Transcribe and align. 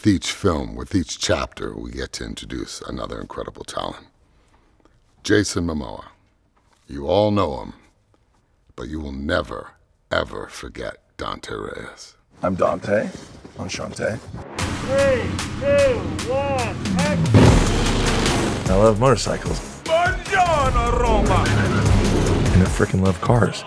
with 0.00 0.14
each 0.14 0.32
film, 0.32 0.74
with 0.76 0.94
each 0.94 1.18
chapter, 1.18 1.74
we 1.76 1.90
get 1.90 2.10
to 2.10 2.24
introduce 2.24 2.80
another 2.80 3.20
incredible 3.20 3.64
talent. 3.64 4.06
Jason 5.24 5.66
Momoa. 5.66 6.06
You 6.88 7.06
all 7.06 7.30
know 7.30 7.60
him, 7.60 7.74
but 8.76 8.88
you 8.88 8.98
will 8.98 9.12
never, 9.12 9.72
ever 10.10 10.46
forget 10.46 11.02
Dante 11.18 11.52
Reyes. 11.52 12.16
I'm 12.42 12.54
Dante. 12.54 13.10
I'm 13.58 13.68
Shantae. 13.68 14.18
Three, 14.88 15.20
two, 15.60 15.98
one, 16.32 16.76
action! 16.96 18.72
I 18.72 18.76
love 18.76 18.98
motorcycles. 19.00 19.60
Buongiorno, 19.84 20.98
Roma! 20.98 21.44
And 22.54 22.62
I 22.62 22.70
freaking 22.70 23.04
love 23.04 23.20
cars. 23.20 23.64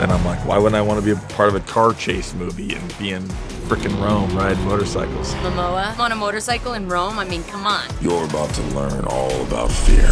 And 0.00 0.10
I'm 0.10 0.24
like, 0.24 0.44
why 0.44 0.58
wouldn't 0.58 0.74
I 0.74 0.82
want 0.82 0.98
to 1.00 1.04
be 1.04 1.12
a 1.12 1.28
part 1.34 1.48
of 1.48 1.54
a 1.54 1.60
car 1.60 1.94
chase 1.94 2.34
movie 2.34 2.74
and 2.74 2.98
be 2.98 3.12
in 3.12 3.22
freaking 3.68 3.98
Rome 4.02 4.36
riding 4.36 4.64
motorcycles? 4.64 5.32
Momoa 5.34 5.96
on 5.98 6.12
a 6.12 6.16
motorcycle 6.16 6.74
in 6.74 6.88
Rome? 6.88 7.18
I 7.18 7.24
mean, 7.24 7.44
come 7.44 7.66
on. 7.66 7.86
You're 8.00 8.24
about 8.24 8.50
to 8.54 8.62
learn 8.74 9.04
all 9.04 9.40
about 9.42 9.70
fear. 9.70 10.10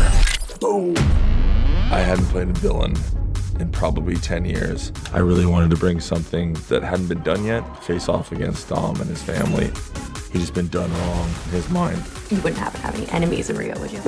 Boom. 0.61 0.97
I 1.91 1.99
hadn't 1.99 2.27
played 2.27 2.49
a 2.49 2.53
villain 2.53 2.95
in 3.59 3.71
probably 3.71 4.15
10 4.15 4.45
years. 4.45 4.93
I 5.13 5.19
really 5.19 5.47
wanted 5.47 5.71
to 5.71 5.77
bring 5.77 6.01
something 6.01 6.55
that 6.69 6.83
hadn't 6.83 7.09
been 7.09 7.23
done 7.23 7.45
yet, 7.45 7.63
face 7.85 8.09
off 8.09 8.33
against 8.33 8.69
Dom 8.69 9.01
and 9.01 9.11
his 9.11 9.23
family. 9.23 9.71
He'd 10.33 10.39
just 10.39 10.55
been 10.55 10.69
done 10.69 10.91
wrong 10.93 11.29
in 11.47 11.51
his 11.51 11.69
mind. 11.71 12.03
You 12.31 12.37
wouldn't 12.39 12.57
happen 12.59 12.81
to 12.81 12.87
have 12.87 12.95
any 12.95 13.09
enemies 13.09 13.51
in 13.51 13.57
Rio, 13.59 13.79
would 13.79 13.93
you? 13.93 14.01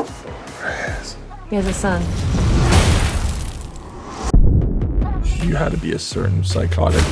Yes. 0.62 1.16
He 1.50 1.56
has 1.56 1.66
a 1.66 1.74
son. 1.74 2.63
You 5.44 5.56
had 5.56 5.72
to 5.72 5.76
be 5.76 5.92
a 5.92 5.98
certain 5.98 6.42
psychotic. 6.42 7.02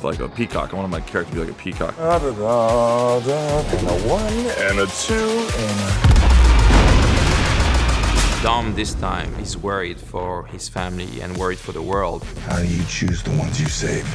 Like 0.00 0.20
a 0.20 0.28
peacock. 0.28 0.72
I 0.72 0.76
wanted 0.76 0.92
my 0.92 1.00
character 1.00 1.34
to 1.34 1.40
be 1.40 1.44
like 1.44 1.50
a 1.50 1.54
peacock. 1.60 1.96
Da, 1.96 2.20
da, 2.20 2.30
da, 2.30 3.18
da. 3.18 3.60
And 3.76 3.88
a 3.88 3.92
one, 4.08 4.32
and 4.32 4.78
a 4.78 4.86
two, 4.86 5.14
and 5.14 5.80
a... 5.80 5.92
Dom 8.44 8.76
this 8.76 8.94
time 8.94 9.34
is 9.40 9.56
worried 9.56 9.98
for 9.98 10.46
his 10.46 10.68
family 10.68 11.20
and 11.20 11.36
worried 11.36 11.58
for 11.58 11.72
the 11.72 11.82
world. 11.82 12.22
How 12.46 12.60
do 12.60 12.66
you 12.66 12.84
choose 12.84 13.24
the 13.24 13.36
ones 13.36 13.60
you 13.60 13.66
save? 13.66 14.06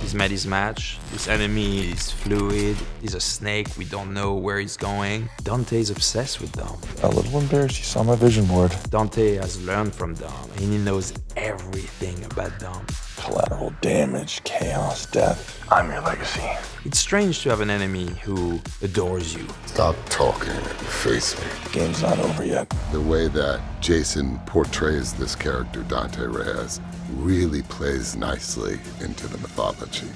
He's 0.00 0.14
met 0.14 0.30
his 0.30 0.46
match. 0.46 0.98
This 1.12 1.28
enemy 1.28 1.90
is 1.90 2.10
fluid. 2.10 2.76
He's 3.00 3.14
a 3.14 3.20
snake. 3.20 3.68
We 3.76 3.84
don't 3.84 4.14
know 4.14 4.34
where 4.34 4.58
he's 4.58 4.76
going. 4.76 5.28
Dante 5.42 5.78
is 5.78 5.90
obsessed 5.90 6.40
with 6.40 6.52
Dom. 6.52 6.78
A 7.02 7.08
little 7.08 7.38
embarrassed 7.40 7.78
you 7.78 7.84
saw 7.84 8.02
my 8.02 8.16
vision 8.16 8.46
board. 8.46 8.74
Dante 8.90 9.34
has 9.36 9.62
learned 9.64 9.94
from 9.94 10.14
Dom 10.14 10.50
and 10.56 10.72
he 10.72 10.78
knows 10.78 11.12
everything 11.36 12.24
about 12.24 12.58
Dom. 12.58 12.86
Collateral 13.18 13.72
damage, 13.80 14.42
chaos, 14.44 15.04
death. 15.06 15.60
I'm 15.70 15.90
your 15.90 16.00
legacy. 16.00 16.42
It's 16.84 16.98
strange 16.98 17.42
to 17.42 17.50
have 17.50 17.60
an 17.60 17.68
enemy 17.68 18.06
who 18.22 18.60
adores 18.80 19.34
you. 19.34 19.46
Stop 19.66 19.96
talking 20.08 20.52
and 20.52 20.64
face 20.64 21.36
me. 21.38 21.44
The 21.64 21.70
game's 21.70 22.02
not 22.02 22.18
over 22.20 22.44
yet. 22.44 22.72
The 22.92 23.00
way 23.00 23.28
that 23.28 23.60
Jason 23.80 24.38
portrays 24.46 25.12
this 25.12 25.34
character, 25.34 25.82
Dante 25.82 26.26
Reyes, 26.26 26.80
really 27.16 27.62
plays 27.62 28.16
nicely 28.16 28.78
into 29.00 29.26
the 29.26 29.38
mythology. 29.38 30.08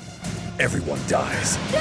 Everyone 0.61 1.01
dies. 1.09 1.57
No! 1.73 1.81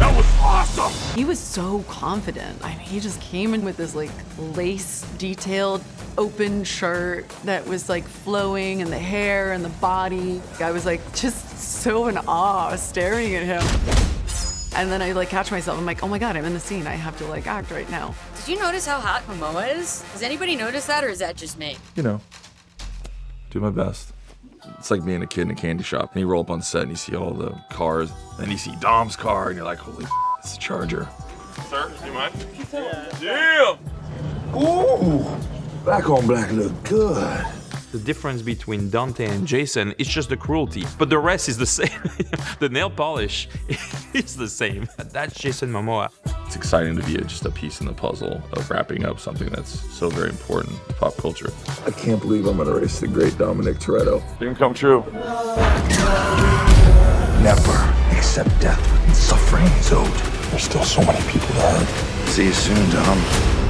That 0.00 0.12
was 0.16 0.26
awesome! 0.40 0.92
He 1.16 1.24
was 1.24 1.38
so 1.38 1.84
confident. 1.88 2.58
I 2.64 2.70
mean, 2.70 2.80
he 2.80 2.98
just 2.98 3.20
came 3.20 3.54
in 3.54 3.64
with 3.64 3.76
this 3.76 3.94
like 3.94 4.10
lace 4.38 5.02
detailed 5.18 5.82
open 6.18 6.64
shirt 6.64 7.28
that 7.44 7.66
was 7.66 7.88
like 7.88 8.04
flowing 8.04 8.82
and 8.82 8.92
the 8.92 8.98
hair 8.98 9.52
and 9.52 9.64
the 9.64 9.70
body. 9.70 10.40
I 10.60 10.70
was 10.70 10.86
like 10.86 11.00
just 11.14 11.58
so 11.58 12.08
in 12.08 12.18
awe 12.18 12.76
staring 12.76 13.34
at 13.34 13.42
him. 13.42 13.62
And 14.76 14.90
then 14.90 15.02
I 15.02 15.12
like 15.12 15.28
catch 15.28 15.50
myself. 15.50 15.78
I'm 15.78 15.86
like, 15.86 16.02
oh 16.02 16.08
my 16.08 16.18
god, 16.18 16.36
I'm 16.36 16.44
in 16.44 16.52
the 16.52 16.60
scene. 16.60 16.86
I 16.86 16.94
have 16.94 17.16
to 17.18 17.26
like 17.26 17.46
act 17.46 17.70
right 17.70 17.88
now. 17.90 18.14
Did 18.36 18.48
you 18.48 18.58
notice 18.58 18.86
how 18.86 18.98
hot 18.98 19.22
Momoa 19.26 19.76
is? 19.76 20.04
Does 20.12 20.22
anybody 20.22 20.56
notice 20.56 20.86
that, 20.86 21.04
or 21.04 21.08
is 21.08 21.20
that 21.20 21.36
just 21.36 21.58
me? 21.58 21.76
You 21.94 22.02
know, 22.02 22.20
do 23.50 23.60
my 23.60 23.70
best. 23.70 24.12
It's 24.78 24.90
like 24.90 25.04
being 25.04 25.22
a 25.22 25.26
kid 25.26 25.42
in 25.42 25.50
a 25.50 25.54
candy 25.54 25.84
shop. 25.84 26.12
And 26.12 26.20
you 26.20 26.26
roll 26.26 26.40
up 26.40 26.50
on 26.50 26.62
set 26.62 26.82
and 26.82 26.90
you 26.90 26.96
see 26.96 27.14
all 27.14 27.32
the 27.32 27.50
cars. 27.70 28.10
And 28.38 28.50
you 28.50 28.58
see 28.58 28.74
Dom's 28.80 29.14
car 29.16 29.48
and 29.48 29.56
you're 29.56 29.64
like, 29.64 29.78
holy 29.78 30.06
it's 30.38 30.56
a 30.56 30.58
Charger. 30.58 31.08
Sir, 31.68 31.92
do 32.00 32.06
you 32.06 32.12
mind? 32.12 32.34
Yeah! 33.20 33.76
Ooh, 34.56 35.24
black 35.84 36.08
on 36.08 36.26
black 36.26 36.50
look 36.52 36.72
good. 36.84 37.46
The 37.92 37.98
difference 38.00 38.42
between 38.42 38.90
Dante 38.90 39.26
and 39.26 39.46
Jason 39.46 39.92
is 39.98 40.08
just 40.08 40.28
the 40.28 40.36
cruelty, 40.36 40.84
but 40.98 41.10
the 41.10 41.18
rest 41.18 41.48
is 41.48 41.56
the 41.58 41.66
same. 41.80 41.90
the 42.58 42.68
nail 42.68 42.90
polish 42.90 43.48
is 44.14 44.36
the 44.36 44.48
same. 44.48 44.88
That's 44.96 45.34
Jason 45.38 45.70
Momoa. 45.70 46.10
It's 46.46 46.56
exciting 46.56 46.96
to 46.96 47.02
be 47.04 47.16
a, 47.16 47.20
just 47.20 47.44
a 47.44 47.50
piece 47.50 47.80
in 47.80 47.86
the 47.86 47.92
puzzle 47.92 48.42
of 48.52 48.68
wrapping 48.70 49.04
up 49.04 49.20
something 49.20 49.48
that's 49.50 49.78
so 49.94 50.08
very 50.08 50.30
important 50.30 50.74
to 50.88 50.94
pop 50.94 51.16
culture. 51.18 51.52
I 51.86 51.90
can't 51.92 52.20
believe 52.20 52.46
I'm 52.46 52.56
gonna 52.56 52.74
race 52.74 52.98
the 52.98 53.06
great 53.06 53.36
Dominic 53.38 53.76
Toretto. 53.76 54.22
Didn't 54.40 54.56
come 54.56 54.74
true. 54.74 55.04
Never 57.42 57.94
accept 58.16 58.48
death 58.60 59.06
and 59.06 59.14
suffering 59.14 59.66
is 59.66 59.92
owed. 59.92 60.06
There's 60.50 60.64
still 60.64 60.84
so 60.84 61.02
many 61.04 61.20
people 61.30 61.46
to 61.48 61.54
hurt. 61.60 62.28
See 62.30 62.46
you 62.46 62.52
soon, 62.52 62.90
Dom. 62.90 63.63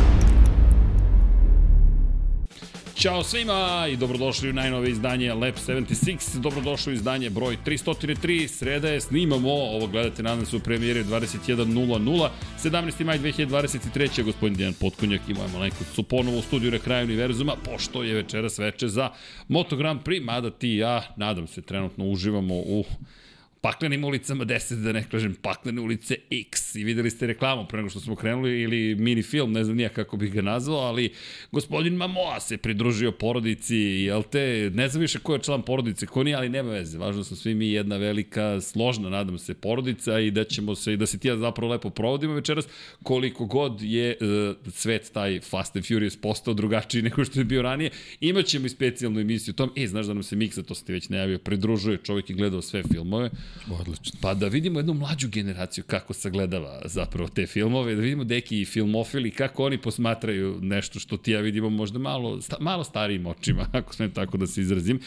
Ćao 2.96 3.22
svima 3.22 3.86
i 3.90 3.96
dobrodošli 3.96 4.50
u 4.50 4.52
najnove 4.52 4.90
izdanje 4.90 5.34
Lab 5.34 5.54
76, 5.54 6.40
dobrodošli 6.40 6.92
u 6.92 6.94
izdanje 6.94 7.30
broj 7.30 7.56
303, 7.66 8.48
sreda 8.48 8.88
je, 8.88 9.00
snimamo, 9.00 9.52
ovo 9.52 9.86
gledate 9.86 10.22
nadam 10.22 10.46
se 10.46 10.56
u 10.56 10.60
premijeri 10.60 11.04
21.00, 11.04 12.28
17. 12.62 13.04
maj 13.04 13.18
2023. 13.18 14.22
gospodin 14.22 14.56
Dijan 14.56 14.74
Potkonjak 14.80 15.20
i 15.28 15.34
moja 15.34 15.48
malenkost 15.48 15.94
su 15.94 16.02
ponovo 16.02 16.38
u 16.38 16.42
studiju 16.42 16.70
na 16.70 16.78
kraju 16.78 17.04
univerzuma, 17.04 17.56
pošto 17.64 18.02
je 18.02 18.14
večeras 18.14 18.58
veče 18.58 18.88
za 18.88 19.10
Moto 19.48 19.76
Grand 19.76 20.00
Prix, 20.00 20.24
mada 20.24 20.50
ti 20.50 20.68
i 20.68 20.76
ja, 20.76 21.02
nadam 21.16 21.46
se, 21.46 21.62
trenutno 21.62 22.04
uživamo 22.04 22.54
u 22.54 22.84
paklenim 23.64 24.04
ulicama 24.04 24.44
10, 24.44 24.82
da 24.82 24.92
ne 24.92 25.04
kažem 25.10 25.34
paklene 25.42 25.80
ulice 25.80 26.16
X. 26.30 26.74
I 26.74 26.84
videli 26.84 27.10
ste 27.10 27.26
reklamu 27.26 27.66
pre 27.68 27.76
nego 27.76 27.90
što 27.90 28.00
smo 28.00 28.16
krenuli 28.16 28.60
ili 28.60 28.94
mini 28.94 29.22
film, 29.22 29.52
ne 29.52 29.64
znam 29.64 29.76
nija 29.76 29.88
kako 29.88 30.16
bih 30.16 30.32
ga 30.32 30.42
nazvao, 30.42 30.80
ali 30.80 31.12
gospodin 31.52 31.94
Mamoa 31.94 32.40
se 32.40 32.56
pridružio 32.56 33.12
porodici, 33.12 33.76
jel 33.76 34.22
te, 34.22 34.70
ne 34.74 34.88
znam 34.88 35.00
više 35.00 35.18
ko 35.18 35.32
je 35.34 35.38
član 35.38 35.62
porodice, 35.62 36.06
ko 36.06 36.22
nije, 36.24 36.36
ali 36.36 36.48
nema 36.48 36.70
veze. 36.70 36.98
Važno 36.98 37.24
smo 37.24 37.36
svi 37.36 37.54
mi 37.54 37.68
jedna 37.68 37.96
velika, 37.96 38.60
složna, 38.60 39.08
nadam 39.08 39.38
se, 39.38 39.54
porodica 39.54 40.20
i 40.20 40.30
da 40.30 40.44
ćemo 40.44 40.74
se, 40.74 40.92
i 40.92 40.96
da 40.96 41.06
se 41.06 41.18
ti 41.18 41.28
ja 41.28 41.36
zapravo 41.36 41.72
lepo 41.72 41.90
provodimo 41.90 42.34
večeras, 42.34 42.68
koliko 43.02 43.46
god 43.46 43.82
je 43.82 44.16
uh, 44.20 44.72
svet 44.72 45.10
taj 45.12 45.40
Fast 45.40 45.76
and 45.76 45.86
Furious 45.86 46.16
postao 46.16 46.54
drugačiji 46.54 47.02
nego 47.02 47.24
što 47.24 47.40
je 47.40 47.44
bio 47.44 47.62
ranije. 47.62 47.90
Imaćemo 48.20 48.66
i 48.66 48.68
specijalnu 48.68 49.20
emisiju 49.20 49.52
o 49.52 49.56
tom, 49.56 49.70
e, 49.76 49.86
znaš 49.86 50.06
da 50.06 50.14
nam 50.14 50.22
se 50.22 50.36
Miksa, 50.36 50.62
to 50.62 50.74
ste 50.74 50.92
već 50.92 51.08
najavio, 51.08 51.38
pridružuje, 51.38 51.98
čovjek 52.02 52.30
je 52.30 52.36
gledao 52.36 52.62
sve 52.62 52.82
filmove, 52.92 53.30
Odlično. 53.80 54.18
Pa 54.20 54.34
da 54.34 54.48
vidimo 54.48 54.78
jednu 54.78 54.94
mlađu 54.94 55.28
generaciju 55.28 55.84
kako 55.86 56.12
sagledava 56.14 56.82
zapravo 56.84 57.28
te 57.28 57.46
filmove, 57.46 57.94
da 57.94 58.00
vidimo 58.00 58.24
deki 58.24 58.60
i 58.60 58.64
filmofili, 58.64 59.30
kako 59.30 59.64
oni 59.64 59.78
posmatraju 59.78 60.58
nešto 60.60 60.98
što 60.98 61.16
ti 61.16 61.32
ja 61.32 61.40
vidimo 61.40 61.70
možda 61.70 61.98
malo, 61.98 62.40
sta, 62.40 62.56
malo 62.60 62.84
starijim 62.84 63.26
očima, 63.26 63.66
ako 63.72 63.94
smem 63.94 64.10
tako 64.10 64.36
da 64.36 64.46
se 64.46 64.60
izrazim. 64.60 65.00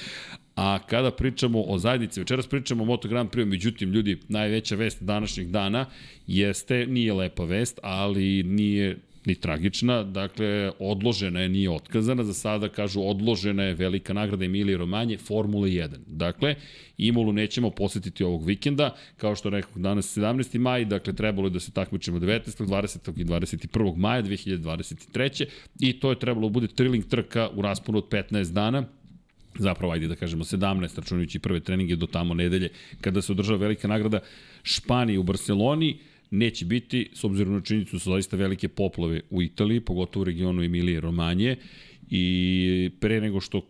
A 0.56 0.80
kada 0.90 1.12
pričamo 1.12 1.64
o 1.68 1.78
zajednici, 1.78 2.20
večeras 2.20 2.48
pričamo 2.48 2.84
o 2.84 2.86
Moto 2.86 3.08
Grand 3.08 3.30
Prix, 3.30 3.46
međutim, 3.46 3.92
ljudi, 3.92 4.20
najveća 4.28 4.76
vest 4.76 5.04
današnjeg 5.04 5.48
dana 5.48 5.86
jeste, 6.28 6.86
nije 6.86 7.14
lepa 7.14 7.44
vest, 7.44 7.80
ali 7.84 8.44
nije 8.44 8.98
ni 9.28 9.36
tragična, 9.36 10.04
dakle, 10.04 10.72
odložena 10.80 11.42
je, 11.42 11.50
nije 11.50 11.70
otkazana, 11.70 12.24
za 12.24 12.34
sada 12.34 12.70
kažu 12.70 13.02
odložena 13.02 13.64
je 13.64 13.74
velika 13.76 14.14
nagrada 14.14 14.46
Emilije 14.46 14.78
Romanje, 14.78 15.18
Formula 15.18 15.68
1. 15.68 15.98
Dakle, 16.08 16.56
Imolu 16.98 17.34
nećemo 17.34 17.70
posetiti 17.70 18.24
ovog 18.24 18.46
vikenda, 18.46 18.96
kao 19.18 19.36
što 19.36 19.50
rekao 19.50 19.82
danas 19.82 20.18
17. 20.18 20.60
maj, 20.60 20.86
dakle, 20.86 21.14
trebalo 21.14 21.48
je 21.48 21.52
da 21.52 21.60
se 21.60 21.72
takmičimo 21.72 22.20
19. 22.20 22.66
20. 22.66 23.22
i 23.22 23.26
21. 23.26 23.96
maja 23.96 24.24
2023. 24.24 25.46
I 25.80 26.00
to 26.00 26.10
je 26.10 26.20
trebalo 26.20 26.48
da 26.48 26.54
bude 26.54 26.68
triling 26.68 27.06
trka 27.06 27.50
u 27.54 27.62
rasponu 27.62 27.98
od 27.98 28.10
15 28.10 28.54
dana, 28.54 28.84
zapravo 29.60 29.94
ajde 29.94 30.08
da 30.08 30.16
kažemo 30.16 30.44
17, 30.44 30.98
računajući 30.98 31.40
prve 31.40 31.60
treninge 31.60 31.96
do 31.96 32.06
tamo 32.08 32.34
nedelje, 32.34 32.70
kada 33.02 33.22
se 33.22 33.32
održava 33.32 33.60
velika 33.60 33.88
nagrada 33.88 34.20
Španije 34.64 35.20
u 35.20 35.24
Barceloni, 35.24 35.98
neće 36.32 36.66
biti, 36.66 37.10
s 37.14 37.24
obzirom 37.24 37.54
na 37.54 37.62
činjenicu 37.62 38.00
su 38.00 38.12
zaista 38.12 38.38
velike 38.38 38.68
poplave 38.68 39.22
u 39.30 39.42
Italiji, 39.42 39.80
pogotovo 39.80 40.22
u 40.22 40.26
regionu 40.26 40.64
Emilije 40.64 41.02
Romanje, 41.02 41.56
i 42.10 42.92
pre 43.00 43.22
nego 43.22 43.42
što 43.42 43.62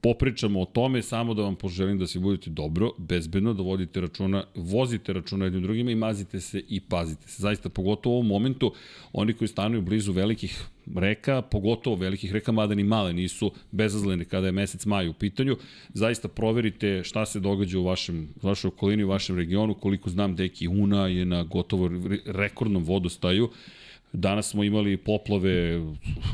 popričamo 0.00 0.60
o 0.60 0.64
tome, 0.64 1.02
samo 1.02 1.34
da 1.34 1.42
vam 1.42 1.56
poželim 1.56 1.98
da 1.98 2.06
se 2.06 2.18
budete 2.18 2.50
dobro, 2.50 2.90
bezbedno, 2.98 3.54
da 3.54 3.62
vodite 3.62 4.00
računa, 4.00 4.44
vozite 4.54 5.12
računa 5.12 5.44
jednim 5.44 5.62
drugima 5.62 5.90
i 5.90 5.94
mazite 5.94 6.40
se 6.40 6.62
i 6.68 6.80
pazite 6.80 7.28
se. 7.28 7.42
Zaista, 7.42 7.68
pogotovo 7.68 8.14
u 8.14 8.18
ovom 8.18 8.26
momentu, 8.26 8.72
oni 9.12 9.32
koji 9.32 9.48
stanuju 9.48 9.82
blizu 9.82 10.12
velikih 10.12 10.62
reka, 10.96 11.42
pogotovo 11.42 11.96
velikih 11.96 12.32
reka, 12.32 12.52
mada 12.52 12.74
ni 12.74 12.84
male 12.84 13.12
nisu 13.12 13.52
bezazlene 13.70 14.24
kada 14.24 14.46
je 14.46 14.52
mesec 14.52 14.86
maj 14.86 15.08
u 15.08 15.12
pitanju. 15.12 15.56
Zaista 15.94 16.28
proverite 16.28 17.02
šta 17.04 17.26
se 17.26 17.40
događa 17.40 17.78
u 17.78 17.84
vašem, 17.84 18.28
vašoj 18.42 18.68
okolini, 18.68 19.04
u 19.04 19.08
vašem 19.08 19.36
regionu, 19.36 19.74
koliko 19.74 20.10
znam 20.10 20.36
Deki 20.36 20.68
Una 20.68 21.06
je 21.06 21.24
na 21.24 21.42
gotovo 21.42 21.90
rekordnom 22.26 22.84
vodostaju. 22.84 23.50
Danas 24.18 24.50
smo 24.50 24.64
imali 24.64 24.96
poplove 24.96 25.80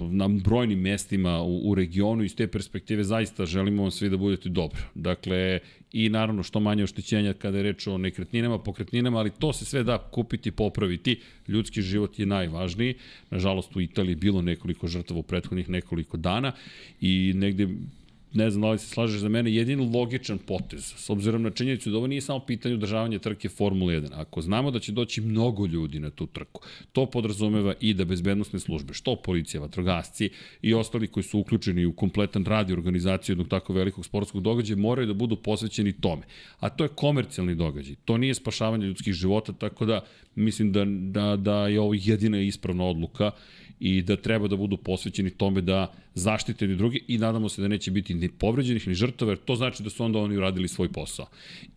na 0.01 0.29
brojnim 0.29 0.81
mestima 0.81 1.43
u, 1.43 1.71
u 1.71 1.75
regionu 1.75 2.23
i 2.23 2.27
iz 2.27 2.37
te 2.37 2.47
perspektive 2.47 3.05
zaista 3.05 3.47
želimo 3.47 3.83
vam 3.83 3.91
svi 3.91 4.09
da 4.09 4.17
budete 4.17 4.49
dobro. 4.49 4.81
Dakle, 4.95 5.61
i 5.93 6.09
naravno 6.09 6.43
što 6.43 6.61
manje 6.61 6.85
oštećenja 6.85 7.33
kada 7.33 7.57
je 7.57 7.63
reč 7.63 7.87
o 7.87 7.99
nekretninama, 7.99 8.59
pokretninama, 8.59 9.19
ali 9.19 9.31
to 9.31 9.53
se 9.53 9.65
sve 9.65 9.83
da 9.83 9.99
kupiti, 9.99 10.51
popraviti. 10.51 11.21
Ljudski 11.49 11.83
život 11.83 12.19
je 12.19 12.27
najvažniji. 12.27 12.95
Nažalost, 13.31 13.77
u 13.77 13.81
Italiji 13.81 14.15
bilo 14.15 14.43
nekoliko 14.43 14.89
žrtava 14.89 15.21
u 15.21 15.23
prethodnih 15.23 15.69
nekoliko 15.69 16.17
dana 16.17 16.53
i 17.01 17.33
negde 17.37 17.69
ne 18.35 18.51
znam 18.51 18.63
da 18.63 18.71
li 18.71 18.79
se 18.79 18.89
slažeš 18.89 19.21
za 19.21 19.29
mene, 19.29 19.55
jedin 19.55 19.91
logičan 19.95 20.39
potez, 20.39 20.95
s 20.97 21.11
obzirom 21.11 21.43
na 21.43 21.51
činjenicu 21.51 21.91
da 21.91 21.97
ovo 21.97 22.07
nije 22.07 22.21
samo 22.21 22.41
pitanje 22.41 22.75
održavanja 22.75 23.19
trke 23.19 23.49
Formule 23.49 24.01
1. 24.01 24.09
Ako 24.13 24.41
znamo 24.41 24.71
da 24.71 24.79
će 24.79 24.93
doći 24.93 25.21
mnogo 25.21 25.67
ljudi 25.67 26.01
na 26.01 26.11
tu 26.11 26.27
trku, 26.27 26.61
to 26.93 27.07
podrazumeva 27.07 27.75
i 27.81 27.95
da 27.95 28.05
bezbednostne 28.05 28.61
službe, 28.61 28.95
što 28.95 29.17
policija, 29.17 29.61
vatrogasci 29.61 30.31
i 30.63 30.75
ostali 30.75 31.07
koji 31.07 31.25
su 31.25 31.39
uključeni 31.39 31.87
u 31.87 31.93
kompletan 31.93 32.45
rad 32.45 32.71
i 32.71 32.73
organizaciju 32.73 33.33
jednog 33.33 33.49
tako 33.49 33.73
velikog 33.73 34.05
sportskog 34.05 34.43
događaja, 34.43 34.77
moraju 34.77 35.07
da 35.07 35.15
budu 35.15 35.37
posvećeni 35.37 35.93
tome. 35.93 36.23
A 36.61 36.69
to 36.69 36.85
je 36.85 36.89
komercijalni 36.89 37.55
događaj. 37.55 37.95
To 38.05 38.19
nije 38.19 38.35
spašavanje 38.35 38.87
ljudskih 38.87 39.15
života, 39.15 39.53
tako 39.53 39.87
da 39.87 40.01
mislim 40.35 40.73
da, 40.73 40.85
da, 40.85 41.37
da 41.37 41.69
je 41.69 41.81
ovo 41.81 41.95
jedina 41.95 42.41
ispravna 42.41 42.85
odluka 42.85 43.31
i 43.81 44.03
da 44.03 44.17
treba 44.17 44.49
da 44.49 44.57
budu 44.57 44.77
posvećeni 44.77 45.31
tome 45.31 45.61
da 45.61 45.93
zaštite 46.15 46.67
ni 46.67 46.77
drugi 46.77 47.05
i 47.09 47.19
nadamo 47.19 47.49
se 47.49 47.63
da 47.63 47.69
neće 47.69 47.91
biti 47.91 48.15
ni 48.15 48.29
povređenih 48.29 48.89
ni 48.89 48.95
žrtava, 48.95 49.31
jer 49.31 49.39
to 49.39 49.57
znači 49.57 49.83
da 49.83 49.91
su 49.91 50.05
onda 50.05 50.19
oni 50.19 50.37
uradili 50.37 50.69
svoj 50.69 50.89
posao. 50.89 51.27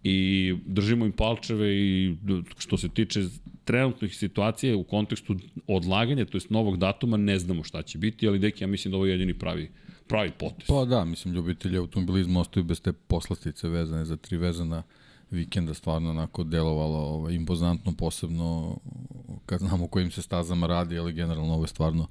I 0.03 0.55
držimo 0.65 1.05
im 1.05 1.11
palčeve 1.11 1.75
i 1.75 2.15
što 2.57 2.77
se 2.77 2.89
tiče 2.89 3.21
trenutnih 3.63 4.15
situacija 4.15 4.77
u 4.77 4.83
kontekstu 4.83 5.35
odlaganja, 5.67 6.25
to 6.25 6.38
jest 6.38 6.49
novog 6.49 6.77
datuma, 6.77 7.17
ne 7.17 7.39
znamo 7.39 7.63
šta 7.63 7.81
će 7.81 7.97
biti, 7.97 8.27
ali 8.27 8.39
deki, 8.39 8.63
ja 8.63 8.67
mislim 8.67 8.91
da 8.91 8.97
ovo 8.97 9.05
je 9.05 9.11
jedini 9.11 9.33
pravi 9.33 9.69
pravi 10.07 10.31
potez. 10.31 10.67
Pa 10.67 10.85
da, 10.85 11.05
mislim, 11.05 11.33
ljubitelji 11.33 11.77
automobilizma 11.77 12.39
ostaju 12.39 12.63
bez 12.63 12.81
te 12.81 12.94
poslastice 12.94 13.69
vezane 13.69 14.05
za 14.05 14.17
tri 14.17 14.38
vezana 14.38 14.83
vikenda 15.31 15.74
stvarno 15.74 16.09
onako 16.09 16.44
delovalo 16.44 16.97
ovaj, 16.97 17.33
impozantno, 17.33 17.94
posebno 17.97 18.77
kad 19.45 19.59
znamo 19.59 19.88
kojim 19.88 20.12
se 20.12 20.21
stazama 20.21 20.68
radi, 20.68 21.00
ali 21.00 21.13
generalno 21.13 21.53
ovo 21.53 21.63
je 21.63 21.68
stvarno 21.68 22.07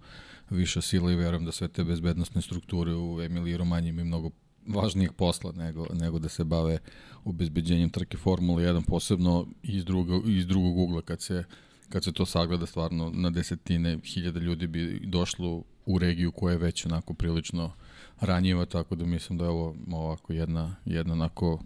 viša 0.51 0.81
sila 0.81 1.13
i 1.13 1.17
verujem 1.17 1.45
da 1.45 1.53
sve 1.53 1.69
te 1.69 1.85
bezbednostne 1.85 2.43
strukture 2.43 2.95
u 2.95 3.23
Emiliji 3.23 3.57
Romanji 3.57 3.89
imaju 3.89 4.07
mnogo 4.07 4.31
važnijeg 4.67 5.13
posla 5.13 5.53
nego, 5.53 5.87
nego 5.93 6.19
da 6.19 6.29
se 6.29 6.45
bave 6.45 6.79
obezbeđenjem 7.25 7.91
trke 7.91 8.17
Formule 8.17 8.63
1, 8.63 8.87
posebno 8.87 9.47
iz 9.63 9.85
drugog, 9.85 10.29
iz 10.29 10.47
drugog 10.47 10.79
ugla 10.79 11.03
kad 11.03 11.21
se, 11.21 11.45
kad 11.89 12.05
se 12.05 12.13
to 12.13 12.27
sagleda 12.27 12.67
stvarno 12.67 13.11
na 13.15 13.31
desetine 13.31 13.99
hiljada 14.05 14.41
ljudi 14.41 14.67
bi 14.67 15.01
došlo 15.05 15.63
u 15.87 15.99
regiju 15.99 16.33
koja 16.33 16.53
je 16.53 16.59
već 16.59 16.87
onako 16.87 17.15
prilično 17.15 17.73
ranjiva, 18.21 18.65
tako 18.67 18.95
da 18.95 19.05
mislim 19.05 19.39
da 19.39 19.45
je 19.45 19.51
ovo 19.51 19.77
ovako 19.93 20.33
jedna, 20.33 20.77
jedna 20.85 21.13
onako 21.13 21.63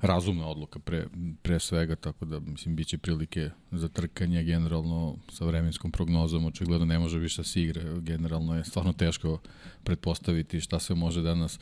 razumna 0.00 0.46
odluka 0.46 0.78
pre, 0.78 1.06
pre 1.42 1.60
svega, 1.60 1.96
tako 1.96 2.24
da 2.24 2.40
mislim 2.40 2.76
biće 2.76 2.98
prilike 2.98 3.50
za 3.72 3.88
trkanje 3.88 4.42
generalno 4.44 5.16
sa 5.28 5.44
vremenskom 5.44 5.90
prognozom, 5.90 6.44
očigledno 6.44 6.86
ne 6.86 6.98
može 6.98 7.18
više 7.18 7.42
da 7.42 7.46
se 7.46 7.62
igre, 7.62 8.00
generalno 8.00 8.56
je 8.56 8.64
stvarno 8.64 8.92
teško 8.92 9.38
pretpostaviti 9.84 10.60
šta 10.60 10.78
se 10.78 10.94
može 10.94 11.22
danas, 11.22 11.60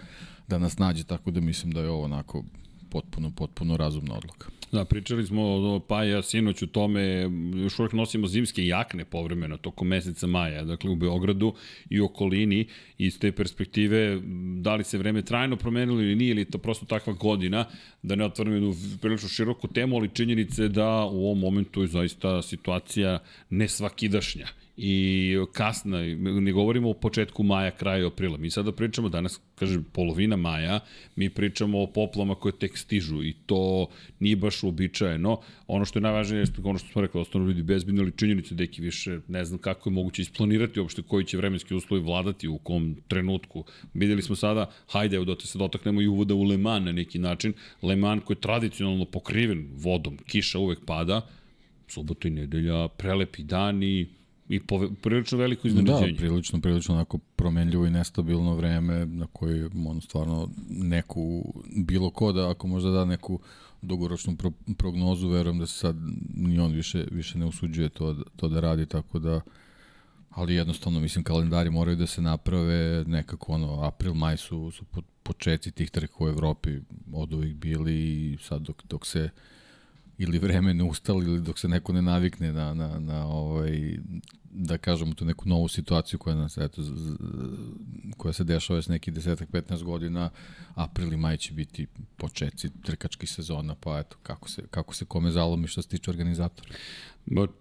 danas 0.48 0.78
nađe, 0.78 1.04
tako 1.04 1.30
da 1.30 1.40
mislim 1.40 1.72
da 1.72 1.80
je 1.80 1.90
ovo 1.90 2.04
onako 2.04 2.44
potpuno, 2.90 3.32
potpuno 3.36 3.76
razumna 3.76 4.14
odluka. 4.14 4.48
Da, 4.72 4.84
pričali 4.84 5.26
smo 5.26 5.42
o 5.42 5.80
pa 5.88 6.04
ja 6.04 6.22
sinoć 6.22 6.62
u 6.62 6.66
tome, 6.66 7.30
još 7.54 7.78
uvek 7.78 7.92
nosimo 7.92 8.26
zimske 8.26 8.66
jakne 8.66 9.04
povremeno 9.04 9.56
tokom 9.56 9.88
meseca 9.88 10.26
maja, 10.26 10.64
dakle 10.64 10.90
u 10.90 10.96
Beogradu 10.96 11.54
i 11.90 12.00
okolini, 12.00 12.66
iz 12.98 13.18
te 13.18 13.32
perspektive, 13.32 14.20
da 14.60 14.74
li 14.74 14.84
se 14.84 14.98
vreme 14.98 15.22
trajno 15.22 15.56
promenilo 15.56 16.00
ili 16.00 16.16
nije, 16.16 16.30
ili 16.30 16.44
to 16.44 16.58
prosto 16.58 16.86
takva 16.86 17.12
godina, 17.12 17.64
da 18.02 18.14
ne 18.14 18.24
otvaram 18.24 18.52
jednu 18.52 18.74
prilično 19.00 19.28
široku 19.28 19.68
temu, 19.68 19.96
ali 19.96 20.14
činjenice 20.14 20.68
da 20.68 21.04
u 21.04 21.24
ovom 21.24 21.38
momentu 21.38 21.82
je 21.82 21.86
zaista 21.86 22.42
situacija 22.42 23.18
nesvakidašnja 23.50 24.46
i 24.80 25.36
kasna, 25.52 25.98
ne 26.40 26.52
govorimo 26.52 26.90
o 26.90 26.94
početku 26.94 27.42
maja, 27.42 27.70
kraju 27.70 28.06
aprila. 28.06 28.38
Mi 28.38 28.50
sada 28.50 28.72
pričamo, 28.72 29.08
danas, 29.08 29.40
kažem, 29.54 29.84
polovina 29.92 30.36
maja, 30.36 30.80
mi 31.16 31.30
pričamo 31.30 31.82
o 31.82 31.86
poplama 31.86 32.34
koje 32.34 32.52
tek 32.58 32.78
stižu 32.78 33.22
i 33.22 33.34
to 33.46 33.88
nije 34.20 34.36
baš 34.36 34.62
uobičajeno. 34.62 35.40
Ono 35.66 35.84
što 35.84 35.98
je 35.98 36.02
najvažnije 36.02 36.40
je 36.40 36.46
ono 36.64 36.78
što 36.78 36.88
smo 36.88 37.02
rekli, 37.02 37.20
ostanu 37.20 37.46
ljudi 37.46 37.62
bezbedni, 37.62 38.00
ali 38.00 38.12
činjenice 38.16 38.54
deki 38.54 38.82
više 38.82 39.18
ne 39.28 39.44
znam 39.44 39.58
kako 39.58 39.88
je 39.88 39.94
moguće 39.94 40.22
isplanirati 40.22 40.80
uopšte 40.80 41.02
koji 41.02 41.24
će 41.24 41.36
vremenski 41.36 41.74
uslovi 41.74 42.02
vladati 42.02 42.48
u 42.48 42.58
kom 42.58 42.96
trenutku. 43.08 43.64
Videli 43.94 44.22
smo 44.22 44.36
sada, 44.36 44.70
hajde, 44.88 45.16
evo 45.16 45.24
da 45.24 45.34
se 45.40 45.58
dotaknemo 45.58 46.02
i 46.02 46.06
uvoda 46.06 46.34
u 46.34 46.42
Le 46.42 46.56
Mans 46.56 46.86
na 46.86 46.92
neki 46.92 47.18
način. 47.18 47.52
Le 47.82 47.96
Mans 47.96 48.24
koji 48.24 48.36
je 48.36 48.40
tradicionalno 48.40 49.04
pokriven 49.04 49.68
vodom, 49.72 50.18
kiša 50.26 50.58
uvek 50.58 50.78
pada, 50.86 51.26
subota 51.88 52.28
i 52.28 52.30
nedelja, 52.30 52.88
prelepi 52.88 53.42
dani, 53.42 54.17
i 54.48 54.60
po, 54.60 54.88
prilično 55.02 55.38
veliko 55.38 55.68
iznenađenje. 55.68 56.12
Da, 56.12 56.18
prilično, 56.18 56.60
prilično 56.60 56.94
onako 56.94 57.18
promenljivo 57.18 57.86
i 57.86 57.90
nestabilno 57.90 58.54
vreme 58.54 59.06
na 59.06 59.26
koji 59.26 59.64
ono 59.64 60.00
stvarno 60.00 60.48
neku, 60.68 61.54
bilo 61.76 62.10
ko 62.10 62.32
da 62.32 62.50
ako 62.50 62.66
možda 62.66 62.90
da 62.90 63.04
neku 63.04 63.40
dugoročnu 63.82 64.36
pro, 64.36 64.50
prognozu, 64.76 65.28
verujem 65.28 65.58
da 65.58 65.66
se 65.66 65.78
sad 65.78 65.96
ni 66.34 66.58
on 66.58 66.72
više, 66.72 67.06
više 67.10 67.38
ne 67.38 67.46
usuđuje 67.46 67.88
to, 67.88 68.16
to 68.36 68.48
da 68.48 68.60
radi, 68.60 68.86
tako 68.86 69.18
da 69.18 69.40
ali 70.30 70.54
jednostavno 70.54 71.00
mislim 71.00 71.24
kalendari 71.24 71.70
moraju 71.70 71.96
da 71.96 72.06
se 72.06 72.22
naprave 72.22 73.04
nekako 73.06 73.52
ono 73.52 73.82
april 73.82 74.14
maj 74.14 74.36
su 74.36 74.70
su 74.70 74.84
početci 75.22 75.70
tih 75.70 75.90
trka 75.90 76.14
u 76.24 76.28
Evropi 76.28 76.70
od 77.12 77.32
uvijek 77.32 77.56
bili 77.56 77.94
i 77.94 78.38
sad 78.40 78.62
dok 78.62 78.82
dok 78.84 79.06
se 79.06 79.30
ili 80.18 80.38
vreme 80.38 80.74
ne 80.74 80.84
ustali 80.84 81.26
ili 81.26 81.40
dok 81.40 81.58
se 81.58 81.68
neko 81.68 81.92
ne 81.92 82.02
navikne 82.02 82.52
na, 82.52 82.74
na, 82.74 82.98
na 82.98 83.26
ovaj, 83.26 83.98
da 84.50 84.78
kažemo 84.78 85.14
tu 85.14 85.24
neku 85.24 85.48
novu 85.48 85.68
situaciju 85.68 86.18
koja 86.18 86.36
nas 86.36 86.56
eto 86.56 86.82
koja 88.16 88.32
se 88.32 88.44
dešava 88.44 88.82
s 88.82 88.88
neki 88.88 89.12
10 89.12 89.46
15 89.52 89.82
godina 89.82 90.30
april 90.74 91.12
i 91.12 91.16
maj 91.16 91.36
će 91.36 91.52
biti 91.52 91.86
početci 92.16 92.70
trkačkih 92.82 93.30
sezona 93.30 93.74
pa 93.74 93.98
eto 93.98 94.16
kako 94.22 94.48
se 94.48 94.62
kako 94.70 94.94
se 94.94 95.04
kome 95.04 95.30
zalomi 95.30 95.68
što 95.68 95.82
se 95.82 95.88
tiče 95.88 96.10
organizatora 96.10 96.74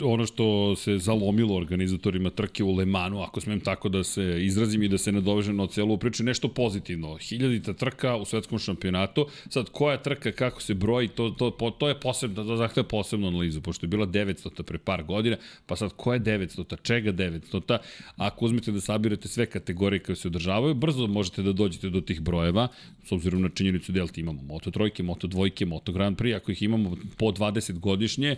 ono 0.03 0.25
što 0.25 0.75
se 0.75 0.97
zalomilo 0.97 1.55
organizatorima 1.55 2.29
trke 2.29 2.63
u 2.63 2.75
Lemanu, 2.75 3.21
ako 3.21 3.41
smem 3.41 3.59
tako 3.59 3.89
da 3.89 4.03
se 4.03 4.45
izrazim 4.45 4.83
i 4.83 4.87
da 4.87 4.97
se 4.97 5.11
nadovežem 5.11 5.55
na 5.55 5.67
celu 5.67 5.97
priču, 5.97 6.23
nešto 6.23 6.47
pozitivno. 6.47 7.17
Hiljadita 7.17 7.73
trka 7.73 8.15
u 8.15 8.25
svetskom 8.25 8.59
šampionatu. 8.59 9.27
Sad, 9.49 9.69
koja 9.69 9.97
trka, 9.97 10.31
kako 10.31 10.61
se 10.61 10.73
broji, 10.73 11.07
to, 11.07 11.29
to, 11.29 11.51
to 11.79 11.87
je 11.87 11.99
posebno, 11.99 12.43
to 12.43 12.55
zahteva 12.55 12.87
posebnu 12.87 13.27
analizu, 13.27 13.61
pošto 13.61 13.85
je 13.85 13.87
bila 13.87 14.07
900 14.07 14.63
pre 14.63 14.77
par 14.77 15.03
godina, 15.03 15.37
pa 15.65 15.75
sad, 15.75 15.93
koja 15.95 16.15
je 16.15 16.21
900 16.21 16.81
čega 16.81 17.13
900 17.13 17.77
Ako 18.17 18.45
uzmete 18.45 18.71
da 18.71 18.81
sabirate 18.81 19.27
sve 19.27 19.45
kategorije 19.45 19.99
koje 19.99 20.15
se 20.15 20.27
održavaju, 20.27 20.73
brzo 20.73 21.07
možete 21.07 21.41
da 21.41 21.53
dođete 21.53 21.89
do 21.89 22.01
tih 22.01 22.21
brojeva, 22.21 22.67
s 23.05 23.11
obzirom 23.11 23.41
na 23.41 23.49
činjenicu 23.49 23.91
da 23.91 24.05
imamo 24.15 24.41
Moto 24.41 24.71
trojke, 24.71 25.03
Moto 25.03 25.27
dvojke, 25.27 25.65
Moto 25.65 25.91
Grand 25.91 26.17
Prix, 26.17 26.35
ako 26.35 26.51
ih 26.51 26.61
imamo 26.63 26.97
po 27.17 27.25
20 27.25 27.79
godišnje, 27.79 28.35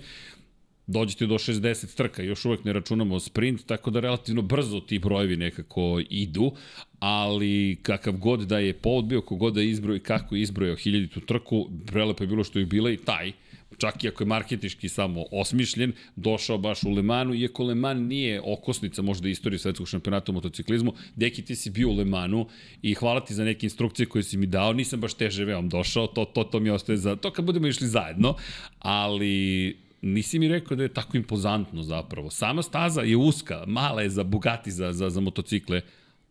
dođete 0.89 1.25
do 1.25 1.35
60 1.35 1.95
trka, 1.95 2.23
još 2.23 2.45
uvek 2.45 2.63
ne 2.63 2.73
računamo 2.73 3.19
sprint, 3.19 3.65
tako 3.65 3.91
da 3.91 3.99
relativno 3.99 4.41
brzo 4.41 4.79
ti 4.79 4.99
brojevi 4.99 5.37
nekako 5.37 6.01
idu, 6.09 6.51
ali 6.99 7.77
kakav 7.81 8.13
god 8.13 8.39
da 8.39 8.59
je 8.59 8.73
povod 8.73 9.05
bio, 9.05 9.21
kogod 9.21 9.53
da 9.53 9.61
je 9.61 9.69
izbroj 9.69 9.99
kako 9.99 10.35
je 10.35 10.41
izbrojao 10.41 10.75
hiljaditu 10.75 11.19
trku, 11.19 11.69
prelepo 11.85 12.23
je 12.23 12.27
bilo 12.27 12.43
što 12.43 12.59
je 12.59 12.65
bila 12.65 12.91
i 12.91 12.97
taj, 12.97 13.31
čak 13.77 14.03
i 14.03 14.07
ako 14.07 14.23
je 14.23 14.27
marketički 14.27 14.89
samo 14.89 15.25
osmišljen, 15.31 15.93
došao 16.15 16.57
baš 16.57 16.83
u 16.83 16.91
Lemanu, 16.91 17.35
iako 17.35 17.63
Leman 17.63 18.07
nije 18.07 18.41
okosnica 18.41 19.01
možda 19.01 19.29
istorije 19.29 19.59
svetskog 19.59 19.87
šampionata 19.87 20.31
u 20.31 20.35
motociklizmu, 20.35 20.93
deki 21.15 21.41
ti 21.41 21.55
si 21.55 21.69
bio 21.69 21.89
u 21.89 21.95
Lemanu 21.95 22.47
i 22.81 22.93
hvala 22.93 23.25
ti 23.25 23.33
za 23.33 23.43
neke 23.43 23.65
instrukcije 23.65 24.05
koje 24.05 24.23
si 24.23 24.37
mi 24.37 24.45
dao, 24.45 24.73
nisam 24.73 25.01
baš 25.01 25.13
teže 25.13 25.45
veom 25.45 25.69
došao, 25.69 26.07
to, 26.07 26.25
to, 26.25 26.43
to 26.43 26.59
mi 26.59 26.69
ostaje 26.69 26.97
za, 26.97 27.15
to 27.15 27.31
kad 27.31 27.45
budemo 27.45 27.67
išli 27.67 27.87
zajedno, 27.87 28.35
ali 28.79 29.88
nisi 30.01 30.39
mi 30.39 30.47
rekao 30.47 30.77
da 30.77 30.83
je 30.83 30.93
tako 30.93 31.17
impozantno 31.17 31.83
zapravo. 31.83 32.29
Sama 32.29 32.63
staza 32.63 33.01
je 33.01 33.17
uska, 33.17 33.63
mala 33.67 34.01
je 34.01 34.09
za 34.09 34.23
Bugatti, 34.23 34.71
za, 34.71 34.93
za, 34.93 35.09
za 35.09 35.21
motocikle, 35.21 35.81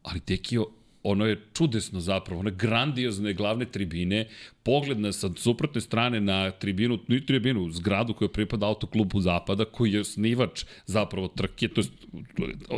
ali 0.03 0.21
Tekio 0.21 0.67
ono 1.03 1.27
je 1.27 1.41
čudesno 1.55 2.01
zapravo, 2.01 2.41
one 2.41 2.51
grandiozne 2.51 3.33
glavne 3.35 3.65
tribine, 3.65 4.27
pogled 4.63 5.01
na 5.01 5.13
sa 5.13 5.31
suprotne 5.37 5.81
strane 5.81 6.21
na 6.21 6.51
tribinu, 6.51 6.99
ni 7.09 7.21
tribinu, 7.27 7.71
zgradu 7.71 8.15
koja 8.15 8.29
pripada 8.29 8.67
autoklubu 8.67 9.21
Zapada, 9.21 9.65
koji 9.65 9.93
je 9.93 10.01
osnivač 10.01 10.65
zapravo 10.87 11.29
trke, 11.29 11.69
to 11.69 11.81
je 11.81 11.87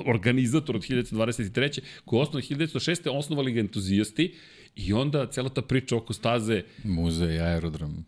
organizator 0.07 0.77
od 0.77 0.83
1923. 0.83 1.81
koji 2.05 2.19
je 2.19 2.23
osnovan 2.23 2.43
1906. 2.43 3.11
osnovali 3.11 3.53
ga 3.53 3.61
entuzijasti 3.61 4.35
i 4.77 4.93
onda 4.93 5.27
cela 5.27 5.49
ta 5.49 5.63
priča 5.63 5.97
oko 5.97 6.13
staze 6.13 6.63
Muzej, 6.85 7.41
aerodrom. 7.41 8.05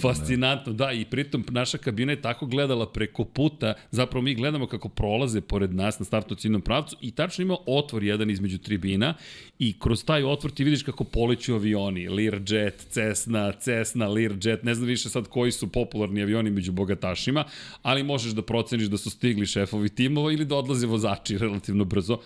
Fascinantno, 0.00 0.72
da, 0.72 0.92
i 0.92 1.04
pritom 1.04 1.44
naša 1.50 1.78
kabina 1.78 2.12
je 2.12 2.22
tako 2.22 2.46
gledala 2.46 2.92
preko 2.92 3.24
puta, 3.24 3.74
zapravo 3.90 4.22
mi 4.22 4.34
gledamo 4.34 4.66
kako 4.66 4.88
prolaze 4.88 5.40
pored 5.40 5.74
nas 5.74 5.98
na 5.98 6.04
startu 6.04 6.34
ciljnom 6.34 6.62
pravcu 6.62 6.96
i 7.00 7.10
tačno 7.10 7.42
ima 7.42 7.56
otvor 7.66 8.04
jedan 8.04 8.30
između 8.30 8.58
tribina 8.58 9.14
i 9.58 9.78
kroz 9.78 10.04
taj 10.04 10.24
otvor 10.24 10.52
ti 10.52 10.64
vidiš 10.64 10.82
kako 10.82 11.04
poleću 11.04 11.54
avioni, 11.54 12.08
Learjet, 12.08 12.86
Cessna, 12.90 13.52
Cessna, 13.52 14.08
Learjet, 14.08 14.62
ne 14.62 14.74
znam 14.74 14.88
više 14.88 15.08
sad 15.08 15.28
koji 15.28 15.52
su 15.52 15.68
popularni 15.68 16.22
avioni 16.22 16.50
među 16.50 16.72
bogatašima, 16.72 17.44
ali 17.82 18.02
možeš 18.02 18.32
da 18.32 18.42
proceniš 18.42 18.86
da 18.86 18.96
su 18.96 19.10
stigli 19.10 19.46
šefovi 19.46 19.88
timova 19.88 20.32
ili 20.32 20.44
da 20.44 20.56
odlaze 20.56 20.86
vozači 20.86 21.38
relativno 21.38 21.84
brzo 21.84 22.18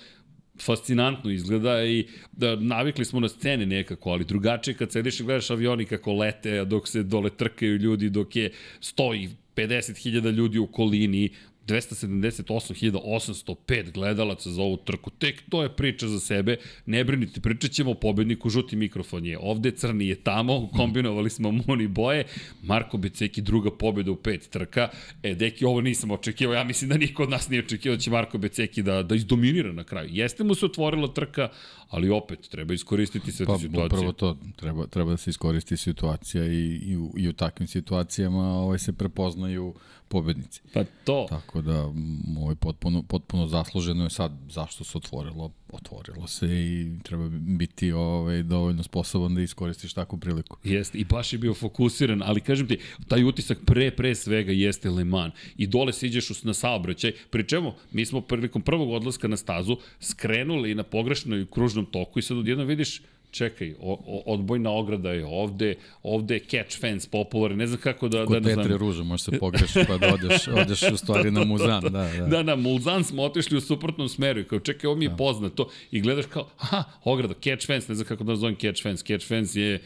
fascinantno 0.62 1.31
izgleda 1.31 1.85
i 1.85 2.07
da 2.33 2.57
navikli 2.57 3.05
smo 3.05 3.21
na 3.21 3.29
scene 3.29 3.67
nekako, 3.67 4.11
ali 4.11 4.25
drugačije 4.25 4.75
kad 4.75 4.93
sediš 4.93 5.21
i 5.21 5.25
gledaš 5.25 5.50
avioni 5.50 5.85
kako 5.85 6.12
lete, 6.12 6.65
dok 6.65 6.88
se 6.88 7.03
dole 7.03 7.31
trkaju 7.31 7.77
ljudi, 7.77 8.11
dok 8.11 8.37
je 8.37 8.50
stoji 8.81 9.31
50.000 9.57 10.31
ljudi 10.31 10.59
u 10.59 10.67
kolini, 10.67 11.31
278.805 11.69 13.93
gledalaca 13.93 14.51
za 14.51 14.63
ovu 14.63 14.77
trku. 14.77 15.11
Tek 15.11 15.43
to 15.49 15.63
je 15.63 15.77
priča 15.77 16.09
za 16.09 16.21
sebe. 16.21 16.57
Ne 16.87 17.05
brinite, 17.05 17.41
pričat 17.41 17.71
ćemo 17.71 17.91
o 17.91 17.95
pobedniku, 17.95 18.51
žuti 18.51 18.77
mikrofon 18.77 19.27
je 19.27 19.39
ovde, 19.39 19.71
crni 19.71 20.09
je 20.09 20.15
tamo, 20.15 20.69
kombinovali 20.77 21.31
smo 21.31 21.53
muni 21.53 21.87
boje. 21.87 22.25
Marko 22.63 22.97
Beceki 22.97 23.41
druga 23.41 23.71
pobeda 23.71 24.11
u 24.11 24.17
pet 24.17 24.49
trka. 24.51 24.89
E, 25.23 25.35
deki, 25.35 25.65
ovo 25.65 25.81
nisam 25.81 26.11
očekivao, 26.11 26.55
ja 26.55 26.65
mislim 26.65 26.91
da 26.91 26.97
niko 26.97 27.23
od 27.23 27.31
nas 27.31 27.49
nije 27.49 27.65
očekivao 27.65 27.97
da 27.97 28.03
će 28.03 28.11
Marko 28.11 28.39
Beceki 28.39 28.83
da, 28.83 29.03
da 29.03 29.15
izdominira 29.15 29.73
na 29.73 29.85
kraju. 29.85 30.09
Jeste 30.13 30.45
mu 30.45 30.55
se 30.55 30.67
otvorila 30.67 31.15
trka, 31.15 31.49
ali 31.89 32.11
opet 32.11 32.49
treba 32.51 32.75
iskoristiti 32.75 33.33
sve 33.33 33.47
Pa, 33.47 33.55
te 33.55 33.59
situacije. 33.59 33.87
upravo 33.87 34.13
to, 34.13 34.39
treba, 34.57 34.87
treba 34.87 35.11
da 35.11 35.17
se 35.17 35.31
iskoristi 35.31 35.77
situacija 35.77 36.45
i, 36.45 36.81
i, 36.83 36.97
u, 36.97 37.15
i 37.17 37.29
u 37.29 37.33
takvim 37.33 37.67
situacijama 37.67 38.43
ovaj, 38.43 38.79
se 38.79 38.93
prepoznaju 38.93 39.75
pobednici. 40.09 40.61
Pa 40.75 40.85
to. 41.05 41.27
Tako 41.29 41.62
da, 41.62 41.93
ovaj, 42.38 42.55
potpuno, 42.55 43.03
potpuno 43.03 43.47
zasluženo 43.47 44.05
je 44.05 44.11
sad 44.11 44.33
zašto 44.50 44.85
se 44.85 44.99
otvorilo, 44.99 45.53
otvorilo 45.73 46.27
se 46.27 46.47
i 46.47 46.99
treba 47.03 47.29
biti 47.29 47.93
ovaj, 47.93 48.43
dovoljno 48.43 48.83
sposoban 48.83 49.35
da 49.35 49.43
iskoristiš 49.43 49.93
takvu 49.93 50.19
priliku. 50.19 50.57
Jeste, 50.65 50.99
i 50.99 51.05
baš 51.05 51.33
je 51.33 51.38
bio 51.38 51.55
fokusiran, 51.55 52.23
ali 52.23 52.41
kažem 52.41 52.69
ti, 52.69 52.79
taj 53.09 53.25
utisak 53.25 53.59
pre, 53.67 53.91
pre 53.91 54.15
svega 54.15 54.53
jeste 54.53 54.91
Le 54.91 55.05
Mans. 55.05 55.35
I 55.57 55.67
dole 55.67 55.93
siđeš 55.93 56.43
na 56.43 56.55
saobraćaj, 56.55 57.12
pri 57.31 57.49
čemu 57.49 57.73
mi 57.93 58.07
smo 58.07 58.21
prilikom 58.21 58.62
prvog 58.62 58.91
odlaska 58.91 59.29
na 59.29 59.37
stazu 59.37 59.77
skrenuli 60.00 60.75
na 60.75 60.83
pogrešnoj 60.83 61.47
kružnom 61.50 61.87
toku 61.87 62.19
i 62.19 62.23
sad 62.23 62.37
odjedno 62.37 62.65
vidiš 62.65 63.03
čekaj, 63.30 63.75
o, 63.80 63.92
o, 64.06 64.23
odbojna 64.26 64.70
ograda 64.73 65.12
je 65.12 65.26
ovde, 65.26 65.75
ovde 66.02 66.35
je 66.35 66.40
catch 66.40 66.80
fence 66.80 67.08
popularni, 67.11 67.56
ne 67.56 67.66
znam 67.66 67.80
kako 67.80 68.08
da, 68.08 68.18
da 68.18 68.26
Kod 68.26 68.42
ne 68.42 68.52
znam. 68.52 68.64
Petre 68.64 68.78
Ruža 68.78 69.02
može 69.02 69.23
se 69.23 69.38
pogreši 69.38 69.78
pa 69.88 69.99
da 69.99 70.14
odeš, 70.14 70.49
odeš 70.49 70.82
u 70.92 70.97
stvari 70.97 71.30
na 71.30 71.44
muzan. 71.50 71.82
Da, 71.82 71.88
da. 71.90 72.26
Da, 72.26 72.42
na 72.42 72.56
Mulzan 72.56 73.04
smo 73.04 73.23
otišli 73.23 73.56
u 73.58 73.61
suprotnom 73.61 74.08
smeru 74.08 74.40
i 74.40 74.44
kao 74.44 74.58
čekaj, 74.58 74.88
ovo 74.88 74.97
mi 74.97 75.04
je 75.04 75.16
poznato 75.16 75.68
i 75.90 76.00
gledaš 76.00 76.26
kao, 76.26 76.49
aha, 76.58 76.85
ograda, 77.04 77.35
catch 77.35 77.66
fence, 77.66 77.87
ne 77.88 77.94
znam 77.94 78.06
kako 78.06 78.25
da 78.25 78.32
nazovem 78.32 78.56
catch 78.56 78.82
fence, 78.82 79.04
catch 79.04 79.28
fence 79.28 79.61
je 79.61 79.82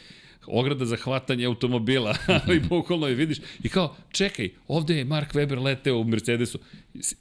ograda 0.47 0.85
za 0.85 0.97
hvatanje 0.97 1.45
automobila, 1.47 2.17
ali 2.47 2.61
bukvalno 2.61 3.07
je 3.09 3.15
vidiš 3.15 3.39
i 3.63 3.69
kao, 3.69 3.97
čekaj, 4.13 4.51
ovde 4.69 4.97
je 4.97 5.05
Mark 5.05 5.33
Webber 5.35 5.63
leteo 5.63 5.97
u 5.99 6.05
Mercedesu. 6.05 6.59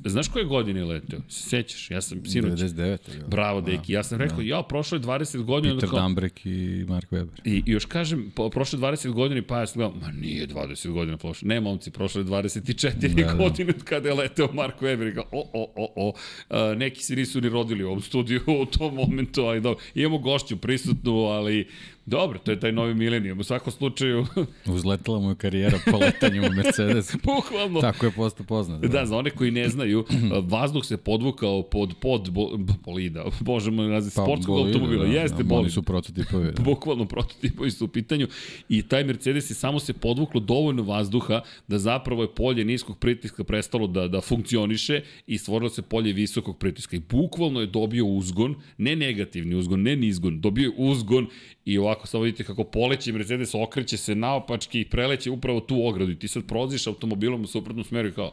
Znaš 0.06 0.28
koje 0.28 0.46
godine 0.46 0.80
je 0.80 0.86
leteo? 0.86 1.20
Se 1.30 1.50
sećaš? 1.50 1.92
Ja 1.92 2.02
sam 2.02 2.26
sinoć. 2.26 2.60
99. 2.60 2.82
je. 2.88 3.00
Bravo, 3.28 3.62
deki. 3.62 3.94
Ja 3.94 4.04
sam 4.04 4.18
rekao, 4.18 4.42
ja, 4.42 4.64
prošlo 4.64 4.96
je 4.96 5.02
20 5.02 5.44
godina. 5.44 5.74
Peter 5.76 5.90
kao- 5.90 6.00
Dambrek 6.00 6.46
i 6.46 6.86
Mark 6.88 7.10
Webber. 7.12 7.40
I, 7.46 7.64
I 7.66 7.72
još 7.72 7.86
kažem, 7.86 8.32
po, 8.36 8.50
prošle 8.50 8.80
20 8.80 9.12
godina 9.12 9.40
i 9.40 9.44
pa 9.44 9.60
ja 9.60 9.68
sam 9.68 9.80
gledao, 9.80 10.00
ma 10.02 10.12
nije 10.12 10.48
20 10.48 10.92
godina 10.92 11.18
prošlo. 11.18 11.48
Ne, 11.48 11.60
momci, 11.60 11.92
prošle 11.92 12.22
je 12.22 12.26
24 12.26 12.92
Da, 13.00 13.08
da, 13.08 13.24
da. 13.24 13.34
godine 13.34 13.74
od 13.78 13.84
kada 13.84 14.10
je 14.10 14.16
leteo 14.16 14.50
Mark 14.54 14.82
Webber 14.82 15.12
i 15.12 15.16
kao, 15.16 15.26
o, 15.32 15.50
o, 15.54 15.72
o, 15.76 15.94
o. 15.96 16.14
A, 16.50 16.74
neki 16.78 17.04
se 17.04 17.16
nisu 17.16 17.42
ni 17.42 17.50
rodili 17.50 17.84
u 17.84 17.88
ovom 17.88 18.02
studiju 18.02 18.42
u 18.62 18.66
tom 18.66 18.96
momentu, 18.96 19.42
ali 19.42 19.62
dobro. 19.62 19.84
Imamo 19.96 20.18
gošću 20.18 20.58
prisutnu, 20.58 21.14
ali 21.16 21.68
dobro, 22.06 22.40
to 22.40 22.52
je 22.52 22.60
taj 22.60 22.72
novi 22.72 22.94
milenijum. 22.94 23.40
U 23.40 23.44
svakom 23.44 23.74
slučaju, 23.74 24.26
Uzletela 24.76 25.20
mu 25.20 25.30
je 25.30 25.36
karijera 25.36 25.80
po 25.92 25.98
letanju 25.98 26.42
u 26.42 26.56
Mercedes. 26.56 27.16
bukvalno, 27.26 27.82
Tako 27.82 28.06
je 28.06 28.12
postao 28.12 28.46
poznat. 28.46 28.82
Da, 28.82 29.06
za 29.06 29.18
one 29.18 29.30
koji 29.30 29.52
ne 29.52 29.70
znaju, 29.70 30.06
vazduh 30.54 30.86
se 30.86 30.98
podvukao 30.98 31.64
pod 31.64 31.94
pod 32.02 32.30
bo, 32.32 32.58
bolida, 32.86 33.26
možemo 33.46 33.84
nazvati 33.84 34.16
Pa, 34.16 34.24
sportskog 34.24 34.56
bolide, 34.56 34.74
automobila. 34.78 35.06
da, 35.06 35.12
Jeste 35.12 35.38
da, 35.38 35.44
bolid. 35.44 35.62
Oni 35.62 35.72
su 35.72 35.84
prototipovi. 35.84 36.52
Da. 36.52 36.64
bukvalno 36.64 37.06
prototipovi 37.06 37.72
su 37.72 37.86
u 37.86 37.88
pitanju 37.88 38.28
i 38.70 38.82
taj 38.84 39.04
Mercedes 39.04 39.50
je 39.50 39.56
samo 39.56 39.80
se 39.80 39.94
podvuklo 39.94 40.40
dovoljno 40.40 40.84
vazduha 40.84 41.42
da 41.68 41.80
zapravo 41.80 42.22
je 42.22 42.36
polje 42.36 42.66
niskog 42.66 42.98
pritiska 43.00 43.44
prestalo 43.44 43.88
da, 43.88 44.08
da 44.08 44.22
funkcioniše 44.22 45.02
i 45.28 45.38
stvorilo 45.38 45.70
se 45.70 45.82
polje 45.82 46.14
visokog 46.14 46.58
pritiska 46.58 46.96
i 46.96 47.00
bukvalno 47.10 47.62
je 47.62 47.68
dobio 47.68 48.06
uzgon, 48.06 48.56
ne 48.78 48.96
negativni 48.96 49.56
uzgon, 49.56 49.82
ne 49.82 49.96
nizgon, 49.96 50.42
dobio 50.42 50.64
je 50.64 50.74
uzgon 50.78 51.28
i 51.66 51.78
ovako 51.78 52.08
samo 52.08 52.24
vidite 52.24 52.44
kako 52.44 52.64
poleće 52.64 53.12
Mercedes 53.12 53.56
okreće 53.56 53.98
se 53.98 54.16
naopački 54.16 54.82
i 54.82 54.90
preleće 54.90 55.32
upravo 55.32 55.60
tu 55.60 55.88
ogradu. 55.88 56.12
I 56.12 56.20
ti 56.20 56.28
sad 56.28 56.48
prolaziš 56.48 56.88
automobilom 56.88 57.44
u 57.44 57.48
suprotnom 57.48 57.86
smeru 57.86 58.08
i 58.08 58.14
kao 58.14 58.32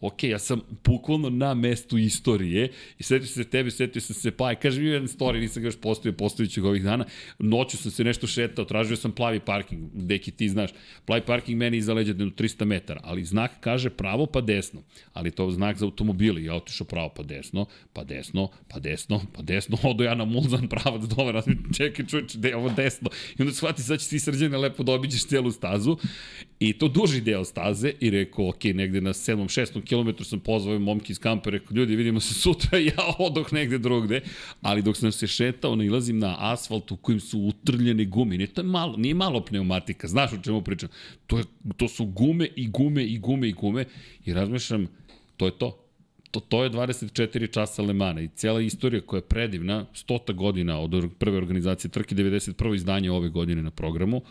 ok, 0.00 0.24
ja 0.24 0.38
sam 0.38 0.60
bukvalno 0.84 1.30
na 1.30 1.54
mestu 1.54 1.98
istorije 1.98 2.68
i 2.98 3.02
setio 3.02 3.26
se 3.26 3.44
tebe, 3.44 3.70
setio 3.70 4.02
sam 4.02 4.14
se 4.14 4.30
pa, 4.30 4.54
kažem 4.54 4.84
mi 4.84 4.90
jedan 4.90 5.08
story, 5.08 5.40
nisam 5.40 5.62
ga 5.62 5.66
još 5.66 5.80
postavio, 5.80 6.16
postavit 6.16 6.58
ovih 6.58 6.82
dana, 6.82 7.04
noću 7.38 7.76
sam 7.76 7.90
se 7.90 8.04
nešto 8.04 8.26
šetao, 8.26 8.64
tražio 8.64 8.96
sam 8.96 9.12
plavi 9.12 9.40
parking, 9.40 9.90
deki 9.94 10.30
ti 10.30 10.48
znaš, 10.48 10.70
plavi 11.04 11.22
parking 11.22 11.58
meni 11.58 11.76
iza 11.76 11.94
leđa 11.94 12.12
do 12.12 12.24
300 12.24 12.64
metara, 12.64 13.00
ali 13.04 13.24
znak 13.24 13.50
kaže 13.60 13.90
pravo 13.90 14.26
pa 14.26 14.40
desno, 14.40 14.82
ali 15.12 15.30
to 15.30 15.44
je 15.44 15.52
znak 15.52 15.76
za 15.76 15.84
automobili, 15.84 16.44
ja 16.44 16.54
otišao 16.54 16.86
pravo 16.86 17.08
pa 17.08 17.22
desno, 17.22 17.66
pa 17.92 18.04
desno, 18.04 18.48
pa 18.68 18.78
desno, 18.78 19.20
pa 19.32 19.42
desno, 19.42 19.78
odo 19.90 20.04
ja 20.04 20.14
na 20.14 20.24
Mulzan 20.24 20.68
pravac 20.68 21.02
dole, 21.02 21.32
razmišljam, 21.32 21.72
čekaj 21.74 22.06
čuč, 22.06 22.36
gde 22.36 22.48
je 22.48 22.56
ovo 22.56 22.68
desno, 22.76 23.10
i 23.38 23.42
onda 23.42 23.54
shvati 23.54 23.82
sad 23.82 24.00
će 24.00 24.08
ti 24.08 24.20
srđane 24.20 24.58
lepo 24.58 24.82
da 24.82 24.92
obiđeš 24.92 25.26
celu 25.26 25.50
stazu, 25.50 25.96
i 26.60 26.72
to 26.72 26.88
duži 26.88 27.20
deo 27.20 27.44
staze, 27.44 27.92
i 28.00 28.10
rekao, 28.10 28.48
ok, 28.48 28.64
negde 28.64 29.00
na 29.00 29.12
7. 29.12 29.60
6. 29.60 29.87
kilometru 29.88 30.24
sam 30.24 30.40
pozvao 30.40 30.78
momke 30.78 31.12
iz 31.12 31.18
kampa, 31.18 31.50
rekao, 31.50 31.74
ljudi, 31.74 31.96
vidimo 31.96 32.20
se 32.20 32.34
sutra, 32.34 32.78
ja 32.92 33.14
odoh 33.18 33.52
negde 33.52 33.78
drugde, 33.78 34.20
ali 34.62 34.82
dok 34.82 34.96
sam 34.96 35.12
se 35.12 35.26
šetao, 35.26 35.76
nailazim 35.76 36.18
na 36.18 36.36
asfalt 36.38 36.92
u 36.92 36.96
kojem 36.96 37.20
su 37.20 37.40
utrljene 37.40 38.04
gume, 38.04 38.36
nije, 38.36 38.46
to 38.46 38.60
je 38.60 38.66
malo, 38.66 38.96
nije 38.96 39.14
malo 39.14 39.44
pneumatika, 39.44 40.08
znaš 40.08 40.32
o 40.32 40.42
čemu 40.42 40.62
pričam, 40.62 40.88
to, 41.26 41.38
je, 41.38 41.44
to 41.76 41.88
su 41.88 42.04
gume 42.04 42.48
i 42.56 42.68
gume 42.68 43.04
i 43.04 43.18
gume 43.18 43.48
i 43.48 43.52
gume, 43.52 43.84
i 44.24 44.34
razmišljam, 44.34 44.86
to 45.36 45.46
je 45.46 45.58
to, 45.58 45.84
to, 46.30 46.40
to 46.40 46.64
je 46.64 46.70
24 46.70 47.52
časa 47.52 47.82
Lemana 47.82 48.20
i 48.20 48.28
cijela 48.28 48.60
istorija 48.60 49.00
koja 49.00 49.18
je 49.18 49.28
predivna, 49.28 49.86
stota 49.94 50.32
godina 50.32 50.80
od 50.80 51.10
prve 51.18 51.36
organizacije 51.36 51.90
trke, 51.90 52.14
91. 52.14 52.74
izdanje 52.74 53.10
ove 53.10 53.28
godine 53.28 53.62
na 53.62 53.70
programu, 53.70 54.22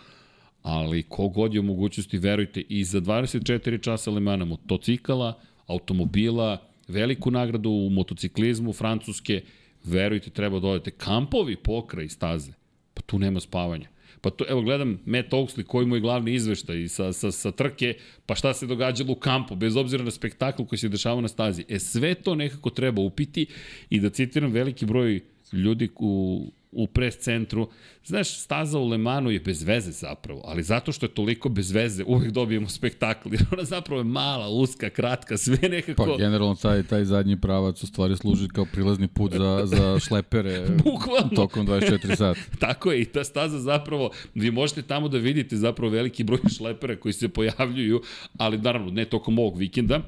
ali 0.68 1.04
kogod 1.04 1.54
je 1.54 1.60
u 1.60 1.64
mogućnosti, 1.64 2.18
verujte, 2.18 2.62
i 2.70 2.84
za 2.84 3.02
24 3.02 3.82
časa 3.82 4.12
Lemana 4.12 4.46
motocikala, 4.46 5.40
automobila, 5.68 6.58
veliku 6.88 7.32
nagradu 7.32 7.70
u 7.70 7.90
motociklizmu 7.90 8.74
Francuske, 8.74 9.42
verujte, 9.84 10.30
treba 10.30 10.60
da 10.60 10.68
odete. 10.68 10.92
Kampovi 10.92 11.56
pokraj 11.56 12.10
staze, 12.10 12.52
pa 12.94 13.02
tu 13.02 13.20
nema 13.20 13.40
spavanja. 13.40 13.88
Pa 14.22 14.30
to, 14.30 14.46
evo 14.50 14.62
gledam 14.62 15.00
Matt 15.06 15.34
Oaksley 15.34 15.64
koji 15.64 15.86
mu 15.86 15.96
je 15.96 16.02
glavni 16.02 16.34
izveštaj 16.34 16.88
sa, 16.88 17.14
sa, 17.14 17.32
sa 17.32 17.52
trke, 17.52 17.94
pa 18.26 18.36
šta 18.36 18.54
se 18.54 18.68
događalo 18.68 19.12
u 19.12 19.16
kampu, 19.16 19.56
bez 19.56 19.76
obzira 19.76 20.04
na 20.04 20.12
spektakl 20.12 20.64
koji 20.64 20.80
se 20.80 20.90
dešava 20.90 21.22
na 21.22 21.28
stazi. 21.28 21.66
E 21.70 21.80
sve 21.80 22.14
to 22.16 22.36
nekako 22.36 22.70
treba 22.70 23.02
upiti 23.02 23.46
i 23.90 24.00
da 24.00 24.10
citiram 24.10 24.52
veliki 24.52 24.86
broj 24.86 25.22
ljudi 25.54 25.90
u, 25.96 26.52
u 26.72 26.88
pres 26.88 27.18
centru. 27.18 27.70
Znaš, 28.06 28.40
staza 28.40 28.80
u 28.80 28.88
Lemanu 28.88 29.32
je 29.32 29.40
bez 29.40 29.64
veze 29.64 29.92
zapravo, 29.92 30.42
ali 30.46 30.64
zato 30.64 30.92
što 30.92 31.06
je 31.06 31.14
toliko 31.14 31.50
bez 31.50 31.72
veze, 31.72 32.04
uvek 32.04 32.32
dobijemo 32.32 32.70
spektakl. 32.70 33.30
Jer 33.32 33.46
ona 33.52 33.64
zapravo 33.64 34.00
je 34.02 34.04
mala, 34.04 34.50
uska, 34.50 34.90
kratka, 34.90 35.38
sve 35.38 35.70
nekako... 35.70 36.06
Pa 36.06 36.18
generalno 36.18 36.56
taj, 36.56 36.84
taj 36.84 37.06
zadnji 37.06 37.42
pravac 37.42 37.84
u 37.84 37.88
stvari 37.88 38.18
služi 38.18 38.48
kao 38.48 38.66
prilazni 38.74 39.08
put 39.08 39.34
za, 39.34 39.62
za 39.66 40.00
šlepere 40.00 40.68
Bukvalno. 40.84 41.30
tokom 41.36 41.68
24 41.68 42.16
sata. 42.16 42.40
Tako 42.68 42.92
je, 42.92 43.02
i 43.02 43.06
ta 43.06 43.24
staza 43.24 43.60
zapravo, 43.60 44.12
vi 44.36 44.52
možete 44.52 44.82
tamo 44.82 45.08
da 45.08 45.18
vidite 45.18 45.58
zapravo 45.58 45.92
veliki 45.92 46.24
broj 46.24 46.40
šlepera 46.58 46.96
koji 46.96 47.14
se 47.14 47.30
pojavljuju, 47.30 48.02
ali 48.38 48.58
naravno 48.58 48.92
ne 48.92 49.06
tokom 49.06 49.40
ovog 49.40 49.58
vikenda, 49.58 50.02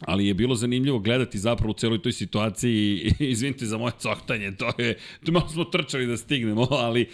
ali 0.00 0.26
je 0.26 0.34
bilo 0.34 0.54
zanimljivo 0.54 0.98
gledati 0.98 1.38
zapravo 1.38 1.70
u 1.70 1.74
celoj 1.74 2.02
toj 2.02 2.12
situaciji, 2.12 3.12
izvinite 3.18 3.66
za 3.66 3.78
moje 3.78 3.92
coktanje, 3.98 4.52
to 4.52 4.72
je, 4.78 4.98
to 5.24 5.32
malo 5.32 5.48
smo 5.48 5.64
trčali 5.64 6.06
da 6.06 6.16
stignemo, 6.16 6.66
ali 6.70 7.08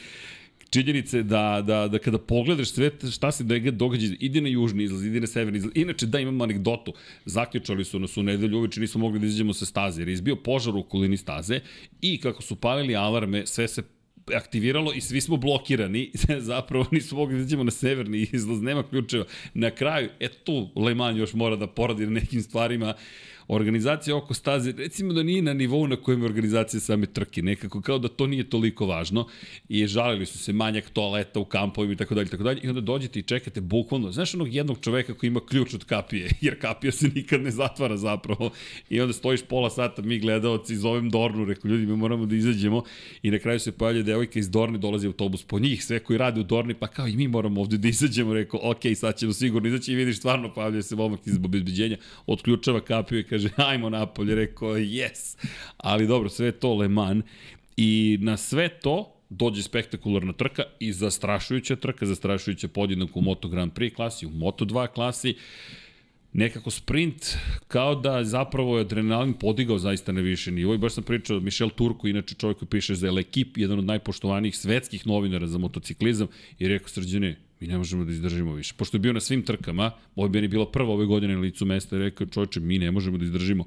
činjenice 0.71 1.23
da, 1.23 1.62
da, 1.66 1.88
da 1.88 1.99
kada 1.99 2.19
pogledaš 2.19 2.71
sve 2.71 2.90
šta 3.12 3.33
se 3.33 3.45
događa, 3.73 4.14
ide 4.21 4.40
na 4.40 4.49
južni 4.49 4.85
izlaz, 4.85 5.05
ide 5.05 5.21
na 5.21 5.26
severni 5.26 5.59
izlaz. 5.59 5.73
Inače, 5.75 6.07
da, 6.07 6.21
imamo 6.21 6.45
anegdotu. 6.45 6.93
Zaključali 7.25 7.85
su 7.85 7.99
nas 7.99 8.16
u 8.16 8.23
nedelju 8.23 8.59
uveče, 8.59 8.81
nismo 8.81 9.00
mogli 9.00 9.21
da 9.21 9.26
izađemo 9.26 9.55
sa 9.55 9.66
staze, 9.66 10.00
jer 10.00 10.09
je 10.09 10.12
izbio 10.12 10.37
požar 10.37 10.76
u 10.76 10.81
okolini 10.81 11.16
staze 11.16 11.61
i 12.00 12.19
kako 12.21 12.43
su 12.43 12.57
palili 12.57 12.97
alarme, 12.97 13.47
sve 13.47 13.69
se 13.69 13.83
aktiviralo 14.35 14.92
i 14.92 15.00
svi 15.00 15.21
smo 15.21 15.37
blokirani, 15.37 16.11
zapravo 16.38 16.87
nismo 16.90 17.18
mogli 17.18 17.35
da 17.35 17.40
izađemo 17.40 17.64
na 17.64 17.71
severni 17.71 18.28
izlaz, 18.33 18.62
nema 18.62 18.83
ključeva. 18.83 19.25
Na 19.54 19.71
kraju, 19.71 20.09
e 20.21 20.28
tu 20.28 20.68
Le 20.76 20.95
Mans 20.95 21.18
još 21.18 21.35
mora 21.35 21.56
da 21.56 21.66
poradi 21.66 22.06
na 22.06 22.11
nekim 22.11 22.42
stvarima, 22.42 22.95
organizacija 23.48 24.16
oko 24.16 24.34
staze, 24.34 24.72
recimo 24.72 25.12
da 25.12 25.22
nije 25.22 25.42
na 25.42 25.52
nivou 25.52 25.86
na 25.86 25.96
kojem 25.96 26.20
je 26.20 26.26
organizacija 26.26 26.80
same 26.80 27.06
trke, 27.06 27.42
nekako 27.42 27.80
kao 27.80 27.98
da 27.98 28.08
to 28.08 28.26
nije 28.26 28.50
toliko 28.50 28.86
važno 28.86 29.26
i 29.68 29.86
žalili 29.86 30.26
su 30.26 30.38
se 30.38 30.52
manjak 30.52 30.90
toaleta 30.90 31.40
u 31.40 31.44
kampovima 31.44 31.92
i 31.92 31.96
tako 31.96 32.14
dalje, 32.14 32.28
tako 32.28 32.42
dalje 32.42 32.60
i 32.62 32.68
onda 32.68 32.80
dođete 32.80 33.18
i 33.18 33.22
čekate 33.22 33.60
bukvalno, 33.60 34.12
znaš 34.12 34.34
onog 34.34 34.54
jednog 34.54 34.78
čoveka 34.80 35.14
koji 35.14 35.28
ima 35.28 35.40
ključ 35.48 35.74
od 35.74 35.84
kapije, 35.84 36.30
jer 36.40 36.60
kapija 36.60 36.92
se 36.92 37.08
nikad 37.14 37.40
ne 37.40 37.50
zatvara 37.50 37.96
zapravo 37.96 38.50
i 38.90 39.00
onda 39.00 39.12
stojiš 39.12 39.42
pola 39.42 39.70
sata, 39.70 40.02
mi 40.02 40.18
gledalci 40.18 40.76
zovem 40.76 41.10
Dornu, 41.10 41.44
rekao 41.44 41.68
ljudi, 41.68 41.86
mi 41.86 41.96
moramo 41.96 42.26
da 42.26 42.36
izađemo 42.36 42.82
i 43.22 43.30
na 43.30 43.38
kraju 43.38 43.60
se 43.60 43.72
pojavlja 43.72 44.02
devojka 44.02 44.38
iz 44.38 44.50
Dorne, 44.50 44.78
dolazi 44.78 45.06
autobus 45.06 45.42
po 45.42 45.58
njih, 45.58 45.84
sve 45.84 45.98
koji 45.98 46.18
rade 46.18 46.40
u 46.40 46.44
Dorni, 46.44 46.74
pa 46.74 46.86
kao 46.86 47.08
i 47.08 47.16
mi 47.16 47.28
moramo 47.28 47.60
ovde 47.60 47.78
da 47.78 47.88
izađemo, 47.88 48.34
rekao, 48.34 48.60
ok, 48.62 48.80
sad 48.94 49.18
ćemo 49.18 49.32
sigurno 49.32 49.68
izaći 49.68 49.92
i 49.92 49.94
vidiš 49.94 50.18
stvarno 50.18 50.54
pojavlja 50.54 50.82
se 50.82 50.96
momak 50.96 51.26
iz 51.26 51.36
obezbeđenja, 51.44 51.96
otključava 52.26 52.80
kapiju 52.80 53.18
i 53.18 53.24
kaže, 53.37 53.49
ajmo 53.71 53.90
napolje, 53.90 54.35
rekao, 54.35 54.69
yes. 54.76 55.37
Ali 55.76 56.07
dobro, 56.07 56.28
sve 56.28 56.52
to 56.52 56.75
Le 56.75 56.88
Mans. 56.88 57.25
I 57.76 58.19
na 58.21 58.37
sve 58.37 58.69
to 58.69 59.12
dođe 59.31 59.62
spektakularna 59.62 60.33
trka 60.33 60.62
i 60.81 60.93
zastrašujuća 60.93 61.76
trka, 61.76 62.07
zastrašujuća 62.07 62.69
podjednak 62.69 63.16
u 63.16 63.21
Moto 63.21 63.49
Grand 63.49 63.73
Prix 63.73 63.95
klasi, 63.95 64.26
u 64.26 64.31
Moto 64.31 64.64
2 64.64 64.87
klasi 64.87 65.35
nekako 66.33 66.71
sprint 66.71 67.37
kao 67.69 67.95
da 67.95 68.25
zapravo 68.25 68.78
je 68.78 68.81
adrenalin 68.81 69.35
podigao 69.35 69.78
zaista 69.78 70.12
na 70.12 70.21
više 70.21 70.50
nivo 70.50 70.75
i 70.75 70.78
baš 70.78 70.95
sam 70.95 71.05
pričao 71.05 71.40
Michel 71.40 71.71
Turko, 71.71 72.09
inače 72.09 72.35
čovjek 72.35 72.59
koji 72.59 72.69
piše 72.69 72.95
za 72.95 73.11
L'Equipe, 73.11 73.61
jedan 73.61 73.78
od 73.78 73.85
najpoštovanijih 73.85 74.57
svetskih 74.57 75.07
novinara 75.07 75.47
za 75.47 75.59
motociklizam 75.59 76.28
i 76.59 76.69
rekao 76.69 76.88
srđane, 76.88 77.37
mi 77.60 77.66
ne 77.66 77.78
možemo 77.78 78.04
da 78.04 78.12
izdržimo 78.12 78.54
više. 78.54 78.75
Pošto 78.76 78.96
je 78.96 79.00
bio 79.00 79.12
na 79.12 79.20
svim 79.20 79.42
trkama, 79.42 79.90
ovo 80.16 80.28
bi 80.28 80.48
bilo 80.48 80.66
prvo 80.66 80.94
ove 80.94 81.06
godine 81.06 81.34
na 81.34 81.40
licu 81.40 81.66
mesta, 81.66 81.98
rekao 81.98 82.26
čovječe, 82.26 82.60
mi 82.60 82.78
ne 82.78 82.90
možemo 82.90 83.18
da 83.18 83.25
izdržimo. 83.25 83.64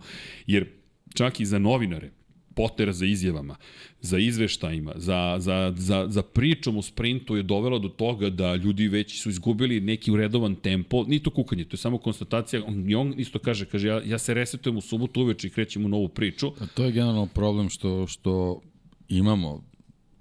Jer 0.48 0.68
čak 1.14 1.40
i 1.40 1.46
za 1.46 1.60
novinare, 1.60 2.12
potera 2.56 2.94
za 2.94 3.06
izjavama, 3.06 3.56
za 4.02 4.18
izveštajima, 4.18 4.94
za, 4.96 5.36
za, 5.40 5.74
za, 5.78 6.06
za 6.10 6.24
pričom 6.24 6.78
u 6.78 6.82
sprintu 6.82 7.36
je 7.36 7.44
dovelo 7.44 7.80
do 7.80 7.90
toga 7.90 8.30
da 8.30 8.56
ljudi 8.56 8.88
već 8.88 9.22
su 9.22 9.30
izgubili 9.30 9.82
neki 9.82 10.12
uredovan 10.12 10.56
tempo, 10.56 11.04
ni 11.08 11.20
to 11.20 11.30
kukanje, 11.30 11.66
to 11.66 11.74
je 11.74 11.78
samo 11.78 11.98
konstatacija, 11.98 12.62
on, 12.66 12.96
on 12.96 13.14
isto 13.18 13.40
kaže, 13.40 13.66
kaže 13.66 13.88
ja, 13.88 14.02
ja 14.06 14.18
se 14.18 14.34
resetujem 14.34 14.78
u 14.78 14.82
subotu 14.82 15.22
uveče 15.22 15.48
i 15.48 15.50
krećem 15.50 15.86
u 15.86 15.90
novu 15.90 16.08
priču. 16.08 16.52
A 16.60 16.68
to 16.74 16.86
je 16.86 16.92
generalno 16.92 17.26
problem 17.26 17.70
što, 17.70 18.08
što 18.08 18.62
imamo 19.08 19.64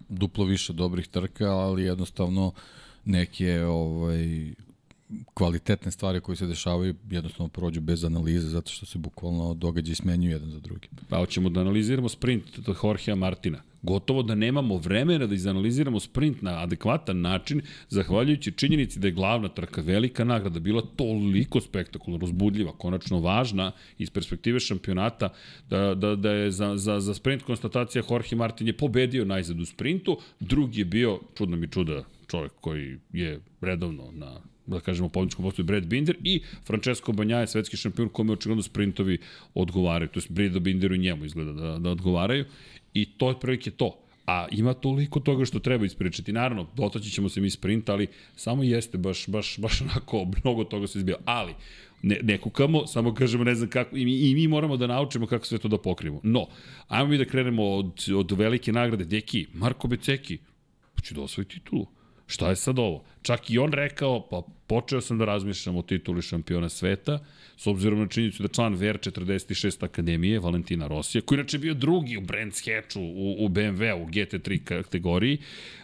duplo 0.08 0.44
više 0.44 0.72
dobrih 0.72 1.08
trka, 1.08 1.50
ali 1.50 1.82
jednostavno 1.82 2.46
uh, 2.46 2.54
neke 3.08 3.62
ovaj, 3.64 4.52
kvalitetne 5.34 5.90
stvari 5.90 6.20
koje 6.20 6.36
se 6.36 6.46
dešavaju 6.46 6.94
jednostavno 7.10 7.48
prođu 7.48 7.80
bez 7.80 8.04
analize 8.04 8.48
zato 8.48 8.70
što 8.70 8.86
se 8.86 8.98
bukvalno 8.98 9.54
događaj 9.54 9.94
smenjuju 9.94 10.32
jedan 10.32 10.50
za 10.50 10.60
drugim. 10.60 10.90
Pa 11.08 11.16
hoćemo 11.16 11.48
da 11.48 11.60
analiziramo 11.60 12.08
sprint 12.08 12.44
od 12.66 12.76
Jorgea 12.84 13.14
Martina. 13.14 13.62
Gotovo 13.82 14.22
da 14.22 14.34
nemamo 14.34 14.76
vremena 14.76 15.26
da 15.26 15.34
izanaliziramo 15.34 16.00
sprint 16.00 16.42
na 16.42 16.62
adekvatan 16.62 17.20
način, 17.20 17.62
zahvaljujući 17.88 18.52
činjenici 18.52 18.98
da 18.98 19.08
je 19.08 19.12
glavna 19.12 19.48
trka 19.48 19.80
velika 19.80 20.24
nagrada 20.24 20.60
bila 20.60 20.82
toliko 20.96 21.60
spektakularno 21.60 22.24
uzbudljiva, 22.24 22.72
konačno 22.72 23.20
važna 23.20 23.72
iz 23.99 24.10
perspektive 24.10 24.60
šampionata, 24.60 25.28
da, 25.71 25.94
da, 25.94 26.16
da 26.16 26.30
je 26.30 26.50
za, 26.50 26.76
za, 26.76 27.00
za 27.00 27.14
sprint 27.14 27.42
konstatacija 27.42 28.02
Jorge 28.10 28.36
Martin 28.36 28.66
je 28.66 28.76
pobedio 28.76 29.25
najzad 29.25 29.60
u 29.60 29.64
sprintu, 29.64 30.18
drugi 30.40 30.80
je 30.80 30.84
bio, 30.84 31.21
čudno 31.34 31.56
mi 31.56 31.68
čuda, 31.68 32.04
čovjek 32.28 32.52
koji 32.60 32.99
je 33.12 33.41
redovno 33.60 34.10
na 34.12 34.41
da 34.69 34.80
kažemo 34.80 35.08
pobjedičkom 35.08 35.45
postoju 35.45 35.67
Brad 35.67 35.86
Binder 35.86 36.17
i 36.25 36.43
Francesco 36.67 37.12
Banja 37.12 37.38
je 37.38 37.47
svetski 37.47 37.76
šampion 37.76 38.08
kome 38.08 38.32
očigledno 38.32 38.62
sprintovi 38.62 39.19
odgovaraju, 39.54 40.08
to 40.08 40.21
je 40.21 40.25
Brad 40.28 40.58
Binderu 40.60 40.95
i 40.95 40.99
njemu 40.99 41.25
izgleda 41.25 41.52
da, 41.52 41.78
da 41.78 41.91
odgovaraju 41.91 42.45
i 42.95 43.04
to 43.04 43.28
je 43.28 43.41
prilike 43.41 43.71
to. 43.71 43.99
A 44.26 44.47
ima 44.50 44.75
toliko 44.75 45.21
toga 45.21 45.45
što 45.45 45.58
treba 45.58 45.86
ispričati. 45.86 46.32
Naravno, 46.32 46.67
dotaći 46.76 47.10
ćemo 47.10 47.28
se 47.28 47.41
mi 47.41 47.50
sprint, 47.50 47.88
ali 47.88 48.06
samo 48.36 48.62
jeste 48.62 48.99
baš, 48.99 49.26
baš, 49.28 49.58
baš 49.58 49.80
onako 49.80 50.26
mnogo 50.45 50.64
toga 50.64 50.86
se 50.86 50.99
izbija. 50.99 51.17
Ali, 51.25 51.54
ne, 52.02 52.19
ne 52.23 52.38
kukamo, 52.38 52.86
samo 52.86 53.14
kažemo 53.14 53.45
ne 53.45 53.54
znam 53.54 53.71
kako, 53.71 53.97
i 53.97 54.04
mi, 54.04 54.19
i 54.19 54.34
mi 54.34 54.49
moramo 54.49 54.76
da 54.76 54.86
naučimo 54.86 55.26
kako 55.26 55.47
sve 55.47 55.58
to 55.58 55.69
da 55.69 55.78
pokrijemo. 55.78 56.21
No, 56.23 56.47
ajmo 56.88 57.10
mi 57.10 57.19
da 57.19 57.25
krenemo 57.25 57.71
od, 57.71 58.04
od 58.17 58.32
velike 58.32 58.73
nagrade. 58.73 59.04
Deki, 59.04 59.47
Marko 59.54 59.88
Beceki, 59.88 60.38
će 61.02 61.14
da 61.14 61.23
osvoji 61.23 61.47
titulu. 61.47 61.86
Šta 62.28 62.49
je 62.49 62.56
sad 62.56 62.78
ovo? 62.78 63.04
Čak 63.28 63.50
i 63.50 63.58
on 63.58 63.73
rekao, 63.73 64.26
pa 64.30 64.43
počeo 64.67 65.00
sam 65.00 65.19
da 65.19 65.25
razmišljam 65.25 65.76
o 65.76 65.82
tituli 65.82 66.23
šampiona 66.23 66.69
sveta, 66.69 67.19
s 67.56 67.67
obzirom 67.67 67.99
na 67.99 68.06
činjenicu 68.06 68.43
da 68.43 68.49
član 68.49 68.75
VR 68.75 68.99
46 68.99 69.84
Akademije, 69.84 70.38
Valentina 70.38 70.86
Rosija, 70.86 71.23
koji 71.23 71.36
inače 71.36 71.58
bio 71.58 71.75
drugi 71.75 72.17
u 72.17 72.21
Brands 72.21 72.62
Hatchu 72.64 73.00
u, 73.00 73.45
u 73.45 73.49
BMW 73.49 73.93
u 73.93 74.06
GT3 74.06 74.64
kategoriji, 74.64 75.38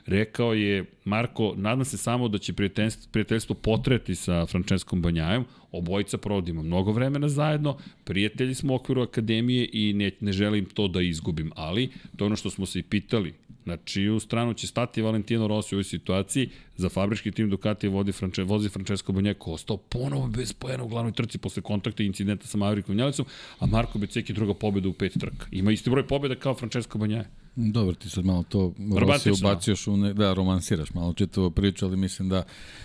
rekao 0.06 0.54
je, 0.54 0.84
Marko, 1.04 1.54
nadam 1.56 1.84
se 1.84 1.98
samo 1.98 2.28
da 2.28 2.38
će 2.38 2.52
prijateljstvo, 2.52 3.10
prijateljstvo 3.12 3.54
potreti 3.54 4.14
sa 4.14 4.46
Franceskom 4.46 5.02
Banjajom, 5.02 5.44
obojica 5.72 6.18
provodimo 6.18 6.62
mnogo 6.62 6.92
vremena 6.92 7.28
zajedno, 7.28 7.78
prijatelji 8.04 8.54
smo 8.54 8.72
u 8.72 8.76
okviru 8.76 9.02
Akademije 9.02 9.68
i 9.72 9.92
ne, 9.92 10.10
ne 10.20 10.32
želim 10.32 10.64
to 10.64 10.88
da 10.88 11.02
izgubim, 11.02 11.52
ali 11.56 11.90
to 12.16 12.24
je 12.24 12.26
ono 12.26 12.36
što 12.36 12.50
smo 12.50 12.66
se 12.66 12.78
i 12.78 12.82
pitali, 12.82 13.34
Na 13.64 13.76
čiju 13.76 14.20
stranu 14.20 14.54
će 14.54 14.66
stati 14.66 15.02
Valentino 15.02 15.46
Rossi 15.48 15.74
u 15.74 15.76
ovoj 15.76 15.84
situaciji? 15.84 16.48
Za 16.76 16.88
fabrički 16.88 17.32
tim 17.32 17.50
Ducati 17.50 17.88
vodi 17.88 18.12
Franče, 18.12 18.42
vozi 18.42 18.68
Francesco 18.68 19.12
Banjeko, 19.12 19.52
ostao 19.52 19.76
ponovo 19.76 20.26
bez 20.28 20.52
pojena 20.52 20.84
u 20.84 20.88
glavnoj 20.88 21.12
trci 21.12 21.38
posle 21.38 21.62
kontakta 21.62 22.02
i 22.02 22.06
incidenta 22.06 22.46
sa 22.46 22.58
Maverikom 22.58 22.96
Njalicom, 22.96 23.26
a 23.58 23.66
Marko 23.66 23.98
Beceki 23.98 24.32
druga 24.32 24.54
pobjeda 24.54 24.88
u 24.88 24.92
pet 24.92 25.12
trka. 25.20 25.46
Ima 25.50 25.72
isti 25.72 25.90
broj 25.90 26.06
pobjeda 26.06 26.34
kao 26.34 26.54
Francesco 26.54 26.98
Banjaje. 26.98 27.30
Dobro, 27.56 27.94
ti 27.94 28.10
sad 28.10 28.24
malo 28.24 28.42
to 28.42 28.72
Rossi 28.96 29.30
ubaciš 29.30 29.86
u 29.86 29.96
ne, 29.96 30.14
da 30.14 30.34
romansiraš 30.34 30.94
malo 30.94 31.12
čitavu 31.12 31.50
priču, 31.50 31.86
ali 31.86 31.96
mislim 31.96 32.28
da 32.28 32.42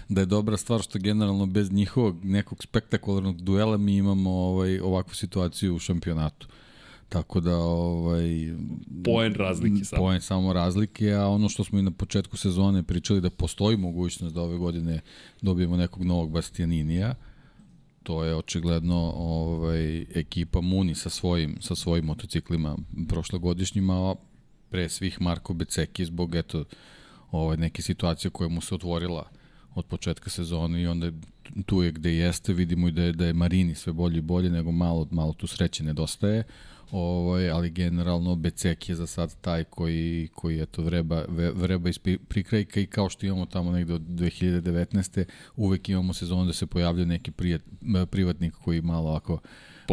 da 0.09 0.21
je 0.21 0.25
dobra 0.25 0.57
stvar 0.57 0.81
što 0.81 0.99
generalno 0.99 1.45
bez 1.45 1.71
njihovog 1.71 2.25
nekog 2.25 2.63
spektakularnog 2.63 3.41
duela 3.41 3.77
mi 3.77 3.95
imamo 3.95 4.31
ovaj 4.31 4.79
ovakvu 4.79 5.15
situaciju 5.15 5.75
u 5.75 5.79
šampionatu. 5.79 6.47
Tako 7.09 7.39
da 7.39 7.57
ovaj 7.57 8.29
poen 9.05 9.33
razlike 9.33 9.85
samo. 9.85 10.01
Poen 10.01 10.21
samo 10.21 10.53
razlike, 10.53 11.13
a 11.13 11.27
ono 11.27 11.49
što 11.49 11.63
smo 11.63 11.79
i 11.79 11.81
na 11.81 11.91
početku 11.91 12.37
sezone 12.37 12.83
pričali 12.83 13.21
da 13.21 13.29
postoji 13.29 13.77
mogućnost 13.77 14.35
da 14.35 14.41
ove 14.41 14.57
godine 14.57 15.01
dobijemo 15.41 15.77
nekog 15.77 16.03
novog 16.03 16.31
Bastianinija. 16.31 17.15
To 18.03 18.23
je 18.23 18.35
očigledno 18.35 19.13
ovaj 19.15 20.01
ekipa 20.01 20.61
Muni 20.61 20.95
sa 20.95 21.09
svojim 21.09 21.57
sa 21.61 21.75
svojim 21.75 22.05
motociklima 22.05 22.77
prošlogodišnjima, 23.07 24.11
a 24.11 24.15
pre 24.69 24.89
svih 24.89 25.21
Marko 25.21 25.53
Beceki 25.53 26.05
zbog 26.05 26.35
eto 26.35 26.63
ovaj 27.31 27.57
neke 27.57 27.81
situacije 27.81 28.31
koja 28.31 28.49
mu 28.49 28.61
se 28.61 28.75
otvorila 28.75 29.29
od 29.75 29.85
početka 29.85 30.29
sezone 30.29 30.81
i 30.81 30.87
onda 30.87 31.11
tu 31.65 31.83
je 31.83 31.91
gde 31.91 32.13
jeste, 32.13 32.53
vidimo 32.53 32.87
i 32.87 32.91
da 32.91 33.03
je, 33.03 33.11
da 33.11 33.25
je 33.25 33.33
Marini 33.33 33.75
sve 33.75 33.93
bolje 33.93 34.17
i 34.17 34.21
bolje, 34.21 34.49
nego 34.49 34.71
malo, 34.71 35.07
malo 35.11 35.33
tu 35.33 35.47
sreće 35.47 35.83
nedostaje. 35.83 36.43
Ovaj, 36.91 37.49
ali 37.49 37.69
generalno 37.69 38.35
Becek 38.35 38.89
je 38.89 38.95
za 38.95 39.07
sad 39.07 39.35
taj 39.41 39.63
koji, 39.63 40.29
koji 40.33 40.61
eto, 40.61 40.81
vreba, 40.81 41.23
vreba 41.53 41.89
iz 41.89 41.97
prikrajka 42.27 42.79
i 42.79 42.85
kao 42.85 43.09
što 43.09 43.25
imamo 43.25 43.45
tamo 43.45 43.71
negde 43.71 43.93
od 43.93 44.01
2019. 44.01 45.23
uvek 45.55 45.89
imamo 45.89 46.13
sezonu 46.13 46.45
da 46.45 46.53
se 46.53 46.67
pojavlja 46.67 47.05
neki 47.05 47.31
prijat, 47.31 47.61
privatnik 48.11 48.53
koji 48.53 48.81
malo 48.81 49.11
ako 49.11 49.39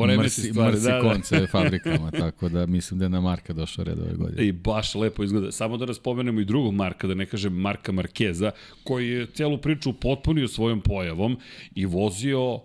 mrsi, 0.04 0.42
stvari, 0.42 0.72
mrsi 0.72 0.84
da, 0.84 0.92
da. 0.92 1.00
konce 1.00 1.40
da. 1.40 1.46
fabrikama, 1.58 2.10
tako 2.10 2.48
da 2.48 2.66
mislim 2.66 2.98
da 2.98 3.04
je 3.04 3.08
na 3.08 3.20
Marka 3.20 3.52
došao 3.52 3.84
red 3.84 3.98
ove 3.98 4.12
godine. 4.12 4.46
I 4.46 4.52
baš 4.52 4.94
lepo 4.94 5.24
izgleda. 5.24 5.52
Samo 5.52 5.76
da 5.76 5.84
raspomenemo 5.84 6.40
i 6.40 6.44
drugog 6.44 6.74
Marka, 6.74 7.06
da 7.06 7.14
ne 7.14 7.26
kažem 7.26 7.52
Marka 7.52 7.92
Markeza, 7.92 8.50
koji 8.84 9.08
je 9.08 9.26
celu 9.26 9.58
priču 9.58 9.92
potpunio 9.92 10.48
svojom 10.48 10.80
pojavom 10.80 11.38
i 11.74 11.86
vozio 11.86 12.60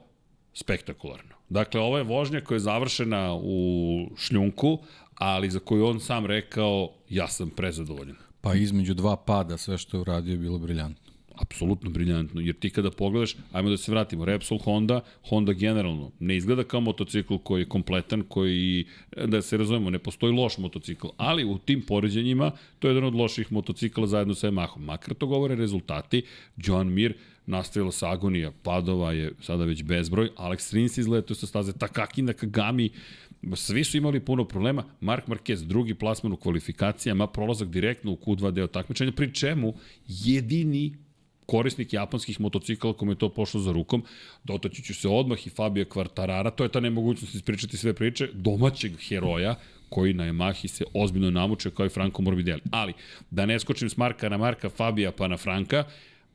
spektakularno. 0.53 1.30
Dakle, 1.51 1.81
ovo 1.81 1.97
je 1.97 2.03
vožnja 2.03 2.41
koja 2.41 2.55
je 2.55 2.59
završena 2.59 3.35
u 3.35 4.07
šljunku, 4.17 4.79
ali 5.15 5.49
za 5.49 5.59
koju 5.59 5.85
on 5.85 5.99
sam 5.99 6.25
rekao, 6.25 6.93
ja 7.09 7.27
sam 7.27 7.49
prezadovoljan. 7.49 8.15
Pa 8.41 8.55
između 8.55 8.93
dva 8.93 9.15
pada 9.15 9.57
sve 9.57 9.77
što 9.77 9.97
je 9.97 10.01
uradio 10.01 10.31
je 10.31 10.37
bilo 10.37 10.57
briljantno. 10.57 11.11
apsolutno 11.41 11.89
briljantno, 11.89 12.41
jer 12.41 12.55
ti 12.55 12.69
kada 12.69 12.91
pogledaš, 12.91 13.35
ajmo 13.51 13.69
da 13.69 13.77
se 13.77 13.91
vratimo, 13.91 14.25
Repsol 14.25 14.57
Honda, 14.57 15.01
Honda 15.29 15.53
generalno, 15.53 16.11
ne 16.19 16.37
izgleda 16.37 16.63
kao 16.63 16.81
motocikl 16.81 17.37
koji 17.43 17.61
je 17.61 17.69
kompletan, 17.69 18.23
koji, 18.29 18.85
da 19.25 19.41
se 19.41 19.57
razumemo, 19.57 19.89
ne 19.89 19.99
postoji 19.99 20.33
loš 20.33 20.57
motocikl, 20.57 21.07
ali 21.17 21.45
u 21.45 21.57
tim 21.57 21.81
poređenjima, 21.81 22.51
to 22.79 22.87
je 22.87 22.91
jedan 22.91 23.07
od 23.07 23.15
loših 23.15 23.51
motocikla 23.51 24.07
zajedno 24.07 24.35
sa 24.35 24.47
Yamahom. 24.47 24.79
Makar 24.79 25.13
to 25.13 25.27
govore 25.27 25.55
rezultati, 25.55 26.23
John 26.57 26.93
Mir 26.93 27.13
nastavila 27.45 27.91
sa 27.91 28.11
agonija, 28.11 28.51
padova 28.63 29.11
je 29.11 29.31
sada 29.41 29.65
već 29.65 29.83
bezbroj, 29.83 30.29
Alex 30.37 30.73
Rins 30.73 30.97
izletao 30.97 31.35
sa 31.35 31.47
staze, 31.47 31.73
Takaki 31.73 32.21
Nakagami, 32.21 32.89
Svi 33.55 33.83
su 33.83 33.97
imali 33.97 34.19
puno 34.19 34.45
problema. 34.45 34.83
Mark 34.99 35.27
Marquez, 35.27 35.63
drugi 35.67 35.93
plasman 35.93 36.33
u 36.33 36.37
kvalifikacijama, 36.37 37.27
prolazak 37.27 37.69
direktno 37.69 38.11
u 38.11 38.15
Q2 38.15 38.51
deo 38.51 38.67
takmičenja, 38.67 39.11
pri 39.11 39.33
čemu 39.33 39.73
jedini 40.07 40.93
korisnik 41.45 41.93
japanskih 41.93 42.41
motocikala 42.41 42.93
kome 42.93 43.11
je 43.11 43.17
to 43.17 43.29
pošlo 43.29 43.59
za 43.59 43.71
rukom, 43.71 44.03
dotaći 44.43 44.83
ću 44.83 44.93
se 44.93 45.07
odmah 45.07 45.47
i 45.47 45.49
Fabio 45.49 45.85
Quartarara, 45.85 46.51
to 46.55 46.63
je 46.63 46.71
ta 46.71 46.79
nemogućnost 46.79 47.35
ispričati 47.35 47.77
sve 47.77 47.93
priče, 47.93 48.29
domaćeg 48.33 48.91
heroja, 49.07 49.55
koji 49.89 50.13
na 50.13 50.23
Yamahi 50.23 50.67
se 50.67 50.85
ozbiljno 50.93 51.31
namuče 51.31 51.71
kao 51.71 51.85
i 51.85 51.89
Franco 51.89 52.21
Morbidelli. 52.21 52.61
Ali, 52.71 52.93
da 53.31 53.45
ne 53.45 53.59
skočim 53.59 53.89
s 53.89 53.97
Marka 53.97 54.29
na 54.29 54.37
Marka, 54.37 54.69
Fabija 54.69 55.11
pa 55.11 55.27
na 55.27 55.37
Franka, 55.37 55.83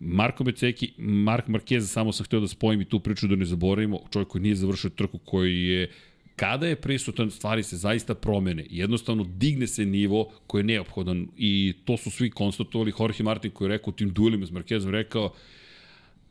Marko 0.01 0.45
Beceki, 0.45 0.93
Mark 0.99 1.47
Marquez, 1.49 1.81
samo 1.81 2.13
sam 2.13 2.25
hteo 2.25 2.41
da 2.41 2.49
spojim 2.49 2.81
i 2.81 2.85
tu 2.85 3.01
priču 3.01 3.27
da 3.27 3.37
ne 3.37 3.45
zaboravimo, 3.45 4.01
čovjek 4.13 4.29
koji 4.29 4.43
nije 4.43 4.55
završio 4.55 4.91
trku, 4.91 5.19
koji 5.19 5.67
je 5.67 5.91
kada 6.37 6.67
je 6.67 6.77
prisutan, 6.77 7.31
stvari 7.31 7.63
se 7.63 7.77
zaista 7.77 8.15
promene. 8.15 8.67
Jednostavno 8.71 9.25
digne 9.25 9.67
se 9.67 9.85
nivo 9.85 10.31
koji 10.47 10.61
je 10.61 10.65
neophodan 10.65 11.29
i 11.37 11.75
to 11.85 11.97
su 11.97 12.11
svi 12.11 12.31
konstatovali. 12.31 12.93
Jorge 12.99 13.23
Martin 13.23 13.51
koji 13.51 13.67
je 13.67 13.73
rekao 13.73 13.91
u 13.91 13.97
tim 13.97 14.13
duelima 14.13 14.47
s 14.47 14.51
Markezom 14.51 14.91
rekao 14.91 15.33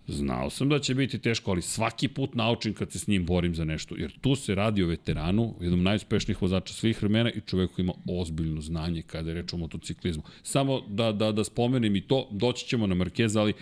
Znao 0.07 0.49
sam 0.49 0.69
da 0.69 0.79
će 0.79 0.95
biti 0.95 1.19
teško, 1.19 1.51
ali 1.51 1.61
svaki 1.61 2.07
put 2.07 2.35
naučim 2.35 2.73
kad 2.73 2.91
se 2.91 2.99
s 2.99 3.07
njim 3.07 3.25
borim 3.25 3.55
za 3.55 3.63
nešto. 3.63 3.95
Jer 3.97 4.11
tu 4.21 4.35
se 4.35 4.55
radi 4.55 4.83
o 4.83 4.87
veteranu, 4.87 5.55
jednom 5.61 5.83
najuspešnijih 5.83 6.41
vozača 6.41 6.73
svih 6.73 7.01
vremena 7.01 7.31
i 7.31 7.41
čovek 7.41 7.71
koji 7.71 7.83
ima 7.83 7.93
ozbiljno 8.09 8.61
znanje 8.61 9.01
kada 9.01 9.29
je 9.29 9.33
reč 9.33 9.53
o 9.53 9.57
motociklizmu. 9.57 10.23
Samo 10.43 10.81
da, 10.87 11.11
da, 11.11 11.31
da 11.31 11.43
spomenem 11.43 11.95
i 11.95 12.01
to, 12.01 12.27
doći 12.31 12.67
ćemo 12.67 12.87
na 12.87 12.95
Markeza, 12.95 13.41
ali 13.41 13.53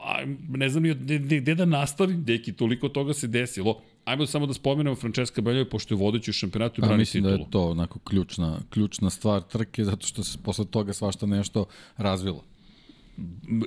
a, 0.00 0.24
ne 0.48 0.68
znam 0.68 0.82
ni 0.82 0.94
gde 1.40 1.54
da 1.54 1.64
nastavim, 1.64 2.24
deki, 2.24 2.52
toliko 2.52 2.88
toga 2.88 3.14
se 3.14 3.26
desilo. 3.26 3.80
Ajmo 4.04 4.26
samo 4.26 4.46
da 4.46 4.54
spomenemo 4.54 4.96
Francesca 4.96 5.40
Beljovi, 5.40 5.70
pošto 5.70 5.94
je 5.94 5.98
vodeći 5.98 6.30
u 6.30 6.34
šampionatu 6.34 6.80
i 6.80 6.82
pa, 6.82 6.86
brani 6.86 7.00
mislim 7.00 7.22
titulu. 7.22 7.38
da 7.38 7.44
je 7.44 7.50
to 7.50 7.70
onako 7.70 7.98
ključna, 7.98 8.60
ključna 8.70 9.10
stvar 9.10 9.42
trke, 9.42 9.84
zato 9.84 10.06
što 10.06 10.24
se 10.24 10.38
posle 10.44 10.64
toga 10.64 10.92
svašta 10.92 11.26
nešto 11.26 11.64
razvilo. 11.96 12.44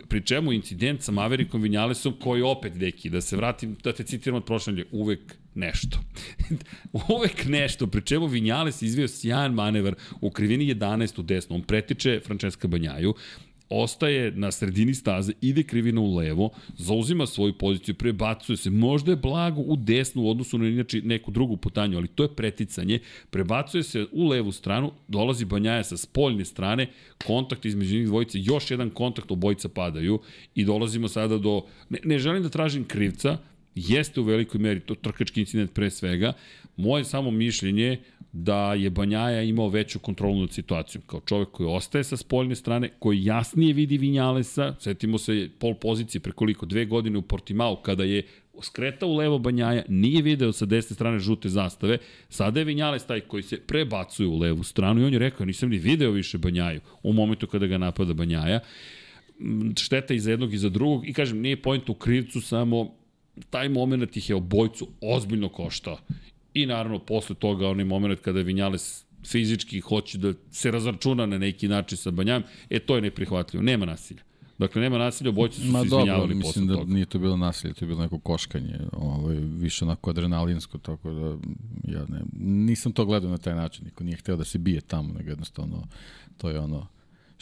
Pri 0.08 0.22
čemu 0.22 0.54
incident 0.54 1.02
sa 1.02 1.12
Maverickom 1.12 1.62
Vinjalesom, 1.62 2.14
koji 2.20 2.42
opet, 2.42 2.74
deki, 2.74 3.10
da 3.10 3.22
se 3.22 3.38
vratim, 3.38 3.76
da 3.84 3.94
te 3.94 4.04
citiram 4.04 4.38
od 4.38 4.46
prošle 4.46 4.84
uvek 4.92 5.36
nešto. 5.56 6.00
uvek 7.16 7.46
nešto, 7.46 7.88
pri 7.88 8.02
čemu 8.02 8.28
Vinjales 8.28 8.82
izvio 8.82 9.08
sjajan 9.08 9.54
manevar 9.54 9.96
u 10.22 10.32
krivini 10.32 10.76
11 10.76 11.20
u 11.20 11.24
desnu. 11.24 11.56
On 11.56 11.62
pretiče 11.62 12.20
Francesca 12.26 12.68
Banjaju, 12.68 13.14
ostaje 13.70 14.32
na 14.32 14.52
sredini 14.52 14.94
staze, 14.94 15.34
ide 15.42 15.64
krivina 15.64 16.02
u 16.02 16.16
levo, 16.16 16.50
zauzima 16.78 17.26
svoju 17.26 17.54
poziciju, 17.54 17.96
prebacuje 17.96 18.58
se, 18.58 18.70
možda 18.70 19.12
je 19.12 19.16
blago 19.16 19.62
u 19.62 19.76
desnu 19.76 20.24
u 20.24 20.30
odnosu 20.30 20.58
na 20.58 20.68
inače 20.68 21.02
neku 21.02 21.32
drugu 21.32 21.58
putanju, 21.58 21.98
ali 21.98 22.08
to 22.08 22.24
je 22.24 22.36
preticanje, 22.36 23.00
prebacuje 23.30 23.84
se 23.84 24.06
u 24.12 24.28
levu 24.28 24.52
stranu, 24.52 24.92
dolazi 25.08 25.46
Banjaja 25.46 25.84
sa 25.84 25.98
spoljne 25.98 26.46
strane, 26.46 26.88
kontakt 27.26 27.66
između 27.66 27.96
njih 27.96 28.08
dvojice, 28.08 28.40
još 28.42 28.72
jedan 28.72 28.90
kontakt, 28.90 29.32
obojica 29.32 29.70
padaju 29.70 30.20
i 30.56 30.66
dolazimo 30.66 31.08
sada 31.08 31.38
do, 31.38 31.62
ne, 31.90 32.00
ne 32.04 32.20
želim 32.20 32.44
da 32.44 32.50
tražim 32.50 32.84
krivca, 32.84 33.38
jeste 33.76 34.20
u 34.20 34.24
velikoj 34.24 34.60
meri 34.60 34.80
to 34.80 34.96
trkački 34.96 35.40
incident 35.40 35.74
pre 35.74 35.90
svega, 35.92 36.34
moje 36.78 37.04
samo 37.04 37.32
mišljenje 37.32 38.00
da 38.38 38.74
je 38.74 38.90
Banjaja 38.90 39.42
imao 39.42 39.70
veću 39.70 40.00
kontrolu 40.00 40.42
nad 40.42 40.52
situacijom. 40.52 41.04
Kao 41.08 41.20
čovek 41.20 41.52
koji 41.52 41.70
ostaje 41.70 42.04
sa 42.04 42.18
spoljne 42.18 42.56
strane, 42.56 42.90
koji 43.00 43.26
jasnije 43.26 43.74
vidi 43.74 43.98
Vinjalesa, 43.98 44.76
setimo 44.80 45.18
se 45.18 45.50
pol 45.60 45.74
pozicije 45.74 46.22
prekoliko 46.22 46.66
dve 46.66 46.86
godine 46.86 47.18
u 47.18 47.22
Portimao, 47.22 47.76
kada 47.76 48.04
je 48.04 48.24
skretao 48.62 49.10
u 49.10 49.16
levo 49.16 49.40
Banjaja, 49.40 49.84
nije 49.88 50.22
video 50.22 50.52
sa 50.52 50.66
desne 50.66 50.94
strane 50.94 51.20
žute 51.20 51.50
zastave, 51.50 51.98
sada 52.30 52.60
je 52.60 52.66
Vinjales 52.66 53.06
taj 53.06 53.22
koji 53.22 53.44
se 53.44 53.60
prebacuje 53.60 54.28
u 54.28 54.38
levu 54.38 54.64
stranu 54.64 55.02
i 55.02 55.06
on 55.06 55.14
je 55.14 55.20
rekao, 55.20 55.46
nisam 55.46 55.70
ni 55.70 55.78
video 55.78 56.12
više 56.12 56.38
Banjaju 56.38 56.82
u 57.04 57.14
momentu 57.14 57.48
kada 57.48 57.68
ga 57.68 57.78
napada 57.78 58.14
Banjaja. 58.14 58.60
Šteta 59.78 60.14
i 60.14 60.20
za 60.20 60.32
jednog 60.32 60.54
i 60.54 60.58
za 60.58 60.70
drugog 60.70 61.08
i 61.08 61.14
kažem, 61.14 61.42
nije 61.42 61.62
point 61.62 61.90
u 61.90 61.94
krivcu, 61.94 62.42
samo 62.42 62.96
taj 63.50 63.70
moment 63.70 64.18
ih 64.18 64.30
je 64.30 64.36
obojcu 64.36 64.88
ozbiljno 65.02 65.50
koštao. 65.50 65.98
I 66.56 66.66
naravno, 66.66 67.00
posle 67.00 67.36
toga, 67.36 67.68
onaj 67.70 67.86
moment 67.86 68.20
kada 68.20 68.42
Vinjales 68.42 69.06
fizički 69.26 69.80
hoće 69.80 70.18
da 70.18 70.34
se 70.52 70.72
razračuna 70.72 71.26
na 71.26 71.38
neki 71.38 71.68
način 71.68 71.98
sa 71.98 72.12
Banjam, 72.12 72.44
e, 72.70 72.80
to 72.80 72.96
je 72.96 73.02
neprihvatljivo. 73.02 73.64
Nema 73.64 73.86
nasilja. 73.86 74.22
Dakle, 74.58 74.82
nema 74.82 74.98
nasilja, 74.98 75.30
obojci 75.30 75.62
su 75.62 75.68
Ma 75.72 75.84
se 75.84 75.90
dobro, 75.90 76.04
izvinjavali 76.04 76.34
posle 76.34 76.48
mislim 76.48 76.68
da 76.68 76.76
toga. 76.76 76.94
nije 76.94 77.06
to 77.06 77.20
bilo 77.20 77.38
nasilje, 77.38 77.74
to 77.74 77.86
je 77.86 77.88
bilo 77.88 78.02
neko 78.02 78.20
koškanje, 78.20 78.80
ovaj, 78.92 79.36
više 79.36 79.86
onako 79.86 80.10
adrenalinsko, 80.10 80.78
tako 80.78 81.12
da 81.12 81.28
ja 81.94 82.06
ne, 82.10 82.22
nisam 82.40 82.92
to 82.92 83.06
gledao 83.06 83.30
na 83.32 83.38
taj 83.38 83.56
način, 83.56 83.86
niko 83.86 84.04
nije 84.04 84.18
hteo 84.18 84.38
da 84.38 84.44
se 84.44 84.58
bije 84.58 84.82
tamo, 84.82 85.14
nego 85.14 85.30
jednostavno 85.30 85.88
to 86.38 86.50
je 86.50 86.60
ono 86.60 86.88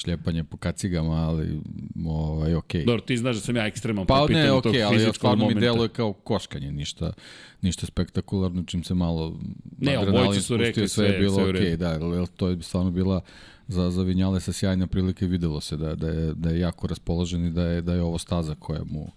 šljepanje 0.03 0.43
po 0.43 0.57
kacigama, 0.57 1.15
ali 1.15 1.59
ovaj, 2.05 2.55
okej. 2.55 2.81
Okay. 2.81 2.85
Dobro, 2.85 3.01
ti 3.01 3.17
znaš 3.17 3.35
da 3.35 3.41
sam 3.41 3.55
ja 3.55 3.67
ekstreman 3.67 4.05
Pa 4.05 4.13
po 4.13 4.21
ne, 4.21 4.27
pitanju 4.27 4.47
tog 4.47 4.57
okej, 4.57 4.81
okay, 4.81 4.85
ali 4.85 4.95
fizičkog 4.95 5.15
stvarno 5.15 5.47
mi 5.47 5.53
momenta. 5.53 5.59
deluje 5.59 5.89
kao 5.89 6.13
koškanje, 6.13 6.71
ništa, 6.71 7.13
ništa 7.61 7.85
spektakularno, 7.85 8.63
čim 8.63 8.83
se 8.83 8.93
malo 8.93 9.39
Ne, 9.77 9.95
adrenalin 9.95 10.33
su 10.33 10.39
spustio, 10.39 10.57
rekli 10.57 10.87
sve 10.87 11.07
je 11.07 11.19
bilo 11.19 11.35
sve 11.35 11.49
okej, 11.49 11.61
redu. 11.61 11.77
da, 11.77 11.89
ali 11.89 12.27
to 12.27 12.47
je 12.47 12.61
stvarno 12.61 12.91
bila 12.91 13.21
za, 13.67 13.91
za 13.91 14.03
Vinjale 14.03 14.39
sa 14.39 14.53
sjajna 14.53 14.87
prilika 14.87 15.25
i 15.25 15.27
videlo 15.27 15.61
se 15.61 15.77
da, 15.77 15.95
da, 15.95 16.07
je, 16.07 16.33
da 16.33 16.49
je 16.49 16.59
jako 16.59 16.87
raspoložen 16.87 17.45
i 17.45 17.51
da 17.51 17.63
je, 17.63 17.81
da 17.81 17.93
je 17.93 18.01
ovo 18.01 18.17
staza 18.17 18.55
koja 18.55 18.83
mu, 18.83 19.11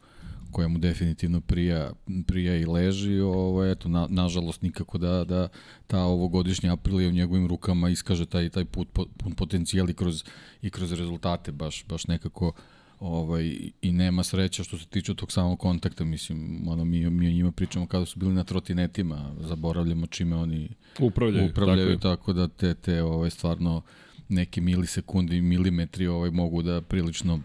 koja 0.57 0.69
mu 0.69 0.79
definitivno 0.79 1.41
prija, 1.41 1.93
prija 2.27 2.57
i 2.57 2.65
leži, 2.65 3.21
ovo, 3.21 3.65
eto, 3.65 3.89
na, 3.89 4.07
nažalost 4.11 4.63
nikako 4.63 4.99
da, 4.99 5.25
da 5.25 5.49
ta 5.87 6.01
ovogodišnja 6.01 6.73
Aprilija 6.73 7.09
u 7.09 7.13
njegovim 7.13 7.47
rukama 7.47 7.89
iskaže 7.89 8.27
taj, 8.27 8.49
taj 8.49 8.65
put, 8.65 8.89
pun 8.93 9.35
potencijal 9.35 9.91
i 9.91 9.95
kroz, 9.95 10.25
i 10.63 10.71
kroz 10.71 10.93
rezultate, 10.93 11.53
baš, 11.53 11.85
baš 11.89 12.07
nekako 12.07 12.53
ovaj, 13.01 13.59
i 13.83 13.93
nema 13.93 14.25
sreća 14.25 14.65
što 14.65 14.79
se 14.79 14.87
tiče 14.87 15.15
tog 15.15 15.33
samog 15.33 15.59
kontakta, 15.59 16.05
mislim, 16.05 16.69
ono, 16.69 16.85
mi, 16.85 17.11
mi 17.11 17.29
o 17.29 17.33
njima 17.33 17.53
pričamo 17.53 17.87
kada 17.87 18.07
su 18.07 18.19
bili 18.19 18.35
na 18.35 18.45
trotinetima, 18.45 19.35
zaboravljamo 19.41 20.07
čime 20.07 20.37
oni 20.37 20.69
Upravljaju, 21.01 21.51
upravljaju 21.51 21.99
tako 21.99 22.17
tako, 22.17 22.33
da 22.33 22.49
te, 22.49 22.75
te 22.75 23.03
ovaj, 23.03 23.31
stvarno 23.31 23.83
neke 24.29 24.61
milisekundi 24.61 25.41
milimetri 25.41 26.07
ovaj, 26.07 26.31
mogu 26.31 26.63
da 26.63 26.81
prilično 26.81 27.41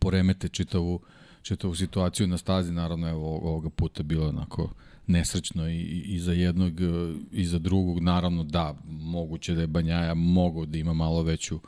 poremete 0.00 0.48
čitavu, 0.48 1.00
čitavu 1.46 1.74
situaciju 1.74 2.26
na 2.26 2.38
stazi, 2.38 2.72
naravno 2.72 3.08
evo 3.08 3.36
ovoga 3.36 3.70
puta 3.70 4.02
bilo 4.02 4.28
onako 4.28 4.70
nesrećno 5.06 5.68
i, 5.68 5.80
i, 6.06 6.18
za 6.18 6.32
jednog 6.32 6.80
e, 6.80 7.14
i 7.32 7.44
za 7.44 7.58
drugog, 7.58 8.00
naravno 8.00 8.44
da, 8.44 8.74
moguće 8.88 9.54
da 9.54 9.60
je 9.60 9.66
Banjaja 9.66 10.14
mogao 10.14 10.66
da 10.66 10.78
ima 10.78 10.92
malo 10.92 11.22
veću 11.22 11.60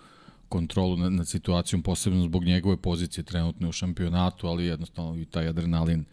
kontrolu 0.48 0.96
nad, 0.96 1.12
nad 1.12 1.28
situacijom, 1.28 1.82
posebno 1.82 2.22
zbog 2.22 2.44
njegove 2.44 2.76
pozicije 2.76 3.24
trenutne 3.24 3.68
u 3.68 3.72
šampionatu, 3.72 4.46
ali 4.46 4.64
jednostavno 4.64 5.20
i 5.20 5.24
taj 5.24 5.48
adrenalin 5.48 6.04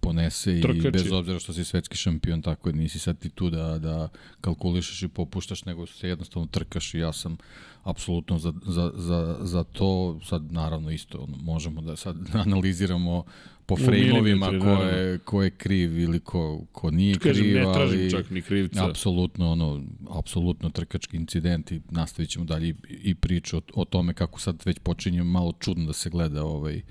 ponese 0.00 0.58
i 0.58 0.62
Trkači. 0.62 0.90
bez 0.90 1.12
obzira 1.12 1.38
što 1.38 1.52
si 1.52 1.64
svetski 1.64 1.96
šampion, 1.96 2.42
tako 2.42 2.68
je, 2.68 2.72
nisi 2.72 2.98
sad 2.98 3.18
ti 3.18 3.28
tu 3.28 3.50
da, 3.50 3.78
da 3.78 4.08
kalkulišeš 4.40 5.02
i 5.02 5.08
popuštaš, 5.08 5.64
nego 5.64 5.86
se 5.86 6.08
jednostavno 6.08 6.46
trkaš 6.46 6.94
i 6.94 6.98
ja 6.98 7.12
sam 7.12 7.36
apsolutno 7.82 8.38
za, 8.38 8.52
za, 8.66 8.92
za, 8.94 9.38
za 9.40 9.64
to, 9.64 10.20
sad 10.24 10.52
naravno 10.52 10.90
isto, 10.90 11.18
ono, 11.18 11.36
možemo 11.36 11.80
da 11.80 11.96
sad 11.96 12.16
analiziramo 12.46 13.24
po 13.66 13.76
frejmovima 13.76 14.46
ko 14.46 14.82
je, 14.82 15.18
ko 15.18 15.42
je 15.42 15.50
kriv 15.50 15.98
ili 15.98 16.20
ko, 16.20 16.64
ko 16.72 16.90
nije 16.90 17.18
Kažem, 17.18 17.44
kriv, 17.44 17.56
ne 17.56 17.72
tražim 17.72 18.00
ali 18.00 18.10
čak 18.10 18.30
ni 18.30 18.42
krivca. 18.42 18.88
apsolutno 18.90 19.52
ono, 19.52 19.82
apsolutno 20.10 20.70
trkački 20.70 21.16
incident 21.16 21.72
i 21.72 21.80
nastavit 21.90 22.30
ćemo 22.30 22.44
dalje 22.44 22.68
i, 22.68 22.74
i 22.88 23.14
priču 23.14 23.56
o, 23.56 23.60
o 23.74 23.84
tome 23.84 24.14
kako 24.14 24.40
sad 24.40 24.62
već 24.64 24.78
počinje 24.78 25.22
malo 25.22 25.52
čudno 25.60 25.86
da 25.86 25.92
se 25.92 26.10
gleda 26.10 26.44
ovaj, 26.44 26.82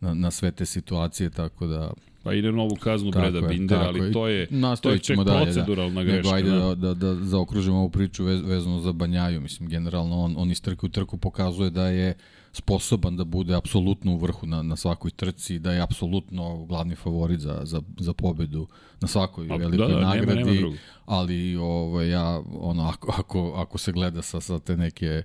na, 0.00 0.14
na 0.14 0.30
sve 0.30 0.52
te 0.52 0.66
situacije, 0.66 1.30
tako 1.30 1.66
da 1.66 1.92
Pa 2.22 2.32
ide 2.34 2.52
novu 2.52 2.76
kaznu 2.76 3.10
Tako 3.10 3.22
Breda 3.22 3.38
je, 3.38 3.48
Binder, 3.48 3.78
ali 3.78 4.00
je. 4.00 4.12
to 4.12 4.28
je, 4.28 4.46
to 4.82 4.90
je 4.90 4.98
ček 4.98 5.18
dalje, 5.24 5.44
proceduralna 5.44 5.94
da. 5.94 6.04
greška. 6.04 6.22
Nego 6.22 6.36
ajde 6.36 6.50
da. 6.50 6.74
da, 6.74 6.94
da, 6.94 6.94
da 6.94 7.24
zaokružimo 7.24 7.76
ovu 7.78 7.90
priču 7.90 8.24
vez, 8.24 8.42
vezano 8.42 8.80
za 8.80 8.92
Banjaju. 8.92 9.40
Mislim, 9.40 9.68
generalno 9.68 10.16
on, 10.20 10.34
on 10.38 10.50
iz 10.50 10.60
trke 10.62 10.86
u 10.86 10.88
trku 10.88 11.16
pokazuje 11.16 11.70
da 11.70 11.86
je 11.88 12.14
sposoban 12.52 13.16
da 13.16 13.24
bude 13.24 13.54
apsolutno 13.54 14.12
u 14.12 14.16
vrhu 14.18 14.46
na, 14.46 14.62
na 14.62 14.76
svakoj 14.76 15.10
trci, 15.10 15.58
da 15.58 15.72
je 15.72 15.80
apsolutno 15.80 16.64
glavni 16.64 16.94
favorit 16.94 17.40
za, 17.40 17.60
za, 17.62 17.82
za 17.98 18.12
pobedu 18.12 18.66
na 19.00 19.08
svakoj 19.08 19.46
A, 19.50 19.56
velikoj 19.56 19.78
da, 19.88 19.94
da, 19.94 20.00
nema- 20.00 20.14
nagradi. 20.14 20.44
nema 20.44 20.52
drugog. 20.60 20.78
ali 21.06 21.56
ovaj, 21.56 22.10
ja, 22.10 22.42
ono, 22.60 22.82
ako, 22.82 23.14
ako, 23.18 23.52
ako 23.56 23.78
se 23.78 23.92
gleda 23.92 24.22
sa, 24.22 24.40
sa 24.40 24.58
te 24.58 24.76
neke 24.76 25.22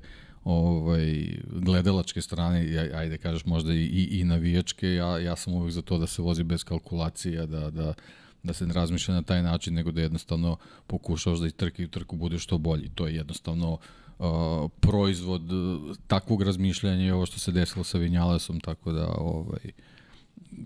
ovaj, 0.47 1.37
gledalačke 1.51 2.21
strane, 2.21 2.59
aj- 2.59 2.93
ajde 2.95 3.17
kažeš 3.17 3.45
možda 3.45 3.73
i, 3.73 3.83
i, 3.83 4.19
i 4.19 4.23
navijačke, 4.23 4.93
ja, 4.93 5.17
ja 5.19 5.35
sam 5.35 5.53
uvek 5.53 5.71
za 5.71 5.81
to 5.81 5.97
da 5.97 6.07
se 6.07 6.21
vozi 6.21 6.43
bez 6.43 6.63
kalkulacija, 6.63 7.45
da, 7.45 7.69
da, 7.71 7.93
da 8.43 8.53
se 8.53 8.67
ne 8.67 8.73
razmišlja 8.73 9.13
na 9.13 9.21
taj 9.21 9.43
način, 9.43 9.73
nego 9.73 9.91
da 9.91 10.01
jednostavno 10.01 10.57
pokušaš 10.87 11.39
da 11.39 11.47
iz 11.47 11.53
trke 11.53 11.85
u 11.85 11.87
trku 11.87 12.15
bude 12.15 12.39
što 12.39 12.57
bolji. 12.57 12.89
To 12.95 13.07
je 13.07 13.15
jednostavno 13.15 13.73
uh, 13.73 14.25
proizvod 14.79 15.51
uh, 15.51 15.97
takvog 16.07 16.41
razmišljanja 16.41 17.05
i 17.05 17.11
ovo 17.11 17.25
što 17.25 17.39
se 17.39 17.51
desilo 17.51 17.83
sa 17.83 17.97
Vinjalesom, 17.97 18.59
tako 18.59 18.91
da 18.91 19.07
ovaj, 19.07 19.71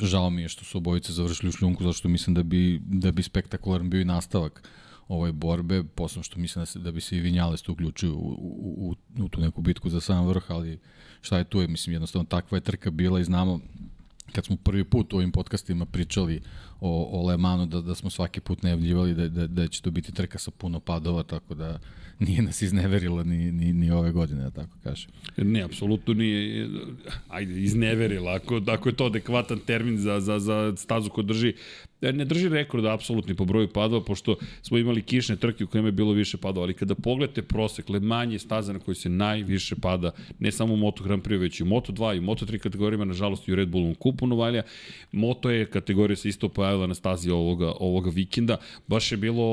žao 0.01 0.29
mi 0.29 0.41
je 0.41 0.49
što 0.49 0.65
su 0.65 0.77
obojice 0.77 1.13
završili 1.13 1.49
u 1.49 1.51
šljunku, 1.51 1.83
zato 1.83 1.93
što 1.93 2.09
mislim 2.09 2.33
da 2.33 2.43
bi, 2.43 2.81
da 2.85 3.11
bi 3.11 3.23
spektakularan 3.23 3.89
bio 3.89 4.01
i 4.01 4.05
nastavak 4.05 4.63
ove 5.11 5.31
borbe, 5.31 5.83
posebno 5.83 6.23
što 6.23 6.39
mislim 6.39 6.61
da, 6.61 6.65
se, 6.65 6.79
da 6.79 6.91
bi 6.91 7.01
se 7.01 7.17
i 7.17 7.19
Vinjales 7.19 7.61
tu 7.61 7.71
uključio 7.71 8.15
u, 8.15 8.15
u, 8.17 8.95
u, 9.19 9.27
tu 9.29 9.41
neku 9.41 9.61
bitku 9.61 9.89
za 9.89 10.01
sam 10.01 10.27
vrh, 10.27 10.43
ali 10.47 10.79
šta 11.21 11.37
je 11.37 11.43
tu 11.43 11.61
je, 11.61 11.67
mislim, 11.67 11.93
jednostavno 11.93 12.25
takva 12.25 12.57
je 12.57 12.61
trka 12.61 12.91
bila 12.91 13.19
i 13.19 13.23
znamo 13.23 13.59
kad 14.31 14.45
smo 14.45 14.55
prvi 14.55 14.83
put 14.83 15.13
u 15.13 15.17
ovim 15.17 15.31
podcastima 15.31 15.85
pričali 15.85 16.41
o, 16.79 17.19
o 17.19 17.27
Le 17.27 17.37
Manu, 17.37 17.65
da, 17.65 17.81
da 17.81 17.95
smo 17.95 18.09
svaki 18.09 18.39
put 18.39 18.63
najavljivali 18.63 19.13
da, 19.13 19.27
da, 19.27 19.47
da 19.47 19.67
će 19.67 19.81
to 19.81 19.91
biti 19.91 20.11
trka 20.11 20.37
sa 20.39 20.51
puno 20.51 20.79
padova, 20.79 21.23
tako 21.23 21.55
da 21.55 21.79
nije 22.19 22.41
nas 22.41 22.61
izneverila 22.61 23.23
ni, 23.23 23.51
ni, 23.51 23.73
ni 23.73 23.91
ove 23.91 24.11
godine, 24.11 24.43
da 24.43 24.51
tako 24.51 24.77
kažem. 24.83 25.11
Ne, 25.37 25.61
apsolutno 25.61 26.13
nije, 26.13 26.69
ajde, 27.27 27.61
izneverila, 27.61 28.35
ako, 28.35 28.61
ako 28.67 28.89
je 28.89 28.95
to 28.95 29.05
adekvatan 29.05 29.59
termin 29.59 29.97
za, 29.97 30.19
za, 30.19 30.39
za 30.39 30.73
stazu 30.77 31.09
ko 31.09 31.21
drži, 31.21 31.53
ne 32.01 32.25
drži 32.25 32.49
rekord 32.49 32.85
apsolutni 32.85 33.35
po 33.35 33.45
broju 33.45 33.67
padova, 33.67 34.03
pošto 34.03 34.35
smo 34.61 34.77
imali 34.77 35.01
kišne 35.01 35.35
trke 35.35 35.63
u 35.63 35.67
kojima 35.67 35.87
je 35.87 35.91
bilo 35.91 36.11
više 36.11 36.37
padova, 36.37 36.63
ali 36.63 36.73
kada 36.73 36.95
pogledate 36.95 37.41
prosek, 37.41 37.89
Le 37.89 37.99
Mans 37.99 38.33
je 38.33 38.39
staza 38.39 38.73
na 38.73 38.79
kojoj 38.79 38.95
se 38.95 39.09
najviše 39.09 39.75
pada, 39.75 40.11
ne 40.39 40.51
samo 40.51 40.73
u 40.73 40.77
Moto 40.77 41.03
Grand 41.03 41.23
Prix, 41.23 41.39
već 41.39 41.59
i 41.59 41.63
u 41.63 41.65
Moto 41.65 41.91
2 41.91 42.15
i 42.15 42.19
u 42.19 42.21
Moto 42.21 42.45
3 42.45 42.57
kategorijama, 42.57 43.05
nažalost 43.05 43.47
i 43.47 43.51
u 43.51 43.55
Red 43.55 43.69
Bullovom 43.69 43.95
kupu 43.95 44.27
Novalja. 44.27 44.63
Moto 45.11 45.49
je 45.49 45.65
kategorija 45.65 46.15
se 46.15 46.29
isto 46.29 46.49
pojavila 46.49 46.87
na 46.87 46.95
stazi 46.95 47.29
ovoga, 47.29 47.73
ovoga 47.79 48.09
vikenda. 48.09 48.57
Baš 48.87 49.11
je 49.11 49.17
bilo 49.17 49.43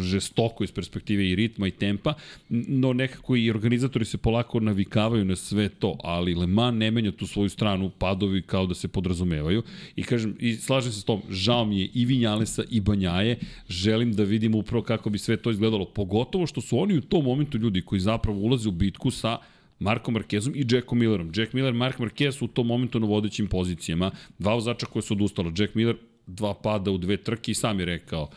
žestoko 0.00 0.64
iz 0.64 0.72
perspektive 0.72 1.30
i 1.30 1.34
ritma 1.34 1.66
i 1.66 1.70
tempa, 1.70 2.14
no 2.48 2.92
nekako 2.92 3.36
i 3.36 3.50
organizatori 3.50 4.04
se 4.04 4.18
polako 4.18 4.60
navikavaju 4.60 5.24
na 5.24 5.36
sve 5.36 5.68
to, 5.68 5.96
ali 6.02 6.34
Le 6.34 6.46
Mans 6.46 6.78
ne 6.78 6.90
menja 6.90 7.12
tu 7.12 7.26
svoju 7.26 7.48
stranu, 7.48 7.90
padovi 7.98 8.42
kao 8.42 8.66
da 8.66 8.74
se 8.74 8.88
podrazumevaju 8.88 9.62
i 9.96 10.02
kažem, 10.02 10.36
i 10.38 10.54
slažem 10.56 10.92
se 10.92 11.00
s 11.00 11.04
tom, 11.10 11.22
žao 11.30 11.64
mi 11.64 11.80
je 11.80 11.88
i 11.94 12.04
Vinjalesa 12.04 12.62
i 12.70 12.80
Banjaje, 12.80 13.38
želim 13.68 14.12
da 14.12 14.24
vidim 14.24 14.54
upravo 14.54 14.82
kako 14.84 15.10
bi 15.10 15.18
sve 15.18 15.36
to 15.36 15.50
izgledalo, 15.50 15.84
pogotovo 15.84 16.46
što 16.46 16.60
su 16.60 16.78
oni 16.78 16.98
u 16.98 17.00
tom 17.00 17.24
momentu 17.24 17.58
ljudi 17.58 17.82
koji 17.82 18.00
zapravo 18.00 18.38
ulaze 18.38 18.68
u 18.68 18.72
bitku 18.72 19.10
sa 19.10 19.38
Markom 19.78 20.14
Markezom 20.14 20.54
i 20.56 20.66
Jackom 20.70 20.98
Millerom. 20.98 21.32
Jack 21.36 21.52
Miller, 21.52 21.74
Mark 21.74 21.98
Marquez 21.98 22.30
su 22.38 22.44
u 22.44 22.48
tom 22.48 22.66
momentu 22.66 23.00
na 23.00 23.06
vodećim 23.06 23.46
pozicijama. 23.46 24.10
Dva 24.38 24.54
vozača 24.54 24.86
koje 24.86 25.02
su 25.02 25.14
odustalo. 25.14 25.52
Jack 25.56 25.74
Miller 25.74 25.96
dva 26.26 26.54
pada 26.54 26.90
u 26.90 26.98
dve 26.98 27.16
trke 27.16 27.50
i 27.50 27.54
sam 27.54 27.80
je 27.80 27.86
rekao 27.86 28.30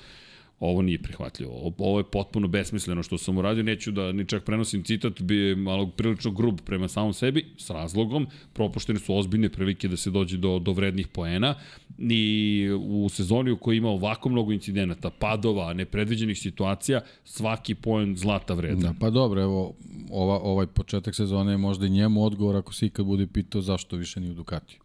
ovo 0.64 0.82
nije 0.82 1.02
prihvatljivo. 1.02 1.74
Ovo 1.78 2.00
je 2.00 2.04
potpuno 2.04 2.48
besmisleno 2.48 3.04
što 3.04 3.18
sam 3.18 3.38
uradio. 3.38 3.64
Neću 3.64 3.92
da 3.92 4.12
ni 4.12 4.26
čak 4.28 4.44
prenosim 4.44 4.84
citat, 4.84 5.22
bi 5.22 5.38
je 5.38 5.56
malo 5.56 5.88
prilično 5.88 6.32
grub 6.32 6.60
prema 6.66 6.88
samom 6.88 7.14
sebi, 7.14 7.46
s 7.58 7.70
razlogom. 7.70 8.28
Propuštene 8.54 9.00
su 9.00 9.16
ozbiljne 9.16 9.50
prilike 9.50 9.88
da 9.88 9.98
se 9.98 10.12
dođe 10.12 10.38
do, 10.38 10.60
do 10.60 10.72
vrednih 10.72 11.08
poena. 11.08 11.56
I 12.00 12.70
u 12.82 13.10
sezoni 13.10 13.52
u 13.52 13.58
kojoj 13.58 13.78
ima 13.78 13.90
ovako 13.90 14.30
mnogo 14.30 14.52
incidenata, 14.52 15.10
padova, 15.10 15.74
nepredviđenih 15.74 16.40
situacija, 16.40 17.02
svaki 17.24 17.76
poen 17.76 18.16
zlata 18.18 18.54
vredan. 18.54 18.80
Da, 18.80 18.94
pa 19.00 19.10
dobro, 19.10 19.42
evo, 19.42 19.74
ova, 20.12 20.40
ovaj 20.40 20.68
početak 20.68 21.16
sezone 21.16 21.52
je 21.52 21.58
možda 21.58 21.86
i 21.86 21.90
njemu 21.90 22.26
odgovor 22.26 22.56
ako 22.56 22.74
se 22.74 22.86
ikad 22.86 23.06
bude 23.06 23.28
pitao 23.28 23.62
zašto 23.62 23.96
više 23.96 24.20
nije 24.20 24.32
u 24.32 24.36
Ducatiju. 24.36 24.80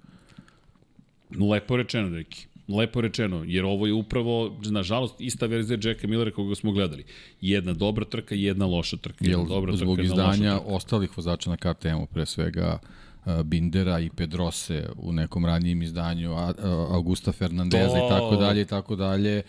Lepo 1.50 1.76
rečeno, 1.76 2.10
Deki. 2.10 2.46
Lepo 2.68 3.00
rečeno, 3.00 3.44
jer 3.46 3.64
ovo 3.64 3.86
je 3.86 3.92
upravo, 3.92 4.56
nažalost, 4.62 5.14
ista 5.18 5.46
verzija 5.46 5.78
Jacka 5.82 6.06
Millera 6.06 6.30
koga 6.30 6.54
smo 6.54 6.72
gledali. 6.72 7.04
Jedna 7.40 7.72
dobra 7.72 8.04
trka 8.04 8.34
i 8.34 8.42
jedna 8.42 8.66
loša 8.66 8.96
trka. 8.96 9.24
Jel, 9.24 9.40
Jedna 9.40 9.54
dobra 9.54 9.76
zbog 9.76 9.96
trka, 9.96 10.14
loša 10.14 10.32
izdanja 10.32 10.56
trka. 10.56 10.74
ostalih 10.74 11.16
vozača 11.16 11.50
na 11.50 11.56
KTM-u, 11.56 12.06
pre 12.06 12.26
svega 12.26 12.78
uh, 13.26 13.42
Bindera 13.42 14.00
i 14.00 14.10
Pedrose 14.10 14.88
u 14.96 15.12
nekom 15.12 15.46
ranijem 15.46 15.82
izdanju, 15.82 16.32
a, 16.32 16.52
Augusta 16.90 17.32
Fernandeza 17.32 17.88
To- 17.90 18.06
i 18.06 18.08
tako 18.10 18.36
dalje 18.36 18.60
i 18.60 18.66
tako 18.66 18.96
dalje, 18.96 19.42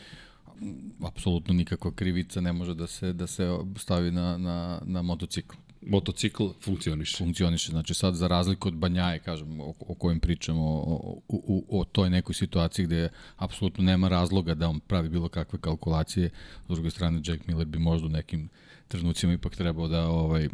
apsolutno 1.04 1.54
nikakva 1.54 1.92
krivica 1.92 2.42
ne 2.42 2.54
može 2.54 2.74
da 2.74 2.88
se 2.88 3.14
da 3.14 3.28
se 3.28 3.48
stavi 3.78 4.12
na, 4.12 4.38
na, 4.38 4.82
na 4.86 5.02
motocikl. 5.02 5.56
Motocikl 5.82 6.48
funkcioniše. 6.62 7.18
Funkcioniše. 7.18 7.72
Znači 7.72 7.94
sad 7.94 8.16
za 8.16 8.28
razliku 8.28 8.68
od 8.68 8.74
Banjaje, 8.74 9.20
kažem, 9.20 9.60
o, 9.60 9.74
o 9.80 9.94
kojem 9.94 10.20
pričamo, 10.20 10.64
o, 10.64 11.22
o, 11.28 11.62
o, 11.70 11.86
toj 11.86 12.10
nekoj 12.10 12.36
situaciji 12.36 12.86
gde 12.86 13.10
apsolutno 13.38 13.84
nema 13.84 14.08
razloga 14.08 14.56
da 14.56 14.70
on 14.70 14.80
pravi 14.80 15.10
bilo 15.10 15.30
kakve 15.30 15.60
kalkulacije. 15.60 16.30
S 16.70 16.74
druge 16.74 16.90
strane, 16.90 17.22
Jack 17.26 17.48
Miller 17.48 17.68
bi 17.68 17.80
možda 17.80 18.08
u 18.08 18.10
nekim 18.10 18.50
trenucima 18.88 19.34
ipak 19.34 19.56
trebao 19.56 19.88
da 19.88 20.08
ovaj 20.08 20.50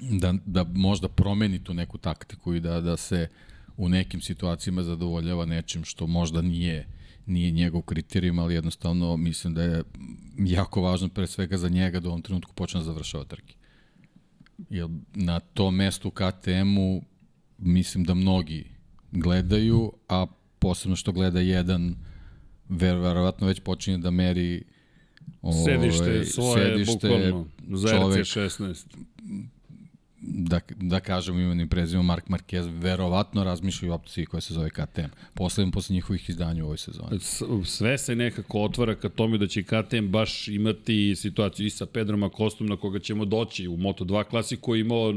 da, 0.00 0.34
da 0.46 0.64
možda 0.64 1.08
promeni 1.08 1.64
tu 1.64 1.74
neku 1.74 1.98
taktiku 1.98 2.54
i 2.54 2.60
da, 2.60 2.80
da 2.80 2.96
se 2.96 3.28
u 3.76 3.88
nekim 3.88 4.20
situacijama 4.20 4.82
zadovoljava 4.82 5.44
nečim 5.44 5.84
što 5.84 6.06
možda 6.06 6.42
nije 6.42 6.86
nije 7.28 7.50
njegov 7.50 7.82
kriterijum, 7.82 8.38
ali 8.38 8.54
jednostavno 8.54 9.16
mislim 9.16 9.54
da 9.54 9.62
je 9.62 9.82
jako 10.38 10.82
važno 10.82 11.08
pre 11.08 11.26
svega 11.26 11.56
za 11.56 11.68
njega 11.68 12.00
da 12.00 12.08
u 12.08 12.10
ovom 12.10 12.22
trenutku 12.22 12.52
počne 12.54 12.80
da 12.80 12.84
završava 12.84 13.24
trke. 13.24 13.54
Jer 14.70 14.88
na 15.14 15.40
to 15.40 15.70
mesto 15.70 16.08
u 16.08 16.10
KTM-u 16.10 17.02
mislim 17.58 18.04
da 18.04 18.14
mnogi 18.14 18.64
gledaju, 19.12 19.92
a 20.08 20.26
posebno 20.58 20.96
što 20.96 21.12
gleda 21.12 21.40
jedan 21.40 21.96
ver, 22.68 22.96
verovatno 22.96 23.46
već 23.46 23.60
počinje 23.60 23.98
da 23.98 24.10
meri 24.10 24.64
ovaj, 25.42 25.64
Sedište 25.64 26.24
svoje, 26.24 26.64
sedište, 26.64 27.08
bukvalno, 27.08 27.46
za 27.68 27.88
čovek, 27.88 28.18
RC16. 28.18 28.84
Da, 30.20 30.60
da 30.76 31.00
kažem 31.00 31.34
imenom 31.34 31.60
i 31.60 31.68
prezimom 31.68 32.06
Mark 32.06 32.28
Marquez 32.28 32.80
verovatno 32.80 33.44
razmišlja 33.44 33.92
o 33.92 33.94
opciji 33.94 34.26
koja 34.26 34.40
se 34.40 34.54
zove 34.54 34.70
KTM. 34.70 35.10
Posledno 35.34 35.72
posle 35.72 35.94
njihovih 35.94 36.30
izdanja 36.30 36.62
u 36.62 36.66
ovoj 36.66 36.78
sezoni. 36.78 37.18
Sve 37.64 37.98
se 37.98 38.16
nekako 38.16 38.62
otvara 38.62 38.94
ka 38.94 39.08
tome 39.08 39.38
da 39.38 39.46
će 39.46 39.62
KTM 39.62 40.06
baš 40.06 40.48
imati 40.48 41.16
situaciju 41.16 41.66
i 41.66 41.70
sa 41.70 41.86
Pedrom 41.86 42.22
Akostom 42.22 42.66
na 42.66 42.76
koga 42.76 42.98
ćemo 42.98 43.24
doći 43.24 43.68
u 43.68 43.76
Moto2 43.76 44.24
klasi 44.24 44.56
koji 44.56 44.80
imao 44.80 45.14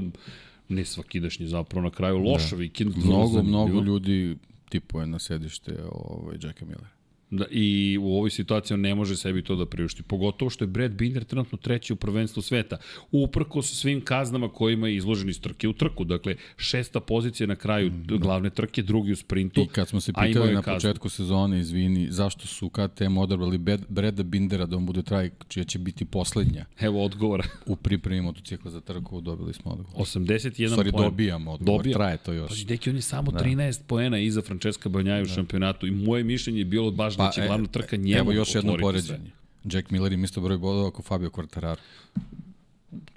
ne 0.69 0.85
svakidašnji 0.85 1.47
zapravo 1.47 1.83
na 1.83 1.91
kraju 1.91 2.17
loš 2.17 2.49
da. 2.49 2.55
vikend. 2.55 2.97
Mnogo, 2.97 3.43
mnogo 3.43 3.81
ljudi 3.81 4.37
tipuje 4.69 5.07
na 5.07 5.19
sedište 5.19 5.83
ovaj, 5.91 6.37
Jacka 6.41 6.65
Millera. 6.65 7.00
Da, 7.31 7.45
I 7.51 7.97
u 8.01 8.15
ovoj 8.15 8.29
situaciji 8.29 8.75
on 8.75 8.81
ne 8.81 8.95
može 8.95 9.17
sebi 9.17 9.43
to 9.43 9.55
da 9.55 9.65
priušti. 9.65 10.03
Pogotovo 10.03 10.49
što 10.49 10.63
je 10.63 10.67
Brad 10.67 10.91
Binder 10.91 11.23
trenutno 11.23 11.57
treći 11.57 11.93
u 11.93 11.95
prvenstvu 11.95 12.41
sveta. 12.41 12.77
Uprko 13.11 13.61
sa 13.61 13.75
svim 13.75 14.01
kaznama 14.01 14.49
kojima 14.49 14.87
je 14.87 14.95
izložen 14.95 15.29
iz 15.29 15.41
trke 15.41 15.67
u 15.67 15.73
trku. 15.73 16.03
Dakle, 16.03 16.35
šesta 16.57 16.99
pozicija 16.99 17.47
na 17.47 17.55
kraju 17.55 17.91
glavne 18.09 18.49
trke, 18.49 18.81
drugi 18.81 19.11
u 19.11 19.15
sprintu. 19.15 19.61
I 19.61 19.67
kad 19.67 19.87
smo 19.87 20.01
se 20.01 20.13
pitali 20.15 20.53
na 20.53 20.61
kaznu. 20.61 20.75
početku 20.75 21.09
sezone, 21.09 21.59
izvini, 21.59 22.07
zašto 22.11 22.47
su 22.47 22.69
KTM 22.69 23.17
odabrali 23.17 23.57
Breda 23.89 24.23
Bindera 24.23 24.65
da 24.65 24.77
on 24.77 24.85
bude 24.85 25.01
traj, 25.01 25.29
čija 25.47 25.63
će 25.63 25.79
biti 25.79 26.05
poslednja 26.05 26.65
Evo 26.79 27.05
odgovora. 27.05 27.43
u 27.65 27.75
pripremi 27.75 28.21
motocikla 28.21 28.71
za 28.71 28.81
trku, 28.81 29.21
dobili 29.21 29.53
smo 29.53 29.71
odgovor. 29.71 29.95
81 29.97 30.65
U 30.65 30.69
stvari 30.69 30.91
poen. 30.91 31.03
dobijamo 31.03 31.51
odgovor, 31.51 31.77
Dobija. 31.79 31.93
traje 31.93 32.17
to 32.17 32.33
još. 32.33 32.49
Pa 32.49 32.67
deki, 32.67 32.89
on 32.89 32.95
je 32.95 33.01
samo 33.01 33.31
da. 33.31 33.39
13 33.39 33.81
poena 33.87 34.19
iza 34.19 34.41
Francesca 34.41 34.89
Banjaja 34.89 35.21
u 35.21 35.25
šampionatu 35.25 35.87
i 35.87 35.91
moje 35.91 36.23
mišljenje 36.23 36.59
je 36.59 36.65
bilo 36.65 36.91
baš 36.91 37.17
da 37.25 37.31
će 37.31 37.41
e, 37.41 37.47
glavna 37.47 37.67
trka 37.67 37.95
njemu 37.95 38.19
Evo 38.19 38.31
još 38.31 38.55
jedno 38.55 38.77
poređenje. 38.81 39.31
Jack 39.63 39.89
Miller 39.89 40.13
im 40.13 40.23
isto 40.23 40.41
broj 40.41 40.57
bodova 40.57 40.88
ako 40.88 41.01
Fabio 41.01 41.29
Quartararo. 41.29 41.79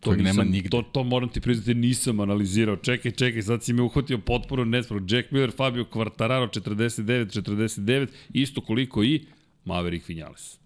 To 0.01 0.13
nisam, 0.13 0.25
nema 0.25 0.45
nigde. 0.45 0.69
To, 0.69 0.83
to 0.83 1.05
moram 1.05 1.29
ti 1.29 1.41
priznati, 1.41 1.75
nisam 1.75 2.21
analizirao. 2.21 2.77
Čekaj, 2.77 3.13
čekaj, 3.13 3.43
sad 3.43 3.63
si 3.65 3.73
me 3.73 3.83
uhvatio 3.83 4.19
potpuno 4.19 4.65
nespravo. 4.65 5.05
Jack 5.09 5.31
Miller, 5.31 5.53
Fabio 5.57 5.85
Quartararo, 5.85 6.61
49, 6.61 7.43
49, 7.43 8.09
isto 8.33 8.61
koliko 8.61 9.05
i 9.05 9.27
Maverick 9.65 10.09
Vinales. 10.09 10.59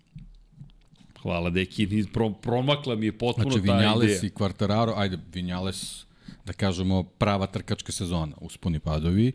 Hvala, 1.23 1.51
deki, 1.51 2.05
pro, 2.13 2.31
promakla 2.31 2.95
mi 2.95 3.07
je 3.07 3.13
potpuno 3.13 3.51
Znači, 3.51 3.67
ta 3.67 3.77
Vinales 3.77 4.05
ideja. 4.05 4.21
i 4.23 4.31
Quartararo, 4.31 4.93
ajde, 4.97 5.19
Vinales, 5.35 6.07
da 6.45 6.53
kažemo, 6.53 7.03
prava 7.03 7.47
trkačka 7.47 7.93
sezona, 7.93 8.37
usponi 8.41 8.79
padovi, 8.79 9.33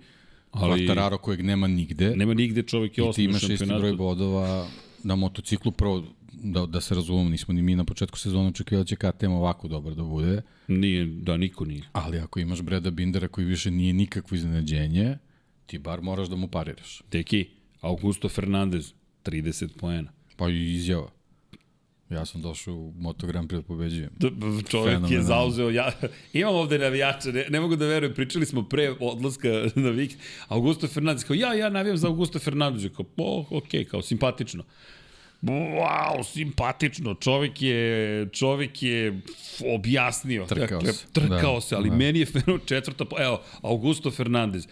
Ali, 0.54 0.88
Quartararo 0.88 1.18
kojeg 1.18 1.42
nema 1.42 1.68
nigde, 1.68 2.16
Nema 2.16 2.34
nigde 2.34 2.64
čovjek 2.64 2.98
je 2.98 3.02
i 3.02 3.06
ti 3.06 3.10
osmi 3.10 3.24
u 3.24 3.30
imaš 3.30 3.44
isti 3.44 3.66
broj 3.66 3.94
bodova 3.94 4.68
na 5.04 5.16
motociklu, 5.16 5.72
prvo, 5.72 6.04
da, 6.34 6.66
da 6.66 6.82
se 6.82 6.96
razumemo, 6.96 7.30
nismo 7.30 7.54
ni 7.54 7.62
mi 7.62 7.76
na 7.76 7.84
početku 7.84 8.18
sezona 8.20 8.50
očekivali 8.50 8.84
da 8.84 8.88
će 8.88 8.96
KTM 8.96 9.32
ovako 9.32 9.68
dobar 9.68 9.96
da 9.96 10.04
bude, 10.04 10.42
Nije, 10.68 11.06
da, 11.06 11.38
niko 11.38 11.66
nije. 11.66 11.84
ali 11.94 12.20
ako 12.20 12.40
imaš 12.40 12.62
Breda 12.62 12.92
Bindera 12.92 13.28
koji 13.28 13.46
više 13.46 13.72
nije 13.72 13.94
nikakvo 13.94 14.36
iznenađenje, 14.36 15.18
ti 15.66 15.78
bar 15.78 16.02
moraš 16.02 16.28
da 16.28 16.36
mu 16.36 16.48
pariraš. 16.48 17.02
Deki, 17.12 17.46
Augusto 17.82 18.30
Fernandez, 18.30 18.94
30 19.26 19.70
poena. 19.78 20.12
Pa 20.38 20.50
i 20.50 20.74
izjava. 20.74 21.10
Ja 22.10 22.26
sam 22.26 22.42
došao 22.42 22.74
u 22.74 22.94
Moto 22.94 23.28
Grand 23.28 23.50
Prix 23.50 23.56
da 23.56 23.64
pobeđujem. 23.64 24.10
D- 24.14 24.30
b- 24.30 24.46
Čovjek 24.64 24.88
je 24.88 24.94
Fenomenalno. 24.94 25.24
zauzeo, 25.24 25.70
ja, 25.70 25.92
imam 26.34 26.56
ovde 26.56 26.78
navijača, 26.80 27.32
ne, 27.32 27.46
ne 27.50 27.60
mogu 27.60 27.76
da 27.76 27.86
verujem, 27.86 28.14
pričali 28.16 28.46
smo 28.46 28.64
pre 28.64 28.94
odlaska 29.00 29.48
na 29.76 29.90
vikend, 29.90 30.22
Augusto 30.48 30.88
Fernandez, 30.88 31.24
kao 31.24 31.34
ja, 31.34 31.54
ja 31.54 31.70
navijam 31.70 31.98
za 31.98 32.08
Augusto 32.08 32.40
Fernandez, 32.40 32.90
kao, 32.92 33.06
o, 33.18 33.46
ok, 33.52 33.68
kao 33.88 34.02
simpatično. 34.02 34.64
Wow, 35.44 36.24
simpatično. 36.26 37.14
Čovjek 37.16 37.62
je, 37.62 37.86
čovjek 38.30 38.84
je 38.84 39.22
objasnio. 39.68 40.46
Trkao 40.46 40.78
dakle, 40.78 40.94
se. 40.94 41.06
Trkao 41.08 41.56
Da, 41.56 41.62
se, 41.62 41.76
ali 41.76 41.90
da. 41.90 41.96
meni 41.96 42.20
je 42.20 42.26
fenomenalno 42.32 42.66
četvrta, 42.66 43.06
po- 43.06 43.20
evo, 43.20 43.42
Augusto 43.62 44.12
Fernandez. 44.12 44.68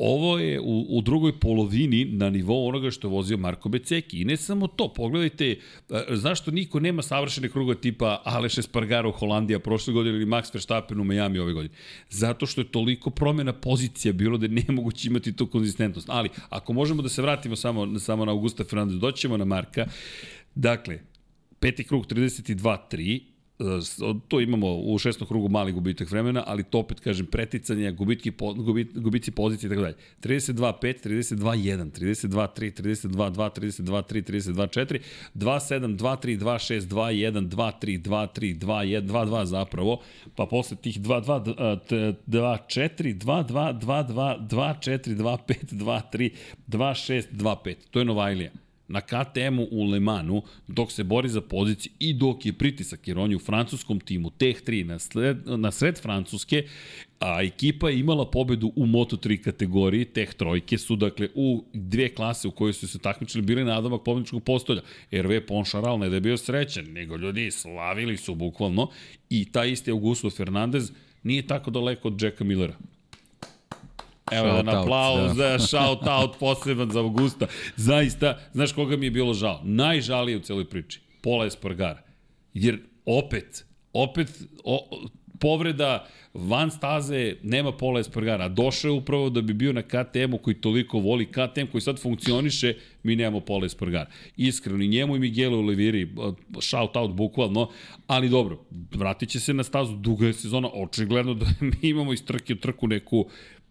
Ovo 0.00 0.38
je 0.38 0.60
u, 0.60 0.86
u 0.88 1.00
drugoj 1.02 1.40
polovini 1.40 2.04
na 2.04 2.30
nivou 2.30 2.68
onoga 2.68 2.90
što 2.90 3.08
je 3.08 3.12
vozio 3.12 3.36
Marko 3.36 3.68
Beceki. 3.68 4.20
I 4.20 4.24
ne 4.24 4.36
samo 4.36 4.66
to, 4.66 4.88
pogledajte, 4.88 5.50
e, 5.50 5.56
zašto 6.10 6.50
niko 6.50 6.80
nema 6.80 7.02
savršene 7.02 7.48
kruga 7.48 7.74
tipa 7.74 8.22
Aleš 8.24 8.58
Espargaro 8.58 9.10
Holandija 9.12 9.58
prošle 9.58 9.92
godine 9.92 10.16
ili 10.16 10.26
Max 10.26 10.54
Verstappen 10.54 11.00
u 11.00 11.04
Miami 11.04 11.38
ove 11.38 11.52
godine. 11.52 11.74
Zato 12.10 12.46
što 12.46 12.60
je 12.60 12.68
toliko 12.68 13.10
promjena 13.10 13.52
pozicija 13.52 14.12
bilo 14.12 14.38
da 14.38 14.46
je 14.46 14.62
nemoguće 14.68 15.08
imati 15.08 15.32
tu 15.32 15.46
konzistentnost. 15.46 16.08
Ali, 16.10 16.28
ako 16.48 16.72
možemo 16.72 17.02
da 17.02 17.08
se 17.08 17.22
vratimo 17.22 17.56
samo, 17.56 17.98
samo 17.98 18.24
na 18.24 18.32
Augusta 18.32 18.64
Fernandez, 18.64 18.98
doćemo 18.98 19.36
na 19.36 19.44
Marka. 19.44 19.86
Dakle, 20.54 20.98
peti 21.60 21.84
krug 21.84 22.06
32-3, 22.06 23.16
e, 23.16 23.20
s- 23.20 23.37
to 24.28 24.40
imamo 24.40 24.76
u 24.76 24.98
šestom 24.98 25.26
krugu 25.26 25.48
mali 25.48 25.72
gubitak 25.72 26.10
vremena, 26.10 26.44
ali 26.46 26.62
to 26.62 26.78
opet 26.78 27.00
kažem 27.00 27.26
preticanje, 27.26 27.92
gubitki, 27.92 28.30
po, 28.30 28.54
gubit, 28.54 29.34
pozicije 29.36 29.68
i 29.68 29.70
tako 29.70 29.82
dalje. 29.82 29.94
32-5, 30.22 31.08
32-1, 31.08 31.90
32-3, 31.90 32.82
32-2, 33.08 33.50
32-3, 33.60 34.52
32-4, 34.52 34.98
2-7, 35.34 35.96
2-3, 35.96 36.38
2-6, 36.38 36.80
2-1, 36.80 37.48
2-3, 37.48 38.02
2-3, 38.02 38.58
2-1, 38.58 39.02
2-2 39.06 39.44
zapravo, 39.44 40.00
pa 40.36 40.46
posle 40.46 40.76
tih 40.76 41.00
2-2, 41.00 41.42
d- 41.44 41.54
a, 41.58 41.76
t- 41.76 42.14
2-4, 42.28 43.18
2-2, 43.18 43.78
2-2, 43.78 44.48
2-4, 44.48 45.16
2-5, 45.16 45.72
2-3, 45.72 46.30
2-6, 46.68 47.22
2-5. 47.32 47.74
To 47.90 47.98
je 47.98 48.04
Novajlija 48.04 48.67
na 48.88 49.00
KTM-u 49.00 49.68
u 49.70 49.84
Le 49.84 50.00
Manu, 50.00 50.42
dok 50.68 50.92
se 50.92 51.04
bori 51.04 51.28
za 51.28 51.40
poziciju 51.40 51.92
i 51.98 52.12
dok 52.12 52.46
je 52.46 52.52
pritisak, 52.52 53.08
jer 53.08 53.18
on 53.18 53.30
je 53.30 53.36
u 53.36 53.40
francuskom 53.40 54.00
timu, 54.00 54.30
Teh 54.30 54.62
3, 54.66 54.84
na, 54.84 54.98
sled, 54.98 55.36
na 55.46 55.70
sred 55.70 56.00
Francuske, 56.02 56.64
a 57.20 57.42
ekipa 57.42 57.88
je 57.88 57.98
imala 57.98 58.30
pobedu 58.30 58.72
u 58.76 58.86
Moto3 58.86 59.42
kategoriji, 59.42 60.04
Teh 60.04 60.34
trojke 60.34 60.78
su, 60.78 60.96
dakle, 60.96 61.28
u 61.34 61.64
dve 61.72 62.08
klase 62.08 62.48
u 62.48 62.50
kojoj 62.50 62.72
su 62.72 62.88
se 62.88 62.98
takmičili 62.98 63.42
bili 63.42 63.64
na 63.64 63.74
nadomak 63.74 64.04
pobedničkog 64.04 64.44
postolja. 64.44 64.82
RV 65.12 65.40
Poncharal 65.48 65.98
ne 65.98 66.08
da 66.08 66.14
je 66.14 66.20
bio 66.20 66.36
srećan, 66.36 66.84
nego 66.84 67.16
ljudi 67.16 67.50
slavili 67.50 68.16
su 68.16 68.34
bukvalno 68.34 68.90
i 69.30 69.52
taj 69.52 69.70
isti 69.70 69.90
Augusto 69.90 70.30
Fernandez 70.30 70.92
nije 71.22 71.46
tako 71.46 71.70
daleko 71.70 72.08
od 72.08 72.22
Jacka 72.22 72.44
Millera. 72.44 72.74
Evo 74.32 74.48
Shout 74.48 74.66
jedan 74.66 74.82
aplauz, 74.82 75.36
da. 75.36 75.48
da. 75.48 75.58
shout 75.58 76.06
out 76.06 76.38
poseban 76.40 76.90
za 76.90 77.00
Augusta. 77.00 77.46
Zaista, 77.76 78.38
znaš 78.52 78.72
koga 78.72 78.96
mi 78.96 79.06
je 79.06 79.10
bilo 79.10 79.34
žao? 79.34 79.60
Najžalije 79.64 80.36
u 80.36 80.40
celoj 80.40 80.64
priči. 80.64 81.00
Pola 81.22 81.46
Espargara. 81.46 82.02
Jer 82.54 82.78
opet, 83.06 83.64
opet, 83.92 84.28
o, 84.64 84.90
povreda 85.40 86.06
van 86.34 86.70
staze 86.70 87.34
nema 87.42 87.72
Pola 87.72 88.00
Espargara. 88.00 88.48
Došao 88.48 88.88
je 88.88 88.92
upravo 88.92 89.30
da 89.30 89.40
bi 89.40 89.52
bio 89.52 89.72
na 89.72 89.82
KTM-u 89.82 90.38
koji 90.38 90.54
toliko 90.54 90.98
voli 90.98 91.26
KTM, 91.26 91.66
koji 91.72 91.80
sad 91.80 92.02
funkcioniše, 92.02 92.74
mi 93.02 93.16
nemamo 93.16 93.40
Pola 93.40 93.66
Espargara. 93.66 94.10
Iskreno, 94.36 94.84
i 94.84 94.88
njemu 94.88 95.16
i 95.16 95.18
Miguelu 95.18 95.58
Oliviri, 95.58 96.08
shout 96.60 96.96
out 96.96 97.10
bukvalno, 97.10 97.70
ali 98.06 98.28
dobro, 98.28 98.58
vratit 98.90 99.28
će 99.28 99.40
se 99.40 99.54
na 99.54 99.62
stazu, 99.62 99.96
duga 99.96 100.26
je 100.26 100.32
sezona, 100.32 100.68
očigledno 100.74 101.34
da 101.34 101.46
mi 101.60 101.88
imamo 101.88 102.12
iz 102.12 102.24
trke 102.24 102.52
u 102.52 102.56
trku 102.56 102.86
neku 102.86 103.28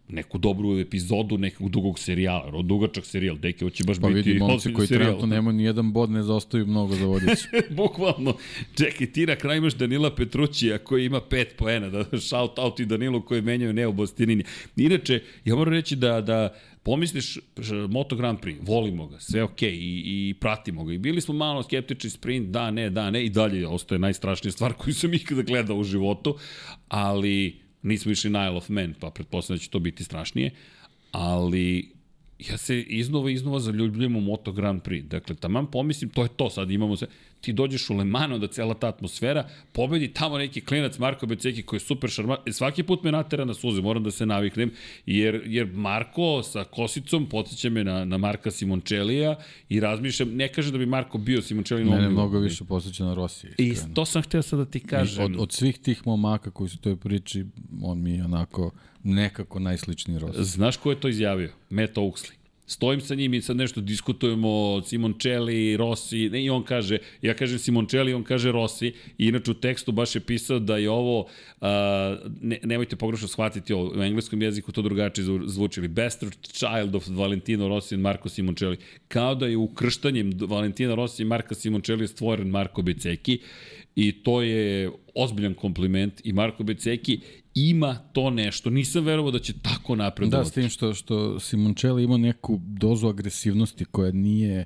neku 0.10 0.38
dobru 0.38 0.80
epizodu 0.80 1.38
nekog 1.38 1.70
dugog 1.70 2.00
serijala, 2.00 2.46
jer 2.46 2.56
on 2.56 2.68
dugačak 2.68 3.06
serijal, 3.06 3.38
deke, 3.38 3.66
ovo 3.66 3.70
će 3.70 3.84
baš 3.84 3.98
Pa 4.02 4.08
biti 4.08 4.30
vidi, 4.30 4.40
momci 4.40 4.74
koji 4.74 4.88
serijal. 4.88 5.08
trenutno 5.08 5.36
nemaju 5.36 5.58
ni 5.58 5.64
jedan 5.64 5.92
bod, 5.92 6.10
ne 6.10 6.24
zaostaju 6.24 6.66
mnogo 6.66 6.96
za 6.96 7.06
vodić. 7.06 7.40
Bukvalno. 7.78 8.34
Čekaj, 8.78 9.12
ti 9.12 9.26
na 9.26 9.36
kraju 9.36 9.58
imaš 9.58 9.74
Danila 9.74 10.16
Petrućija 10.16 10.78
koji 10.78 11.06
ima 11.06 11.22
5 11.30 11.46
poena, 11.58 11.90
da 11.90 12.20
shout 12.20 12.60
out 12.60 12.80
i 12.80 12.86
Danilu 12.86 13.22
koji 13.22 13.42
menjaju 13.42 13.74
Neo 13.74 13.92
Bostinini. 13.92 14.44
Inače, 14.76 15.22
ja 15.46 15.56
moram 15.56 15.74
reći 15.74 15.96
da, 15.96 16.22
da 16.22 16.56
pomisliš 16.84 17.38
Moto 17.90 18.16
Grand 18.16 18.40
Prix, 18.40 18.58
volimo 18.62 19.08
ga, 19.08 19.20
sve 19.20 19.44
okej 19.44 19.74
i, 19.74 20.04
i 20.06 20.34
pratimo 20.40 20.84
ga. 20.84 20.94
I 20.94 20.98
bili 20.98 21.22
smo 21.22 21.34
malo 21.34 21.64
skeptični 21.64 22.10
sprint, 22.10 22.50
da, 22.50 22.72
ne, 22.72 22.90
da, 22.90 23.12
ne, 23.12 23.26
i 23.26 23.30
dalje 23.30 23.68
ostaje 23.68 24.00
najstrašnija 24.00 24.52
stvar 24.52 24.74
koju 24.74 24.94
sam 24.94 25.14
ikada 25.14 25.42
gledao 25.42 25.78
u 25.78 25.84
životu, 25.84 26.38
ali 26.88 27.67
nismo 27.82 28.12
išli 28.12 28.30
na 28.30 28.48
Isle 28.48 28.58
of 28.58 28.70
Man, 28.70 28.94
pa 29.00 29.10
pretpostavljam 29.10 29.58
da 29.58 29.64
će 29.64 29.70
to 29.70 29.80
biti 29.80 30.04
strašnije, 30.04 30.52
ali 31.12 31.97
ja 32.40 32.58
se 32.58 32.82
iznova 32.82 33.32
iznova 33.32 33.60
zaljubljujem 33.60 34.16
u 34.16 34.22
Moto 34.22 34.52
Grand 34.52 34.82
Prix. 34.82 35.08
Dakle, 35.08 35.36
taman 35.36 35.72
pomislim, 35.72 36.10
to 36.10 36.24
je 36.24 36.30
to, 36.30 36.50
sad 36.50 36.72
imamo 36.72 36.98
se, 36.98 37.08
ti 37.42 37.54
dođeš 37.54 37.90
u 37.90 37.94
Le 37.94 38.06
Mans, 38.06 38.34
onda 38.34 38.48
cela 38.48 38.74
ta 38.74 38.88
atmosfera, 38.88 39.48
pobedi 39.72 40.08
tamo 40.08 40.38
neki 40.38 40.62
klinac 40.62 40.98
Marko 40.98 41.26
Beceki 41.26 41.64
koji 41.64 41.78
je 41.78 41.82
super 41.82 42.10
šarman, 42.10 42.38
e, 42.46 42.52
svaki 42.52 42.84
put 42.84 43.04
me 43.04 43.12
natera 43.12 43.46
na 43.46 43.54
suze, 43.54 43.82
moram 43.82 44.04
da 44.04 44.12
se 44.12 44.26
naviknem, 44.26 44.72
jer, 45.06 45.42
jer 45.46 45.68
Marko 45.74 46.44
sa 46.44 46.64
kosicom 46.64 47.26
podsjeća 47.30 47.70
me 47.70 47.84
na, 47.84 48.06
na 48.06 48.18
Marka 48.18 48.52
Simoncellija 48.52 49.36
i 49.70 49.80
razmišljam, 49.80 50.30
ne 50.36 50.48
kaže 50.48 50.72
da 50.72 50.78
bi 50.78 50.86
Marko 50.86 51.18
bio 51.18 51.42
Simoncelli 51.42 51.84
na 51.84 51.90
Mene 51.90 52.02
ovom 52.02 52.14
mnogo 52.14 52.40
više 52.40 52.64
posjeća 52.64 53.06
na 53.06 53.14
Rosiji. 53.14 53.52
I 53.58 53.76
to 53.94 54.06
sam 54.06 54.22
htio 54.22 54.42
sad 54.42 54.60
da 54.60 54.66
ti 54.66 54.80
kažem. 54.80 55.26
Od, 55.26 55.36
od 55.38 55.52
svih 55.52 55.78
tih 55.78 56.08
momaka 56.08 56.52
koji 56.52 56.70
su 56.70 56.78
u 56.80 56.84
toj 56.84 56.96
priči, 56.96 57.46
on 57.82 58.02
mi 58.02 58.12
je 58.12 58.26
onako 58.26 58.72
nekako 59.08 59.60
najsličniji 59.60 60.20
Rosiji. 60.20 60.44
Znaš 60.44 60.78
ko 60.78 60.92
je 60.92 61.00
to 61.00 61.08
izjavio? 61.08 61.50
Matt 61.70 61.98
Oaksley. 61.98 62.38
Stojim 62.70 63.02
sa 63.02 63.16
njim 63.16 63.34
i 63.34 63.42
sad 63.42 63.58
nešto 63.58 63.82
diskutujemo, 63.82 64.82
Simoncelli, 64.86 65.78
Rossi, 65.78 66.30
ne, 66.30 66.44
i 66.44 66.50
on 66.50 66.64
kaže, 66.64 66.98
ja 67.22 67.34
kažem 67.34 67.60
Simoncelli, 67.60 68.14
on 68.14 68.24
kaže 68.24 68.52
Rossi, 68.52 68.88
i 69.18 69.28
inače 69.28 69.52
u 69.52 69.54
tekstu 69.54 69.92
baš 69.92 70.16
je 70.16 70.22
pisao 70.22 70.60
da 70.60 70.78
je 70.78 70.90
ovo, 70.90 71.20
uh, 71.20 71.68
ne, 72.42 72.60
nemojte 72.64 72.96
pogrešno 72.96 73.28
shvatiti 73.28 73.74
ovo, 73.74 74.00
u 74.00 74.04
engleskom 74.04 74.42
jeziku 74.42 74.72
to 74.72 74.82
drugačije 74.82 75.26
zvu- 75.26 75.48
zvuči, 75.48 75.80
ili 75.80 75.88
bastard 75.88 76.34
child 76.42 76.96
of 76.96 77.08
Valentino 77.08 77.68
Rossi 77.68 77.96
and 77.96 78.04
Marco 78.04 78.30
Simoncelli, 78.30 78.78
kao 79.08 79.36
da 79.36 79.48
je 79.48 79.58
ukrštanjem 79.58 80.34
Valentina 80.40 80.96
Rossi 80.96 81.22
i 81.22 81.26
Marka 81.26 81.56
Simoncelli 81.56 82.08
stvoren 82.08 82.48
Marko 82.48 82.82
Beceki, 82.82 83.40
i 84.00 84.12
to 84.24 84.42
je 84.42 84.92
ozbiljan 85.16 85.54
kompliment 85.54 86.22
i 86.24 86.34
Marko 86.34 86.64
Beceki 86.64 87.22
ima 87.56 87.96
to 88.14 88.30
nešto. 88.30 88.70
Nisam 88.70 89.04
verovao 89.06 89.32
da 89.32 89.40
će 89.40 89.54
tako 89.54 89.96
Da, 89.96 90.04
napredovati. 90.04 90.50
s 90.50 90.54
tim 90.54 90.70
što, 90.70 90.94
što 90.94 91.40
Simoncelli 91.40 92.04
ima 92.04 92.18
neku 92.18 92.60
dozu 92.64 93.08
agresivnosti 93.08 93.86
koja 93.86 94.12
nije 94.12 94.66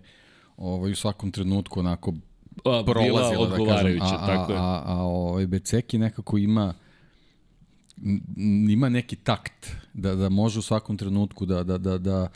ovaj, 0.58 0.92
u 0.92 0.96
svakom 0.96 1.32
trenutku 1.32 1.80
onako 1.80 2.14
A, 2.66 2.84
prolazila, 2.86 3.48
da 3.50 3.66
kažem. 3.66 4.02
A, 4.02 4.06
a, 4.06 4.28
tako 4.28 4.52
je. 4.52 4.58
a, 4.58 4.82
a 4.86 4.96
ovaj 5.04 5.48
Beceki 5.48 5.98
nekako 5.98 6.38
ima 6.38 6.74
ima 8.70 8.90
neki 8.90 9.16
takt 9.16 9.76
da, 9.94 10.16
da 10.16 10.30
može 10.30 10.60
u 10.60 10.62
svakom 10.62 10.98
trenutku 10.98 11.46
da, 11.46 11.64
da, 11.64 11.78
da, 11.78 11.98
da 11.98 12.28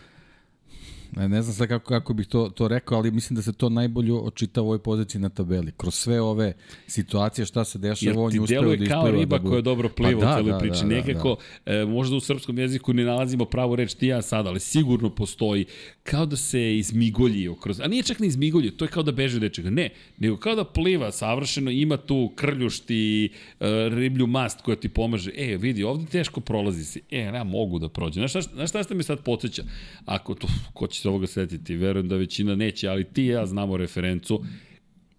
Ne, 1.15 1.30
ne 1.30 1.41
znam 1.41 1.56
sad 1.56 1.67
kako, 1.67 1.88
kako 1.88 2.13
bih 2.13 2.28
to, 2.28 2.49
to 2.49 2.67
rekao, 2.67 2.97
ali 2.97 3.12
mislim 3.12 3.36
da 3.36 3.41
se 3.41 3.54
to 3.54 3.69
najbolje 3.69 4.13
očita 4.13 4.62
u 4.62 4.65
ovoj 4.65 4.80
poziciji 4.80 5.21
na 5.21 5.30
tabeli. 5.30 5.71
Kroz 5.78 5.95
sve 5.95 6.21
ove 6.21 6.54
situacije 6.88 7.45
šta 7.45 7.63
se 7.65 7.80
dešava, 7.80 8.21
on 8.21 8.34
je 8.34 8.41
uspeo 8.41 8.62
da 8.62 8.67
kao 8.67 8.73
ispliva. 8.75 9.12
riba 9.12 9.38
da 9.38 9.41
bude- 9.41 9.49
koja 9.49 9.62
dobro 9.62 9.89
pliva 9.89 10.21
Pa 10.21 10.28
u 10.30 10.36
celoj 10.36 10.60
priči. 10.60 10.75
da, 10.75 10.82
da, 10.82 10.95
Nekako, 10.95 11.36
E, 11.65 11.86
možda 11.86 12.15
u 12.15 12.19
srpskom 12.19 12.60
jeziku 12.60 12.93
ne 12.93 13.04
nalazimo 13.04 13.45
pravu 13.45 13.75
reč 13.75 13.93
ti 13.93 14.08
ja 14.08 14.21
sad, 14.21 14.47
ali 14.47 14.60
sigurno 14.60 15.10
postoji 15.10 15.65
kao 16.04 16.25
da 16.25 16.36
se 16.36 16.78
izmigoljio 16.78 17.56
kroz... 17.56 17.80
A 17.80 17.88
nije 17.88 18.04
čak 18.04 18.19
ni 18.19 18.28
izmigoljio, 18.28 18.71
to 18.71 18.86
je 18.86 18.89
kao 18.89 19.04
da 19.04 19.12
beže 19.12 19.38
od 19.38 19.43
nečega. 19.43 19.69
Ne, 19.69 19.89
nego 20.17 20.38
kao 20.38 20.56
da 20.56 20.63
pliva 20.65 21.12
savršeno, 21.12 21.71
ima 21.71 21.97
tu 21.97 22.32
krljušt 22.36 22.84
i 22.89 23.30
e, 23.60 23.65
riblju 23.89 24.28
mast 24.28 24.62
koja 24.62 24.75
ti 24.75 24.89
pomaže. 24.89 25.32
E, 25.32 25.58
vidi, 25.58 25.84
ovde 25.84 26.06
teško 26.06 26.39
prolazi 26.41 26.86
se. 26.86 26.99
E, 27.12 27.19
ja 27.19 27.43
mogu 27.43 27.80
da 27.80 27.89
prođem. 27.89 28.21
Znaš 28.21 28.32
šta, 28.32 28.56
znaš 28.56 28.69
šta 28.69 28.84
ste 28.84 28.95
mi 28.95 29.04
sad 29.04 29.19
podsjeća? 29.19 29.63
Ako 30.06 30.36
to, 30.36 30.47
ko 30.73 30.88
će 30.88 31.01
se 31.06 31.10
ovoga 31.10 31.28
setiti? 31.28 31.76
Verujem 31.76 32.08
da 32.08 32.15
većina 32.15 32.56
neće, 32.56 32.88
ali 32.88 33.04
ti 33.04 33.24
i 33.24 33.28
ja 33.28 33.46
znamo 33.46 33.78
referencu. 33.78 34.44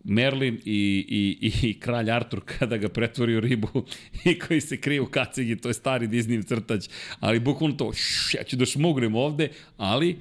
Merlin 0.05 0.59
i, 0.65 1.07
i, 1.41 1.69
i 1.69 1.81
kralj 1.81 2.11
Artur 2.11 2.41
kada 2.45 2.77
ga 2.77 2.89
pretvori 2.89 3.37
u 3.37 3.41
ribu 3.41 3.69
i 4.31 4.39
koji 4.39 4.61
se 4.61 4.81
krije 4.81 5.01
u 5.01 5.07
kacigi, 5.07 5.57
to 5.57 5.69
je 5.69 5.75
stari 5.75 6.09
Disney 6.09 6.47
crtač, 6.47 6.89
ali 7.21 7.41
bukvalno 7.41 7.77
to, 7.77 7.93
šš, 7.93 8.35
ja 8.35 8.43
ću 8.45 8.57
da 8.57 8.67
šmugnem 8.67 9.15
ovde, 9.15 9.49
ali 9.77 10.19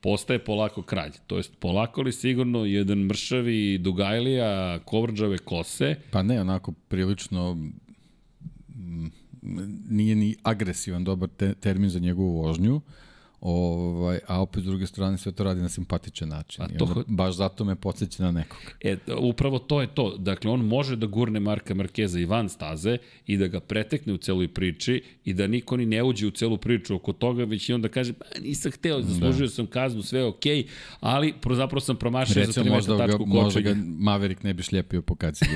postaje 0.00 0.38
polako 0.38 0.82
kralj. 0.82 1.12
To 1.26 1.36
jest 1.36 1.58
polako 1.60 2.02
li 2.02 2.12
sigurno 2.12 2.64
jedan 2.64 2.98
mršavi 2.98 3.78
dugajlija, 3.78 4.78
kovrđave 4.84 5.38
kose, 5.38 5.96
Pa 6.10 6.22
ne, 6.22 6.40
onako 6.40 6.72
prilično 6.72 7.54
mm, 7.54 9.10
nije 9.90 10.16
ni 10.16 10.36
agresivan 10.42 11.04
dobar 11.04 11.28
te, 11.36 11.54
termin 11.54 11.90
za 11.90 11.98
njegovu 11.98 12.42
vožnju. 12.42 12.80
Ovaj, 13.40 14.18
a 14.26 14.40
opet 14.42 14.62
s 14.62 14.66
druge 14.66 14.86
strane 14.86 15.18
sve 15.18 15.32
to 15.32 15.44
radi 15.44 15.60
na 15.60 15.68
simpatičan 15.68 16.28
način. 16.28 16.64
A 16.64 16.68
I 16.74 16.78
to 16.78 16.84
onda 16.84 17.02
baš 17.06 17.36
zato 17.36 17.64
me 17.64 17.74
podsjeća 17.74 18.22
na 18.22 18.32
nekog. 18.32 18.58
E, 18.80 18.96
upravo 19.18 19.58
to 19.58 19.80
je 19.80 19.86
to. 19.86 20.16
Dakle, 20.16 20.50
on 20.50 20.60
može 20.60 20.96
da 20.96 21.06
gurne 21.06 21.40
Marka 21.40 21.74
Markeza 21.74 22.20
i 22.20 22.24
van 22.24 22.48
staze 22.48 22.98
i 23.26 23.36
da 23.36 23.46
ga 23.46 23.60
pretekne 23.60 24.12
u 24.12 24.16
celoj 24.16 24.48
priči 24.48 25.02
i 25.24 25.34
da 25.34 25.46
niko 25.46 25.76
ni 25.76 25.86
ne 25.86 26.02
uđe 26.02 26.26
u 26.26 26.30
celu 26.30 26.56
priču 26.56 26.94
oko 26.94 27.12
toga, 27.12 27.44
već 27.44 27.68
i 27.68 27.72
onda 27.72 27.88
kaže, 27.88 28.12
pa 28.12 28.24
nisam 28.42 28.72
hteo, 28.72 29.02
zaslužio 29.02 29.46
da. 29.46 29.52
sam 29.52 29.66
kaznu, 29.66 30.02
sve 30.02 30.20
je 30.20 30.26
okej, 30.26 30.62
okay, 30.62 30.68
ali 31.00 31.34
zapravo 31.50 31.80
sam 31.80 31.96
promašio 31.96 32.34
za 32.34 32.40
Recimo, 32.40 32.66
3 32.66 32.70
možda, 32.70 32.98
tačku 32.98 33.26
možda 33.26 33.60
ga 33.60 33.70
kočenja. 33.70 33.84
Maverick 34.08 34.42
ne 34.42 34.54
bi 34.54 34.62
šljepio 34.62 35.02
po 35.02 35.14
kacigi. 35.14 35.50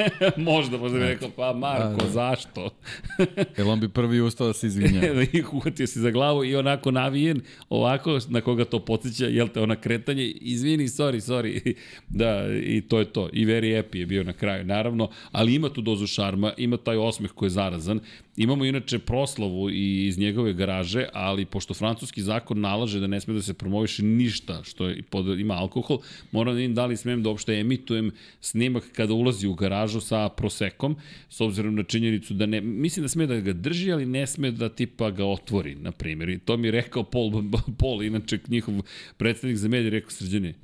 možda, 0.36 0.78
možda 0.78 0.98
bi 0.98 1.04
rekao, 1.04 1.28
pa 1.36 1.52
Marko, 1.52 1.88
Da, 1.88 2.04
da. 2.04 2.10
zašto? 2.10 2.70
Jer 3.58 3.66
on 3.66 3.80
bi 3.80 3.88
prvi 3.88 4.20
ustao 4.20 4.46
da 4.46 4.52
se 4.52 4.66
izvinjava. 4.66 5.22
I 5.32 5.42
uhvatio 5.52 5.86
si 5.86 6.00
za 6.00 6.10
glavu 6.10 6.44
i 6.44 6.56
onako 6.56 6.90
navijen, 7.26 7.40
ovako 7.68 8.18
na 8.28 8.40
koga 8.40 8.64
to 8.64 8.78
podsjeća, 8.84 9.26
jel 9.26 9.48
te, 9.48 9.60
ona 9.60 9.76
kretanje, 9.76 10.24
izvini, 10.24 10.88
sorry, 10.88 11.20
sorry. 11.20 11.74
da, 12.08 12.46
i 12.62 12.80
to 12.80 12.98
je 12.98 13.04
to. 13.04 13.28
I 13.32 13.46
very 13.46 13.82
happy 13.82 13.96
je 13.96 14.06
bio 14.06 14.24
na 14.24 14.32
kraju, 14.32 14.64
naravno, 14.64 15.10
ali 15.32 15.54
ima 15.54 15.68
tu 15.68 15.80
dozu 15.80 16.06
šarma, 16.06 16.52
ima 16.56 16.76
taj 16.76 16.96
osmeh 16.96 17.30
koji 17.30 17.46
je 17.46 17.50
zarazan. 17.50 18.00
Imamo 18.36 18.64
inače 18.64 18.98
proslavu 18.98 19.70
i 19.70 20.06
iz 20.06 20.18
njegove 20.18 20.52
garaže, 20.52 21.06
ali 21.12 21.44
pošto 21.44 21.74
francuski 21.74 22.22
zakon 22.22 22.60
nalaže 22.60 23.00
da 23.00 23.06
ne 23.06 23.20
sme 23.20 23.34
da 23.34 23.42
se 23.42 23.54
promoviše 23.54 24.02
ništa 24.02 24.62
što 24.64 24.88
je 24.88 25.02
pod, 25.02 25.40
ima 25.40 25.54
alkohol, 25.54 25.98
moram 26.32 26.54
da 26.54 26.56
vidim 26.56 26.74
da 26.74 26.86
li 26.86 26.96
smem 26.96 27.22
da 27.22 27.28
uopšte 27.28 27.54
emitujem 27.54 28.10
snimak 28.40 28.92
kada 28.92 29.14
ulazi 29.14 29.46
u 29.46 29.54
garažu 29.54 30.00
sa 30.00 30.28
prosekom, 30.28 30.96
s 31.30 31.40
obzirom 31.40 31.74
na 31.74 31.82
činjenicu 31.82 32.34
da 32.34 32.46
ne, 32.46 32.60
mislim 32.60 33.04
da 33.04 33.08
sme 33.08 33.26
da 33.26 33.40
ga 33.40 33.52
drži, 33.52 33.92
ali 33.92 34.06
ne 34.06 34.26
sme 34.26 34.50
da 34.50 34.68
tipa 34.68 35.10
ga 35.10 35.24
otvori, 35.24 35.74
na 35.74 35.92
primjer. 35.92 36.28
I 36.28 36.38
to 36.38 36.56
mi 36.56 36.68
je 36.68 36.72
rekao 36.72 37.02
Paul, 37.02 37.42
Paul 37.78 38.02
inače 38.02 38.38
njihov 38.48 38.74
predstavnik 39.16 39.56
za 39.56 39.68
medije, 39.68 39.90
rekao 39.90 40.10
srđane, 40.10 40.54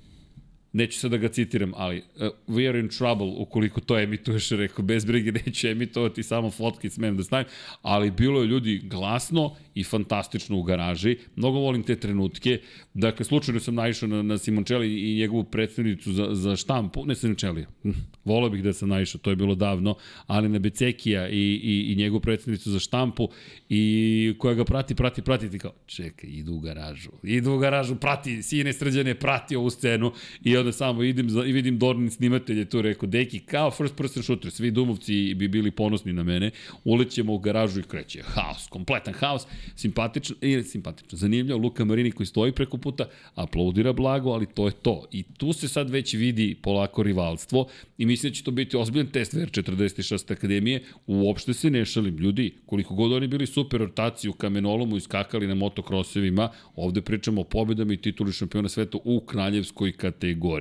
neću 0.73 0.99
sad 0.99 1.11
da 1.11 1.17
ga 1.17 1.29
citiram, 1.29 1.73
ali 1.77 1.97
uh, 1.97 2.29
we 2.49 2.69
are 2.69 2.81
in 2.81 2.89
trouble 2.89 3.27
ukoliko 3.39 3.81
to 3.81 3.99
emituješ, 3.99 4.51
rekao, 4.65 4.85
bez 4.85 5.05
brige 5.05 5.33
neću 5.33 5.69
emitovati, 5.69 6.23
samo 6.23 6.51
fotke 6.51 6.91
smem 6.91 7.17
da 7.17 7.25
stavim, 7.25 7.47
ali 7.83 8.11
bilo 8.11 8.41
je 8.41 8.47
ljudi 8.47 8.81
glasno 8.85 9.57
i 9.75 9.85
fantastično 9.85 10.59
u 10.59 10.63
garaži, 10.63 11.17
mnogo 11.37 11.59
volim 11.59 11.83
te 11.83 11.97
trenutke, 11.97 12.61
dakle, 12.95 13.25
slučajno 13.25 13.61
sam 13.61 13.75
naišao 13.75 14.09
na, 14.09 14.23
na 14.23 14.39
Simoncelli 14.39 15.13
i 15.13 15.17
njegovu 15.19 15.45
predstavnicu 15.45 16.13
za, 16.13 16.29
za 16.33 16.57
štampu, 16.57 17.07
ne 17.07 17.15
Simoncelli, 17.15 17.67
hm, 17.83 17.91
volao 18.25 18.51
bih 18.51 18.63
da 18.63 18.73
sam 18.73 18.89
naišao, 18.89 19.21
to 19.21 19.31
je 19.31 19.37
bilo 19.37 19.55
davno, 19.55 19.97
ali 20.27 20.49
na 20.49 20.59
Becekija 20.59 21.29
i, 21.29 21.61
i, 21.63 21.93
i 21.93 21.97
njegovu 21.97 22.21
predstavnicu 22.21 22.71
za 22.71 22.79
štampu 22.79 23.29
i 23.69 24.35
koja 24.39 24.55
ga 24.55 24.65
prati, 24.65 24.95
prati, 24.95 25.23
prati, 25.23 25.51
ti 25.51 25.59
kao, 25.59 25.73
čekaj, 25.87 26.31
idu 26.31 26.53
u 26.53 26.61
garažu, 26.61 27.11
idu 27.23 27.53
u 27.53 27.59
garažu, 27.59 27.97
prati, 27.97 28.43
sine 28.43 28.73
srđane, 28.73 29.15
prati 29.15 29.57
ovu 29.57 29.71
scenu 29.71 30.13
i 30.45 30.57
onda 30.63 30.73
samo 30.73 31.03
idem 31.03 31.31
za, 31.31 31.45
i 31.45 31.53
vidim 31.53 31.79
Dornin 31.79 32.11
snimatelje 32.11 32.65
tu, 32.65 32.83
rekao, 32.83 33.09
deki, 33.09 33.41
kao 33.41 33.71
first 33.71 33.97
person 33.97 34.23
shooter, 34.23 34.51
svi 34.51 34.71
dumovci 34.71 35.35
bi 35.35 35.49
bili 35.49 35.71
ponosni 35.71 36.13
na 36.13 36.23
mene, 36.23 36.51
ulećemo 36.85 37.35
u 37.35 37.39
garažu 37.39 37.81
i 37.81 37.83
kreće, 37.83 38.23
haos, 38.23 38.67
kompletan 38.69 39.15
haos, 39.15 39.47
simpatično, 39.77 40.37
ili 40.41 40.65
simpatično, 40.65 41.19
zanimljivo, 41.19 41.59
Luka 41.59 41.85
Marini 41.85 42.13
koji 42.13 42.27
stoji 42.27 42.53
preko 42.53 42.77
puta, 42.79 43.05
aplaudira 43.35 43.93
blago, 43.93 44.31
ali 44.31 44.47
to 44.47 44.67
je 44.67 44.73
to. 44.73 45.07
I 45.13 45.23
tu 45.23 45.53
se 45.53 45.69
sad 45.69 45.91
već 45.91 46.15
vidi 46.15 46.57
polako 46.63 47.03
rivalstvo 47.03 47.69
i 47.99 48.07
mislim 48.07 48.31
da 48.33 48.37
će 48.37 48.45
to 48.45 48.51
biti 48.51 48.77
ozbiljan 48.77 49.07
test 49.07 49.35
VR46 49.35 50.33
akademije, 50.33 50.83
uopšte 51.07 51.55
se 51.55 51.71
ne 51.71 51.85
šalim, 51.85 52.19
ljudi, 52.19 52.55
koliko 52.67 52.95
god 52.95 53.13
oni 53.13 53.27
bili 53.27 53.47
super 53.47 53.81
rotaciji 53.81 54.29
u 54.29 54.33
kamenolomu 54.33 54.97
i 54.97 55.01
skakali 55.01 55.47
na 55.47 55.55
motokrosevima, 55.55 56.49
ovde 56.77 57.01
pričamo 57.01 57.41
o 57.41 57.45
pobedama 57.45 57.93
i 57.93 57.97
tituli 57.97 58.33
šampiona 58.33 58.69
sveta 58.69 58.99
u 59.05 59.21
kraljevskoj 59.21 59.93
kategoriji. 59.93 60.52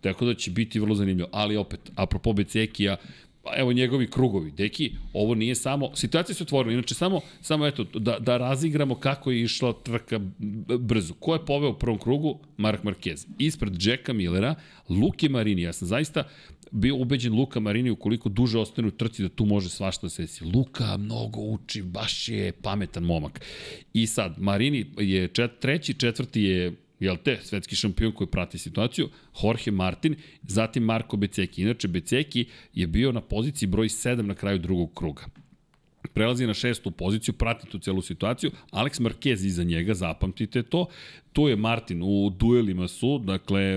Tako 0.00 0.24
da 0.24 0.34
će 0.34 0.50
biti 0.50 0.80
vrlo 0.80 0.94
zanimljivo. 0.94 1.28
Ali 1.32 1.56
opet, 1.56 1.80
apropo 1.96 2.32
Becekija, 2.32 2.96
pa 3.46 3.52
evo 3.56 3.72
njegovi 3.72 4.10
krugovi. 4.10 4.50
Deki, 4.50 4.92
ovo 5.12 5.34
nije 5.34 5.54
samo, 5.54 5.90
situacija 5.94 6.34
se 6.34 6.42
otvorila, 6.42 6.72
inače 6.72 6.94
samo, 6.94 7.20
samo 7.40 7.66
eto, 7.66 7.84
da, 7.84 8.18
da 8.18 8.36
razigramo 8.36 8.94
kako 8.94 9.30
je 9.30 9.42
išla 9.42 9.72
trka 9.72 10.20
brzo. 10.78 11.14
Ko 11.14 11.34
je 11.34 11.44
poveo 11.46 11.70
u 11.70 11.78
prvom 11.78 11.98
krugu? 11.98 12.38
Mark 12.56 12.82
Marquez. 12.82 13.26
Ispred 13.38 13.82
Jacka 13.82 14.12
Millera, 14.12 14.54
Luke 14.88 15.28
Marini. 15.28 15.62
Ja 15.62 15.72
sam 15.72 15.88
zaista 15.88 16.24
bio 16.70 16.96
ubeđen 16.96 17.34
Luka 17.34 17.60
Marini 17.60 17.90
ukoliko 17.90 18.28
duže 18.28 18.58
ostane 18.58 18.88
u 18.88 18.90
trci 18.90 19.22
da 19.22 19.28
tu 19.28 19.44
može 19.44 19.68
svašta 19.68 20.06
da 20.06 20.10
se 20.10 20.22
desi. 20.22 20.44
Luka 20.44 20.96
mnogo 20.96 21.40
uči, 21.40 21.82
baš 21.82 22.28
je 22.28 22.52
pametan 22.52 23.02
momak. 23.02 23.40
I 23.92 24.06
sad, 24.06 24.34
Marini 24.38 24.86
je 24.98 25.28
čet, 25.28 25.50
treći, 25.60 25.94
četvrti 25.94 26.42
je 26.42 26.72
jel 27.00 27.16
te, 27.16 27.38
svetski 27.42 27.76
šampion 27.76 28.12
koji 28.12 28.28
prati 28.28 28.58
situaciju, 28.58 29.08
Jorge 29.42 29.70
Martin, 29.70 30.16
zatim 30.42 30.82
Marko 30.82 31.16
Beceki. 31.16 31.62
Inače, 31.62 31.88
Beceki 31.88 32.46
je 32.74 32.86
bio 32.86 33.12
na 33.12 33.20
poziciji 33.20 33.68
broj 33.68 33.88
7 33.88 34.22
na 34.22 34.34
kraju 34.34 34.58
drugog 34.58 34.94
kruga 34.94 35.26
prelazi 36.16 36.46
na 36.46 36.54
šestu 36.54 36.90
poziciju, 36.90 37.34
prati 37.34 37.66
tu 37.66 37.78
celu 37.78 38.02
situaciju, 38.02 38.50
Alex 38.72 39.00
Marquez 39.00 39.46
iza 39.46 39.64
njega, 39.64 39.94
zapamtite 39.94 40.62
to, 40.62 40.86
tu 41.32 41.48
je 41.48 41.56
Martin, 41.56 42.02
u 42.02 42.30
duelima 42.30 42.88
su, 42.88 43.18
dakle, 43.18 43.76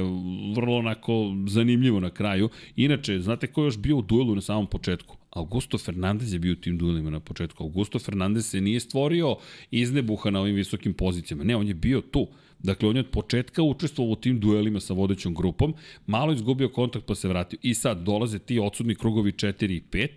vrlo 0.55 0.77
onako 0.77 1.35
zanimljivo 1.47 1.99
na 1.99 2.09
kraju. 2.09 2.49
Inače, 2.75 3.19
znate 3.19 3.47
ko 3.47 3.61
je 3.61 3.65
još 3.65 3.77
bio 3.77 3.97
u 3.97 4.01
duelu 4.01 4.35
na 4.35 4.41
samom 4.41 4.67
početku? 4.67 5.17
Augusto 5.31 5.77
Fernandez 5.77 6.33
je 6.33 6.39
bio 6.39 6.53
u 6.53 6.55
tim 6.55 6.77
duelima 6.77 7.09
na 7.09 7.19
početku. 7.19 7.63
Augusto 7.63 7.99
Fernandez 7.99 8.45
se 8.45 8.61
nije 8.61 8.79
stvorio 8.79 9.35
iznebuha 9.71 10.29
na 10.29 10.39
ovim 10.39 10.55
visokim 10.55 10.93
pozicijama. 10.93 11.43
Ne, 11.43 11.55
on 11.55 11.67
je 11.67 11.73
bio 11.73 12.01
tu. 12.01 12.27
Dakle, 12.63 12.89
on 12.89 12.95
je 12.95 12.99
od 12.99 13.09
početka 13.11 13.63
učestvovao 13.63 14.11
u 14.11 14.15
tim 14.15 14.39
duelima 14.39 14.79
sa 14.79 14.93
vodećom 14.93 15.33
grupom, 15.33 15.73
malo 16.07 16.33
izgubio 16.33 16.69
kontakt 16.69 17.05
pa 17.05 17.15
se 17.15 17.27
vratio. 17.27 17.59
I 17.61 17.73
sad 17.73 18.03
dolaze 18.03 18.39
ti 18.39 18.59
odsudni 18.59 18.95
krugovi 18.95 19.31
4 19.31 19.71
i 19.71 19.81
5. 19.91 20.09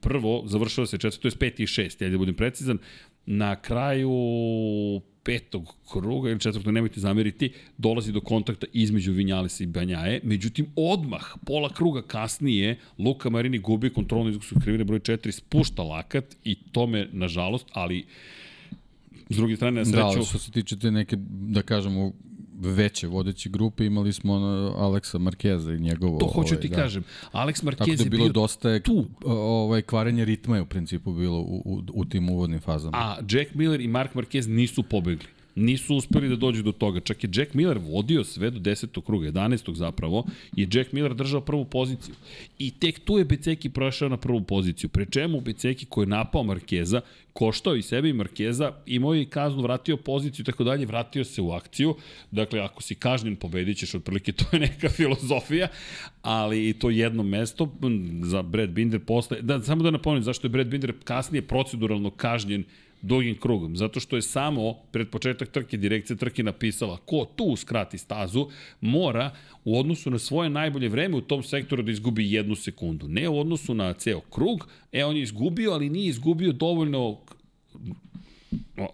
Prvo, 0.00 0.42
završava 0.46 0.86
se 0.86 0.98
četvrto, 0.98 1.30
to 1.30 1.44
je 1.44 1.52
5 1.52 1.62
i 1.62 1.66
6, 1.66 2.04
ja 2.04 2.10
da 2.10 2.18
budem 2.18 2.34
precizan. 2.34 2.78
Na 3.26 3.56
kraju 3.56 4.10
petog 5.22 5.76
kruga 5.92 6.30
ili 6.30 6.40
četvrtog, 6.40 6.74
nemojte 6.74 7.00
zameriti, 7.00 7.52
dolazi 7.78 8.12
do 8.12 8.20
kontakta 8.20 8.66
između 8.72 9.12
Vinjalesa 9.12 9.64
i 9.64 9.66
Banjaje. 9.66 10.20
Međutim, 10.24 10.66
odmah, 10.76 11.22
pola 11.46 11.68
kruga 11.68 12.02
kasnije, 12.02 12.78
Luka 12.98 13.30
Marini 13.30 13.58
gubi 13.58 13.90
kontrolnu 13.90 14.30
izgledu 14.30 14.60
krivine 14.60 14.84
broj 14.84 15.00
4, 15.00 15.30
spušta 15.30 15.82
lakat 15.82 16.36
i 16.44 16.54
to 16.72 16.86
me, 16.86 17.08
nažalost, 17.12 17.66
ali 17.72 18.04
s 19.32 19.36
druge 19.36 19.56
strane, 19.56 19.80
na 19.80 19.84
Da, 19.84 19.90
sreću... 19.90 20.06
ali 20.06 20.24
što 20.24 20.38
se 20.38 20.50
tiče 20.50 20.78
te 20.78 20.90
neke, 20.90 21.16
da 21.30 21.62
kažemo, 21.62 22.12
veće 22.60 23.06
vodeće 23.06 23.48
grupe, 23.48 23.86
imali 23.86 24.12
smo 24.12 24.34
Aleksa 24.78 25.18
Markeza 25.18 25.72
i 25.72 25.78
njegovo... 25.78 26.18
To 26.18 26.26
hoću 26.26 26.54
ovaj, 26.54 26.60
ti 26.60 26.68
da. 26.68 26.76
kažem. 26.76 27.04
Alex 27.32 27.64
Marquez 27.64 27.76
Tako 27.76 27.96
da 27.96 28.02
je 28.02 28.10
bilo 28.10 28.24
bio 28.24 28.32
dosta 28.32 28.70
je, 28.70 28.80
tu. 28.80 29.06
ovaj, 29.24 29.82
kvarenje 29.82 30.24
ritma 30.24 30.56
je 30.56 30.62
u 30.62 30.66
principu 30.66 31.12
bilo 31.12 31.38
u, 31.38 31.62
u, 31.64 31.82
u 31.92 32.04
tim 32.04 32.30
uvodnim 32.30 32.60
fazama. 32.60 32.98
A 32.98 33.16
Jack 33.30 33.54
Miller 33.54 33.80
i 33.80 33.88
Mark 33.88 34.14
Marquez 34.14 34.48
nisu 34.48 34.82
pobegli. 34.82 35.26
Nisu 35.54 35.96
uspeli 35.96 36.28
da 36.28 36.36
dođu 36.36 36.62
do 36.62 36.72
toga. 36.72 37.00
Čak 37.00 37.24
je 37.24 37.30
Jack 37.34 37.54
Miller 37.54 37.78
vodio 37.78 38.24
sve 38.24 38.50
do 38.50 38.60
10. 38.60 39.02
kruga, 39.02 39.32
11. 39.32 39.74
zapravo, 39.74 40.24
i 40.56 40.68
Jack 40.72 40.92
Miller 40.92 41.14
držao 41.14 41.40
prvu 41.40 41.64
poziciju. 41.64 42.14
I 42.58 42.70
tek 42.70 42.98
tu 42.98 43.18
je 43.18 43.24
Beceki 43.24 43.68
prošao 43.68 44.08
na 44.08 44.16
prvu 44.16 44.40
poziciju. 44.40 44.90
Pre 44.90 45.06
čemu 45.06 45.40
Beceki 45.40 45.86
koji 45.86 46.04
je 46.04 46.08
napao 46.08 46.42
Markeza, 46.42 47.00
koštao 47.32 47.76
i 47.76 47.82
sebe 47.82 48.08
i 48.08 48.12
Markeza, 48.12 48.72
imao 48.86 49.14
je 49.14 49.22
i 49.22 49.26
kaznu, 49.26 49.62
vratio 49.62 49.96
poziciju 49.96 50.42
i 50.42 50.46
tako 50.46 50.64
dalje, 50.64 50.86
vratio 50.86 51.24
se 51.24 51.42
u 51.42 51.52
akciju. 51.52 51.94
Dakle, 52.30 52.60
ako 52.60 52.82
si 52.82 52.94
kažnjen, 52.94 53.36
pobedit 53.36 53.78
ćeš, 53.78 53.94
otprilike 53.94 54.32
to 54.32 54.44
je 54.52 54.60
neka 54.60 54.88
filozofija, 54.98 55.68
ali 56.22 56.68
i 56.68 56.72
to 56.72 56.90
jedno 56.90 57.22
mesto 57.22 57.72
za 58.22 58.42
Brad 58.42 58.70
Binder 58.70 59.00
posle. 59.00 59.42
Da, 59.42 59.62
samo 59.62 59.82
da 59.82 59.90
napomenem 59.90 60.22
zašto 60.22 60.46
je 60.46 60.50
Brad 60.50 60.66
Binder 60.66 60.92
kasnije 61.04 61.42
proceduralno 61.42 62.10
kažnjen 62.10 62.64
dugim 63.02 63.38
krugom, 63.40 63.76
zato 63.76 64.00
što 64.00 64.16
je 64.16 64.22
samo 64.22 64.74
pred 64.92 65.10
početak 65.10 65.48
trke 65.48 65.76
direkcija 65.76 66.16
trke 66.16 66.42
napisala 66.42 66.96
ko 66.96 67.26
tu 67.36 67.56
skrati 67.56 67.98
stazu, 67.98 68.48
mora 68.80 69.30
u 69.64 69.78
odnosu 69.78 70.10
na 70.10 70.18
svoje 70.18 70.50
najbolje 70.50 70.88
vreme 70.88 71.16
u 71.16 71.20
tom 71.20 71.42
sektoru 71.42 71.82
da 71.82 71.90
izgubi 71.92 72.32
jednu 72.32 72.54
sekundu. 72.54 73.08
Ne 73.08 73.28
u 73.28 73.40
odnosu 73.40 73.74
na 73.74 73.92
ceo 73.92 74.20
krug, 74.20 74.68
e 74.92 75.04
on 75.04 75.16
je 75.16 75.22
izgubio, 75.22 75.72
ali 75.72 75.90
nije 75.90 76.08
izgubio 76.08 76.52
dovoljno 76.52 77.18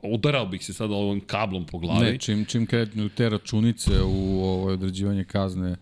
udarao 0.03 0.47
bih 0.47 0.65
se 0.65 0.73
sad 0.73 0.91
ovim 0.93 1.21
kablom 1.21 1.67
po 1.67 1.79
glavi. 1.79 2.05
Ne, 2.05 2.19
čim, 2.19 2.45
čim 2.45 2.67
kretnu 2.67 3.09
te 3.09 3.29
računice 3.29 4.03
u 4.03 4.43
ovo 4.43 4.73
određivanje 4.73 5.25
kazne 5.25 5.77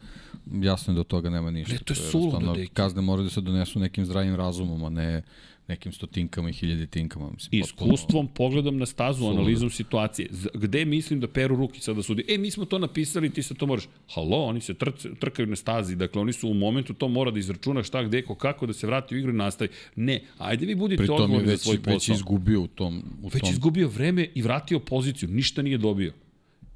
jasno 0.53 0.93
je 0.93 0.95
da 0.95 1.01
od 1.01 1.07
toga 1.07 1.31
nema 1.31 1.51
ništa. 1.51 1.73
Ne, 1.73 1.79
to 1.79 1.95
je 1.95 1.97
jednostavno, 1.97 2.31
suludo, 2.41 2.55
deki. 2.55 2.75
Kazne 2.75 3.03
moraju 3.03 3.25
da 3.25 3.31
se 3.31 3.41
donesu 3.41 3.79
nekim 3.79 4.05
zdravim 4.05 4.35
razumom, 4.35 4.85
a 4.85 4.89
ne 4.89 5.23
nekim 5.69 5.93
stotinkama 5.93 6.51
i 6.51 6.53
hiljaditinkama. 6.53 7.31
Mislim, 7.31 7.49
I 7.53 7.63
potpuno- 7.63 7.95
iskustvom, 7.95 8.29
pogledom 8.29 8.79
na 8.79 8.87
stazu, 8.87 9.19
Suludo. 9.19 9.37
analizom 9.37 9.71
situacije. 9.71 10.29
Gde 10.55 10.85
mislim 10.85 11.21
da 11.21 11.29
peru 11.29 11.57
ruki 11.57 11.81
sada 11.81 12.03
sudi? 12.03 12.25
E, 12.29 12.39
mi 12.39 12.51
smo 12.51 12.65
to 12.65 12.79
napisali, 12.79 13.31
ti 13.31 13.43
se 13.43 13.55
to 13.55 13.67
moraš. 13.67 13.85
Halo, 14.09 14.37
oni 14.39 14.61
se 14.61 14.75
trce, 14.75 15.09
trkaju 15.15 15.47
na 15.49 15.57
stazi, 15.57 15.97
dakle 15.97 16.23
oni 16.23 16.33
su 16.33 16.49
u 16.49 16.55
momentu 16.55 16.95
to 16.95 17.09
mora 17.09 17.31
da 17.31 17.39
izračuna 17.39 17.83
šta, 17.83 18.03
gde, 18.03 18.23
ko, 18.23 18.35
kako, 18.35 18.67
da 18.67 18.73
se 18.73 18.87
vrati 18.87 19.15
u 19.15 19.19
igru 19.19 19.33
i 19.33 19.37
nastavi. 19.37 19.71
Ne, 19.97 20.21
ajde 20.39 20.67
vi 20.67 20.75
budete 20.75 20.97
Pri 20.99 21.07
tom 21.07 21.17
je 21.17 21.23
odgovorni 21.23 21.47
za 21.47 21.53
već, 21.53 21.61
svoj 21.61 21.77
već 21.77 21.85
posao. 21.87 22.15
izgubio 22.15 22.61
u 22.61 22.67
tom... 22.67 23.03
U 23.23 23.29
Već 23.29 23.41
tom 23.41 23.51
izgubio 23.51 23.89
vreme 23.89 24.29
i 24.35 24.43
vratio 24.43 24.79
poziciju, 24.81 25.29
ništa 25.29 25.63
nije 25.63 25.79
dobio. 25.79 26.13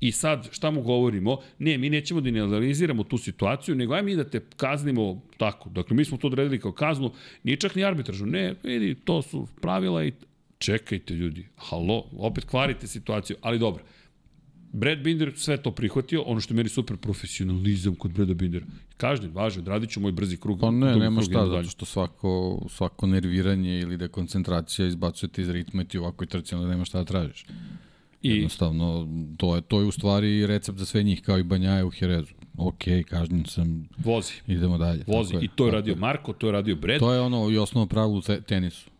I 0.01 0.13
sad, 0.13 0.49
šta 0.53 0.71
mu 0.71 0.83
govorimo? 0.83 1.39
Ne, 1.59 1.79
mi 1.79 1.91
nećemo 1.91 2.21
da 2.21 2.31
ne 2.31 2.41
analiziramo 2.41 3.05
tu 3.05 3.19
situaciju, 3.19 3.75
nego 3.75 3.95
aj 3.95 4.03
mi 4.03 4.17
da 4.17 4.25
te 4.25 4.41
kaznimo 4.57 5.23
tako. 5.37 5.71
Dakle, 5.71 5.97
mi 5.97 6.05
smo 6.05 6.19
to 6.19 6.27
odredili 6.27 6.61
kao 6.61 6.73
kaznu, 6.73 7.13
nije 7.43 7.57
čak 7.57 7.75
ni 7.75 7.85
arbitražno. 7.85 8.27
Ne, 8.27 8.55
vidi, 8.63 8.95
to 8.95 9.23
su 9.23 9.49
pravila 9.61 10.05
i 10.05 10.13
čekajte 10.59 11.15
ljudi, 11.15 11.47
halo, 11.57 12.05
opet 12.19 12.45
kvarite 12.45 12.87
situaciju, 12.87 13.37
ali 13.43 13.59
dobro. 13.59 13.83
Brad 14.73 14.99
Binder 14.99 15.33
sve 15.37 15.57
to 15.57 15.71
prihvatio, 15.71 16.23
ono 16.23 16.41
što 16.41 16.55
je 16.55 16.57
meni 16.57 16.69
super 16.69 16.97
profesionalizam 16.97 17.95
kod 17.95 18.13
Brada 18.13 18.35
Bindera. 18.35 18.67
Kažnjen, 18.97 19.33
važno, 19.35 19.63
radit 19.67 19.91
ću 19.91 20.01
moj 20.01 20.13
brzi 20.13 20.37
krug. 20.37 20.61
Pa 20.61 20.71
ne, 20.71 20.97
nema 20.97 21.23
šta, 21.23 21.47
zato 21.47 21.69
što 21.69 21.85
svako, 21.85 22.63
svako 22.69 23.07
nerviranje 23.07 23.81
ili 23.81 23.97
dekoncentracija 23.97 24.89
izbacujete 24.89 25.43
iz 25.43 25.49
ritma 25.51 25.83
i 25.83 25.85
ti 25.85 25.99
u 25.99 26.03
ovakvoj 26.03 26.27
trci, 26.27 26.55
onda 26.55 26.69
nema 26.69 26.85
šta 26.85 26.99
da 26.99 27.05
tražiš. 27.05 27.45
I 28.23 28.31
Jednostavno, 28.31 29.09
to 29.37 29.55
je, 29.57 29.61
to 29.62 29.81
je 29.81 29.87
u 29.87 29.93
stvari 29.93 30.47
recept 30.47 30.79
za 30.79 30.87
sve 30.87 31.03
njih, 31.03 31.23
kao 31.23 31.39
i 31.39 31.43
Banjaje 31.43 31.85
u 31.85 31.91
Herezu. 31.91 32.35
Ok, 32.57 32.77
kažnjen 33.07 33.45
sam, 33.45 33.89
vozi, 33.99 34.33
idemo 34.47 34.79
dalje. 34.79 35.05
vozi. 35.07 35.33
Tako 35.33 35.45
I 35.45 35.49
to 35.49 35.66
je 35.66 35.73
radio 35.73 35.97
Marko, 35.97 36.33
to 36.33 36.47
je 36.47 36.53
radio 36.53 36.77
Brad. 36.77 36.99
To 36.99 37.12
je 37.12 37.21
ono 37.21 37.51
i 37.51 37.59
osnovno 37.59 37.87
pravilo 37.87 38.18
u 38.18 38.23
te- 38.23 38.41
tenisu. 38.41 38.91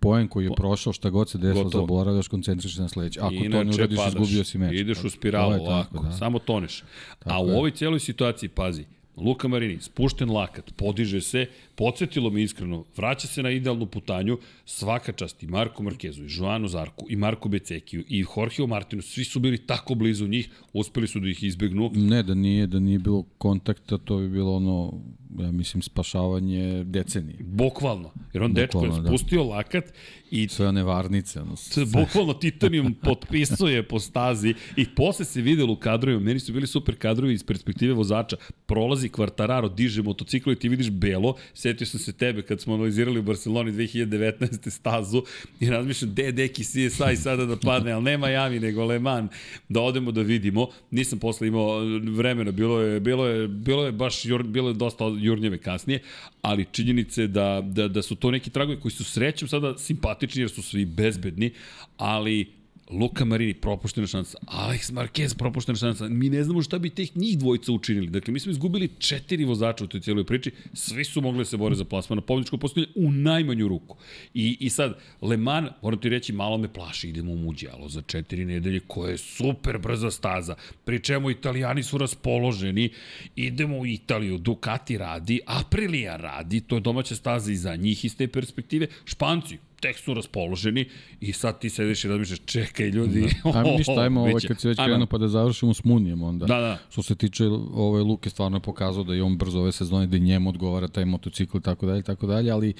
Poen 0.00 0.28
koji 0.28 0.44
je 0.44 0.50
prošao, 0.56 0.92
šta 0.92 1.10
god 1.10 1.30
se 1.30 1.38
desilo, 1.38 1.64
Gotovo. 1.64 1.82
zaboravljaš, 1.82 2.28
koncentriš 2.28 2.74
se 2.76 2.82
na 2.82 2.88
sledeći. 2.88 3.20
Ako 3.20 3.28
to 3.30 3.34
ne 3.34 3.46
Inače 3.46 3.68
uradiš, 3.72 3.96
padaš, 3.96 4.12
izgubio 4.12 4.44
si 4.44 4.58
meč. 4.58 4.72
Ideš 4.74 5.04
u 5.04 5.10
spiralu 5.10 5.52
tako, 5.52 5.64
ovako, 5.64 5.98
da. 5.98 6.12
samo 6.12 6.38
toneš. 6.38 6.82
A 6.82 6.84
Tako 7.18 7.42
u 7.42 7.48
je. 7.48 7.54
ovoj 7.54 7.70
cijeloj 7.70 8.00
situaciji, 8.00 8.48
pazi, 8.48 8.84
Luka 9.20 9.48
Marini, 9.48 9.80
spušten 9.80 10.30
lakat, 10.30 10.72
podiže 10.76 11.20
se, 11.20 11.46
podsjetilo 11.74 12.30
me 12.30 12.42
iskreno, 12.42 12.84
vraća 12.96 13.28
se 13.28 13.42
na 13.42 13.50
idealnu 13.50 13.86
putanju, 13.86 14.38
svaka 14.64 15.12
čast 15.12 15.42
i 15.42 15.46
Marku 15.46 15.82
Markezu, 15.82 16.24
i 16.24 16.28
Joanu 16.30 16.68
Zarku, 16.68 17.06
i 17.08 17.16
Marku 17.16 17.48
Becekiju, 17.48 18.04
i 18.08 18.24
Jorgeo 18.36 18.66
Martinu, 18.66 19.02
svi 19.02 19.24
su 19.24 19.40
bili 19.40 19.58
tako 19.58 19.94
blizu 19.94 20.26
njih, 20.26 20.48
uspeli 20.72 21.06
su 21.06 21.20
da 21.20 21.28
ih 21.28 21.42
izbegnu. 21.42 21.90
Ne, 21.94 22.22
da 22.22 22.34
nije, 22.34 22.66
da 22.66 22.80
nije 22.80 22.98
bilo 22.98 23.22
kontakta, 23.38 23.98
to 23.98 24.18
bi 24.18 24.28
bilo 24.28 24.56
ono, 24.56 24.92
ja 25.38 25.52
mislim, 25.52 25.82
spašavanje 25.82 26.84
decenije. 26.84 27.36
Bukvalno. 27.40 28.10
Jer 28.32 28.42
on 28.42 28.52
dečko 28.52 28.84
je 28.84 28.90
da. 28.90 29.08
spustio 29.08 29.44
lakat 29.44 29.84
i 30.30 30.48
Sve 30.48 30.68
one 30.68 30.82
varnice, 30.82 31.40
ono, 31.40 31.56
Se 31.56 31.84
bukvalno 31.84 32.34
Titanium 32.34 32.94
potpisuje 33.04 33.82
po 33.82 33.98
stazi 33.98 34.54
i 34.76 34.86
posle 34.94 35.24
se 35.24 35.40
videlo 35.40 35.72
u 35.72 35.76
kadrovima, 35.76 36.20
meni 36.20 36.40
su 36.40 36.52
bili 36.52 36.66
super 36.66 36.96
kadrovi 36.96 37.34
iz 37.34 37.44
perspektive 37.44 37.92
vozača, 37.92 38.36
prolazi 38.66 39.08
Kvartararo, 39.08 39.68
diže 39.68 40.02
motocikl 40.02 40.52
i 40.52 40.56
ti 40.56 40.68
vidiš 40.68 40.90
belo, 40.90 41.34
setio 41.54 41.86
sam 41.86 42.00
se 42.00 42.12
tebe 42.12 42.42
kad 42.42 42.60
smo 42.60 42.74
analizirali 42.74 43.18
u 43.18 43.22
Barceloni 43.22 43.72
2019. 43.72 44.70
stazu 44.70 45.22
i 45.60 45.70
razmišljam, 45.70 46.14
de, 46.14 46.32
deki 46.32 46.64
CSI 46.64 47.16
sada 47.16 47.46
da 47.46 47.56
padne, 47.56 47.92
ali 47.92 48.04
nema 48.04 48.28
Jami 48.28 48.60
nego 48.60 48.84
Le 48.84 48.98
Mans, 48.98 49.30
da 49.68 49.80
odemo 49.80 50.12
da 50.12 50.22
vidimo. 50.22 50.68
Nisam 50.90 51.18
posle 51.18 51.48
imao 51.48 51.78
vremena, 52.16 52.50
bilo 52.50 52.80
je, 52.80 53.00
bilo 53.00 53.26
je, 53.26 53.48
bilo 53.48 53.84
je 53.84 53.92
baš, 53.92 54.22
bilo 54.44 54.68
je 54.68 54.74
dosta 54.74 55.04
jurnjeve 55.22 55.58
kasnije, 55.58 56.02
ali 56.42 56.66
činjenice 56.72 57.26
da, 57.26 57.62
da, 57.64 57.88
da 57.88 58.02
su 58.02 58.14
to 58.14 58.30
neki 58.30 58.50
tragovi 58.50 58.80
koji 58.80 58.92
su 58.92 59.04
srećem 59.04 59.48
sada 59.48 59.78
simpatični 59.78 60.42
jer 60.42 60.50
su 60.50 60.62
svi 60.62 60.84
bezbedni, 60.84 61.52
ali 61.96 62.59
Luka 62.92 63.24
Marini, 63.24 63.54
propuštena 63.54 64.06
šansa. 64.06 64.38
Alex 64.46 64.92
Marquez, 64.92 65.34
propuštena 65.34 65.76
šansa. 65.76 66.08
Mi 66.08 66.28
ne 66.28 66.44
znamo 66.44 66.62
šta 66.62 66.78
bi 66.78 66.90
teh 66.90 67.16
njih 67.16 67.38
dvojica 67.38 67.72
učinili. 67.72 68.06
Dakle, 68.06 68.32
mi 68.32 68.40
smo 68.40 68.52
izgubili 68.52 68.88
četiri 68.98 69.44
vozača 69.44 69.84
u 69.84 69.86
toj 69.86 70.00
cijeloj 70.00 70.24
priči. 70.24 70.50
Svi 70.72 71.04
su 71.04 71.20
mogli 71.20 71.38
da 71.38 71.44
se 71.44 71.56
bore 71.56 71.74
za 71.74 71.84
plasman 71.84 72.16
na 72.16 72.22
pobjedičko 72.22 72.56
postoje 72.56 72.86
u 72.96 73.10
najmanju 73.12 73.68
ruku. 73.68 73.96
I, 74.34 74.56
I 74.60 74.70
sad, 74.70 74.98
Le 75.22 75.36
Mans, 75.36 75.70
moram 75.82 76.00
ti 76.00 76.08
reći, 76.08 76.32
malo 76.32 76.58
me 76.58 76.72
plaši. 76.72 77.08
Idemo 77.08 77.32
u 77.32 77.36
Muđalo 77.36 77.88
za 77.88 78.02
četiri 78.02 78.44
nedelje, 78.44 78.80
koja 78.80 79.10
je 79.10 79.18
super 79.18 79.78
brza 79.78 80.10
staza. 80.10 80.54
Pri 80.84 81.00
čemu 81.00 81.30
italijani 81.30 81.82
su 81.82 81.98
raspoloženi. 81.98 82.90
Idemo 83.36 83.78
u 83.78 83.86
Italiju, 83.86 84.38
Ducati 84.38 84.98
radi, 84.98 85.40
Aprilia 85.46 86.16
radi, 86.16 86.60
to 86.60 86.74
je 86.74 86.80
domaća 86.80 87.14
staza 87.14 87.52
i 87.52 87.56
za 87.56 87.76
njih 87.76 88.04
iz 88.04 88.16
te 88.16 88.28
perspektive. 88.28 88.86
Španci, 89.04 89.58
tek 89.80 89.98
su 89.98 90.14
raspoloženi 90.14 90.84
i 91.20 91.32
sad 91.32 91.58
ti 91.58 91.70
sediš 91.70 92.04
i 92.04 92.08
razmišljaš, 92.08 92.38
čekaj 92.44 92.88
ljudi. 92.88 93.28
Ajmo 93.54 93.70
ništa, 93.78 94.00
ajmo 94.00 94.20
ovaj, 94.20 94.40
kad 94.48 94.60
se 94.60 94.68
već 94.68 94.78
Ajmo. 94.78 94.88
krenuo 94.88 95.06
pa 95.06 95.18
da 95.18 95.28
završimo 95.28 95.74
s 95.74 95.84
Munijem 95.84 96.22
onda. 96.22 96.46
Da, 96.46 96.60
da. 96.60 96.78
Što 96.90 97.02
se 97.02 97.14
tiče 97.14 97.44
ove 97.74 98.02
Luke, 98.02 98.30
stvarno 98.30 98.56
je 98.56 98.60
pokazao 98.60 99.04
da 99.04 99.14
je 99.14 99.22
on 99.22 99.36
brzo 99.36 99.60
ove 99.60 99.72
sezone, 99.72 100.06
da 100.06 100.18
njemu 100.18 100.48
odgovara 100.48 100.88
taj 100.88 101.04
motocikl 101.04 101.58
i 101.58 101.60
tako 101.60 101.86
dalje, 101.86 102.02
tako 102.02 102.26
dalje, 102.26 102.50
ali 102.50 102.74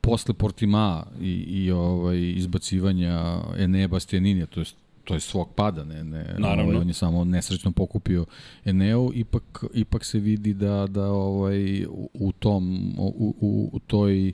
posle 0.00 0.34
Portima 0.34 1.06
i, 1.20 1.32
i 1.32 1.70
ovaj, 1.70 2.32
izbacivanja 2.36 3.40
Enea 3.58 3.88
Bastianinija, 3.88 4.46
to 4.46 4.60
je 4.60 4.66
to 5.06 5.14
je 5.14 5.20
svog 5.20 5.54
pada, 5.54 5.84
ne, 5.84 6.04
ne, 6.04 6.34
Naravno. 6.38 6.64
Ovaj, 6.64 6.76
on 6.76 6.88
je 6.88 6.94
samo 6.94 7.24
nesrećno 7.24 7.72
pokupio 7.72 8.26
Eneo, 8.64 9.10
ipak, 9.14 9.64
ipak 9.74 10.04
se 10.04 10.18
vidi 10.18 10.54
da, 10.54 10.86
da 10.86 11.06
ovaj, 11.06 11.84
u, 11.84 12.10
u 12.14 12.32
tom, 12.32 12.94
u, 12.98 13.34
u, 13.40 13.70
u 13.72 13.78
toj 13.78 14.32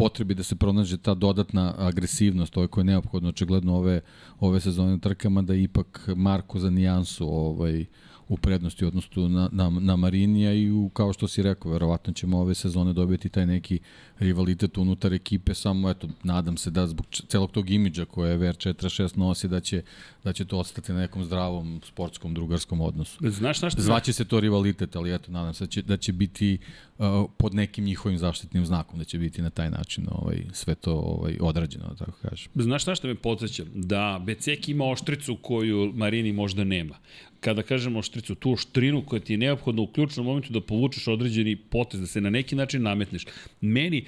potrebi 0.00 0.34
da 0.34 0.42
se 0.42 0.56
pronađe 0.56 0.96
ta 0.96 1.14
dodatna 1.14 1.74
agresivnost, 1.78 2.52
to 2.52 2.68
koja 2.68 2.82
je 2.82 2.84
neophodno 2.84 3.28
očigledno 3.28 3.76
ove, 3.76 4.00
ove 4.40 4.60
sezone 4.60 4.98
trkama, 4.98 5.42
da 5.42 5.54
ipak 5.54 6.08
Marko 6.16 6.58
za 6.58 6.70
nijansu 6.70 7.28
ovaj, 7.28 7.84
u 8.28 8.36
prednosti 8.36 8.84
u 8.84 8.88
odnosu 8.88 9.28
na, 9.28 9.48
na, 9.52 9.70
na 9.70 9.96
Marinija 9.96 10.52
i 10.52 10.70
u, 10.70 10.88
kao 10.88 11.12
što 11.12 11.28
si 11.28 11.42
rekao, 11.42 11.72
verovatno 11.72 12.12
ćemo 12.12 12.38
ove 12.40 12.54
sezone 12.54 12.92
dobiti 12.92 13.28
taj 13.28 13.46
neki 13.46 13.78
rivalitet 14.20 14.78
unutar 14.78 15.12
ekipe, 15.12 15.54
samo 15.54 15.90
eto, 15.90 16.08
nadam 16.22 16.56
se 16.56 16.70
da 16.70 16.86
zbog 16.86 17.06
celog 17.28 17.50
tog 17.50 17.70
imidža 17.70 18.04
koje 18.04 18.38
VR46 18.38 19.18
nosi, 19.18 19.48
da 19.48 19.60
će, 19.60 19.82
da 20.24 20.32
će 20.32 20.44
to 20.44 20.58
ostati 20.58 20.92
na 20.92 20.98
nekom 20.98 21.24
zdravom 21.24 21.80
sportskom, 21.84 22.34
drugarskom 22.34 22.80
odnosu. 22.80 23.30
Znaš 23.30 23.62
na 23.62 23.70
šta? 23.70 23.82
Zvaće 23.82 24.12
se 24.12 24.24
to 24.24 24.40
rivalitet, 24.40 24.96
ali 24.96 25.14
eto, 25.14 25.32
nadam 25.32 25.54
se 25.54 25.64
da 25.64 25.70
će, 25.70 25.82
da 25.82 25.96
će 25.96 26.12
biti 26.12 26.58
uh, 26.98 27.06
pod 27.36 27.54
nekim 27.54 27.84
njihovim 27.84 28.18
zaštitnim 28.18 28.66
znakom, 28.66 28.98
da 28.98 29.04
će 29.04 29.18
biti 29.18 29.42
na 29.42 29.50
taj 29.50 29.70
način 29.70 30.06
ovaj, 30.10 30.44
sve 30.52 30.74
to 30.74 30.92
ovaj, 30.92 31.36
odrađeno, 31.40 31.88
da 31.88 31.94
tako 31.94 32.18
kažem. 32.22 32.52
Znaš 32.54 32.86
na 32.86 32.94
šta 32.94 33.08
me 33.08 33.14
podsjeća? 33.14 33.64
Da 33.74 34.22
Becek 34.26 34.68
ima 34.68 34.84
oštricu 34.84 35.36
koju 35.42 35.92
Marini 35.94 36.32
možda 36.32 36.64
nema. 36.64 36.94
Kada 37.40 37.62
kažemo 37.62 37.98
oštricu, 37.98 38.34
tu 38.34 38.52
oštrinu 38.52 39.02
koja 39.06 39.20
ti 39.20 39.32
je 39.32 39.38
neophodna 39.38 39.82
u 39.82 39.86
ključnom 39.86 40.26
momentu 40.26 40.52
da 40.52 40.60
povučeš 40.60 41.08
određeni 41.08 41.56
potez, 41.56 42.00
da 42.00 42.06
se 42.06 42.20
na 42.20 42.30
neki 42.30 42.56
način 42.56 42.82
nametneš. 42.82 43.26
Meni, 43.60 44.04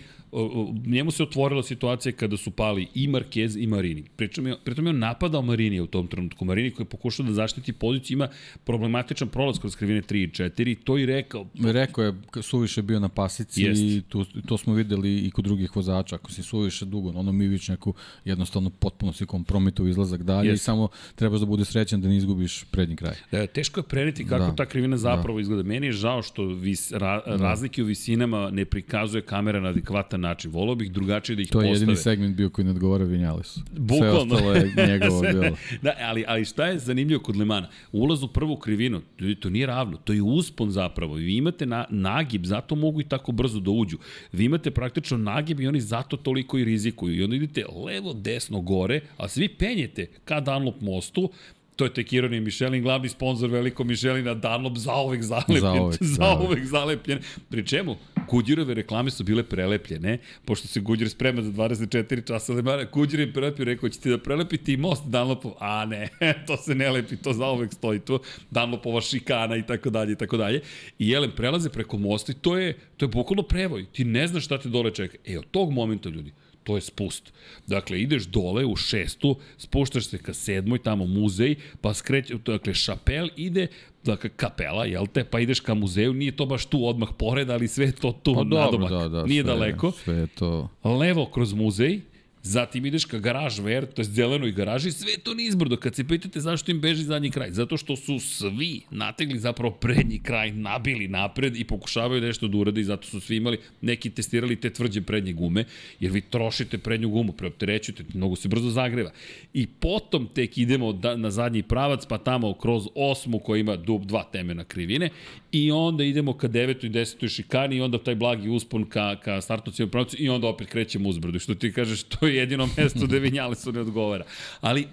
njemu 0.86 1.10
se 1.10 1.22
otvorila 1.22 1.62
situacija 1.62 2.12
kada 2.12 2.36
su 2.36 2.50
pali 2.50 2.88
i 2.94 3.08
Marquez 3.08 3.62
i 3.62 3.66
Marini. 3.66 4.04
Pričam 4.16 4.46
je, 4.46 4.56
pritom 4.64 4.86
je 4.86 4.90
on 4.90 4.98
napadao 4.98 5.42
Marini 5.42 5.80
u 5.80 5.86
tom 5.86 6.06
trenutku. 6.06 6.44
Marini 6.44 6.70
koji 6.70 6.84
je 6.84 6.88
pokušao 6.88 7.26
da 7.26 7.32
zaštiti 7.32 7.72
poziciju 7.72 8.14
ima 8.14 8.28
problematičan 8.64 9.28
prolaz 9.28 9.58
kroz 9.58 9.76
krivine 9.76 10.02
3 10.02 10.16
i 10.24 10.28
4 10.28 10.76
to 10.84 10.98
i 10.98 11.06
rekao. 11.06 11.46
Rekao 11.64 12.04
je, 12.04 12.14
suviše 12.42 12.82
bio 12.82 13.00
na 13.00 13.08
pasici 13.08 13.62
Jest. 13.62 13.82
i 13.82 14.02
tu, 14.08 14.24
to 14.24 14.58
smo 14.58 14.74
videli 14.74 15.18
i 15.18 15.30
kod 15.30 15.44
drugih 15.44 15.76
vozača. 15.76 16.14
Ako 16.14 16.32
si 16.32 16.42
suviše 16.42 16.84
dugo 16.84 17.12
na 17.12 17.20
onom 17.20 17.36
Mivičnjaku, 17.36 17.94
jednostavno 18.24 18.70
potpuno 18.70 19.12
si 19.12 19.26
kompromitovao 19.26 19.90
izlazak 19.90 20.22
dalje 20.22 20.48
Jest. 20.48 20.62
i 20.62 20.64
samo 20.64 20.88
trebaš 21.14 21.40
da 21.40 21.46
bude 21.46 21.64
srećan 21.64 22.00
da 22.00 22.08
ne 22.08 22.16
izgubiš 22.16 22.64
prednji 22.70 22.96
kraj. 22.96 23.14
E, 23.32 23.46
teško 23.46 23.80
je 23.80 23.84
preneti 23.84 24.24
kako 24.24 24.44
da, 24.44 24.50
Da. 24.50 24.56
ta 24.56 24.66
krivina 24.66 24.96
zapravo 24.96 25.38
da. 25.38 25.42
izgleda. 25.42 25.62
Meni 25.62 25.86
je 25.86 25.92
žao 25.92 26.22
što 26.22 26.44
vis, 26.46 26.92
ra, 26.92 27.22
da. 27.26 27.36
razlike 27.36 27.82
u 27.82 27.86
visinama 27.86 28.50
ne 28.50 28.64
prikazuje 28.64 29.22
kamera 29.22 29.60
na 29.60 29.68
adekvatan 29.68 29.91
način. 30.18 30.50
Volao 30.50 30.74
bih 30.74 30.92
drugačije 30.92 31.36
da 31.36 31.42
ih 31.42 31.48
To 31.48 31.60
je 31.60 31.68
postave. 31.68 31.74
jedini 31.76 31.96
segment 31.96 32.36
bio 32.36 32.50
koji 32.50 32.64
ne 32.64 32.70
odgovara 32.70 33.04
Vinjalesu. 33.04 33.60
Bukvalno. 33.72 34.38
Sve 34.38 34.48
ostalo 34.50 34.52
je 34.52 34.88
njegovo 34.88 35.20
bilo. 35.32 35.56
Da, 35.82 35.94
ali, 36.00 36.24
ali 36.28 36.44
šta 36.44 36.66
je 36.66 36.78
zanimljivo 36.78 37.22
kod 37.22 37.36
Lemana? 37.36 37.68
Ulaz 37.92 38.22
u 38.22 38.28
prvu 38.28 38.56
krivinu, 38.56 39.00
to 39.40 39.50
nije 39.50 39.66
ravno, 39.66 39.96
to 39.96 40.12
je 40.12 40.22
uspon 40.22 40.70
zapravo. 40.70 41.14
Vi 41.14 41.36
imate 41.36 41.66
na, 41.66 41.84
nagib, 41.90 42.44
zato 42.44 42.74
mogu 42.74 43.00
i 43.00 43.04
tako 43.04 43.32
brzo 43.32 43.60
da 43.60 43.70
uđu. 43.70 43.98
Vi 44.32 44.44
imate 44.44 44.70
praktično 44.70 45.16
nagib 45.18 45.60
i 45.60 45.66
oni 45.66 45.80
zato 45.80 46.16
toliko 46.16 46.58
i 46.58 46.64
rizikuju. 46.64 47.14
I 47.14 47.22
onda 47.24 47.36
idete 47.36 47.64
levo, 47.86 48.12
desno, 48.12 48.60
gore, 48.60 49.00
a 49.16 49.28
svi 49.28 49.48
penjete 49.48 50.06
ka 50.24 50.40
Dunlop 50.40 50.80
mostu, 50.80 51.30
To 51.76 51.84
je 51.84 51.94
tek 51.94 52.12
ironija 52.12 52.40
Michelin, 52.40 52.82
glavni 52.82 53.08
sponsor 53.08 53.50
veliko 53.50 53.84
Michelina, 53.84 54.34
Dunlop 54.34 54.76
zaovek 54.76 55.22
zalepljen. 55.22 55.60
Zauvek, 55.60 56.02
zaovek 56.18 56.64
zalepljen. 56.66 57.18
Pri 57.50 57.66
čemu? 57.66 57.96
Goodyearove 58.30 58.74
reklame 58.74 59.10
su 59.10 59.24
bile 59.24 59.42
prelepljene, 59.42 60.18
pošto 60.44 60.68
se 60.68 60.80
Goodyear 60.80 61.08
sprema 61.08 61.42
za 61.42 61.50
24 61.50 62.26
časa 62.26 62.52
Lemana, 62.52 62.86
Goodyear 62.92 63.20
je 63.20 63.32
prelepio, 63.32 63.64
rekao, 63.64 63.88
ćete 63.88 64.10
da 64.10 64.18
prelepite 64.18 64.72
i 64.72 64.76
most 64.76 65.02
Dunlopov, 65.06 65.52
a 65.58 65.84
ne, 65.86 66.08
to 66.46 66.56
se 66.56 66.74
ne 66.74 66.90
lepi, 66.90 67.16
to 67.16 67.32
zauvek 67.32 67.72
stoji 67.72 68.00
tu, 68.00 68.20
Dunlopova 68.50 69.00
šikana 69.00 69.56
i 69.56 69.66
tako 69.66 69.90
dalje 69.90 70.12
i 70.12 70.16
tako 70.16 70.36
dalje. 70.36 70.60
I 70.98 71.08
jelem, 71.08 71.32
prelaze 71.36 71.70
preko 71.70 71.98
mosta 71.98 72.32
i 72.32 72.34
to 72.34 72.58
je, 72.58 72.78
to 72.96 73.04
je 73.04 73.08
bukvalno 73.08 73.42
prevoj, 73.42 73.86
ti 73.92 74.04
ne 74.04 74.26
znaš 74.26 74.44
šta 74.44 74.58
te 74.58 74.68
dole 74.68 74.90
čeka. 74.90 75.16
E, 75.26 75.38
od 75.38 75.44
tog 75.50 75.72
momenta, 75.72 76.08
ljudi, 76.08 76.32
to 76.64 76.76
je 76.76 76.80
spust. 76.80 77.32
Dakle, 77.66 78.00
ideš 78.00 78.26
dole 78.26 78.64
u 78.64 78.76
šestu, 78.76 79.36
spuštaš 79.58 80.04
se 80.06 80.18
ka 80.18 80.34
sedmoj, 80.34 80.78
tamo 80.82 81.06
muzej, 81.06 81.54
pa 81.80 81.94
skreće, 81.94 82.34
dakle, 82.46 82.74
šapel 82.74 83.28
ide, 83.36 83.66
dakle, 84.04 84.30
kapela, 84.36 84.84
jel 84.84 85.06
te, 85.06 85.24
pa 85.24 85.40
ideš 85.40 85.60
ka 85.60 85.74
muzeju, 85.74 86.12
nije 86.14 86.36
to 86.36 86.46
baš 86.46 86.66
tu 86.66 86.86
odmah 86.86 87.08
pored, 87.18 87.50
ali 87.50 87.68
sve 87.68 87.92
to 87.92 88.12
tu 88.12 88.34
Pa 88.34 88.44
dobro, 88.44 88.58
nadomak. 88.58 88.90
da, 88.90 89.08
da, 89.08 89.24
nije 89.24 89.42
sve, 89.42 89.52
daleko. 89.52 89.90
Sve 89.90 90.26
to... 90.26 90.68
Levo 90.84 91.26
kroz 91.26 91.52
muzej, 91.52 92.00
Zatim 92.42 92.86
ideš 92.86 93.04
ka 93.04 93.18
garaž 93.22 93.60
ver, 93.62 93.86
to 93.86 94.02
je 94.02 94.08
zelenoj 94.10 94.50
garaži, 94.52 94.90
sve 94.92 95.12
to 95.22 95.34
nizbrdo. 95.34 95.76
Kad 95.76 95.94
se 95.94 96.04
pitate 96.04 96.40
zašto 96.40 96.70
im 96.70 96.80
beži 96.80 97.04
zadnji 97.04 97.30
kraj, 97.30 97.50
zato 97.50 97.76
što 97.76 97.96
su 97.96 98.18
svi 98.18 98.80
nategli 98.90 99.38
zapravo 99.38 99.74
prednji 99.74 100.18
kraj, 100.18 100.52
nabili 100.52 101.08
napred 101.08 101.56
i 101.56 101.64
pokušavaju 101.64 102.20
nešto 102.20 102.48
da 102.48 102.58
urade 102.58 102.80
i 102.80 102.84
zato 102.84 103.06
su 103.06 103.20
svi 103.20 103.36
imali, 103.36 103.58
neki 103.80 104.10
testirali 104.10 104.56
te 104.56 104.70
tvrđe 104.70 105.02
prednje 105.02 105.32
gume, 105.32 105.64
jer 106.00 106.12
vi 106.12 106.20
trošite 106.20 106.78
prednju 106.78 107.08
gumu, 107.08 107.32
preopterećujete, 107.32 108.04
mnogo 108.14 108.36
se 108.36 108.48
brzo 108.48 108.70
zagreva. 108.70 109.10
I 109.54 109.66
potom 109.66 110.28
tek 110.34 110.58
idemo 110.58 110.92
da, 110.92 111.16
na 111.16 111.30
zadnji 111.30 111.62
pravac, 111.62 112.06
pa 112.06 112.18
tamo 112.18 112.54
kroz 112.54 112.88
osmu 112.94 113.38
koja 113.38 113.60
ima 113.60 113.76
dub 113.76 114.04
dva 114.04 114.24
temena 114.32 114.64
krivine 114.64 115.10
i 115.52 115.70
onda 115.70 116.04
idemo 116.04 116.36
ka 116.36 116.48
devetoj 116.48 116.86
i 116.86 116.90
desetoj 116.90 117.28
šikani 117.28 117.76
i 117.76 117.80
onda 117.80 117.98
taj 117.98 118.14
blagi 118.14 118.48
uspon 118.48 118.84
ka, 118.84 119.16
ka 119.16 119.40
startocijem 119.40 119.90
pravcu 119.90 120.16
i 120.18 120.28
onda 120.28 120.48
opet 120.48 120.68
krećemo 120.68 121.08
uzbrdo. 121.08 121.38
Što 121.38 121.54
ti 121.54 121.72
kažeš, 121.72 122.02
to 122.02 122.31
jedino 122.32 122.68
mesto 122.76 123.06
gde 123.06 123.18
Vinjalesu 123.18 123.72
ne 123.72 123.80
odgovara. 123.80 124.24
Ali 124.60 124.86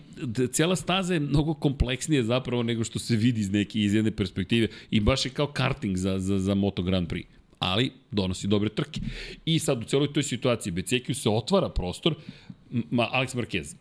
cijela 0.51 0.75
staza 0.75 1.13
je 1.13 1.19
mnogo 1.19 1.53
kompleksnije 1.53 2.23
zapravo 2.23 2.63
nego 2.63 2.83
što 2.83 2.99
se 2.99 3.15
vidi 3.15 3.41
iz 3.41 3.51
neke 3.51 3.79
iz 3.79 3.93
jedne 3.93 4.11
perspektive 4.11 4.67
i 4.91 4.99
baš 4.99 5.25
je 5.25 5.31
kao 5.31 5.47
karting 5.47 5.97
za, 5.97 6.19
za, 6.19 6.39
za 6.39 6.55
Moto 6.55 6.83
Grand 6.83 7.07
Prix 7.07 7.25
ali 7.59 7.91
donosi 8.11 8.47
dobre 8.47 8.69
trke. 8.69 9.01
I 9.45 9.59
sad 9.59 9.81
u 9.81 9.85
celoj 9.85 10.13
toj 10.13 10.23
situaciji 10.23 10.73
Becekiju 10.73 11.15
se 11.15 11.29
otvara 11.29 11.69
prostor, 11.69 12.15
ma, 12.71 13.09
Alex 13.13 13.35
Marquez, 13.35 13.75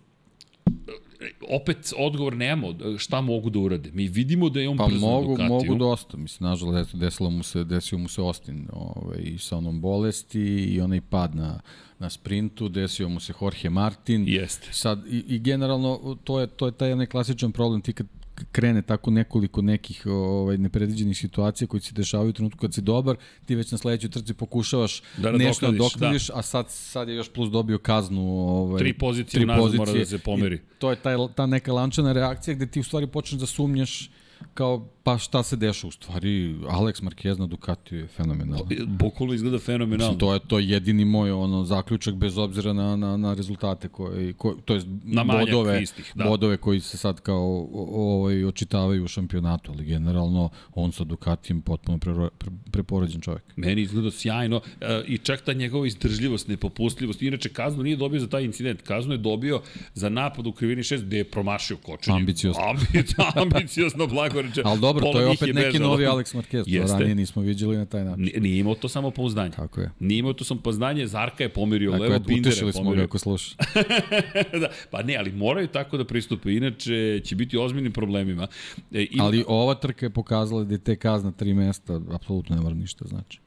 opet 1.48 1.92
odgovor 1.96 2.36
nemamo 2.36 2.74
šta 2.98 3.20
mogu 3.20 3.50
da 3.50 3.58
urade. 3.58 3.90
Mi 3.92 4.08
vidimo 4.08 4.48
da 4.48 4.60
je 4.60 4.68
on 4.68 4.76
Pa 4.76 4.86
brzo 4.86 5.06
mogu, 5.06 5.28
Ducatiju. 5.28 5.48
mogu 5.48 5.74
dosta. 5.74 6.16
Mislim, 6.16 6.50
nažalost, 6.50 6.94
desilo 6.94 7.30
mu 7.30 7.42
se, 7.42 7.64
desio 7.64 7.98
mu 7.98 8.08
se 8.08 8.20
Austin 8.20 8.68
ovaj, 8.72 9.18
i 9.22 9.38
sa 9.38 9.56
onom 9.56 9.80
bolesti 9.80 10.40
i 10.40 10.80
onaj 10.80 11.00
pad 11.00 11.34
na, 11.34 11.60
na 11.98 12.10
sprintu, 12.10 12.68
desio 12.68 13.08
mu 13.08 13.20
se 13.20 13.32
Jorge 13.40 13.70
Martin. 13.70 14.24
Jeste. 14.28 14.68
Sad, 14.72 15.06
i, 15.10 15.24
i 15.28 15.38
generalno, 15.38 16.16
to 16.24 16.40
je, 16.40 16.46
to 16.46 16.66
je 16.66 16.72
taj 16.72 16.92
onaj 16.92 17.06
klasičan 17.06 17.52
problem, 17.52 17.80
ti 17.80 17.92
kad 17.92 18.06
krene 18.52 18.82
tako 18.82 19.10
nekoliko 19.10 19.62
nekih 19.62 20.06
ovaj 20.06 20.58
nepredviđenih 20.58 21.18
situacija 21.18 21.68
koji 21.68 21.80
se 21.80 21.92
dešavaju 21.94 22.30
u 22.30 22.32
trenutku 22.32 22.60
kad 22.60 22.74
si 22.74 22.80
dobar, 22.80 23.16
ti 23.46 23.54
već 23.54 23.72
na 23.72 23.78
sledećoj 23.78 24.10
trci 24.10 24.34
pokušavaš 24.34 25.02
Da 25.16 25.32
nešto 25.32 25.70
nadoknadiš, 25.70 26.28
da. 26.28 26.38
a 26.38 26.42
sad 26.42 26.70
sad 26.70 27.08
je 27.08 27.14
još 27.14 27.32
plus 27.32 27.50
dobio 27.50 27.78
kaznu, 27.78 28.22
ovaj 28.48 28.78
Tri 28.78 28.92
pozicije 28.92 29.44
unazad 29.44 29.74
mora 29.74 29.92
da 29.92 30.04
se 30.04 30.18
pomeri. 30.18 30.56
I 30.56 30.78
to 30.78 30.90
je 30.90 30.96
taj 30.96 31.16
ta 31.34 31.46
neka 31.46 31.72
lančana 31.72 32.12
reakcija 32.12 32.54
gde 32.54 32.66
ti 32.66 32.80
u 32.80 32.84
stvari 32.84 33.06
počneš 33.06 33.40
da 33.40 33.46
sumnjaš 33.46 34.10
kao 34.54 34.88
pa 35.08 35.18
šta 35.18 35.42
se 35.42 35.56
deša 35.56 35.86
u 35.86 35.90
stvari 35.90 36.54
Alex 36.68 37.02
Marquez 37.02 37.38
na 37.38 37.46
Ducatiju 37.46 37.98
je 37.98 38.06
fenomenalan. 38.06 38.68
Bukvalno 38.86 39.34
izgleda 39.34 39.58
fenomenalno. 39.58 40.12
Mislim, 40.12 40.18
to 40.18 40.32
je 40.34 40.40
to 40.40 40.58
je 40.58 40.68
jedini 40.68 41.04
moj 41.04 41.30
ono 41.30 41.64
zaključak 41.64 42.14
bez 42.14 42.38
obzira 42.38 42.72
na 42.72 42.96
na 42.96 43.16
na 43.16 43.34
rezultate 43.34 43.88
koje 43.88 44.32
koje 44.32 44.54
to 44.64 44.74
jest 44.74 44.86
Na 45.04 45.24
bodove 45.24 45.82
istih, 45.82 46.12
da. 46.14 46.24
bodove 46.24 46.56
koji 46.56 46.80
se 46.80 46.96
sad 46.96 47.20
kao 47.20 47.68
ovaj 47.92 48.44
očitavaju 48.44 49.04
u 49.04 49.08
šampionatu, 49.08 49.72
ali 49.72 49.84
generalno 49.84 50.48
on 50.74 50.92
sa 50.92 51.04
Ducatijem 51.04 51.62
potpuno 51.62 51.98
pre, 51.98 52.14
pre, 52.38 52.50
preporođen 52.70 53.20
čovjek. 53.20 53.42
Meni 53.56 53.82
izgleda 53.82 54.10
sjajno 54.10 54.60
e, 54.80 55.02
i 55.06 55.18
čak 55.18 55.40
ta 55.40 55.52
njegova 55.52 55.86
izdržljivost, 55.86 56.48
nepopustljivost. 56.48 57.22
Inače, 57.22 57.48
kaznu 57.48 57.82
nije 57.82 57.96
dobio 57.96 58.20
za 58.20 58.26
taj 58.28 58.44
incident. 58.44 58.82
Kaznu 58.82 59.14
je 59.14 59.18
dobio 59.18 59.62
za 59.94 60.08
napad 60.08 60.46
u 60.46 60.52
krivini 60.52 60.82
6 60.82 61.02
gde 61.02 61.16
je 61.16 61.24
promašio 61.24 61.76
kočenje. 61.76 62.16
Ambiciozno. 62.16 62.62
Ambici, 62.62 63.14
ambiciozno, 63.42 64.06
blago 64.06 64.42
reče. 64.42 64.62
Dobro, 64.80 64.97
Pola 65.00 65.12
to 65.12 65.20
je 65.20 65.26
opet 65.26 65.54
neki 65.54 65.54
bežalo. 65.54 65.90
novi 65.90 66.04
Alex 66.04 66.34
Marquez, 66.34 66.64
to 66.64 66.70
Jeste. 66.70 66.98
ranije 66.98 67.14
nismo 67.14 67.42
viđali 67.42 67.76
na 67.76 67.86
taj 67.86 68.04
način. 68.04 68.24
Nije, 68.24 68.40
nije 68.40 68.58
imao 68.58 68.74
to 68.74 68.88
samo 68.88 69.10
pouzdanje. 69.10 69.50
Tako 69.50 69.80
je. 69.80 69.90
Nije 70.00 70.18
imao 70.18 70.32
to 70.32 70.44
samo 70.44 70.60
pouzdanje, 70.60 71.06
Zarka 71.06 71.42
je 71.44 71.48
pomerio 71.48 71.90
Tako 71.90 72.02
levo, 72.02 72.14
je, 72.14 72.20
Bindera 72.20 72.36
je 72.36 72.40
utešili 72.40 72.72
smo 72.72 72.90
ga 72.90 73.02
ako 73.02 73.18
sluša. 73.18 73.56
da, 74.62 74.68
pa 74.90 75.02
ne, 75.02 75.16
ali 75.16 75.32
moraju 75.32 75.66
tako 75.66 75.96
da 75.96 76.04
pristupe, 76.04 76.52
inače 76.52 77.20
će 77.24 77.36
biti 77.36 77.58
ozbiljnim 77.58 77.92
problemima. 77.92 78.46
E, 78.92 79.02
i, 79.02 79.18
Ali 79.20 79.44
ova 79.48 79.74
trka 79.74 80.06
je 80.06 80.10
pokazala 80.10 80.64
da 80.64 80.74
je 80.74 80.78
te 80.78 80.96
kazna 80.96 81.32
tri 81.32 81.54
mesta, 81.54 82.00
apsolutno 82.12 82.56
ne 82.56 82.62
mora 82.62 82.74
ništa 82.74 83.04
znači. 83.08 83.40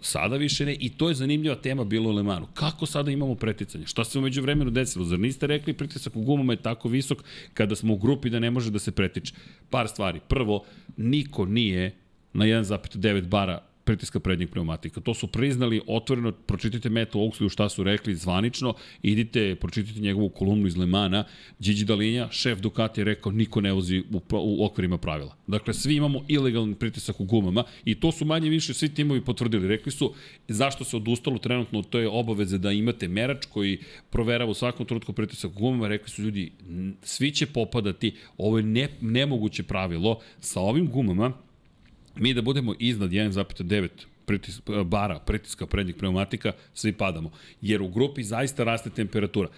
Sada 0.00 0.36
više 0.36 0.66
ne, 0.66 0.76
i 0.80 0.88
to 0.90 1.08
je 1.08 1.14
zanimljiva 1.14 1.54
tema 1.54 1.84
bilo 1.84 2.10
u 2.10 2.12
Lemanu. 2.12 2.46
Kako 2.54 2.86
sada 2.86 3.10
imamo 3.10 3.34
preticanje? 3.34 3.86
Šta 3.86 4.04
se 4.04 4.18
umeđu 4.18 4.42
vremenu 4.42 4.70
desilo? 4.70 5.04
Zar 5.04 5.18
niste 5.18 5.46
rekli 5.46 5.72
pritisak 5.72 6.16
u 6.16 6.20
gumama 6.22 6.52
je 6.52 6.62
tako 6.62 6.88
visok 6.88 7.18
kada 7.54 7.76
smo 7.76 7.94
u 7.94 7.96
grupi 7.96 8.30
da 8.30 8.38
ne 8.38 8.50
može 8.50 8.70
da 8.70 8.78
se 8.78 8.90
pretiče? 8.90 9.34
Par 9.70 9.88
stvari. 9.88 10.20
Prvo, 10.28 10.47
niko 10.96 11.46
nije 11.46 11.94
na 12.32 12.44
1,9 12.44 13.28
bara 13.28 13.67
pritiska 13.88 14.20
prednjeg 14.20 14.50
pneumatika. 14.50 15.00
To 15.00 15.14
su 15.14 15.26
priznali 15.26 15.80
otvoreno, 15.86 16.32
pročitajte 16.32 16.90
Metu 16.90 17.18
Oaksley 17.18 17.48
šta 17.48 17.68
su 17.68 17.84
rekli 17.84 18.14
zvanično, 18.14 18.74
idite, 19.02 19.54
pročitajte 19.60 20.00
njegovu 20.00 20.28
kolumnu 20.28 20.66
iz 20.66 20.76
Lemana, 20.76 21.24
Gigi 21.58 21.84
Dalinja, 21.84 22.28
šef 22.30 22.60
Ducati 22.60 23.00
je 23.00 23.04
rekao 23.04 23.32
niko 23.32 23.60
ne 23.60 23.72
vozi 23.72 24.02
u, 24.12 24.20
u 24.32 24.66
okvirima 24.66 24.98
pravila. 24.98 25.36
Dakle, 25.46 25.74
svi 25.74 25.96
imamo 25.96 26.24
ilegalan 26.28 26.74
pritisak 26.74 27.20
u 27.20 27.24
gumama 27.24 27.64
i 27.84 27.94
to 27.94 28.12
su 28.12 28.24
manje 28.24 28.50
više 28.50 28.74
svi 28.74 28.88
timovi 28.94 29.24
potvrdili. 29.24 29.68
Rekli 29.68 29.92
su 29.92 30.12
zašto 30.48 30.84
se 30.84 30.96
odustalo 30.96 31.38
trenutno 31.38 31.78
od 31.78 31.94
je 31.94 32.08
obaveze 32.08 32.58
da 32.58 32.72
imate 32.72 33.08
merač 33.08 33.46
koji 33.46 33.78
proverava 34.10 34.50
u 34.50 34.54
svakom 34.54 34.86
trenutku 34.86 35.12
pritisak 35.12 35.50
u 35.50 35.60
gumama. 35.60 35.88
Rekli 35.88 36.10
su 36.10 36.22
ljudi, 36.22 36.52
svi 37.02 37.30
će 37.30 37.46
popadati, 37.46 38.14
ovo 38.38 38.58
je 38.58 38.62
ne, 38.62 38.88
nemoguće 39.00 39.62
pravilo 39.62 40.20
sa 40.40 40.60
ovim 40.60 40.90
gumama 40.90 41.32
mi 42.18 42.34
da 42.34 42.42
budemo 42.42 42.74
iznad 42.78 43.10
1,9 43.10 43.88
pritis, 44.26 44.60
bara 44.84 45.18
pritiska 45.18 45.66
prednjih 45.66 45.96
pneumatika, 45.96 46.52
svi 46.74 46.92
padamo. 46.92 47.30
Jer 47.62 47.82
u 47.82 47.88
grupi 47.88 48.22
zaista 48.22 48.64
raste 48.64 48.90
temperatura. 48.90 49.48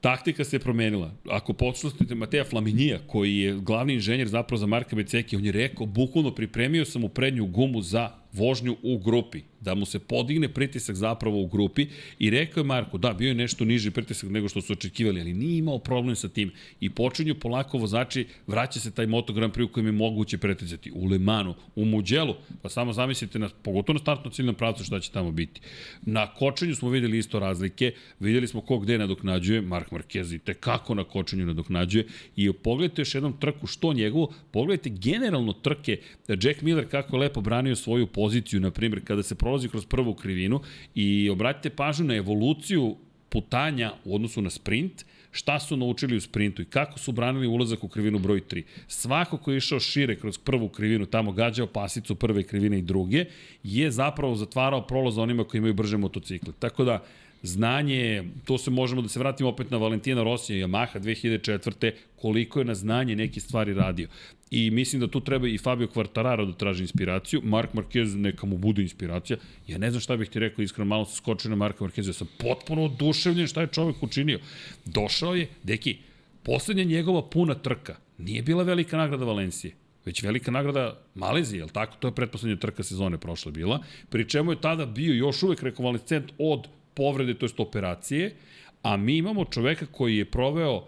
Taktika 0.00 0.44
se 0.44 0.58
promenila. 0.58 1.12
Ako 1.28 1.52
poslušate 1.52 2.14
Mateja 2.14 2.44
Flaminija, 2.44 2.98
koji 3.06 3.36
je 3.36 3.54
glavni 3.54 3.94
inženjer 3.94 4.28
zapravo 4.28 4.58
za 4.58 4.66
Marka 4.66 4.96
Beceki, 4.96 5.36
on 5.36 5.44
je 5.44 5.52
rekao, 5.52 5.86
bukvalno 5.86 6.34
pripremio 6.34 6.84
sam 6.84 7.02
mu 7.02 7.08
prednju 7.08 7.46
gumu 7.46 7.82
za 7.82 8.10
vožnju 8.32 8.76
u 8.82 8.98
grupi, 8.98 9.42
da 9.60 9.74
mu 9.74 9.86
se 9.86 9.98
podigne 9.98 10.48
pritisak 10.48 10.96
zapravo 10.96 11.42
u 11.42 11.46
grupi 11.46 11.86
i 12.18 12.30
rekao 12.30 12.60
je 12.60 12.64
Marko, 12.64 12.98
da, 12.98 13.12
bio 13.12 13.28
je 13.28 13.34
nešto 13.34 13.64
niži 13.64 13.90
pritisak 13.90 14.30
nego 14.30 14.48
što 14.48 14.60
su 14.60 14.72
očekivali, 14.72 15.20
ali 15.20 15.34
nije 15.34 15.58
imao 15.58 15.78
problem 15.78 16.16
sa 16.16 16.28
tim. 16.28 16.52
I 16.80 16.90
počinju 16.90 17.34
polako 17.34 17.78
vozači, 17.78 18.26
vraća 18.46 18.80
se 18.80 18.90
taj 18.90 19.06
Moto 19.06 19.32
Grand 19.32 19.52
Prix 19.52 19.64
u 19.64 19.68
kojem 19.68 19.86
je 19.86 19.92
moguće 19.92 20.38
preticati. 20.38 20.92
U 20.94 21.06
Lemanu, 21.06 21.54
u 21.76 21.84
Muđelu, 21.84 22.34
pa 22.62 22.68
samo 22.68 22.92
zamislite, 22.92 23.38
na, 23.38 23.48
pogotovo 23.62 23.94
na 23.94 24.00
startnom 24.00 24.32
ciljnom 24.32 24.54
pravcu 24.54 24.84
šta 24.84 25.00
će 25.00 25.10
tamo 25.10 25.32
biti. 25.32 25.60
Na 26.02 26.34
kočenju 26.34 26.74
smo 26.74 26.88
videli 26.88 27.18
isto 27.18 27.38
razlike, 27.38 27.92
videli 28.20 28.46
smo 28.48 28.60
ko 28.60 28.78
gde 28.78 28.98
nadoknađuje, 28.98 29.60
Mark 29.60 29.90
Marquez 29.90 30.34
i 30.34 30.38
te 30.38 30.54
kako 30.54 30.94
na 30.94 31.04
kočenju 31.04 31.46
nadoknađuje. 31.46 32.06
I 32.36 32.52
pogledajte 32.52 33.00
još 33.02 33.14
jednom 33.14 33.36
trku 33.40 33.66
što 33.66 33.92
njegovo, 33.92 34.32
pogledajte 34.50 34.90
generalno 34.90 35.52
trke, 35.52 35.98
Jack 36.28 36.62
Miller 36.62 36.88
kako 36.90 37.16
lepo 37.16 37.40
branio 37.40 37.76
svoju 37.76 38.06
poziciju, 38.06 38.60
na 38.60 38.70
primjer, 38.70 39.04
kada 39.04 39.22
se 39.22 39.34
prolazi 39.50 39.68
kroz 39.68 39.86
prvu 39.86 40.14
krivinu 40.14 40.60
i 40.94 41.30
obratite 41.30 41.70
pažnju 41.70 42.04
na 42.06 42.14
evoluciju 42.14 42.96
putanja 43.28 43.92
u 44.04 44.14
odnosu 44.14 44.42
na 44.42 44.50
sprint, 44.50 45.04
šta 45.32 45.58
su 45.60 45.76
naučili 45.76 46.16
u 46.16 46.20
sprintu 46.20 46.62
i 46.62 46.64
kako 46.64 46.98
su 46.98 47.12
branili 47.12 47.46
ulazak 47.46 47.84
u 47.84 47.88
krivinu 47.88 48.18
broj 48.18 48.40
3. 48.40 48.62
Svako 48.88 49.38
ko 49.38 49.50
je 49.50 49.56
išao 49.56 49.80
šire 49.80 50.16
kroz 50.16 50.38
prvu 50.38 50.68
krivinu, 50.68 51.06
tamo 51.06 51.32
gađao 51.32 51.66
pasicu 51.66 52.14
prve 52.14 52.42
krivine 52.42 52.78
i 52.78 52.82
druge, 52.82 53.24
je 53.64 53.90
zapravo 53.90 54.36
zatvarao 54.36 54.86
prolaz 54.86 55.18
onima 55.18 55.44
koji 55.44 55.58
imaju 55.58 55.74
brže 55.74 55.96
motocikle. 55.96 56.52
Tako 56.58 56.84
da, 56.84 57.02
znanje, 57.42 58.24
to 58.44 58.58
se 58.58 58.70
možemo 58.70 59.02
da 59.02 59.08
se 59.08 59.18
vratimo 59.18 59.48
opet 59.48 59.70
na 59.70 59.78
Valentina 59.78 60.22
Rosija 60.22 60.58
i 60.58 60.62
Yamaha 60.62 61.00
2004. 61.00 61.92
koliko 62.16 62.58
je 62.58 62.64
na 62.64 62.74
znanje 62.74 63.16
neke 63.16 63.40
stvari 63.40 63.74
radio. 63.74 64.08
I 64.50 64.70
mislim 64.70 65.00
da 65.00 65.08
tu 65.08 65.20
treba 65.20 65.48
i 65.48 65.58
Fabio 65.58 65.86
Quartararo 65.86 66.46
da 66.46 66.52
traži 66.52 66.82
inspiraciju. 66.82 67.40
Mark 67.44 67.70
Marquez 67.74 68.16
neka 68.16 68.46
mu 68.46 68.58
bude 68.58 68.82
inspiracija. 68.82 69.36
Ja 69.66 69.78
ne 69.78 69.90
znam 69.90 70.00
šta 70.00 70.16
bih 70.16 70.28
ti 70.28 70.38
rekao, 70.38 70.62
iskreno 70.62 70.88
malo 70.88 71.04
se 71.04 71.16
skočio 71.16 71.50
na 71.50 71.56
Marka 71.56 71.84
Marqueza. 71.84 72.06
Ja 72.06 72.12
sam 72.12 72.28
potpuno 72.38 72.84
oduševljen 72.84 73.46
šta 73.46 73.60
je 73.60 73.66
čovek 73.66 74.02
učinio. 74.02 74.38
Došao 74.84 75.34
je, 75.34 75.48
deki, 75.62 75.96
poslednja 76.42 76.84
njegova 76.84 77.22
puna 77.30 77.54
trka 77.54 77.96
nije 78.18 78.42
bila 78.42 78.62
velika 78.62 78.96
nagrada 78.96 79.24
Valencije. 79.24 79.72
već 80.04 80.22
velika 80.22 80.50
nagrada 80.50 80.98
Malezije, 81.14 81.58
je 81.58 81.64
li 81.64 81.70
tako? 81.70 81.96
To 82.00 82.08
je 82.08 82.14
pretposlednja 82.14 82.56
trka 82.56 82.82
sezone 82.82 83.18
prošle 83.18 83.52
bila, 83.52 83.82
pri 84.08 84.28
čemu 84.28 84.52
je 84.52 84.60
tada 84.60 84.86
bio 84.86 85.14
još 85.14 85.42
uvek 85.42 85.62
rekonvalescent 85.62 86.32
od 86.38 86.68
povrede, 86.94 87.34
to 87.34 87.46
jest 87.46 87.60
operacije, 87.60 88.34
a 88.82 88.96
mi 88.96 89.16
imamo 89.16 89.44
čoveka 89.44 89.86
koji 89.86 90.16
je 90.16 90.24
proveo 90.24 90.86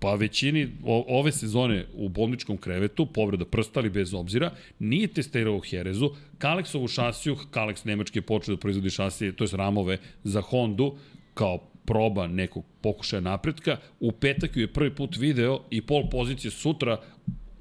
pa 0.00 0.14
većini 0.14 0.68
o, 0.84 1.04
ove 1.08 1.32
sezone 1.32 1.84
u 1.94 2.08
bolničkom 2.08 2.56
krevetu, 2.56 3.06
povreda 3.06 3.44
prsta, 3.44 3.80
ali 3.80 3.90
bez 3.90 4.14
obzira, 4.14 4.50
nije 4.78 5.06
testirao 5.06 5.60
Herezu, 5.60 6.10
Kalexovu 6.38 6.94
šasiju, 6.94 7.36
Kalex 7.50 7.86
nemački 7.86 8.18
je 8.18 8.22
počeo 8.22 8.54
da 8.54 8.60
proizvodi 8.60 8.90
šasije, 8.90 9.32
to 9.32 9.44
je 9.44 9.50
ramove 9.52 9.98
za 10.24 10.40
Hondu, 10.40 10.94
kao 11.34 11.58
proba 11.84 12.26
nekog 12.26 12.64
pokušaja 12.80 13.20
napretka, 13.20 13.76
u 14.00 14.12
petak 14.12 14.56
ju 14.56 14.62
je 14.62 14.72
prvi 14.72 14.94
put 14.94 15.16
video 15.16 15.60
i 15.70 15.82
pol 15.82 16.08
pozicije 16.10 16.50
sutra 16.50 17.00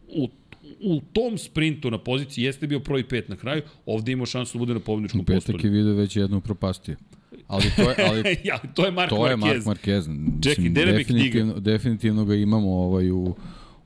u 0.08 0.30
u 0.82 1.02
tom 1.14 1.38
sprintu 1.38 1.92
na 1.92 1.98
poziciji 1.98 2.44
jeste 2.44 2.68
bio 2.68 2.80
prvi 2.80 3.04
pet 3.04 3.30
na 3.30 3.36
kraju, 3.36 3.62
ovde 3.86 4.12
imao 4.12 4.26
šansu 4.26 4.58
da 4.58 4.60
bude 4.60 4.74
na 4.74 4.80
pobedničkom 4.80 5.22
U 5.22 5.24
petak 5.24 5.44
postolju. 5.44 5.60
je 5.64 5.70
video 5.70 5.94
već 5.94 6.16
jednu 6.16 6.42
propastio. 6.42 6.96
Ali 7.48 7.64
to 7.76 7.82
je, 7.82 7.96
ali 8.00 8.36
ja, 8.44 8.58
to 8.58 8.86
je 8.86 8.92
Mark 8.92 9.10
to 9.10 9.16
Marquez. 9.18 9.30
je 9.30 9.36
Mark 9.38 9.66
Marquez. 9.66 10.04
Čekaj, 10.42 10.56
Mislim, 10.56 10.72
gde 10.72 10.86
nam 10.86 10.96
je 10.96 11.04
knjiga? 11.04 11.16
definitivno, 11.16 11.60
definitivno 11.60 12.26
ga 12.26 12.36
imamo 12.36 12.70
ovaj, 12.70 13.12
u, 13.12 13.36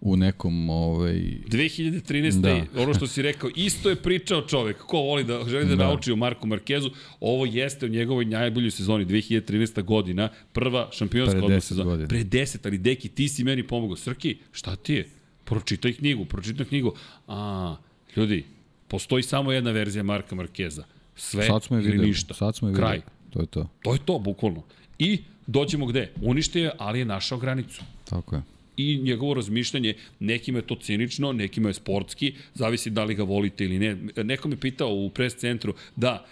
u 0.02 0.16
nekom 0.16 0.70
ovaj, 0.70 1.14
2013. 1.14 2.42
Da. 2.42 2.54
Da. 2.74 2.82
ono 2.82 2.94
što 2.94 3.08
si 3.08 3.22
rekao, 3.22 3.50
isto 3.56 3.90
je 3.90 3.96
pričao 3.96 4.42
čovek. 4.42 4.78
Ko 4.78 4.98
voli 4.98 5.24
da 5.24 5.44
želi 5.48 5.66
da, 5.66 5.76
Da. 5.76 5.84
nauči 5.84 6.12
o 6.12 6.16
Marku 6.16 6.48
Markezu, 6.48 6.90
ovo 7.20 7.46
jeste 7.46 7.86
u 7.86 7.90
njegovoj 7.90 8.26
najboljoj 8.26 8.72
sezoni, 8.72 9.06
2013. 9.06 9.84
godina, 9.84 10.30
prva 10.54 10.90
šampionska 10.92 11.32
Pre 11.32 11.42
odmah 11.42 11.58
10 11.58 11.62
sezona. 11.62 11.86
godina. 11.86 12.08
Pre 12.08 12.20
10, 12.20 12.58
ali 12.64 12.78
deki, 12.78 13.10
ti 13.10 13.30
si 13.30 13.44
meni 13.44 13.64
pomogao. 13.64 13.96
Srki, 13.96 14.38
šta 14.52 14.76
ti 14.76 14.94
je? 14.94 15.10
Pročitaj 15.44 15.94
knjigu, 15.94 16.26
pročitaj 16.26 16.66
knjigu. 16.66 16.94
A, 17.28 17.76
ljudi, 18.16 18.44
postoji 18.88 19.24
samo 19.24 19.52
jedna 19.52 19.72
verzija 19.72 20.04
Marka 20.04 20.36
Markeza. 20.36 20.84
Sve 21.16 21.46
sad 21.46 21.64
smo 21.64 21.78
je 21.78 21.82
ili 21.82 21.92
videli. 21.92 22.08
ništa. 22.08 22.34
Sad 22.34 22.56
smo 22.56 22.68
je 22.70 22.76
Kraj. 22.76 23.02
To 23.34 23.40
je 23.40 23.46
to. 23.46 23.68
To 23.82 23.94
je 23.94 24.00
to, 24.06 24.20
bukvalno. 24.20 24.64
I 25.00 25.20
dođemo 25.48 25.86
gde? 25.86 26.12
Uništio 26.22 26.64
je, 26.64 26.72
ali 26.78 27.00
je 27.00 27.06
našao 27.06 27.38
granicu 27.38 27.82
Tako 28.10 28.36
je. 28.36 28.42
i 28.78 28.98
njegovo 28.98 29.34
razmišljanje, 29.34 29.94
nekima 30.20 30.60
je 30.60 30.68
to 30.68 30.76
cinično, 30.76 31.34
nekima 31.34 31.70
je 31.70 31.74
sportski, 31.74 32.34
zavisi 32.54 32.90
da 32.90 33.04
li 33.04 33.16
ga 33.16 33.24
volite 33.24 33.66
ili 33.66 33.80
ne. 33.80 33.98
Neko 34.24 34.48
me 34.48 34.58
pitao 34.58 34.94
u 34.94 35.10
pres 35.10 35.36
centru, 35.36 35.74
da, 35.96 36.26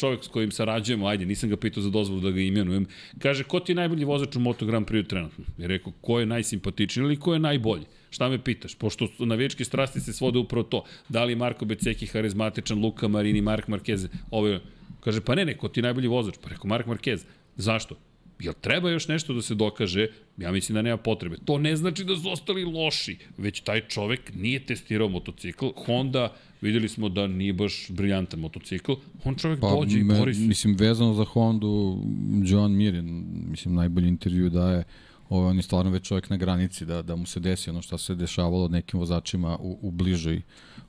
čovjek 0.00 0.24
s 0.24 0.28
kojim 0.28 0.50
sarađujemo, 0.50 1.06
ajde, 1.06 1.26
nisam 1.26 1.48
ga 1.50 1.56
pitao 1.56 1.82
za 1.82 1.90
dozvolu 1.90 2.20
da 2.20 2.30
ga 2.30 2.40
imenujem, 2.40 2.86
kaže, 3.18 3.44
ko 3.44 3.60
ti 3.60 3.72
je 3.72 3.76
najbolji 3.76 4.04
vozač 4.04 4.36
u 4.36 4.40
Moto 4.40 4.66
Grand 4.66 4.86
Prix 4.86 5.06
trenutno? 5.08 5.44
Je 5.58 5.68
rekao, 5.68 5.92
ko 6.00 6.20
je 6.20 6.26
najsimpatičniji 6.26 7.04
ili 7.04 7.16
ko 7.16 7.32
je 7.32 7.38
najbolji? 7.38 7.84
Šta 8.10 8.28
me 8.28 8.38
pitaš? 8.38 8.74
Pošto 8.74 9.06
su 9.06 9.26
navijačke 9.26 9.64
strasti 9.64 10.00
se 10.00 10.12
svode 10.12 10.38
upravo 10.38 10.62
to. 10.62 10.84
Da 11.08 11.24
li 11.24 11.32
je 11.32 11.36
Marko 11.36 11.64
Beceki 11.64 12.06
harizmatičan, 12.06 12.78
Luka 12.78 13.08
Marini, 13.08 13.40
Mark 13.40 13.68
Marquez? 13.68 14.08
Ovo 14.30 14.48
je, 14.48 14.60
kaže, 15.04 15.20
pa 15.20 15.34
ne, 15.34 15.44
ne, 15.44 15.56
ko 15.56 15.68
ti 15.68 15.82
najbolji 15.82 16.08
vozač? 16.08 16.34
Pa 16.42 16.48
rekao, 16.48 16.68
Mark 16.68 16.86
Marquez. 16.86 17.24
Zašto? 17.56 17.96
Jel 18.40 18.54
treba 18.60 18.90
još 18.90 19.08
nešto 19.08 19.34
da 19.34 19.42
se 19.42 19.54
dokaže? 19.54 20.06
Ja 20.36 20.52
mislim 20.52 20.74
da 20.74 20.82
nema 20.82 20.96
potrebe. 20.96 21.36
To 21.44 21.58
ne 21.58 21.76
znači 21.76 22.04
da 22.04 22.16
su 22.16 22.30
ostali 22.30 22.64
loši, 22.64 23.16
već 23.38 23.60
taj 23.60 23.80
čovek 23.88 24.32
nije 24.34 24.66
testirao 24.66 25.08
motocikl. 25.08 25.68
Honda, 25.86 26.32
videli 26.60 26.88
smo 26.88 27.08
da 27.08 27.26
nije 27.26 27.52
baš 27.52 27.86
briljantan 27.90 28.40
motocikl. 28.40 28.92
On 29.24 29.34
čovek 29.34 29.60
pa, 29.60 29.70
dođe 29.70 29.98
i 29.98 30.04
bori 30.04 30.34
se. 30.34 30.40
Mislim, 30.40 30.76
vezano 30.76 31.14
za 31.14 31.24
Hondu, 31.24 31.98
John 32.44 32.72
Mir 32.72 32.94
je, 32.94 33.02
mislim, 33.50 33.74
najbolji 33.74 34.08
intervju 34.08 34.50
daje 34.50 34.84
Ovo, 35.28 35.48
on 35.48 35.56
je 35.56 35.62
stvarno 35.62 35.90
već 35.90 36.08
čovjek 36.08 36.30
na 36.30 36.36
granici 36.36 36.84
da, 36.84 37.02
da 37.02 37.16
mu 37.16 37.26
se 37.26 37.40
desi 37.40 37.70
ono 37.70 37.82
što 37.82 37.98
se 37.98 38.14
dešavalo 38.14 38.68
nekim 38.68 39.00
vozačima 39.00 39.58
u, 39.60 39.78
u 39.82 39.90
bližoj 39.90 40.42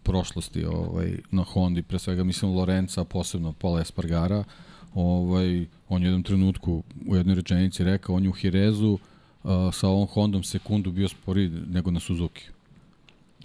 prošlosti 0.05 0.65
ovaj, 0.65 1.17
na 1.31 1.43
Hondi, 1.43 1.81
pre 1.81 1.99
svega 1.99 2.23
mislim 2.23 2.51
Lorenza, 2.51 3.03
posebno 3.03 3.53
Paula 3.53 3.81
Espargara, 3.81 4.43
ovaj, 4.93 5.65
on 5.89 6.01
je 6.01 6.07
u 6.07 6.11
jednom 6.11 6.23
trenutku 6.23 6.83
u 7.07 7.15
jednoj 7.15 7.35
rečenici 7.35 7.83
rekao, 7.83 8.15
on 8.15 8.23
je 8.23 8.29
u 8.29 8.33
Hirezu 8.33 8.91
uh, 8.93 9.51
sa 9.73 9.87
ovom 9.87 10.07
Hondom 10.07 10.43
sekundu 10.43 10.91
bio 10.91 11.07
spori 11.07 11.49
nego 11.49 11.91
na 11.91 11.99
Suzuki. 11.99 12.43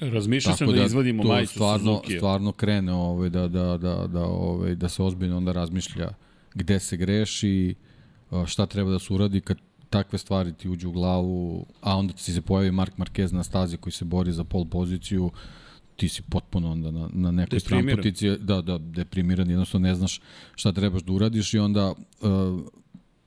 Razmišljao 0.00 0.56
sam 0.56 0.72
da, 0.72 0.84
izvadimo 0.84 1.22
to 1.22 1.28
majicu 1.28 1.52
stvarno, 1.52 1.96
Suzuki. 1.96 2.16
stvarno 2.16 2.52
krene 2.52 2.92
ovaj, 2.92 3.30
da, 3.30 3.48
da, 3.48 3.76
da, 3.76 4.06
da, 4.06 4.24
ovaj, 4.24 4.74
da 4.74 4.88
se 4.88 5.02
ozbiljno 5.02 5.36
onda 5.36 5.52
razmišlja 5.52 6.10
gde 6.54 6.80
se 6.80 6.96
greši, 6.96 7.74
uh, 8.30 8.46
šta 8.46 8.66
treba 8.66 8.90
da 8.90 8.98
se 8.98 9.12
uradi 9.14 9.40
kad 9.40 9.58
takve 9.90 10.18
stvari 10.18 10.52
ti 10.52 10.68
uđu 10.68 10.88
u 10.88 10.92
glavu, 10.92 11.66
a 11.80 11.96
onda 11.96 12.12
ti 12.12 12.32
se 12.32 12.40
pojavi 12.40 12.70
Mark 12.70 12.96
Marquez 12.96 13.32
na 13.32 13.42
stazi 13.42 13.76
koji 13.76 13.92
se 13.92 14.04
bori 14.04 14.32
za 14.32 14.44
pol 14.44 14.64
poziciju, 14.64 15.30
ti 16.00 16.08
si 16.08 16.22
potpuno 16.22 16.70
onda 16.70 16.90
na, 16.90 17.08
na 17.12 17.30
nekoj 17.30 17.60
strampotici, 17.60 18.36
da, 18.38 18.60
da, 18.60 18.78
deprimiran, 18.78 19.50
jednostavno 19.50 19.88
ne 19.88 19.94
znaš 19.94 20.20
šta 20.54 20.72
trebaš 20.72 21.02
da 21.02 21.12
uradiš 21.12 21.54
i 21.54 21.58
onda 21.58 21.94
uh, 22.20 22.60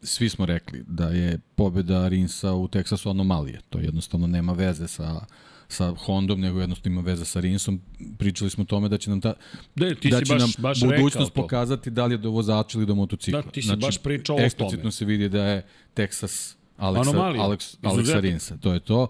svi 0.02 0.30
smo 0.30 0.46
rekli 0.46 0.84
da 0.88 1.08
je 1.10 1.40
pobjeda 1.56 2.08
Rinsa 2.08 2.54
u 2.54 2.68
Teksasu 2.68 3.10
anomalije. 3.10 3.62
To 3.70 3.80
jednostavno 3.80 4.28
nema 4.28 4.54
veze 4.54 4.88
sa 4.88 5.26
sa 5.68 5.94
Hondom, 5.98 6.40
nego 6.40 6.60
jednostavno 6.60 7.00
ima 7.00 7.12
veze 7.12 7.26
sa 7.26 7.40
Rinsom. 7.40 7.82
Pričali 8.18 8.50
smo 8.50 8.62
o 8.62 8.66
tome 8.66 8.90
da 8.90 8.98
će 8.98 9.10
nam 9.10 9.22
ta 9.22 9.34
da, 9.76 9.96
ti 9.96 10.10
da 10.10 10.20
si 10.20 10.26
će 10.26 10.34
baš, 10.34 10.42
nam 10.42 10.50
baš 10.58 10.82
budućnost 10.82 11.34
pokazati 11.34 11.92
da 11.92 12.06
li 12.06 12.14
je 12.14 12.18
do 12.18 12.30
vozača 12.30 12.78
ili 12.78 12.86
do 12.86 12.96
motocikla. 12.96 13.42
Da, 13.42 13.52
ti 13.52 13.62
si 13.62 13.68
znači, 13.68 13.82
baš 13.82 13.98
pričao 13.98 14.36
o 14.36 14.38
tome. 14.38 14.46
Eksplicitno 14.46 14.92
se 14.92 15.06
vidi 15.06 15.30
da 15.30 15.46
je 15.46 15.66
Texas 15.96 16.56
Alexa, 16.78 17.10
Anomalija. 17.10 17.44
Alex, 17.44 17.78
Alexa 17.82 18.20
Rinsa. 18.20 18.58
To 18.58 18.74
je 18.74 18.80
to. 18.80 19.08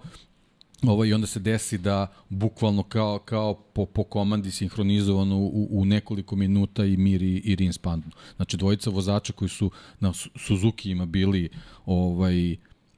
Ovo, 0.87 1.05
I 1.05 1.13
onda 1.13 1.27
se 1.27 1.39
desi 1.39 1.77
da 1.77 2.07
bukvalno 2.29 2.83
kao, 2.83 3.19
kao 3.19 3.53
po, 3.53 3.85
po 3.85 4.03
komandi 4.03 4.51
sinhronizovano 4.51 5.37
u, 5.37 5.67
u 5.71 5.85
nekoliko 5.85 6.35
minuta 6.35 6.85
i 6.85 6.97
Mir 6.97 7.21
i, 7.21 7.41
i 7.45 7.55
Rins 7.55 7.77
padnu. 7.77 8.11
Znači 8.35 8.57
dvojica 8.57 8.89
vozača 8.89 9.33
koji 9.33 9.49
su 9.49 9.71
na 9.99 10.13
Suzuki-ima 10.35 11.05
bili 11.05 11.49
ovaj, 11.85 12.55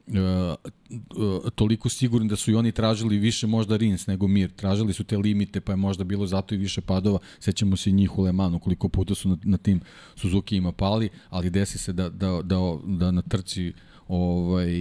Uh, 0.07 0.13
uh, 0.13 1.51
toliko 1.55 1.89
sigurni 1.89 2.29
da 2.29 2.35
su 2.35 2.51
i 2.51 2.55
oni 2.55 2.71
tražili 2.71 3.17
više 3.17 3.47
možda 3.47 3.77
Rins 3.77 4.07
nego 4.07 4.27
Mir. 4.27 4.51
Tražili 4.51 4.93
su 4.93 5.03
te 5.03 5.17
limite, 5.17 5.61
pa 5.61 5.71
je 5.71 5.75
možda 5.75 6.03
bilo 6.03 6.27
zato 6.27 6.55
i 6.55 6.57
više 6.57 6.81
padova. 6.81 7.19
Sećamo 7.39 7.77
se 7.77 7.91
njih 7.91 8.17
u 8.17 8.23
Le 8.23 8.31
Manu, 8.31 8.59
koliko 8.59 8.89
puta 8.89 9.15
su 9.15 9.29
na, 9.29 9.37
na 9.43 9.57
tim 9.57 9.81
Suzuki 10.15 10.57
ima 10.57 10.71
pali, 10.71 11.09
ali 11.29 11.49
desi 11.49 11.77
se 11.77 11.93
da, 11.93 12.09
da, 12.09 12.41
da, 12.43 12.57
da 12.85 13.11
na 13.11 13.21
trci 13.21 13.73
ovaj, 14.07 14.71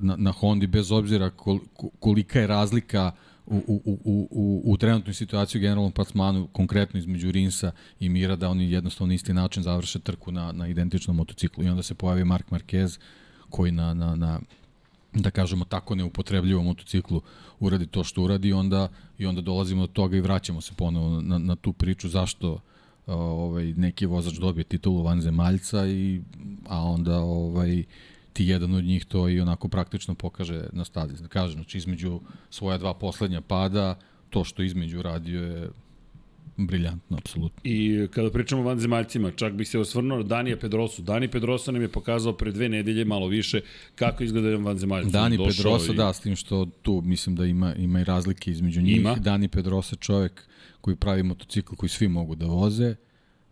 na, 0.00 0.16
na 0.16 0.32
Hondi, 0.32 0.66
bez 0.66 0.92
obzira 0.92 1.30
kol, 1.30 1.58
kolika 2.00 2.40
je 2.40 2.46
razlika 2.46 3.12
u, 3.46 3.56
u, 3.66 3.98
u, 4.04 4.28
u, 4.30 4.62
u 4.64 4.76
trenutnoj 4.76 5.14
situaciji 5.14 5.58
u 5.58 5.62
generalnom 5.62 5.92
plasmanu, 5.92 6.48
konkretno 6.52 6.98
između 6.98 7.32
Rinsa 7.32 7.72
i 8.00 8.08
Mira, 8.08 8.36
da 8.36 8.48
oni 8.48 8.70
jednostavno 8.70 9.14
isti 9.14 9.32
način 9.32 9.62
završe 9.62 9.98
trku 9.98 10.32
na, 10.32 10.52
na 10.52 10.68
identičnom 10.68 11.16
motociklu. 11.16 11.64
I 11.64 11.68
onda 11.68 11.82
se 11.82 11.94
pojavi 11.94 12.24
Mark 12.24 12.50
Marquez, 12.50 12.98
koji 13.50 13.72
na, 13.72 13.94
na, 13.94 14.16
na 14.16 14.40
da 15.12 15.30
kažemo 15.30 15.64
tako 15.64 15.94
neupotrebljivom 15.94 16.64
motociklu 16.64 17.20
uradi 17.60 17.86
to 17.86 18.04
što 18.04 18.22
uradi 18.22 18.52
onda 18.52 18.88
i 19.18 19.26
onda 19.26 19.40
dolazimo 19.40 19.86
do 19.86 19.92
toga 19.92 20.16
i 20.16 20.20
vraćamo 20.20 20.60
se 20.60 20.72
ponovo 20.76 21.20
na, 21.20 21.38
na 21.38 21.56
tu 21.56 21.72
priču 21.72 22.08
zašto 22.08 22.60
ovaj 23.06 23.72
neki 23.72 24.06
vozač 24.06 24.34
dobije 24.34 24.64
titulu 24.64 25.02
vanzemaljca 25.02 25.86
i 25.86 26.20
a 26.68 26.82
onda 26.82 27.18
ovaj 27.18 27.84
ti 28.38 28.46
jedan 28.46 28.74
od 28.74 28.84
njih 28.84 29.04
to 29.04 29.28
i 29.28 29.40
onako 29.40 29.68
praktično 29.68 30.14
pokaže 30.14 30.62
na 30.72 30.84
stazi. 30.84 31.22
Da 31.22 31.28
kažem, 31.28 31.56
znači 31.58 31.78
između 31.78 32.20
svoja 32.50 32.78
dva 32.78 32.94
poslednja 32.94 33.40
pada, 33.40 33.98
to 34.30 34.44
što 34.44 34.62
između 34.62 35.02
radio 35.02 35.42
je 35.42 35.70
briljantno, 36.56 37.16
apsolutno. 37.16 37.60
I 37.64 38.06
kada 38.10 38.30
pričamo 38.30 38.62
o 38.62 38.64
vanzemaljcima, 38.64 39.30
čak 39.30 39.52
bih 39.52 39.68
se 39.68 39.78
osvrnuo 39.78 40.22
Danija 40.22 40.56
Pedrosu. 40.56 41.02
Dani 41.02 41.28
Pedrosa 41.28 41.72
nam 41.72 41.82
je 41.82 41.88
pokazao 41.88 42.32
pre 42.32 42.52
dve 42.52 42.68
nedelje, 42.68 43.04
malo 43.04 43.26
više, 43.26 43.60
kako 43.94 44.24
izgleda 44.24 44.48
jedan 44.48 44.64
vanzemaljac. 44.64 45.12
Dani 45.12 45.38
Pedrosa, 45.38 45.92
i... 45.92 45.96
da, 45.96 46.12
s 46.12 46.20
tim 46.20 46.36
što 46.36 46.66
tu 46.82 47.02
mislim 47.04 47.36
da 47.36 47.46
ima, 47.46 47.74
ima 47.74 48.00
i 48.00 48.04
razlike 48.04 48.50
između 48.50 48.82
njih. 48.82 48.96
Ima. 48.96 49.14
Dani 49.14 49.48
Pedrosa 49.48 49.96
čovek 49.96 50.46
koji 50.80 50.96
pravi 50.96 51.22
motocikl 51.22 51.74
koji 51.74 51.90
svi 51.90 52.08
mogu 52.08 52.34
da 52.34 52.46
voze. 52.46 52.94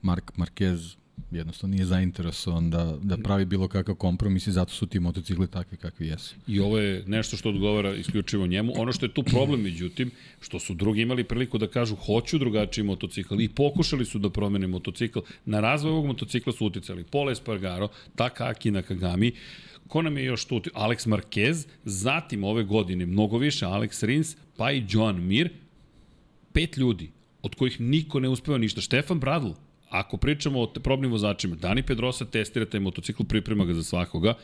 Mark 0.02 0.32
Marquez 0.36 0.96
jednostavno 1.30 1.74
nije 1.74 1.86
zainteresovan 1.86 2.70
da, 2.70 2.98
da 3.02 3.16
pravi 3.16 3.44
bilo 3.44 3.68
kakav 3.68 3.94
kompromis 3.94 4.46
i 4.46 4.52
zato 4.52 4.72
su 4.72 4.86
ti 4.86 5.00
motocikli 5.00 5.46
takvi 5.46 5.76
kakvi 5.76 6.06
jesu. 6.06 6.34
I 6.46 6.60
ovo 6.60 6.78
je 6.78 7.04
nešto 7.06 7.36
što 7.36 7.48
odgovara 7.48 7.94
isključivo 7.94 8.46
njemu. 8.46 8.72
Ono 8.76 8.92
što 8.92 9.06
je 9.06 9.14
tu 9.14 9.22
problem, 9.22 9.60
međutim, 9.60 10.10
što 10.40 10.58
su 10.58 10.74
drugi 10.74 11.02
imali 11.02 11.24
priliku 11.24 11.58
da 11.58 11.66
kažu 11.66 11.96
hoću 11.96 12.38
drugačiji 12.38 12.84
motocikl 12.84 13.40
i 13.40 13.48
pokušali 13.48 14.04
su 14.04 14.18
da 14.18 14.30
promene 14.30 14.66
motocikl. 14.66 15.18
Na 15.44 15.60
razvoj 15.60 15.92
ovog 15.92 16.06
motocikla 16.06 16.52
su 16.52 16.66
uticali 16.66 17.04
Pole 17.04 17.32
Espargaro, 17.32 17.88
Takaki 18.16 18.70
Nakagami, 18.70 19.32
ko 19.88 20.02
nam 20.02 20.18
je 20.18 20.24
još 20.24 20.44
tu? 20.44 20.60
Alex 20.74 21.06
Marquez, 21.08 21.66
zatim 21.84 22.44
ove 22.44 22.64
godine 22.64 23.06
mnogo 23.06 23.38
više 23.38 23.66
Alex 23.66 24.06
Rins, 24.06 24.36
pa 24.56 24.72
i 24.72 24.84
Joan 24.88 25.22
Mir, 25.26 25.50
pet 26.52 26.76
ljudi 26.76 27.10
od 27.42 27.54
kojih 27.54 27.80
niko 27.80 28.20
ne 28.20 28.28
uspeva 28.28 28.58
ništa. 28.58 28.80
Štefan 28.80 29.20
Bradl, 29.20 29.50
ako 29.88 30.16
pričamo 30.16 30.62
o 30.62 30.66
probnim 30.66 31.10
vozačima, 31.10 31.56
Dani 31.56 31.82
Pedrosa 31.82 32.24
testira 32.24 32.66
taj 32.66 32.80
motocikl, 32.80 33.22
priprema 33.22 33.64
ga 33.64 33.74
za 33.74 33.82
svakoga, 33.82 34.34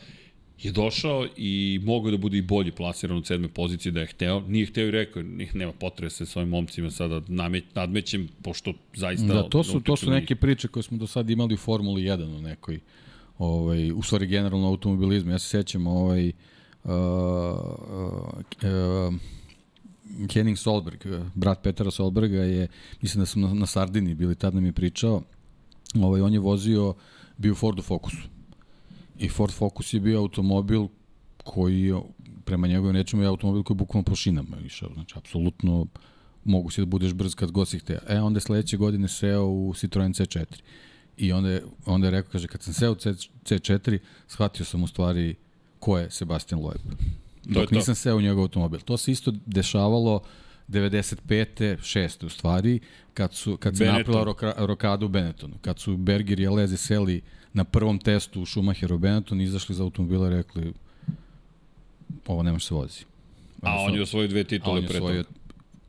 je 0.59 0.71
došao 0.71 1.27
i 1.37 1.79
mogao 1.83 2.11
da 2.11 2.17
bude 2.17 2.37
i 2.37 2.41
bolji 2.41 2.71
plasiran 2.71 3.17
u 3.17 3.23
sedme 3.23 3.47
poziciji 3.47 3.91
da 3.91 3.99
je 3.99 4.07
hteo. 4.07 4.39
Nije 4.39 4.65
hteo 4.65 4.87
i 4.87 4.91
rekao, 4.91 5.23
nema 5.53 5.71
potrebe 5.71 6.09
se 6.09 6.25
svojim 6.25 6.49
momcima 6.49 6.91
sada 6.91 7.21
nameć, 7.27 7.63
nadmećem, 7.75 8.29
pošto 8.43 8.73
zaista... 8.95 9.33
Da, 9.33 9.43
to 9.49 9.63
su, 9.63 9.81
to 9.81 9.95
su 9.95 10.11
neke 10.11 10.35
priče 10.35 10.67
koje 10.67 10.83
smo 10.83 10.97
do 10.97 11.07
sada 11.07 11.33
imali 11.33 11.53
u 11.53 11.57
Formuli 11.57 12.01
1 12.01 12.37
u 12.37 12.41
nekoj, 12.41 12.79
ovaj, 13.37 13.91
u 13.91 14.01
stvari 14.01 14.27
generalno 14.27 14.67
automobilizmu. 14.67 15.31
Ja 15.31 15.39
se 15.39 15.47
sećam 15.47 15.87
ovaj, 15.87 16.27
uh, 16.27 16.33
uh, 16.83 16.93
uh, 18.63 19.13
Henning 20.33 20.57
Solberg, 20.57 21.05
brat 21.35 21.63
Petera 21.63 21.91
Solberga 21.91 22.43
je, 22.43 22.67
mislim 23.01 23.21
da 23.21 23.25
sam 23.25 23.41
na, 23.41 23.53
na 23.53 23.65
Sardini 23.65 24.15
bili, 24.15 24.35
tad 24.35 24.55
nam 24.55 24.65
je 24.65 24.71
pričao, 24.71 25.21
ovaj, 25.95 26.21
on 26.21 26.33
je 26.33 26.39
vozio, 26.39 26.93
bio 27.37 27.55
Fordu 27.55 27.81
Focusu. 27.81 28.33
I 29.19 29.29
Ford 29.29 29.53
Focus 29.53 29.93
je 29.93 29.99
bio 29.99 30.19
automobil 30.19 30.87
koji 31.43 31.81
je, 31.81 32.01
prema 32.45 32.67
njegovim 32.67 32.95
rečima, 32.95 33.21
je 33.23 33.27
automobil 33.27 33.63
koji 33.63 33.75
je 33.75 33.79
bukvalno 33.79 34.03
po 34.03 34.15
šinama 34.15 34.57
išao. 34.65 34.89
Znači, 34.93 35.13
apsolutno 35.17 35.87
mogu 36.43 36.69
si 36.69 36.81
da 36.81 36.85
budeš 36.85 37.13
brz 37.13 37.35
kad 37.35 37.51
god 37.51 37.67
si 37.67 37.79
hteo. 37.79 37.99
E, 38.07 38.21
onda 38.21 38.37
je 38.37 38.41
sledeće 38.41 38.77
godine 38.77 39.07
seo 39.07 39.45
u 39.45 39.73
Citroen 39.75 40.13
C4. 40.13 40.45
I 41.17 41.31
onda 41.31 41.49
je, 41.49 41.63
onda 41.85 42.07
je 42.07 42.11
rekao, 42.11 42.31
kaže, 42.31 42.47
kad 42.47 42.61
sam 42.61 42.73
seo 42.73 42.91
u 42.91 42.95
C, 42.95 43.13
C4, 43.45 43.99
shvatio 44.27 44.65
sam 44.65 44.83
u 44.83 44.87
stvari 44.87 45.35
ko 45.79 45.97
je 45.97 46.11
Sebastian 46.11 46.61
Loeb. 46.61 46.81
Dok 47.45 47.69
to. 47.69 47.75
nisam 47.75 47.95
seo 47.95 48.17
u 48.17 48.21
njegov 48.21 48.41
automobil. 48.41 48.79
To 48.79 48.97
se 48.97 49.11
isto 49.11 49.33
dešavalo 49.45 50.21
95. 50.67 51.77
6. 51.77 52.25
u 52.25 52.29
stvari, 52.29 52.79
kad, 53.13 53.33
su, 53.33 53.57
kad 53.57 53.77
se 53.77 53.85
napravila 53.85 54.23
roka, 54.23 54.53
rokada 54.57 55.05
u 55.05 55.09
Benettonu. 55.09 55.55
Kad 55.61 55.79
su 55.79 55.97
Berger 55.97 56.39
i 56.39 56.47
Alezi 56.47 56.77
seli 56.77 57.21
na 57.53 57.63
prvom 57.63 57.99
testu 57.99 58.41
u 58.41 58.45
Schumacheru 58.45 58.97
Benetton, 58.97 59.41
izašli 59.41 59.73
iz 59.73 59.79
automobila 59.79 60.27
i 60.27 60.29
rekli 60.29 60.73
ovo 62.27 62.43
ne 62.43 62.51
može 62.51 62.65
se 62.65 62.73
vozi. 62.73 63.03
A 63.61 63.79
on 63.79 63.95
je 63.95 64.01
osvojio 64.01 64.27
dve 64.27 64.43
titule 64.43 64.87
pre 64.87 64.99
toga. 64.99 65.23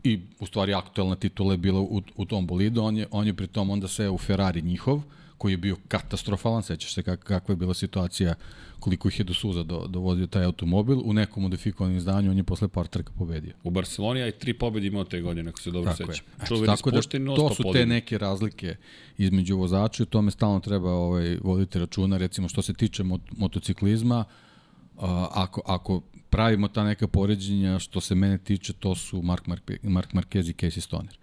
i 0.05 0.21
u 0.41 0.47
stvari 0.47 0.75
aktuelna 0.75 1.17
titula 1.17 1.55
je 1.55 1.59
bila 1.59 1.81
u, 1.81 2.03
u 2.17 2.25
tom 2.25 2.47
bolidu, 2.47 2.83
on 2.83 2.97
je, 2.97 3.07
on 3.11 3.27
je 3.27 3.35
pritom 3.35 3.71
onda 3.71 3.89
sve 3.89 4.11
u 4.11 4.19
Ferrari 4.19 4.63
njihov, 4.63 5.03
koji 5.39 5.53
je 5.53 5.57
bio 5.57 5.77
katastrofalan, 5.89 6.63
sećaš 6.63 6.95
se 6.95 7.03
kak, 7.03 7.25
kakva 7.25 7.53
je 7.53 7.57
bila 7.57 7.75
situacija, 7.75 8.35
koliko 8.81 9.09
ih 9.09 9.19
je 9.19 9.25
do 9.25 9.35
suza 9.35 9.63
do, 9.63 9.87
dovozio 9.89 10.27
taj 10.27 10.45
automobil, 10.45 11.01
u 11.05 11.13
nekom 11.13 11.43
modifikovanom 11.43 11.97
izdanju 11.97 12.31
on 12.31 12.37
je 12.37 12.45
posle 12.45 12.69
par 12.69 12.87
trka 12.87 13.13
pobedio. 13.19 13.53
U 13.63 13.71
Barceloni 13.71 14.21
je 14.21 14.39
tri 14.39 14.55
pobedi 14.55 14.87
imao 14.87 15.05
te 15.05 15.21
godine, 15.21 15.49
ako 15.51 15.61
se 15.61 15.71
dobro 15.71 15.93
Tako 15.93 16.11
je. 16.11 16.17
sećam. 16.17 16.27
Eto, 16.37 16.47
Čuveni 16.47 16.67
tako 16.67 16.91
da 16.91 17.01
to 17.37 17.49
su 17.49 17.57
te 17.57 17.63
pobedi. 17.63 17.87
neke 17.87 18.19
razlike 18.19 18.77
između 19.19 19.57
vozača 19.57 20.03
i 20.03 20.05
o 20.05 20.07
tome 20.07 20.31
stalno 20.31 20.61
treba 20.61 20.91
ovaj, 20.93 21.39
voditi 21.43 21.79
računa, 21.79 22.17
recimo 22.17 22.49
što 22.49 22.63
se 22.63 22.75
tiče 22.75 23.03
mot 23.03 23.23
motociklizma, 23.37 24.25
a, 24.99 25.29
ako, 25.31 25.61
ako 25.67 26.03
pravimo 26.31 26.69
ta 26.69 26.85
neka 26.85 27.09
poređenja, 27.09 27.79
što 27.79 28.01
se 28.01 28.15
mene 28.15 28.39
tiče, 28.39 28.73
to 28.73 28.95
su 28.95 29.23
Mark, 29.23 29.47
Mark, 29.47 29.71
Mark 29.83 30.13
Marquez 30.13 30.51
i 30.51 30.53
Casey 30.53 30.81
Stoner. 30.81 31.19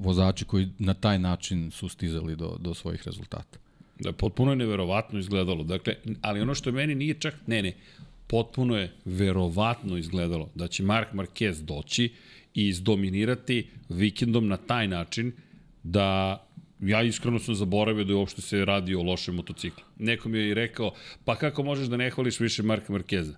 Vozači 0.00 0.44
koji 0.44 0.68
na 0.78 0.94
taj 0.94 1.18
način 1.18 1.70
su 1.70 1.88
stizali 1.88 2.36
do, 2.36 2.56
do 2.60 2.74
svojih 2.74 3.02
rezultata. 3.06 3.58
Da, 3.98 4.12
potpuno 4.12 4.52
je 4.52 4.56
neverovatno 4.56 5.18
izgledalo. 5.18 5.64
Dakle, 5.64 5.94
ali 6.22 6.40
ono 6.40 6.54
što 6.54 6.72
meni 6.72 6.94
nije 6.94 7.14
čak, 7.14 7.34
ne, 7.46 7.62
ne, 7.62 7.72
potpuno 8.26 8.76
je 8.76 8.92
verovatno 9.04 9.96
izgledalo 9.96 10.50
da 10.54 10.68
će 10.68 10.82
Mark 10.82 11.12
Marquez 11.12 11.64
doći 11.64 12.12
i 12.54 12.68
izdominirati 12.68 13.66
vikendom 13.88 14.48
na 14.48 14.56
taj 14.56 14.88
način 14.88 15.32
da 15.82 16.40
ja 16.80 17.02
iskreno 17.02 17.38
sam 17.38 17.54
zaboravio 17.54 18.04
da 18.04 18.12
je 18.12 18.16
uopšte 18.16 18.42
se 18.42 18.64
radi 18.64 18.94
o 18.94 19.02
lošem 19.02 19.34
motociklu. 19.34 19.84
Neko 19.98 20.28
mi 20.28 20.38
je 20.38 20.48
i 20.48 20.54
rekao, 20.54 20.94
pa 21.24 21.36
kako 21.36 21.62
možeš 21.62 21.88
da 21.88 21.96
ne 21.96 22.10
hvališ 22.10 22.40
više 22.40 22.62
Marka 22.62 22.92
Markeza? 22.92 23.32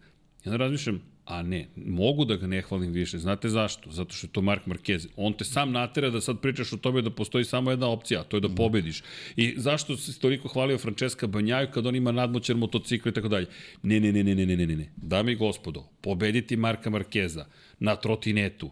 Ja 0.44 0.52
onda 0.52 0.56
razmišljam, 0.56 1.02
a 1.32 1.42
ne, 1.42 1.68
mogu 1.76 2.24
da 2.24 2.36
ga 2.36 2.46
ne 2.46 2.60
hvalim 2.62 2.92
više. 2.92 3.18
Znate 3.18 3.48
zašto? 3.48 3.90
Zato 3.90 4.14
što 4.14 4.26
je 4.26 4.32
to 4.32 4.42
Mark 4.42 4.66
Marquez. 4.66 5.06
On 5.16 5.32
te 5.32 5.44
sam 5.44 5.72
natera 5.72 6.10
da 6.10 6.20
sad 6.20 6.40
pričaš 6.40 6.72
o 6.72 6.76
tome 6.76 7.02
da 7.02 7.10
postoji 7.10 7.44
samo 7.44 7.70
jedna 7.70 7.88
opcija, 7.88 8.20
a 8.20 8.24
to 8.24 8.36
je 8.36 8.40
da, 8.40 8.48
da. 8.48 8.54
pobediš. 8.54 9.02
I 9.36 9.54
zašto 9.56 9.96
si 9.96 10.20
toliko 10.20 10.48
hvalio 10.48 10.78
Francesca 10.78 11.26
Banjaju 11.26 11.68
kad 11.74 11.86
on 11.86 11.96
ima 11.96 12.12
nadmoćan 12.12 12.58
motocikl 12.58 13.08
i 13.08 13.12
tako 13.12 13.28
dalje? 13.28 13.46
Ne, 13.82 14.00
ne, 14.00 14.12
ne, 14.12 14.24
ne, 14.24 14.34
ne, 14.34 14.46
ne, 14.46 14.56
ne, 14.56 14.76
ne. 14.76 14.92
Dami 14.96 15.32
i 15.32 15.36
gospodo, 15.36 15.84
pobediti 16.00 16.56
Marka 16.56 16.90
Markeza 16.90 17.46
na 17.78 17.96
trotinetu 17.96 18.70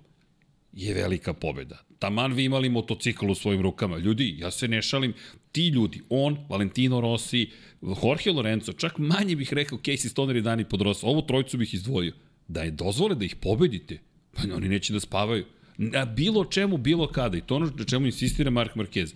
je 0.72 0.94
velika 0.94 1.32
pobeda. 1.32 1.84
Taman 1.98 2.32
vi 2.32 2.44
imali 2.44 2.68
motocikl 2.68 3.30
u 3.30 3.34
svojim 3.34 3.62
rukama. 3.62 3.96
Ljudi, 3.98 4.34
ja 4.38 4.50
se 4.50 4.68
ne 4.68 4.82
šalim, 4.82 5.14
ti 5.52 5.68
ljudi, 5.68 6.00
on, 6.08 6.36
Valentino 6.48 7.00
Rossi, 7.00 7.50
Jorge 7.82 8.30
Lorenzo, 8.30 8.72
čak 8.72 8.98
manje 8.98 9.36
bih 9.36 9.52
rekao 9.52 9.78
Casey 9.78 10.08
Stoner 10.08 10.36
i 10.36 10.42
Dani 10.42 10.64
Podrosa, 10.64 11.06
ovu 11.06 11.22
trojcu 11.22 11.58
bih 11.58 11.74
izdvojio 11.74 12.12
Da 12.50 12.62
je 12.62 12.70
dozvole 12.70 13.14
da 13.14 13.24
ih 13.24 13.36
pobedite, 13.36 13.98
pa 14.32 14.42
oni 14.54 14.68
neće 14.68 14.92
da 14.92 15.00
spavaju. 15.00 15.44
Na 15.78 16.04
bilo 16.04 16.44
čemu, 16.44 16.76
bilo 16.76 17.06
kada. 17.06 17.36
I 17.36 17.40
to 17.40 17.56
ono 17.56 17.72
na 17.76 17.84
čemu 17.84 18.06
insistira 18.06 18.50
Mark 18.50 18.74
Marquez. 18.74 19.14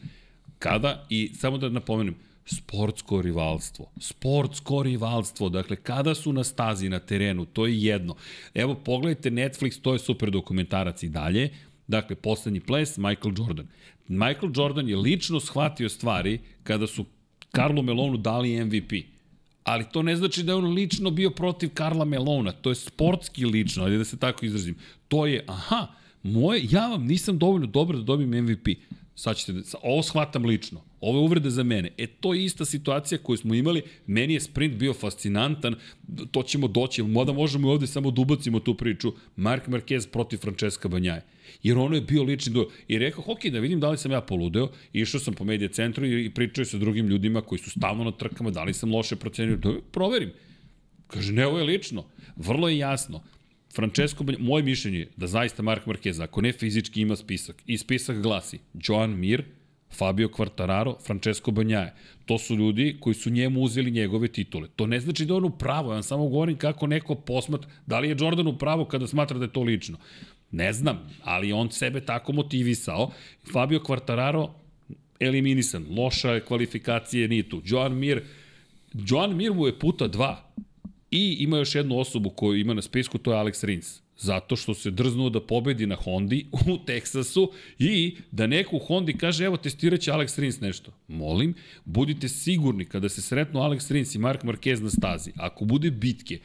Kada, 0.58 1.06
i 1.10 1.30
samo 1.34 1.58
da 1.58 1.68
napomenem, 1.68 2.14
sportsko 2.46 3.22
rivalstvo. 3.22 3.90
Sportsko 4.00 4.82
rivalstvo. 4.82 5.48
Dakle, 5.48 5.76
kada 5.76 6.14
su 6.14 6.32
na 6.32 6.44
stazi, 6.44 6.88
na 6.88 6.98
terenu, 6.98 7.44
to 7.44 7.66
je 7.66 7.82
jedno. 7.82 8.14
Evo, 8.54 8.74
pogledajte 8.74 9.30
Netflix, 9.30 9.80
to 9.80 9.92
je 9.92 9.98
super 9.98 10.30
dokumentarac 10.30 11.02
i 11.02 11.08
dalje. 11.08 11.50
Dakle, 11.86 12.16
poslednji 12.16 12.60
ples, 12.60 12.96
Michael 12.96 13.34
Jordan. 13.38 13.66
Michael 14.08 14.52
Jordan 14.54 14.88
je 14.88 14.96
lično 14.96 15.40
shvatio 15.40 15.88
stvari 15.88 16.38
kada 16.62 16.86
su 16.86 17.04
Karlo 17.50 17.82
Melonu 17.82 18.16
dali 18.16 18.64
MVP. 18.64 19.13
Ali 19.64 19.84
to 19.92 20.02
ne 20.02 20.16
znači 20.16 20.42
da 20.42 20.52
je 20.52 20.56
on 20.56 20.74
lično 20.74 21.10
bio 21.10 21.30
protiv 21.30 21.70
Karla 21.74 22.04
Melona. 22.04 22.52
To 22.52 22.70
je 22.70 22.74
sportski 22.74 23.44
lično, 23.44 23.84
ali 23.84 23.98
da 23.98 24.04
se 24.04 24.16
tako 24.16 24.46
izrazim. 24.46 24.76
To 25.08 25.26
je, 25.26 25.44
aha, 25.46 25.86
moje, 26.22 26.66
ja 26.70 26.88
vam 26.88 27.06
nisam 27.06 27.38
dovoljno 27.38 27.66
dobar 27.66 27.96
da 27.96 28.02
dobijem 28.02 28.44
MVP. 28.44 28.68
Sad 29.16 29.36
ćete, 29.36 29.52
ovo 29.82 30.02
shvatam 30.02 30.44
lično. 30.44 30.80
Ovo 31.00 31.34
je 31.34 31.50
za 31.50 31.62
mene. 31.62 31.90
E, 31.98 32.06
to 32.06 32.34
je 32.34 32.44
ista 32.44 32.64
situacija 32.64 33.18
koju 33.18 33.36
smo 33.36 33.54
imali. 33.54 33.82
Meni 34.06 34.34
je 34.34 34.40
sprint 34.40 34.74
bio 34.74 34.94
fascinantan. 34.94 35.74
To 36.30 36.42
ćemo 36.42 36.68
doći. 36.68 37.02
Moda 37.02 37.32
možemo 37.32 37.68
i 37.68 37.70
ovde 37.70 37.86
samo 37.86 38.10
da 38.10 38.20
ubacimo 38.20 38.60
tu 38.60 38.74
priču. 38.74 39.12
Mark 39.36 39.68
Marquez 39.68 40.08
protiv 40.08 40.38
Francesca 40.38 40.88
Banjaje. 40.88 41.22
Jer 41.62 41.78
ono 41.78 41.94
je 41.94 42.00
bio 42.00 42.22
lični 42.22 42.52
do... 42.52 42.68
I 42.88 42.98
rekao, 42.98 43.24
ok, 43.26 43.44
da 43.44 43.58
vidim 43.58 43.80
da 43.80 43.90
li 43.90 43.98
sam 43.98 44.12
ja 44.12 44.20
poludeo. 44.20 44.68
Išao 44.92 45.20
sam 45.20 45.34
po 45.34 45.44
medija 45.44 45.68
centru 45.68 46.06
i 46.06 46.30
pričao 46.30 46.64
sa 46.64 46.78
drugim 46.78 47.06
ljudima 47.06 47.40
koji 47.40 47.58
su 47.58 47.70
stalno 47.70 48.04
na 48.04 48.12
trkama, 48.12 48.50
da 48.50 48.64
li 48.64 48.74
sam 48.74 48.92
loše 48.92 49.16
procenio. 49.16 49.56
Da 49.56 49.72
proverim. 49.92 50.32
Kaže, 51.06 51.32
ne, 51.32 51.46
ovo 51.46 51.58
je 51.58 51.64
lično. 51.64 52.04
Vrlo 52.36 52.68
je 52.68 52.78
jasno. 52.78 53.22
Francesco, 53.74 54.24
moje 54.38 54.62
mišljenje 54.62 54.98
je 54.98 55.08
da 55.16 55.26
zaista 55.26 55.62
Mark 55.62 55.86
Marquez, 55.86 56.22
ako 56.22 56.40
ne 56.40 56.52
fizički 56.52 57.00
ima 57.00 57.16
spisak, 57.16 57.62
i 57.66 57.78
spisak 57.78 58.22
glasi 58.22 58.58
Joan 58.74 59.10
Mir, 59.10 59.44
Fabio 59.98 60.28
Quartararo, 60.28 60.94
Francesco 61.06 61.50
Banjaje. 61.50 61.94
To 62.26 62.38
su 62.38 62.54
ljudi 62.56 62.96
koji 63.00 63.14
su 63.14 63.30
njemu 63.30 63.60
uzeli 63.60 63.90
njegove 63.90 64.28
titule. 64.28 64.68
To 64.76 64.86
ne 64.86 65.00
znači 65.00 65.26
da 65.26 65.34
on 65.34 65.44
u 65.44 65.50
pravu, 65.50 65.90
ja 65.90 65.94
vam 65.94 66.02
samo 66.02 66.28
govorim 66.28 66.58
kako 66.58 66.86
neko 66.86 67.14
posmatra, 67.14 67.70
da 67.86 67.98
li 67.98 68.08
je 68.08 68.16
Jordan 68.20 68.46
u 68.46 68.58
pravu 68.58 68.84
kada 68.84 69.06
smatra 69.06 69.38
da 69.38 69.44
je 69.44 69.52
to 69.52 69.62
lično. 69.62 69.98
Ne 70.50 70.72
znam, 70.72 71.00
ali 71.22 71.52
on 71.52 71.70
sebe 71.70 72.00
tako 72.00 72.32
motivisao. 72.32 73.10
Fabio 73.52 73.78
Quartararo 73.78 74.48
eliminisan, 75.20 75.86
loša 75.90 76.30
je 76.30 76.44
kvalifikacije, 76.44 77.28
nije 77.28 77.48
tu. 77.48 77.62
Joan 77.64 77.94
Mir, 77.98 78.22
Joan 78.92 79.36
Mir 79.36 79.52
mu 79.52 79.66
je 79.66 79.78
puta 79.78 80.08
dva. 80.08 80.50
I 81.16 81.36
ima 81.40 81.58
još 81.58 81.74
jednu 81.74 81.98
osobu 81.98 82.30
koju 82.30 82.60
ima 82.60 82.74
na 82.74 82.82
spisku, 82.82 83.18
to 83.18 83.32
je 83.32 83.38
Alex 83.38 83.64
Rins. 83.64 84.00
Zato 84.18 84.56
što 84.56 84.74
se 84.74 84.90
drznuo 84.90 85.30
da 85.30 85.40
pobedi 85.40 85.86
na 85.86 85.96
Hondi 85.96 86.46
u 86.72 86.78
Teksasu 86.86 87.52
i 87.78 88.16
da 88.30 88.46
neko 88.46 88.76
u 88.76 88.78
Hondi 88.78 89.12
kaže 89.18 89.44
evo 89.44 89.56
testirat 89.56 90.00
će 90.00 90.10
Alex 90.10 90.40
Rins 90.40 90.60
nešto. 90.60 90.92
Molim, 91.08 91.54
budite 91.84 92.28
sigurni 92.28 92.84
kada 92.84 93.08
se 93.08 93.22
sretnu 93.22 93.60
Alex 93.60 93.92
Rins 93.92 94.14
i 94.14 94.18
Mark 94.18 94.42
Marquez 94.42 94.82
na 94.82 94.90
stazi. 94.90 95.32
Ako 95.36 95.64
bude 95.64 95.90
bitke, 95.90 96.38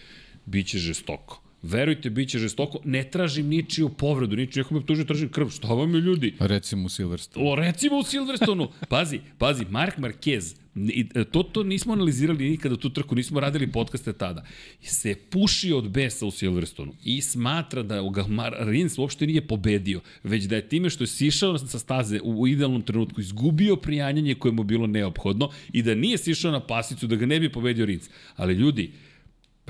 bit 0.46 0.68
će 0.68 0.78
žestoko. 0.78 1.42
Verujte, 1.62 2.10
bit 2.10 2.30
će 2.30 2.40
žestoko. 2.40 2.80
Ne 2.84 3.04
tražim 3.04 3.48
ničiju 3.48 3.90
povredu, 3.90 4.36
ničiju. 4.36 4.64
Neko 4.64 4.74
me 4.74 4.80
optužio, 4.80 5.06
tražim 5.06 5.30
krv. 5.30 5.50
Šta 5.50 5.68
vam 5.68 5.96
je 5.96 6.02
ljudi? 6.02 6.36
Recimo 6.40 6.86
u 6.86 6.90
Silverstone. 6.90 7.52
O, 7.52 7.56
recimo 7.56 7.98
u 7.98 8.04
Silverstonu. 8.04 8.70
Pazi, 8.90 9.20
pazi, 9.38 9.66
Mark 9.70 9.98
Marquez, 9.98 10.56
i, 10.88 11.06
e, 11.16 11.24
to, 11.24 11.44
to 11.44 11.64
nismo 11.64 11.94
analizirali 11.94 12.50
nikada 12.50 12.76
tu 12.76 12.90
trku, 12.90 13.16
nismo 13.16 13.40
radili 13.40 13.72
podcaste 13.72 14.14
tada, 14.14 14.46
se 14.82 15.16
puši 15.30 15.74
od 15.74 15.90
besa 15.90 16.26
u 16.26 16.32
Silverstonu 16.32 16.94
i 17.04 17.22
smatra 17.22 17.84
da 17.84 18.02
ga 18.02 18.26
Rins 18.60 18.98
uopšte 18.98 19.28
nije 19.28 19.48
pobedio, 19.48 20.02
već 20.24 20.44
da 20.44 20.56
je 20.56 20.70
time 20.70 20.90
što 20.90 21.04
je 21.04 21.08
sišao 21.08 21.58
sa 21.58 21.80
staze 21.80 22.20
u, 22.24 22.42
u 22.42 22.48
idealnom 22.48 22.82
trenutku 22.82 23.22
izgubio 23.22 23.76
prijanjanje 23.76 24.36
koje 24.36 24.52
mu 24.52 24.64
bilo 24.64 24.88
neophodno 24.88 25.50
i 25.74 25.82
da 25.82 25.96
nije 25.96 26.18
sišao 26.18 26.52
na 26.52 26.60
pasicu 26.60 27.08
da 27.08 27.16
ga 27.16 27.26
ne 27.26 27.40
bi 27.40 27.52
pobedio 27.52 27.86
Rins. 27.86 28.10
Ali 28.36 28.54
ljudi, 28.54 28.92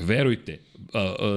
verujte, 0.02 0.60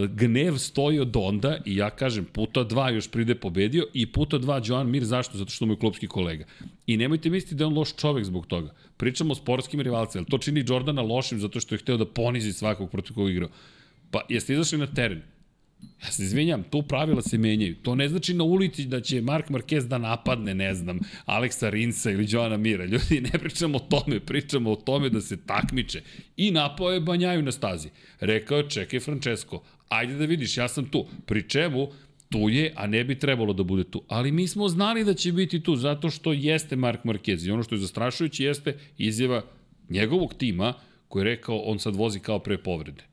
gnev 0.09 0.57
stoji 0.59 1.01
od 1.01 1.17
onda 1.17 1.59
i 1.65 1.77
ja 1.77 1.91
kažem 1.91 2.25
puta 2.25 2.65
dva 2.65 2.91
još 2.91 3.09
pride 3.11 3.35
pobedio 3.35 3.87
i 3.95 4.07
puta 4.07 4.39
dva 4.39 4.61
Joan 4.65 4.91
Mir, 4.91 5.05
zašto? 5.05 5.39
Zato 5.39 5.51
što 5.51 5.67
mu 5.67 5.73
je 5.73 5.79
klubski 5.79 6.07
kolega. 6.07 6.45
I 6.87 6.97
nemojte 6.97 7.31
misliti 7.31 7.55
da 7.55 7.65
je 7.65 7.67
on 7.67 7.75
loš 7.75 7.97
čovek 7.97 8.25
zbog 8.25 8.47
toga. 8.47 8.75
Pričamo 8.97 9.33
o 9.33 9.35
sportskim 9.35 9.81
rivalcima, 9.81 10.25
to 10.25 10.39
čini 10.39 10.65
Jordana 10.69 11.03
lošim 11.03 11.41
zato 11.41 11.61
što 11.61 11.75
je 11.75 11.79
hteo 11.79 11.97
da 11.97 12.07
ponizi 12.07 12.53
svakog 12.53 12.91
protiv 12.91 13.15
koga 13.15 13.31
igrao. 13.31 13.49
Pa 14.11 14.21
jeste 14.29 14.53
izašli 14.53 14.79
na 14.79 14.87
teren? 14.87 15.23
Ja 16.03 16.11
se 16.11 16.23
izvinjam, 16.23 16.63
tu 16.63 16.83
pravila 16.83 17.23
se 17.23 17.39
menjaju. 17.39 17.75
To 17.83 17.95
ne 17.95 18.09
znači 18.09 18.35
na 18.35 18.45
ulici 18.45 18.85
da 18.85 19.01
će 19.01 19.21
Mark 19.21 19.49
Marquez 19.49 19.89
da 19.89 19.99
napadne, 19.99 20.55
ne 20.55 20.75
znam, 20.75 20.99
Aleksa 21.25 21.71
Rinsa 21.71 22.11
ili 22.11 22.27
Joana 22.29 22.57
Mira. 22.57 22.85
Ljudi, 22.85 23.21
ne 23.33 23.39
pričamo 23.39 23.79
o 23.79 23.81
tome, 23.81 24.21
pričamo 24.21 24.71
o 24.71 24.77
tome 24.77 25.09
da 25.09 25.21
se 25.21 25.37
takmiče. 25.47 26.03
I 26.37 26.51
napao 26.51 26.91
je 26.91 27.01
Banjaju 27.01 27.43
na 27.43 27.53
stazi. 27.53 27.89
Rekao 28.21 28.59
je, 28.59 28.71
čekaj 28.71 29.01
Francesco, 29.01 29.63
ajde 29.89 30.15
da 30.15 30.25
vidiš, 30.25 30.57
ja 30.57 30.69
sam 30.69 30.85
tu. 30.85 31.07
Pri 31.27 31.49
čemu, 31.49 31.89
tu 32.31 32.49
je, 32.49 32.73
a 32.77 32.87
ne 32.87 33.05
bi 33.05 33.19
trebalo 33.19 33.53
da 33.53 33.63
bude 33.63 33.85
tu. 33.85 34.03
Ali 34.09 34.33
mi 34.33 34.49
smo 34.49 34.69
znali 34.69 35.05
da 35.05 35.15
će 35.15 35.33
biti 35.33 35.63
tu, 35.63 35.77
zato 35.77 36.11
što 36.11 36.33
jeste 36.33 36.77
Mark 36.77 37.05
Marquez. 37.05 37.49
I 37.49 37.51
ono 37.51 37.63
što 37.63 37.75
je 37.75 37.79
zastrašujuće 37.79 38.45
jeste 38.45 38.79
izjava 38.99 39.43
njegovog 39.89 40.35
tima, 40.35 40.75
koji 41.09 41.21
je 41.21 41.25
rekao, 41.25 41.59
on 41.59 41.79
sad 41.79 41.97
vozi 41.97 42.21
kao 42.21 42.39
pre 42.39 42.59
povrede. 42.59 43.12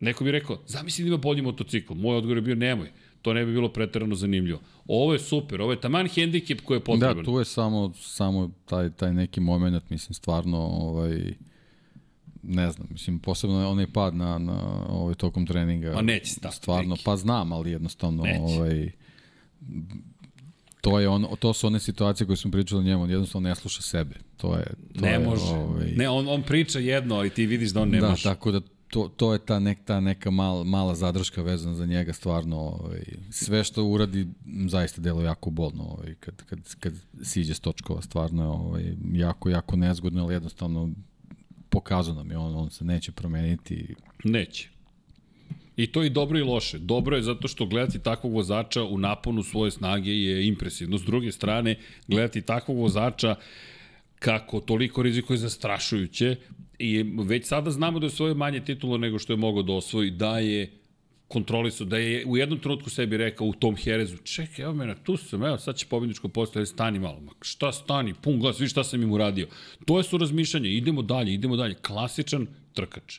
Neko 0.00 0.24
bi 0.24 0.30
rekao, 0.30 0.58
zamisli 0.66 1.04
da 1.04 1.08
ima 1.08 1.16
bolji 1.16 1.42
motocikl. 1.42 1.94
Moj 1.94 2.16
odgovor 2.16 2.36
je 2.36 2.42
bio, 2.42 2.54
nemoj. 2.54 2.90
To 3.22 3.32
ne 3.32 3.44
bi 3.44 3.52
bilo 3.52 3.68
preterano 3.68 4.14
zanimljivo. 4.14 4.60
Ovo 4.86 5.12
je 5.12 5.18
super, 5.18 5.60
ovo 5.60 5.72
je 5.72 5.80
taman 5.80 6.08
hendikep 6.08 6.60
koji 6.60 6.76
je 6.76 6.84
potreban. 6.84 7.16
Da, 7.16 7.22
tu 7.22 7.38
je 7.38 7.44
samo, 7.44 7.92
samo 7.96 8.50
taj, 8.66 8.90
taj 8.90 9.14
neki 9.14 9.40
moment, 9.40 9.90
mislim, 9.90 10.14
stvarno, 10.14 10.58
ovaj, 10.58 11.34
ne 12.42 12.70
znam, 12.72 12.88
mislim, 12.90 13.18
posebno 13.18 13.70
onaj 13.70 13.86
pad 13.92 14.14
na, 14.14 14.38
na 14.38 14.86
ovaj, 14.88 15.14
tokom 15.14 15.46
treninga. 15.46 15.92
Ma 15.94 16.02
neće 16.02 16.32
stati. 16.32 16.56
Stvarno, 16.56 16.90
neki. 16.90 17.02
pa 17.04 17.16
znam, 17.16 17.52
ali 17.52 17.70
jednostavno, 17.70 18.22
Neće. 18.22 18.40
ovaj, 18.40 18.90
to 20.80 21.00
je 21.00 21.08
on, 21.08 21.26
to 21.38 21.52
su 21.52 21.66
one 21.66 21.80
situacije 21.80 22.26
koje 22.26 22.36
smo 22.36 22.50
pričali 22.50 22.80
o 22.80 22.84
njemu, 22.84 23.02
on 23.02 23.10
jednostavno 23.10 23.48
ne 23.48 23.54
sluša 23.54 23.82
sebe. 23.82 24.14
To 24.36 24.56
je, 24.56 24.64
to 24.94 25.00
ne 25.00 25.12
je, 25.12 25.18
može. 25.18 25.54
Ovaj, 25.54 25.92
Ne, 25.96 26.08
on, 26.08 26.28
on 26.28 26.42
priča 26.42 26.78
jedno, 26.78 27.14
ali 27.14 27.30
ti 27.30 27.46
vidiš 27.46 27.70
da 27.70 27.80
on 27.82 27.88
ne 27.88 28.00
da, 28.00 28.08
može. 28.08 28.22
tako 28.22 28.50
da 28.50 28.60
to, 28.88 29.08
to 29.16 29.32
je 29.32 29.38
ta, 29.38 29.58
nek, 29.58 29.78
ta 29.84 30.00
neka 30.00 30.30
mal, 30.30 30.64
mala 30.64 30.94
zadrška 30.94 31.42
vezana 31.42 31.74
za 31.74 31.86
njega 31.86 32.12
stvarno 32.12 32.56
ovaj, 32.56 33.04
sve 33.30 33.64
što 33.64 33.84
uradi 33.84 34.26
zaista 34.68 35.00
delo 35.00 35.22
jako 35.22 35.50
bolno 35.50 35.84
ovaj, 35.84 36.14
kad, 36.20 36.42
kad, 36.42 36.74
kad 36.80 36.92
siđe 37.22 37.54
s 37.54 37.60
točkova 37.60 38.02
stvarno 38.02 38.42
je 38.42 38.48
ovaj, 38.48 38.94
jako, 39.12 39.48
jako 39.48 39.76
nezgodno 39.76 40.22
ali 40.22 40.34
jednostavno 40.34 40.90
pokazao 41.70 42.14
nam 42.14 42.30
je 42.30 42.38
on, 42.38 42.56
on 42.56 42.70
se 42.70 42.84
neće 42.84 43.12
promeniti 43.12 43.94
Neće. 44.24 44.68
I 45.76 45.86
to 45.86 46.02
je 46.02 46.06
i 46.06 46.10
dobro 46.10 46.38
i 46.38 46.42
loše. 46.42 46.78
Dobro 46.78 47.16
je 47.16 47.22
zato 47.22 47.48
što 47.48 47.66
gledati 47.66 47.98
takvog 47.98 48.32
vozača 48.32 48.84
u 48.84 48.98
naponu 48.98 49.42
svoje 49.42 49.70
snage 49.70 50.10
je 50.10 50.46
impresivno. 50.46 50.98
S 50.98 51.02
druge 51.02 51.32
strane, 51.32 51.78
gledati 52.08 52.42
takvog 52.42 52.78
vozača 52.78 53.34
kako 54.18 54.60
toliko 54.60 55.02
rizikuje 55.02 55.36
zastrašujuće 55.36 56.36
i 56.78 57.02
već 57.02 57.46
sada 57.46 57.70
znamo 57.70 57.98
da 57.98 58.06
je 58.06 58.10
svoje 58.10 58.34
manje 58.34 58.60
titulo 58.60 58.98
nego 58.98 59.18
što 59.18 59.32
je 59.32 59.36
mogao 59.36 59.62
da 59.62 59.72
osvoji, 59.72 60.10
da 60.10 60.38
je 60.38 60.70
kontrolisao, 61.28 61.86
da 61.86 61.98
je 61.98 62.26
u 62.26 62.36
jednom 62.36 62.58
trenutku 62.58 62.90
sebi 62.90 63.16
rekao 63.16 63.46
u 63.46 63.52
tom 63.52 63.76
Herezu, 63.76 64.16
čekaj, 64.16 64.64
evo 64.64 64.74
mene, 64.74 64.94
tu 65.04 65.16
sam, 65.16 65.44
evo, 65.44 65.58
sad 65.58 65.76
će 65.76 65.86
pobedničko 65.86 66.28
postoje, 66.28 66.66
stani 66.66 66.98
malo, 66.98 67.20
ma 67.20 67.32
šta 67.42 67.72
stani, 67.72 68.14
pun 68.22 68.40
glas, 68.40 68.60
vidi 68.60 68.68
šta 68.68 68.84
sam 68.84 69.02
im 69.02 69.12
uradio. 69.12 69.46
To 69.86 69.98
je 69.98 70.04
su 70.04 70.18
razmišljanje, 70.18 70.70
idemo 70.70 71.02
dalje, 71.02 71.34
idemo 71.34 71.56
dalje, 71.56 71.74
klasičan 71.74 72.46
trkač. 72.74 73.18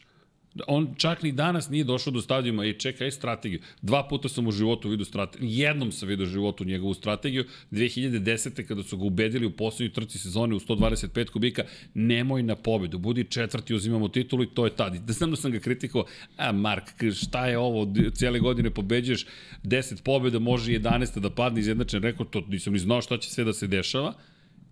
On 0.68 0.95
čak 0.97 1.24
ni 1.24 1.32
danas 1.32 1.70
nije 1.70 1.84
došao 1.84 2.14
do 2.14 2.22
stadijuma 2.22 2.66
i 2.66 2.74
čekaj 2.74 3.12
strategiju. 3.12 3.60
Dva 3.82 4.08
puta 4.08 4.30
sam 4.30 4.47
u 4.47 4.51
životu 4.51 4.89
vidio 4.89 5.05
strategiju, 5.05 5.49
jednom 5.49 5.91
sam 5.91 6.08
vidio 6.08 6.24
u 6.24 6.30
životu 6.30 6.64
njegovu 6.64 6.93
strategiju, 6.93 7.45
2010. 7.72 8.68
kada 8.68 8.84
su 8.84 8.97
ga 8.97 9.05
ubedili 9.05 9.45
u 9.45 9.51
poslednjoj 9.51 9.93
trci 9.93 10.20
sezone 10.20 10.55
u 10.55 10.60
125 10.60 11.30
kubika, 11.30 11.64
nemoj 11.93 12.43
na 12.43 12.55
pobedu, 12.55 12.97
budi 12.97 13.24
četvrti, 13.24 13.76
uzimamo 13.76 14.08
titulu 14.08 14.43
i 14.43 14.53
to 14.53 14.66
je 14.66 14.76
tad. 14.76 14.95
Da 14.95 15.14
znam 15.14 15.30
da 15.30 15.36
sam 15.36 15.51
ga 15.51 15.60
kritikovao, 15.60 16.08
a 16.38 16.51
Mark, 16.51 16.84
šta 17.16 17.47
je 17.47 17.58
ovo, 17.58 17.93
cijele 18.14 18.39
godine 18.39 18.70
pobeđuješ, 18.70 19.26
10 19.64 20.03
pobeda, 20.03 20.39
može 20.39 20.72
11 20.72 21.20
da 21.20 21.30
padne 21.30 21.60
izjednačen 21.60 22.03
rekord, 22.03 22.30
to 22.30 22.43
nisam 22.47 22.74
ni 22.74 22.80
znao 22.80 23.01
šta 23.01 23.18
će 23.18 23.30
sve 23.30 23.43
da 23.43 23.53
se 23.53 23.68
dešava, 23.68 24.14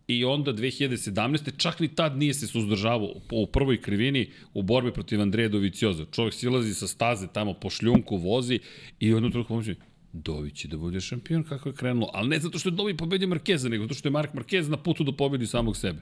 i 0.07 0.25
onda 0.25 0.53
2017. 0.53 1.57
čak 1.57 1.79
ni 1.79 1.87
tad 1.95 2.17
nije 2.17 2.33
se 2.33 2.47
suzdržavao 2.47 3.13
u 3.31 3.47
prvoj 3.47 3.81
krivini 3.81 4.29
u 4.53 4.63
borbi 4.63 4.93
protiv 4.93 5.21
Andreja 5.21 5.49
Dovicioza. 5.49 6.05
Čovjek 6.11 6.33
silazi 6.33 6.73
sa 6.73 6.87
staze 6.87 7.27
tamo 7.27 7.53
po 7.53 7.69
šljunku, 7.69 8.17
vozi 8.17 8.59
i 8.99 9.11
u 9.11 9.15
jednom 9.15 9.31
trenutku 9.31 9.53
pomoći 9.53 9.75
Dovi 10.23 10.51
će 10.51 10.67
da 10.67 10.77
bude 10.77 11.01
šampion 11.01 11.43
kako 11.43 11.69
je 11.69 11.75
krenulo, 11.75 12.09
ali 12.13 12.29
ne 12.29 12.39
zato 12.39 12.59
što 12.59 12.69
je 12.69 12.75
Dovi 12.75 12.97
pobedio 12.97 13.27
Markeza, 13.27 13.69
nego 13.69 13.83
zato 13.83 13.93
što 13.93 14.07
je 14.07 14.11
Mark 14.11 14.33
Marquez 14.33 14.69
na 14.69 14.77
putu 14.77 15.03
do 15.03 15.11
pobedi 15.11 15.47
samog 15.47 15.77
sebe. 15.77 15.99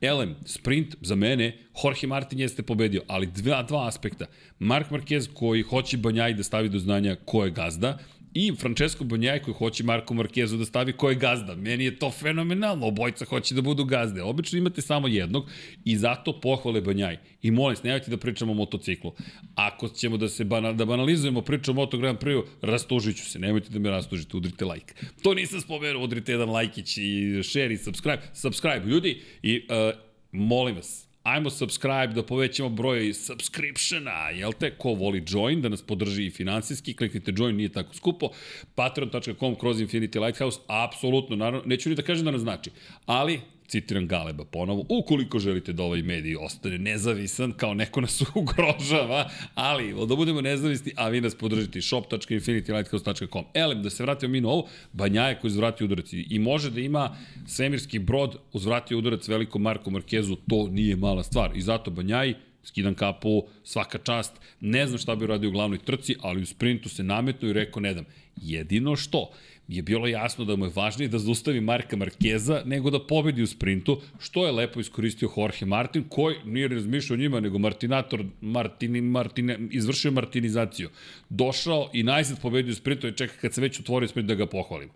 Elem, 0.00 0.34
sprint 0.46 0.96
za 1.00 1.14
mene, 1.14 1.58
Jorge 1.84 2.06
Martin 2.06 2.40
jeste 2.40 2.62
pobedio, 2.62 3.02
ali 3.06 3.26
dva, 3.26 3.62
dva 3.62 3.86
aspekta. 3.88 4.26
Mark 4.58 4.90
Marquez 4.90 5.28
koji 5.34 5.62
hoće 5.62 5.96
Banjaj 5.96 6.34
da 6.34 6.42
stavi 6.42 6.68
do 6.68 6.78
znanja 6.78 7.16
ko 7.24 7.44
je 7.44 7.50
gazda, 7.50 7.98
i 8.34 8.52
Francesco 8.58 9.04
Banjaj 9.04 9.42
koji 9.42 9.54
hoće 9.54 9.84
Marko 9.84 10.14
Markezu 10.14 10.56
da 10.56 10.64
stavi 10.64 10.92
ko 10.92 11.10
je 11.10 11.16
gazda. 11.16 11.54
Meni 11.54 11.84
je 11.84 11.98
to 11.98 12.10
fenomenalno, 12.10 12.86
obojca 12.86 13.24
hoće 13.24 13.54
da 13.54 13.62
budu 13.62 13.84
gazde. 13.84 14.22
Obično 14.22 14.58
imate 14.58 14.82
samo 14.82 15.08
jednog 15.08 15.50
i 15.84 15.96
zato 15.96 16.40
pohvale 16.40 16.80
Banjaj. 16.80 17.18
I 17.42 17.50
molim 17.50 17.76
se, 17.76 17.82
nemojte 17.84 18.10
da 18.10 18.16
pričamo 18.16 18.52
o 18.52 18.54
motociklu. 18.54 19.12
Ako 19.54 19.88
ćemo 19.88 20.16
da 20.16 20.28
se 20.28 20.44
bana, 20.44 20.72
da 20.72 20.84
banalizujemo 20.84 21.42
priču 21.42 21.70
o 21.70 21.74
Moto 21.74 21.98
Grand 21.98 22.18
Prix, 22.18 22.42
rastužit 22.62 23.16
ću 23.16 23.30
se. 23.30 23.38
Nemojte 23.38 23.70
da 23.70 23.78
me 23.78 23.90
rastužite, 23.90 24.36
udrite 24.36 24.64
like. 24.64 24.94
To 25.22 25.34
nisam 25.34 25.60
spomenuo, 25.60 26.04
udrite 26.04 26.32
jedan 26.32 26.50
lajkić 26.50 26.96
i 26.96 27.40
share 27.42 27.74
i 27.74 27.76
subscribe. 27.76 28.22
Subscribe, 28.34 28.86
ljudi, 28.86 29.20
i 29.42 29.56
uh, 29.56 29.98
molim 30.32 30.76
vas, 30.76 31.11
ajmo 31.22 31.50
subscribe 31.50 32.12
da 32.14 32.22
povećamo 32.22 32.68
broj 32.68 33.12
subscriptiona, 33.14 34.30
jel 34.30 34.52
te? 34.52 34.70
Ko 34.78 34.94
voli 34.94 35.24
join, 35.28 35.62
da 35.62 35.68
nas 35.68 35.82
podrži 35.82 36.26
i 36.26 36.30
finansijski, 36.30 36.94
kliknite 36.96 37.32
join, 37.36 37.56
nije 37.56 37.68
tako 37.68 37.94
skupo. 37.94 38.28
Patreon.com 38.74 39.54
kroz 39.54 39.80
Infinity 39.80 40.24
Lighthouse, 40.24 40.60
apsolutno, 40.66 41.36
naravno, 41.36 41.62
neću 41.66 41.88
ni 41.88 41.94
da 41.94 42.02
kažem 42.02 42.24
da 42.24 42.30
nas 42.30 42.40
znači, 42.40 42.70
ali 43.06 43.40
citiram 43.72 44.06
Galeba 44.06 44.44
ponovo, 44.44 44.84
ukoliko 44.88 45.38
želite 45.38 45.72
da 45.72 45.82
ovaj 45.82 46.02
medij 46.02 46.36
ostane 46.36 46.78
nezavisan, 46.78 47.52
kao 47.52 47.74
neko 47.74 48.00
nas 48.00 48.22
ugrožava, 48.34 49.30
ali 49.54 49.94
da 50.08 50.16
budemo 50.16 50.40
nezavisni, 50.40 50.92
a 50.96 51.08
vi 51.08 51.20
nas 51.20 51.34
podržite 51.34 51.82
shop.infinitylighthouse.com. 51.82 53.44
Elem, 53.54 53.82
da 53.82 53.90
se 53.90 54.02
vratimo 54.02 54.32
mi 54.32 54.40
na 54.40 54.48
ovo, 54.48 54.68
Banjaje 54.92 55.38
koji 55.40 55.48
uzvratio 55.48 55.84
udarac 55.84 56.12
i 56.12 56.38
može 56.38 56.70
da 56.70 56.80
ima 56.80 57.16
svemirski 57.46 57.98
brod 57.98 58.36
uzvratio 58.52 58.98
udarac 58.98 59.28
velikom 59.28 59.62
Marku 59.62 59.90
Markezu, 59.90 60.36
to 60.48 60.68
nije 60.68 60.96
mala 60.96 61.22
stvar. 61.22 61.56
I 61.56 61.60
zato 61.60 61.90
Banjaji, 61.90 62.34
skidam 62.64 62.94
kapu, 62.94 63.46
svaka 63.64 63.98
čast, 63.98 64.32
ne 64.60 64.86
znam 64.86 64.98
šta 64.98 65.16
bi 65.16 65.24
uradio 65.24 65.48
u 65.48 65.52
glavnoj 65.52 65.78
trci, 65.78 66.16
ali 66.20 66.42
u 66.42 66.46
sprintu 66.46 66.88
se 66.88 67.02
nametno 67.02 67.48
i 67.48 67.52
rekao 67.52 67.80
ne 67.80 67.94
dam. 67.94 68.04
Jedino 68.36 68.96
što, 68.96 69.30
je 69.68 69.82
bilo 69.82 70.06
jasno 70.06 70.44
da 70.44 70.56
mu 70.56 70.64
je 70.64 70.72
važnije 70.74 71.08
da 71.08 71.18
zaustavi 71.18 71.60
Marka 71.60 71.96
Markeza 71.96 72.62
nego 72.66 72.90
da 72.90 73.06
pobedi 73.06 73.42
u 73.42 73.46
sprintu, 73.46 74.00
što 74.18 74.46
je 74.46 74.52
lepo 74.52 74.80
iskoristio 74.80 75.30
Jorge 75.36 75.66
Martin, 75.66 76.04
koji 76.08 76.36
nije 76.44 76.68
razmišljao 76.68 77.16
njima, 77.16 77.40
nego 77.40 77.58
Martinator 77.58 78.24
Martini, 78.40 79.00
Martine, 79.00 79.58
izvršio 79.70 80.10
martinizaciju. 80.10 80.88
Došao 81.28 81.90
i 81.92 82.02
najzad 82.02 82.40
pobedio 82.40 82.72
u 82.72 82.74
sprintu 82.74 83.08
i 83.08 83.12
čeka 83.12 83.34
kad 83.40 83.54
se 83.54 83.60
već 83.60 83.80
otvorio 83.80 84.08
sprint 84.08 84.28
da 84.28 84.34
ga 84.34 84.46
pohvalim. 84.46 84.88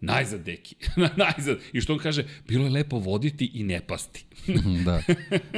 Najzad, 0.00 0.40
deki. 0.40 0.74
Najzad. 1.24 1.58
I 1.72 1.80
što 1.80 1.92
on 1.92 1.98
kaže, 1.98 2.24
bilo 2.48 2.64
je 2.64 2.70
lepo 2.70 2.98
voditi 2.98 3.50
i 3.54 3.62
ne 3.62 3.80
pasti. 3.86 4.24
da. 4.86 5.02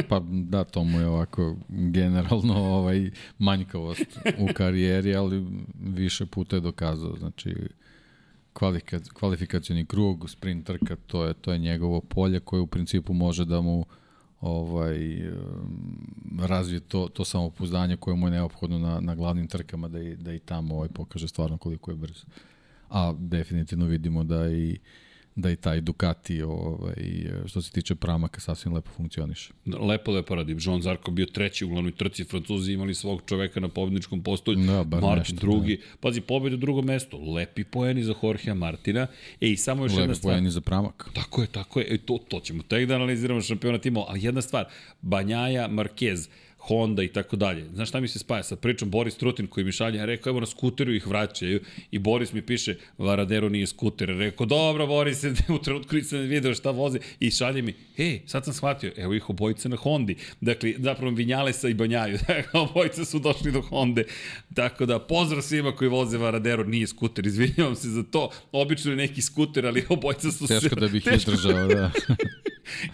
Pa 0.09 0.23
da, 0.31 0.65
to 0.65 0.85
mu 0.85 1.01
je 1.01 1.07
ovako 1.07 1.57
generalno 1.69 2.55
ovaj 2.55 3.11
manjkavost 3.39 4.19
u 4.39 4.49
karijeri, 4.55 5.15
ali 5.15 5.45
više 5.81 6.27
puta 6.27 6.57
je 6.57 6.61
dokazao. 6.61 7.17
Znači, 7.19 7.55
kvalifikac, 8.53 9.09
kvalifikacioni 9.09 9.87
krug, 9.87 10.31
sprint 10.31 10.67
trka, 10.67 10.97
to 11.07 11.25
je, 11.25 11.35
to 11.35 11.53
je 11.53 11.59
njegovo 11.59 12.01
polje 12.01 12.41
koje 12.41 12.61
u 12.61 12.67
principu 12.67 13.13
može 13.13 13.45
da 13.45 13.61
mu 13.61 13.85
ovaj 14.41 15.23
razvije 16.41 16.81
to, 16.81 17.09
to 17.09 17.25
samopouzdanje 17.25 17.97
koje 17.97 18.17
mu 18.17 18.27
je 18.27 18.31
neophodno 18.31 18.79
na, 18.79 19.01
na 19.01 19.15
glavnim 19.15 19.47
trkama 19.47 19.89
da 19.89 20.01
i, 20.01 20.17
da 20.17 20.35
i 20.35 20.39
tamo 20.39 20.75
ovaj, 20.75 20.89
pokaže 20.89 21.29
stvarno 21.29 21.59
koliko 21.59 21.91
je 21.91 21.97
brzo. 21.97 22.27
A 22.91 23.15
definitivno 23.19 23.87
vidimo 23.87 24.25
da 24.25 24.51
i 24.51 24.79
da 25.35 25.51
i 25.51 25.57
taj 25.57 25.81
Ducati 25.81 26.43
ovaj, 26.43 26.95
što 27.47 27.63
se 27.63 27.71
tiče 27.71 27.95
pramaka 27.95 28.41
sasvim 28.41 28.75
lepo 28.75 28.91
funkcioniše. 28.97 29.53
Lepo, 29.81 30.13
lepo 30.13 30.35
radi. 30.35 30.57
Jean 30.61 30.83
Zarko 30.83 31.11
bio 31.11 31.27
treći 31.27 31.65
u 31.65 31.69
glavnoj 31.69 31.93
trci, 31.93 32.25
Francuzi 32.25 32.73
imali 32.73 32.95
svog 32.95 33.23
čoveka 33.27 33.61
na 33.61 33.69
pobedničkom 33.69 34.23
postolju, 34.23 34.67
da, 34.67 34.85
bar 34.85 35.03
Martin 35.03 35.35
nešto, 35.35 35.47
drugi. 35.47 35.77
Da. 35.77 35.83
Pazi, 36.01 36.21
pobed 36.21 36.53
u 36.53 36.57
drugom 36.57 36.85
mestu, 36.85 37.33
lepi 37.33 37.65
poeni 37.65 38.05
za 38.05 38.15
Jorgea 38.23 38.55
Martina. 38.55 39.07
E, 39.41 39.49
i 39.49 39.57
samo 39.57 39.85
još 39.85 39.93
lepi 39.93 40.03
jedna 40.03 40.15
stvar. 40.15 40.35
poeni 40.35 40.51
za 40.51 40.61
pramak. 40.61 41.11
Tako 41.15 41.41
je, 41.43 41.47
tako 41.47 41.81
je. 41.81 41.87
E, 41.91 41.99
to, 41.99 42.19
to 42.29 42.41
ćemo 42.41 42.63
tek 42.63 42.89
da 42.89 42.95
analiziramo 42.95 43.41
šampionat 43.41 43.87
imao, 43.87 44.07
ali 44.09 44.25
jedna 44.25 44.43
stvar, 44.43 44.65
Banjaja 45.03 45.69
Marquez, 45.69 46.29
Honda 46.63 47.03
i 47.03 47.09
tako 47.09 47.37
dalje. 47.37 47.69
Znaš 47.75 47.89
šta 47.89 48.01
mi 48.01 48.09
se 48.09 48.19
spaja 48.19 48.43
sa 48.43 48.57
pričom 48.57 48.91
Boris 48.91 49.17
Trutin 49.17 49.47
koji 49.47 49.65
mi 49.65 49.73
šalje, 49.73 50.07
rekao 50.07 50.31
evo 50.31 50.41
na 50.41 50.47
skuteru 50.47 50.95
ih 50.95 51.07
vraćaju 51.07 51.61
i 51.91 51.99
Boris 51.99 52.33
mi 52.33 52.43
piše 52.43 52.77
Varadero 52.99 53.49
nije 53.49 53.67
skuter. 53.67 54.09
Rekao 54.09 54.47
dobro 54.47 54.87
Boris, 54.87 55.25
u 55.57 55.59
trenutku 55.59 55.95
nisam 55.95 56.19
video 56.19 56.55
šta 56.55 56.71
voze 56.71 56.99
i 57.21 57.31
šalje 57.31 57.63
mi, 57.63 57.75
ej, 57.99 58.21
sad 58.27 58.45
sam 58.45 58.55
shvatio, 58.55 58.93
evo 58.97 59.15
ih 59.15 59.31
obojica 59.31 59.69
na 59.69 59.77
Hondi. 59.77 60.17
Dakle, 60.41 60.75
zapravo 60.79 61.15
Vinjalesa 61.15 61.69
i 61.69 61.75
Banjaju, 61.75 62.19
obojica 62.53 63.05
su 63.05 63.19
došli 63.19 63.53
do 63.53 63.61
Honde. 63.61 64.05
Tako 64.55 64.87
da, 64.87 64.99
pozdrav 64.99 65.43
svima 65.43 65.73
koji 65.73 65.89
voze 65.89 66.19
Varadero, 66.19 66.65
nije 66.65 66.87
skuter, 66.87 67.27
izvinjavam 67.33 67.77
se 67.77 67.89
za 67.89 68.03
to. 68.03 68.31
Obično 68.53 68.91
je 68.91 68.97
neki 68.97 69.23
skuter, 69.23 69.67
ali 69.67 69.85
obojica 69.89 70.31
su 70.31 70.47
Teško 70.47 70.75
da 70.75 70.89
bih 70.89 71.07
izdržao, 71.17 71.67
da. 71.67 71.91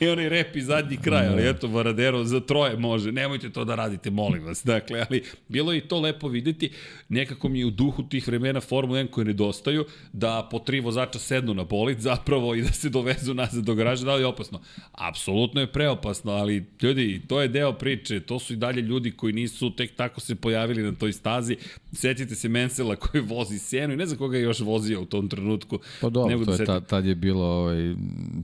I 0.00 0.08
onaj 0.08 0.28
rep 0.28 0.56
i 0.56 0.62
zadnji 0.62 0.96
kraj, 0.96 1.26
ali 1.26 1.48
eto, 1.48 1.68
Varadero 1.68 2.24
za 2.24 2.40
troje 2.40 2.76
može. 2.76 3.12
Nemojte 3.12 3.50
to 3.58 3.64
da 3.64 3.74
radite, 3.74 4.10
molim 4.10 4.44
vas. 4.44 4.64
Dakle, 4.64 5.04
ali 5.08 5.22
bilo 5.48 5.72
je 5.72 5.78
i 5.78 5.88
to 5.88 6.00
lepo 6.00 6.28
videti. 6.28 6.70
Nekako 7.08 7.48
mi 7.48 7.58
je 7.58 7.66
u 7.66 7.70
duhu 7.70 8.02
tih 8.02 8.28
vremena 8.28 8.60
Formula 8.60 9.00
1 9.00 9.10
koje 9.10 9.24
nedostaju, 9.24 9.84
da 10.12 10.48
po 10.50 10.58
tri 10.58 10.80
vozača 10.80 11.18
sednu 11.18 11.54
na 11.54 11.64
bolid 11.64 12.00
zapravo 12.00 12.54
i 12.54 12.62
da 12.62 12.72
se 12.72 12.88
dovezu 12.88 13.34
nazad 13.34 13.64
do 13.64 13.74
garaža. 13.74 14.04
Da 14.04 14.14
li 14.14 14.22
je 14.22 14.26
opasno? 14.26 14.60
Apsolutno 14.92 15.60
je 15.60 15.66
preopasno, 15.72 16.32
ali 16.32 16.64
ljudi, 16.82 17.22
to 17.28 17.40
je 17.40 17.48
deo 17.48 17.72
priče. 17.72 18.20
To 18.20 18.38
su 18.38 18.52
i 18.52 18.56
dalje 18.56 18.82
ljudi 18.82 19.10
koji 19.10 19.32
nisu 19.32 19.70
tek 19.70 19.96
tako 19.96 20.20
se 20.20 20.34
pojavili 20.34 20.82
na 20.82 20.92
toj 20.92 21.12
stazi. 21.12 21.56
Setite 21.92 22.34
se 22.34 22.48
Mensela 22.48 22.96
koji 22.96 23.22
vozi 23.22 23.58
Senu 23.58 23.94
i 23.94 23.96
ne 23.96 24.06
znam 24.06 24.18
koga 24.18 24.36
je 24.36 24.42
još 24.42 24.60
vozio 24.60 25.00
u 25.02 25.04
tom 25.04 25.28
trenutku. 25.28 25.78
Pa 26.00 26.08
dobro, 26.08 26.38
to 26.38 26.44
da 26.44 26.52
je, 26.52 26.56
setim. 26.56 26.66
tad, 26.66 26.86
tad 26.86 27.04
je 27.06 27.14
bilo, 27.14 27.44
ovaj, 27.44 27.94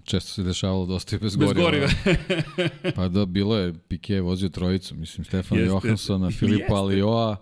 često 0.04 0.30
se 0.32 0.42
dešavalo 0.42 0.86
da 0.86 0.94
ostaje 0.94 1.20
bez, 1.20 1.36
Bez 1.36 1.52
goriva. 1.52 1.64
goriva. 1.64 1.88
pa 2.96 3.08
da, 3.08 3.26
bilo 3.26 3.56
je, 3.56 3.72
Piquet 3.88 4.14
je 4.14 4.20
vozio 4.20 4.48
trojicu, 4.48 4.94
mislim, 5.04 5.24
Stefana 5.24 5.60
Jeste. 5.60 5.70
Johanssona, 5.72 6.30
Filipa 6.30 6.62
Jeste. 6.62 6.74
Alioa 6.74 7.36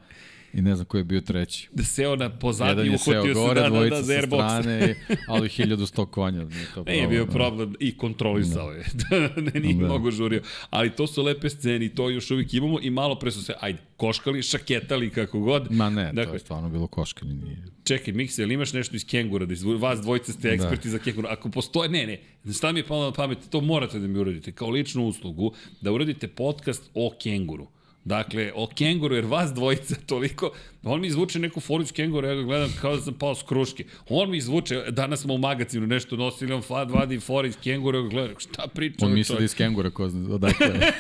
i 0.54 0.62
ne 0.62 0.74
znam 0.74 0.84
ko 0.86 0.98
je 0.98 1.04
bio 1.04 1.20
treći. 1.20 1.68
da 1.72 1.84
seo 1.84 2.16
na 2.16 2.30
pozadnji, 2.30 2.84
je 2.84 2.94
uhvatio 2.94 3.34
se 3.34 3.54
da, 3.54 3.60
da, 3.60 3.68
dvojica 3.68 3.96
da, 3.96 4.02
za 4.02 4.12
airbox. 4.14 4.26
strane, 4.26 4.94
ali 5.28 5.48
1100 5.48 6.06
konja. 6.06 6.44
Nije 6.44 6.66
to 6.74 6.84
Nije 6.86 7.08
bio 7.08 7.24
da. 7.24 7.32
problem 7.32 7.74
i 7.80 7.96
kontrolisao 7.96 8.72
je. 8.72 8.84
ne, 9.54 9.60
nije 9.60 9.74
Da. 9.74 9.84
mnogo 9.84 10.10
žurio. 10.10 10.42
Ali 10.70 10.90
to 10.90 11.06
su 11.06 11.22
lepe 11.22 11.50
scene 11.50 11.84
i 11.86 11.88
to 11.88 12.08
još 12.10 12.30
uvijek 12.30 12.54
imamo 12.54 12.80
i 12.80 12.90
malo 12.90 13.14
pre 13.14 13.30
su 13.30 13.44
se, 13.44 13.54
ajde, 13.60 13.78
koškali, 13.96 14.42
šaketali, 14.42 15.10
kako 15.10 15.40
god. 15.40 15.70
Ma 15.70 15.90
ne, 15.90 16.06
to 16.08 16.12
Dakle, 16.12 16.34
je 16.34 16.38
stvarno 16.38 16.68
bilo 16.68 16.86
koškanje. 16.86 17.34
Nije. 17.34 17.56
Čekaj, 17.84 18.14
Mikse, 18.14 18.42
ili 18.42 18.54
imaš 18.54 18.72
nešto 18.72 18.96
iz 18.96 19.06
kengura, 19.06 19.46
da 19.46 19.52
izvu, 19.52 19.78
vas 19.78 20.00
dvojice 20.00 20.32
ste 20.32 20.48
eksperti 20.48 20.90
za 20.90 20.98
kengura. 20.98 21.28
Ako 21.32 21.50
postoje, 21.50 21.88
ne, 21.88 22.06
ne, 22.06 22.20
šta 22.52 22.72
mi 22.72 22.78
je 22.78 22.86
palo 22.86 23.04
na 23.04 23.12
pamet, 23.12 23.38
to 23.50 23.60
morate 23.60 23.98
da 23.98 24.06
mi 24.06 24.18
uradite, 24.18 24.52
kao 24.52 24.70
ličnu 24.70 25.06
uslugu, 25.06 25.52
da 25.80 25.92
uradite 25.92 26.28
podcast 26.28 26.90
o 26.94 27.12
kenguru. 27.22 27.68
Dakle, 28.04 28.52
o 28.54 28.68
kenguru, 28.74 29.14
jer 29.14 29.24
vas 29.24 29.54
dvojica 29.54 29.94
toliko, 30.06 30.50
on 30.82 31.00
mi 31.00 31.06
izvuče 31.06 31.38
neku 31.38 31.60
foru 31.60 31.82
iz 31.82 31.92
kengura, 31.92 32.28
ja 32.28 32.34
ga 32.34 32.42
gledam 32.42 32.72
kao 32.80 32.96
da 32.96 33.02
sam 33.02 33.14
pao 33.14 33.34
s 33.34 33.42
kruške. 33.42 33.84
On 34.08 34.30
mi 34.30 34.36
izvuče, 34.36 34.82
danas 34.90 35.20
smo 35.20 35.34
u 35.34 35.38
magazinu 35.38 35.86
nešto 35.86 36.16
nosili, 36.16 36.52
on 36.52 36.62
fad 36.62 36.90
vadi 36.90 37.20
foru 37.20 37.48
iz 37.48 37.56
kengura, 37.56 37.98
ja 37.98 38.02
ga 38.02 38.08
gledam, 38.08 38.34
šta 38.38 38.66
priča 38.66 38.96
On 39.00 39.06
ovaj 39.06 39.14
misli 39.14 39.32
da 39.32 39.36
čovjek? 39.36 39.50
iz 39.50 39.54
kengura, 39.54 39.90
ko 39.90 40.08
zna, 40.08 40.34
odakle. 40.34 40.66
je. 40.66 40.92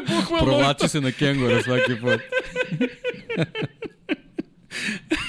Bukvalno 0.00 0.44
Provlači 0.44 0.88
se 0.88 1.00
na 1.00 1.12
kengura 1.12 1.62
svaki 1.62 1.96
put. 2.00 2.20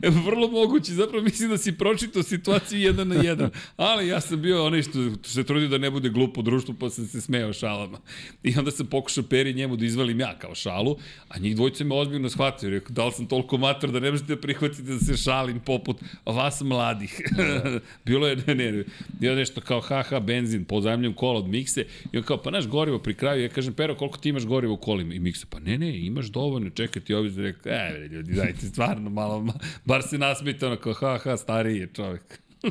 Vrlo 0.26 0.48
moguće, 0.48 0.92
zapravo 0.92 1.24
mislim 1.24 1.50
da 1.50 1.58
si 1.58 1.72
pročitao 1.72 2.22
situaciju 2.22 2.80
jedan 2.80 3.08
na 3.08 3.14
jedan, 3.14 3.50
ali 3.76 4.08
ja 4.08 4.20
sam 4.20 4.42
bio 4.42 4.66
onaj 4.66 4.82
što, 4.82 4.98
se 5.22 5.44
trudio 5.44 5.68
da 5.68 5.78
ne 5.78 5.90
bude 5.90 6.08
glupo 6.08 6.40
u 6.40 6.42
društvu, 6.42 6.74
pa 6.80 6.90
sam 6.90 7.06
se 7.06 7.20
smejao 7.20 7.52
šalama. 7.52 7.98
I 8.42 8.54
onda 8.58 8.70
sam 8.70 8.86
pokušao 8.86 9.24
Peri 9.24 9.54
njemu 9.54 9.76
da 9.76 9.84
izvalim 9.84 10.20
ja 10.20 10.38
kao 10.38 10.54
šalu, 10.54 10.96
a 11.28 11.38
njih 11.38 11.56
dvojice 11.56 11.84
me 11.84 11.94
ozbiljno 11.94 12.30
shvatio. 12.30 12.70
Rekao, 12.70 12.94
da 12.94 13.06
li 13.06 13.12
sam 13.12 13.26
toliko 13.26 13.56
mator 13.58 13.90
da 13.90 14.00
ne 14.00 14.10
možete 14.10 14.34
da 14.34 14.40
prihvatite 14.40 14.82
da 14.82 14.98
se 14.98 15.16
šalim 15.16 15.60
poput 15.60 15.96
vas 16.24 16.60
mladih. 16.60 17.20
Bilo 18.06 18.28
je, 18.28 18.36
ne, 18.36 18.54
ne, 18.54 18.84
je 19.20 19.36
nešto 19.36 19.60
kao 19.60 19.80
haha, 19.80 20.20
benzin, 20.20 20.64
pozajemljujem 20.64 21.14
kola 21.14 21.38
od 21.38 21.48
Mikse 21.48 21.84
i 22.12 22.18
on 22.18 22.24
kao, 22.24 22.42
pa 22.42 22.50
naš 22.50 22.66
gorivo 22.66 22.98
pri 22.98 23.14
kraju, 23.14 23.42
ja 23.42 23.48
kažem, 23.48 23.74
Pero, 23.74 23.94
koliko 23.94 24.18
ti 24.18 24.28
imaš 24.28 24.44
gorivo 24.44 24.74
u 24.74 24.76
kolima? 24.76 25.14
I 25.14 25.18
Mikse, 25.18 25.46
pa 25.50 25.58
ne, 25.58 25.78
ne, 25.78 25.98
imaš 25.98 26.26
dovoljno, 26.26 26.70
čekaj 26.70 27.02
ti 27.02 27.14
ovdje, 27.14 27.42
rekao, 27.42 27.72
e, 27.72 28.08
ljudi, 28.08 28.32
dajte, 28.32 28.66
stvarno, 28.66 29.10
malo, 29.10 29.42
ma, 29.42 29.52
bar 29.86 30.02
se 30.02 30.18
nasmite, 30.18 30.66
ono 30.66 30.76
kao, 30.76 30.92
ha, 30.92 31.18
ha, 31.18 31.36
stariji 31.36 31.78
je 31.78 31.88
čovjek. 31.94 32.40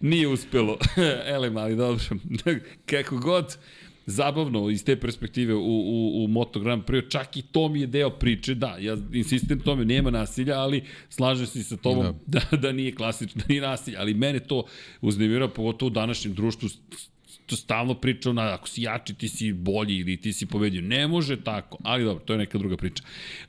Nije 0.00 0.28
uspelo. 0.28 0.78
Elem, 1.34 1.56
ali 1.56 1.76
dobro. 1.76 2.04
Kako 2.90 3.16
god, 3.16 3.58
zabavno 4.06 4.70
iz 4.70 4.84
te 4.84 5.00
perspektive 5.00 5.54
u, 5.54 5.60
u, 5.60 6.24
u 6.24 6.28
Moto 6.28 6.60
Grand 6.60 6.84
Prix, 6.84 7.10
čak 7.10 7.36
i 7.36 7.42
to 7.42 7.68
mi 7.68 7.80
je 7.80 7.86
deo 7.86 8.10
priče, 8.10 8.54
da, 8.54 8.76
ja 8.80 8.96
insistiram 9.12 9.60
tome, 9.60 9.84
nema 9.84 10.10
nasilja, 10.10 10.58
ali 10.58 10.84
slažem 11.08 11.46
se 11.46 11.62
sa 11.62 11.76
tobom 11.76 12.14
da. 12.26 12.40
da, 12.50 12.56
da 12.56 12.72
nije 12.72 12.94
klasično, 12.94 13.42
nije 13.48 13.60
nasilja, 13.60 14.00
ali 14.00 14.14
mene 14.14 14.38
to 14.38 14.64
uznemirao, 15.00 15.48
pogotovo 15.48 15.86
u 15.86 15.90
današnjem 15.90 16.34
društvu, 16.34 16.68
to 17.52 17.56
stalno 17.56 17.94
priča 17.94 18.30
ona, 18.30 18.54
ako 18.54 18.68
si 18.68 18.82
jači, 18.82 19.14
ti 19.14 19.28
si 19.28 19.52
bolji 19.52 19.96
ili 19.96 20.16
ti 20.16 20.32
si 20.32 20.46
pobedio. 20.46 20.82
Ne 20.82 21.06
može 21.08 21.36
tako, 21.44 21.78
ali 21.82 22.04
dobro, 22.04 22.24
to 22.24 22.32
je 22.32 22.38
neka 22.38 22.58
druga 22.58 22.76
priča. 22.76 23.02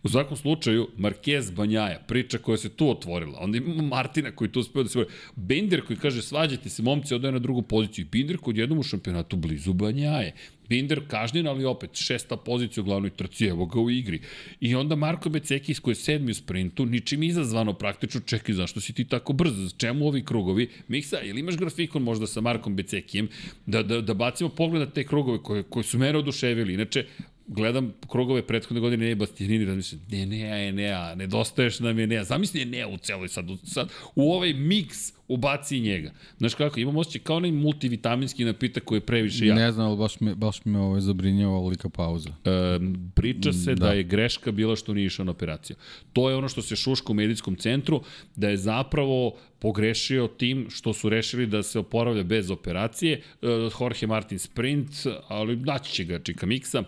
U 0.03 0.09
svakom 0.09 0.37
slučaju, 0.37 0.89
Marquez 0.97 1.51
Banjaja, 1.55 1.99
priča 2.07 2.37
koja 2.37 2.57
se 2.57 2.69
tu 2.69 2.89
otvorila, 2.89 3.39
onda 3.39 3.57
imamo 3.57 3.83
Martina 3.83 4.31
koji 4.31 4.51
tu 4.51 4.59
uspeo 4.59 4.83
da 4.83 4.89
se 4.89 4.99
boje. 4.99 5.07
Binder 5.35 5.85
koji 5.85 5.97
kaže, 5.99 6.21
svađajte 6.21 6.69
se, 6.69 6.83
momci, 6.83 7.15
odaje 7.15 7.31
na 7.31 7.39
drugu 7.39 7.61
poziciju. 7.61 8.07
Binder 8.11 8.37
kod 8.37 8.57
jednom 8.57 8.79
u 8.79 8.83
šampionatu 8.83 9.35
blizu 9.35 9.73
Banjaje. 9.73 10.33
Binder 10.69 11.01
kažnjen, 11.07 11.47
ali 11.47 11.65
opet 11.65 11.89
šesta 11.93 12.37
pozicija 12.37 12.81
u 12.81 12.85
glavnoj 12.85 13.09
trci, 13.09 13.45
evo 13.45 13.65
ga 13.65 13.79
u 13.79 13.89
igri. 13.89 14.21
I 14.59 14.75
onda 14.75 14.95
Marko 14.95 15.29
Becekis 15.29 15.79
koji 15.79 15.91
je 15.91 15.95
sedmi 15.95 16.31
u 16.31 16.35
sprintu, 16.35 16.85
ničim 16.85 17.23
izazvano 17.23 17.73
praktično, 17.73 18.21
čekaj, 18.25 18.55
zašto 18.55 18.81
si 18.81 18.93
ti 18.93 19.05
tako 19.05 19.33
brz? 19.33 19.73
Čemu 19.77 20.07
ovi 20.07 20.23
krugovi? 20.25 20.69
Miksa, 20.87 21.21
ili 21.21 21.39
imaš 21.39 21.57
grafikon 21.57 22.03
možda 22.03 22.27
sa 22.27 22.41
Markom 22.41 22.75
Becekijem, 22.75 23.29
da, 23.65 23.83
da, 23.83 24.01
da 24.01 24.13
bacimo 24.13 24.49
pogled 24.49 24.81
na 24.81 24.93
te 24.93 25.03
krugove 25.03 25.43
koje, 25.43 25.63
koje 25.63 25.83
su 25.83 25.97
mene 25.97 26.17
oduševili. 26.17 26.73
Inače, 26.73 27.05
gledam 27.47 27.93
krugove 28.09 28.47
prethodne 28.47 28.79
godine 28.79 29.05
ne 29.05 29.15
Bastianini, 29.15 29.65
razmišljam, 29.65 30.01
ne, 30.11 30.25
ne, 30.25 30.37
ne, 30.37 30.71
ne, 30.71 31.15
nedostaješ 31.15 31.79
nam 31.79 31.99
je 31.99 32.07
ne, 32.07 32.23
zamisli 32.23 32.65
ne 32.65 32.87
u 32.87 32.97
celoj 32.97 33.27
sad, 33.27 33.49
u, 33.49 33.57
sad, 33.63 33.89
u 34.15 34.33
ovaj 34.33 34.53
miks 34.53 35.13
ubaci 35.27 35.79
njega. 35.79 36.11
Znaš 36.37 36.53
kako, 36.55 36.79
imam 36.79 36.97
osjećaj 36.97 37.21
kao 37.21 37.35
onaj 37.35 37.51
multivitaminski 37.51 38.45
napitak 38.45 38.83
koji 38.83 38.97
je 38.97 39.01
previše 39.01 39.45
jak. 39.45 39.57
Ne 39.57 39.71
znam, 39.71 39.87
ali 39.87 39.97
baš 39.97 40.19
me, 40.19 40.35
baš 40.35 40.65
me 40.65 40.79
ovaj 40.79 41.01
zabrinjava 41.01 41.53
ovolika 41.53 41.89
pauza. 41.89 42.29
E, 42.29 42.79
priča 43.13 43.53
se 43.53 43.75
da. 43.75 43.75
Da. 43.75 43.85
da 43.85 43.93
je 43.93 44.03
greška 44.03 44.51
bila 44.51 44.75
što 44.75 44.93
nije 44.93 45.05
išao 45.05 45.25
na 45.25 45.31
operaciju. 45.31 45.75
To 46.13 46.29
je 46.29 46.35
ono 46.35 46.49
što 46.49 46.61
se 46.61 46.75
šuška 46.75 47.11
u 47.11 47.15
medijskom 47.15 47.55
centru, 47.55 48.01
da 48.35 48.49
je 48.49 48.57
zapravo 48.57 49.35
pogrešio 49.59 50.27
tim 50.27 50.67
što 50.69 50.93
su 50.93 51.09
rešili 51.09 51.47
da 51.47 51.63
se 51.63 51.79
oporavlja 51.79 52.23
bez 52.23 52.51
operacije. 52.51 53.21
E, 53.41 53.47
Jorge 53.79 54.07
Martin 54.07 54.39
sprint, 54.39 54.89
ali 55.27 55.55
naći 55.55 55.91
će 55.91 56.03
ga 56.03 56.19
Čika 56.19 56.45
Miksa. 56.45 56.83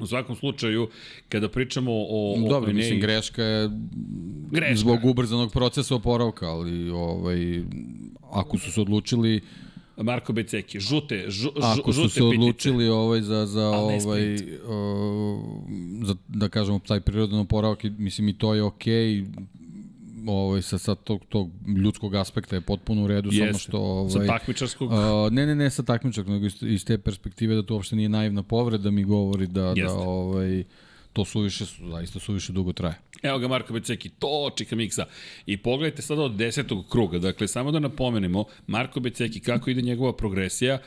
U 0.00 0.06
svakom 0.06 0.36
slučaju, 0.36 0.88
kada 1.28 1.48
pričamo 1.48 1.92
o... 1.92 2.34
o 2.46 2.48
Dobro, 2.48 2.70
Enei- 2.70 2.74
mislim, 2.76 3.00
greška 3.00 3.42
je 3.42 3.70
Greška. 4.50 4.76
zbog 4.76 5.04
ubrzanog 5.04 5.52
procesa 5.52 5.94
oporavka, 5.94 6.46
ali 6.46 6.90
ovaj, 6.90 7.62
ako 8.30 8.58
su 8.58 8.72
se 8.72 8.80
odlučili 8.80 9.40
Marko 9.96 10.32
Beceki, 10.32 10.80
žute, 10.80 11.24
žu, 11.28 11.48
Ako 11.62 11.92
žute 11.92 12.08
su 12.08 12.14
se 12.14 12.20
pitice. 12.20 12.38
odlučili 12.40 12.88
ovaj 12.88 13.20
za 13.20 13.46
za 13.46 13.68
ovaj 13.68 14.34
uh, 14.34 14.40
za 16.02 16.14
da 16.28 16.48
kažemo 16.48 16.78
taj 16.78 17.00
prirodan 17.00 17.38
oporavak, 17.38 17.82
mislim 17.84 18.28
i 18.28 18.38
to 18.38 18.54
je 18.54 18.62
okej. 18.62 18.92
Okay, 18.92 19.26
ovaj 20.26 20.62
sa 20.62 20.78
sa 20.78 20.94
tog 20.94 21.24
tog 21.28 21.50
ljudskog 21.66 22.14
aspekta 22.14 22.56
je 22.56 22.60
potpuno 22.60 23.04
u 23.04 23.06
redu 23.06 23.32
samo 23.32 23.44
Jeste. 23.44 23.62
što 23.62 23.78
ovaj 23.78 24.10
Sa 24.10 24.26
takmičarskog... 24.26 24.90
Uh, 24.92 24.98
ne, 25.30 25.46
ne, 25.46 25.54
ne 25.54 25.70
sa 25.70 25.82
takmičarskog, 25.82 26.34
nego 26.34 26.46
iz, 26.46 26.62
iz 26.62 26.84
te 26.84 26.98
perspektive 26.98 27.54
da 27.54 27.62
to 27.62 27.74
uopšte 27.74 27.96
nije 27.96 28.08
naivna 28.08 28.42
povreda, 28.42 28.90
mi 28.90 29.04
govori 29.04 29.46
da, 29.46 29.66
Jeste. 29.66 29.82
da 29.82 29.92
ovaj, 29.92 30.64
to 31.12 31.24
suviše, 31.24 31.64
zaista 31.90 32.20
suviše 32.20 32.52
dugo 32.52 32.72
traje. 32.72 32.94
Evo 33.22 33.38
ga 33.38 33.48
Marko 33.48 33.72
Beceki, 33.72 34.08
to 34.08 34.50
čika 34.56 34.76
miksa. 34.76 35.06
I 35.46 35.56
pogledajte 35.56 36.02
sada 36.02 36.22
od 36.22 36.36
desetog 36.36 36.88
kruga, 36.88 37.18
dakle 37.18 37.48
samo 37.48 37.70
da 37.70 37.78
napomenemo, 37.78 38.44
Marko 38.66 39.00
Beceki, 39.00 39.40
kako 39.40 39.70
ide 39.70 39.82
njegova 39.82 40.16
progresija, 40.16 40.78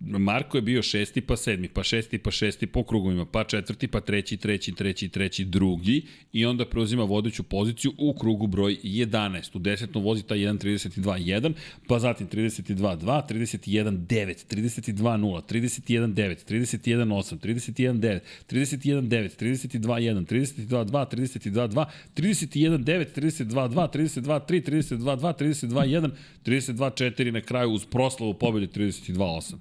Marko 0.00 0.58
je 0.58 0.62
bio 0.62 0.82
šesti 0.82 1.20
pa 1.20 1.36
sedmi, 1.36 1.68
pa 1.68 1.82
šesti 1.82 2.18
pa 2.18 2.30
šesti 2.30 2.66
po 2.66 2.84
krugovima, 2.84 3.24
pa 3.24 3.44
četvrti 3.44 3.88
pa 3.88 4.00
treći, 4.00 4.36
treći, 4.36 4.72
treći, 4.72 5.08
treći, 5.08 5.44
drugi 5.44 6.02
i 6.32 6.46
onda 6.46 6.66
preuzima 6.66 7.04
vodeću 7.04 7.42
poziciju 7.42 7.92
u 7.98 8.14
krugu 8.14 8.46
broj 8.46 8.76
11. 8.84 9.56
U 9.56 9.58
desetnom 9.58 10.04
vozi 10.04 10.22
taj 10.22 10.38
1.32.1, 10.38 11.52
pa 11.86 11.98
zatim 11.98 12.28
32.2, 12.28 13.22
31.9, 13.30 14.06
32.0, 14.50 15.42
31.9, 15.48 16.44
31.8, 16.48 17.38
31.9, 17.38 18.20
31.9, 18.50 19.30
32.1, 19.40 20.26
32.2, 20.26 21.06
32.2, 21.06 21.84
31.9, 22.16 23.06
32.2, 23.16 23.88
32.3, 23.92 24.62
32.2, 24.86 25.34
32.1, 25.38 26.10
32.4 26.44 27.30
na 27.30 27.40
kraju 27.40 27.70
uz 27.70 27.84
proslavu 27.84 28.34
pobjede 28.34 28.66
32.8. 28.66 29.54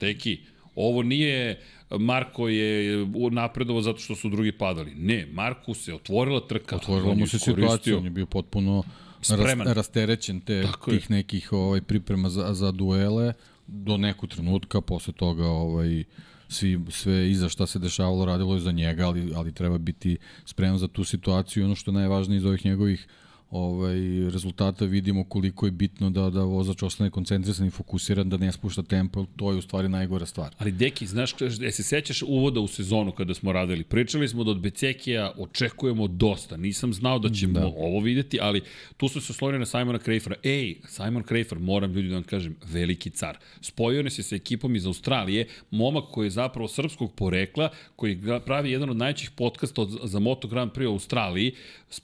Teki, 0.00 0.38
ovo 0.74 1.02
nije 1.02 1.60
Marko 1.90 2.48
je 2.48 3.06
napredovao 3.30 3.82
zato 3.82 3.98
što 3.98 4.16
su 4.16 4.28
drugi 4.28 4.52
padali. 4.52 4.94
Ne, 4.94 5.26
Marku 5.32 5.74
se 5.74 5.94
otvorila 5.94 6.40
trka. 6.48 6.76
Otvorila 6.76 7.14
mu 7.14 7.26
se 7.26 7.38
situacija, 7.38 7.98
on 7.98 8.04
je 8.04 8.10
bio 8.10 8.26
potpuno 8.26 8.82
Spreman. 9.22 9.66
ras, 9.66 9.76
rasterećen 9.76 10.40
te, 10.40 10.62
Tako 10.62 10.90
je. 10.90 10.98
tih 10.98 11.10
nekih 11.10 11.52
ovaj, 11.52 11.80
priprema 11.80 12.28
za, 12.28 12.54
za 12.54 12.72
duele 12.72 13.32
do 13.66 13.96
nekog 13.96 14.30
trenutka, 14.30 14.80
posle 14.80 15.12
toga 15.12 15.46
ovaj, 15.46 16.04
svi, 16.48 16.80
sve 16.88 17.30
iza 17.30 17.48
šta 17.48 17.66
se 17.66 17.78
dešavalo 17.78 18.24
radilo 18.24 18.54
je 18.54 18.60
za 18.60 18.72
njega, 18.72 19.06
ali, 19.06 19.32
ali 19.34 19.54
treba 19.54 19.78
biti 19.78 20.16
spreman 20.44 20.78
za 20.78 20.88
tu 20.88 21.04
situaciju 21.04 21.64
ono 21.64 21.74
što 21.74 21.90
je 21.90 21.94
najvažnije 21.94 22.36
iz 22.36 22.44
ovih 22.44 22.64
njegovih 22.64 23.06
ovaj, 23.50 23.98
rezultata 24.30 24.84
vidimo 24.84 25.24
koliko 25.24 25.66
je 25.66 25.72
bitno 25.72 26.10
da, 26.10 26.30
da 26.30 26.40
vozač 26.40 26.82
ostane 26.82 27.10
koncentrisan 27.10 27.66
i 27.66 27.70
fokusiran, 27.70 28.28
da 28.28 28.36
ne 28.36 28.52
spušta 28.52 28.82
tempo, 28.82 29.26
to 29.36 29.50
je 29.50 29.56
u 29.56 29.62
stvari 29.62 29.88
najgora 29.88 30.26
stvar. 30.26 30.54
Ali 30.58 30.72
Deki, 30.72 31.06
znaš, 31.06 31.34
je 31.60 31.72
se 31.72 31.82
sećaš 31.82 32.22
uvoda 32.22 32.60
u 32.60 32.68
sezonu 32.68 33.12
kada 33.12 33.34
smo 33.34 33.52
radili? 33.52 33.84
Pričali 33.84 34.28
smo 34.28 34.44
da 34.44 34.50
od 34.50 34.60
Becekija 34.60 35.32
očekujemo 35.38 36.08
dosta. 36.08 36.56
Nisam 36.56 36.92
znao 36.92 37.18
da 37.18 37.28
ćemo 37.28 37.60
da. 37.60 37.66
ovo 37.66 38.00
videti, 38.00 38.38
ali 38.42 38.62
tu 38.96 39.08
su 39.08 39.20
se 39.20 39.32
oslonili 39.32 39.58
na 39.58 39.66
Simona 39.66 39.98
Krejfera. 39.98 40.36
Ej, 40.42 40.76
Simon 40.88 41.22
Krejfer, 41.22 41.58
moram 41.58 41.92
ljudi 41.92 42.08
da 42.08 42.14
vam 42.14 42.22
kažem, 42.22 42.56
veliki 42.72 43.10
car. 43.10 43.38
Spojio 43.60 44.02
nas 44.02 44.18
je 44.18 44.22
sa 44.22 44.36
ekipom 44.36 44.76
iz 44.76 44.86
Australije, 44.86 45.46
momak 45.70 46.04
koji 46.10 46.26
je 46.26 46.30
zapravo 46.30 46.68
srpskog 46.68 47.14
porekla, 47.14 47.68
koji 47.96 48.20
pravi 48.46 48.70
jedan 48.70 48.90
od 48.90 48.96
najvećih 48.96 49.30
podcasta 49.30 49.82
od, 49.82 50.00
za 50.04 50.18
Moto 50.18 50.48
Grand 50.48 50.72
Prix 50.72 50.86
u 50.86 50.92
Australiji. 50.92 51.52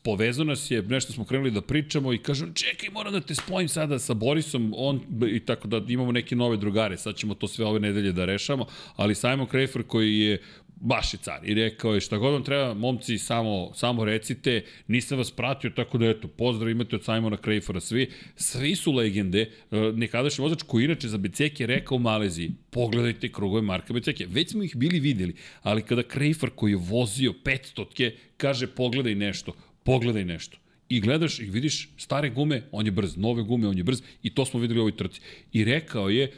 Povezao 0.03 0.45
nas 0.45 0.71
je, 0.71 0.83
nešto 0.83 1.13
smo 1.13 1.25
krenuli 1.25 1.51
da 1.51 1.61
pričamo 1.61 2.13
i 2.13 2.19
kažem, 2.19 2.55
čekaj, 2.55 2.89
moram 2.91 3.13
da 3.13 3.21
te 3.21 3.35
spojim 3.35 3.69
sada 3.69 3.99
sa 3.99 4.15
Borisom, 4.15 4.75
on, 4.77 5.01
i 5.29 5.41
tako 5.41 5.69
da 5.69 5.81
imamo 5.89 6.13
neke 6.13 6.37
nove 6.37 6.57
drugare, 6.57 6.97
sad 6.97 7.17
ćemo 7.17 7.35
to 7.35 7.49
sve 7.49 7.65
ove 7.65 7.81
nedelje 7.81 8.13
da 8.13 8.25
rešamo, 8.25 8.67
ali 8.97 9.15
Simon 9.15 9.47
Krejfer 9.47 9.83
koji 9.83 10.19
je 10.19 10.43
baš 10.81 11.15
je 11.15 11.19
car 11.19 11.41
i 11.45 11.55
rekao 11.55 11.95
je 11.95 12.01
šta 12.01 12.19
god 12.19 12.33
vam 12.33 12.45
treba, 12.45 12.75
momci, 12.75 13.19
samo, 13.19 13.71
samo 13.75 14.05
recite, 14.05 14.65
nisam 14.89 15.19
vas 15.19 15.31
pratio, 15.31 15.71
tako 15.71 15.99
da 15.99 16.07
eto, 16.07 16.29
pozdrav 16.29 16.71
imate 16.71 16.97
od 16.97 17.05
Simona 17.05 17.37
Krejfera 17.37 17.81
svi, 17.81 18.11
svi 18.37 18.77
su 18.77 18.93
legende, 18.93 19.51
E, 19.71 19.93
nekadašnji 19.93 20.43
vozač 20.43 20.63
koji 20.63 20.85
inače 20.85 21.09
za 21.09 21.19
Becek 21.19 21.61
je 21.61 21.67
rekao 21.67 21.97
u 21.97 21.99
Maleziji, 21.99 22.53
pogledajte 22.71 23.33
krugove 23.33 23.63
Marka 23.63 23.93
Beceke, 23.93 24.27
već 24.27 24.51
smo 24.51 24.63
ih 24.63 24.77
bili 24.77 25.01
videli, 25.01 25.35
ali 25.63 25.83
kada 25.83 26.03
Krejfer 26.03 26.51
koji 26.55 26.73
je 26.73 26.77
vozio 26.77 27.35
500 27.45 28.13
kaže 28.37 28.67
pogledaj 28.67 29.15
nešto, 29.15 29.53
pogledaj 29.87 30.25
nešto. 30.25 30.59
I 30.89 31.01
gledaš 31.01 31.39
i 31.39 31.51
vidiš 31.51 31.89
stare 31.99 32.31
gume, 32.31 32.63
on 32.73 32.87
je 32.87 32.93
brz, 32.93 33.17
nove 33.17 33.43
gume, 33.43 33.69
on 33.69 33.79
je 33.79 33.85
brz 33.85 34.03
i 34.23 34.35
to 34.35 34.45
smo 34.45 34.61
videli 34.61 34.81
u 34.81 34.83
ovoj 34.83 34.97
trci. 34.97 35.21
I 35.53 35.65
rekao 35.65 36.09
je, 36.09 36.33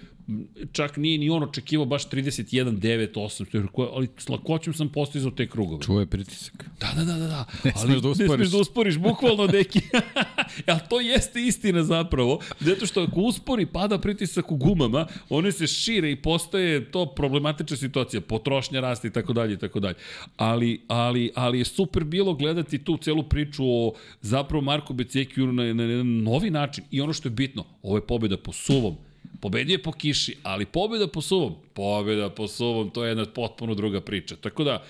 čak 0.73 0.97
nije 0.97 1.19
ni 1.19 1.31
on 1.31 1.43
očekivao 1.43 1.87
baš 1.87 2.09
31, 2.09 2.79
9, 2.79 3.13
8, 3.15 3.89
ali 3.95 4.09
s 4.19 4.29
lakoćom 4.29 4.75
sam 4.75 4.89
postizao 4.89 5.31
te 5.31 5.49
krugove. 5.49 5.83
Čuo 5.83 6.01
je 6.01 6.07
pritisak. 6.07 6.65
Da, 6.81 6.93
da, 6.97 7.05
da, 7.05 7.19
da. 7.19 7.27
da. 7.27 7.47
Ne 7.65 7.73
ali 7.77 7.87
smeš 7.87 8.01
da 8.01 8.09
Ne 8.09 8.11
usporiš. 8.11 8.35
smeš 8.35 8.49
da 8.51 8.59
usporiš, 8.59 8.99
bukvalno, 8.99 9.47
deki. 9.47 9.81
Ali 10.67 10.81
to 10.89 11.01
jeste 11.01 11.41
istina 11.41 11.85
zapravo, 11.85 12.41
zato 12.61 12.87
što 12.87 13.03
ako 13.03 13.21
uspori, 13.21 13.67
pada 13.67 13.99
pritisak 13.99 14.53
u 14.53 14.57
gumama, 14.57 15.07
one 15.29 15.53
se 15.53 15.67
šire 15.67 16.11
i 16.11 16.17
postaje 16.17 16.91
to 16.91 17.07
problematična 17.07 17.77
situacija, 17.77 18.21
potrošnja 18.21 18.81
raste 18.81 19.09
i 19.09 19.13
tako 19.13 19.33
dalje 19.33 19.55
i 19.55 19.59
tako 19.59 19.81
dalje. 19.81 19.97
Ali, 20.37 20.81
ali, 20.89 21.31
ali 21.35 21.59
je 21.59 21.65
super 21.65 22.05
bilo 22.05 22.35
gledati 22.35 22.85
tu 22.85 22.97
celu 22.97 23.23
priču 23.23 23.65
o 23.67 23.93
zapravo 24.21 24.65
Marku 24.65 24.93
Becekiju 24.93 25.53
na, 25.53 25.63
na, 25.63 25.75
na 25.75 25.83
jedan 25.83 26.23
novi 26.23 26.51
način. 26.51 26.85
I 26.91 27.01
ono 27.01 27.13
što 27.13 27.29
je 27.29 27.33
bitno, 27.33 27.65
ovo 27.83 27.97
je 27.97 28.07
pobjeda 28.07 28.37
po 28.37 28.53
suvom, 28.53 28.97
Pobedio 29.41 29.75
je 29.75 29.83
po 29.83 29.93
kiši, 29.93 30.37
ali 30.43 30.67
pobjeda 30.67 31.09
po 31.09 31.21
suvom, 31.21 31.55
pobjeda 31.75 32.31
po 32.31 32.49
suvom, 32.49 32.91
to 32.91 33.05
je 33.05 33.11
jedna 33.11 33.25
potpuno 33.25 33.75
druga 33.75 34.01
priča. 34.01 34.37
Tako 34.37 34.65
da, 34.65 34.85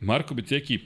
Marko 0.00 0.34
Beceki, 0.34 0.78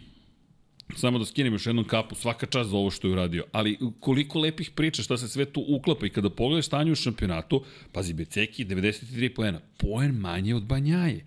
samo 0.94 1.18
da 1.18 1.24
skinem 1.24 1.52
još 1.52 1.66
jednom 1.66 1.84
kapu, 1.84 2.14
svaka 2.14 2.46
čast 2.46 2.70
za 2.70 2.76
ovo 2.76 2.90
što 2.90 3.08
je 3.08 3.12
uradio, 3.12 3.44
ali 3.52 3.78
koliko 4.00 4.38
lepih 4.38 4.70
priča, 4.70 5.02
šta 5.02 5.16
se 5.16 5.28
sve 5.28 5.44
tu 5.44 5.64
uklapa 5.68 6.06
i 6.06 6.10
kada 6.10 6.30
pogledaš 6.30 6.66
stanje 6.66 6.92
u 6.92 6.94
šampionatu, 6.94 7.64
pazi, 7.92 8.14
Beceki 8.14 8.64
93 8.64 9.34
poena, 9.34 9.60
poen 9.76 10.14
manje 10.14 10.54
od 10.54 10.64
Banjaje, 10.64 11.24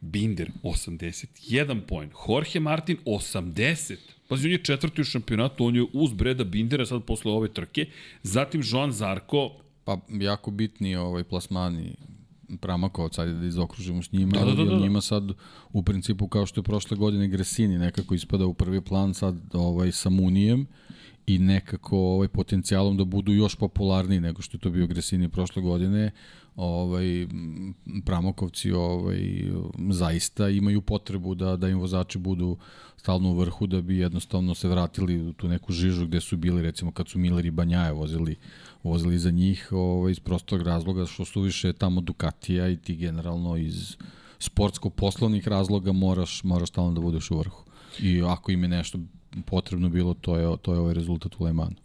Binder 0.00 0.50
81 0.62 1.80
poen, 1.80 2.10
Jorge 2.28 2.60
Martin 2.60 2.96
80, 3.04 3.96
Pazi, 4.28 4.46
on 4.46 4.52
je 4.52 4.64
četvrti 4.64 5.00
u 5.00 5.04
šampionatu, 5.04 5.66
on 5.66 5.76
je 5.76 5.84
uz 5.92 6.12
Breda 6.12 6.44
Bindera 6.44 6.86
sad 6.86 7.04
posle 7.04 7.32
ove 7.32 7.48
trke, 7.48 7.86
zatim 8.22 8.62
Joan 8.64 8.92
Zarko, 8.92 9.61
Pa 9.84 9.98
jako 10.08 10.50
bitni 10.50 10.96
ovaj 10.96 11.24
plasmani 11.24 11.94
Pramakovac, 12.60 13.18
ajde 13.18 13.32
da 13.32 13.46
izokružimo 13.46 14.02
s 14.02 14.12
njima, 14.12 14.32
Da, 14.32 14.44
da, 14.44 14.54
da, 14.54 14.64
da, 14.64 14.78
njima 14.78 15.00
sad 15.00 15.24
u 15.72 15.82
principu 15.82 16.28
kao 16.28 16.46
što 16.46 16.60
je 16.60 16.64
prošle 16.64 16.96
godine 16.96 17.28
Gresini 17.28 17.78
nekako 17.78 18.14
ispada 18.14 18.46
u 18.46 18.54
prvi 18.54 18.80
plan 18.80 19.14
sad 19.14 19.36
ovaj 19.52 19.92
sa 19.92 20.10
Munijem 20.10 20.66
i 21.26 21.38
nekako 21.38 21.98
ovaj 21.98 22.28
potencijalom 22.28 22.96
da 22.96 23.04
budu 23.04 23.32
još 23.32 23.54
popularniji 23.54 24.20
nego 24.20 24.42
što 24.42 24.56
je 24.56 24.60
to 24.60 24.70
bio 24.70 24.86
Gresini 24.86 25.28
prošle 25.28 25.62
godine 25.62 26.10
ovaj 26.56 27.26
Pramokovci 28.04 28.72
ovaj 28.72 29.44
zaista 29.90 30.48
imaju 30.48 30.80
potrebu 30.80 31.34
da 31.34 31.56
da 31.56 31.68
im 31.68 31.78
vozači 31.78 32.18
budu 32.18 32.56
stalno 32.96 33.30
u 33.30 33.34
vrhu 33.34 33.66
da 33.66 33.80
bi 33.80 33.98
jednostavno 33.98 34.54
se 34.54 34.68
vratili 34.68 35.22
u 35.22 35.32
tu 35.32 35.48
neku 35.48 35.72
žižu 35.72 36.06
gde 36.06 36.20
su 36.20 36.36
bili 36.36 36.62
recimo 36.62 36.92
kad 36.92 37.08
su 37.08 37.18
Miller 37.18 37.46
i 37.46 37.50
Banjaje 37.50 37.92
vozili 37.92 38.36
vozili 38.82 39.18
za 39.18 39.30
njih 39.30 39.68
ovaj, 39.70 40.10
iz 40.10 40.20
prostog 40.20 40.62
razloga 40.62 41.06
što 41.06 41.24
su 41.24 41.40
više 41.40 41.72
tamo 41.72 42.00
Ducatija 42.00 42.68
i 42.68 42.76
ti 42.76 42.96
generalno 42.96 43.56
iz 43.56 43.96
sportsko-poslovnih 44.38 45.48
razloga 45.48 45.92
moraš, 45.92 46.44
moraš 46.44 46.68
stalno 46.68 46.92
da 46.92 47.00
budeš 47.00 47.30
u 47.30 47.38
vrhu. 47.38 47.64
I 48.00 48.22
ako 48.26 48.52
im 48.52 48.62
je 48.62 48.68
nešto 48.68 48.98
potrebno 49.46 49.88
bilo, 49.88 50.14
to 50.14 50.36
je, 50.36 50.56
to 50.62 50.72
je 50.72 50.78
ovaj 50.78 50.94
rezultat 50.94 51.32
u 51.38 51.44
Le 51.44 51.52
Manu. 51.52 51.76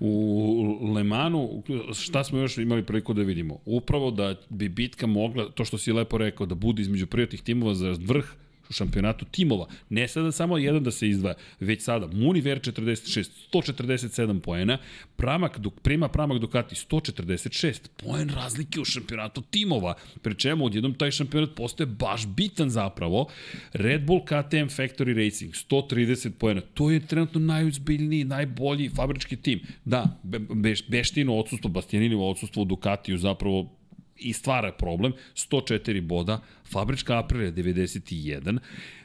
U 0.00 0.92
Lemanu, 0.94 1.62
šta 1.94 2.24
smo 2.24 2.38
još 2.38 2.58
imali 2.58 2.82
priliku 2.82 3.14
da 3.14 3.22
vidimo? 3.22 3.58
Upravo 3.64 4.10
da 4.10 4.34
bi 4.48 4.68
bitka 4.68 5.06
mogla, 5.06 5.50
to 5.50 5.64
što 5.64 5.78
si 5.78 5.92
lepo 5.92 6.18
rekao, 6.18 6.46
da 6.46 6.54
bude 6.54 6.82
između 6.82 7.06
prijatnih 7.06 7.42
timova 7.42 7.74
za 7.74 7.96
vrh 8.00 8.34
u 8.72 8.74
šampionatu 8.74 9.24
timova. 9.24 9.66
Ne 9.88 10.08
sada 10.08 10.32
samo 10.32 10.58
jedan 10.58 10.82
da 10.82 10.90
se 10.90 11.08
izdvaja, 11.08 11.34
već 11.60 11.82
sada 11.82 12.06
Muniver 12.06 12.60
46, 12.60 13.30
147 13.52 14.40
poena, 14.40 14.78
Pramak, 15.16 15.58
prima 15.82 16.08
Pramak 16.08 16.38
Ducati 16.38 16.74
146, 16.74 17.88
poen 17.96 18.28
razlike 18.28 18.80
u 18.80 18.84
šampionatu 18.84 19.42
timova, 19.50 19.94
pri 20.22 20.34
čemu 20.34 20.64
odjednom 20.64 20.94
taj 20.94 21.10
šampionat 21.10 21.50
postaje 21.56 21.86
baš 21.86 22.26
bitan 22.26 22.70
zapravo. 22.70 23.26
Red 23.72 24.06
Bull 24.06 24.24
KTM 24.24 24.68
Factory 24.72 25.24
Racing 25.24 25.54
130 25.54 26.30
poena, 26.30 26.60
to 26.60 26.90
je 26.90 27.06
trenutno 27.06 27.40
najuzbiljniji, 27.40 28.24
najbolji 28.24 28.88
fabrički 28.88 29.36
tim. 29.36 29.60
Da, 29.84 30.20
Be 30.22 30.38
Beš 30.38 30.88
Beštino 30.88 31.36
odsustvo, 31.36 31.70
Bastianinovo 31.70 32.30
odsustvo 32.30 32.62
u 32.62 32.64
Ducatiju 32.64 33.18
zapravo 33.18 33.81
i 34.16 34.32
stvara 34.32 34.72
problem, 34.72 35.12
104 35.34 36.00
boda, 36.00 36.40
fabrička 36.72 37.18
Aprilia 37.18 37.52
91, 37.52 38.58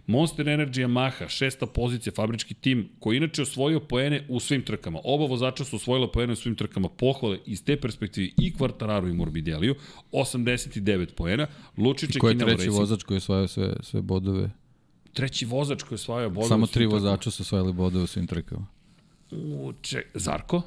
Monster 0.08 0.46
Energy 0.46 0.86
Yamaha, 0.86 1.28
šesta 1.30 1.66
pozicija, 1.66 2.14
fabrički 2.16 2.54
tim, 2.54 2.90
koji 3.00 3.16
je 3.16 3.18
inače 3.18 3.42
osvojio 3.42 3.80
poene 3.80 4.26
u 4.30 4.40
svim 4.40 4.62
trkama. 4.62 5.00
Oba 5.04 5.26
vozača 5.26 5.64
su 5.64 5.76
osvojila 5.76 6.12
poene 6.12 6.34
u 6.34 6.36
svim 6.36 6.56
trkama. 6.56 6.90
Pohvale 6.90 7.40
iz 7.46 7.64
te 7.64 7.78
perspektive 7.82 8.28
i 8.38 8.54
Quartararo 8.54 9.10
i 9.10 9.14
Morbideliju, 9.14 9.76
89 10.12 11.14
poena. 11.14 11.48
Lučić 11.78 12.18
Ko 12.18 12.28
je 12.28 12.34
Kinelo 12.34 12.50
treći 12.50 12.66
Racing, 12.66 12.80
vozač 12.80 13.04
koji 13.04 13.16
je 13.16 13.18
osvajao 13.18 13.48
sve, 13.48 13.74
sve 13.82 14.02
bodove? 14.02 14.50
treći 15.18 15.46
vozač 15.46 15.84
koji 15.84 15.96
je 15.96 16.02
osvajao 16.02 16.30
bodove. 16.30 16.48
Samo 16.48 16.68
tri 16.68 16.86
vozača 16.86 17.32
su 17.32 17.44
osvajali 17.44 17.74
bodove 17.74 18.04
u 18.04 18.08
svim 18.08 18.28
trkama. 18.28 18.68
U, 19.32 19.74
če, 19.82 20.04
Zarko? 20.14 20.62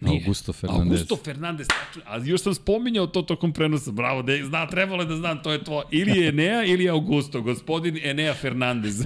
Augusto 0.00 0.52
Fernandez. 0.52 1.00
Augusto 1.00 1.16
Fernandez, 1.16 1.66
tačno. 1.66 2.02
A 2.06 2.18
još 2.24 2.40
sam 2.40 2.54
spominjao 2.54 3.06
to 3.06 3.22
tokom 3.22 3.52
prenosa. 3.52 3.90
Bravo, 3.90 4.22
da 4.22 4.36
zna, 4.44 4.66
trebalo 4.66 5.02
je 5.02 5.06
da 5.06 5.16
znam, 5.16 5.42
to 5.42 5.52
je 5.52 5.64
to. 5.64 5.82
Ili 5.90 6.18
je 6.20 6.28
Enea 6.28 6.64
ili 6.64 6.84
je 6.84 6.90
Augusto. 6.90 7.42
Gospodin 7.42 7.98
Enea 8.02 8.34
Fernandez. 8.34 9.04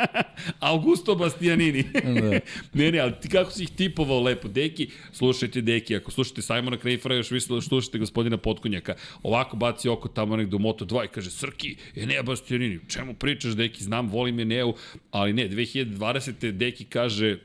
Augusto 0.60 1.14
Bastianini. 1.14 1.82
da. 1.82 2.40
ne, 2.78 2.92
ne, 2.92 2.98
ali 2.98 3.12
ti 3.20 3.28
kako 3.28 3.50
si 3.50 3.62
ih 3.62 3.70
tipovao 3.70 4.20
lepo. 4.20 4.48
Deki, 4.48 4.90
slušajte 5.12 5.60
Deki, 5.60 5.96
ako 5.96 6.10
slušate 6.10 6.42
Simona 6.42 6.76
Krejfera, 6.76 7.14
još 7.14 7.30
više 7.30 7.46
slušajte 7.60 7.98
gospodina 7.98 8.36
Potkonjaka. 8.36 8.94
Ovako 9.22 9.56
baci 9.56 9.88
oko 9.88 10.08
tamo 10.08 10.36
negde 10.36 10.56
u 10.56 10.58
Moto2 10.58 11.04
i 11.04 11.08
kaže, 11.08 11.30
Srki, 11.30 11.76
Enea 11.96 12.22
Bastianini, 12.22 12.80
čemu 12.88 13.14
pričaš 13.14 13.52
Deki, 13.52 13.84
znam, 13.84 14.08
volim 14.08 14.40
Eneu, 14.40 14.74
ali 15.10 15.32
ne, 15.32 15.48
2020. 15.48 16.50
Deki 16.50 16.84
kaže, 16.84 17.38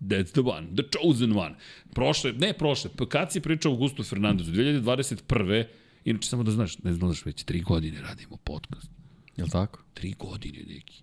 That's 0.00 0.32
the 0.32 0.40
one, 0.40 0.66
the 0.76 0.82
chosen 0.92 1.36
one. 1.36 1.54
Prošle, 1.94 2.32
ne 2.32 2.52
prošle, 2.52 2.90
pa 2.96 3.08
kad 3.08 3.32
si 3.32 3.40
pričao 3.40 3.72
Augusto 3.72 4.02
Fernandezu, 4.02 4.52
2021. 4.52 5.64
Inače, 6.04 6.28
samo 6.28 6.42
da 6.42 6.50
znaš, 6.50 6.78
ne 6.78 6.92
znaš, 6.92 7.24
već 7.26 7.44
tri 7.44 7.60
godine 7.60 8.00
radimo 8.00 8.36
podcast. 8.36 8.90
Jel 9.36 9.48
tako? 9.48 9.82
Tri 9.94 10.14
godine, 10.18 10.58
neki. 10.68 11.02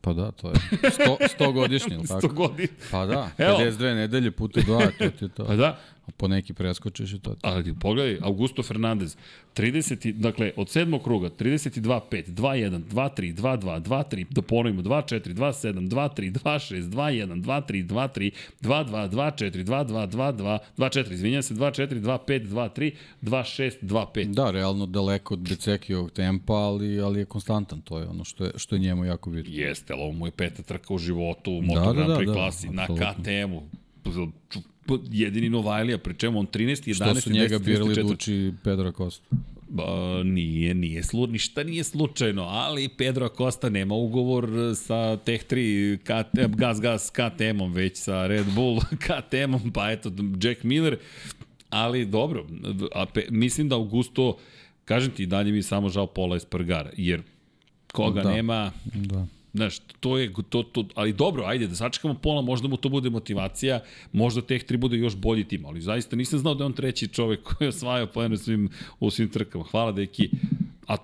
Pa 0.00 0.12
da, 0.12 0.30
to 0.30 0.48
je 0.48 0.54
100, 0.54 1.16
100 1.38 1.52
godišnje, 1.52 1.94
ili 1.94 2.06
tako? 2.20 2.26
100 2.26 2.32
godina. 2.32 2.68
Pa 2.90 3.06
da, 3.06 3.30
Evo. 3.38 3.58
52 3.58 3.94
nedelje 3.94 4.30
puta 4.30 4.60
2, 4.60 4.90
to 4.98 5.10
ti 5.10 5.24
je 5.24 5.28
to. 5.28 5.44
Pa 5.44 5.56
da, 5.56 5.80
Po 6.12 6.28
neki 6.28 6.52
preskočiš 6.52 7.12
i 7.12 7.18
to 7.18 7.36
ali 7.42 7.74
pogledaj, 7.74 8.18
Augusto 8.22 8.62
Fernandez, 8.62 9.16
30, 9.54 10.06
i- 10.06 10.12
dakle, 10.12 10.52
od 10.56 10.68
sedmog 10.68 11.02
kruga, 11.02 11.30
32, 11.30 12.00
5, 12.02 12.28
2, 12.28 12.54
1, 12.56 12.84
2, 12.84 13.08
3, 13.10 13.32
2, 13.32 13.56
2, 13.56 13.78
2, 13.80 14.04
3, 14.04 14.26
da 14.30 14.42
ponovimo, 14.42 14.82
2, 14.82 15.02
4, 15.02 15.34
2, 15.34 15.52
7, 15.52 15.88
2, 15.88 16.08
3, 16.08 16.30
2, 16.32 16.58
6, 16.58 16.82
2, 16.82 17.10
1, 17.12 17.42
2, 17.42 17.60
3, 17.62 17.82
2, 17.84 18.08
3, 18.08 18.30
2, 18.60 18.84
2, 18.84 19.08
2, 19.08 19.30
4, 19.32 19.64
2, 19.64 19.84
2, 19.84 20.06
2, 20.06 20.32
2, 20.32 20.58
2, 20.76 20.88
4, 20.90 21.12
izvinjam 21.12 21.42
se, 21.42 21.54
2, 21.54 21.70
4, 21.72 22.00
2, 22.00 22.18
5, 22.18 22.42
2, 22.44 22.68
3, 22.70 22.92
2, 23.22 23.44
6, 23.44 23.76
2, 23.82 24.06
5. 24.06 24.34
Da, 24.34 24.50
realno 24.50 24.86
daleko 24.86 25.34
od 25.34 25.40
Becekijog 25.40 26.10
tempa, 26.10 26.52
ali, 26.54 27.00
ali 27.00 27.18
je 27.18 27.24
konstantan, 27.24 27.80
to 27.80 27.98
je 27.98 28.08
ono 28.08 28.24
što 28.24 28.44
je, 28.44 28.52
što 28.56 28.74
je 28.74 28.78
njemu 28.78 29.04
jako 29.04 29.30
bitno. 29.30 29.52
Jeste, 29.54 29.92
ali 29.92 30.02
ovo 30.02 30.12
mu 30.12 30.26
je 30.26 30.30
peta 30.32 30.62
trka 30.62 30.94
u 30.94 30.98
životu 30.98 31.52
u 31.52 31.60
Da, 31.60 31.66
Moto 31.66 31.80
da, 31.82 31.92
Grand 31.92 32.08
da, 32.08 32.16
Prix 32.16 32.26
da, 32.26 32.32
klasi, 32.32 32.68
na 32.68 32.82
apsolutno. 32.82 33.06
KTM-u. 33.14 33.62
Jedini 35.10 35.48
Novajlija, 35.50 35.98
pri 35.98 36.14
čemu 36.14 36.38
on 36.38 36.46
13, 36.46 36.88
11, 36.88 36.94
Što 36.94 37.20
su 37.20 37.30
njega 37.30 37.58
10, 37.58 37.64
birali 37.64 37.94
34. 37.94 38.02
da 38.06 38.12
uči 38.12 38.52
Pedro 38.64 38.88
Acosta. 38.88 39.36
Ba, 39.68 40.22
nije, 40.24 40.74
nije 40.74 41.02
slu, 41.02 41.26
ništa 41.26 41.64
nije 41.64 41.84
slučajno, 41.84 42.42
ali 42.42 42.88
Pedro 42.88 43.26
Acosta 43.26 43.68
nema 43.68 43.94
ugovor 43.94 44.48
sa 44.76 45.16
Tech 45.16 45.44
3 45.50 45.98
KT, 45.98 46.56
Gas 46.56 46.80
Gas 46.80 47.10
KTM-om, 47.10 47.72
već 47.72 47.96
sa 47.98 48.26
Red 48.26 48.46
Bull 48.54 48.80
KTM-om, 49.06 49.70
pa 49.72 49.90
eto, 49.90 50.10
Jack 50.42 50.62
Miller, 50.62 50.98
ali 51.70 52.06
dobro, 52.06 52.46
a 52.94 53.06
pe, 53.06 53.24
mislim 53.30 53.68
da 53.68 53.74
Augusto, 53.76 54.36
kažem 54.84 55.10
ti, 55.12 55.26
dalje 55.26 55.52
mi 55.52 55.62
samo 55.62 55.88
žao 55.88 56.06
Pola 56.06 56.36
Espargara, 56.36 56.90
jer 56.96 57.22
koga 57.92 58.22
Da. 58.22 58.30
nema, 58.30 58.72
Da. 58.94 59.26
Znaš, 59.54 59.78
to 60.00 60.18
je, 60.18 60.32
to, 60.48 60.62
to, 60.62 60.84
ali 60.94 61.12
dobro, 61.12 61.44
ajde, 61.44 61.66
da 61.66 61.74
sačekamo 61.74 62.14
pola, 62.14 62.42
možda 62.42 62.68
mu 62.68 62.76
to 62.76 62.88
bude 62.88 63.10
motivacija, 63.10 63.80
možda 64.12 64.42
Teh 64.42 64.64
3 64.64 64.76
bude 64.76 64.96
još 64.96 65.16
bolji 65.16 65.44
tim, 65.44 65.66
ali 65.66 65.80
zaista 65.80 66.16
nisam 66.16 66.38
znao 66.38 66.54
da 66.54 66.64
je 66.64 66.66
on 66.66 66.72
treći 66.72 67.08
čovek 67.08 67.42
koji 67.42 67.66
je 67.66 67.68
osvajao 67.68 68.06
poene 68.06 68.36
svim, 68.36 68.68
u 69.00 69.10
svim 69.10 69.28
trkama. 69.28 69.64
Hvala, 69.64 69.92
deki. 69.92 70.30
A 70.88 70.96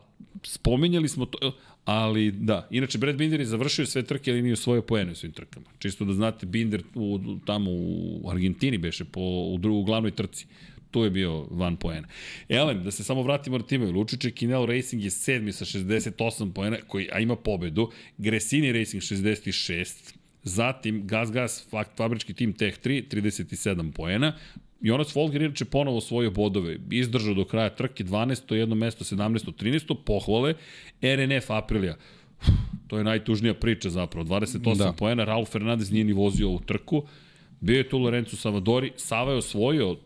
spominjali 0.43 1.09
smo 1.09 1.27
to, 1.27 1.52
ali 1.85 2.31
da, 2.31 2.68
inače 2.70 2.98
Brad 2.98 3.16
Binder 3.16 3.40
je 3.40 3.47
završio 3.47 3.86
sve 3.86 4.02
trke, 4.02 4.31
ali 4.31 4.43
nije 4.43 4.52
osvojio 4.52 4.82
poene 4.82 5.12
u 5.12 5.14
svim 5.14 5.32
trkama. 5.32 5.66
Čisto 5.78 6.05
da 6.05 6.12
znate, 6.12 6.47
Binder 6.47 6.82
u, 6.94 7.18
tamo 7.47 7.70
u 7.70 8.31
Argentini 8.31 8.78
beše 8.78 9.05
po, 9.05 9.20
u, 9.20 9.59
drugu, 9.59 9.81
u 9.81 9.85
glavnoj 9.85 10.10
trci 10.10 10.47
tu 10.97 11.05
je 11.05 11.10
bio 11.10 11.47
van 11.51 11.77
poena. 11.77 12.09
Elem, 12.48 12.82
da 12.85 12.90
se 12.90 13.05
samo 13.05 13.23
vratimo 13.23 13.59
na 13.59 13.64
time, 13.64 13.86
Lučiće 13.86 14.31
Kinel 14.31 14.66
Racing 14.66 15.05
je 15.05 15.10
sedmi 15.10 15.52
sa 15.52 15.64
68 15.64 16.52
poena, 16.52 16.77
koji, 16.86 17.09
a 17.12 17.20
ima 17.20 17.36
pobedu, 17.36 17.90
Gresini 18.18 18.73
Racing 18.73 19.02
66, 19.02 20.14
zatim 20.43 21.06
Gas 21.06 21.32
Gas 21.32 21.66
fakt, 21.70 21.97
fabrički 21.97 22.35
tim 22.35 22.52
Tech 22.52 22.78
3 22.85 23.09
37 23.09 23.93
poena, 23.93 24.32
Jonas 24.81 25.12
Folger 25.12 25.43
inače 25.43 25.64
ponovo 25.64 25.98
osvojio 25.98 26.31
bodove, 26.31 26.78
izdržao 26.90 27.35
do 27.35 27.44
kraja 27.44 27.70
trke 27.70 28.05
12. 28.05 28.55
jedno 28.55 28.74
mesto, 28.74 29.05
17. 29.05 29.52
13. 29.52 29.97
pohvale, 30.05 30.55
RNF 31.02 31.51
Aprilia, 31.51 31.97
to 32.89 32.98
je 32.98 33.05
najtužnija 33.05 33.55
priča 33.55 33.90
zapravo, 33.90 34.27
28 34.27 34.77
Da. 34.77 34.85
da. 34.85 34.93
poena, 34.93 35.24
Raul 35.24 35.44
Fernandez 35.44 35.93
nije 35.93 36.05
ni 36.05 36.12
vozio 36.12 36.48
ovu 36.48 36.60
trku, 36.60 37.05
bio 37.60 37.77
je 37.77 37.89
tu 37.89 37.98
Lorenzo 37.98 38.36
Savadori, 38.36 38.93
Sava 38.97 39.32
je 39.32 39.39
osvojio 39.39 39.97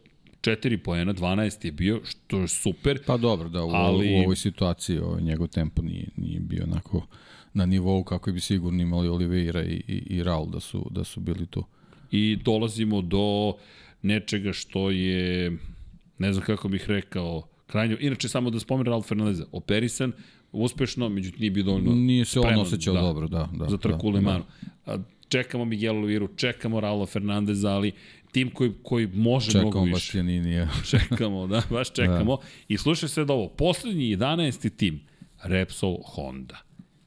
4 0.42 0.76
poena, 0.76 1.14
12 1.14 1.64
je 1.64 1.72
bio, 1.72 2.00
što 2.04 2.38
je 2.40 2.48
super. 2.48 2.98
Pa 3.06 3.16
dobro, 3.16 3.48
da, 3.48 3.64
u, 3.64 3.70
Ali- 3.70 4.14
u 4.14 4.18
ovoj 4.18 4.36
situaciji 4.36 4.98
ovaj, 4.98 5.22
njegov 5.22 5.46
tempo 5.46 5.82
nije, 5.82 6.08
nije 6.16 6.40
bio 6.40 6.64
onako 6.64 7.06
na 7.54 7.66
nivou 7.66 8.04
kako 8.04 8.32
bi 8.32 8.40
sigurno 8.40 8.82
imali 8.82 9.08
Oliveira 9.08 9.62
i, 9.62 9.82
i, 9.88 10.02
i 10.08 10.22
Raul 10.22 10.46
da 10.46 10.60
su, 10.60 10.88
da 10.90 11.04
su 11.04 11.20
bili 11.20 11.46
tu. 11.46 11.64
I 12.10 12.38
dolazimo 12.44 13.02
do 13.02 13.54
nečega 14.02 14.52
što 14.52 14.90
je, 14.90 15.56
ne 16.18 16.32
znam 16.32 16.44
kako 16.44 16.68
bih 16.68 16.84
rekao, 16.86 17.42
krajnje, 17.66 17.96
inače 18.00 18.28
samo 18.28 18.50
da 18.50 18.60
spomenem 18.60 18.90
Raul 18.90 19.02
Fernandeza, 19.02 19.44
operisan, 19.52 20.12
uspešno, 20.52 21.08
međutim 21.08 21.40
nije 21.40 21.50
bio 21.50 21.64
dovoljno 21.64 21.92
Nije 21.94 22.24
se 22.24 22.40
on 22.40 22.58
osjećao 22.58 22.94
da, 22.94 23.00
dobro, 23.00 23.28
da. 23.28 23.48
da 23.52 23.68
za 23.68 23.78
trku 23.78 24.10
da, 24.10 24.14
Le 24.14 24.20
Manu. 24.20 24.44
A, 24.86 24.96
Čekamo 25.28 25.64
Miguel 25.64 25.96
Oliviru, 25.96 26.28
čekamo 26.36 26.80
Raula 26.80 27.06
Fernandeza, 27.06 27.70
ali 27.70 27.92
tim 28.32 28.50
koji, 28.50 28.72
koji 28.82 29.06
može 29.06 29.46
Čekamo 29.46 29.62
mnogo 29.70 29.84
više. 29.84 29.92
Bastianinija. 29.92 30.68
čekamo, 30.90 31.46
da, 31.46 31.62
baš 31.70 31.92
čekamo. 31.92 32.36
Da. 32.36 32.42
I 32.68 32.78
slušaj 32.78 33.08
se 33.08 33.24
da 33.24 33.32
ovo, 33.32 33.48
poslednji 33.48 34.16
11. 34.16 34.76
tim, 34.76 35.00
Repsol 35.42 35.98
Honda, 36.04 36.58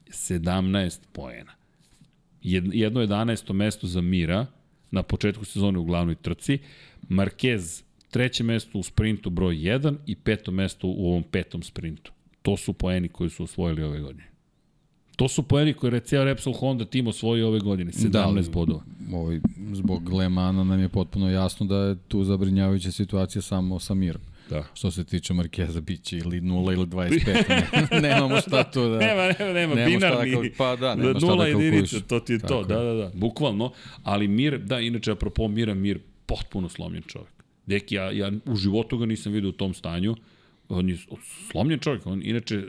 17 0.07 0.99
poena. 1.11 1.51
Jed- 2.43 2.73
Jedno 2.73 3.01
11. 3.01 3.53
mesto 3.53 3.87
za 3.87 4.01
Mira 4.01 4.45
na 4.91 5.03
početku 5.03 5.45
sezone 5.45 5.79
u 5.79 5.83
glavnoj 5.83 6.15
trci, 6.15 6.59
Marquez 7.09 7.83
treće 8.11 8.43
mesto 8.43 8.79
u 8.79 8.83
sprintu 8.83 9.29
broj 9.29 9.55
1 9.55 9.95
i 10.05 10.15
peto 10.15 10.51
mesto 10.51 10.87
u 10.87 11.07
ovom 11.07 11.23
petom 11.23 11.63
sprintu. 11.63 12.11
To 12.41 12.57
su 12.57 12.73
poeni 12.73 13.09
koji 13.09 13.29
su 13.29 13.43
osvojili 13.43 13.83
ove 13.83 13.99
godine. 13.99 14.32
To 15.15 15.27
su 15.27 15.43
poeni 15.43 15.73
koje 15.73 15.93
je 15.93 15.99
ceo 15.99 16.23
Repsol 16.23 16.53
Honda 16.53 16.85
tim 16.85 17.07
osvojio 17.07 17.47
ove 17.47 17.59
godine, 17.59 17.91
17 17.91 18.09
da, 18.09 18.51
bodova. 18.51 18.83
Ovaj, 19.13 19.39
zbog 19.73 20.13
Lemana 20.13 20.63
nam 20.63 20.79
je 20.79 20.89
potpuno 20.89 21.29
jasno 21.29 21.65
da 21.65 21.77
je 21.77 21.95
tu 22.07 22.23
zabrinjavajuća 22.23 22.91
situacija 22.91 23.41
samo 23.41 23.79
sa 23.79 23.93
Mirom. 23.93 24.21
Da. 24.49 24.63
Što 24.73 24.91
se 24.91 25.03
tiče 25.03 25.33
Markeza, 25.33 25.81
bit 25.81 26.03
će 26.03 26.17
ili 26.17 26.41
0 26.41 26.73
ili 26.73 26.85
25. 26.85 27.91
Ne, 27.91 28.01
nemamo 28.09 28.41
šta 28.41 28.71
tu 28.71 28.89
da... 28.89 28.97
nema, 28.97 29.21
nema, 29.39 29.53
nema, 29.53 29.75
nema 29.75 29.97
šta 29.99 30.15
da 30.15 30.23
binarni. 30.23 30.51
pa 30.57 30.75
da, 30.75 30.95
nema 30.95 31.19
šta 31.19 31.27
nula 31.27 31.43
da 31.43 31.49
jedinica, 31.49 31.99
to 31.99 32.19
ti 32.19 32.33
je 32.33 32.39
to, 32.39 32.47
Tako 32.47 32.63
da, 32.63 32.75
je. 32.75 32.85
da, 32.85 32.93
da, 32.93 33.11
bukvalno. 33.13 33.71
Ali 34.03 34.27
Mir, 34.27 34.59
da, 34.59 34.79
inače, 34.79 35.11
apropo 35.11 35.47
Mira, 35.47 35.73
Mir 35.73 35.99
potpuno 36.25 36.69
slomljen 36.69 37.03
čovjek. 37.07 37.33
Deki, 37.65 37.95
ja, 37.95 38.11
ja 38.11 38.31
u 38.45 38.55
životu 38.55 38.97
ga 38.97 39.05
nisam 39.05 39.33
vidio 39.33 39.49
u 39.49 39.53
tom 39.53 39.73
stanju. 39.73 40.15
On 40.69 40.89
je 40.89 40.97
slomljen 41.51 41.79
čovjek, 41.79 42.07
on 42.07 42.21
inače 42.23 42.63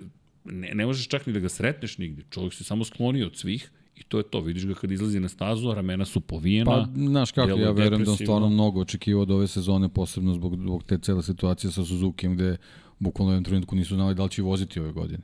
ne, 0.44 0.70
ne 0.74 0.86
možeš 0.86 1.08
čak 1.08 1.26
ni 1.26 1.32
da 1.32 1.40
ga 1.40 1.48
sretneš 1.48 1.98
nigde. 1.98 2.22
Čovjek 2.30 2.54
se 2.54 2.64
samo 2.64 2.84
sklonio 2.84 3.26
od 3.26 3.36
svih 3.36 3.70
i 3.96 4.02
to 4.02 4.18
je 4.18 4.24
to. 4.24 4.40
Vidiš 4.40 4.66
ga 4.66 4.74
kad 4.74 4.90
izlazi 4.90 5.20
na 5.20 5.28
stazu, 5.28 5.68
a 5.68 5.74
ramena 5.74 6.04
su 6.04 6.20
povijena. 6.20 6.70
Pa, 6.70 6.88
znaš 6.96 7.32
kako, 7.32 7.58
ja 7.58 7.70
verujem 7.70 8.04
da 8.04 8.10
on 8.10 8.16
stvarno 8.16 8.48
mnogo 8.48 8.80
očekivao 8.80 9.22
od 9.22 9.30
ove 9.30 9.46
sezone, 9.46 9.88
posebno 9.88 10.34
zbog, 10.34 10.56
zbog 10.56 10.84
te 10.84 10.98
cele 10.98 11.22
situacije 11.22 11.72
sa 11.72 11.84
Suzukijem, 11.84 12.34
gde 12.34 12.56
bukvalno 12.98 13.30
u 13.30 13.34
jednom 13.34 13.44
trenutku 13.44 13.76
nisu 13.76 13.94
znali 13.94 14.14
da 14.14 14.24
li 14.24 14.30
će 14.30 14.42
voziti 14.42 14.80
ove 14.80 14.92
godine. 14.92 15.22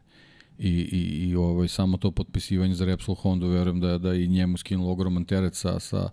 I, 0.59 0.69
i, 0.69 1.29
i 1.29 1.37
ovaj, 1.37 1.69
samo 1.69 1.97
to 1.97 2.11
potpisivanje 2.11 2.75
za 2.75 2.85
Repsol 2.85 3.15
Honda, 3.15 3.47
verujem 3.47 3.81
da, 3.81 3.99
da 3.99 4.15
i 4.15 4.29
njemu 4.29 4.57
skinulo 4.57 4.93
ogroman 4.93 5.25
teret 5.25 5.55
sa, 5.55 5.81
sa, 5.81 6.11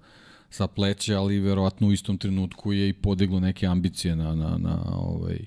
sa 0.49 0.67
pleća, 0.67 1.19
ali 1.19 1.39
verovatno 1.39 1.87
u 1.87 1.91
istom 1.91 2.17
trenutku 2.17 2.73
je 2.73 2.89
i 2.89 2.93
podiglo 2.93 3.39
neke 3.39 3.67
ambicije 3.67 4.15
na, 4.15 4.35
na, 4.35 4.57
na, 4.57 4.83
ovaj, 4.95 5.39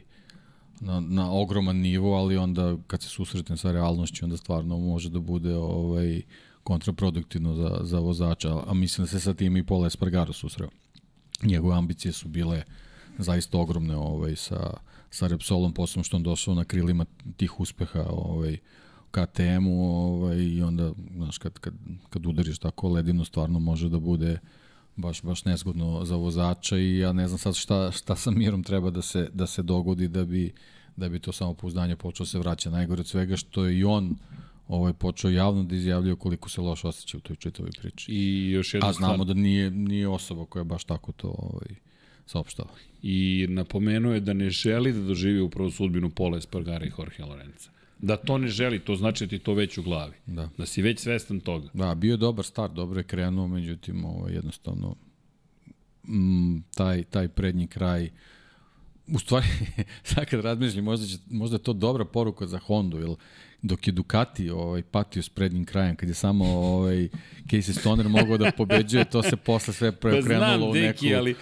na, 0.81 1.01
na 1.01 1.32
ogroman 1.32 1.77
nivo, 1.77 2.15
ali 2.15 2.36
onda 2.36 2.77
kad 2.86 3.02
se 3.02 3.09
susretne 3.09 3.57
sa 3.57 3.73
realnošću, 3.73 4.24
onda 4.24 4.36
stvarno 4.36 4.78
može 4.78 5.11
da 5.11 5.20
bude 5.20 5.57
ovaj, 5.57 6.23
kontraproduktivno 6.62 7.55
za, 7.55 7.81
za 7.82 7.98
vozača, 7.98 8.62
a 8.66 8.74
mislim 8.74 9.05
da 9.05 9.11
se 9.11 9.20
sa 9.20 9.35
tim 9.35 9.57
i 9.57 9.66
Pola 9.66 9.86
Espargaro 9.86 10.32
susreo. 10.32 10.69
Njegove 11.43 11.77
ambicije 11.77 12.12
su 12.12 12.28
bile 12.28 12.62
zaista 13.19 13.59
ogromne 13.59 13.97
ovaj, 13.97 14.36
sa, 14.36 14.74
sa 15.11 15.27
Repsolom, 15.27 15.73
posebno 15.73 16.05
što 16.05 16.16
on 16.16 16.23
došao 16.23 16.55
na 16.55 16.65
krilima 16.65 17.05
tih 17.36 17.61
uspeha 17.61 18.05
ovaj, 18.09 18.59
KTM-u 19.11 19.85
ovaj, 19.85 20.36
i 20.36 20.62
onda, 20.62 20.93
znaš, 21.16 21.39
kad, 21.39 21.59
kad, 21.59 21.74
kad 22.11 22.27
udariš 22.27 22.59
tako 22.59 22.89
ledino, 22.89 23.24
stvarno 23.24 23.59
može 23.59 23.89
da 23.89 23.98
bude 23.98 24.39
baš 25.01 25.22
baš 25.22 25.44
nezgodno 25.44 26.05
za 26.05 26.16
vozača 26.16 26.78
i 26.78 26.98
ja 26.98 27.12
ne 27.12 27.28
znam 27.28 27.39
sad 27.39 27.55
šta 27.55 27.90
šta 27.93 28.16
sa 28.16 28.31
Mirom 28.31 28.62
treba 28.62 28.90
da 28.90 29.02
se 29.02 29.28
da 29.32 29.47
se 29.47 29.62
dogodi 29.62 30.09
da 30.09 30.24
bi 30.24 30.52
da 30.97 31.09
bi 31.09 31.18
to 31.18 31.32
samopouzdanje 31.32 31.97
počelo 31.97 32.27
se 32.27 32.39
vraća 32.39 32.70
najgore 32.70 33.01
od 33.01 33.06
svega 33.06 33.36
što 33.36 33.64
je 33.64 33.78
i 33.78 33.85
on 33.85 34.16
ovaj, 34.70 34.93
počeo 34.93 35.31
javno 35.31 35.62
da 35.62 35.74
izjavljuje 35.74 36.16
koliko 36.16 36.48
se 36.48 36.60
loše 36.60 36.89
osjeća 36.89 37.16
u 37.16 37.20
toj 37.20 37.36
čitavoj 37.36 37.70
priči. 37.81 38.12
I 38.12 38.51
još 38.51 38.74
jedna 38.74 38.89
A 38.89 38.93
znamo 38.93 39.14
stvar, 39.14 39.27
da 39.27 39.35
nije, 39.35 39.70
nije 39.70 40.09
osoba 40.09 40.44
koja 40.44 40.64
baš 40.64 40.85
tako 40.85 41.12
to 41.12 41.28
ovaj, 41.39 41.77
saopštava. 42.27 42.70
i 43.02 43.47
napomenuo 43.48 44.12
je 44.12 44.20
da 44.20 44.32
ne 44.32 44.51
želi 44.51 44.93
da 44.93 45.01
doživi 45.01 45.40
upravo 45.40 45.70
sudbinu 45.70 46.10
Pola 46.10 46.39
Espargara 46.39 46.86
i 46.86 46.93
Jorge 46.98 47.24
Lorenza. 47.24 47.70
Da 48.02 48.16
to 48.16 48.39
ne 48.39 48.48
želi, 48.48 48.78
to 48.78 48.97
znači 48.97 49.27
da 49.27 49.31
ti 49.31 49.39
to 49.39 49.55
već 49.55 49.78
u 49.78 49.82
glavi. 49.82 50.16
Da. 50.27 50.48
Da 50.59 50.66
si 50.66 50.82
već 50.82 51.01
svestan 51.01 51.40
toga. 51.40 51.68
Da, 51.74 51.94
bio 51.94 52.10
je 52.10 52.16
dobar 52.16 52.44
start, 52.44 52.72
dobro 52.72 53.01
je 53.01 53.05
krenuo, 53.05 53.48
međutim, 53.48 54.05
ovaj, 54.05 54.32
jednostavno, 54.32 54.97
mm, 56.09 56.59
taj, 56.74 57.05
taj 57.05 57.28
prednji 57.28 57.66
kraj, 57.66 58.10
u 59.12 59.18
stvari, 59.18 59.46
sad 60.02 60.26
kad 60.26 60.40
razmišljam, 60.40 60.84
možda, 60.84 61.06
će, 61.06 61.16
možda 61.30 61.54
je 61.54 61.62
to 61.62 61.72
dobra 61.72 62.04
poruka 62.04 62.46
za 62.46 62.58
Hondu, 62.58 62.98
jer 62.98 63.08
dok 63.62 63.86
je 63.86 63.92
Ducati 63.92 64.50
ovaj, 64.50 64.82
patio 64.82 65.22
s 65.22 65.28
prednjim 65.28 65.64
krajem, 65.64 65.96
kad 65.96 66.08
je 66.08 66.14
samo 66.14 66.44
ovaj, 66.44 67.08
Casey 67.46 67.78
Stoner 67.78 68.08
mogao 68.08 68.38
da 68.38 68.52
pobeđuje, 68.56 69.04
to 69.04 69.22
se 69.22 69.36
posle 69.36 69.74
sve 69.74 69.92
preokrenulo 69.92 70.70
u, 70.70 70.74
neku, 70.74 70.86
deki, 70.86 71.14
ali, 71.14 71.34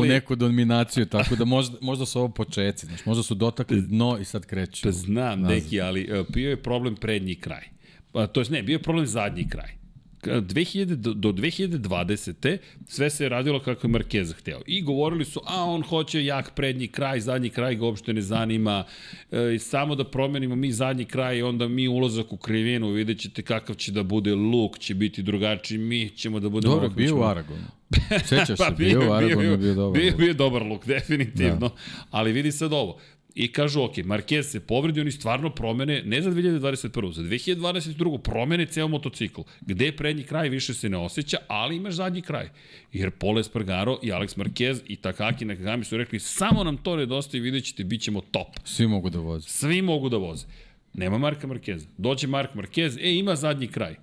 u 0.00 0.04
neku 0.04 0.36
dominaciju, 0.36 1.06
tako 1.06 1.36
da 1.36 1.44
možda, 1.44 1.78
možda 1.80 2.06
su 2.06 2.18
ovo 2.18 2.28
počeci, 2.28 2.86
znaš, 2.86 3.06
možda 3.06 3.22
su 3.22 3.34
dotakli 3.34 3.82
dno 3.82 4.18
i 4.20 4.24
sad 4.24 4.46
kreću. 4.46 4.82
Pa 4.82 4.92
znam, 4.92 5.40
nazad. 5.40 5.56
deki, 5.56 5.80
ali 5.80 6.20
uh, 6.20 6.26
bio 6.28 6.50
je 6.50 6.62
problem 6.62 6.96
prednji 6.96 7.34
kraj. 7.34 7.68
Pa, 8.12 8.26
to 8.26 8.40
jest 8.40 8.50
ne, 8.50 8.62
bio 8.62 8.74
je 8.74 8.82
problem 8.82 9.06
zadnji 9.06 9.48
kraj. 9.48 9.85
K- 10.20 10.28
2000, 10.28 10.84
do, 10.84 11.14
do 11.14 11.32
2020. 11.32 12.58
sve 12.86 13.10
se 13.10 13.24
je 13.24 13.28
radilo 13.28 13.60
kako 13.60 13.86
je 13.86 13.92
Marquez 13.92 14.34
hteo. 14.34 14.60
I 14.66 14.82
govorili 14.82 15.24
su, 15.24 15.40
a 15.46 15.64
on 15.64 15.82
hoće 15.82 16.24
jak 16.24 16.54
prednji 16.54 16.88
kraj, 16.88 17.20
zadnji 17.20 17.50
kraj 17.50 17.74
ga 17.74 17.84
uopšte 17.84 18.12
ne 18.12 18.22
zanima. 18.22 18.84
E, 19.30 19.58
samo 19.58 19.94
da 19.94 20.04
promenimo 20.04 20.56
mi 20.56 20.72
zadnji 20.72 21.04
kraj 21.04 21.38
i 21.38 21.42
onda 21.42 21.68
mi 21.68 21.88
ulazak 21.88 22.32
u 22.32 22.36
krivinu, 22.36 22.90
vidjet 22.90 23.18
ćete 23.18 23.42
kakav 23.42 23.76
će 23.76 23.92
da 23.92 24.02
bude 24.02 24.34
luk, 24.34 24.78
će 24.78 24.94
biti 24.94 25.22
drugačiji, 25.22 25.78
mi 25.78 26.10
ćemo 26.10 26.40
da 26.40 26.48
budemo... 26.48 26.74
Dobro, 26.74 26.88
bio 26.88 27.16
u 27.16 27.22
Aragonu. 27.22 27.64
Sećaš 28.28 28.58
se, 28.58 28.74
bio 28.78 29.10
u 29.10 29.12
Aragonu, 29.12 29.50
je 29.50 29.56
bio 29.56 29.74
dobar. 29.74 30.00
Bio, 30.00 30.16
bio 30.16 30.34
dobar 30.34 30.62
luk, 30.62 30.86
definitivno. 30.86 31.68
Da. 31.68 31.74
Ali 32.10 32.32
vidi 32.32 32.52
sad 32.52 32.72
ovo. 32.72 32.98
I 33.36 33.52
kažu, 33.52 33.82
ok, 33.82 33.96
Marquez 33.96 34.42
se 34.42 34.60
povredi, 34.60 35.00
oni 35.00 35.10
stvarno 35.10 35.50
promene, 35.50 36.02
ne 36.04 36.22
za 36.22 36.30
2021. 36.30 37.12
Za 37.12 37.22
2022. 37.22 38.18
promene 38.18 38.66
ceo 38.66 38.88
motocikl. 38.88 39.40
Gde 39.60 39.92
prednji 39.92 40.22
kraj 40.24 40.48
više 40.48 40.74
se 40.74 40.88
ne 40.88 40.96
osjeća, 40.96 41.36
ali 41.48 41.76
imaš 41.76 41.94
zadnji 41.94 42.22
kraj. 42.22 42.48
Jer 42.92 43.10
Pole 43.10 43.44
Spargaro 43.44 43.98
i 44.02 44.12
Alex 44.12 44.38
Marquez 44.38 44.80
i 44.86 44.96
Takaki 44.96 45.44
Nakagami 45.44 45.84
su 45.84 45.96
rekli, 45.96 46.20
samo 46.20 46.64
nam 46.64 46.76
to 46.76 46.96
nedostaje, 46.96 47.40
vidjet 47.40 47.64
ćete, 47.64 47.84
bit 47.84 48.00
ćemo 48.02 48.20
top. 48.20 48.48
Svi 48.64 48.86
mogu 48.86 49.10
da 49.10 49.18
voze. 49.18 49.48
Svi 49.48 49.82
mogu 49.82 50.08
da 50.08 50.16
voze. 50.16 50.46
Nema 50.94 51.18
Marka 51.18 51.46
Markeza. 51.46 51.86
Dođe 51.98 52.26
Mark 52.26 52.54
Marquez, 52.54 52.98
e, 53.00 53.14
ima 53.14 53.36
zadnji 53.36 53.68
kraj. 53.68 53.94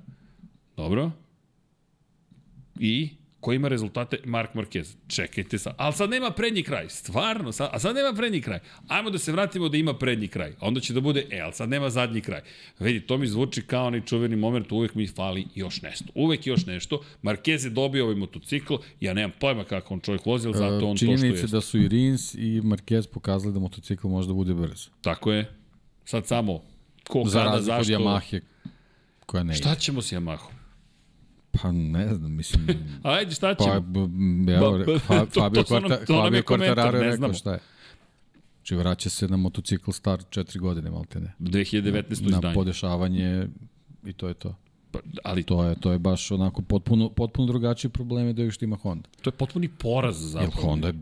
Dobro. 0.78 1.12
I 2.80 3.10
ko 3.44 3.54
ima 3.54 3.68
rezultate? 3.68 4.18
Mark 4.26 4.54
Marquez. 4.54 4.96
Čekajte 5.08 5.58
sad. 5.58 5.74
Ali 5.78 5.94
sad 5.94 6.10
nema 6.10 6.32
prednji 6.32 6.64
kraj. 6.64 6.90
Stvarno. 6.90 7.52
Sad, 7.52 7.70
a 7.74 7.80
sad 7.80 7.96
nema 7.96 8.14
prednji 8.14 8.42
kraj. 8.42 8.60
Ajmo 8.88 9.10
da 9.10 9.18
se 9.18 9.32
vratimo 9.32 9.70
da 9.70 9.78
ima 9.78 9.94
prednji 9.94 10.28
kraj. 10.28 10.52
A 10.60 10.68
onda 10.68 10.80
će 10.80 10.94
da 10.94 11.02
bude, 11.02 11.26
e, 11.32 11.40
ali 11.40 11.54
sad 11.54 11.70
nema 11.70 11.90
zadnji 11.90 12.22
kraj. 12.22 12.42
Vidi, 12.80 13.02
to 13.02 13.18
mi 13.18 13.28
zvuči 13.28 13.62
kao 13.62 13.88
onaj 13.88 14.02
čuveni 14.06 14.36
moment, 14.36 14.72
uvek 14.72 14.96
mi 14.96 15.08
fali 15.08 15.48
još 15.56 15.82
nešto. 15.82 16.06
Uvek 16.16 16.48
još 16.48 16.66
nešto. 16.66 17.02
Marquez 17.24 17.66
je 17.66 17.70
dobio 17.70 18.04
ovaj 18.04 18.16
motocikl, 18.16 18.76
ja 19.00 19.14
nemam 19.14 19.32
pojma 19.40 19.64
kako 19.64 19.94
on 19.94 20.00
čovjek 20.00 20.26
vozi, 20.26 20.48
ali 20.48 20.58
zato 20.58 20.76
on 20.76 20.82
to 20.82 20.98
što 20.98 21.06
Činjenica 21.06 21.42
je. 21.42 21.48
da 21.48 21.62
su 21.62 21.80
i 21.80 21.88
Rins 21.88 22.34
i 22.34 22.62
Marquez 22.62 23.08
pokazali 23.08 23.54
da 23.54 23.60
motocikl 23.60 24.08
može 24.08 24.28
da 24.28 24.34
bude 24.34 24.54
brz. 24.54 24.88
Tako 25.02 25.32
je. 25.32 25.54
Sad 26.06 26.28
samo 26.28 26.62
ko 27.08 27.24
Za 27.26 27.40
kada, 27.40 27.52
razliku 27.52 27.80
od 27.80 27.86
zašto. 27.86 28.04
Yamahe 28.04 28.42
koja 29.26 29.44
ne 29.44 29.54
Šta 29.54 29.76
ćemo 29.76 30.02
s 30.02 30.12
Yamahom? 30.12 30.63
Pa 31.54 31.72
ne 31.72 32.16
znam, 32.16 32.32
mislim... 32.34 32.68
Ajde, 33.04 33.32
šta 33.32 33.56
Pa, 33.56 33.64
ćemo? 33.64 33.80
b- 33.80 34.00
evo, 34.54 34.72
Ba- 34.72 34.86
ba- 34.86 35.00
Fa, 35.00 35.26
to- 35.26 35.42
Fabio, 35.42 35.64
to 35.64 35.80
nam- 35.80 35.84
Quarta, 35.84 36.06
to 36.06 36.24
nam 36.24 36.34
je 36.34 36.42
Fabio 36.42 36.58
Quartararo 36.58 36.96
je 36.96 37.12
rekao 37.12 37.34
šta 37.34 37.52
je. 37.54 37.60
Či 38.64 38.76
vraća 38.76 39.10
se 39.10 39.28
na 39.28 39.38
motocikl 39.38 39.92
star 39.92 40.24
četiri 40.30 40.60
godine, 40.60 40.92
malte 40.92 41.20
ne. 41.20 41.34
2019. 41.40 42.22
Na 42.22 42.28
izdanje. 42.28 42.54
podešavanje 42.54 43.48
i 44.06 44.14
to 44.14 44.28
je 44.28 44.34
to. 44.34 44.56
Pa, 44.92 45.00
ali 45.24 45.44
to, 45.44 45.56
To 45.56 45.64
je, 45.64 45.76
to 45.76 45.92
je 45.92 46.00
baš 46.00 46.32
onako 46.32 46.62
potpuno, 46.62 47.10
potpuno 47.10 47.48
drugačiji 47.48 47.92
probleme 47.92 48.34
da 48.34 48.52
što 48.52 48.66
ima 48.66 48.76
Honda. 48.76 49.10
to 49.22 49.28
je 49.28 49.32
potpuni 49.32 49.68
poraz 49.68 50.22
Jer 50.24 50.30
zapravo. 50.32 50.68
Honda 50.68 50.88
je 50.88 50.94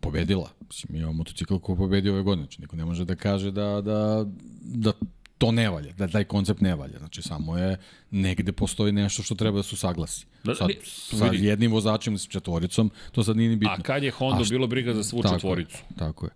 pobedila. 0.00 0.50
Mislim, 0.68 0.96
imamo 0.96 1.12
motocikl 1.12 1.56
koji 1.56 1.74
je 1.74 1.78
pobedio 1.78 2.12
ove 2.12 2.22
godine. 2.22 2.44
Znači, 2.44 2.60
niko 2.60 2.76
ne 2.76 2.84
može 2.84 3.04
da 3.04 3.14
kaže 3.14 3.50
da, 3.50 3.80
da, 3.80 4.24
da 4.64 4.92
to 5.38 5.52
ne 5.52 5.70
valja, 5.70 5.92
da 5.92 6.08
taj 6.08 6.24
koncept 6.24 6.60
ne 6.60 6.74
valja. 6.74 6.98
Znači, 6.98 7.22
samo 7.22 7.58
je 7.58 7.76
negde 8.10 8.52
postoji 8.52 8.92
nešto 8.92 9.22
što 9.22 9.34
treba 9.34 9.56
da 9.56 9.62
su 9.62 9.76
saglasi. 9.76 10.26
Da, 10.44 10.54
Sad, 10.54 10.68
ne, 10.68 10.74
sa 10.84 11.26
jednim 11.26 11.72
vozačem, 11.72 12.18
sa 12.18 12.28
četvoricom, 12.28 12.90
to 13.12 13.24
sad 13.24 13.36
nije 13.36 13.50
ni 13.50 13.56
bitno. 13.56 13.74
A 13.74 13.80
kad 13.80 14.02
je 14.02 14.10
Honda 14.10 14.40
A 14.40 14.44
šta- 14.44 14.52
bilo 14.52 14.66
briga 14.66 14.94
za 14.94 15.04
svu 15.04 15.22
Tako 15.22 15.34
je, 15.34 15.38
četvoricu? 15.38 15.78
Tako 15.96 16.26
je. 16.26 16.30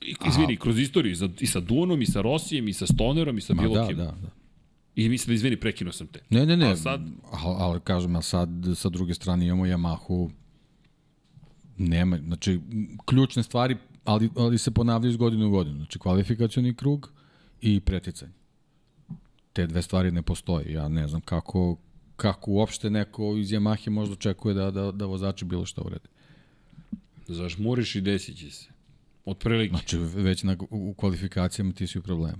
I- 0.00 0.14
Izvini, 0.28 0.56
kroz 0.56 0.78
istoriju, 0.78 1.12
i 1.12 1.16
sa, 1.16 1.28
i 1.40 1.46
sa 1.46 1.60
i 2.00 2.06
sa 2.06 2.20
Rosijem, 2.20 2.68
i 2.68 2.72
sa 2.72 2.86
Stonerom, 2.86 3.38
i 3.38 3.40
sa 3.40 3.54
bilo 3.54 3.74
da, 3.74 3.86
kim. 3.88 3.96
da, 3.96 4.04
da. 4.04 4.30
I 4.96 5.08
mislim 5.08 5.28
da, 5.28 5.34
izvini, 5.34 5.56
prekinuo 5.56 5.92
sam 5.92 6.06
te. 6.06 6.20
Ne, 6.30 6.46
ne, 6.46 6.56
ne, 6.56 6.70
A 6.70 6.76
sad- 6.76 7.00
ali, 7.32 7.56
ali 7.58 7.80
kažem, 7.80 8.16
a 8.16 8.22
sad 8.22 8.48
sa 8.74 8.88
druge 8.88 9.14
strane 9.14 9.46
imamo 9.46 9.66
Yamahu, 9.66 10.30
nema, 11.78 12.18
znači, 12.18 12.60
ključne 13.04 13.42
stvari, 13.42 13.76
ali, 14.04 14.30
ali 14.36 14.58
se 14.58 14.70
ponavljaju 14.70 15.10
iz 15.10 15.16
godine 15.16 15.44
u 15.46 15.50
godinu. 15.50 15.76
Znači, 15.76 15.98
kvalifikacioni 15.98 16.74
krug 16.74 17.12
i 17.60 17.80
preticanje. 17.80 18.32
Te 19.52 19.66
dve 19.66 19.82
stvari 19.82 20.10
ne 20.10 20.22
postoje. 20.22 20.72
Ja 20.72 20.88
ne 20.88 21.08
znam 21.08 21.20
kako, 21.20 21.76
kako 22.16 22.50
uopšte 22.50 22.90
neko 22.90 23.36
iz 23.36 23.48
Yamahe 23.48 23.90
možda 23.90 24.12
očekuje 24.12 24.54
da, 24.54 24.70
da, 24.70 24.92
da 24.92 25.06
vozači 25.06 25.44
bilo 25.44 25.66
šta 25.66 25.82
urede. 25.82 26.08
Zažmuriš 27.26 27.94
i 27.94 28.00
desit 28.00 28.38
će 28.38 28.50
se. 28.50 28.68
Od 29.24 29.38
prilike. 29.38 29.70
Znači, 29.70 29.98
već 29.98 30.42
na, 30.42 30.56
u 30.70 30.94
kvalifikacijama 30.94 31.72
ti 31.72 31.86
si 31.86 31.98
u 31.98 32.02
problemu. 32.02 32.38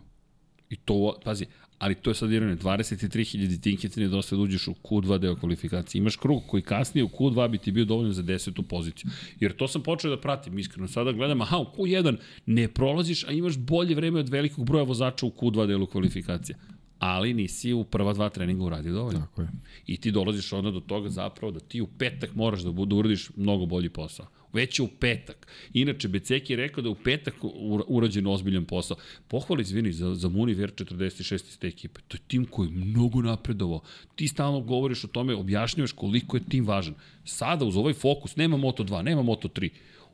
I 0.71 0.77
to, 0.77 1.19
pazi, 1.25 1.47
ali 1.79 1.95
to 1.95 2.11
je 2.11 2.15
sad 2.15 2.33
ironija, 2.33 2.57
23.000 2.57 3.61
tinketa 3.61 4.01
nedostaje 4.01 4.37
da 4.37 4.43
uđeš 4.43 4.69
u 4.69 4.75
Q2 4.83 5.19
deo 5.19 5.37
kvalifikacije. 5.37 5.99
Imaš 5.99 6.17
krug 6.17 6.43
koji 6.47 6.63
kasnije 6.63 7.05
u 7.05 7.09
Q2 7.09 7.49
bi 7.49 7.59
ti 7.59 7.73
bio 7.73 7.85
dovoljno 7.85 8.13
za 8.13 8.23
desetu 8.23 8.63
poziciju. 8.63 9.11
Jer 9.41 9.57
to 9.57 9.69
sam 9.69 9.83
počeo 9.83 10.11
da 10.11 10.21
pratim, 10.21 10.59
iskreno. 10.59 10.89
Sada 10.89 11.13
gledam, 11.13 11.41
aha, 11.41 11.59
u 11.59 11.67
Q1 11.77 12.17
ne 12.47 12.69
prolaziš, 12.69 13.25
a 13.25 13.33
imaš 13.33 13.57
bolje 13.57 13.95
vreme 13.95 14.21
od 14.21 14.29
velikog 14.29 14.67
broja 14.67 14.85
vozača 14.85 15.27
u 15.27 15.31
Q2 15.31 15.67
delu 15.67 15.87
kvalifikacije. 15.87 16.57
Ali 16.99 17.35
nisi 17.35 17.73
u 17.73 17.85
prva 17.85 18.13
dva 18.13 18.29
treninga 18.29 18.65
uradio 18.65 18.93
dovoljno. 18.93 19.21
Tako 19.21 19.43
je. 19.43 19.49
I 19.87 19.97
ti 19.97 20.11
dolaziš 20.11 20.53
onda 20.53 20.71
do 20.71 20.81
toga 20.81 21.09
zapravo 21.09 21.53
da 21.53 21.61
ti 21.61 21.81
u 21.81 21.87
petak 21.87 22.35
moraš 22.35 22.61
da, 22.61 22.73
da 22.73 22.95
uradiš 22.95 23.31
mnogo 23.37 23.67
bolji 23.67 23.89
posao. 23.89 24.27
Već 24.53 24.79
je 24.79 24.83
u 24.83 24.89
petak. 24.89 25.47
Inače, 25.75 26.09
Beceki 26.09 26.53
je 26.53 26.57
rekao 26.57 26.83
da 26.83 26.91
u 26.91 26.95
petak 26.95 27.35
ura- 27.43 27.85
urađen 27.89 28.27
ozbiljan 28.27 28.65
posao. 28.65 28.97
Pohvali, 29.29 29.63
izvini, 29.63 29.93
za, 29.93 30.15
za 30.15 30.29
Muniver 30.29 30.73
46 30.73 31.35
iz 31.35 31.59
te 31.59 31.67
ekipe. 31.69 32.01
To 32.09 32.17
je 32.17 32.21
tim 32.29 32.45
koji 32.45 32.69
je 32.69 32.73
mnogo 32.75 33.23
napredovao. 33.23 33.81
Ti 34.15 34.29
stalno 34.29 34.61
govoriš 34.61 35.05
o 35.05 35.09
tome, 35.09 35.35
objašnjavaš 35.35 35.93
koliko 35.93 36.37
je 36.37 36.45
tim 36.49 36.67
važan. 36.67 36.95
Sada, 37.25 37.65
uz 37.65 37.77
ovaj 37.77 37.93
fokus, 37.93 38.37
nema 38.37 38.57
Moto2, 38.57 39.03
nema 39.03 39.23
Moto3. 39.23 39.69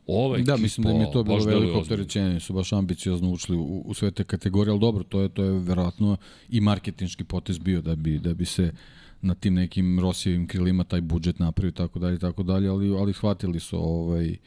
Ova 0.07 0.37
Da, 0.37 0.57
mislim 0.57 0.83
da 0.83 0.91
im 0.91 1.01
je 1.01 1.11
to 1.11 1.23
bilo 1.23 1.45
veliko 1.45 1.79
opterećenje, 1.79 2.39
su 2.39 2.53
baš 2.53 2.73
ambiciozno 2.73 3.31
ušli 3.31 3.55
u, 3.55 3.83
u 3.85 3.93
sve 3.93 4.11
te 4.11 4.23
kategorije, 4.23 4.71
ali 4.71 4.79
dobro, 4.79 5.03
to 5.03 5.21
je, 5.21 5.29
to 5.29 5.43
je 5.43 5.59
verovatno 5.59 6.17
i 6.49 6.61
marketinški 6.61 7.23
potez 7.23 7.59
bio 7.59 7.81
da 7.81 7.95
bi, 7.95 8.19
da 8.19 8.33
bi 8.33 8.45
se 8.45 8.71
na 9.25 9.35
tim 9.35 9.53
nekim 9.53 9.99
Rosijevim 9.99 10.47
krilima 10.47 10.83
taj 10.83 11.01
budžet 11.01 11.39
napravio 11.39 11.71
tako 11.71 11.99
dalje 11.99 12.19
tako 12.19 12.43
dalje, 12.43 12.69
ali, 12.69 12.89
ali 12.89 13.13
shvatili 13.13 13.59
su 13.59 13.77
ovaj, 13.77 14.37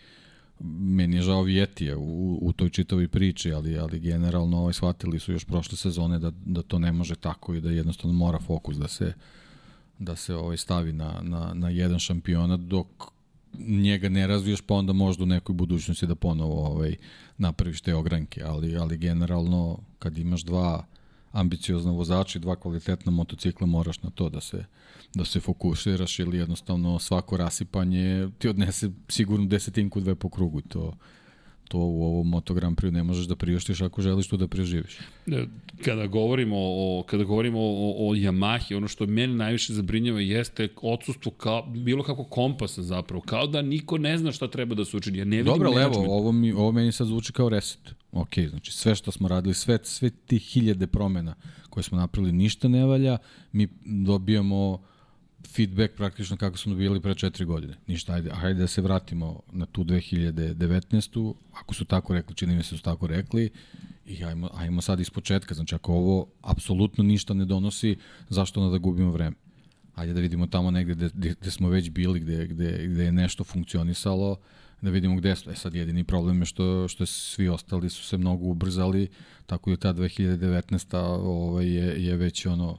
meni 0.60 1.16
je 1.16 1.22
žao 1.22 1.42
Vjetije 1.42 1.96
u, 1.96 2.38
u 2.42 2.52
toj 2.52 2.70
čitavoj 2.70 3.09
priči, 3.09 3.52
ali, 3.52 3.78
ali 3.78 4.00
generalno 4.00 4.59
ovaj, 4.59 4.72
shvatili 4.72 5.18
su 5.18 5.32
još 5.32 5.44
prošle 5.44 5.76
sezone 5.76 6.18
da, 6.18 6.32
da 6.44 6.62
to 6.62 6.78
ne 6.78 6.92
može 6.92 7.14
tako 7.14 7.55
i 7.55 7.60
da 7.60 7.70
jednostavno 7.70 8.16
mora 8.16 8.38
fokus 8.38 8.76
da 8.76 8.88
se 8.88 9.12
da 9.98 10.16
se 10.16 10.34
ovaj 10.34 10.56
stavi 10.56 10.92
na, 10.92 11.20
na, 11.22 11.55
na 11.55 11.70
jedan 11.70 11.98
šampionat 11.98 12.60
dok 12.60 12.86
njega 13.59 14.09
ne 14.09 14.26
razviješ 14.26 14.60
pa 14.60 14.74
onda 14.74 14.92
možda 14.92 15.22
u 15.22 15.26
nekoj 15.26 15.55
budućnosti 15.55 16.06
da 16.06 16.14
ponovo 16.14 16.66
ovaj, 16.66 16.96
napraviš 17.38 17.80
te 17.80 17.94
ogranke, 17.94 18.42
ali, 18.44 18.76
ali 18.76 18.98
generalno 18.98 19.78
kad 19.98 20.18
imaš 20.18 20.42
dva 20.42 20.84
ambiciozna 21.40 21.93
vozača 21.93 22.39
i 22.39 22.43
dva 22.43 22.56
kvalitetna 22.56 23.12
motocikla 23.12 23.66
moraš 23.66 24.02
na 24.02 24.10
to 24.10 24.28
da 24.28 24.40
se 24.40 24.65
da 25.15 25.24
se 25.24 25.40
fokusiraš 25.40 26.19
ili 26.19 26.39
jednostavno 26.39 26.98
svako 26.98 27.36
rasipanje 27.36 28.28
ti 28.39 28.48
odnese 28.48 28.90
sigurno 29.09 29.47
desetinku 29.47 30.01
dve 30.01 30.15
po 30.15 30.28
krugu 30.28 30.60
to 30.60 30.93
to 31.69 31.78
u 31.78 32.02
ovom 32.05 32.28
Moto 32.28 32.55
Grand 32.55 32.77
Prix 32.77 32.93
ne 32.93 33.02
možeš 33.02 33.27
da 33.27 33.36
priuštiš 33.36 33.81
ako 33.81 34.02
želiš 34.02 34.28
to 34.28 34.36
da 34.36 34.48
preživiš. 34.48 34.98
E, 35.27 35.44
Kada 35.85 36.06
govorimo 36.06 36.56
o, 36.59 37.05
kada 37.06 37.24
govorimo 37.24 37.59
o, 37.60 38.09
o 38.09 38.15
Yamahi, 38.15 38.77
ono 38.77 38.89
što 38.89 39.06
mene 39.06 39.35
najviše 39.35 39.73
zabrinjava 39.73 40.20
jeste 40.20 40.69
odsustvo 40.82 41.32
kao, 41.32 41.62
bilo 41.66 42.02
kako 42.02 42.24
kompasa 42.24 42.82
zapravo, 42.82 43.23
kao 43.23 43.47
da 43.47 43.62
niko 43.62 43.98
ne 43.98 44.19
zna 44.19 44.32
šta 44.32 44.48
treba 44.48 44.74
da 44.74 44.85
se 44.85 44.97
učini. 44.97 45.19
Ja 45.19 45.24
ne 45.24 45.36
vidim 45.36 45.52
Dobro, 45.52 45.69
ali 45.69 45.82
evo, 45.82 45.90
management. 45.90 46.10
ovo, 46.10 46.32
mi, 46.32 46.52
ovo 46.52 46.73
meni 46.73 46.93
sad 46.93 47.06
zvuči 47.06 47.32
kao 47.32 47.48
reset. 47.48 47.94
Ok, 48.12 48.39
znači 48.51 48.72
sve 48.72 48.94
što 48.94 49.12
smo 49.12 49.28
radili, 49.28 49.55
sve, 49.55 49.78
sve 49.82 50.10
ti 50.10 50.39
hiljade 50.39 50.86
promena 50.86 51.35
koje 51.70 51.85
smo 51.85 51.98
napravili, 51.98 52.32
ništa 52.32 52.68
ne 52.68 52.85
valja, 52.85 53.18
mi 53.52 53.68
dobijamo 53.85 54.82
feedback 55.47 55.94
praktično 55.94 56.36
kako 56.36 56.56
smo 56.56 56.72
dobijali 56.72 57.01
pre 57.01 57.14
četiri 57.14 57.44
godine. 57.44 57.74
Ništa, 57.86 58.12
ajde, 58.12 58.30
ajde 58.43 58.60
da 58.60 58.66
se 58.66 58.82
vratimo 58.82 59.40
na 59.52 59.66
tu 59.66 59.85
2019. 59.85 61.35
Ako 61.52 61.74
su 61.74 61.85
tako 61.85 62.14
rekli, 62.14 62.35
čini 62.35 62.55
mi 62.55 62.62
se 62.62 62.74
da 62.74 62.76
su 62.76 62.82
tako 62.82 63.06
rekli, 63.06 63.51
i 64.06 64.24
ajmo, 64.24 64.51
ajmo 64.55 64.82
sad 64.82 65.01
iz 65.01 65.10
početka. 65.10 65.55
Znači, 65.55 65.74
ako 65.74 65.93
ovo 65.93 66.26
apsolutno 66.43 67.05
ništa 67.05 67.35
ne 67.35 67.44
donosi, 67.44 67.97
zašto 68.28 68.60
onda 68.60 68.72
da 68.72 68.78
gubimo 68.78 69.10
vreme? 69.10 69.36
Ajde 69.94 70.12
da 70.12 70.20
vidimo 70.20 70.47
tamo 70.47 70.70
negde 70.70 70.94
gde, 70.94 71.10
gde, 71.14 71.35
gde 71.40 71.51
smo 71.51 71.68
već 71.68 71.90
bili, 71.90 72.20
gde, 72.20 72.47
gde, 72.47 72.86
gde 72.86 73.05
je 73.05 73.12
nešto 73.12 73.44
funkcionisalo, 73.44 74.36
da 74.80 74.90
vidimo 74.90 75.16
gde 75.16 75.36
smo. 75.36 75.52
E 75.52 75.55
sad 75.55 75.74
jedini 75.74 76.05
problem 76.05 76.40
je 76.42 76.46
što, 76.46 76.88
što 76.88 77.06
svi 77.06 77.48
ostali 77.48 77.90
su 77.90 78.05
se 78.05 78.18
mnogo 78.18 78.44
ubrzali, 78.44 79.09
tako 79.46 79.70
da 79.70 79.76
ta 79.76 79.94
2019. 79.94 80.96
Ovaj, 81.22 81.66
je, 81.66 82.05
je 82.05 82.16
već 82.16 82.46
ono 82.46 82.78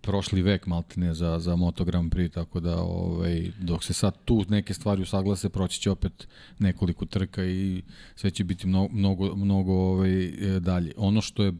prošli 0.00 0.42
vek 0.42 0.66
maltene 0.66 1.14
za, 1.14 1.38
za 1.38 1.56
Moto 1.56 1.84
Grand 1.84 2.14
Prix, 2.14 2.32
tako 2.32 2.60
da 2.60 2.80
ovaj, 2.80 3.50
dok 3.60 3.84
se 3.84 3.92
sad 3.92 4.24
tu 4.24 4.44
neke 4.48 4.74
stvari 4.74 5.02
usaglase, 5.02 5.48
proći 5.48 5.80
će 5.80 5.90
opet 5.90 6.28
nekoliko 6.58 7.06
trka 7.06 7.44
i 7.44 7.82
sve 8.16 8.30
će 8.30 8.44
biti 8.44 8.66
mnogo, 8.66 8.94
mnogo, 8.94 9.36
mnogo 9.36 9.72
ovaj, 9.72 10.24
e, 10.24 10.60
dalje. 10.60 10.92
Ono 10.96 11.20
što 11.20 11.44
je 11.44 11.52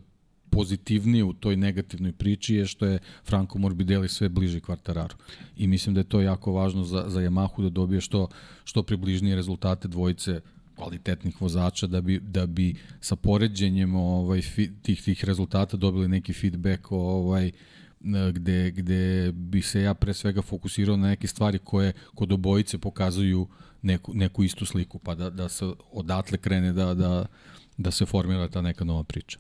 pozitivnije 0.51 1.25
u 1.25 1.33
toj 1.33 1.57
negativnoj 1.57 2.13
priči 2.13 2.55
je 2.55 2.67
što 2.67 2.87
je 2.87 2.99
Franco 3.25 3.59
Morbidelli 3.59 4.09
sve 4.09 4.29
bliži 4.29 4.61
kvartararu. 4.61 5.17
I 5.57 5.67
mislim 5.67 5.95
da 5.95 6.01
je 6.01 6.05
to 6.05 6.21
jako 6.21 6.53
važno 6.53 6.85
za, 6.85 7.05
za 7.09 7.21
Yamahu 7.21 7.63
da 7.63 7.71
dobije 7.71 8.01
što, 8.01 8.29
što 8.65 8.83
približnije 8.83 9.37
rezultate 9.37 9.89
dvojice 9.89 10.41
kvalitetnih 10.79 11.41
vozača 11.43 11.87
da 11.87 12.01
bi, 12.01 12.21
da 12.21 12.47
bi 12.47 12.75
sa 13.01 13.17
poređenjem 13.17 13.95
ovaj, 13.95 14.43
tih, 14.83 15.03
tih 15.03 15.25
rezultata 15.25 15.77
dobili 15.77 16.09
neki 16.09 16.33
feedback 16.33 16.93
ovaj, 16.93 17.51
gde, 18.33 18.71
gde 18.71 19.33
bi 19.33 19.63
se 19.63 19.83
ja 19.83 19.95
pre 19.95 20.15
svega 20.15 20.43
fokusirao 20.43 20.97
na 20.97 21.09
neke 21.09 21.27
stvari 21.27 21.59
koje 21.59 21.93
kod 22.15 22.33
obojice 22.33 22.79
pokazuju 22.79 23.49
neku, 23.83 24.15
neku 24.15 24.45
istu 24.45 24.67
sliku, 24.67 24.99
pa 24.99 25.15
da, 25.15 25.31
da 25.31 25.49
se 25.49 25.73
odatle 25.93 26.39
krene 26.39 26.73
da, 26.73 26.95
da, 26.95 27.27
da 27.77 27.91
se 27.91 28.07
formira 28.07 28.49
ta 28.49 28.63
neka 28.63 28.85
nova 28.85 29.05
priča 29.05 29.39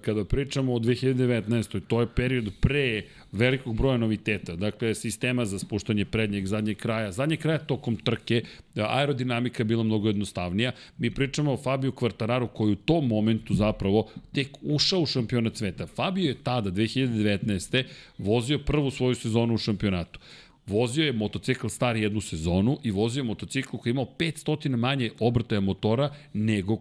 kada 0.00 0.24
pričamo 0.24 0.74
o 0.74 0.78
2019. 0.78 1.80
to 1.88 2.00
je 2.00 2.06
period 2.06 2.50
pre 2.60 3.02
velikog 3.32 3.76
broja 3.76 3.96
noviteta, 3.96 4.56
dakle 4.56 4.94
sistema 4.94 5.44
za 5.44 5.58
spuštanje 5.58 6.04
prednjeg, 6.04 6.46
zadnjeg 6.46 6.76
kraja. 6.76 7.12
Zadnjeg 7.12 7.40
kraja 7.40 7.58
tokom 7.58 7.96
trke, 7.96 8.42
aerodinamika 8.76 9.60
je 9.60 9.64
bila 9.64 9.82
mnogo 9.82 10.08
jednostavnija. 10.08 10.72
Mi 10.98 11.10
pričamo 11.10 11.52
o 11.52 11.56
Fabio 11.56 11.90
Quartararu 11.90 12.48
koji 12.54 12.72
u 12.72 12.76
tom 12.76 13.08
momentu 13.08 13.54
zapravo 13.54 14.08
tek 14.32 14.48
ušao 14.62 15.00
u 15.00 15.06
šampionat 15.06 15.56
sveta. 15.56 15.86
Fabio 15.86 16.28
je 16.28 16.42
tada, 16.42 16.70
2019. 16.70 17.84
vozio 18.18 18.58
prvu 18.58 18.90
svoju 18.90 19.14
sezonu 19.14 19.54
u 19.54 19.58
šampionatu. 19.58 20.20
Vozio 20.66 21.04
je 21.04 21.12
motocikl 21.12 21.68
star 21.68 21.96
jednu 21.96 22.20
sezonu 22.20 22.78
i 22.82 22.90
vozio 22.90 23.20
je 23.20 23.24
motocikl 23.24 23.76
koji 23.76 23.90
je 23.90 23.92
imao 23.92 24.08
500 24.18 24.76
manje 24.76 25.10
obrtaja 25.20 25.60
motora 25.60 26.14
nego 26.32 26.72
je 26.72 26.78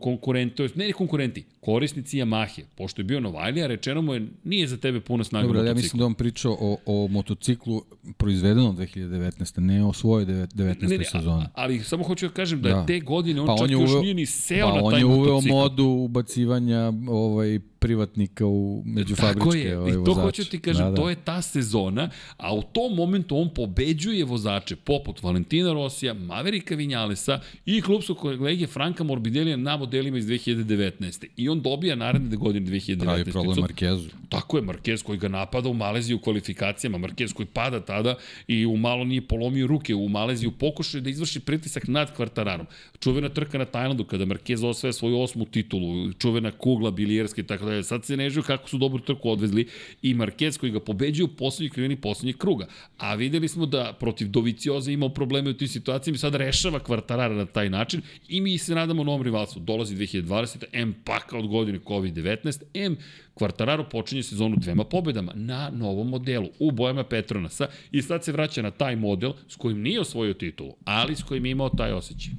ne 0.75 0.91
konkurenti, 0.91 1.43
korisnici 1.65 2.17
Yamahe. 2.17 2.63
Pošto 2.75 3.01
je 3.01 3.03
bio 3.05 3.19
Novajlija, 3.19 3.67
rečeno 3.67 4.01
mu 4.01 4.13
je 4.13 4.27
nije 4.43 4.67
za 4.67 4.77
tebe 4.77 4.99
puna 4.99 5.23
snaga 5.23 5.47
Dobro, 5.47 5.59
motocikla. 5.59 5.79
ja 5.79 5.83
mislim 5.83 5.99
da 5.99 6.05
on 6.05 6.13
pričao 6.13 6.57
o, 6.59 6.77
o 6.85 7.07
motociklu 7.07 7.83
proizvedenom 8.17 8.77
2019. 8.77 9.59
ne 9.59 9.85
o 9.85 9.93
svojoj 9.93 10.25
19. 10.25 10.89
Ne, 10.89 10.97
ne, 10.97 11.05
sezoni. 11.05 11.45
ali 11.53 11.79
samo 11.79 12.03
hoću 12.03 12.27
da 12.27 12.33
kažem 12.33 12.61
da, 12.61 12.69
da. 12.69 12.85
te 12.85 12.99
godine 12.99 13.41
on 13.41 13.47
pa 13.47 13.53
čak 13.57 13.63
on 13.63 13.69
je 13.69 13.73
još 13.73 13.89
uveo, 13.89 14.01
nije 14.01 14.13
ni 14.13 14.25
seo 14.25 14.67
pa 14.69 14.75
na 14.75 14.83
on 14.83 14.91
taj 14.91 14.99
je 15.01 15.05
uveo 15.05 15.19
motocikl. 15.33 15.53
modu 15.53 15.83
ubacivanja 15.85 16.93
ovaj, 17.09 17.59
privatnika 17.79 18.45
u 18.45 18.83
međufabričke 18.85 19.39
Tako 19.39 19.55
je, 19.55 19.77
ovaj, 19.77 19.91
i 19.91 19.93
to 19.93 19.99
vozače. 19.99 20.21
hoću 20.21 20.45
ti 20.45 20.59
kažem, 20.59 20.85
da, 20.85 20.89
da. 20.91 20.95
to 20.95 21.09
je 21.09 21.15
ta 21.15 21.41
sezona, 21.41 22.09
a 22.37 22.55
u 22.55 22.61
tom 22.61 22.95
momentu 22.95 23.37
on 23.37 23.49
pobeđuje 23.53 24.25
vozače 24.25 24.75
poput 24.75 25.23
Valentina 25.23 25.73
Rosija, 25.73 26.13
Maverika 26.13 26.75
Vinjalesa 26.75 27.39
i 27.65 27.81
klubskog 27.81 28.17
kolege 28.17 28.67
Franka 28.67 29.03
Morbidelija 29.03 29.57
na 29.57 29.77
modelima 29.77 30.17
iz 30.17 30.25
2019. 30.25 31.25
I 31.37 31.49
on 31.49 31.54
dobija 31.61 31.95
naredne 31.95 32.37
godine 32.37 32.71
2019. 32.71 32.99
Pravi 32.99 33.23
problem 33.23 33.59
Markezu. 33.59 34.09
Tako 34.29 34.57
je, 34.57 34.63
Marquez 34.63 35.03
koji 35.03 35.17
ga 35.17 35.27
napada 35.27 35.69
u 35.69 35.73
Maleziji 35.73 36.15
u 36.15 36.19
kvalifikacijama, 36.19 36.97
Marquez 36.97 37.33
koji 37.33 37.45
pada 37.45 37.79
tada 37.79 38.15
i 38.47 38.65
u 38.65 38.77
malo 38.77 39.03
nije 39.03 39.21
polomio 39.21 39.67
ruke 39.67 39.95
u 39.95 40.09
Maleziji 40.09 40.47
u 40.47 40.51
pokušaju 40.51 41.01
da 41.01 41.09
izvrši 41.09 41.39
pritisak 41.39 41.87
nad 41.87 42.15
kvartararom. 42.15 42.65
Čuvena 42.99 43.29
trka 43.29 43.57
na 43.57 43.65
Tajlandu 43.65 44.03
kada 44.03 44.25
Marquez 44.25 44.65
osvaja 44.65 44.93
svoju 44.93 45.19
osmu 45.19 45.45
titulu, 45.45 46.13
čuvena 46.13 46.51
kugla 46.51 46.91
bilijerska 46.91 47.41
i 47.41 47.43
tako 47.43 47.65
dalje. 47.65 47.83
Sad 47.83 48.05
se 48.05 48.17
nežuju 48.17 48.43
kako 48.43 48.69
su 48.69 48.77
dobru 48.77 48.99
trku 48.99 49.29
odvezli 49.29 49.67
i 50.01 50.15
Marquez 50.15 50.59
koji 50.59 50.71
ga 50.71 50.79
pobeđuje 50.79 51.25
u 51.25 51.35
poslednjoj 51.35 51.69
krivini 51.69 51.95
poslednjeg 51.95 52.37
kruga. 52.37 52.67
A 52.97 53.15
videli 53.15 53.47
smo 53.47 53.65
da 53.65 53.93
protiv 53.99 54.27
Dovicioza 54.27 54.91
imao 54.91 55.09
probleme 55.09 55.49
u 55.49 55.53
tim 55.53 55.67
situacijama 55.67 56.15
i 56.15 56.19
sad 56.19 56.35
rešava 56.35 56.79
kvartarara 56.79 57.35
na 57.35 57.45
taj 57.45 57.69
način 57.69 58.01
i 58.29 58.41
mi 58.41 58.57
se 58.57 58.75
nadamo 58.75 59.03
novom 59.03 59.21
rivalstvu. 59.21 59.59
Dolazi 59.59 59.95
2020. 59.95 60.63
M 60.71 60.95
paka 61.03 61.37
od 61.45 61.51
godine 61.51 61.79
COVID-19, 61.79 62.61
M 62.73 62.97
Quartararo 63.35 63.89
počinje 63.91 64.23
sezonu 64.23 64.55
dvema 64.59 64.83
pobedama 64.83 65.31
na 65.35 65.69
novom 65.69 66.09
modelu 66.09 66.49
u 66.59 66.71
bojama 66.71 67.03
Petronasa 67.03 67.67
i 67.91 68.01
sad 68.01 68.23
se 68.23 68.31
vraća 68.31 68.61
na 68.61 68.71
taj 68.71 68.95
model 68.95 69.33
s 69.47 69.55
kojim 69.55 69.81
nije 69.81 69.99
osvojio 69.99 70.33
titulu, 70.33 70.75
ali 70.85 71.15
s 71.15 71.23
kojim 71.23 71.45
je 71.45 71.51
imao 71.51 71.69
taj 71.69 71.91
osjećaj. 71.91 72.33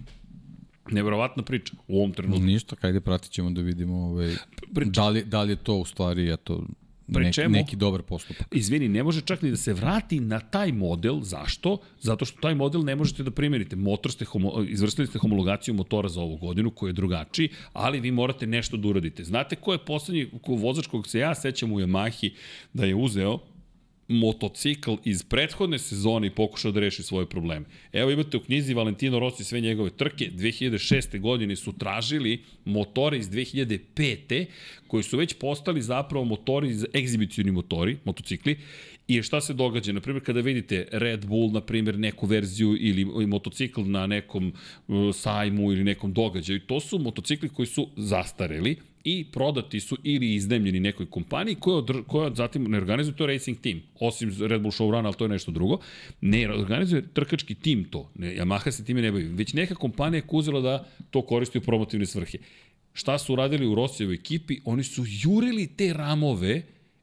Neverovatna 0.91 1.43
priča 1.43 1.75
u 1.89 1.99
ovom 1.99 2.13
trenutku. 2.13 2.45
Ništa, 2.45 2.77
kajde 2.77 3.01
pratit 3.01 3.33
ćemo 3.33 3.51
da 3.51 3.61
vidimo 3.61 3.97
ovaj, 3.97 4.35
Priča. 4.75 4.91
da, 4.91 5.09
li, 5.09 5.25
da 5.25 5.43
li 5.43 5.53
je 5.53 5.57
to 5.57 5.75
u 5.75 5.85
stvari 5.85 6.33
eto, 6.33 6.67
Pri 7.15 7.33
čemu? 7.33 7.53
neki 7.53 7.77
dobar 7.77 8.03
postupak. 8.03 8.47
Izvini, 8.53 8.89
ne 8.89 9.03
može 9.03 9.21
čak 9.21 9.43
ni 9.43 9.51
da 9.51 9.57
se 9.57 9.75
vrati 9.75 10.21
na 10.21 10.41
taj 10.41 10.73
model. 10.73 11.21
Zašto? 11.23 11.79
Zato 12.01 12.25
što 12.25 12.41
taj 12.41 12.55
model 12.55 12.85
ne 12.85 12.97
možete 12.97 13.23
da 13.23 13.31
primenite. 13.31 13.77
Motor 13.77 14.13
ste 14.13 14.25
homo, 14.25 14.53
izvrstili 14.69 15.07
ste 15.07 15.19
homologaciju 15.19 15.75
motora 15.75 16.09
za 16.09 16.21
ovu 16.21 16.37
godinu, 16.37 16.71
koji 16.71 16.91
je 16.91 16.93
drugačiji, 16.93 17.49
ali 17.73 18.01
vi 18.01 18.11
morate 18.11 18.47
nešto 18.47 18.77
da 18.77 18.89
uradite. 18.89 19.25
Znate 19.25 19.57
ko 19.57 19.73
je 19.73 19.85
poslednji 19.85 20.31
ko 20.43 20.53
vozač 20.53 20.87
kog 20.87 21.07
se 21.07 21.19
ja 21.19 21.35
sećam 21.35 21.73
u 21.73 21.81
Yamahi 21.81 22.33
da 22.73 22.85
je 22.85 22.95
uzeo 22.95 23.39
motocikl 24.09 24.95
iz 25.05 25.23
prethodne 25.23 25.79
sezone 25.79 26.27
i 26.27 26.31
pokušao 26.31 26.73
da 26.73 26.81
reši 26.81 27.03
svoje 27.03 27.27
probleme. 27.27 27.67
Evo 27.93 28.11
imate 28.11 28.37
u 28.37 28.41
knjizi 28.41 28.75
Valentino 28.75 29.19
Rossi 29.19 29.45
sve 29.45 29.61
njegove 29.61 29.91
trke. 29.91 30.31
2006. 30.31 31.21
godine 31.21 31.57
su 31.57 31.73
tražili 31.73 32.43
motore 32.65 33.19
iz 33.19 33.31
2005. 33.31 34.47
koji 34.87 35.03
su 35.03 35.17
već 35.17 35.35
postali 35.35 35.83
zapravo 35.83 36.25
motori, 36.25 36.77
egzibicioni 36.95 37.51
motori, 37.51 37.97
motocikli, 38.05 38.57
I 39.09 39.23
šta 39.23 39.41
se 39.41 39.55
događa? 39.55 39.93
Na 39.93 40.01
primjer, 40.01 40.25
kada 40.25 40.41
vidite 40.41 40.89
Red 40.93 41.27
Bull, 41.27 41.53
na 41.53 41.61
primjer, 41.61 41.99
neku 41.99 42.27
verziju 42.27 42.77
ili 42.79 43.27
motocikl 43.27 43.83
na 43.85 44.07
nekom 44.07 44.53
uh, 44.89 45.15
sajmu 45.15 45.73
ili 45.73 45.85
nekom 45.85 46.13
događaju, 46.13 46.61
to 46.61 46.81
su 46.81 46.99
motocikli 46.99 47.49
koji 47.49 47.67
su 47.67 47.89
zastareli 47.97 48.77
i 49.09 49.25
prodati 49.25 49.81
su 49.81 49.97
ili 50.03 50.35
iznajmljeni 50.35 50.81
nekoj 50.81 51.07
kompaniji 51.11 51.55
koja, 51.55 51.77
odr, 51.77 52.03
koja 52.07 52.35
zatim 52.35 52.65
ne 52.65 52.79
organizuje 52.79 53.17
to 53.17 53.27
racing 53.27 53.59
team, 53.61 53.83
osim 54.01 54.33
Red 54.41 54.63
Bull 54.63 54.73
Show 54.73 54.91
Run, 54.91 55.07
ali 55.07 55.15
to 55.15 55.25
je 55.25 55.29
nešto 55.29 55.51
drugo, 55.51 55.79
ne 56.21 56.51
organizuje 56.51 57.03
trkački 57.15 57.55
tim 57.55 57.85
to, 57.85 58.11
ne, 58.15 58.37
Yamaha 58.37 58.71
se 58.71 58.85
time 58.85 59.03
ne 59.03 59.13
bavi, 59.13 59.25
već 59.25 59.53
neka 59.53 59.75
kompanija 59.75 60.19
je 60.19 60.27
kuzela 60.27 60.61
da 60.61 60.89
to 61.11 61.23
koristi 61.23 61.59
u 61.59 61.61
promotivne 61.61 62.07
svrhe. 62.07 62.39
Šta 62.93 63.19
su 63.19 63.33
uradili 63.33 63.67
u 63.67 63.75
Rosijevoj 63.75 64.15
ekipi? 64.15 64.59
Oni 64.65 64.85
su 64.85 65.05
jurili 65.07 65.67
te 65.67 65.93
ramove 65.93 66.63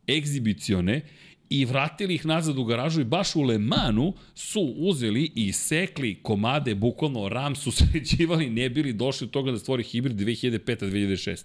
egzibicione 0.10 1.02
i 1.50 1.66
vratili 1.66 2.16
ih 2.16 2.26
nazad 2.26 2.58
u 2.58 2.64
garažu 2.64 3.02
i 3.02 3.06
baš 3.06 3.36
u 3.36 3.42
Le 3.42 3.58
Manu 3.58 4.14
su 4.36 4.74
uzeli 4.78 5.32
i 5.36 5.52
sekli 5.54 6.20
komade, 6.22 6.76
bukvalno 6.76 7.30
ram 7.30 7.56
su 7.56 7.72
sređivali, 7.82 8.50
ne 8.50 8.70
bili 8.70 8.94
došli 8.94 9.26
od 9.26 9.32
toga 9.32 9.52
da 9.52 9.60
stvori 9.60 9.84
hibrid 9.84 10.18
2005-2006. 10.18 11.44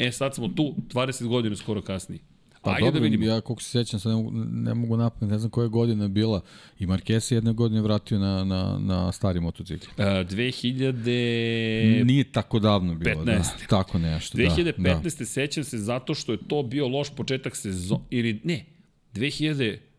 E 0.00 0.12
sad 0.12 0.34
smo 0.34 0.48
tu 0.48 0.74
20 0.88 1.26
godina 1.26 1.56
skoro 1.56 1.82
kasnije. 1.82 2.20
Pa 2.62 2.70
Ajde 2.70 2.84
dobro, 2.84 3.00
da 3.00 3.04
vidimo. 3.04 3.24
ja 3.24 3.40
koliko 3.40 3.62
se 3.62 3.70
sećam, 3.70 4.00
sad 4.00 4.12
ne 4.12 4.16
mogu, 4.16 4.30
ne 4.50 4.74
mogu 4.74 4.96
napamet, 4.96 5.30
ne 5.30 5.38
znam 5.38 5.50
koja 5.50 5.68
godina 5.68 6.04
je 6.04 6.08
bila. 6.08 6.40
I 6.78 6.86
Marquez 6.86 7.20
se 7.20 7.34
jedne 7.34 7.52
godine 7.52 7.82
vratio 7.82 8.18
na, 8.18 8.44
na, 8.44 8.78
na 8.78 9.12
stari 9.12 9.40
motocikl. 9.40 9.86
Uh, 9.98 10.04
2000... 10.04 12.04
Nije 12.04 12.32
tako 12.32 12.58
davno 12.58 12.94
bilo, 12.94 13.24
15. 13.24 13.24
da. 13.24 13.42
Tako 13.68 13.98
nešto, 13.98 14.38
2015. 14.38 14.72
da. 14.76 15.00
da. 15.18 15.24
sećam 15.24 15.64
se 15.64 15.78
zato 15.78 16.14
što 16.14 16.32
je 16.32 16.38
to 16.48 16.62
bio 16.62 16.88
loš 16.88 17.10
početak 17.16 17.56
sezona, 17.56 18.00
ili 18.10 18.40
ne, 18.44 18.64
2016. 19.14 19.89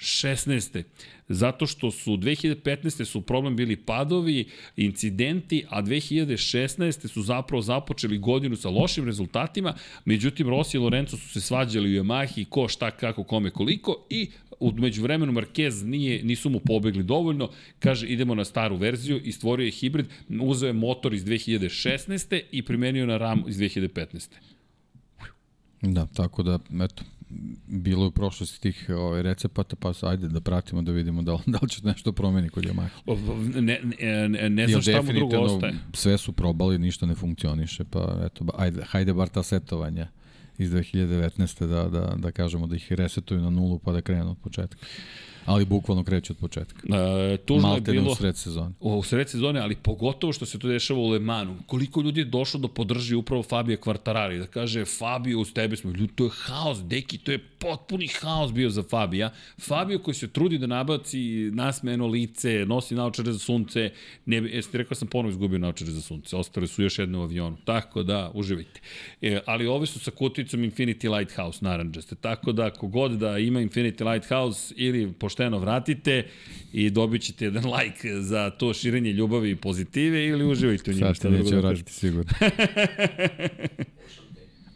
16. 0.00 0.82
Zato 1.28 1.66
što 1.66 1.90
su 1.90 2.16
2015. 2.16 3.04
su 3.04 3.20
problem 3.20 3.56
bili 3.56 3.76
padovi, 3.76 4.48
incidenti, 4.76 5.64
a 5.68 5.82
2016. 5.82 7.08
su 7.08 7.22
zapravo 7.22 7.62
započeli 7.62 8.18
godinu 8.18 8.56
sa 8.56 8.70
lošim 8.70 9.04
rezultatima, 9.04 9.74
međutim 10.04 10.48
Rossi 10.48 10.76
i 10.76 10.80
Lorenzo 10.80 11.16
su 11.16 11.28
se 11.28 11.40
svađali 11.40 12.00
u 12.00 12.04
Yamahi, 12.04 12.44
ko 12.48 12.68
šta, 12.68 12.90
kako, 12.90 13.24
kome, 13.24 13.50
koliko 13.50 14.06
i 14.10 14.30
umeđu 14.60 15.02
vremenu 15.02 15.32
Marquez 15.32 15.84
nije, 15.84 16.24
nisu 16.24 16.50
mu 16.50 16.60
pobegli 16.60 17.02
dovoljno, 17.02 17.50
kaže 17.78 18.06
idemo 18.06 18.34
na 18.34 18.44
staru 18.44 18.76
verziju 18.76 19.20
i 19.24 19.32
stvorio 19.32 19.64
je 19.64 19.70
hibrid, 19.70 20.06
uzeo 20.40 20.66
je 20.66 20.72
motor 20.72 21.14
iz 21.14 21.24
2016. 21.24 22.40
i 22.50 22.62
primenio 22.62 23.06
na 23.06 23.16
RAM 23.16 23.44
iz 23.48 23.56
2015. 23.56 24.28
Da, 25.82 26.06
tako 26.06 26.42
da, 26.42 26.58
eto, 26.84 27.04
bilo 27.66 28.04
je 28.04 28.08
u 28.08 28.10
prošlosti 28.10 28.60
tih 28.60 28.86
ovaj, 28.88 29.22
recepata, 29.22 29.76
pa 29.76 29.92
ajde 30.02 30.28
da 30.28 30.40
pratimo 30.40 30.82
da 30.82 30.92
vidimo 30.92 31.22
da, 31.22 31.32
da 31.46 31.58
li 31.62 31.68
će 31.68 31.80
nešto 31.84 32.12
promeni 32.12 32.48
kod 32.48 32.64
Yamaha. 32.64 33.60
Ne, 33.60 33.80
ne, 33.82 34.28
ne, 34.28 34.50
ne 34.50 34.68
znam 34.68 34.82
šta 34.82 35.02
mu 35.02 35.12
drugo 35.12 35.36
ostaje. 35.36 35.74
Sve 35.92 36.18
su 36.18 36.32
probali, 36.32 36.78
ništa 36.78 37.06
ne 37.06 37.14
funkcioniše, 37.14 37.84
pa 37.84 38.20
eto, 38.24 38.44
ajde, 38.58 38.82
hajde 38.86 39.12
bar 39.12 39.28
ta 39.28 39.42
setovanja 39.42 40.08
iz 40.58 40.70
2019. 40.70 41.66
da, 41.66 41.88
da, 41.88 42.14
da 42.16 42.30
kažemo 42.30 42.66
da 42.66 42.76
ih 42.76 42.92
resetuju 42.92 43.40
na 43.40 43.50
nulu 43.50 43.78
pa 43.78 43.92
da 43.92 44.00
krenu 44.00 44.30
od 44.30 44.38
početka. 44.38 44.86
Ali 45.46 45.64
bukvalno 45.64 46.04
kreće 46.04 46.32
od 46.32 46.36
početka. 46.36 46.80
E, 46.96 47.36
tužno 47.36 47.68
Malte 47.68 47.90
je 47.90 48.00
bilo... 48.00 48.12
u 48.12 48.14
sred 48.14 48.36
sezone. 48.36 48.74
U 48.80 49.02
sred 49.02 49.28
sezone, 49.28 49.60
ali 49.60 49.76
pogotovo 49.76 50.32
što 50.32 50.46
se 50.46 50.58
to 50.58 50.68
dešava 50.68 51.00
u 51.00 51.08
Le 51.08 51.18
Manu. 51.18 51.56
Koliko 51.66 52.00
ljudi 52.00 52.20
je 52.20 52.24
došlo 52.24 52.60
da 52.60 52.68
podrži 52.68 53.14
upravo 53.14 53.42
Fabio 53.42 53.76
Quartarari, 53.76 54.38
da 54.38 54.46
kaže 54.46 54.84
Fabio, 54.84 55.40
uz 55.40 55.52
tebe 55.52 55.76
smo, 55.76 55.90
ljudi, 55.90 56.12
to 56.14 56.24
je 56.24 56.30
haos, 56.34 56.78
deki, 56.84 57.18
to 57.18 57.32
je 57.32 57.38
potpuni 57.38 58.06
haos 58.06 58.52
bio 58.52 58.70
za 58.70 58.82
Fabija. 58.82 59.30
Fabio 59.60 59.98
koji 59.98 60.14
se 60.14 60.28
trudi 60.28 60.58
da 60.58 60.66
nabaci 60.66 61.50
nasmeno 61.52 62.06
lice, 62.06 62.64
nosi 62.66 62.94
naočare 62.94 63.32
za 63.32 63.38
sunce, 63.38 63.90
ne, 64.26 64.36
jeste 64.36 64.78
rekao 64.78 64.94
sam 64.94 65.08
ponovo 65.08 65.30
izgubio 65.30 65.58
naočare 65.58 65.90
za 65.90 66.00
sunce, 66.00 66.36
ostale 66.36 66.66
su 66.66 66.82
još 66.82 66.98
jedne 66.98 67.18
u 67.18 67.22
avionu, 67.22 67.56
tako 67.64 68.02
da, 68.02 68.30
uživajte. 68.34 68.80
E, 69.22 69.40
ali 69.46 69.66
ovi 69.66 69.86
su 69.86 69.98
sa 69.98 70.10
kuticom 70.10 70.60
Infinity 70.60 71.16
Lighthouse 71.18 71.58
naranđaste, 71.64 72.14
tako 72.14 72.52
da 72.52 72.70
kogod 72.70 73.12
da 73.12 73.38
ima 73.38 73.60
Infinity 73.60 74.12
Lighthouse 74.12 74.74
ili 74.76 75.12
pošteno 75.30 75.58
vratite 75.58 76.26
i 76.72 76.90
dobit 76.90 77.22
ćete 77.22 77.44
jedan 77.44 77.64
like 77.76 78.14
za 78.20 78.50
to 78.50 78.74
širenje 78.74 79.12
ljubavi 79.12 79.50
i 79.50 79.56
pozitive 79.56 80.26
ili 80.26 80.46
uživajte 80.46 80.90
u 80.90 80.94
njima. 80.94 81.14
Sad 81.14 81.22
te 81.22 81.30
neće 81.30 81.56
vratiti 81.56 81.92
sigurno. 81.92 82.32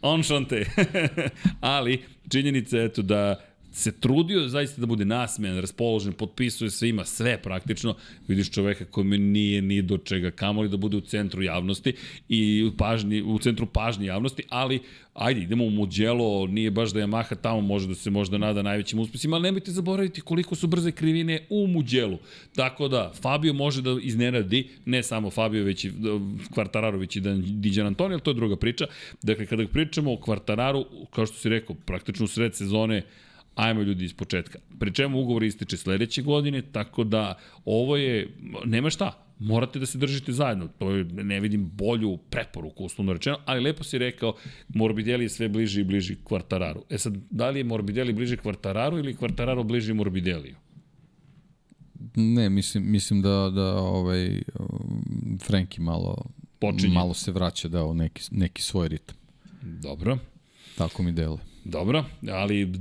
Enchante. 0.15 0.65
Ali, 1.59 2.03
činjenica 2.31 2.77
je 2.77 2.85
eto 2.85 3.01
da 3.01 3.45
se 3.75 3.91
trudio 3.91 4.47
zaista 4.47 4.81
da 4.81 4.87
bude 4.87 5.05
nasmejan, 5.05 5.59
raspoložen, 5.59 6.13
potpisuje 6.13 6.69
se, 6.71 6.89
ima 6.89 7.05
sve 7.05 7.37
praktično. 7.41 7.95
Vidiš 8.27 8.51
čoveka 8.51 8.85
koji 8.85 9.05
mi 9.05 9.17
nije 9.17 9.61
ni 9.61 9.81
do 9.81 9.97
čega 9.97 10.31
kamoli 10.31 10.69
da 10.69 10.77
bude 10.77 10.97
u 10.97 11.01
centru 11.01 11.43
javnosti 11.43 11.93
i 12.29 12.63
u, 12.63 12.77
pažnji, 12.77 13.21
u 13.21 13.39
centru 13.39 13.65
pažnje 13.65 14.05
javnosti, 14.05 14.43
ali 14.49 14.79
ajde, 15.13 15.41
idemo 15.41 15.65
u 15.65 15.69
Mugello, 15.69 16.47
nije 16.47 16.71
baš 16.71 16.93
da 16.93 16.99
Yamaha 16.99 17.35
tamo 17.41 17.61
može 17.61 17.87
da 17.87 17.95
se 17.95 18.09
možda 18.09 18.37
nada 18.37 18.61
najvećim 18.61 18.99
uspesima, 18.99 19.35
ali 19.35 19.43
nemojte 19.43 19.71
zaboraviti 19.71 20.21
koliko 20.21 20.55
su 20.55 20.67
brze 20.67 20.91
krivine 20.91 21.45
u 21.49 21.67
Mugello. 21.67 22.19
Tako 22.55 22.87
da, 22.87 23.11
Fabio 23.21 23.53
može 23.53 23.81
da 23.81 23.97
iznenadi, 24.01 24.69
ne 24.85 25.03
samo 25.03 25.29
Fabio, 25.29 25.63
već 25.63 25.85
i 25.85 25.91
Kvartararo, 26.53 26.97
već 26.97 27.15
i 27.15 27.21
da 27.21 27.35
Diđan 27.35 27.87
Antonio, 27.87 28.19
to 28.19 28.31
je 28.31 28.35
druga 28.35 28.55
priča. 28.55 28.87
Dakle, 29.21 29.45
kada 29.45 29.67
pričamo 29.67 30.13
o 30.13 30.17
Kvartararu, 30.17 30.85
kao 31.11 31.25
što 31.25 31.37
si 31.37 31.49
rekao, 31.49 31.75
praktično 31.85 32.25
u 32.25 32.27
sred 32.27 32.55
sezone, 32.55 33.03
ajmo 33.55 33.81
ljudi 33.81 34.05
iz 34.05 34.13
početka. 34.13 34.59
Pri 34.79 34.93
čemu 34.93 35.21
ugovor 35.21 35.43
ističe 35.43 35.77
sledeće 35.77 36.21
godine, 36.21 36.61
tako 36.61 37.03
da 37.03 37.37
ovo 37.65 37.97
je, 37.97 38.29
nema 38.65 38.89
šta, 38.89 39.25
morate 39.39 39.79
da 39.79 39.85
se 39.85 39.97
držite 39.97 40.31
zajedno. 40.31 40.67
To 40.67 40.91
je, 40.91 41.03
ne 41.03 41.39
vidim 41.39 41.69
bolju 41.73 42.17
preporuku, 42.17 42.85
uslovno 42.85 43.13
rečeno, 43.13 43.37
ali 43.45 43.61
lepo 43.61 43.83
si 43.83 43.97
rekao, 43.97 44.35
Morbidelli 44.67 45.25
je 45.25 45.29
sve 45.29 45.49
bliži 45.49 45.81
i 45.81 45.83
bliži 45.83 46.15
Kvartararu. 46.23 46.83
E 46.89 46.97
sad, 46.97 47.17
da 47.29 47.49
li 47.49 47.59
je 47.59 47.63
Morbidelli 47.63 48.13
bliži 48.13 48.37
Kvartararu 48.37 48.97
ili 48.97 49.15
Kvartararo 49.15 49.63
bliži 49.63 49.93
Morbidelliju? 49.93 50.55
Ne, 52.15 52.49
mislim, 52.49 52.91
mislim 52.91 53.21
da, 53.21 53.51
da 53.55 53.75
ovaj, 53.75 54.41
Frenki 55.47 55.81
malo, 55.81 56.25
Počinje. 56.59 56.93
malo 56.93 57.13
se 57.13 57.31
vraća 57.31 57.67
da, 57.67 57.83
u 57.83 57.93
neki, 57.93 58.21
neki 58.31 58.61
svoj 58.61 58.87
ritam. 58.87 59.15
Dobro. 59.61 60.17
Tako 60.77 61.03
mi 61.03 61.11
deluje. 61.11 61.54
Dobro, 61.65 62.03
ali 62.31 62.71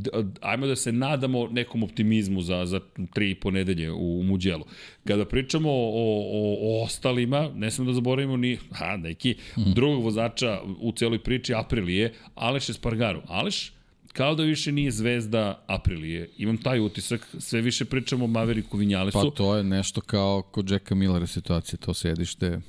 ajmo 0.41 0.67
da 0.67 0.77
se 0.77 0.93
nadamo 0.93 1.49
nekom 1.49 1.83
optimizmu 1.83 2.43
za, 2.43 2.67
za 2.67 2.81
tri 3.15 3.31
i 3.31 3.35
po 3.35 3.51
nedelje 3.51 3.93
u 3.93 4.23
Muđelu. 4.23 4.65
Kada 5.05 5.25
pričamo 5.25 5.71
o, 5.71 6.23
o, 6.33 6.57
o 6.61 6.85
ostalima, 6.85 7.51
ne 7.55 7.71
smemo 7.71 7.91
da 7.91 7.95
zaboravimo 7.95 8.37
ni, 8.37 8.59
ha, 8.73 8.97
neki, 8.97 9.37
mm. 9.59 9.73
drugog 9.75 10.05
vozača 10.05 10.61
u 10.81 10.93
celoj 10.93 11.19
priči 11.19 11.55
Aprilije, 11.55 12.13
Aleš 12.35 12.69
Espargaru. 12.69 13.23
Aleš, 13.27 13.73
kao 14.13 14.35
da 14.35 14.43
više 14.43 14.73
nije 14.73 14.91
zvezda 14.91 15.65
Aprilije. 15.67 16.31
Imam 16.39 16.57
taj 16.57 16.81
utisak, 16.81 17.29
sve 17.39 17.61
više 17.61 17.85
pričamo 17.85 18.25
o 18.25 18.29
Maveriku 18.29 18.77
Vinjalesu. 18.77 19.19
Pa 19.19 19.37
to 19.37 19.57
je 19.57 19.65
nešto 19.65 20.01
kao 20.01 20.43
kod 20.43 20.71
Jacka 20.71 20.95
Millera 20.95 21.27
situacija, 21.27 21.77
to 21.77 21.95
sedište 21.95 22.61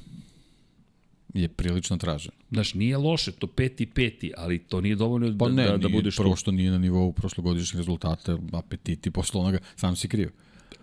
je 1.35 1.47
prilično 1.47 1.97
traženo. 1.97 2.35
Znaš, 2.51 2.73
nije 2.73 2.97
loše, 2.97 3.31
to 3.31 3.47
peti 3.47 3.85
peti, 3.85 4.31
ali 4.37 4.59
to 4.59 4.81
nije 4.81 4.95
dovoljno 4.95 5.37
pa 5.37 5.47
da, 5.47 5.53
ne, 5.53 5.63
da, 5.63 5.77
da 5.77 5.87
nije, 5.87 5.97
budeš 5.97 6.17
prvo 6.17 6.35
što 6.35 6.51
nije 6.51 6.71
na 6.71 6.77
nivou 6.77 7.11
prošlogodišnjih 7.13 7.77
rezultata, 7.77 8.37
apetiti 8.51 9.11
posle 9.11 9.41
onoga, 9.41 9.59
sam 9.75 9.95
si 9.95 10.07
kriv. 10.07 10.29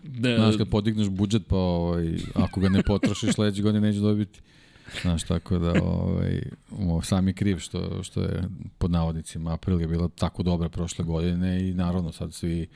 Da, 0.02 0.36
Znaš, 0.36 0.56
kad 0.56 0.68
podigneš 0.68 1.08
budžet, 1.08 1.42
pa 1.46 1.56
ovaj, 1.56 2.16
ako 2.34 2.60
ga 2.60 2.68
ne 2.68 2.82
potrošiš, 2.82 3.32
sledeće 3.34 3.62
godine 3.62 3.80
neće 3.80 3.98
dobiti. 3.98 4.40
Znaš, 5.02 5.22
tako 5.22 5.58
da 5.58 5.82
ovaj, 5.82 6.42
sam 7.02 7.28
je 7.28 7.34
kriv 7.34 7.58
što, 7.58 8.02
što 8.02 8.22
je 8.22 8.42
pod 8.78 8.90
navodnicima 8.90 9.54
April 9.54 9.80
je 9.80 9.86
bila 9.86 10.08
tako 10.08 10.42
dobra 10.42 10.68
prošle 10.68 11.04
godine 11.04 11.68
i 11.68 11.74
naravno 11.74 12.12
sad 12.12 12.34
svi 12.34 12.68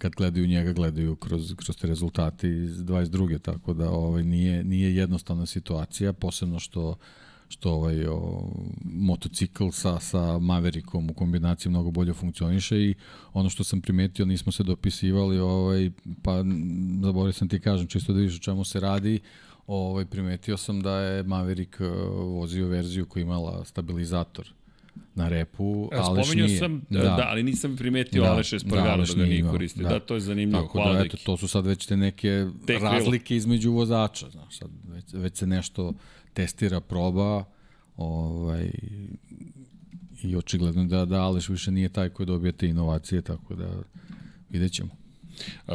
kad 0.00 0.14
gledaju 0.14 0.46
njega, 0.46 0.72
gledaju 0.72 1.16
kroz, 1.16 1.54
kroz 1.56 1.76
te 1.76 1.86
rezultate 1.86 2.48
iz 2.48 2.76
22. 2.78 3.38
Tako 3.38 3.74
da 3.74 3.90
ovaj, 3.90 4.22
nije, 4.22 4.64
nije 4.64 4.96
jednostavna 4.96 5.46
situacija, 5.46 6.12
posebno 6.12 6.58
što 6.58 6.96
što 7.52 7.72
ovaj 7.72 8.06
o, 8.06 8.48
motocikl 8.84 9.68
sa, 9.70 10.00
sa 10.00 10.38
Maverickom 10.38 11.10
u 11.10 11.14
kombinaciji 11.14 11.70
mnogo 11.70 11.90
bolje 11.90 12.12
funkcioniše 12.12 12.76
i 12.78 12.94
ono 13.32 13.50
što 13.50 13.64
sam 13.64 13.80
primetio, 13.80 14.24
nismo 14.24 14.52
se 14.52 14.62
dopisivali, 14.62 15.38
ovaj, 15.38 15.90
pa 16.22 16.44
zaboravio 17.02 17.32
sam 17.32 17.48
ti 17.48 17.60
kažem, 17.60 17.86
čisto 17.86 18.12
da 18.12 18.18
vidiš 18.18 18.36
o 18.36 18.42
čemu 18.42 18.64
se 18.64 18.80
radi, 18.80 19.20
ovaj, 19.66 20.06
primetio 20.06 20.56
sam 20.56 20.80
da 20.82 21.00
je 21.00 21.22
Maverick 21.22 21.80
vozio 22.14 22.68
verziju 22.68 23.06
koja 23.06 23.22
imala 23.22 23.64
stabilizator 23.64 24.52
na 25.20 25.28
repu, 25.28 25.90
Aleš 25.92 26.26
Spominjao 26.26 26.46
nije. 26.46 26.58
sam, 26.58 26.82
da, 26.90 27.02
da, 27.02 27.24
ali 27.28 27.42
nisam 27.42 27.76
primetio 27.76 28.22
da, 28.22 28.32
Aleš 28.32 28.52
Espargaro 28.52 29.04
da, 29.04 29.14
da 29.14 29.22
ga 29.22 29.28
nije 29.28 29.42
koristio. 29.42 29.82
Da. 29.82 29.88
da, 29.88 30.00
to 30.00 30.14
je 30.14 30.20
zanimljivo. 30.20 30.62
Tako 30.62 30.72
Hvala 30.72 30.98
da, 30.98 31.04
eto, 31.04 31.16
to 31.24 31.36
su 31.36 31.48
sad 31.48 31.66
već 31.66 31.86
te 31.86 31.96
neke 31.96 32.46
Te 32.66 32.78
razlike 32.78 33.36
između 33.36 33.72
vozača. 33.72 34.30
Znaš, 34.30 34.58
sad 34.58 34.70
već, 34.88 35.04
već 35.12 35.36
se 35.36 35.46
nešto 35.46 35.94
testira, 36.32 36.80
proba, 36.80 37.44
ovaj, 37.96 38.70
i 40.22 40.36
očigledno 40.36 40.84
da, 40.84 41.04
da 41.04 41.22
Aleš 41.22 41.48
više 41.48 41.70
nije 41.70 41.88
taj 41.88 42.08
koji 42.08 42.26
dobija 42.26 42.52
te 42.52 42.68
inovacije, 42.68 43.22
tako 43.22 43.54
da 43.54 43.68
vidjet 44.50 44.72
ćemo. 44.72 44.90
Uh, 45.66 45.74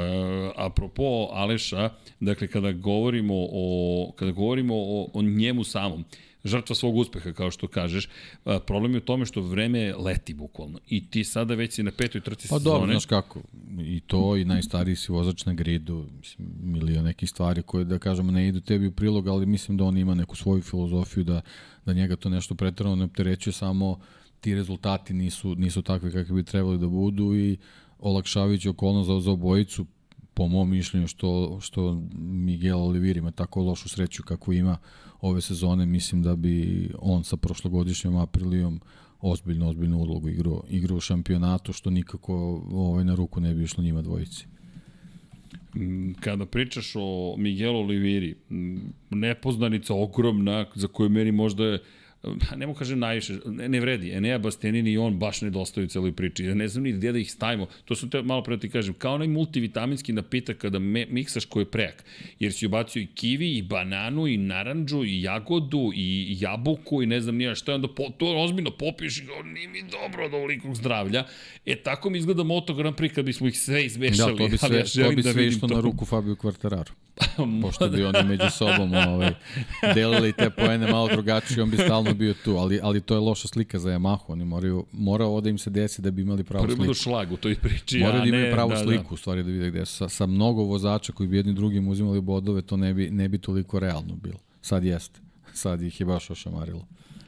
apropo 0.55 1.29
Aleša, 1.31 1.89
dakle 2.19 2.47
kada 2.47 2.71
govorimo 2.71 3.33
o 3.37 4.13
kada 4.15 4.31
govorimo 4.31 4.75
o, 4.77 5.09
o 5.13 5.21
njemu 5.21 5.63
samom, 5.63 6.05
žrtva 6.45 6.75
svog 6.75 6.95
uspeha, 6.95 7.31
kao 7.31 7.51
što 7.51 7.67
kažeš. 7.67 8.09
Problem 8.65 8.91
je 8.93 8.97
u 8.97 9.01
tome 9.01 9.25
što 9.25 9.41
vreme 9.41 9.93
leti 9.97 10.33
bukvalno. 10.33 10.79
I 10.87 11.09
ti 11.09 11.23
sada 11.23 11.55
već 11.55 11.73
si 11.73 11.83
na 11.83 11.91
petoj 11.91 12.21
trci 12.21 12.47
pa, 12.47 12.59
sezone. 12.59 12.73
Pa 12.73 12.79
dobro, 12.79 12.91
znaš 12.91 13.05
kako. 13.05 13.41
I 13.79 13.99
to, 13.99 14.37
i 14.37 14.45
najstariji 14.45 14.95
si 14.95 15.11
vozač 15.11 15.45
na 15.45 15.53
gridu. 15.53 16.05
Mislim, 16.19 16.47
milion 16.61 17.05
nekih 17.05 17.29
stvari 17.29 17.61
koje, 17.61 17.85
da 17.85 17.99
kažemo, 17.99 18.31
ne 18.31 18.47
idu 18.47 18.61
tebi 18.61 18.87
u 18.87 18.91
prilog, 18.91 19.27
ali 19.27 19.45
mislim 19.45 19.77
da 19.77 19.83
on 19.83 19.97
ima 19.97 20.15
neku 20.15 20.35
svoju 20.35 20.61
filozofiju, 20.61 21.23
da, 21.23 21.41
da 21.85 21.93
njega 21.93 22.15
to 22.15 22.29
nešto 22.29 22.55
pretrano 22.55 22.95
ne 22.95 23.03
opterećuje, 23.03 23.53
samo 23.53 23.99
ti 24.41 24.55
rezultati 24.55 25.13
nisu, 25.13 25.55
nisu 25.55 25.81
takvi 25.81 26.11
kakvi 26.11 26.35
bi 26.35 26.43
trebali 26.43 26.77
da 26.77 26.87
budu 26.87 27.35
i 27.35 27.57
olakšavajući 27.99 28.69
okolnost 28.69 29.07
za, 29.07 29.19
za 29.19 29.31
obojicu, 29.31 29.85
po 30.35 30.47
mom 30.47 30.69
mišljenju 30.69 31.07
što, 31.07 31.59
što 31.61 32.01
Miguel 32.19 32.77
Oliveira 32.77 33.19
ima 33.19 33.31
tako 33.31 33.61
lošu 33.61 33.89
sreću 33.89 34.23
kako 34.23 34.53
ima 34.53 34.77
ove 35.21 35.41
sezone, 35.41 35.85
mislim 35.85 36.21
da 36.23 36.35
bi 36.35 36.89
on 36.99 37.23
sa 37.23 37.37
prošlogodišnjom 37.37 38.15
Aprilijom 38.15 38.81
ozbiljno, 39.21 39.69
ozbiljnu 39.69 39.97
ulogu 39.97 40.29
igrao, 40.29 40.63
igrao 40.69 40.97
u 40.97 41.01
šampionatu, 41.01 41.73
što 41.73 41.89
nikako 41.89 42.63
ovaj, 42.71 43.03
na 43.03 43.15
ruku 43.15 43.39
ne 43.39 43.53
bi 43.53 43.63
išlo 43.63 43.83
njima 43.83 44.01
dvojici. 44.01 44.45
Mm, 45.75 46.13
kada 46.19 46.45
pričaš 46.45 46.91
o 46.95 47.35
Miguelu 47.37 47.79
Oliviri, 47.79 48.35
nepoznanica 49.09 49.93
ogromna, 49.93 50.65
za 50.75 50.87
koju 50.87 51.09
meni 51.09 51.31
možda 51.31 51.65
je 51.65 51.79
ne 52.55 52.67
mogu 52.67 52.79
kažem 52.79 52.99
najviše, 52.99 53.33
ne, 53.45 53.69
ne 53.69 53.79
vredi, 53.79 54.11
Enea 54.11 54.37
Bastianini 54.37 54.91
i 54.91 54.97
on 54.97 55.19
baš 55.19 55.41
nedostaju 55.41 55.85
u 55.85 55.89
celoj 55.89 56.11
priči. 56.11 56.45
Ja 56.45 56.53
ne 56.53 56.67
znam 56.67 56.83
ni 56.83 56.91
gde 56.91 57.11
da 57.11 57.19
ih 57.19 57.31
stavimo. 57.31 57.67
To 57.85 57.95
su 57.95 58.09
te, 58.09 58.21
malo 58.21 58.43
pre 58.43 58.55
da 58.55 58.59
ti 58.59 58.69
kažem, 58.69 58.93
kao 58.93 59.13
onaj 59.13 59.27
multivitaminski 59.27 60.13
napitak 60.13 60.57
kada 60.57 60.79
me, 60.79 61.05
miksaš 61.09 61.45
koji 61.45 61.61
je 61.61 61.71
prejak. 61.71 62.03
Jer 62.39 62.53
si 62.53 62.65
ubacio 62.65 63.01
i 63.01 63.07
kiwi, 63.15 63.57
i 63.57 63.61
bananu, 63.61 64.27
i 64.27 64.37
naranđu, 64.37 65.03
i 65.03 65.21
jagodu, 65.21 65.91
i 65.95 66.37
jabuku, 66.39 67.03
i 67.03 67.05
ne 67.05 67.21
znam 67.21 67.35
nija 67.35 67.55
šta, 67.55 67.75
onda 67.75 67.87
po, 67.87 68.09
to 68.17 68.43
ozbiljno 68.43 68.71
popiješ 68.71 69.17
i 69.17 69.25
kao, 69.25 69.43
nije 69.43 69.67
mi 69.67 69.83
dobro 69.91 70.25
od 70.25 70.33
ovolikog 70.33 70.75
zdravlja. 70.75 71.23
E, 71.65 71.75
tako 71.75 72.09
mi 72.09 72.17
izgleda 72.17 72.43
Moto 72.43 72.73
Grand 72.73 72.95
Prix 72.95 73.13
kad 73.13 73.25
bismo 73.25 73.47
ih 73.47 73.59
sve 73.59 73.85
izmešali. 73.85 74.31
Da, 74.31 74.37
to 74.37 74.47
bi 74.47 74.57
sve, 74.57 74.83
ja 74.93 75.09
to 75.09 75.15
bi 75.15 75.21
da 75.21 75.33
sve 75.33 75.47
išlo 75.47 75.67
to. 75.67 75.75
na 75.75 75.81
ruku 75.81 76.05
Fabio 76.05 76.35
Quartararu. 76.35 76.91
Pošto 77.61 77.89
bi 77.89 78.03
oni 78.03 78.23
među 78.23 78.49
sobom 78.49 78.93
ovaj, 78.93 79.33
delili 79.93 80.33
te 80.33 80.49
poene 80.49 80.91
malo 80.91 81.07
drugačije, 81.07 81.63
on 81.63 81.69
bi 81.69 81.77
stalno 81.77 82.13
bio 82.15 82.33
tu, 82.43 82.57
ali, 82.57 82.79
ali 82.83 83.01
to 83.01 83.13
je 83.13 83.19
loša 83.19 83.47
slika 83.47 83.79
za 83.79 83.89
Yamahu, 83.89 84.23
oni 84.27 84.45
moraju, 84.45 84.85
mora 84.91 85.25
ovo 85.25 85.41
da 85.41 85.49
im 85.49 85.57
se 85.57 85.69
desi 85.69 86.01
da 86.01 86.11
bi 86.11 86.21
imali 86.21 86.43
pravu 86.43 86.63
Prvo 86.63 86.75
sliku. 86.75 86.87
do 86.87 86.93
šlag 86.93 87.31
u 87.31 87.37
toj 87.37 87.55
priči, 87.55 87.99
Moraju 87.99 88.21
da 88.21 88.27
imaju 88.27 88.53
pravu 88.53 88.69
da, 88.69 88.77
sliku, 88.83 89.13
u 89.13 89.17
stvari 89.17 89.43
da 89.43 89.49
vide 89.51 89.69
gde 89.69 89.85
su. 89.85 89.95
Sa, 89.95 90.09
sa 90.09 90.25
mnogo 90.25 90.63
vozača 90.63 91.13
koji 91.13 91.29
bi 91.29 91.37
jedni 91.37 91.53
drugim 91.53 91.87
uzimali 91.87 92.21
bodove, 92.21 92.61
to 92.61 92.77
ne 92.77 92.93
bi, 92.93 93.09
ne 93.09 93.29
bi 93.29 93.37
toliko 93.37 93.79
realno 93.79 94.15
bilo. 94.15 94.39
Sad 94.61 94.83
jeste. 94.83 95.19
Sad 95.53 95.81
ih 95.81 95.99
je 95.99 96.05
baš 96.05 96.29
ošamarilo. 96.29 96.85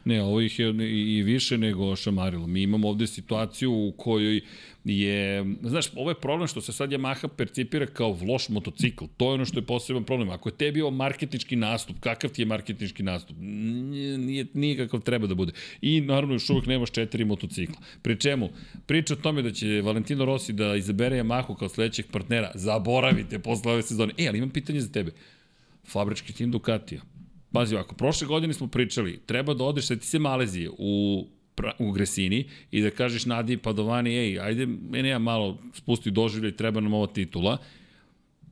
Ne, 0.08 0.22
ovo 0.24 0.42
ih 0.42 0.60
je 0.60 0.68
i 0.90 1.24
više 1.24 1.58
nego 1.58 1.96
šamarilo. 1.96 2.48
Mi 2.48 2.62
imamo 2.62 2.88
ovde 2.88 3.08
situaciju 3.08 3.72
u 3.72 3.94
kojoj 3.98 4.42
je, 4.86 5.46
znaš, 5.62 5.86
ovo 5.96 6.12
je 6.12 6.16
problem 6.16 6.48
što 6.48 6.62
se 6.62 6.74
sad 6.74 6.90
Yamaha 6.90 7.28
percipira 7.28 7.86
kao 7.86 8.18
loš 8.28 8.50
motocikl. 8.50 9.06
To 9.18 9.30
je 9.30 9.34
ono 9.34 9.46
što 9.46 9.60
je 9.60 9.66
poseban 9.66 10.04
problem. 10.04 10.30
Ako 10.30 10.50
je 10.50 10.58
tebi 10.58 10.82
ovo 10.82 10.92
marketinški 10.92 11.56
nastup, 11.56 12.00
kakav 12.00 12.30
ti 12.30 12.42
je 12.42 12.46
marketinški 12.46 13.04
nastup? 13.04 13.38
Nije, 13.40 14.46
nije 14.54 14.78
kakav 14.78 15.02
treba 15.02 15.28
da 15.28 15.36
bude. 15.36 15.52
I 15.82 16.02
naravno 16.02 16.36
još 16.36 16.50
uvek 16.50 16.66
nemaš 16.66 16.92
četiri 16.92 17.26
motocikla. 17.26 17.78
Pri 18.02 18.20
čemu, 18.20 18.50
priča 18.86 19.14
o 19.14 19.18
tome 19.18 19.42
da 19.42 19.52
će 19.52 19.82
Valentino 19.82 20.26
Rossi 20.26 20.54
da 20.54 20.76
izabere 20.76 21.20
Yamahu 21.24 21.58
kao 21.58 21.70
sledećeg 21.70 22.06
partnera, 22.12 22.52
zaboravite 22.56 23.40
posle 23.40 23.72
ove 23.72 23.84
sezone. 23.84 24.14
E, 24.18 24.28
ali 24.28 24.38
imam 24.38 24.50
pitanje 24.50 24.82
za 24.82 24.92
tebe. 24.92 25.12
Fabrički 25.88 26.34
tim 26.34 26.52
Ducatija. 26.52 27.17
Pazi 27.52 27.76
ovako, 27.76 27.96
prošle 27.96 28.28
godine 28.28 28.54
smo 28.54 28.68
pričali, 28.68 29.20
treba 29.26 29.54
da 29.54 29.64
odeš, 29.64 29.88
seti 29.88 30.06
se 30.06 30.20
Malezije, 30.20 30.70
u 30.78 31.26
u 31.80 31.92
Gresini 31.92 32.50
i 32.72 32.82
da 32.82 32.90
kažeš 32.90 33.26
Nadi 33.26 33.58
Padovani, 33.58 34.18
ej, 34.18 34.40
ajde, 34.40 34.66
mene 34.66 35.10
ja 35.10 35.20
malo 35.20 35.58
spusti 35.74 36.12
doživljaj, 36.12 36.56
treba 36.56 36.82
nam 36.82 36.94
ova 36.94 37.08
titula. 37.08 37.58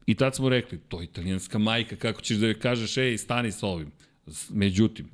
I 0.06 0.16
tad 0.16 0.36
smo 0.36 0.50
rekli, 0.50 0.80
to 0.88 1.02
je 1.02 1.04
italijanska 1.04 1.58
majka, 1.58 1.96
kako 1.96 2.22
ćeš 2.22 2.38
da 2.38 2.46
joj 2.46 2.60
kažeš, 2.60 2.98
ej, 2.98 3.18
stani 3.18 3.52
sa 3.52 3.68
ovim. 3.68 3.92
Međutim, 4.50 5.10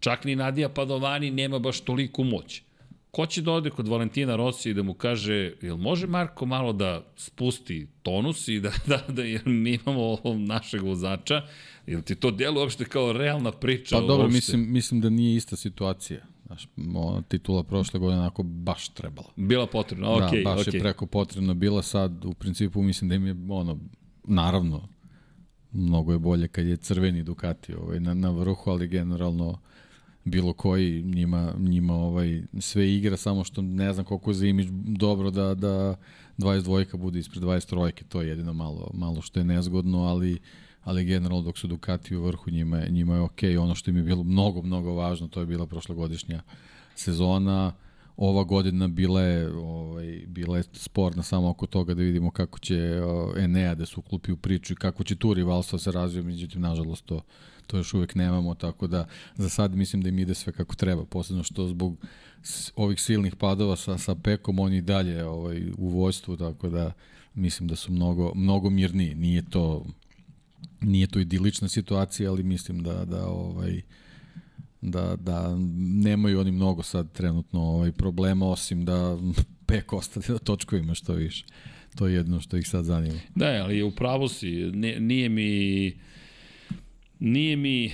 čak 0.00 0.24
ni 0.24 0.36
Nadija 0.36 0.68
Padovani 0.68 1.30
nema 1.30 1.58
baš 1.58 1.80
toliku 1.80 2.24
moć. 2.24 2.62
Ko 3.10 3.26
će 3.26 3.42
da 3.42 3.52
ode 3.52 3.70
kod 3.70 3.88
Valentina 3.88 4.36
Rossi 4.36 4.70
i 4.70 4.74
da 4.74 4.82
mu 4.82 4.94
kaže, 4.94 5.52
jel 5.62 5.76
može 5.76 6.06
Marko 6.06 6.46
malo 6.46 6.72
da 6.72 7.12
spusti 7.16 7.86
tonus 8.02 8.48
i 8.48 8.60
da, 8.60 8.72
da, 8.90 9.04
da 9.08 9.22
jer 9.22 9.46
mi 9.46 9.78
imamo 9.84 10.18
našeg 10.38 10.82
vozača, 10.82 11.42
jel 11.86 12.02
ti 12.02 12.14
to 12.14 12.30
delo 12.30 12.60
uopšte 12.60 12.84
kao 12.84 13.12
realna 13.12 13.52
priča? 13.52 13.96
Pa 13.96 14.00
dobro, 14.00 14.24
uopšte? 14.24 14.34
mislim, 14.36 14.72
mislim 14.72 15.00
da 15.00 15.10
nije 15.10 15.36
ista 15.36 15.56
situacija. 15.56 16.20
Znaš, 16.46 16.68
ona 16.94 17.22
titula 17.22 17.62
prošle 17.62 18.00
godine 18.00 18.20
onako 18.20 18.42
baš 18.42 18.88
trebala. 18.88 19.28
Bila 19.36 19.66
potrebna, 19.66 20.12
okej, 20.12 20.42
da, 20.44 20.50
baš 20.50 20.60
okej. 20.60 20.78
je 20.78 20.82
preko 20.82 21.06
potrebno 21.06 21.54
bila 21.54 21.82
sad, 21.82 22.24
u 22.24 22.34
principu 22.34 22.82
mislim 22.82 23.08
da 23.08 23.14
im 23.14 23.26
je 23.26 23.36
ono, 23.48 23.78
naravno, 24.24 24.88
mnogo 25.72 26.12
je 26.12 26.18
bolje 26.18 26.48
kad 26.48 26.66
je 26.66 26.76
crveni 26.76 27.22
Ducati 27.22 27.74
ovaj, 27.74 28.00
na, 28.00 28.14
na 28.14 28.30
vrhu, 28.30 28.70
ali 28.70 28.88
generalno 28.88 29.58
bilo 30.24 30.52
koji 30.52 31.02
njima, 31.02 31.54
njima 31.58 31.94
ovaj, 31.94 32.42
sve 32.60 32.94
igra, 32.94 33.16
samo 33.16 33.44
što 33.44 33.62
ne 33.62 33.92
znam 33.92 34.06
koliko 34.06 34.30
je 34.30 34.34
za 34.34 34.46
imidž 34.46 34.68
dobro 34.98 35.30
da, 35.30 35.54
da 35.54 35.96
22 36.38 36.96
bude 36.96 37.18
ispred 37.18 37.42
23 37.42 37.92
to 38.08 38.22
je 38.22 38.28
jedino 38.28 38.52
malo, 38.52 38.90
malo 38.94 39.20
što 39.20 39.40
je 39.40 39.44
nezgodno, 39.44 39.98
ali 39.98 40.38
ali 40.86 41.04
generalno 41.04 41.42
dok 41.42 41.58
su 41.58 41.66
Ducati 41.66 42.16
u 42.16 42.22
vrhu 42.22 42.50
njima, 42.50 42.78
je- 42.78 42.90
njima 42.90 43.14
je 43.14 43.20
okej. 43.20 43.56
Ono 43.58 43.74
što 43.74 43.90
im 43.90 43.96
je 43.96 44.02
bilo 44.02 44.22
mnogo, 44.24 44.62
mnogo 44.62 44.94
važno, 44.94 45.28
to 45.28 45.40
je 45.40 45.46
bila 45.46 45.66
prošlogodišnja 45.66 46.42
sezona. 46.94 47.72
Ova 48.16 48.44
godina 48.44 48.88
bila 48.88 49.20
je, 49.22 49.48
ovaj, 49.52 50.24
bila 50.26 50.56
je 50.56 50.64
sporna 50.72 51.22
samo 51.22 51.48
oko 51.48 51.66
toga 51.66 51.94
da 51.94 52.02
vidimo 52.02 52.30
kako 52.30 52.58
će 52.58 53.00
Enea 53.36 53.74
da 53.74 53.86
se 53.86 53.94
uklupi 53.96 54.32
u 54.32 54.36
priču 54.36 54.72
i 54.72 54.76
kako 54.76 55.04
će 55.04 55.16
tu 55.16 55.34
rivalstvo 55.34 55.78
se 55.78 55.92
razvija, 55.92 56.22
međutim, 56.24 56.60
nažalost, 56.60 57.04
to, 57.04 57.20
to 57.66 57.76
još 57.76 57.94
uvek 57.94 58.14
nemamo, 58.14 58.54
tako 58.54 58.86
da 58.86 59.06
za 59.36 59.48
sad 59.48 59.74
mislim 59.74 60.02
da 60.02 60.08
im 60.08 60.18
ide 60.18 60.34
sve 60.34 60.52
kako 60.52 60.74
treba, 60.74 61.04
posebno 61.04 61.42
što 61.42 61.68
zbog 61.68 61.96
ovih 62.76 63.00
silnih 63.00 63.36
padova 63.36 63.76
sa, 63.76 63.98
sa 63.98 64.14
Pekom, 64.14 64.58
oni 64.58 64.80
dalje 64.80 65.24
ovaj, 65.24 65.62
u 65.78 65.88
vojstvu, 65.88 66.36
tako 66.36 66.68
da 66.68 66.92
mislim 67.34 67.68
da 67.68 67.76
su 67.76 67.92
mnogo, 67.92 68.32
mnogo 68.34 68.70
mirniji. 68.70 69.14
Nije 69.14 69.50
to 69.50 69.84
nije 70.80 71.06
to 71.06 71.18
idilična 71.18 71.68
situacija, 71.68 72.30
ali 72.30 72.42
mislim 72.42 72.82
da 72.82 73.04
da 73.04 73.26
ovaj 73.26 73.80
da 74.80 75.16
da 75.16 75.56
nemaju 75.76 76.40
oni 76.40 76.52
mnogo 76.52 76.82
sad 76.82 77.12
trenutno 77.12 77.60
ovaj 77.60 77.92
problema 77.92 78.46
osim 78.46 78.84
da 78.84 79.18
pek 79.66 79.92
ostane 79.92 80.26
na 80.28 80.38
točkovima 80.38 80.94
što 80.94 81.12
više. 81.12 81.44
To 81.96 82.06
je 82.06 82.14
jedno 82.14 82.40
što 82.40 82.56
ih 82.56 82.68
sad 82.68 82.84
zanima. 82.84 83.18
Da, 83.34 83.46
ali 83.46 83.82
u 83.82 83.90
pravu 83.90 84.28
si, 84.28 84.50
nije 85.00 85.28
mi 85.28 85.92
nije 87.20 87.56
mi 87.56 87.92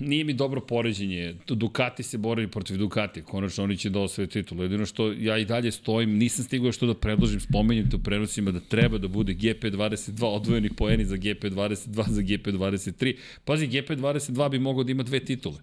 nije 0.00 0.24
mi 0.24 0.34
dobro 0.34 0.60
poređenje. 0.60 1.34
Ducati 1.48 2.02
se 2.02 2.18
bori 2.18 2.48
protiv 2.48 2.76
Ducati, 2.76 3.22
konačno 3.22 3.64
oni 3.64 3.76
će 3.76 3.90
da 3.90 4.00
osvoje 4.00 4.26
titulu. 4.26 4.62
Jedino 4.62 4.86
što 4.86 5.12
ja 5.12 5.38
i 5.38 5.44
dalje 5.44 5.72
stojim, 5.72 6.10
nisam 6.12 6.44
stigao 6.44 6.72
što 6.72 6.86
da 6.86 6.94
predložim, 6.94 7.40
spomenjem 7.40 7.90
te 7.90 7.96
u 7.96 8.00
prenosima 8.00 8.50
da 8.50 8.60
treba 8.60 8.98
da 8.98 9.08
bude 9.08 9.34
GP22 9.34 10.24
odvojeni 10.24 10.70
poeni 10.70 11.04
za 11.04 11.16
GP22 11.16 11.76
za 12.08 12.22
GP23. 12.22 13.16
Pazi, 13.44 13.68
GP22 13.68 14.50
bi 14.50 14.58
mogao 14.58 14.84
da 14.84 14.92
ima 14.92 15.02
dve 15.02 15.20
titule. 15.20 15.56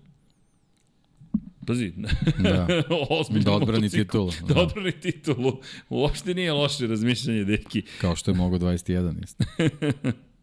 Pazi, 1.68 1.94
Da. 2.38 2.68
ozbiljno 3.10 3.44
Da 3.44 3.52
odbrani 3.52 3.80
motocikl. 3.80 4.02
titulu, 4.04 4.32
Da 4.48 4.54
da. 4.54 4.62
odbrani 4.62 4.92
titulu. 4.92 5.62
Uopšte 5.90 6.34
nije 6.34 6.54
loše 6.54 6.88
razmišljanje, 6.88 7.44
deki. 7.44 7.82
Kao 8.02 8.16
što 8.16 8.32
je 8.32 8.36
mogo 8.36 8.58
21 8.58 9.24
isto. 9.24 9.44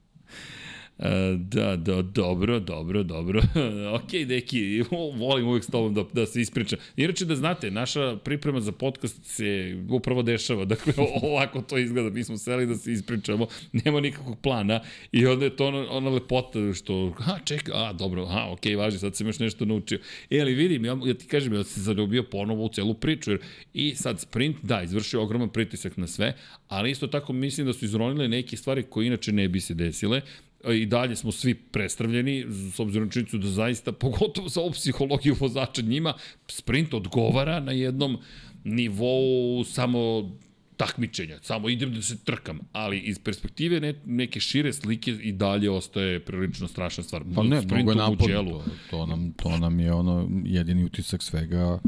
E, 0.99 1.37
Da, 1.37 1.77
da, 1.77 2.03
dobro, 2.03 2.61
dobro, 2.61 3.03
dobro. 3.03 3.43
ok, 3.97 4.11
deki, 4.27 4.83
volim 5.17 5.49
uvijek 5.49 5.65
s 5.65 5.67
tobom 5.67 5.95
da, 5.95 6.05
da 6.13 6.27
se 6.27 6.41
ispričam. 6.41 6.79
Inače 6.97 7.25
da 7.25 7.37
znate, 7.37 7.71
naša 7.71 8.17
priprema 8.17 8.61
za 8.61 8.73
podcast 8.73 9.25
se 9.25 9.77
upravo 9.89 10.23
dešava. 10.23 10.65
Dakle, 10.73 10.93
ovako 11.23 11.63
to 11.63 11.79
izgleda. 11.79 12.11
Mi 12.11 12.25
smo 12.25 12.39
seli 12.39 12.67
da 12.67 12.75
se 12.75 12.93
ispričamo, 12.93 13.47
nema 13.73 14.01
nikakvog 14.01 14.39
plana 14.39 14.81
i 15.13 15.27
onda 15.27 15.45
je 15.45 15.57
to 15.57 15.67
ona, 15.67 15.91
ona 15.91 16.11
lepota 16.11 16.73
što, 16.75 17.15
a 17.19 17.39
čekaj, 17.45 17.75
a 17.77 17.93
dobro, 17.93 18.27
a 18.31 18.53
ok, 18.53 18.63
važi, 18.79 18.99
sad 18.99 19.17
sam 19.17 19.27
još 19.27 19.39
nešto 19.39 19.65
naučio. 19.65 19.99
E, 20.31 20.41
ali 20.41 20.55
vidim, 20.55 20.85
ja, 20.85 20.99
ja 21.05 21.15
ti 21.15 21.27
kažem, 21.27 21.55
ja 21.55 21.65
se 21.65 21.81
zaljubio 21.81 22.23
ponovo 22.23 22.65
u 22.65 22.69
celu 22.69 22.95
priču, 22.95 23.31
jer 23.31 23.41
i 23.75 23.95
sad 23.95 24.21
sprint, 24.21 24.57
da, 24.63 24.83
izvršio 24.83 25.23
ogroman 25.23 25.49
pritisak 25.49 25.97
na 25.97 26.07
sve, 26.07 26.35
ali 26.69 26.91
isto 26.91 27.07
tako 27.07 27.33
mislim 27.33 27.67
da 27.67 27.73
su 27.73 27.85
izronile 27.85 28.29
neke 28.29 28.57
stvari 28.57 28.83
koje 28.83 29.07
inače 29.07 29.33
ne 29.33 29.49
bi 29.49 29.61
se 29.61 29.75
desile, 29.75 30.21
i 30.71 30.87
dalje 30.87 31.17
smo 31.17 31.33
svi 31.33 31.55
prestravljeni, 31.55 32.47
s 32.49 32.81
obzirom 32.81 33.07
na 33.09 33.13
činjenicu 33.13 33.39
da 33.39 33.49
zaista, 33.49 33.93
pogotovo 33.93 34.49
za 34.49 34.61
ovu 34.61 34.71
psihologiju 34.71 35.37
vozača 35.41 35.83
njima, 35.83 36.15
sprint 36.49 36.95
odgovara 36.95 37.61
na 37.61 37.73
jednom 37.73 38.19
nivou 38.65 39.65
samo 39.65 40.31
takmičenja, 40.77 41.39
samo 41.43 41.69
idem 41.69 41.95
da 41.95 42.03
se 42.03 42.19
trkam, 42.25 42.59
ali 42.73 42.99
iz 42.99 43.19
perspektive 43.19 43.81
ne, 43.81 43.95
neke 44.07 44.41
šire 44.41 44.73
slike 44.73 45.11
i 45.11 45.33
dalje 45.33 45.71
ostaje 45.71 46.21
prilično 46.25 46.69
strašna 46.69 47.05
stvar. 47.05 47.23
Pa 47.35 47.43
ne, 47.43 47.61
mnogo 47.61 47.93
je. 47.93 48.11
Mugellu. 48.11 48.59
To, 48.59 48.71
to, 48.91 49.07
nam, 49.07 49.33
to 49.33 49.59
nam 49.59 49.81
je 49.81 49.93
ono 49.93 50.29
jedini 50.45 50.85
utisak 50.85 51.23
svega, 51.23 51.79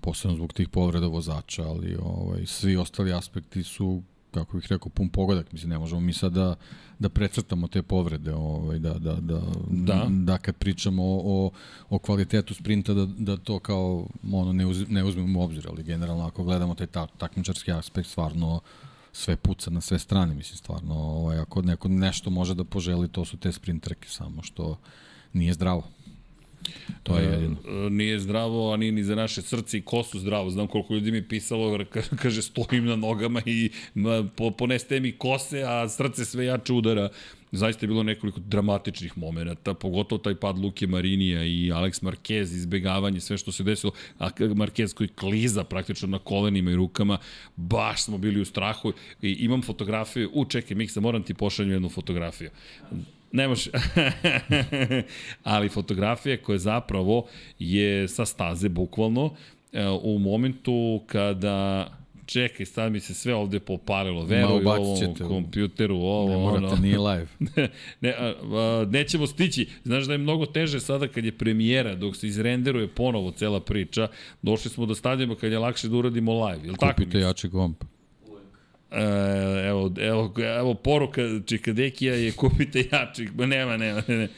posebno 0.00 0.36
zbog 0.36 0.52
tih 0.52 0.68
povreda 0.68 1.06
vozača, 1.06 1.62
ali 1.62 1.96
ovaj, 2.02 2.46
svi 2.46 2.76
ostali 2.76 3.12
aspekti 3.12 3.62
su 3.62 4.02
kako 4.36 4.56
bih 4.56 4.66
rekao, 4.68 4.88
pun 4.88 5.08
pogodak. 5.08 5.52
Mislim, 5.52 5.70
ne 5.70 5.78
možemo 5.78 6.00
mi 6.00 6.12
sad 6.12 6.32
da, 6.32 6.54
da 6.98 7.08
precrtamo 7.08 7.68
te 7.68 7.82
povrede, 7.82 8.34
ovaj, 8.34 8.78
da, 8.78 8.94
da, 8.94 9.14
da, 9.14 9.40
Da. 9.70 10.06
da 10.10 10.38
kad 10.38 10.56
pričamo 10.56 11.02
o, 11.04 11.20
o, 11.24 11.50
o 11.90 11.98
kvalitetu 11.98 12.54
sprinta, 12.54 12.94
da, 12.94 13.06
da 13.06 13.36
to 13.36 13.58
kao 13.58 14.06
ono, 14.32 14.52
ne, 14.52 14.66
uz, 14.66 14.84
ne 14.88 15.04
uzmemo 15.04 15.40
u 15.40 15.42
obzir, 15.42 15.66
ali 15.68 15.82
generalno 15.82 16.26
ako 16.26 16.44
gledamo 16.44 16.74
taj 16.74 16.86
ta, 16.86 17.06
takmičarski 17.06 17.72
aspekt, 17.72 18.08
stvarno 18.08 18.60
sve 19.12 19.36
puca 19.36 19.70
na 19.70 19.80
sve 19.80 19.98
strane, 19.98 20.34
mislim, 20.34 20.56
stvarno, 20.56 20.94
ovaj, 20.94 21.38
ako 21.38 21.62
neko 21.62 21.88
nešto 21.88 22.30
može 22.30 22.54
da 22.54 22.64
poželi, 22.64 23.08
to 23.08 23.24
su 23.24 23.36
te 23.36 23.52
sprint 23.52 23.82
trke, 23.84 24.08
samo 24.08 24.42
što 24.42 24.78
nije 25.32 25.54
zdravo. 25.54 25.82
To 27.02 27.18
je 27.18 27.24
jedino. 27.24 27.56
E, 27.86 27.90
Nije 27.90 28.18
zdravo, 28.18 28.72
a 28.72 28.76
nije 28.76 28.92
ni 28.92 29.04
za 29.04 29.14
naše 29.14 29.42
srce 29.42 29.78
i 29.78 29.82
kosu 29.82 30.18
zdravo. 30.18 30.50
Znam 30.50 30.66
koliko 30.66 30.94
ljudi 30.94 31.12
mi 31.12 31.28
pisalo, 31.28 31.78
ka- 31.78 32.16
kaže 32.16 32.42
stojim 32.42 32.84
na 32.84 32.96
nogama 32.96 33.42
i 33.46 33.70
poneste 34.58 35.00
mi 35.00 35.12
kose, 35.12 35.62
a 35.62 35.88
srce 35.88 36.24
sve 36.24 36.44
jače 36.44 36.72
udara. 36.72 37.08
Zaista 37.52 37.84
je 37.84 37.88
bilo 37.88 38.02
nekoliko 38.02 38.40
dramatičnih 38.40 39.18
momenta, 39.18 39.74
pogotovo 39.74 40.18
taj 40.18 40.34
pad 40.34 40.58
Luke 40.58 40.86
Marinija 40.86 41.44
i 41.44 41.70
Alex 41.72 42.02
Marquez, 42.02 42.40
izbegavanje, 42.42 43.20
sve 43.20 43.38
što 43.38 43.52
se 43.52 43.62
desilo, 43.62 43.92
a 44.18 44.30
Marquez 44.30 44.94
koji 44.94 45.08
kliza 45.08 45.64
praktično 45.64 46.08
na 46.08 46.18
kolenima 46.18 46.70
i 46.70 46.76
rukama, 46.76 47.18
baš 47.56 48.02
smo 48.02 48.18
bili 48.18 48.40
u 48.40 48.44
strahu 48.44 48.92
i 49.22 49.32
imam 49.32 49.62
fotografiju, 49.62 50.30
u 50.34 50.44
čekaj 50.44 50.76
Miksa, 50.76 51.00
moram 51.00 51.22
ti 51.22 51.34
pošaljem 51.34 51.72
jednu 51.72 51.88
fotografiju. 51.88 52.50
Ne 53.32 53.48
može. 53.48 53.70
Ali 55.42 55.68
fotografija 55.68 56.36
koja 56.42 56.58
zapravo 56.58 57.26
je 57.58 58.08
sa 58.08 58.26
staze, 58.26 58.68
bukvalno, 58.68 59.34
e, 59.72 59.88
u 59.88 60.18
momentu 60.18 61.02
kada 61.06 61.88
čekaj, 62.26 62.66
sad 62.66 62.92
mi 62.92 63.00
se 63.00 63.14
sve 63.14 63.34
ovde 63.34 63.60
popalilo, 63.60 64.24
veruj 64.24 64.60
ubacit 64.60 65.20
ovom 65.20 65.28
kompjuteru, 65.28 65.96
ovo, 65.96 66.28
Ne 66.28 66.36
morate, 66.36 66.66
ono. 66.66 66.76
nije 66.76 66.98
live. 66.98 67.26
ne, 68.00 68.10
a, 68.10 68.34
a, 68.42 68.86
nećemo 68.90 69.26
stići. 69.26 69.68
Znaš 69.84 70.04
da 70.04 70.12
je 70.12 70.18
mnogo 70.18 70.46
teže 70.46 70.80
sada 70.80 71.08
kad 71.08 71.24
je 71.24 71.38
premijera, 71.38 71.94
dok 71.94 72.16
se 72.16 72.26
izrenderuje 72.26 72.88
ponovo 72.88 73.30
cela 73.30 73.60
priča. 73.60 74.08
Došli 74.42 74.70
smo 74.70 74.86
do 74.86 74.94
stadijuma 74.94 75.34
kad 75.34 75.52
je 75.52 75.58
lakše 75.58 75.88
da 75.88 75.96
uradimo 75.96 76.46
live. 76.46 76.64
Jel 76.64 76.74
tako? 76.74 76.94
Kupite 76.94 77.18
jači 77.18 77.50
komp. 77.50 77.84
E, 78.90 79.02
evo, 79.68 79.92
evo, 80.00 80.34
evo 80.58 80.74
poruka 80.74 81.22
Čikadekija 81.46 82.14
je 82.14 82.32
kupite 82.32 82.84
jači, 82.92 83.28
ma 83.36 83.46
nema, 83.46 83.76
nema, 83.76 84.02
ne. 84.08 84.28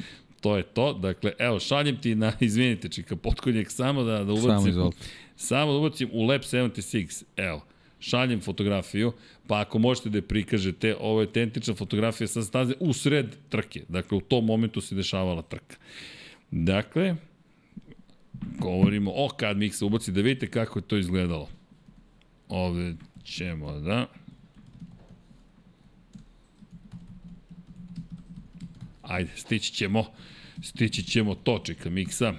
To 0.41 0.57
je 0.57 0.63
to, 0.63 0.93
dakle, 0.93 1.33
evo, 1.39 1.61
šaljem 1.61 1.97
ti 2.01 2.15
na, 2.15 2.33
izvinite 2.41 2.89
Čika, 2.89 3.17
potkonjak, 3.17 3.71
samo 3.71 4.03
da, 4.03 4.25
da 4.25 4.33
ubacim, 4.33 4.49
Samo 4.51 4.69
izvolite. 4.69 4.99
samo 5.37 5.73
da 5.73 5.79
ubacim 5.79 6.09
u 6.13 6.23
Lab 6.23 6.41
76, 6.41 7.25
evo, 7.37 7.65
šaljem 8.01 8.41
fotografiju, 8.41 9.13
pa 9.47 9.61
ako 9.61 9.79
možete 9.79 10.09
da 10.11 10.19
je 10.19 10.23
prikažete, 10.23 10.97
ovo 11.01 11.21
je 11.21 11.27
autentična 11.27 11.75
fotografija 11.75 12.29
sa 12.29 12.43
staze 12.43 12.75
u 12.81 12.93
sred 12.93 13.37
trke, 13.49 13.83
dakle, 13.89 14.19
u 14.19 14.21
tom 14.21 14.45
momentu 14.45 14.81
se 14.81 14.95
dešavala 14.95 15.43
trka. 15.43 15.77
Dakle, 16.51 17.17
govorimo 18.59 19.11
o 19.15 19.29
kad 19.29 19.57
se 19.73 19.85
ubaci, 19.85 20.13
da 20.13 20.21
vidite 20.21 20.47
kako 20.47 20.79
je 20.79 20.83
to 20.83 20.97
izgledalo. 20.97 21.49
Ovde 22.49 22.95
ćemo 23.25 23.81
da... 23.81 24.07
Ajde, 29.09 29.31
stići 29.37 29.73
ćemo, 29.73 30.05
stići 30.63 31.03
ćemo 31.03 31.35
to, 31.35 31.63
miksa. 31.91 32.35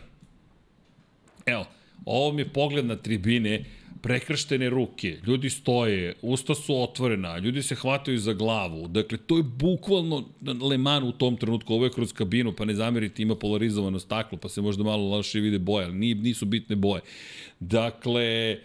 Evo, 1.46 1.66
ovo 2.06 2.34
mi 2.34 2.42
je 2.42 2.50
pogled 2.50 2.86
na 2.86 2.96
tribine, 2.96 3.66
prekrštene 4.02 4.70
ruke, 4.70 5.18
ljudi 5.28 5.50
stoje, 5.50 6.14
usta 6.22 6.56
su 6.56 6.82
otvorena, 6.82 7.38
ljudi 7.38 7.64
se 7.64 7.76
hvataju 7.76 8.18
za 8.18 8.34
glavu. 8.34 8.88
Dakle, 8.88 9.18
to 9.18 9.38
je 9.38 9.44
bukvalno 9.44 10.30
Le 10.70 10.78
Mans 10.78 11.06
u 11.06 11.12
tom 11.12 11.38
trenutku, 11.38 11.74
ovo 11.74 11.86
je 11.86 11.92
kroz 11.92 12.14
kabinu, 12.14 12.54
pa 12.56 12.66
ne 12.66 12.74
zamerite, 12.74 13.22
ima 13.22 13.36
polarizovano 13.36 14.00
staklo, 14.00 14.38
pa 14.38 14.50
se 14.50 14.62
možda 14.62 14.84
malo 14.84 15.10
loše 15.10 15.40
vide 15.40 15.60
boje, 15.60 15.86
ali 15.86 16.16
nisu 16.16 16.46
bitne 16.46 16.76
boje. 16.76 17.02
Dakle, 17.60 18.58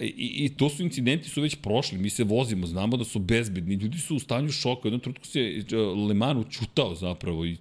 I, 0.00 0.44
I 0.44 0.48
to 0.56 0.68
su 0.68 0.82
incidenti 0.82 1.28
su 1.28 1.42
već 1.42 1.56
prošli, 1.56 1.98
mi 1.98 2.10
se 2.10 2.24
vozimo, 2.24 2.66
znamo 2.66 2.96
da 2.96 3.04
su 3.04 3.18
bezbedni, 3.18 3.74
ljudi 3.74 3.98
su 3.98 4.16
u 4.16 4.18
stanju 4.18 4.52
šoka, 4.52 4.80
u 4.84 4.86
jednom 4.86 5.00
trenutku 5.00 5.26
se 5.26 5.40
e, 5.40 5.76
Le 5.76 6.14
Mans 6.14 6.46
učutao 6.46 6.94
zapravo 6.94 7.44
i 7.44 7.56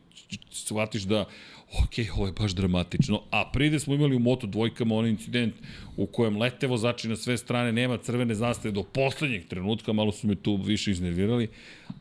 shvatiš 0.51 1.03
da 1.03 1.25
ok, 1.73 2.17
ovo 2.17 2.25
je 2.25 2.33
baš 2.33 2.51
dramatično. 2.51 3.21
A 3.31 3.49
pride 3.53 3.79
smo 3.79 3.93
imali 3.93 4.15
u 4.15 4.19
Moto 4.19 4.47
dvojkama 4.47 4.95
onaj 4.95 5.11
incident 5.11 5.55
u 5.97 6.05
kojem 6.05 6.37
lete 6.37 6.67
vozači 6.67 7.07
na 7.07 7.15
sve 7.15 7.37
strane, 7.37 7.71
nema 7.71 7.97
crvene 7.97 8.35
zastave 8.35 8.71
do 8.71 8.83
poslednjeg 8.83 9.47
trenutka, 9.47 9.93
malo 9.93 10.11
su 10.11 10.27
me 10.27 10.35
tu 10.35 10.55
više 10.55 10.91
iznervirali, 10.91 11.47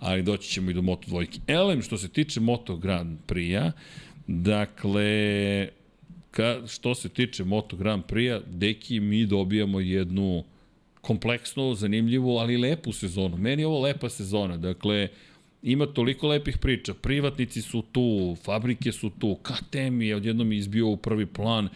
ali 0.01 0.23
doći 0.23 0.49
ćemo 0.49 0.71
i 0.71 0.75
do 0.75 0.83
Moto 0.83 1.09
dvojke. 1.09 1.39
Elem, 1.47 1.83
što 1.83 1.99
se 1.99 2.09
tiče 2.09 2.41
Moto 2.41 2.77
Grand 2.77 3.19
Prix-a, 3.27 3.73
dakle, 4.27 5.69
ka, 6.35 6.61
što 6.67 6.95
se 6.95 7.09
tiče 7.09 7.45
Moto 7.45 7.77
Grand 7.77 8.03
Prix-a, 8.05 8.41
deki, 8.47 9.01
mi 9.01 9.27
dobijamo 9.27 9.81
jednu 9.81 10.45
kompleksnu, 11.01 11.75
zanimljivu, 11.75 12.39
ali 12.39 12.57
lepu 12.57 12.93
sezonu. 12.93 13.37
Meni 13.37 13.63
je 13.63 13.67
ovo 13.67 13.81
lepa 13.81 14.09
sezona. 14.09 14.57
Dakle, 14.57 15.09
ima 15.63 15.87
toliko 15.87 16.29
lepih 16.29 16.59
priča. 16.59 16.95
Privatnici 16.95 17.63
su 17.63 17.83
tu, 17.93 18.37
fabrike 18.45 18.93
su 18.93 19.11
tu, 19.11 19.37
KTM 19.43 20.03
je 20.03 20.17
odjednom 20.17 20.53
izbio 20.53 20.89
u 20.89 20.97
prvi 20.97 21.27
plan, 21.27 21.69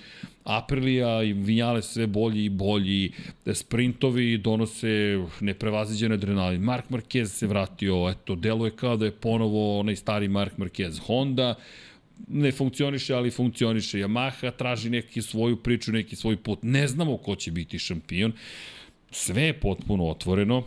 Aprilia 0.45 1.23
i 1.23 1.33
Vinjale 1.33 1.83
sve 1.83 2.07
bolji 2.07 2.45
i 2.45 2.49
bolji, 2.49 3.13
sprintovi 3.53 4.39
donose 4.39 5.25
neprevaziđen 5.41 6.13
adrenalin. 6.13 6.61
Mark 6.61 6.85
Marquez 6.91 7.25
se 7.25 7.47
vratio, 7.47 8.09
eto, 8.11 8.35
deluje 8.35 8.71
kao 8.71 8.97
da 8.97 9.05
je 9.05 9.11
ponovo 9.11 9.81
onaj 9.81 9.97
stari 9.97 10.29
Mark 10.29 10.53
Marquez. 10.57 11.01
Honda, 11.07 11.55
ne 12.29 12.53
funkcioniše, 12.53 13.15
ali 13.15 13.31
funkcioniše. 13.31 13.99
Yamaha 13.99 14.51
traži 14.51 14.91
neki 14.91 15.23
svoju 15.23 15.57
priču, 15.57 15.93
neki 15.93 16.17
svoj 16.17 16.37
put. 16.37 16.59
Ne 16.63 16.89
znamo 16.89 17.17
ko 17.17 17.37
će 17.37 17.51
biti 17.51 17.79
šampion. 17.79 18.33
Sve 19.11 19.43
je 19.43 19.61
potpuno 19.61 20.07
otvoreno. 20.07 20.65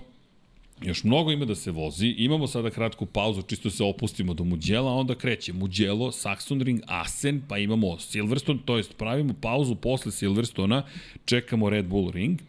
Još 0.82 1.04
mnogo 1.04 1.32
ima 1.32 1.46
da 1.46 1.56
se 1.56 1.72
vozi. 1.72 2.08
Imamo 2.08 2.48
sada 2.48 2.70
kratku 2.70 3.06
pauzu, 3.06 3.42
čisto 3.42 3.70
se 3.70 3.84
opustimo 3.84 4.34
do 4.34 4.44
Muđela, 4.44 4.94
onda 4.94 5.16
kreće 5.16 5.54
Muđelo, 5.54 6.12
Saxonring, 6.12 6.82
Asen, 6.88 7.42
pa 7.48 7.58
imamo 7.58 8.00
Silverstone, 8.00 8.60
to 8.66 8.78
jest 8.78 8.98
pravimo 8.98 9.34
pauzu 9.42 9.76
posle 9.76 10.12
Silverstona, 10.12 10.84
čekamo 11.26 11.70
Red 11.70 11.86
Bull 11.86 12.12
Ring, 12.12 12.40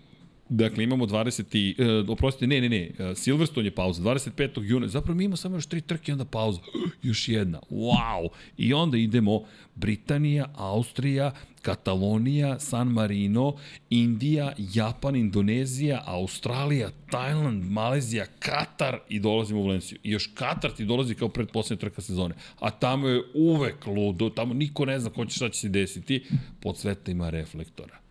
Dakle, 0.49 0.85
imamo 0.85 1.07
20. 1.07 1.57
i, 1.57 1.75
E, 1.79 2.05
oprostite, 2.09 2.47
ne, 2.47 2.61
ne, 2.61 2.69
ne, 2.69 2.91
e, 2.99 3.15
Silverstone 3.15 3.67
je 3.67 3.75
pauza, 3.75 4.03
25. 4.03 4.63
juna. 4.63 4.89
Zapravo 4.89 5.17
mi 5.17 5.25
imamo 5.25 5.37
samo 5.37 5.57
još 5.57 5.67
tri 5.67 5.81
trke 5.81 6.13
onda 6.13 6.25
pauza. 6.25 6.61
Još 7.03 7.29
jedna. 7.29 7.61
Wow! 7.71 8.29
I 8.57 8.75
onda 8.75 8.97
idemo 8.99 9.45
Britanija, 9.75 10.49
Austrija, 10.55 11.33
Katalonija, 11.63 12.59
San 12.59 12.89
Marino, 12.89 13.55
Indija, 13.91 14.53
Japan, 14.75 15.17
Indonezija, 15.17 16.03
Australija, 16.07 16.91
Tajland, 17.11 17.65
Malezija, 17.65 18.27
Katar 18.39 18.99
i 19.09 19.21
dolazimo 19.21 19.61
u 19.61 19.67
Valenciju. 19.67 19.99
I 20.03 20.11
još 20.11 20.31
Katar 20.35 20.71
ti 20.71 20.85
dolazi 20.85 21.15
kao 21.15 21.29
predposlednja 21.29 21.81
trka 21.81 22.03
sezone. 22.03 22.35
A 22.61 22.71
tamo 22.71 23.09
je 23.09 23.23
uvek 23.35 23.87
ludo, 23.87 24.31
tamo 24.31 24.55
niko 24.55 24.85
ne 24.85 24.99
zna 24.99 25.11
ko 25.11 25.27
će 25.27 25.37
šta 25.37 25.49
će 25.49 25.61
se 25.61 25.69
desiti. 25.69 26.25
Pod 26.61 26.79
sveta 26.79 27.11
ima 27.11 27.31
reflektora. 27.31 28.02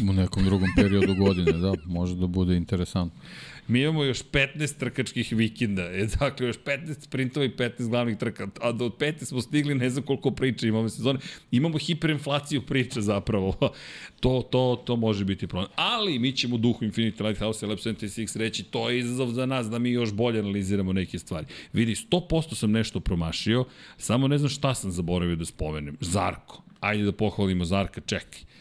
U 0.00 0.12
nekom 0.12 0.44
drugom 0.44 0.68
periodu 0.76 1.14
godine, 1.14 1.52
da, 1.52 1.72
može 1.84 2.16
da 2.16 2.26
bude 2.26 2.56
interesantno. 2.56 3.20
Mi 3.68 3.82
imamo 3.82 4.04
još 4.04 4.22
15 4.32 4.78
trkačkih 4.78 5.32
vikenda, 5.32 5.82
e, 5.82 6.06
dakle 6.20 6.46
još 6.46 6.56
15 6.64 7.00
sprintova 7.00 7.46
i 7.46 7.50
15 7.50 7.88
glavnih 7.88 8.16
trka, 8.16 8.48
a 8.60 8.72
do 8.72 8.88
15 8.88 9.24
smo 9.24 9.42
stigli 9.42 9.74
ne 9.74 9.90
znam 9.90 10.04
koliko 10.04 10.30
priča 10.30 10.66
imamo 10.66 10.88
sezone. 10.88 11.18
Imamo 11.50 11.78
hiperinflaciju 11.78 12.62
priča 12.62 13.00
zapravo. 13.00 13.56
to, 14.20 14.48
to, 14.50 14.82
to 14.84 14.96
može 14.96 15.24
biti 15.24 15.46
problem. 15.46 15.70
Ali 15.76 16.18
mi 16.18 16.32
ćemo 16.32 16.54
u 16.54 16.58
duhu 16.58 16.84
Infinity 16.84 17.26
Lighthouse 17.26 17.66
Lab 17.66 17.78
76 17.78 18.38
reći 18.38 18.62
to 18.62 18.90
je 18.90 18.98
izazov 18.98 19.30
za 19.30 19.46
nas 19.46 19.70
da 19.70 19.78
mi 19.78 19.90
još 19.90 20.12
bolje 20.12 20.38
analiziramo 20.38 20.92
neke 20.92 21.18
stvari. 21.18 21.46
Vidi, 21.72 21.94
100% 21.94 22.54
sam 22.54 22.70
nešto 22.70 23.00
promašio, 23.00 23.64
samo 23.96 24.28
ne 24.28 24.38
znam 24.38 24.50
šta 24.50 24.74
sam 24.74 24.90
zaboravio 24.90 25.36
da 25.36 25.44
spomenem. 25.44 25.96
Zarko. 26.00 26.62
Ajde 26.80 27.04
da 27.04 27.12
pohvalimo 27.12 27.64
Zarka, 27.64 28.00
čekaj 28.00 28.51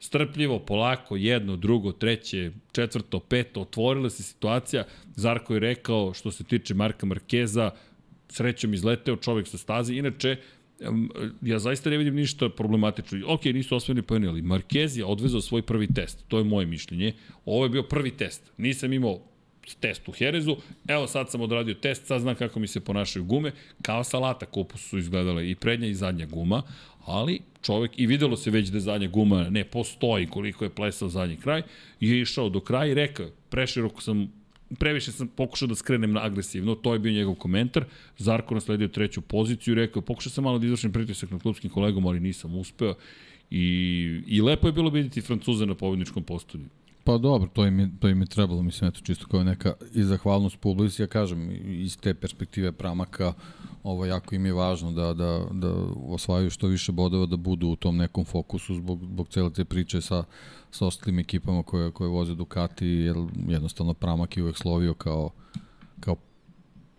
strpljivo, 0.00 0.58
polako, 0.58 1.16
jedno, 1.16 1.56
drugo, 1.56 1.92
treće, 1.92 2.50
četvrto, 2.72 3.20
peto, 3.20 3.60
otvorila 3.60 4.10
se 4.10 4.22
situacija. 4.22 4.84
Zarko 5.16 5.54
je 5.54 5.60
rekao, 5.60 6.14
što 6.14 6.30
se 6.30 6.44
tiče 6.44 6.74
Marka 6.74 7.06
Markeza, 7.06 7.70
srećom 8.28 8.74
izleteo 8.74 9.16
čovek 9.16 9.48
sa 9.48 9.58
staze. 9.58 9.94
Inače, 9.94 10.36
ja 11.42 11.58
zaista 11.58 11.90
ne 11.90 11.96
vidim 11.96 12.14
ništa 12.14 12.48
problematično. 12.48 13.26
Ok, 13.26 13.44
nisu 13.44 13.76
osvojeni 13.76 14.02
pojeni, 14.02 14.26
ali 14.26 14.42
Marquez 14.42 14.98
je 14.98 15.04
odvezao 15.04 15.40
svoj 15.40 15.62
prvi 15.62 15.86
test. 15.94 16.24
To 16.28 16.38
je 16.38 16.44
moje 16.44 16.66
mišljenje. 16.66 17.12
Ovo 17.44 17.64
je 17.64 17.70
bio 17.70 17.82
prvi 17.82 18.10
test. 18.10 18.52
Nisam 18.56 18.92
imao 18.92 19.20
test 19.74 20.08
u 20.08 20.12
Herezu, 20.12 20.56
evo 20.88 21.06
sad 21.06 21.30
sam 21.30 21.40
odradio 21.40 21.74
test, 21.74 22.06
sad 22.06 22.20
znam 22.20 22.34
kako 22.34 22.60
mi 22.60 22.66
se 22.66 22.80
ponašaju 22.80 23.24
gume, 23.24 23.52
kao 23.82 24.04
salata 24.04 24.46
kopu 24.46 24.78
su 24.78 24.98
izgledale 24.98 25.50
i 25.50 25.54
prednja 25.54 25.86
i 25.86 25.94
zadnja 25.94 26.26
guma, 26.26 26.62
ali 27.04 27.40
čovek, 27.62 27.90
i 27.96 28.06
videlo 28.06 28.36
se 28.36 28.50
već 28.50 28.68
da 28.68 28.80
zadnja 28.80 29.08
guma 29.08 29.48
ne 29.50 29.64
postoji 29.64 30.26
koliko 30.26 30.64
je 30.64 30.74
plesao 30.74 31.08
zadnji 31.08 31.36
kraj, 31.36 31.62
je 32.00 32.20
išao 32.20 32.48
do 32.48 32.60
kraja 32.60 32.90
i 32.90 32.94
rekao, 32.94 33.26
preširoko 33.50 34.02
sam 34.02 34.38
previše 34.78 35.12
sam 35.12 35.28
pokušao 35.28 35.68
da 35.68 35.74
skrenem 35.74 36.12
na 36.12 36.24
agresivno, 36.24 36.74
to 36.74 36.92
je 36.92 36.98
bio 36.98 37.12
njegov 37.12 37.34
komentar. 37.34 37.84
Zarko 38.18 38.54
nasledio 38.54 38.88
treću 38.88 39.20
poziciju 39.20 39.72
i 39.72 39.74
rekao, 39.74 40.02
pokušao 40.02 40.32
sam 40.32 40.44
malo 40.44 40.58
da 40.58 40.66
izvršim 40.66 40.92
pritisak 40.92 41.30
na 41.30 41.38
klubskim 41.38 41.70
kolegom, 41.70 42.06
ali 42.06 42.20
nisam 42.20 42.56
uspeo. 42.56 42.94
I, 43.50 44.20
I 44.26 44.40
lepo 44.42 44.66
je 44.66 44.72
bilo 44.72 44.90
vidjeti 44.90 45.20
Francuze 45.20 45.66
na 45.66 45.74
pobedničkom 45.74 46.22
postolju. 46.22 46.64
Pa 47.04 47.18
dobro, 47.18 47.48
to 47.52 47.66
im 47.66 47.78
je, 47.78 47.90
to 48.00 48.08
im 48.08 48.20
je 48.20 48.26
trebalo, 48.26 48.62
mislim, 48.62 48.88
eto, 48.88 49.00
čisto 49.00 49.26
kao 49.26 49.44
neka 49.44 49.72
i 49.94 50.02
zahvalnost 50.02 50.60
publici, 50.60 51.02
ja 51.02 51.06
kažem, 51.06 51.50
iz 51.64 51.96
te 51.96 52.14
perspektive 52.14 52.72
pramaka, 52.72 53.32
ovo 53.82 54.06
jako 54.06 54.34
im 54.34 54.46
je 54.46 54.52
važno 54.52 54.92
da, 54.92 55.14
da, 55.14 55.44
da 55.52 55.74
osvajaju 56.06 56.50
što 56.50 56.66
više 56.66 56.92
bodova, 56.92 57.26
da 57.26 57.36
budu 57.36 57.68
u 57.68 57.76
tom 57.76 57.96
nekom 57.96 58.24
fokusu 58.24 58.74
zbog, 58.74 59.00
zbog 59.04 59.28
cele 59.28 59.52
te 59.52 59.64
priče 59.64 60.00
sa, 60.00 60.24
sa 60.70 60.86
ostalim 60.86 61.18
ekipama 61.18 61.62
koje, 61.62 61.90
koje 61.90 62.08
voze 62.08 62.34
Ducati, 62.34 62.86
jer 62.86 63.16
jednostavno 63.48 63.94
pramak 63.94 64.36
je 64.36 64.42
uvek 64.42 64.56
slovio 64.56 64.94
kao, 64.94 65.30
kao 66.00 66.16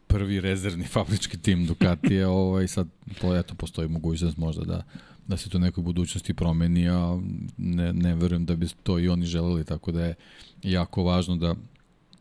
prvi 0.08 0.42
rezervni 0.42 0.86
fabrički 0.96 1.38
tim 1.38 1.66
Ducatija, 1.66 2.30
ovaj, 2.30 2.68
sad 2.68 2.88
to, 3.22 3.38
eto, 3.38 3.56
postoji 3.56 3.88
mogućnost 3.88 4.38
možda 4.38 4.66
da, 4.66 4.84
da 5.30 5.38
se 5.38 5.50
to 5.50 5.58
u 5.58 5.62
nekoj 5.62 5.84
budućnosti 5.84 6.34
promeni, 6.34 6.90
a 6.90 7.20
ne, 7.58 7.94
ne 7.94 8.16
verujem 8.16 8.46
da 8.46 8.56
bi 8.56 8.68
to 8.84 9.00
i 9.00 9.10
oni 9.10 9.26
želeli, 9.26 9.64
tako 9.64 9.92
da 9.92 10.06
je 10.06 10.16
jako 10.64 11.04
važno 11.04 11.36
da, 11.36 11.56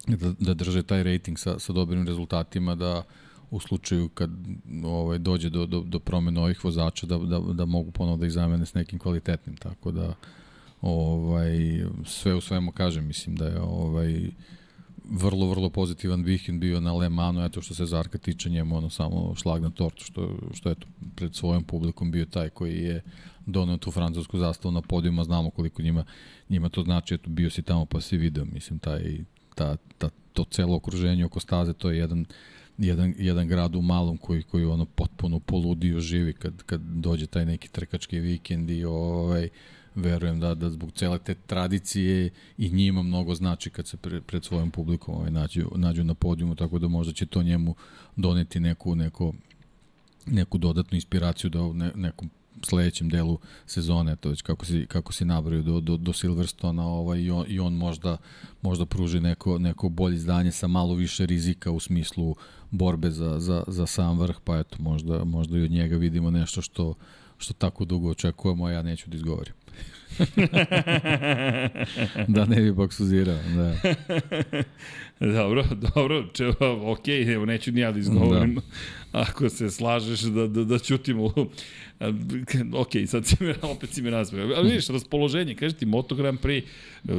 da, 0.06 0.32
da 0.40 0.54
drže 0.54 0.82
taj 0.82 1.02
rating 1.02 1.38
sa, 1.38 1.58
sa 1.58 1.72
dobrim 1.72 2.06
rezultatima, 2.06 2.74
da 2.74 3.02
u 3.50 3.60
slučaju 3.60 4.08
kad 4.08 4.30
ovaj, 4.84 5.18
dođe 5.18 5.50
do, 5.50 5.66
do, 5.66 5.80
do 5.80 5.98
promene 5.98 6.40
ovih 6.40 6.64
vozača, 6.64 7.06
da, 7.06 7.18
da, 7.18 7.38
da 7.38 7.64
mogu 7.64 7.90
ponovo 7.90 8.16
da 8.16 8.26
ih 8.26 8.32
zamene 8.32 8.66
s 8.66 8.74
nekim 8.74 8.98
kvalitetnim, 8.98 9.56
tako 9.56 9.90
da 9.90 10.14
ovaj, 10.80 11.56
sve 12.04 12.34
u 12.34 12.40
svemu 12.40 12.72
kažem, 12.72 13.06
mislim 13.06 13.36
da 13.36 13.46
je 13.46 13.60
ovaj, 13.60 14.30
vrlo, 15.08 15.46
vrlo 15.46 15.70
pozitivan 15.70 16.22
vikend 16.22 16.60
bio 16.60 16.80
na 16.80 16.92
Le 16.92 17.08
Manu, 17.08 17.44
eto 17.44 17.62
što 17.62 17.74
se 17.74 17.86
Zarka 17.86 18.18
tiče 18.18 18.50
njemu, 18.50 18.76
ono 18.76 18.90
samo 18.90 19.34
šlag 19.34 19.62
na 19.62 19.70
tortu, 19.70 20.04
što, 20.04 20.36
što 20.54 20.70
eto, 20.70 20.86
pred 21.14 21.34
svojom 21.34 21.64
publikom 21.64 22.10
bio 22.10 22.26
taj 22.26 22.48
koji 22.48 22.78
je 22.78 23.02
donio 23.46 23.76
tu 23.76 23.90
francusku 23.90 24.38
zastavu 24.38 24.72
na 24.72 24.82
podijuma, 24.82 25.24
znamo 25.24 25.50
koliko 25.50 25.82
njima, 25.82 26.04
njima 26.48 26.68
to 26.68 26.82
znači, 26.82 27.14
eto, 27.14 27.30
bio 27.30 27.50
si 27.50 27.62
tamo 27.62 27.86
pa 27.86 28.00
si 28.00 28.16
video, 28.16 28.44
mislim, 28.44 28.78
taj, 28.78 29.18
ta, 29.54 29.76
ta, 29.98 30.10
to 30.32 30.44
celo 30.44 30.76
okruženje 30.76 31.24
oko 31.24 31.40
staze, 31.40 31.72
to 31.72 31.90
je 31.90 31.98
jedan, 31.98 32.24
jedan, 32.78 33.14
jedan 33.18 33.48
grad 33.48 33.74
u 33.74 33.82
malom 33.82 34.16
koji, 34.16 34.42
koji 34.42 34.64
ono 34.64 34.84
potpuno 34.84 35.40
poludio 35.40 36.00
živi 36.00 36.32
kad, 36.32 36.62
kad 36.62 36.80
dođe 36.80 37.26
taj 37.26 37.46
neki 37.46 37.68
trkački 37.68 38.20
vikend 38.20 38.70
i 38.70 38.84
ovaj, 38.84 39.48
verujem 39.94 40.40
da, 40.40 40.54
da 40.54 40.70
zbog 40.70 40.92
cele 40.92 41.18
te 41.18 41.34
tradicije 41.34 42.30
i 42.58 42.70
njima 42.70 43.02
mnogo 43.02 43.34
znači 43.34 43.70
kad 43.70 43.86
se 43.86 43.96
pre, 43.96 44.20
pred 44.20 44.44
svojom 44.44 44.70
publikom 44.70 45.14
ovaj, 45.14 45.30
nađu, 45.30 45.70
nađu 45.74 46.04
na 46.04 46.14
podijumu, 46.14 46.54
tako 46.54 46.78
da 46.78 46.88
možda 46.88 47.12
će 47.12 47.26
to 47.26 47.42
njemu 47.42 47.74
doneti 48.16 48.60
neku, 48.60 48.94
neko, 48.94 49.32
neku 50.26 50.58
dodatnu 50.58 50.96
inspiraciju 50.96 51.50
da 51.50 51.62
u 51.62 51.74
ne, 51.74 51.92
nekom 51.94 52.30
sledećem 52.62 53.08
delu 53.08 53.38
sezone, 53.66 54.16
to 54.16 54.28
već 54.28 54.42
kako 54.42 54.64
si, 54.64 54.86
kako 54.86 55.12
si 55.12 55.24
nabrao 55.24 55.62
do, 55.62 55.80
do, 55.80 55.96
do 55.96 56.12
Silverstona 56.12 56.86
ovaj, 56.86 57.20
i, 57.20 57.30
on, 57.30 57.44
i 57.48 57.60
on 57.60 57.72
možda, 57.72 58.16
možda 58.62 58.86
pruži 58.86 59.20
neko, 59.20 59.58
neko 59.58 59.88
bolje 59.88 60.14
izdanje 60.14 60.52
sa 60.52 60.66
malo 60.66 60.94
više 60.94 61.26
rizika 61.26 61.70
u 61.70 61.80
smislu 61.80 62.36
borbe 62.70 63.10
za, 63.10 63.40
za, 63.40 63.64
za 63.66 63.86
sam 63.86 64.18
vrh, 64.18 64.36
pa 64.44 64.58
eto, 64.58 64.76
možda, 64.80 65.24
možda 65.24 65.58
i 65.58 65.62
od 65.62 65.70
njega 65.70 65.96
vidimo 65.96 66.30
nešto 66.30 66.62
što, 66.62 66.94
što 67.38 67.54
tako 67.54 67.84
dugo 67.84 68.10
očekujemo, 68.10 68.64
a 68.64 68.70
ja 68.70 68.82
neću 68.82 69.10
da 69.10 69.16
izgovorim. 69.16 69.57
da 72.28 72.44
ne 72.44 72.62
bi 72.62 72.72
boksuzirao, 72.72 73.38
da. 73.56 73.74
dobro, 75.20 75.64
dobro, 75.94 76.26
če, 76.32 76.48
ok, 76.82 77.08
evo 77.08 77.46
neću 77.46 77.72
ni 77.72 77.80
ja 77.80 77.92
da 77.92 77.98
izgovorim. 77.98 78.54
Da. 78.54 78.60
Ako 79.20 79.48
se 79.48 79.70
slažeš 79.70 80.20
da, 80.20 80.46
da, 80.46 80.64
da 80.64 80.78
ćutimo. 80.78 81.24
ok, 82.82 82.90
sad 83.06 83.26
si 83.26 83.36
me, 83.40 83.54
opet 83.76 83.90
si 83.90 84.02
me 84.02 84.10
nazvao. 84.10 84.52
Ali 84.56 84.68
vidiš, 84.68 84.88
raspoloženje, 84.88 85.54
kaže 85.54 85.74
ti, 85.74 85.86
Moto 85.86 86.14
Grand 86.14 86.40
Prix 86.40 86.62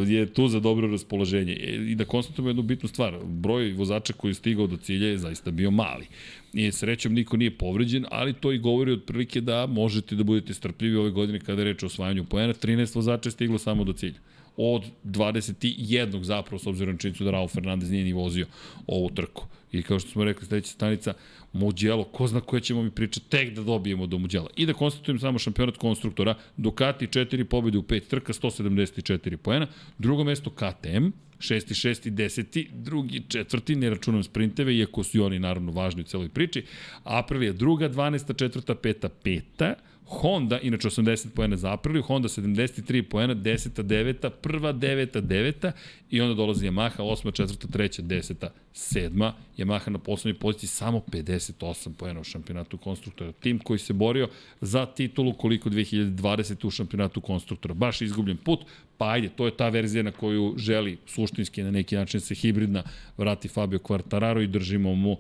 je 0.07 0.33
tu 0.33 0.47
za 0.47 0.59
dobro 0.59 0.87
raspoloženje. 0.87 1.53
I 1.53 1.95
da 1.95 2.05
konstatujemo 2.05 2.49
jednu 2.49 2.61
bitnu 2.61 2.89
stvar, 2.89 3.17
broj 3.25 3.73
vozača 3.73 4.13
koji 4.13 4.31
je 4.31 4.35
stigao 4.35 4.67
do 4.67 4.77
cilja 4.77 5.07
je 5.07 5.17
zaista 5.17 5.51
bio 5.51 5.71
mali. 5.71 6.05
I 6.53 6.71
srećom 6.71 7.13
niko 7.13 7.37
nije 7.37 7.57
povređen, 7.57 8.05
ali 8.11 8.33
to 8.33 8.51
i 8.51 8.57
govori 8.57 8.91
otprilike 8.91 9.41
da 9.41 9.65
možete 9.65 10.15
da 10.15 10.23
budete 10.23 10.53
strpljivi 10.53 10.95
ove 10.95 11.09
godine 11.11 11.39
kada 11.39 11.61
je 11.61 11.65
reč 11.65 11.83
o 11.83 11.85
osvajanju 11.85 12.25
poena. 12.25 12.53
13 12.53 12.95
vozača 12.95 13.27
je 13.27 13.31
stiglo 13.31 13.57
samo 13.57 13.83
do 13.83 13.93
cilja 13.93 14.19
od 14.61 14.83
21 15.03 16.23
zapravo, 16.23 16.59
s 16.59 16.67
obzirom 16.67 16.93
na 16.93 16.99
činjenicu 16.99 17.23
da 17.23 17.31
Raul 17.31 17.47
Fernandez 17.47 17.91
nije 17.91 18.03
ni 18.03 18.13
vozio 18.13 18.47
ovu 18.87 19.09
trku. 19.09 19.45
I 19.71 19.81
kao 19.81 19.99
što 19.99 20.09
smo 20.09 20.23
rekli, 20.23 20.47
sledeća 20.47 20.71
stanica, 20.71 21.13
Mugello, 21.53 22.03
ko 22.03 22.27
zna 22.27 22.41
koje 22.41 22.61
ćemo 22.61 22.83
mi 22.83 22.91
pričati, 22.91 23.29
tek 23.29 23.53
da 23.53 23.63
dobijemo 23.63 24.07
do 24.07 24.17
Mugello. 24.17 24.49
I 24.55 24.65
da 24.65 24.73
konstatujem 24.73 25.19
samo 25.19 25.39
šampionat 25.39 25.77
konstruktora, 25.77 26.35
Ducati 26.57 27.07
4 27.07 27.43
pobjede 27.43 27.77
u 27.77 27.81
5 27.81 28.07
trka, 28.07 28.33
174 28.33 29.37
poena, 29.37 29.67
drugo 29.97 30.23
mesto 30.23 30.49
KTM, 30.49 31.07
šesti, 31.39 31.73
šesti, 31.73 32.11
deseti, 32.11 32.67
drugi, 32.73 33.23
četvrti, 33.27 33.75
ne 33.75 33.89
računam 33.89 34.23
sprinteve, 34.23 34.75
iako 34.75 35.03
su 35.03 35.17
i 35.17 35.21
oni 35.21 35.39
naravno 35.39 35.71
važni 35.71 36.01
u 36.01 36.05
celoj 36.05 36.29
priči. 36.29 36.63
Aprilia 37.03 37.53
druga, 37.53 37.89
12. 37.89 38.35
četvrta, 38.37 38.75
peta, 38.75 39.09
peta, 39.09 39.73
Honda, 40.09 40.59
inače 40.59 40.87
80 40.87 41.29
poena 41.35 41.57
za 41.57 41.73
Apriliju, 41.73 42.03
Honda 42.03 42.27
73 42.27 43.01
poena, 43.01 43.35
10. 43.35 43.83
9. 43.83 44.29
prva 44.29 44.73
9. 44.73 45.21
9. 45.21 45.71
i 46.09 46.21
onda 46.21 46.33
dolazi 46.33 46.65
Yamaha 46.65 47.03
8. 47.03 47.31
4. 47.31 47.67
3. 47.67 48.01
10. 48.01 48.49
7. 48.73 49.31
Yamaha 49.57 49.89
na 49.89 49.99
poslednjoj 49.99 50.39
poziciji 50.39 50.67
samo 50.67 50.99
58 50.99 51.93
poena 51.93 52.19
u 52.19 52.23
šampionatu 52.23 52.77
konstruktora. 52.77 53.31
Tim 53.31 53.59
koji 53.59 53.79
se 53.79 53.93
borio 53.93 54.29
za 54.61 54.85
titulu 54.85 55.33
koliko 55.33 55.69
2020 55.69 56.67
u 56.67 56.71
šampionatu 56.71 57.21
konstruktora. 57.21 57.73
Baš 57.73 58.01
izgubljen 58.01 58.37
put, 58.37 58.59
pa 58.97 59.09
ajde, 59.09 59.29
to 59.29 59.45
je 59.45 59.57
ta 59.57 59.69
verzija 59.69 60.03
na 60.03 60.11
koju 60.11 60.53
želi 60.57 60.97
suštinski 61.05 61.63
na 61.63 61.71
neki 61.71 61.95
način 61.95 62.19
se 62.19 62.35
hibridna 62.35 62.83
vrati 63.17 63.47
Fabio 63.47 63.79
Quartararo 63.79 64.43
i 64.43 64.47
držimo 64.47 64.95
mu 64.95 65.17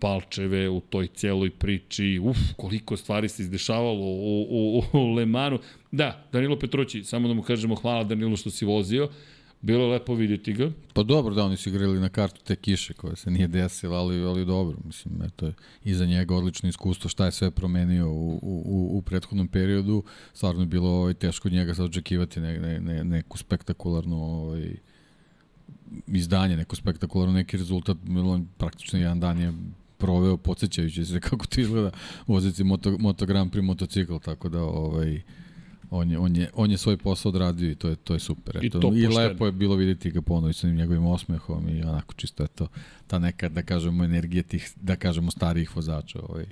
palčeve 0.00 0.68
u 0.68 0.80
toj 0.80 1.08
celoj 1.14 1.50
priči. 1.50 2.20
Uf, 2.22 2.38
koliko 2.56 2.96
stvari 2.96 3.28
se 3.28 3.42
izdešavalo 3.42 4.06
u, 4.06 4.46
u, 4.50 4.82
u 4.92 5.14
Lemanu. 5.14 5.58
Da, 5.92 6.24
Danilo 6.32 6.58
Petroći, 6.58 7.04
samo 7.04 7.28
da 7.28 7.34
mu 7.34 7.42
kažemo 7.42 7.74
hvala 7.74 8.04
Danilo 8.04 8.36
što 8.36 8.50
si 8.50 8.64
vozio. 8.64 9.08
Bilo 9.62 9.84
je 9.84 9.92
lepo 9.92 10.14
vidjeti 10.14 10.52
ga. 10.52 10.70
Pa 10.92 11.02
dobro 11.02 11.34
da 11.34 11.44
oni 11.44 11.56
su 11.56 11.68
igrali 11.68 12.00
na 12.00 12.08
kartu 12.08 12.40
te 12.44 12.56
kiše 12.56 12.94
koja 12.94 13.16
se 13.16 13.30
nije 13.30 13.48
desila, 13.48 13.98
ali, 13.98 14.22
ali 14.22 14.44
dobro. 14.44 14.76
Mislim, 14.84 15.22
eto 15.22 15.46
je 15.46 15.52
i 15.84 15.94
za 15.94 16.06
njega 16.06 16.34
odlično 16.34 16.68
iskustvo 16.68 17.10
šta 17.10 17.24
je 17.24 17.32
sve 17.32 17.50
promenio 17.50 18.08
u, 18.08 18.38
u, 18.42 18.98
u 18.98 19.02
prethodnom 19.02 19.48
periodu. 19.48 20.02
Stvarno 20.34 20.62
je 20.62 20.66
bilo 20.66 20.88
ovaj, 20.88 21.14
teško 21.14 21.48
od 21.48 21.52
njega 21.52 21.74
sad 21.74 21.86
očekivati 21.86 22.40
ne, 22.40 22.58
ne, 22.58 22.80
ne, 22.80 23.04
neku 23.04 23.38
spektakularnu 23.38 24.16
ovaj, 24.16 24.76
izdanje, 26.06 26.56
neko 26.56 26.76
spektakularno 26.76 27.34
neki 27.34 27.56
rezultat. 27.56 27.96
Praktično 28.58 28.98
jedan 28.98 29.20
dan 29.20 29.38
je 29.40 29.52
proveo 30.00 30.36
podsjećajući 30.36 31.04
se 31.04 31.20
kako 31.20 31.46
to 31.46 31.60
izgleda 31.60 31.90
vozeći 32.26 32.64
moto, 32.64 32.96
Moto 32.98 33.26
Grand 33.26 33.52
Prix 33.52 33.62
motocikl, 33.62 34.16
tako 34.16 34.48
da 34.48 34.62
ovaj, 34.62 35.22
on 35.90 36.10
je, 36.10 36.18
on 36.18 36.36
je, 36.36 36.50
on 36.54 36.70
je 36.70 36.78
svoj 36.78 36.96
posao 36.96 37.30
odradio 37.30 37.70
i 37.70 37.74
to 37.74 37.88
je, 37.88 37.96
to 37.96 38.14
je 38.14 38.20
super. 38.20 38.56
Eto, 38.56 38.78
I, 38.78 38.80
to 38.80 38.92
I 38.94 39.06
lepo 39.06 39.46
je 39.46 39.52
bilo 39.52 39.76
vidjeti 39.76 40.10
ga 40.10 40.22
ponovi 40.22 40.52
sa 40.52 40.68
njegovim 40.68 41.06
osmehom 41.06 41.68
i 41.68 41.82
onako 41.82 42.14
čisto 42.14 42.44
eto, 42.44 42.68
ta 43.06 43.18
neka, 43.18 43.48
da 43.48 43.62
kažemo, 43.62 44.04
energija 44.04 44.42
tih, 44.42 44.72
da 44.76 44.96
kažemo, 44.96 45.30
starijih 45.30 45.76
vozača 45.76 46.18
ovaj, 46.28 46.46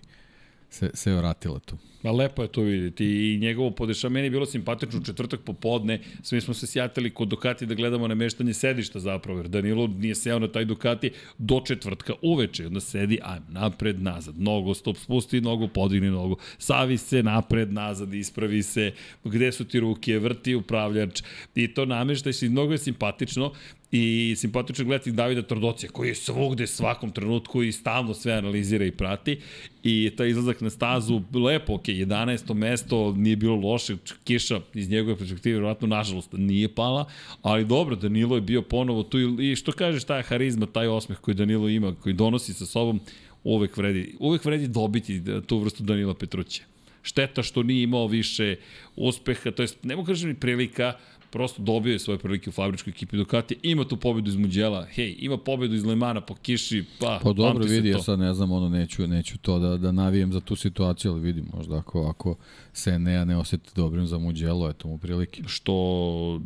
se, 0.70 0.90
se 0.94 1.14
vratila 1.14 1.58
tu. 1.58 1.76
Ma 2.02 2.10
lepo 2.10 2.42
je 2.42 2.48
to 2.48 2.62
vidjeti 2.62 3.04
i 3.06 3.38
njegovo 3.38 3.70
podešavanje 3.70 4.14
meni 4.14 4.26
je 4.26 4.30
bilo 4.30 4.46
simpatično 4.46 5.00
u 5.00 5.04
četvrtak 5.04 5.40
popodne, 5.40 6.00
svi 6.22 6.40
smo 6.40 6.54
se 6.54 6.66
sjatili 6.66 7.10
kod 7.10 7.28
Ducati 7.28 7.66
da 7.66 7.74
gledamo 7.74 8.08
nameštanje 8.08 8.54
sedišta 8.54 8.98
zapravo, 9.00 9.38
jer 9.38 9.48
Danilo 9.48 9.86
nije 9.86 10.14
seo 10.14 10.38
na 10.38 10.48
taj 10.48 10.64
Ducati 10.64 11.10
do 11.38 11.60
četvrtka 11.66 12.12
uveče, 12.22 12.66
onda 12.66 12.80
sedi, 12.80 13.18
ajmo, 13.22 13.46
napred, 13.48 14.02
nazad, 14.02 14.40
nogu 14.40 14.74
stop, 14.74 14.96
spusti 14.96 15.40
nogu, 15.40 15.68
podigni 15.68 16.10
nogu, 16.10 16.36
savi 16.58 16.98
se, 16.98 17.22
napred, 17.22 17.72
nazad, 17.72 18.14
ispravi 18.14 18.62
se, 18.62 18.92
gde 19.24 19.52
su 19.52 19.64
ti 19.64 19.80
ruke, 19.80 20.18
vrti 20.18 20.54
upravljač. 20.54 21.22
I 21.54 21.74
to 21.74 21.84
nameštaj 21.84 22.32
se, 22.32 22.48
mnogo 22.48 22.72
je 22.72 22.78
simpatično. 22.78 23.52
I 23.92 24.34
simpatično 24.36 24.84
gledati 24.84 25.12
Davida 25.12 25.42
Tordocija 25.42 25.90
koji 25.90 26.08
je 26.08 26.14
svugde 26.14 26.66
svakom 26.66 27.10
trenutku 27.10 27.62
i 27.62 27.72
stalno 27.72 28.14
sve 28.14 28.32
analizira 28.32 28.84
i 28.84 28.90
prati. 28.90 29.38
I 29.82 30.10
taj 30.16 30.28
izlazak 30.28 30.60
na 30.60 30.70
stazu 30.70 31.22
lepo, 31.34 31.74
ok, 31.74 31.88
11. 32.06 32.54
mesto 32.54 33.12
nije 33.16 33.36
bilo 33.36 33.56
loše, 33.56 33.96
kiša 34.24 34.60
iz 34.74 34.90
njegove 34.90 35.16
perspektive 35.18 35.52
vjerojatno 35.52 35.88
nažalost 35.88 36.32
nije 36.32 36.74
pala, 36.74 37.04
ali 37.42 37.64
dobro, 37.64 37.96
Danilo 37.96 38.34
je 38.34 38.40
bio 38.40 38.62
ponovo 38.62 39.02
tu 39.02 39.18
i 39.18 39.56
što 39.56 39.72
kažeš 39.72 40.04
ta 40.04 40.22
harizma, 40.22 40.66
taj 40.66 40.86
osmeh 40.86 41.18
koji 41.18 41.34
Danilo 41.34 41.68
ima, 41.68 41.94
koji 41.94 42.12
donosi 42.12 42.54
sa 42.54 42.66
sobom, 42.66 43.00
uvek 43.44 43.76
vredi, 43.76 44.16
uvek 44.18 44.44
vredi 44.44 44.68
dobiti 44.68 45.22
tu 45.46 45.58
vrstu 45.58 45.82
Danila 45.82 46.14
Petruća. 46.14 46.62
Šteta 47.02 47.42
što 47.42 47.62
nije 47.62 47.82
imao 47.82 48.06
više 48.06 48.56
uspeha, 48.96 49.50
to 49.50 49.62
jest, 49.62 49.84
ne 49.84 49.96
mogu 49.96 50.06
kažem 50.06 50.28
ni 50.28 50.34
prilika, 50.34 50.92
prosto 51.30 51.62
dobio 51.62 51.92
je 51.92 51.98
svoje 51.98 52.18
prilike 52.18 52.50
u 52.50 52.52
fabričkoj 52.52 52.90
ekipi 52.90 53.16
Ducati, 53.16 53.56
ima 53.62 53.84
tu 53.84 53.96
pobedu 53.96 54.28
iz 54.30 54.36
Muđela, 54.36 54.84
hej, 54.84 55.16
ima 55.18 55.36
pobedu 55.38 55.74
iz 55.74 55.84
Lemana 55.84 56.20
po 56.20 56.34
kiši, 56.34 56.84
pa, 57.00 57.20
Pa 57.22 57.32
dobro 57.32 57.64
vidi, 57.64 57.88
ja 57.88 58.02
sad 58.02 58.18
ne 58.18 58.34
znam, 58.34 58.52
ono, 58.52 58.68
neću, 58.68 59.06
neću 59.06 59.38
to 59.38 59.58
da, 59.58 59.76
da 59.76 59.92
navijem 59.92 60.32
za 60.32 60.40
tu 60.40 60.56
situaciju, 60.56 61.12
ali 61.12 61.20
vidim, 61.20 61.46
možda 61.56 61.76
ako, 61.78 62.06
ako 62.06 62.36
se 62.72 62.90
Enea 62.90 63.24
ne 63.24 63.36
osjeti 63.36 63.70
dobrim 63.76 64.06
za 64.06 64.18
Muđelo, 64.18 64.70
eto 64.70 64.88
mu 64.88 64.98
prilike. 64.98 65.42
što 65.46 65.72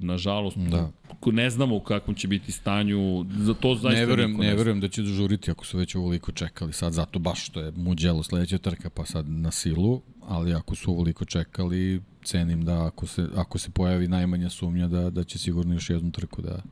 nažalost 0.00 0.56
Da. 0.58 0.90
ne 1.26 1.50
znamo 1.50 1.76
u 1.76 1.80
kakvom 1.80 2.16
će 2.16 2.28
biti 2.28 2.52
stanju 2.52 3.26
za 3.36 3.54
to 3.54 3.74
zaista 3.74 4.00
Ne 4.00 4.06
verujem, 4.06 4.30
ne 4.32 4.46
zna. 4.48 4.56
verujem 4.56 4.80
da 4.80 4.88
će 4.88 5.02
žuriti 5.02 5.50
ako 5.50 5.66
su 5.66 5.78
već 5.78 5.94
ovoliko 5.94 6.32
čekali 6.32 6.72
sad, 6.72 6.92
zato 6.92 7.18
baš 7.18 7.46
što 7.46 7.60
je 7.60 7.72
Muđelo 7.76 8.22
sledeća 8.22 8.58
trka, 8.58 8.90
pa 8.90 9.04
sad 9.04 9.28
na 9.28 9.50
silu, 9.50 10.00
ali 10.28 10.54
ako 10.54 10.74
su 10.74 10.90
ovoliko 10.90 11.24
čekali, 11.24 12.00
cenim 12.24 12.64
da 12.64 12.86
ako 12.86 13.06
se, 13.06 13.26
ako 13.36 13.58
se 13.58 13.70
pojavi 13.70 14.08
najmanja 14.08 14.50
sumnja 14.50 14.88
da, 14.88 15.10
da 15.10 15.24
će 15.24 15.38
sigurno 15.38 15.74
još 15.74 15.90
jednu 15.90 16.10
trku 16.10 16.42
da, 16.42 16.62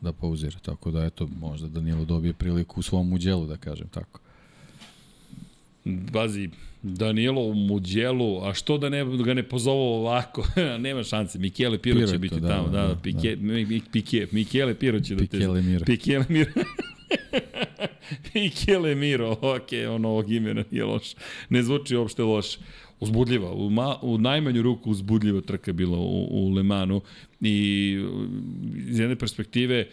da 0.00 0.12
pauzira. 0.12 0.58
Tako 0.62 0.90
da, 0.90 1.04
eto, 1.04 1.28
možda 1.40 1.68
Danilo 1.68 2.04
dobije 2.04 2.32
priliku 2.32 2.80
u 2.80 2.82
svom 2.82 3.08
Muđelu, 3.08 3.46
da 3.46 3.56
kažem 3.56 3.88
tako. 3.88 4.20
Bazi, 5.84 6.50
Danilo 6.82 7.42
u 7.42 7.54
Muđelu, 7.54 8.44
a 8.44 8.54
što 8.54 8.78
da 8.78 8.88
ne, 8.88 9.04
ga 9.04 9.34
ne 9.34 9.42
pozovu 9.42 9.94
ovako? 9.94 10.46
Nema 10.78 11.02
šanse, 11.04 11.38
Michele 11.38 11.78
Piro, 11.78 12.06
će 12.06 12.18
biti 12.18 12.40
da, 12.40 12.48
tamo. 12.48 12.68
Da, 12.68 12.80
da, 12.80 12.88
da, 12.88 12.96
Pike, 12.96 13.36
Mi- 13.36 13.80
Pike, 13.92 14.26
Michele 14.32 14.74
Piro 14.74 15.00
će 15.00 15.14
da 15.14 15.20
te... 15.20 15.26
Pikele 15.26 15.62
Miro. 15.62 15.84
Michele 15.88 16.24
Miro. 16.28 16.50
Michele 18.34 18.94
Miro, 18.94 19.30
ok, 19.30 19.68
on 19.90 20.04
ovog 20.04 20.30
imena 20.30 20.64
nije 20.70 20.84
loš. 20.84 21.14
Ne 21.48 21.62
zvuči 21.62 21.96
uopšte 21.96 22.22
loše. 22.22 22.58
Uzbudljiva, 23.00 23.52
u, 23.52 23.70
ma, 23.70 23.98
u 24.02 24.18
najmanju 24.18 24.62
ruku 24.62 24.90
uzbudljiva 24.90 25.40
trka 25.40 25.72
bila 25.72 25.98
u, 25.98 26.28
u 26.30 26.50
Le 26.54 26.62
Manu 26.62 27.00
i 27.40 27.98
iz 28.88 28.98
jedne 28.98 29.16
perspektive 29.16 29.88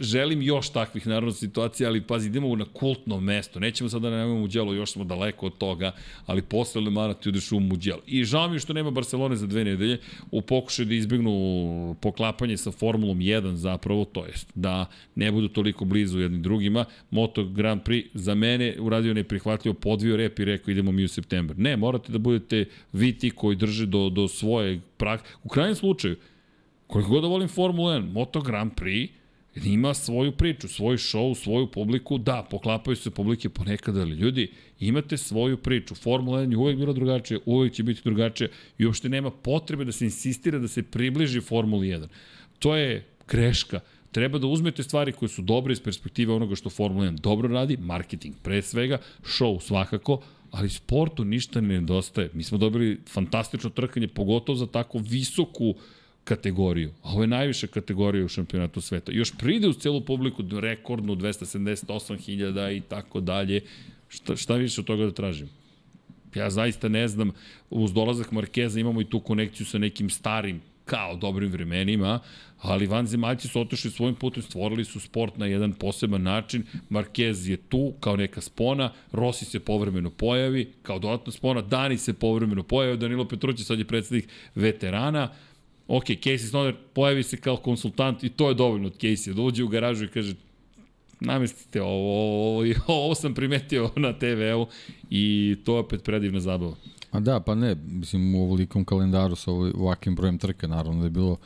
želim 0.00 0.42
još 0.42 0.70
takvih 0.70 1.06
naravno 1.06 1.32
situacija, 1.32 1.88
ali 1.88 2.00
pazi, 2.00 2.28
idemo 2.28 2.56
na 2.56 2.64
kultno 2.72 3.20
mesto. 3.20 3.60
Nećemo 3.60 3.90
sada 3.90 4.10
da 4.10 4.16
nemamo 4.16 4.40
Muđelo, 4.40 4.74
još 4.74 4.92
smo 4.92 5.04
daleko 5.04 5.46
od 5.46 5.58
toga, 5.58 5.92
ali 6.26 6.42
posle 6.42 6.80
Le 6.80 6.90
Mana 6.90 7.14
ti 7.14 7.28
ideš 7.28 7.52
u 7.52 7.60
Muđelo. 7.60 8.00
I 8.06 8.24
žao 8.24 8.48
mi 8.48 8.54
je 8.54 8.60
što 8.60 8.72
nema 8.72 8.90
Barcelone 8.90 9.36
za 9.36 9.46
dve 9.46 9.64
nedelje, 9.64 9.98
u 10.30 10.42
pokušaju 10.42 10.86
da 10.86 10.94
izbjegnu 10.94 11.96
poklapanje 12.00 12.56
sa 12.56 12.70
Formulom 12.70 13.18
1 13.18 13.54
zapravo, 13.54 14.04
to 14.04 14.26
jest 14.26 14.50
da 14.54 14.86
ne 15.14 15.32
budu 15.32 15.48
toliko 15.48 15.84
blizu 15.84 16.20
jednim 16.20 16.42
drugima. 16.42 16.84
Moto 17.10 17.44
Grand 17.44 17.82
Prix 17.82 18.06
za 18.14 18.34
mene 18.34 18.74
uradio 18.80 19.14
neprihvatljivo, 19.14 19.74
podvio 19.74 20.16
rep 20.16 20.38
i 20.38 20.44
rekao 20.44 20.72
idemo 20.72 20.92
mi 20.92 21.04
u 21.04 21.08
september. 21.08 21.58
Ne, 21.58 21.76
morate 21.76 22.12
da 22.12 22.18
budete 22.18 22.64
vi 22.92 23.18
ti 23.18 23.30
koji 23.30 23.56
drže 23.56 23.86
do, 23.86 24.08
do 24.10 24.28
svoje 24.28 24.80
prak. 24.96 25.24
U 25.44 25.48
krajnjem 25.48 25.74
slučaju, 25.74 26.16
koliko 26.86 27.10
god 27.10 27.22
da 27.22 27.28
volim 27.28 27.48
Formulu 27.48 27.88
1, 27.88 28.12
Moto 28.12 28.40
Grand 28.40 28.72
Prix 28.72 29.08
ima 29.54 29.94
svoju 29.94 30.32
priču, 30.32 30.68
svoj 30.68 30.96
show, 30.96 31.34
svoju 31.34 31.66
publiku, 31.66 32.18
da, 32.18 32.46
poklapaju 32.50 32.96
se 32.96 33.10
publike 33.10 33.48
ponekad, 33.48 33.96
ali 33.96 34.16
ljudi, 34.16 34.50
imate 34.80 35.16
svoju 35.16 35.56
priču. 35.56 35.94
Formula 35.94 36.40
1 36.40 36.50
je 36.50 36.56
uvek 36.56 36.76
bila 36.76 36.92
drugačija, 36.92 37.40
uvek 37.46 37.72
će 37.72 37.82
biti 37.82 38.00
drugačija 38.04 38.48
i 38.78 38.86
uopšte 38.86 39.08
nema 39.08 39.30
potrebe 39.30 39.84
da 39.84 39.92
se 39.92 40.04
insistira 40.04 40.58
da 40.58 40.68
se 40.68 40.82
približi 40.82 41.40
Formuli 41.40 41.88
1. 41.88 42.06
To 42.58 42.76
je 42.76 43.06
greška. 43.28 43.80
Treba 44.12 44.38
da 44.38 44.46
uzmete 44.46 44.82
stvari 44.82 45.12
koje 45.12 45.28
su 45.28 45.42
dobre 45.42 45.72
iz 45.72 45.80
perspektive 45.80 46.32
onoga 46.32 46.54
što 46.54 46.70
Formula 46.70 47.06
1 47.06 47.20
dobro 47.20 47.48
radi, 47.48 47.76
marketing 47.76 48.34
pre 48.42 48.62
svega, 48.62 48.98
show 49.22 49.60
svakako, 49.60 50.20
ali 50.50 50.68
sportu 50.68 51.24
ništa 51.24 51.60
ne 51.60 51.68
nedostaje. 51.68 52.30
Mi 52.32 52.42
smo 52.42 52.58
dobili 52.58 53.00
fantastično 53.08 53.70
trkanje, 53.70 54.08
pogotovo 54.08 54.56
za 54.56 54.66
tako 54.66 54.98
visoku 54.98 55.74
kategoriju. 56.28 56.90
A 57.02 57.12
ovo 57.12 57.22
je 57.22 57.26
najviša 57.26 57.66
kategorija 57.66 58.24
u 58.24 58.28
šampionatu 58.28 58.80
sveta. 58.80 59.12
Još 59.12 59.32
pride 59.38 59.68
uz 59.68 59.76
celu 59.76 60.00
publiku 60.04 60.42
rekordnu 60.60 61.16
278.000 61.16 62.76
i 62.76 62.80
tako 62.80 63.20
dalje. 63.20 63.62
Šta, 64.08 64.36
šta 64.36 64.54
više 64.54 64.80
od 64.80 64.86
toga 64.86 65.04
da 65.04 65.12
tražim? 65.12 65.48
Ja 66.34 66.50
zaista 66.50 66.88
ne 66.88 67.08
znam, 67.08 67.30
uz 67.70 67.92
dolazak 67.92 68.32
Markeza 68.32 68.80
imamo 68.80 69.00
i 69.00 69.04
tu 69.04 69.20
konekciju 69.20 69.66
sa 69.66 69.78
nekim 69.78 70.10
starim 70.10 70.60
kao 70.84 71.16
dobrim 71.16 71.52
vremenima, 71.52 72.20
ali 72.60 72.86
vanzemaljci 72.86 73.48
su 73.48 73.60
otišli 73.60 73.90
svojim 73.90 74.14
putem, 74.14 74.42
stvorili 74.42 74.84
su 74.84 75.00
sport 75.00 75.36
na 75.36 75.46
jedan 75.46 75.72
poseban 75.72 76.22
način. 76.22 76.64
Marquez 76.90 77.50
je 77.50 77.56
tu 77.56 77.92
kao 78.00 78.16
neka 78.16 78.40
spona, 78.40 78.92
Rossi 79.12 79.44
se 79.44 79.60
povremeno 79.60 80.10
pojavi 80.10 80.72
kao 80.82 80.98
dodatna 80.98 81.32
spona, 81.32 81.60
Dani 81.60 81.98
se 81.98 82.14
povremeno 82.14 82.62
pojavi, 82.62 82.96
Danilo 82.96 83.28
Petrući 83.28 83.64
sad 83.64 83.78
je 83.78 83.84
predsednik 83.84 84.28
veterana, 84.54 85.30
ok, 85.88 86.04
Casey 86.04 86.48
Stoner 86.48 86.76
pojavi 86.92 87.22
se 87.22 87.36
kao 87.36 87.56
konsultant 87.56 88.24
i 88.24 88.28
to 88.28 88.48
je 88.48 88.54
dovoljno 88.54 88.86
od 88.86 88.98
Casey, 88.98 89.34
da 89.34 89.42
uđe 89.42 89.64
u 89.64 89.68
garažu 89.68 90.04
i 90.04 90.08
kaže 90.08 90.34
namestite 91.20 91.82
ovo, 91.82 92.48
ovo, 92.48 92.64
ovo, 92.86 93.14
sam 93.22 93.34
primetio 93.34 93.90
na 93.96 94.12
TV-u 94.12 94.66
i 95.10 95.56
to 95.64 95.74
je 95.74 95.80
opet 95.80 96.02
predivna 96.02 96.40
zabava. 96.40 96.74
A 97.10 97.20
da, 97.20 97.40
pa 97.40 97.54
ne, 97.54 97.76
mislim 97.86 98.34
u 98.34 98.42
ovolikom 98.42 98.84
kalendaru 98.84 99.36
sa 99.36 99.50
ovakvim 99.52 100.16
brojem 100.16 100.38
trke, 100.38 100.68
naravno 100.68 101.00
da 101.00 101.06
je 101.06 101.10
bilo 101.10 101.36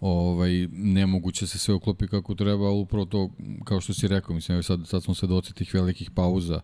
ovaj, 0.00 0.68
nemoguće 0.72 1.46
se 1.46 1.58
sve 1.58 1.74
uklopi 1.74 2.06
kako 2.06 2.34
treba, 2.34 2.64
ali 2.64 2.78
upravo 2.78 3.04
to, 3.04 3.30
kao 3.64 3.80
što 3.80 3.94
si 3.94 4.08
rekao, 4.08 4.34
mislim, 4.34 4.62
sad, 4.62 4.80
sad 4.86 5.02
smo 5.02 5.14
svedoci 5.14 5.54
tih 5.54 5.74
velikih 5.74 6.10
pauza 6.10 6.60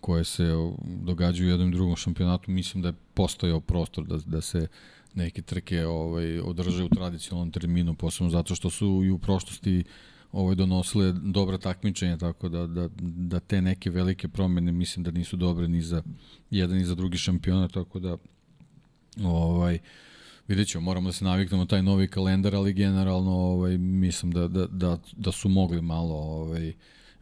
koje 0.00 0.24
se 0.24 0.52
događaju 0.84 1.48
u 1.48 1.50
jednom 1.50 1.72
drugom 1.72 1.96
šampionatu, 1.96 2.50
mislim 2.50 2.82
da 2.82 2.88
je 2.88 2.94
postojao 3.14 3.60
prostor 3.60 4.04
da, 4.04 4.18
da 4.26 4.40
se 4.40 4.66
neke 5.16 5.42
trke 5.42 5.86
ovaj, 5.86 6.40
održe 6.40 6.84
u 6.84 6.88
tradicionalnom 6.88 7.50
terminu, 7.50 7.94
posebno 7.94 8.30
zato 8.30 8.54
što 8.54 8.70
su 8.70 9.02
i 9.04 9.10
u 9.10 9.18
prošlosti 9.18 9.84
ovaj, 10.32 10.54
donosile 10.54 11.12
dobra 11.12 11.58
takmičenja, 11.58 12.16
tako 12.16 12.48
da, 12.48 12.66
da, 12.66 12.88
da 13.00 13.40
te 13.40 13.60
neke 13.62 13.90
velike 13.90 14.28
promene 14.28 14.72
mislim 14.72 15.04
da 15.04 15.10
nisu 15.10 15.36
dobre 15.36 15.68
ni 15.68 15.82
za 15.82 16.02
jedan 16.50 16.80
i 16.80 16.84
za 16.84 16.94
drugi 16.94 17.18
šampiona, 17.18 17.68
tako 17.68 17.98
da 17.98 18.16
ovaj, 19.24 19.78
vidjet 20.48 20.68
ćemo, 20.68 20.84
moramo 20.84 21.08
da 21.08 21.12
se 21.12 21.24
naviknemo 21.24 21.62
na 21.62 21.68
taj 21.68 21.82
novi 21.82 22.08
kalendar, 22.08 22.54
ali 22.54 22.72
generalno 22.72 23.32
ovaj, 23.32 23.78
mislim 23.78 24.32
da, 24.32 24.48
da, 24.48 24.66
da, 24.66 24.98
da 25.16 25.32
su 25.32 25.48
mogli 25.48 25.82
malo 25.82 26.14
ovaj, 26.14 26.72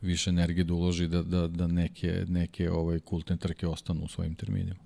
više 0.01 0.31
energije 0.31 0.65
da 0.65 0.75
uloži 0.75 1.09
da, 1.09 1.23
da, 1.23 1.49
da 1.49 1.66
neke, 1.66 2.25
neke 2.29 2.71
ovaj, 2.71 3.01
kultne 3.01 3.37
trke 3.37 3.66
ostanu 3.66 4.05
u 4.05 4.09
svojim 4.09 4.35
terminima. 4.35 4.81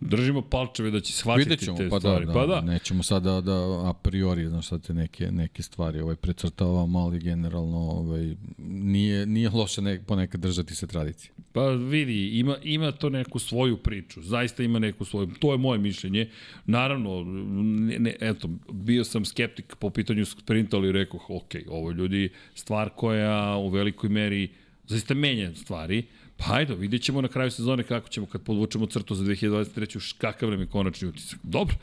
Držimo 0.00 0.42
palčeve 0.42 0.90
da 0.90 1.00
će 1.00 1.12
shvatiti 1.12 1.48
Vidjet 1.48 1.64
ćemo, 1.64 1.76
te 1.76 1.88
pa 1.88 1.96
da, 1.96 2.00
stvari. 2.00 2.26
da, 2.26 2.32
pa 2.32 2.46
da. 2.46 2.60
nećemo 2.60 3.02
sada 3.02 3.30
da, 3.30 3.40
da 3.40 3.88
a 3.88 3.92
priori, 4.02 4.48
znaš, 4.48 4.68
sad 4.68 4.86
te 4.86 4.94
neke, 4.94 5.30
neke 5.32 5.62
stvari 5.62 6.00
ovaj, 6.00 6.16
precrtavamo, 6.16 6.98
ali 6.98 7.18
generalno 7.18 7.78
ovaj, 7.78 8.34
nije, 8.58 9.26
nije 9.26 9.50
loše 9.50 9.82
ne, 9.82 10.02
ponekad 10.06 10.40
držati 10.40 10.74
se 10.74 10.86
tradicije. 10.86 11.30
Pa 11.52 11.68
vidi, 11.68 12.38
ima, 12.38 12.56
ima 12.62 12.92
to 12.92 13.10
neku 13.10 13.38
svoju 13.38 13.76
priču, 13.76 14.22
zaista 14.22 14.62
ima 14.62 14.78
neku 14.78 15.04
svoju, 15.04 15.26
to 15.38 15.52
je 15.52 15.58
moje 15.58 15.78
mišljenje. 15.78 16.28
Naravno, 16.66 17.24
ne, 17.24 17.98
ne, 17.98 18.16
eto, 18.20 18.48
bio 18.72 19.04
sam 19.04 19.24
skeptik 19.24 19.76
po 19.78 19.90
pitanju 19.90 20.26
sprinta, 20.26 20.76
ali 20.76 20.92
rekao, 20.92 21.20
ok, 21.28 21.54
ovo 21.68 21.90
je 21.90 21.94
ljudi 21.94 22.28
stvar 22.54 22.90
koja 22.96 23.56
u 23.56 23.68
velikoj 23.68 24.10
meri 24.10 24.48
zaista 24.88 25.14
menja 25.14 25.54
stvari, 25.54 26.06
Pa 26.38 26.44
hajde, 26.44 26.74
vidjet 26.74 27.02
ćemo 27.02 27.20
na 27.20 27.28
kraju 27.28 27.50
sezone 27.50 27.82
kako 27.82 28.08
ćemo 28.08 28.26
kad 28.26 28.42
podvučemo 28.42 28.86
crtu 28.86 29.14
za 29.14 29.24
2023. 29.24 30.00
š- 30.00 30.14
kakav 30.18 30.50
nam 30.50 30.60
je 30.60 30.66
konačni 30.66 31.08
utisak. 31.08 31.38
Dobro, 31.42 31.74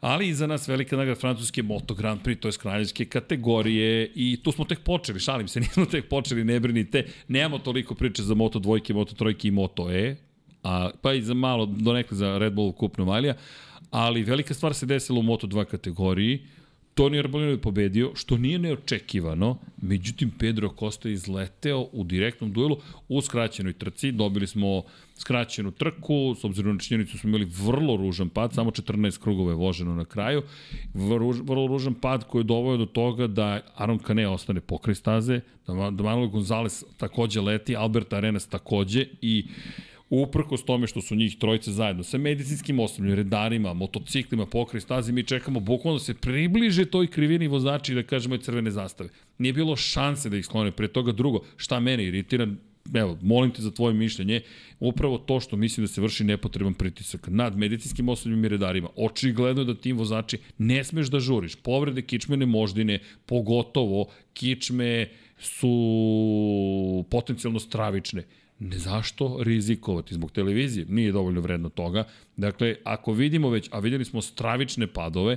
ali 0.00 0.34
za 0.34 0.46
nas 0.46 0.68
velika 0.68 0.96
nagrada 0.96 1.20
francuske 1.20 1.62
Moto 1.62 1.94
Grand 1.94 2.20
Prix, 2.22 2.40
to 2.40 2.48
je 2.48 2.52
kraljevske 2.52 3.04
kategorije 3.04 4.12
i 4.14 4.38
tu 4.42 4.52
smo 4.52 4.64
tek 4.64 4.78
počeli, 4.80 5.20
šalim 5.20 5.48
se, 5.48 5.60
nismo 5.64 5.86
tek 5.86 6.08
počeli, 6.08 6.44
ne 6.44 6.60
brinite, 6.60 7.06
nemamo 7.28 7.58
toliko 7.58 7.94
priče 7.94 8.22
za 8.22 8.34
Moto 8.34 8.58
dvojke, 8.58 8.94
Moto 8.94 9.14
trojke 9.14 9.48
i 9.48 9.50
Moto 9.50 9.90
E, 9.92 10.16
a, 10.62 10.90
pa 11.02 11.12
i 11.12 11.22
za 11.22 11.34
malo, 11.34 11.66
do 11.66 11.92
nekle 11.92 12.16
za 12.16 12.38
Red 12.38 12.52
Bull 12.52 12.72
kup 12.72 12.98
Novalija, 12.98 13.34
ali 13.90 14.22
velika 14.22 14.54
stvar 14.54 14.74
se 14.74 14.86
desila 14.86 15.18
u 15.18 15.22
Moto 15.22 15.46
2 15.46 15.64
kategoriji, 15.64 16.42
Toni 16.94 17.18
Arbolino 17.18 17.50
je 17.50 17.60
pobedio, 17.60 18.10
što 18.14 18.36
nije 18.36 18.58
neočekivano, 18.58 19.56
međutim 19.82 20.30
Pedro 20.38 20.70
Costa 20.78 21.08
je 21.08 21.12
izleteo 21.12 21.88
u 21.92 22.04
direktnom 22.04 22.52
duelu 22.52 22.76
u 23.08 23.20
skraćenoj 23.20 23.72
trci, 23.72 24.12
dobili 24.12 24.46
smo 24.46 24.82
skraćenu 25.16 25.70
trku, 25.70 26.34
s 26.40 26.44
obzirom 26.44 26.72
na 26.72 26.80
činjenicu 26.80 27.18
smo 27.18 27.28
imali 27.28 27.44
vrlo 27.44 27.96
ružan 27.96 28.28
pad, 28.28 28.54
samo 28.54 28.70
14 28.70 29.22
krugova 29.22 29.50
je 29.50 29.56
voženo 29.56 29.94
na 29.94 30.04
kraju, 30.04 30.42
vrlo, 30.94 31.30
vrlo 31.30 31.66
ružan 31.66 31.94
pad 31.94 32.24
koji 32.24 32.40
je 32.40 32.44
doveo 32.44 32.76
do 32.76 32.86
toga 32.86 33.26
da 33.26 33.60
Aron 33.74 33.98
Kane 33.98 34.28
ostane 34.28 34.60
pokraj 34.60 34.94
staze, 34.94 35.40
da, 35.66 35.72
da 35.72 36.02
Manuel 36.02 36.28
Gonzalez 36.28 36.84
takođe 36.96 37.40
leti, 37.40 37.76
Albert 37.76 38.12
Arenas 38.12 38.46
takođe 38.46 39.06
i 39.20 39.46
uprkos 40.12 40.64
tome 40.64 40.86
što 40.86 41.00
su 41.00 41.14
njih 41.14 41.36
trojice 41.38 41.72
zajedno 41.72 42.02
sa 42.04 42.18
medicinskim 42.18 42.80
osobljem, 42.80 43.14
redarima, 43.14 43.72
motociklima, 43.72 44.46
pokraj 44.46 44.80
staze, 44.80 45.12
mi 45.12 45.22
čekamo 45.22 45.60
bukvalno 45.60 45.98
da 45.98 46.04
se 46.04 46.14
približe 46.14 46.84
toj 46.84 47.06
krivini 47.06 47.48
vozači 47.48 47.94
da 47.94 48.02
kažemo 48.02 48.34
i 48.34 48.38
crvene 48.38 48.70
zastave. 48.70 49.08
Nije 49.38 49.52
bilo 49.52 49.76
šanse 49.76 50.28
da 50.28 50.36
ih 50.36 50.44
sklone 50.44 50.70
pre 50.70 50.88
toga. 50.88 51.12
Drugo, 51.12 51.40
šta 51.56 51.80
mene 51.80 52.04
iritira, 52.04 52.46
evo, 52.94 53.18
molim 53.22 53.50
te 53.50 53.62
za 53.62 53.70
tvoje 53.70 53.94
mišljenje, 53.94 54.40
upravo 54.80 55.18
to 55.18 55.40
što 55.40 55.56
mislim 55.56 55.86
da 55.86 55.92
se 55.92 56.00
vrši 56.00 56.24
nepotreban 56.24 56.74
pritisak 56.74 57.28
nad 57.28 57.56
medicinskim 57.56 58.08
osobljem 58.08 58.44
i 58.44 58.48
redarima. 58.48 58.88
Očigledno 58.96 59.62
je 59.62 59.66
da 59.66 59.74
tim 59.74 59.96
vozači 59.98 60.38
ne 60.58 60.84
smeš 60.84 61.08
da 61.08 61.20
žuriš. 61.20 61.56
Povrede 61.56 62.02
kičmene 62.02 62.46
moždine, 62.46 62.98
pogotovo 63.26 64.10
kičme 64.34 65.08
su 65.38 67.04
potencijalno 67.10 67.60
stravične. 67.60 68.24
Ne 68.64 68.78
zašto 68.78 69.38
rizikovati 69.42 70.14
zbog 70.14 70.32
televizije? 70.32 70.86
Nije 70.88 71.12
dovoljno 71.12 71.40
vredno 71.40 71.68
toga. 71.68 72.04
Dakle, 72.36 72.76
ako 72.84 73.12
vidimo 73.12 73.50
već, 73.50 73.68
a 73.72 73.78
videli 73.78 74.04
smo 74.04 74.22
stravične 74.22 74.86
padove, 74.86 75.36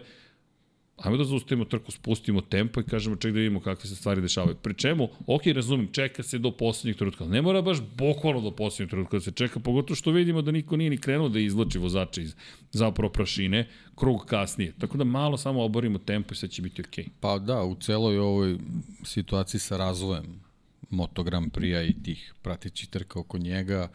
ajmo 0.98 1.18
da 1.18 1.24
zaustavimo 1.24 1.66
trku, 1.66 1.92
spustimo 1.92 2.42
tempo 2.42 2.80
i 2.80 2.84
kažemo 2.84 3.16
ček 3.16 3.34
da 3.34 3.40
vidimo 3.40 3.60
kakve 3.60 3.90
se 3.90 3.96
stvari 3.96 4.22
dešavaju. 4.22 4.56
Pri 4.56 4.74
čemu, 4.74 5.10
ok, 5.28 5.42
razumim, 5.46 5.90
čeka 5.92 6.24
se 6.24 6.38
do 6.38 6.52
poslednjeg 6.52 6.98
trenutka, 6.98 7.26
ne 7.26 7.42
mora 7.42 7.62
baš 7.62 7.78
bukvalno 7.98 8.42
do 8.42 8.52
poslednjeg 8.52 8.90
trenutka 8.90 9.18
da 9.18 9.22
se 9.22 9.32
čeka, 9.32 9.60
pogotovo 9.60 9.96
što 9.96 10.12
vidimo 10.12 10.42
da 10.42 10.52
niko 10.52 10.78
nije 10.78 10.90
ni 10.90 10.98
krenuo 10.98 11.30
da 11.30 11.40
izlači 11.40 11.80
vozače 11.80 12.22
iz 12.22 12.36
zapravo 12.72 13.12
prašine, 13.12 13.68
krug 13.96 14.26
kasnije. 14.26 14.74
Tako 14.80 14.98
da 14.98 15.04
malo 15.04 15.38
samo 15.38 15.64
oborimo 15.64 15.98
tempo 15.98 16.34
i 16.34 16.36
sve 16.36 16.50
će 16.50 16.62
biti 16.62 16.82
ok. 16.82 17.08
Pa 17.20 17.40
da, 17.40 17.64
u 17.64 17.76
celoj 17.76 18.20
ovoj 18.20 18.58
situaciji 19.04 19.60
sa 19.60 19.78
razvojem 19.78 20.45
Moto 20.90 21.24
Grand 21.24 21.52
Prix-a 21.52 21.82
i 21.82 21.94
tih 22.04 22.34
pratećih 22.42 22.90
trka 22.90 23.20
oko 23.20 23.38
njega, 23.38 23.88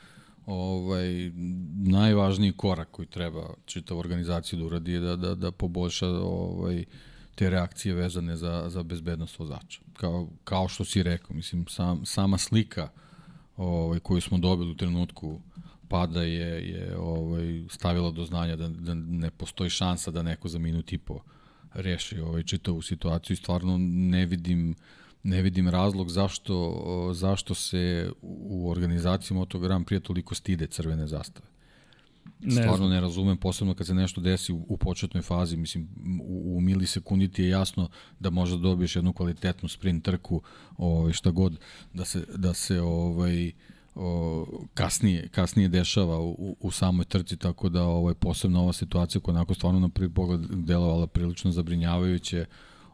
ovaj, 0.46 1.30
najvažniji 1.76 2.52
korak 2.52 2.88
koji 2.90 3.06
treba 3.06 3.54
čitav 3.64 3.98
organizaciju 3.98 4.58
da 4.58 4.64
uradi 4.64 4.92
je 4.92 5.00
da, 5.00 5.16
da, 5.16 5.34
da 5.34 5.50
poboljša 5.50 6.08
ovaj, 6.08 6.84
te 7.34 7.50
reakcije 7.50 7.94
vezane 7.94 8.36
za, 8.36 8.64
za 8.68 8.82
bezbednost 8.82 9.38
vozača. 9.38 9.80
Kao, 9.92 10.28
kao 10.44 10.68
što 10.68 10.84
si 10.84 11.02
rekao, 11.02 11.36
mislim, 11.36 11.66
sam, 11.68 12.06
sama 12.06 12.38
slika 12.38 12.88
ovaj, 13.56 13.98
koju 13.98 14.20
smo 14.20 14.38
dobili 14.38 14.70
u 14.70 14.76
trenutku 14.76 15.40
pada 15.88 16.22
je, 16.22 16.68
je 16.70 16.96
ovaj, 16.98 17.64
stavila 17.68 18.10
do 18.10 18.24
znanja 18.24 18.56
da, 18.56 18.68
da 18.68 18.94
ne 18.94 19.30
postoji 19.30 19.70
šansa 19.70 20.10
da 20.10 20.22
neko 20.22 20.48
za 20.48 20.58
minut 20.58 20.92
i 20.92 20.98
po 20.98 21.20
reši 21.74 22.20
ovaj, 22.20 22.42
čitavu 22.42 22.82
situaciju 22.82 23.34
i 23.34 23.36
stvarno 23.36 23.76
ne 23.78 24.26
vidim 24.26 24.70
uh, 24.70 24.76
ne 25.22 25.42
vidim 25.42 25.68
razlog 25.68 26.10
zašto, 26.10 27.10
zašto 27.14 27.55
se 27.55 28.12
u 28.22 28.70
organizaciji 28.70 29.36
Moto 29.36 29.59
Grand 29.59 29.86
Prix 29.86 30.02
toliko 30.02 30.34
stide 30.34 30.66
crvene 30.66 31.06
zastave. 31.06 31.47
Ne 32.40 32.51
Stvarno 32.51 32.76
znam. 32.76 32.90
ne 32.90 33.01
razumem, 33.01 33.36
posebno 33.36 33.74
kad 33.74 33.86
se 33.86 33.94
nešto 33.94 34.20
desi 34.20 34.52
u, 34.52 34.66
u 34.68 34.76
početnoj 34.76 35.22
fazi, 35.22 35.56
mislim, 35.56 35.88
u, 36.22 36.56
u 36.56 36.60
milisekundi 36.60 37.28
ti 37.28 37.42
je 37.42 37.48
jasno 37.48 37.88
da 38.20 38.30
možda 38.30 38.56
dobiješ 38.56 38.97
jednu 38.97 39.12
kvalitetnu 39.12 39.68
sprint 39.68 40.05
trku, 40.05 40.42
ovaj, 40.76 41.12
šta 41.12 41.30
god, 41.30 41.59
da 41.94 42.05
se, 42.05 42.24
da 42.36 42.55
se 42.55 42.80
ovaj, 42.80 43.52
o, 43.94 44.47
kasnije, 44.74 45.28
kasnije 45.28 45.68
dešava 45.68 46.20
u, 46.20 46.56
u 46.60 46.70
samoj 46.70 47.05
trci, 47.05 47.36
tako 47.36 47.68
da 47.68 47.82
ovaj, 47.84 48.14
posebno 48.14 48.62
ova 48.62 48.72
situacija 48.72 49.20
koja 49.20 49.34
onako 49.34 49.55
stvarno 49.55 49.80
na 49.80 49.88
prvi 49.88 50.10
pogled 50.10 50.40
delovala 50.40 51.06
prilično 51.06 51.52
zabrinjavajuće, 51.52 52.44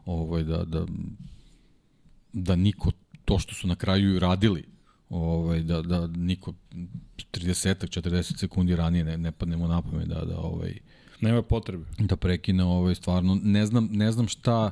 ovaj, 0.05 0.43
da, 0.43 0.63
da 0.65 0.85
da 2.33 2.55
niko 2.55 2.91
to 3.25 3.39
što 3.39 3.55
su 3.55 3.67
na 3.67 3.75
kraju 3.75 4.19
radili 4.19 4.63
ovaj 5.09 5.63
da 5.63 5.81
da 5.81 6.07
niko 6.07 6.53
30 7.31 8.01
40 8.01 8.39
sekundi 8.39 8.75
ranije 8.75 9.03
ne 9.03 9.17
ne 9.17 9.31
padnemo 9.31 9.67
na 9.67 9.81
pamet 9.81 10.07
da 10.07 10.25
da 10.25 10.37
ovaj 10.37 10.79
nema 11.21 11.41
potrebe. 11.41 11.85
da 11.99 12.15
prekine 12.15 12.63
ovaj 12.63 12.95
stvarno 12.95 13.39
ne 13.43 13.65
znam 13.65 13.89
ne 13.91 14.11
znam 14.11 14.27
šta 14.27 14.71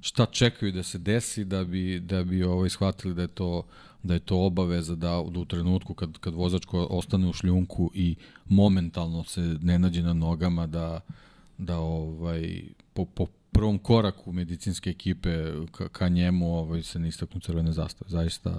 šta 0.00 0.26
čekaju 0.26 0.72
da 0.72 0.82
se 0.82 0.98
desi 0.98 1.44
da 1.44 1.64
bi 1.64 2.00
da 2.00 2.24
bi 2.24 2.42
ovaj 2.42 2.70
shvatili 2.70 3.14
da 3.14 3.22
je 3.22 3.28
to 3.28 3.66
da 4.02 4.14
je 4.14 4.20
to 4.20 4.38
obaveza 4.38 4.94
da, 4.94 5.22
da 5.30 5.40
u 5.40 5.44
trenutku 5.44 5.94
kad 5.94 6.18
kad 6.18 6.34
vozač 6.34 6.62
ostane 6.72 7.28
u 7.28 7.32
šljunku 7.32 7.90
i 7.94 8.16
momentalno 8.44 9.24
se 9.24 9.40
ne 9.62 9.78
nađe 9.78 10.02
na 10.02 10.12
nogama 10.12 10.66
da 10.66 11.00
da 11.58 11.78
ovaj 11.78 12.62
po, 12.94 13.04
po 13.04 13.26
prvom 13.52 13.78
koraku 13.78 14.32
medicinske 14.32 14.90
ekipe 14.90 15.52
ka, 15.70 15.88
ka 15.88 16.08
njemu 16.08 16.56
ovaj, 16.58 16.82
se 16.82 16.98
ne 16.98 17.08
istaknu 17.08 17.40
crvene 17.40 17.72
zastave. 17.72 18.10
Zaista, 18.10 18.58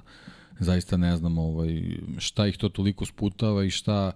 zaista 0.59 0.97
ne 0.97 1.17
znam 1.17 1.37
ovaj, 1.37 1.81
šta 2.17 2.47
ih 2.47 2.57
to 2.57 2.69
toliko 2.69 3.05
sputava 3.05 3.63
i 3.63 3.69
šta 3.69 4.11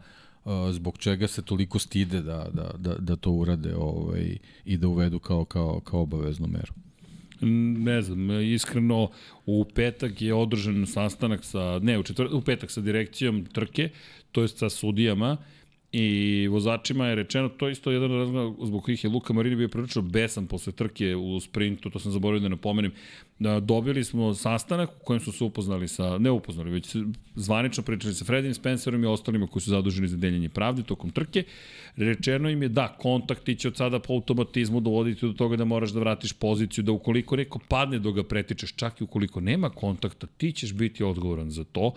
uh, 0.45 0.51
zbog 0.71 0.97
čega 0.97 1.27
se 1.27 1.41
toliko 1.41 1.79
stide 1.79 2.21
da, 2.21 2.47
da, 2.53 2.71
da, 2.77 2.95
da 2.95 3.15
to 3.15 3.31
urade 3.31 3.75
ovaj, 3.75 4.37
i 4.65 4.77
da 4.77 4.87
uvedu 4.87 5.19
kao, 5.19 5.45
kao, 5.45 5.79
kao 5.79 6.01
obaveznu 6.01 6.47
meru. 6.47 6.73
Ne 7.79 8.01
znam, 8.01 8.41
iskreno 8.41 9.09
u 9.45 9.65
petak 9.75 10.21
je 10.21 10.33
održan 10.33 10.85
sastanak 10.85 11.45
sa, 11.45 11.79
ne, 11.79 11.99
u, 11.99 12.03
četvr, 12.03 12.27
u 12.33 12.41
petak 12.41 12.71
sa 12.71 12.81
direkcijom 12.81 13.45
trke, 13.45 13.89
to 14.31 14.41
je 14.41 14.47
sa 14.47 14.69
sudijama 14.69 15.37
i 15.91 16.47
vozačima 16.47 17.07
je 17.07 17.15
rečeno, 17.15 17.49
to 17.49 17.67
je 17.67 17.71
isto 17.71 17.91
jedan 17.91 18.11
razlog 18.11 18.57
zbog 18.65 18.83
kojih 18.83 19.03
je 19.03 19.09
Luka 19.09 19.33
Marini 19.33 19.55
bio 19.55 19.67
prilično 19.67 20.01
besan 20.01 20.47
posle 20.47 20.73
trke 20.73 21.15
u 21.15 21.39
sprintu, 21.39 21.89
to 21.89 21.99
sam 21.99 22.11
zaboravio 22.11 22.41
da 22.41 22.49
napomenem, 22.49 22.91
da 23.39 23.59
dobili 23.59 24.03
smo 24.03 24.33
sastanak 24.33 24.89
u 24.89 25.05
kojem 25.05 25.19
su 25.19 25.31
se 25.31 25.43
upoznali 25.43 25.87
sa, 25.87 26.17
ne 26.17 26.31
upoznali, 26.31 26.71
već 26.71 26.95
zvanično 27.35 27.83
pričali 27.83 28.13
sa 28.13 28.25
Fredim 28.25 28.53
Spencerom 28.53 29.03
i 29.03 29.07
ostalima 29.07 29.47
koji 29.47 29.61
su 29.61 29.69
zaduženi 29.69 30.07
za 30.07 30.17
deljenje 30.17 30.49
pravde 30.49 30.83
tokom 30.83 31.11
trke. 31.11 31.43
Rečeno 31.95 32.49
im 32.49 32.61
je 32.61 32.69
da, 32.69 32.87
kontakti 32.87 33.55
će 33.55 33.67
od 33.67 33.77
sada 33.77 33.99
po 33.99 34.13
automatizmu 34.13 34.79
dovoditi 34.79 35.25
do 35.25 35.33
toga 35.33 35.55
da 35.55 35.65
moraš 35.65 35.89
da 35.89 35.99
vratiš 35.99 36.33
poziciju, 36.33 36.83
da 36.83 36.91
ukoliko 36.91 37.35
neko 37.35 37.59
padne 37.67 37.99
do 37.99 38.11
ga 38.11 38.23
pretičeš, 38.23 38.75
čak 38.75 39.01
i 39.01 39.03
ukoliko 39.03 39.41
nema 39.41 39.69
kontakta, 39.69 40.27
ti 40.27 40.51
ćeš 40.51 40.73
biti 40.73 41.03
odgovoran 41.03 41.51
za 41.51 41.63
to. 41.63 41.93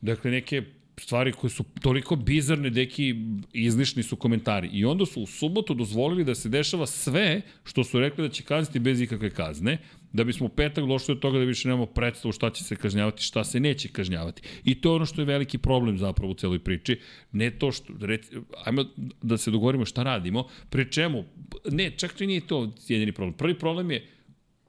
Dakle, 0.00 0.30
neke 0.30 0.62
stvari 1.00 1.32
koje 1.32 1.50
su 1.50 1.64
toliko 1.82 2.16
bizarne, 2.16 2.70
deki 2.70 3.14
izlišni 3.52 4.02
su 4.02 4.16
komentari. 4.16 4.68
I 4.72 4.84
onda 4.84 5.06
su 5.06 5.22
u 5.22 5.26
subotu 5.26 5.74
dozvolili 5.74 6.24
da 6.24 6.34
se 6.34 6.48
dešava 6.48 6.86
sve 6.86 7.42
što 7.64 7.84
su 7.84 8.00
rekli 8.00 8.28
da 8.28 8.34
će 8.34 8.42
kazniti 8.42 8.78
bez 8.78 9.00
ikakve 9.00 9.30
kazne, 9.30 9.78
da 10.12 10.24
bismo 10.24 10.46
u 10.46 10.48
petak 10.48 10.86
došli 10.86 11.12
od 11.12 11.18
toga 11.18 11.38
da 11.38 11.44
više 11.44 11.68
nemamo 11.68 11.86
predstavu 11.86 12.32
šta 12.32 12.50
će 12.50 12.64
se 12.64 12.76
kažnjavati, 12.76 13.22
šta 13.22 13.44
se 13.44 13.60
neće 13.60 13.88
kažnjavati. 13.88 14.42
I 14.64 14.74
to 14.80 14.88
je 14.88 14.96
ono 14.96 15.06
što 15.06 15.20
je 15.20 15.24
veliki 15.24 15.58
problem 15.58 15.98
zapravo 15.98 16.32
u 16.32 16.34
celoj 16.34 16.58
priči. 16.58 17.00
Ne 17.32 17.50
to 17.50 17.72
što, 17.72 17.92
rec, 18.00 18.30
ajmo 18.64 18.84
da 19.22 19.38
se 19.38 19.50
dogovorimo 19.50 19.84
šta 19.84 20.02
radimo, 20.02 20.46
pre 20.70 20.90
čemu, 20.90 21.24
ne, 21.70 21.90
čak 21.90 22.20
i 22.20 22.26
nije 22.26 22.46
to 22.46 22.72
jedini 22.88 23.12
problem. 23.12 23.32
Prvi 23.32 23.58
problem 23.58 23.90
je 23.90 24.06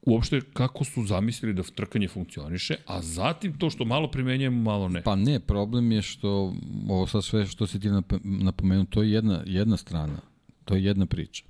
uopšte 0.05 0.41
kako 0.53 0.83
su 0.83 1.05
zamislili 1.05 1.53
da 1.53 1.63
trkanje 1.63 2.07
funkcioniše, 2.07 2.75
a 2.85 3.01
zatim 3.01 3.57
to 3.57 3.69
što 3.69 3.85
malo 3.85 4.11
primenjujemo, 4.11 4.61
malo 4.61 4.89
ne. 4.89 5.01
Pa 5.01 5.15
ne, 5.15 5.39
problem 5.39 5.91
je 5.91 6.01
što 6.01 6.55
ovo 6.89 7.07
sad 7.07 7.23
sve 7.23 7.45
što 7.45 7.67
si 7.67 7.79
ti 7.79 7.89
napomenuo, 8.23 8.85
to 8.89 9.03
je 9.03 9.11
jedna, 9.11 9.43
jedna 9.45 9.77
strana, 9.77 10.17
to 10.65 10.75
je 10.75 10.83
jedna 10.83 11.05
priča 11.05 11.43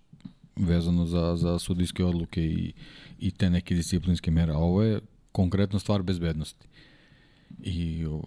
vezano 0.56 1.06
za, 1.06 1.36
za 1.36 1.60
sudijske 1.60 2.06
odluke 2.06 2.44
i, 2.44 2.74
i 3.20 3.32
te 3.32 3.50
neke 3.50 3.76
disciplinske 3.76 4.32
mere, 4.32 4.54
a 4.54 4.58
ovo 4.58 4.84
je 4.84 5.00
konkretno 5.32 5.80
stvar 5.80 6.04
bezbednosti. 6.04 6.68
I 7.64 8.06
o, 8.06 8.24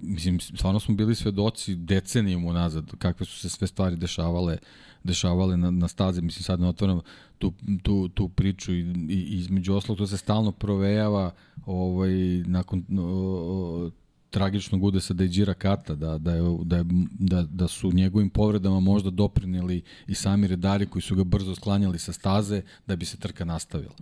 mislim, 0.00 0.40
stvarno 0.40 0.80
smo 0.80 0.94
bili 0.94 1.14
svedoci 1.14 1.74
decenijom 1.74 2.44
unazad 2.44 2.90
kakve 2.98 3.26
su 3.26 3.38
se 3.38 3.48
sve 3.48 3.66
stvari 3.66 3.96
dešavale 3.96 4.58
dešavale 5.04 5.56
na, 5.56 5.70
na 5.70 5.88
staze, 5.88 6.20
mislim 6.20 6.44
sad 6.44 6.60
ne 6.60 6.68
otvaram 6.68 7.00
tu, 7.38 7.52
tu, 7.82 8.08
tu 8.08 8.28
priču 8.28 8.72
i, 8.72 8.80
i 9.08 9.38
između 9.38 9.74
oslog 9.74 9.98
to 9.98 10.06
se 10.06 10.16
stalno 10.16 10.52
provejava 10.52 11.30
ovaj, 11.66 12.12
nakon 12.46 12.84
o, 12.98 13.90
tragičnog 14.30 14.84
udesa 14.84 15.14
Dejđira 15.14 15.54
Kata, 15.54 15.94
da, 15.94 16.18
da, 16.18 16.34
je, 16.34 16.42
da, 16.64 16.76
je, 16.76 16.84
da, 17.18 17.42
da 17.42 17.68
su 17.68 17.92
njegovim 17.92 18.30
povredama 18.30 18.80
možda 18.80 19.10
doprinili 19.10 19.82
i 20.06 20.14
sami 20.14 20.46
redari 20.46 20.86
koji 20.86 21.02
su 21.02 21.16
ga 21.16 21.24
brzo 21.24 21.54
sklanjali 21.54 21.98
sa 21.98 22.12
staze 22.12 22.62
da 22.86 22.96
bi 22.96 23.04
se 23.04 23.16
trka 23.16 23.44
nastavila. 23.44 23.94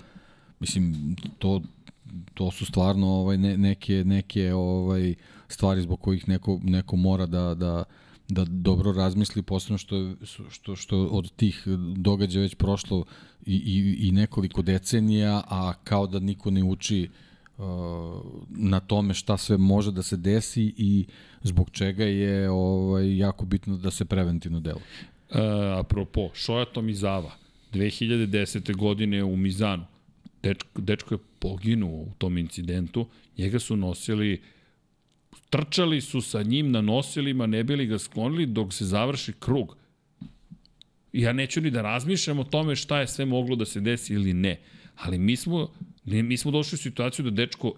Mislim, 0.60 1.16
to, 1.38 1.62
to 2.34 2.50
su 2.50 2.66
stvarno 2.66 3.06
ovaj, 3.06 3.38
ne, 3.38 3.56
neke, 3.58 4.04
neke 4.06 4.54
ovaj, 4.54 5.14
stvari 5.48 5.82
zbog 5.82 6.00
kojih 6.00 6.28
neko, 6.28 6.60
neko 6.62 6.96
mora 6.96 7.26
da, 7.26 7.54
da, 7.54 7.84
da 8.28 8.44
dobro 8.44 8.92
razmisli, 8.92 9.42
posebno 9.42 9.78
što, 9.78 10.14
što, 10.50 10.76
što 10.76 11.06
od 11.06 11.32
tih 11.32 11.62
događaja 11.96 12.42
već 12.42 12.54
prošlo 12.54 13.04
i, 13.46 13.54
i, 13.56 14.08
i 14.08 14.12
nekoliko 14.12 14.62
decenija, 14.62 15.42
a 15.48 15.72
kao 15.84 16.06
da 16.06 16.18
niko 16.18 16.50
ne 16.50 16.64
uči 16.64 17.08
uh, 17.58 17.64
na 18.48 18.80
tome 18.80 19.14
šta 19.14 19.36
sve 19.36 19.56
može 19.56 19.92
da 19.92 20.02
se 20.02 20.16
desi 20.16 20.74
i 20.76 21.06
zbog 21.42 21.70
čega 21.70 22.04
je 22.04 22.50
ovaj, 22.50 23.16
jako 23.18 23.44
bitno 23.44 23.76
da 23.76 23.90
se 23.90 24.04
preventivno 24.04 24.60
delo. 24.60 24.80
E, 25.30 25.40
apropo, 25.78 26.30
Šoja 26.34 26.64
Tomizava, 26.64 27.32
2010. 27.72 28.76
godine 28.76 29.24
u 29.24 29.36
Mizanu, 29.36 29.84
dečko, 30.42 30.80
dečko 30.80 31.14
je 31.14 31.18
poginuo 31.38 32.02
u 32.02 32.12
tom 32.18 32.38
incidentu, 32.38 33.06
njega 33.38 33.58
su 33.58 33.76
nosili 33.76 34.34
uh, 34.34 34.55
Trčali 35.50 36.00
su 36.00 36.20
sa 36.20 36.42
njim 36.42 36.70
na 36.70 36.80
nosilima, 36.80 37.46
ne 37.46 37.64
bili 37.64 37.86
ga 37.86 37.98
sklonili 37.98 38.46
dok 38.46 38.72
se 38.74 38.84
završi 38.84 39.32
krug. 39.38 39.76
Ja 41.12 41.32
neću 41.32 41.60
ni 41.60 41.70
da 41.70 41.82
razmišljam 41.82 42.38
o 42.38 42.44
tome 42.44 42.76
šta 42.76 43.00
je 43.00 43.06
sve 43.06 43.24
moglo 43.24 43.56
da 43.56 43.64
se 43.64 43.80
desi 43.80 44.14
ili 44.14 44.34
ne. 44.34 44.60
Ali 44.96 45.18
mi 45.18 45.36
smo, 45.36 45.68
mi 46.04 46.36
smo 46.36 46.50
došli 46.50 46.76
u 46.76 46.78
situaciju 46.78 47.24
da 47.24 47.30
dečko 47.30 47.74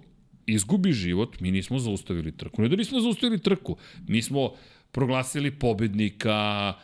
izgubi 0.46 0.92
život, 0.92 1.40
mi 1.40 1.50
nismo 1.50 1.78
zaustavili 1.78 2.32
trku. 2.36 2.62
Ne 2.62 2.68
da 2.68 2.76
nismo 2.76 3.00
zaustavili 3.00 3.38
trku, 3.38 3.76
mi 4.08 4.22
smo 4.22 4.52
proglasili 4.92 5.50
pobednika, 5.50 6.74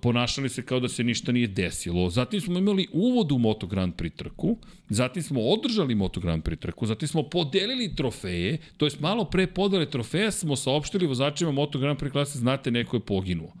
ponašali 0.00 0.48
se 0.48 0.62
kao 0.62 0.80
da 0.80 0.88
se 0.88 1.04
ništa 1.04 1.32
nije 1.32 1.46
desilo. 1.46 2.10
Zatim 2.10 2.40
smo 2.40 2.58
imali 2.58 2.88
uvod 2.92 3.32
u 3.32 3.38
Moto 3.38 3.66
Grand 3.66 3.94
Prix 3.94 4.16
trku, 4.16 4.56
zatim 4.88 5.22
smo 5.22 5.40
održali 5.40 5.94
Moto 5.94 6.20
Grand 6.20 6.42
Prix 6.42 6.58
trku, 6.58 6.86
zatim 6.86 7.08
smo 7.08 7.22
podelili 7.22 7.96
trofeje, 7.96 8.58
to 8.76 8.86
jest 8.86 9.00
malo 9.00 9.24
pre 9.24 9.46
podele 9.46 9.90
trofeja 9.90 10.30
smo 10.30 10.56
saopštili 10.56 11.06
vozačima 11.06 11.52
Moto 11.52 11.78
Grand 11.78 11.98
Prix 12.00 12.12
klase, 12.12 12.38
znate, 12.38 12.70
neko 12.70 12.96
je 12.96 13.00
poginuo. 13.00 13.52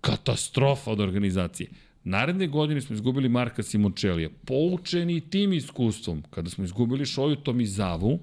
Katastrofa 0.00 0.90
od 0.90 1.00
organizacije. 1.00 1.70
Naredne 2.04 2.46
godine 2.46 2.80
smo 2.80 2.94
izgubili 2.94 3.28
Marka 3.28 3.62
Simončelija. 3.62 4.28
Poučeni 4.44 5.20
tim 5.20 5.52
iskustvom, 5.52 6.22
kada 6.30 6.50
smo 6.50 6.64
izgubili 6.64 7.06
Šoju 7.06 7.36
Tomizavu, 7.36 8.20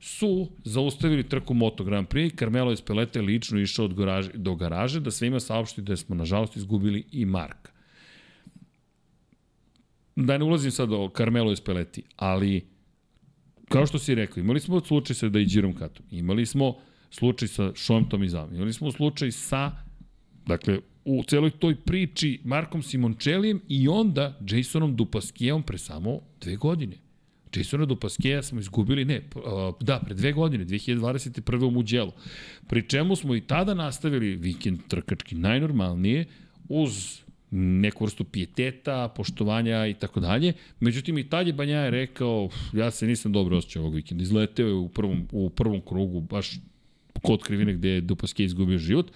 su 0.00 0.48
zaustavili 0.64 1.28
trku 1.28 1.54
Moto 1.54 1.84
Grand 1.84 2.08
Prix. 2.08 2.38
Carmelo 2.38 2.72
Espeleta 2.72 3.20
lično 3.20 3.60
išao 3.60 3.84
od 3.84 3.94
garaže, 3.94 4.30
do 4.34 4.54
garaže 4.54 5.00
da 5.00 5.10
svima 5.10 5.40
saopšti 5.40 5.82
da 5.82 5.96
smo 5.96 6.14
nažalost 6.14 6.56
izgubili 6.56 7.04
i 7.12 7.24
Marka. 7.24 7.72
Da 10.16 10.38
ne 10.38 10.44
ulazim 10.44 10.70
sad 10.70 10.92
o 10.92 11.10
Carmelo 11.16 11.52
Espeleti, 11.52 12.02
ali 12.16 12.66
kao 13.68 13.86
što 13.86 13.98
si 13.98 14.14
rekao, 14.14 14.40
imali 14.40 14.60
smo 14.60 14.80
slučaj 14.80 15.14
sa 15.14 15.28
Daijirom 15.28 15.74
Katom, 15.74 16.06
imali 16.10 16.46
smo 16.46 16.74
slučaj 17.10 17.48
sa 17.48 17.72
Šojem 17.74 18.08
Tomizavom, 18.08 18.54
imali 18.54 18.72
smo 18.72 18.92
slučaj 18.92 19.32
sa, 19.32 19.72
dakle, 20.46 20.80
u 21.04 21.22
celoj 21.22 21.50
toj 21.50 21.76
priči 21.76 22.40
Markom 22.44 22.82
Simončelijem 22.82 23.60
i 23.68 23.88
onda 23.88 24.38
Jasonom 24.50 24.96
Dupaskijevom 24.96 25.62
pre 25.62 25.78
samo 25.78 26.20
dve 26.40 26.56
godine. 26.56 27.07
Jasona 27.56 27.84
Dupaskeja 27.84 28.42
smo 28.42 28.60
izgubili, 28.60 29.04
ne, 29.04 29.22
da, 29.80 30.00
pre 30.04 30.14
dve 30.14 30.32
godine, 30.32 30.66
2021. 30.66 31.64
u 31.64 31.70
Muđelu. 31.70 32.12
Pri 32.66 32.88
čemu 32.88 33.16
smo 33.16 33.34
i 33.34 33.40
tada 33.40 33.74
nastavili 33.74 34.36
vikend 34.36 34.80
trkački 34.88 35.34
najnormalnije, 35.34 36.24
uz 36.68 37.20
neku 37.50 38.04
vrstu 38.04 38.24
pijeteta, 38.24 39.08
poštovanja 39.16 39.86
i 39.86 39.94
tako 39.94 40.20
dalje. 40.20 40.52
Međutim, 40.80 41.18
i 41.18 41.28
tad 41.28 41.46
je 41.46 41.52
Banja 41.52 41.78
je 41.78 41.90
rekao, 41.90 42.48
ja 42.72 42.90
se 42.90 43.06
nisam 43.06 43.32
dobro 43.32 43.56
osjećao 43.56 43.82
ovog 43.82 43.94
vikenda. 43.94 44.22
Izleteo 44.22 44.66
je 44.66 44.74
u 44.74 44.88
prvom, 44.88 45.28
u 45.32 45.50
prvom 45.50 45.80
krugu, 45.80 46.20
baš 46.20 46.50
kod 47.22 47.42
krivine 47.42 47.74
gde 47.74 47.88
je 47.88 48.00
Dupaske 48.00 48.44
izgubio 48.44 48.78
život 48.78 49.10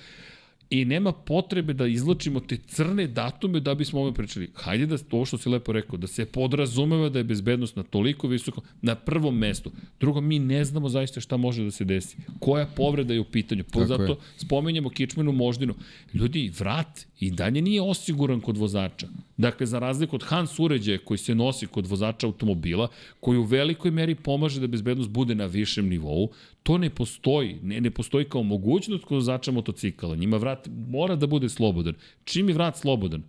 i 0.72 0.84
nema 0.84 1.12
potrebe 1.12 1.72
da 1.72 1.86
izločimo 1.86 2.40
te 2.40 2.56
crne 2.56 3.06
datume 3.06 3.60
da 3.60 3.74
bismo 3.74 4.00
ove 4.00 4.14
pričali. 4.14 4.50
Hajde 4.54 4.86
da 4.86 4.98
to 4.98 5.24
što 5.24 5.38
si 5.38 5.48
lepo 5.48 5.72
rekao, 5.72 5.98
da 5.98 6.06
se 6.06 6.24
podrazumeva 6.24 7.08
da 7.08 7.18
je 7.18 7.24
bezbednost 7.24 7.76
na 7.76 7.82
toliko 7.82 8.28
visoko, 8.28 8.62
na 8.82 8.94
prvom 8.94 9.36
mestu. 9.38 9.72
Drugo, 10.00 10.20
mi 10.20 10.38
ne 10.38 10.64
znamo 10.64 10.88
zaista 10.88 11.20
šta 11.20 11.36
može 11.36 11.64
da 11.64 11.70
se 11.70 11.84
desi. 11.84 12.16
Koja 12.40 12.66
povreda 12.66 13.14
je 13.14 13.20
u 13.20 13.24
pitanju. 13.24 13.64
Po, 13.72 13.84
zato 13.84 14.12
je. 14.12 14.16
spomenjamo 14.36 14.90
kičmenu 14.90 15.32
moždinu. 15.32 15.74
Ljudi, 16.14 16.52
vrat 16.58 17.00
i 17.20 17.30
dalje 17.30 17.62
nije 17.62 17.82
osiguran 17.82 18.40
kod 18.40 18.56
vozača. 18.56 19.08
Dakle, 19.42 19.66
za 19.66 19.78
razliku 19.78 20.16
od 20.16 20.22
Hans 20.22 20.58
uređaja 20.58 20.98
koji 21.04 21.18
se 21.18 21.34
nosi 21.34 21.66
kod 21.66 21.86
vozača 21.86 22.26
automobila, 22.26 22.88
koji 23.20 23.38
u 23.38 23.42
velikoj 23.42 23.90
meri 23.90 24.14
pomaže 24.14 24.60
da 24.60 24.66
bezbednost 24.70 25.10
bude 25.10 25.34
na 25.34 25.46
višem 25.46 25.88
nivou, 25.88 26.28
to 26.62 26.78
ne 26.78 26.90
postoji. 26.90 27.58
Ne, 27.62 27.80
ne 27.80 27.90
postoji 27.90 28.28
kao 28.28 28.42
mogućnost 28.42 29.04
kod 29.04 29.14
vozača 29.14 29.52
motocikala. 29.52 30.16
Njima 30.16 30.36
vrat 30.36 30.68
mora 30.88 31.16
da 31.16 31.26
bude 31.26 31.48
slobodan. 31.48 31.94
Čim 32.24 32.48
je 32.48 32.54
vrat 32.54 32.78
slobodan, 32.78 33.22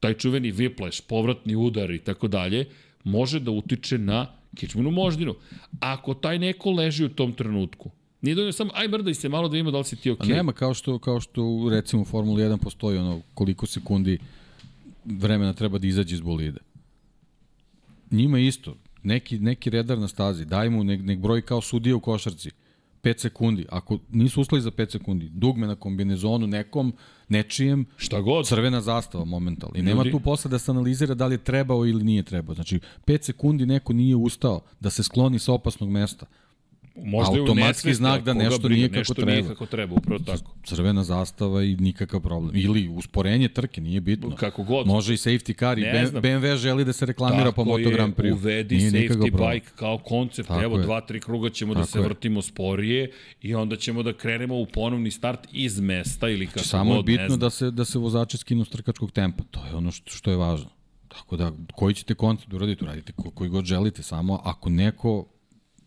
taj 0.00 0.14
čuveni 0.14 0.52
whiplash, 0.52 1.02
povratni 1.06 1.56
udar 1.56 1.90
i 1.90 1.98
tako 1.98 2.28
dalje, 2.28 2.66
može 3.04 3.40
da 3.40 3.50
utiče 3.50 3.98
na 3.98 4.26
kičmenu 4.56 4.90
moždinu. 4.90 5.34
Ako 5.80 6.14
taj 6.14 6.38
neko 6.38 6.70
leži 6.70 7.04
u 7.04 7.08
tom 7.08 7.32
trenutku, 7.32 7.90
Nije 8.22 8.34
dovoljno 8.34 8.52
samo, 8.52 8.70
aj 8.74 8.88
mrdaj 8.88 9.14
se 9.14 9.28
malo 9.28 9.48
da 9.48 9.52
vidimo 9.52 9.70
da 9.70 9.78
li 9.78 9.84
si 9.84 9.96
ti 9.96 10.10
okej. 10.10 10.26
Okay. 10.26 10.32
A 10.32 10.36
nema 10.36 10.52
kao 10.52 10.74
što, 10.74 10.98
kao 10.98 11.20
što 11.20 11.68
recimo 11.70 12.02
u 12.02 12.04
Formuli 12.04 12.42
1 12.42 12.56
postoji 12.56 12.98
ono 12.98 13.20
koliko 13.34 13.66
sekundi 13.66 14.18
vremena 15.04 15.52
treba 15.52 15.78
da 15.78 15.86
izađe 15.86 16.14
iz 16.14 16.20
bolida. 16.20 16.60
Njima 18.10 18.38
isto. 18.38 18.76
Neki, 19.02 19.38
neki 19.38 19.70
redar 19.70 19.98
na 19.98 20.08
stazi, 20.08 20.44
daj 20.44 20.70
mu 20.70 20.84
nek, 20.84 21.00
nek 21.02 21.18
broj 21.18 21.42
kao 21.42 21.60
sudija 21.60 21.96
u 21.96 22.00
košarci. 22.00 22.50
5 23.02 23.18
sekundi. 23.18 23.66
Ako 23.70 23.98
nisu 24.10 24.40
uslovi 24.40 24.62
za 24.62 24.70
5 24.70 24.92
sekundi, 24.92 25.28
dugme 25.28 25.66
na 25.66 25.74
kombinezonu 25.74 26.46
nekom, 26.46 26.92
nečijem, 27.28 27.84
šta 27.96 28.20
god. 28.20 28.46
Crvena 28.46 28.80
zastava 28.80 29.24
momentalno. 29.24 29.78
I 29.78 29.82
nema 29.82 30.04
tu 30.10 30.20
posle 30.20 30.50
da 30.50 30.58
se 30.58 30.70
analizira 30.70 31.14
da 31.14 31.26
li 31.26 31.34
je 31.34 31.44
trebao 31.44 31.86
ili 31.86 32.04
nije 32.04 32.22
trebao. 32.22 32.54
Znači, 32.54 32.80
5 33.06 33.22
sekundi 33.22 33.66
neko 33.66 33.92
nije 33.92 34.16
ustao 34.16 34.60
da 34.80 34.90
se 34.90 35.02
skloni 35.02 35.38
sa 35.38 35.52
opasnog 35.52 35.90
mesta. 35.90 36.26
Možda 36.96 37.40
automatski 37.40 37.94
znak 37.94 38.22
da 38.22 38.34
nešto 38.34 38.58
briga, 38.58 38.74
nije 38.74 38.88
kako 38.88 38.98
nešto 38.98 39.14
treba. 39.14 39.32
Nije 39.32 39.44
kako 39.46 39.66
treba, 39.66 39.94
upravo 39.94 40.18
tako. 40.26 40.54
Crvena 40.64 41.04
zastava 41.04 41.62
i 41.62 41.76
nikakav 41.76 42.20
problem. 42.20 42.56
Ili 42.56 42.88
usporenje 42.88 43.48
trke, 43.48 43.80
nije 43.80 44.00
bitno. 44.00 44.36
Kako 44.36 44.62
god. 44.62 44.86
Može 44.86 45.14
i 45.14 45.16
safety 45.16 45.58
car 45.58 45.78
i 45.78 45.82
BMW 45.82 46.56
želi 46.56 46.84
da 46.84 46.92
se 46.92 47.06
reklamira 47.06 47.44
tako 47.44 47.54
po 47.54 47.64
Moto 47.64 47.90
Grand 47.90 48.14
Prix. 48.14 48.32
Uvedi 48.32 48.76
nije 48.76 48.90
safety 48.90 49.52
bike 49.52 49.66
kao 49.76 49.98
koncept. 49.98 50.48
Tako 50.48 50.62
Evo, 50.62 50.76
je. 50.76 50.82
dva, 50.82 51.00
tri 51.00 51.20
kruga 51.20 51.50
ćemo 51.50 51.74
da 51.74 51.80
tako 51.80 51.86
da 51.86 51.92
se 51.92 51.98
je. 51.98 52.04
vrtimo 52.04 52.42
sporije 52.42 53.12
i 53.42 53.54
onda 53.54 53.76
ćemo 53.76 54.02
da 54.02 54.12
krenemo 54.12 54.58
u 54.58 54.66
ponovni 54.66 55.10
start 55.10 55.48
iz 55.52 55.80
mesta 55.80 56.28
ili 56.28 56.46
kako 56.46 56.58
znači, 56.58 56.68
samo 56.68 56.94
god, 56.94 57.08
je 57.08 57.18
bitno 57.18 57.36
da 57.36 57.50
se, 57.50 57.70
da 57.70 57.84
se 57.84 57.98
vozači 57.98 58.36
skinu 58.36 58.64
s 58.64 58.68
trkačkog 58.68 59.12
tempa. 59.12 59.44
To 59.50 59.66
je 59.66 59.74
ono 59.74 59.90
što, 59.90 60.10
što 60.10 60.30
je 60.30 60.36
važno. 60.36 60.70
Tako 61.08 61.36
da, 61.36 61.52
koji 61.72 61.94
ćete 61.94 62.14
koncept 62.14 62.52
uraditi, 62.52 62.84
uradite 62.84 63.12
koji 63.34 63.50
god 63.50 63.64
želite, 63.64 64.02
samo 64.02 64.40
ako 64.44 64.70
neko 64.70 65.26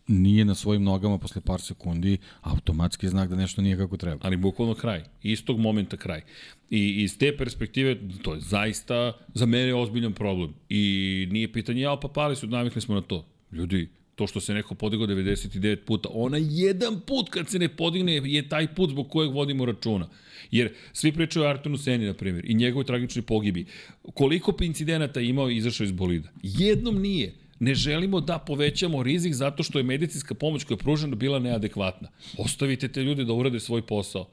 nije 0.08 0.44
na 0.44 0.54
svojim 0.54 0.82
nogama 0.82 1.18
posle 1.18 1.40
par 1.40 1.60
sekundi, 1.60 2.18
automatski 2.40 3.08
znak 3.08 3.30
da 3.30 3.36
nešto 3.36 3.62
nije 3.62 3.76
kako 3.76 3.96
treba. 3.96 4.20
Ali 4.22 4.36
bukvalno 4.36 4.74
kraj. 4.74 5.02
Istog 5.22 5.58
momenta 5.58 5.96
kraj. 5.96 6.22
I 6.70 7.02
iz 7.02 7.18
te 7.18 7.36
perspektive, 7.36 7.96
to 8.22 8.34
je 8.34 8.40
zaista 8.40 9.12
za 9.34 9.46
mene 9.46 9.74
ozbiljan 9.74 10.12
problem. 10.12 10.54
I 10.68 11.28
nije 11.30 11.52
pitanje, 11.52 11.80
ja 11.80 11.96
pa 12.02 12.08
pali 12.08 12.36
su, 12.36 12.46
navikli 12.46 12.80
smo 12.80 12.94
na 12.94 13.00
to. 13.00 13.26
Ljudi, 13.52 13.88
to 14.14 14.26
što 14.26 14.40
se 14.40 14.54
neko 14.54 14.74
podigao 14.74 15.06
99 15.06 15.76
puta, 15.76 16.08
ona 16.12 16.38
jedan 16.40 17.00
put 17.06 17.28
kad 17.28 17.48
se 17.48 17.58
ne 17.58 17.68
podigne 17.68 18.12
je 18.12 18.48
taj 18.48 18.74
put 18.74 18.90
zbog 18.90 19.08
kojeg 19.10 19.32
vodimo 19.32 19.64
računa. 19.64 20.08
Jer 20.50 20.74
svi 20.92 21.12
pričaju 21.12 21.44
o 21.44 21.48
Artonu 21.48 21.76
Seni, 21.76 22.06
na 22.06 22.14
primjer, 22.14 22.50
i 22.50 22.54
njegovoj 22.54 22.84
tragičnoj 22.84 23.22
pogibi. 23.22 23.66
Koliko 24.14 24.54
incidenata 24.60 25.20
imao 25.20 25.50
i 25.50 25.56
izašao 25.56 25.84
iz 25.84 25.92
bolida? 25.92 26.28
Jednom 26.42 27.00
nije 27.00 27.34
ne 27.58 27.74
želimo 27.74 28.20
da 28.20 28.38
povećamo 28.38 29.02
rizik 29.02 29.34
zato 29.34 29.62
što 29.62 29.78
je 29.78 29.84
medicinska 29.84 30.34
pomoć 30.34 30.64
koja 30.64 30.74
je 30.74 30.78
pružena 30.78 31.16
bila 31.16 31.38
neadekvatna. 31.38 32.08
Ostavite 32.38 32.88
te 32.88 33.02
ljude 33.02 33.24
da 33.24 33.32
urade 33.32 33.60
svoj 33.60 33.82
posao. 33.82 34.28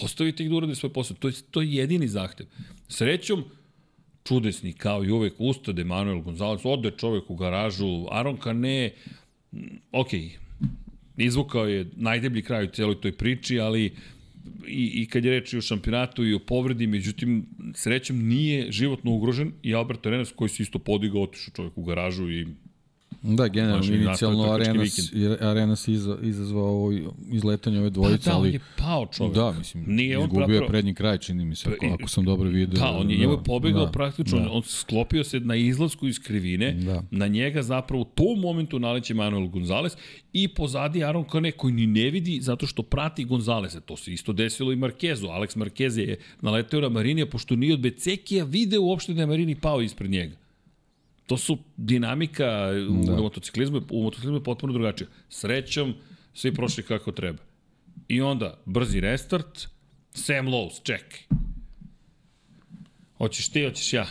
Ostavite 0.00 0.42
ih 0.42 0.50
da 0.50 0.56
urade 0.56 0.74
svoj 0.74 0.92
posao. 0.92 1.16
To 1.16 1.28
je, 1.28 1.34
to 1.50 1.62
je 1.62 1.74
jedini 1.74 2.08
zahtev. 2.08 2.46
Srećom, 2.88 3.44
čudesni, 4.24 4.72
kao 4.72 5.04
i 5.04 5.10
uvek, 5.10 5.34
ustade 5.38 5.84
Manuel 5.84 6.20
Gonzalez, 6.20 6.60
ode 6.64 6.90
čovek 6.90 7.30
u 7.30 7.36
garažu, 7.36 8.06
Aron 8.10 8.36
Kane, 8.36 8.90
ok, 9.92 10.08
izvukao 11.16 11.66
je 11.66 11.90
najdeblji 11.96 12.42
kraj 12.42 12.64
u 12.64 12.70
celoj 12.70 13.00
toj 13.00 13.12
priči, 13.12 13.60
ali 13.60 13.84
i, 14.66 15.02
i 15.02 15.06
kad 15.06 15.24
je 15.24 15.30
reč 15.30 15.52
i 15.52 15.58
o 15.58 15.60
šampionatu 15.60 16.24
i 16.24 16.34
o 16.34 16.38
povredi, 16.38 16.86
međutim, 16.86 17.46
srećem 17.74 18.28
nije 18.28 18.72
životno 18.72 19.10
ugrožen 19.10 19.52
i 19.62 19.74
Alberto 19.74 20.08
Arenas 20.08 20.32
koji 20.36 20.48
se 20.48 20.62
isto 20.62 20.78
podigao, 20.78 21.22
otišao 21.22 21.54
čovjek 21.54 21.78
u 21.78 21.84
garažu 21.84 22.30
i 22.30 22.46
Da, 23.22 23.48
generalno, 23.48 23.82
znači, 23.82 24.02
inicijalno 24.02 24.52
Arenas, 24.52 25.12
Arenas 25.40 25.88
iza, 25.88 26.18
izazvao 26.22 26.64
ovo 26.64 26.92
izletanje 27.30 27.78
ove 27.78 27.90
dvojice, 27.90 28.24
pa 28.24 28.30
da, 28.30 28.36
ali... 28.36 28.48
on 28.48 28.54
je 28.54 28.60
pao 28.78 29.06
čovjek. 29.06 29.34
Da, 29.34 29.52
mislim, 29.58 29.84
Nije 29.86 30.18
on 30.18 30.24
izgubio 30.24 30.60
je 30.60 30.66
prednji 30.66 30.94
kraj, 30.94 31.18
čini 31.18 31.44
mi 31.44 31.56
se, 31.56 31.70
ako, 31.70 31.86
ako 31.94 32.08
sam 32.08 32.24
dobro 32.24 32.48
vidio. 32.48 32.80
Da, 32.80 32.90
on 32.90 33.10
je 33.10 33.26
da, 33.26 33.36
pobegao 33.36 33.84
da, 33.84 33.92
praktično, 33.92 34.38
da. 34.38 34.50
on 34.50 34.62
sklopio 34.62 35.24
se 35.24 35.40
na 35.40 35.56
izlasku 35.56 36.08
iz 36.08 36.18
krivine, 36.18 36.72
da. 36.72 37.02
na 37.10 37.26
njega 37.26 37.62
zapravo 37.62 38.02
u 38.02 38.04
tom 38.04 38.40
momentu 38.40 38.78
naleće 38.78 39.14
Manuel 39.14 39.46
Gonzalez 39.46 39.96
i 40.32 40.48
pozadi 40.48 41.04
Aron 41.04 41.24
Kane 41.24 41.52
koji 41.52 41.74
ni 41.74 41.86
ne 41.86 42.10
vidi 42.10 42.40
zato 42.40 42.66
što 42.66 42.82
prati 42.82 43.24
Gonzaleza. 43.24 43.80
To 43.80 43.96
se 43.96 44.12
isto 44.12 44.32
desilo 44.32 44.72
i 44.72 44.76
Markezu. 44.76 45.26
Alex 45.26 45.56
Marquez 45.56 45.98
je 45.98 46.18
naleteo 46.40 46.80
na 46.80 46.88
Marinija 46.88 47.26
pošto 47.26 47.56
nije 47.56 47.74
od 47.74 47.80
Becekija 47.80 48.44
video 48.44 48.82
uopšte 48.82 49.14
da 49.14 49.20
je 49.20 49.26
Marini 49.26 49.54
pao 49.54 49.82
ispred 49.82 50.10
njega. 50.10 50.41
To 51.32 51.36
su 51.36 51.58
dinamika 51.76 52.70
u 52.90 53.04
da. 53.04 53.16
motociklizmu, 53.16 53.82
u 53.90 54.02
motociklizmu 54.02 54.36
je 54.36 54.44
potpuno 54.44 54.72
drugačija. 54.72 55.08
Srećom, 55.28 55.94
svi 56.34 56.54
prošli 56.54 56.82
kako 56.82 57.12
treba. 57.12 57.38
I 58.08 58.20
onda, 58.20 58.58
brzi 58.64 59.00
restart, 59.00 59.68
Sam 60.10 60.46
Lowe's, 60.46 60.82
čekaj. 60.82 61.20
Hoćeš 63.18 63.48
ti, 63.48 63.64
hoćeš 63.64 63.92
ja. 63.92 64.06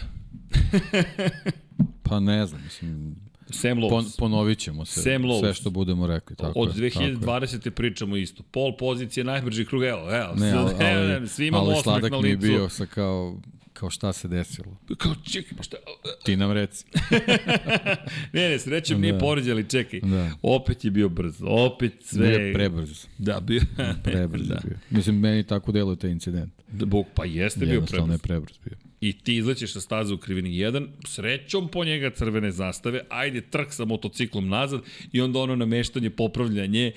pa 2.10 2.19
ne 2.19 2.45
znam, 2.45 2.61
mislim... 2.64 3.15
Sam 3.52 3.78
Lowe's. 3.78 3.90
Pon, 3.90 4.06
ponovit 4.18 4.60
ćemo 4.60 4.86
se 4.86 5.02
Sam 5.02 5.22
Lowe's. 5.23 5.40
sve 5.40 5.53
što 5.53 5.69
budemo 5.69 6.07
rekli. 6.07 6.36
Tako 6.36 6.60
Od 6.60 6.78
je, 6.78 6.90
tako 6.90 7.03
je. 7.03 7.15
2020. 7.15 7.69
pričamo 7.69 8.15
isto. 8.18 8.44
Pol 8.44 8.78
pozicije 8.78 9.23
najbrži 9.23 9.65
krug, 9.65 9.84
evo, 9.84 10.15
evo. 10.15 10.34
Ne, 10.36 10.52
ali, 10.52 10.73
ali, 10.82 11.28
svi 11.28 11.48
imamo 11.48 11.64
ali 11.64 11.72
osmeh 11.72 11.84
sladak 11.84 12.11
na 12.11 12.22
mi 12.22 12.28
je 12.28 12.36
licu. 12.36 12.48
bio 12.48 12.69
sa 12.69 12.86
kao, 12.86 13.41
kao 13.73 13.90
šta 13.90 14.14
se 14.14 14.28
desilo. 14.28 14.78
Kao, 14.98 15.15
čekaj, 15.23 15.57
pa 15.57 15.64
šta? 15.64 15.78
Ti 16.23 16.36
nam 16.36 16.52
reci. 16.52 16.86
ne, 18.34 18.49
ne, 18.49 18.60
srećem 18.60 19.02
nije 19.02 19.14
Da. 19.14 19.19
poređen, 19.19 19.52
ali 19.52 19.69
čekaj. 19.69 19.99
Da. 19.99 20.32
Opet 20.41 20.86
je 20.86 20.91
bio 20.91 21.10
brz, 21.10 21.36
opet 21.41 21.94
sve... 22.02 22.28
Je 22.28 22.53
prebrz. 22.53 23.06
Da, 23.18 23.40
bio... 23.40 23.61
Prebrz 24.03 24.48
da. 24.49 24.60
bio. 24.65 24.78
Mislim, 24.90 25.19
meni 25.19 25.44
tako 25.44 25.72
deluje 25.72 25.95
taj 25.95 26.10
incident. 26.10 26.53
Da, 26.68 26.86
Bog, 26.86 27.06
pa 27.15 27.26
jeste 27.26 27.60
bio 27.60 27.73
Jednostavno 27.73 28.06
prebrz. 28.07 28.19
je 28.19 28.23
prebrz 28.23 28.57
bio. 28.65 28.91
I 29.02 29.14
ti 29.14 29.36
izlećeš 29.36 29.73
sa 29.73 29.82
staze 29.82 30.14
u 30.14 30.18
krivini 30.18 30.49
1, 30.52 30.88
srećom 31.06 31.68
po 31.68 31.84
njega 31.84 32.10
crvene 32.10 32.52
zastave, 32.52 33.02
ajde 33.10 33.41
trk 33.41 33.68
sa 33.69 33.86
motociklom 33.86 34.49
nazad 34.49 34.82
i 35.11 35.22
onda 35.22 35.40
ono 35.40 35.56
nameštanje, 35.56 36.10
popravljanje, 36.10 36.91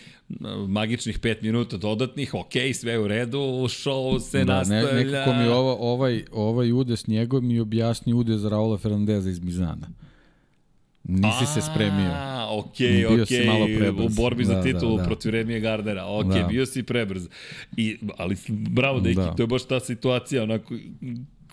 magičnih 0.68 1.20
5 1.20 1.42
minuta 1.42 1.76
dodatnih, 1.76 2.34
ok, 2.34 2.52
sve 2.74 2.98
u 2.98 3.08
redu, 3.08 3.38
show 3.60 4.20
se 4.20 4.38
Da, 4.38 4.54
nastavlja. 4.54 4.92
ne, 4.94 5.04
nekako 5.04 5.32
mi 5.32 5.44
ovo, 5.44 5.76
ovaj, 5.82 6.24
ovaj 6.32 6.72
udes 6.72 7.06
njegov 7.06 7.42
mi 7.42 7.60
objasni 7.60 8.12
udes 8.12 8.44
Raula 8.44 8.78
Fernandeza 8.78 9.30
iz 9.30 9.40
Mizana. 9.40 9.88
Nisi 11.04 11.46
se 11.46 11.60
spremio. 11.62 12.10
A, 12.12 12.48
ok, 12.50 12.78
Bio 12.78 13.14
ok, 13.14 13.28
si 13.28 13.44
malo 13.46 13.66
prebrz. 13.68 14.04
u 14.06 14.08
borbi 14.12 14.44
za 14.44 14.54
Da, 14.54 14.62
titulu 14.62 14.96
da, 14.96 15.02
da. 15.02 15.06
protiv 15.06 15.30
Remije 15.30 15.60
Gardera, 15.60 16.06
ok, 16.08 16.26
Da. 16.26 16.42
bio 16.42 16.66
si 16.66 16.82
prebrz. 16.82 17.28
I, 17.76 17.96
ali 18.16 18.36
bravo, 18.48 19.00
deki, 19.00 19.14
Da. 19.16 19.34
to 19.34 19.42
je 19.42 19.46
baš 19.46 19.64
ta 19.64 19.80
situacija, 19.80 20.42
onako, 20.42 20.74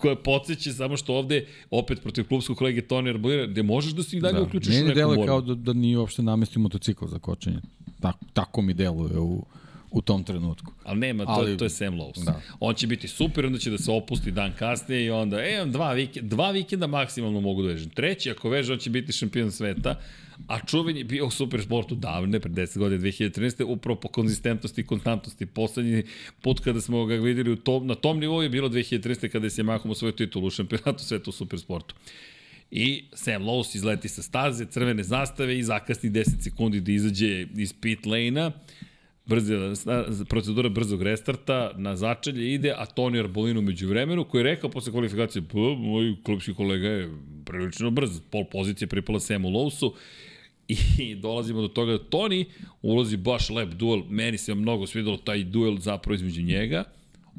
koja 0.02 0.16
podsjeća 0.16 0.72
samo 0.72 0.96
što 0.96 1.14
ovde, 1.14 1.46
opet 1.70 2.02
protiv 2.02 2.24
klubskog 2.24 2.56
kolege 2.56 2.80
Tony 2.82 3.10
Arbolira, 3.10 3.46
gde 3.46 3.62
možeš 3.62 3.92
da 3.92 4.02
se 4.02 4.16
i 4.16 4.20
dalje 4.20 4.34
Da. 4.34 4.42
uključiš 4.42 4.68
u 4.68 4.72
Meni 4.72 4.84
neku 4.84 4.96
deluje 4.96 5.16
borbu. 5.16 5.26
kao 5.26 5.40
da, 5.40 5.54
da 5.54 5.72
nije 5.72 5.98
uopšte 5.98 6.22
namestio 6.22 6.60
motocikl 6.60 7.06
za 7.06 7.18
kočenje. 7.18 7.58
Tako, 8.00 8.18
tako 8.32 8.62
mi 8.62 8.74
deluje 8.74 9.18
u, 9.18 9.44
u 9.92 10.02
tom 10.02 10.24
trenutku. 10.24 10.72
Ali 10.84 10.98
nema, 10.98 11.24
to, 11.24 11.30
Ali- 11.30 11.56
to 11.56 11.64
je 11.64 11.70
Sam 11.70 11.94
Lowe's. 11.94 12.24
Da. 12.24 12.40
On 12.60 12.74
će 12.74 12.86
biti 12.86 13.08
super, 13.08 13.46
onda 13.46 13.58
će 13.58 13.70
da 13.70 13.78
se 13.78 13.90
opusti 13.90 14.30
dan 14.30 14.52
kasnije 14.58 15.04
i 15.04 15.10
onda, 15.10 15.42
e, 15.44 15.54
imam 15.54 15.72
dva, 15.72 15.92
vikenda, 15.92 16.36
dva 16.36 16.50
vikenda 16.50 16.86
maksimalno 16.86 17.40
mogu 17.40 17.62
da 17.62 17.68
vežem. 17.68 17.90
Treći, 17.90 18.30
ako 18.30 18.48
veže, 18.48 18.72
on 18.72 18.78
će 18.78 18.90
biti 18.90 19.12
šampion 19.12 19.52
sveta, 19.52 20.00
a 20.48 20.66
čuven 20.66 20.96
je 20.96 21.04
bio 21.04 21.26
u 21.26 21.30
super 21.30 21.62
sportu 21.62 21.94
davne, 21.94 22.40
pre 22.40 22.50
10 22.50 22.78
godina, 22.78 23.02
2013. 23.02 23.64
upravo 23.64 24.00
po 24.00 24.08
konzistentnosti 24.08 24.80
i 24.80 24.86
konstantnosti. 24.86 25.46
Poslednji 25.46 26.02
put 26.40 26.60
kada 26.60 26.80
smo 26.80 27.04
ga 27.04 27.14
videli 27.14 27.50
u 27.50 27.56
tom, 27.56 27.86
na 27.86 27.94
tom 27.94 28.18
nivou 28.18 28.42
je 28.42 28.48
bilo 28.48 28.68
2013. 28.68 29.28
kada 29.28 29.46
je 29.46 29.50
Yamahom 29.50 29.90
osvojio 29.90 30.12
titulu 30.12 30.46
u 30.46 30.50
šampionatu 30.50 31.04
sveta 31.04 31.30
u 31.30 31.32
super 31.32 31.60
sportu. 31.60 31.94
I 32.70 33.04
Sam 33.12 33.42
Lowe's 33.42 33.76
izleti 33.76 34.08
sa 34.08 34.22
staze, 34.22 34.66
crvene 34.66 35.02
zastave 35.02 35.58
i 35.58 35.62
zakasni 35.62 36.10
10 36.10 36.40
sekundi 36.40 36.80
da 36.80 36.92
izađe 36.92 37.46
iz 37.56 37.72
pit 37.72 38.06
lane-a. 38.06 38.50
Brze, 39.26 39.54
procedura 40.28 40.68
brzog 40.68 41.02
restarta 41.02 41.72
na 41.76 41.96
začelje 41.96 42.54
ide, 42.54 42.74
a 42.76 42.86
Toni 42.86 43.18
Arbolino 43.18 43.60
među 43.60 43.88
vremenu, 43.88 44.24
koji 44.24 44.40
je 44.40 44.44
rekao 44.44 44.70
posle 44.70 44.92
kvalifikacije, 44.92 45.42
pa, 45.52 45.58
moj 45.58 46.16
klubski 46.22 46.54
kolega 46.54 46.88
je 46.88 47.10
prilično 47.44 47.90
brz, 47.90 48.20
pol 48.30 48.44
pozicije 48.44 48.88
pripala 48.88 49.20
Samu 49.20 49.48
Lowsu, 49.48 49.92
I 50.98 51.14
dolazimo 51.14 51.60
do 51.60 51.68
toga 51.68 51.92
da 51.92 51.98
Toni 51.98 52.46
ulazi 52.82 53.16
baš 53.16 53.50
lep 53.50 53.68
duel. 53.68 54.02
Meni 54.08 54.38
se 54.38 54.54
mnogo 54.54 54.86
svidelo 54.86 55.16
taj 55.16 55.44
duel 55.44 55.78
zapravo 55.78 56.14
između 56.14 56.42
njega. 56.42 56.84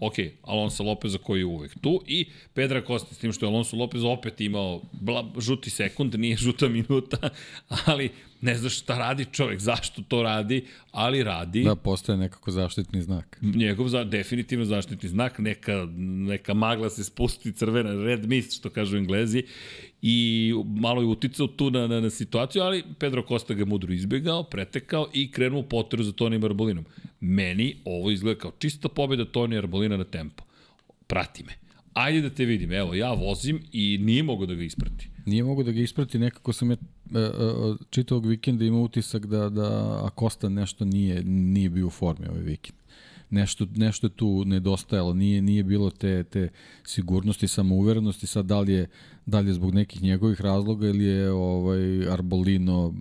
Ok, 0.06 0.16
Alonso 0.42 0.84
Lopeza 0.84 1.18
koji 1.18 1.40
je 1.40 1.46
uvek 1.46 1.80
tu 1.82 2.02
i 2.08 2.26
Pedra 2.54 2.82
Costa 2.88 3.16
s 3.16 3.18
tim 3.18 3.32
što 3.34 3.46
je 3.46 3.48
Alonso 3.48 3.78
Lopez 3.78 4.04
opet 4.04 4.42
imao 4.42 4.82
bla, 4.92 5.32
žuti 5.38 5.70
sekund, 5.70 6.16
nije 6.16 6.38
žuta 6.38 6.68
minuta, 6.70 7.30
ali 7.86 8.10
ne 8.42 8.58
znaš 8.58 8.80
šta 8.80 8.98
radi 8.98 9.26
čovek, 9.32 9.60
zašto 9.60 10.02
to 10.08 10.24
radi, 10.24 10.66
ali 10.92 11.24
radi. 11.24 11.64
Da, 11.64 11.76
postaje 11.76 12.18
nekako 12.18 12.52
zaštitni 12.52 13.02
znak. 13.02 13.38
Njegov 13.42 13.88
za, 13.88 14.04
definitivno 14.04 14.66
zaštitni 14.66 15.10
znak, 15.10 15.40
neka, 15.40 15.88
neka 16.28 16.54
magla 16.54 16.90
se 16.90 17.04
spusti 17.04 17.54
crvena, 17.54 18.04
red 18.04 18.30
mist, 18.30 18.60
što 18.60 18.70
kažu 18.70 18.98
englezi, 18.98 19.44
i 20.06 20.54
malo 20.66 21.02
je 21.02 21.08
uticao 21.08 21.48
tu 21.48 21.72
na, 21.72 21.88
na, 21.88 22.02
na 22.02 22.10
situaciju, 22.10 22.62
ali 22.62 22.84
Pedro 23.00 23.24
Costa 23.28 23.54
ga 23.54 23.66
mudro 23.66 23.94
izbjegao, 23.94 24.44
pretekao 24.44 25.08
i 25.14 25.32
krenuo 25.32 25.60
u 25.60 25.64
poteru 25.64 26.04
za 26.04 26.12
Tonijem 26.12 26.44
Arbolinom. 26.44 26.86
Meni 27.20 27.76
ovo 27.86 28.12
izgleda 28.12 28.40
kao 28.40 28.52
čista 28.60 28.90
pobjeda 28.90 29.26
Tonija 29.26 29.60
Arbolina 29.60 29.98
na 29.98 30.04
tempo. 30.04 30.44
Prati 31.08 31.44
me. 31.44 31.54
Ajde 31.94 32.22
da 32.22 32.30
te 32.30 32.46
vidim. 32.46 32.72
Evo, 32.72 32.94
ja 32.94 33.14
vozim 33.14 33.64
i 33.72 33.98
nije 34.02 34.24
mogo 34.24 34.46
da 34.46 34.54
ga 34.54 34.64
isprati. 34.64 35.10
Nije 35.26 35.44
mogu 35.44 35.64
da 35.64 35.72
ga 35.72 35.80
isprati, 35.80 36.20
nekako 36.20 36.54
sam 36.54 36.72
je 36.72 36.78
e, 37.16 37.20
e, 37.20 37.30
čitavog 37.90 38.26
vikenda 38.26 38.66
imao 38.66 38.82
utisak 38.82 39.26
da, 39.26 39.50
da 39.50 40.00
Acosta 40.06 40.50
nešto 40.50 40.86
nije, 40.86 41.24
nije 41.24 41.70
bio 41.70 41.88
u 41.88 41.90
formi 41.90 42.28
ovaj 42.28 42.42
vikend. 42.42 42.78
Nešto, 43.34 43.66
nešto 43.76 44.08
je 44.08 44.12
tu 44.12 44.46
nedostajalo, 44.46 45.14
nije, 45.14 45.42
nije 45.42 45.64
bilo 45.64 45.90
te, 45.90 46.24
te 46.24 46.50
sigurnosti, 46.84 47.48
samouverenosti, 47.48 48.28
sad 48.28 48.46
da 48.46 48.60
li 48.60 48.74
je, 48.74 48.88
da 49.26 49.40
li 49.40 49.50
je 49.50 49.54
zbog 49.54 49.74
nekih 49.74 50.04
njegovih 50.04 50.42
razloga 50.42 50.88
ili 50.88 51.04
je 51.04 51.32
ovaj 51.32 52.10
Arbolino 52.10 52.94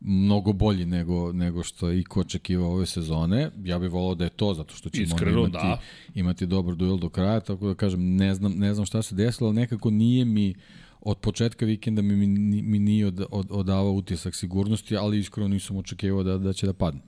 mnogo 0.00 0.52
bolji 0.52 0.86
nego, 0.86 1.32
nego 1.32 1.62
što 1.62 1.88
je 1.88 2.00
Iko 2.00 2.20
očekivao 2.20 2.72
ove 2.72 2.86
sezone. 2.86 3.50
Ja 3.64 3.78
bih 3.78 3.90
volao 3.90 4.14
da 4.14 4.24
je 4.24 4.30
to, 4.30 4.54
zato 4.54 4.74
što 4.74 4.90
ćemo 4.90 5.04
Iskreno, 5.04 5.38
imati, 5.38 5.52
da. 5.52 5.80
imati 6.14 6.46
dobar 6.46 6.74
duel 6.74 6.96
do 6.96 7.08
kraja, 7.08 7.40
tako 7.40 7.68
da 7.68 7.74
kažem, 7.74 8.16
ne 8.16 8.34
znam, 8.34 8.52
ne 8.52 8.74
znam 8.74 8.86
šta 8.86 9.02
se 9.02 9.14
desilo, 9.14 9.48
ali 9.48 9.56
nekako 9.56 9.90
nije 9.90 10.24
mi 10.24 10.54
od 11.00 11.18
početka 11.18 11.66
vikenda 11.66 12.02
mi, 12.02 12.16
mi, 12.26 12.62
mi 12.62 12.78
nije 12.78 13.06
od, 13.06 13.26
od, 13.30 13.46
odavao 13.50 13.92
utisak 13.92 14.34
sigurnosti, 14.34 14.96
ali 14.96 15.18
iskreno 15.18 15.48
nisam 15.48 15.76
očekivao 15.76 16.22
da, 16.22 16.38
da 16.38 16.52
će 16.52 16.66
da 16.66 16.72
padne. 16.72 17.00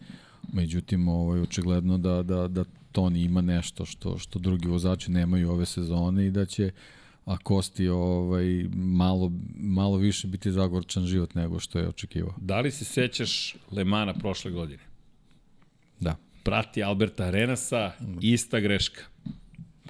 Međutim, 0.52 1.09
ovaj, 1.09 1.40
očigledno 1.40 1.98
da, 1.98 2.22
da, 2.22 2.48
da 2.48 2.64
Toni 2.93 3.22
ima 3.22 3.40
nešto 3.40 3.85
što, 3.85 4.18
što 4.18 4.39
drugi 4.39 4.68
vozači 4.68 5.10
nemaju 5.10 5.51
ove 5.51 5.66
sezone 5.66 6.27
i 6.27 6.31
da 6.31 6.47
će 6.47 6.70
a 7.24 7.36
Kosti 7.36 7.89
ovaj, 7.89 8.64
malo, 8.72 9.32
malo 9.56 9.97
više 9.97 10.28
biti 10.28 10.52
zagorčan 10.52 11.06
život 11.06 11.35
nego 11.35 11.59
što 11.59 11.78
je 11.78 11.89
očekivao. 11.89 12.35
Da 12.40 12.60
li 12.60 12.70
se 12.70 12.85
sećaš 12.85 13.56
Lemana 13.70 14.14
prošle 14.14 14.51
godine? 14.51 14.82
Da. 16.01 16.16
Prati 16.43 16.82
Alberta 16.82 17.24
Arenasa, 17.24 17.93
ista 18.20 18.60
greška. 18.60 19.02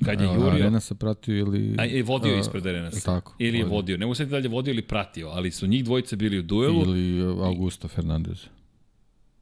Kad 0.05 0.21
je 0.21 0.29
A, 0.29 0.35
Jurio... 0.35 0.51
Arena 0.51 0.81
se 0.81 0.95
pratio 0.95 1.37
ili... 1.37 1.75
A 1.79 1.85
je 1.85 2.03
vodio 2.03 2.35
a, 2.35 2.39
ispred 2.39 2.67
Arenasa. 2.67 3.01
Tako. 3.01 3.35
Ili 3.39 3.59
je 3.59 3.65
vodio. 3.65 3.77
vodio. 3.77 3.97
Ne 3.97 4.07
mogu 4.07 4.15
sad 4.15 4.29
da 4.29 4.37
li 4.37 4.45
je 4.45 4.49
vodio 4.49 4.73
ili 4.73 4.83
pratio, 4.83 5.29
ali 5.29 5.51
su 5.51 5.67
njih 5.67 5.85
dvojice 5.85 6.17
bili 6.17 6.39
u 6.39 6.43
duelu. 6.43 6.83
Ili 6.83 7.23
Augusto 7.23 7.89
Fernandez. 7.89 8.47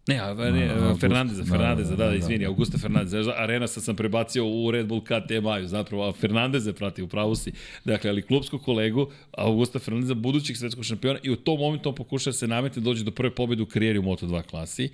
Ne, 0.09 0.19
a, 0.19 0.35
ne, 0.35 0.69
A, 0.69 0.75
Augusto. 0.75 1.01
Fernandeza, 1.01 1.43
Da, 1.43 1.51
Fernandeza, 1.51 1.91
da, 1.91 1.97
da, 1.97 2.05
da, 2.05 2.11
da, 2.11 2.17
izvini, 2.17 2.45
da. 2.45 2.49
Augusta 2.49 2.79
Fernandeza. 2.79 3.33
Arenasa 3.37 3.81
sam 3.81 3.97
prebacio 3.97 4.47
u 4.47 4.71
Red 4.71 4.87
Bull 4.87 5.01
KTM-aju, 5.01 5.67
zapravo, 5.67 6.09
a 6.09 6.13
Fernandeza 6.13 6.73
prati, 6.73 7.03
u 7.03 7.09
pravu 7.09 7.35
si. 7.35 7.53
Dakle, 7.85 8.11
ali 8.11 8.23
klubskog 8.23 8.63
kolegu, 8.63 9.11
Augusta 9.33 9.79
Fernandeza, 9.79 10.15
budućeg 10.15 10.57
svetskog 10.57 10.85
šampiona, 10.85 11.19
i 11.23 11.31
u 11.31 11.37
tom 11.37 11.59
momentu 11.59 11.89
on 11.89 11.95
pokuša 11.95 12.31
da 12.31 12.35
se 12.35 12.47
nametne, 12.47 12.83
dođe 12.83 13.05
do 13.05 13.11
prve 13.11 13.35
pobjede 13.35 13.63
u 13.63 13.67
karijeri 13.67 13.99
u 13.99 14.03
Moto2 14.03 14.43
klasi, 14.43 14.89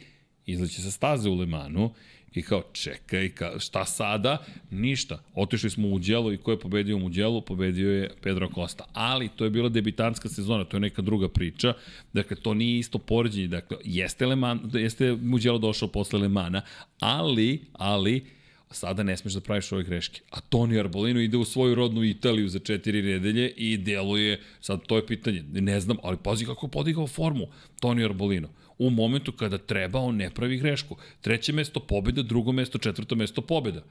izleće 0.46 0.82
sa 0.82 0.90
staze 0.90 1.28
u 1.28 1.34
Lemanu, 1.34 1.90
I 2.34 2.42
kao, 2.42 2.62
čekaj, 2.72 3.28
ka, 3.28 3.58
šta 3.58 3.84
sada? 3.84 4.44
Ništa. 4.70 5.22
Otišli 5.34 5.70
smo 5.70 5.88
u 5.88 5.90
Muđelu 5.90 6.32
i 6.32 6.36
ko 6.36 6.50
je 6.50 6.58
pobedio 6.58 6.96
u 6.96 6.98
Muđelu? 6.98 7.40
Pobedio 7.40 7.90
je 7.92 8.10
Pedro 8.22 8.48
Costa. 8.54 8.84
Ali 8.92 9.28
to 9.28 9.44
je 9.44 9.50
bila 9.50 9.68
debitanska 9.68 10.28
sezona, 10.28 10.64
to 10.64 10.76
je 10.76 10.80
neka 10.80 11.02
druga 11.02 11.28
priča. 11.28 11.72
Dakle, 12.12 12.36
to 12.36 12.54
nije 12.54 12.78
isto 12.78 12.98
poređenje. 12.98 13.48
Dakle, 13.48 13.76
jeste, 13.84 14.26
Leman, 14.26 14.70
jeste 14.72 15.12
Muđelo 15.12 15.58
došao 15.58 15.88
posle 15.88 16.18
Lemana, 16.18 16.62
ali, 17.00 17.60
ali, 17.72 18.24
sada 18.70 19.02
ne 19.02 19.16
smeš 19.16 19.34
da 19.34 19.40
praviš 19.40 19.72
ove 19.72 19.82
greške. 19.84 20.20
A 20.30 20.40
Toni 20.40 20.78
Arbolino 20.78 21.20
ide 21.20 21.36
u 21.36 21.44
svoju 21.44 21.74
rodnu 21.74 22.04
Italiju 22.04 22.48
za 22.48 22.58
četiri 22.58 23.02
nedelje 23.02 23.50
i 23.56 23.76
deluje, 23.76 24.40
sad 24.60 24.86
to 24.86 24.96
je 24.96 25.06
pitanje, 25.06 25.44
ne 25.52 25.80
znam, 25.80 25.96
ali 26.02 26.16
pazi 26.22 26.44
kako 26.44 26.66
je 26.66 26.70
podigao 26.70 27.06
formu 27.06 27.46
Toni 27.80 28.04
Arbolino. 28.04 28.48
U 28.78 28.90
momentu 28.90 29.32
kada 29.32 29.58
treba, 29.58 29.98
on 29.98 30.16
ne 30.16 30.30
pravi 30.30 30.58
grešku. 30.58 30.96
Treće 31.20 31.52
mesto 31.52 31.80
pobjeda, 31.80 32.22
drugo 32.22 32.52
mesto, 32.52 32.78
četvrto 32.78 33.14
mesto 33.14 33.42
pobjeda. 33.42 33.82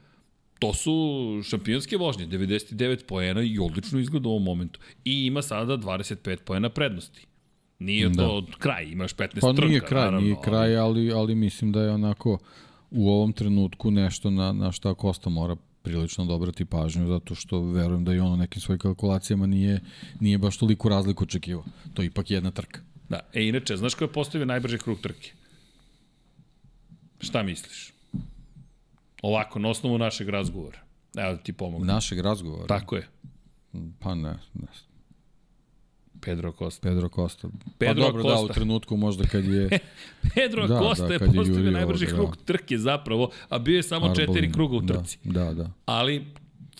To 0.58 0.74
su 0.74 1.40
šampionske 1.44 1.96
vožnje, 1.96 2.26
99 2.26 3.06
poena 3.06 3.42
i 3.42 3.58
odlično 3.58 4.00
izgleda 4.00 4.28
u 4.28 4.32
ovom 4.32 4.44
momentu. 4.44 4.80
I 5.04 5.26
ima 5.26 5.42
sada 5.42 5.76
25 5.76 6.36
poena 6.44 6.68
prednosti. 6.68 7.26
Nije 7.78 8.08
Da. 8.08 8.14
to 8.14 8.46
kraj, 8.58 8.84
imaš 8.84 9.14
15 9.16 9.40
Pa 9.40 9.52
trka. 9.52 9.68
nije 9.68 9.80
kraj, 9.80 10.04
naravno, 10.04 10.20
nije 10.20 10.36
kraj, 10.44 10.76
ali, 10.76 11.12
ali 11.12 11.34
mislim 11.34 11.72
da 11.72 11.82
je 11.82 11.90
onako 11.90 12.38
u 12.90 13.10
ovom 13.10 13.32
trenutku 13.32 13.90
nešto 13.90 14.30
na, 14.30 14.52
na 14.52 14.72
šta 14.72 14.94
Kosta 14.94 15.30
mora 15.30 15.56
prilično 15.82 16.24
dobrati 16.24 16.64
pažnju, 16.64 17.06
zato 17.06 17.34
što 17.34 17.60
verujem 17.60 18.04
da 18.04 18.14
i 18.14 18.18
on 18.18 18.32
u 18.32 18.36
nekim 18.36 18.60
svojim 18.60 18.78
kalkulacijama 18.78 19.46
nije, 19.46 19.80
nije 20.20 20.38
baš 20.38 20.56
toliko 20.56 20.88
razliku 20.88 21.24
očekivao. 21.24 21.64
To 21.94 22.02
je 22.02 22.06
ipak 22.06 22.30
jedna 22.30 22.50
trka. 22.50 22.80
Da, 23.08 23.20
e 23.32 23.48
inače, 23.48 23.76
znaš 23.76 23.94
ko 23.94 24.04
je 24.04 24.12
postavio 24.12 24.46
najbrži 24.46 24.78
krug 24.78 25.00
trke? 25.00 25.32
Šta 27.20 27.42
misliš? 27.42 27.92
Ovako, 29.22 29.58
na 29.58 29.68
osnovu 29.68 29.98
našeg 29.98 30.28
razgovora. 30.28 30.78
Evo 31.16 31.32
da 31.32 31.38
ti 31.38 31.52
pomogu. 31.52 31.84
Našeg 31.84 32.20
razgovora? 32.20 32.66
Tako 32.66 32.96
je. 32.96 33.08
Pa 33.98 34.14
ne, 34.14 34.38
ne. 34.54 34.66
Pedro 36.20 36.52
Costa. 36.52 36.88
Pedro 36.88 37.08
Costa. 37.08 37.48
Pedro 37.78 38.02
pa 38.02 38.06
dobro, 38.06 38.22
da, 38.22 38.34
u 38.34 38.38
Costa. 38.38 38.54
trenutku 38.54 38.96
možda 38.96 39.24
kad 39.24 39.44
je... 39.44 39.68
Pedro 40.34 40.66
Da, 40.66 40.78
Costa 40.78 41.06
da, 41.06 41.12
je 41.14 41.18
postavio 41.18 41.70
najbrži 41.70 42.06
krug 42.06 42.36
trke 42.44 42.78
zapravo, 42.78 43.30
a 43.48 43.58
bio 43.58 43.76
je 43.76 43.82
samo 43.82 44.06
Arbolin. 44.06 44.26
četiri 44.26 44.52
kruga 44.52 44.76
u 44.76 44.86
trci. 44.86 45.18
Da, 45.24 45.44
da. 45.44 45.52
da. 45.52 45.70
Ali 45.86 46.24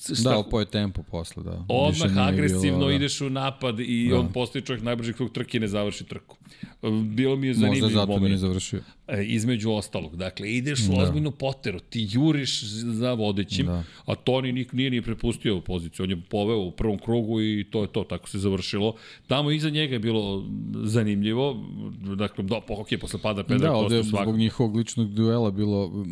šta, 0.04 0.22
Da, 0.22 0.38
opao 0.38 0.60
je 0.60 0.66
tempo 0.66 1.02
posle, 1.02 1.42
da. 1.42 1.64
Odmah 1.68 2.18
agresivno 2.18 2.78
bilo, 2.78 2.88
da. 2.88 2.94
ideš 2.94 3.20
u 3.20 3.30
napad 3.30 3.80
i 3.80 4.08
Da. 4.10 4.18
on 4.20 4.32
postoji 4.32 4.62
čovjek 4.62 4.84
najbrži 4.84 5.12
krug 5.12 5.32
trke 5.32 5.56
i 5.56 5.60
ne 5.60 5.68
završi 5.68 6.04
trku. 6.04 6.36
Bilo 7.04 7.36
mi 7.36 7.46
je 7.46 7.50
Možda 7.50 7.66
zanimljiv 7.66 7.88
zato 7.90 8.06
moment. 8.06 8.38
završio. 8.38 8.80
E, 9.08 9.24
između 9.24 9.70
ostalog. 9.70 10.16
Dakle, 10.16 10.52
ideš 10.52 10.80
u 10.80 10.92
Da. 10.92 11.02
ozbiljnu 11.02 11.30
poteru, 11.30 11.80
ti 11.80 12.08
juriš 12.10 12.62
za 12.72 13.12
vodećim, 13.12 13.66
Da. 13.66 13.82
a 14.06 14.14
Toni 14.14 14.52
nik, 14.52 14.72
nije 14.72 14.90
ni 14.90 15.02
prepustio 15.02 15.60
poziciju. 15.60 16.04
On 16.04 16.10
je 16.10 16.20
poveo 16.20 16.58
u 16.58 16.70
prvom 16.70 16.98
krugu 16.98 17.40
i 17.40 17.66
to 17.70 17.82
je 17.82 17.88
to, 17.88 18.04
tako 18.04 18.28
se 18.28 18.38
završilo. 18.38 18.94
Tamo 19.26 19.50
iza 19.50 19.70
njega 19.70 19.92
je 19.94 19.98
bilo 19.98 20.44
zanimljivo, 20.74 21.64
dakle, 22.16 22.44
do, 22.44 22.60
po, 22.60 22.74
ok, 22.74 22.86
posle 23.00 23.20
pada 23.22 23.42
Pedra 23.44 23.68
da, 23.68 23.74
Costa 23.74 23.94
je 23.94 24.04
svakako. 24.04 24.30
zbog 24.30 24.38
njihovog 24.38 24.76
ličnog 24.76 25.08
duela 25.08 25.50
bilo, 25.50 26.04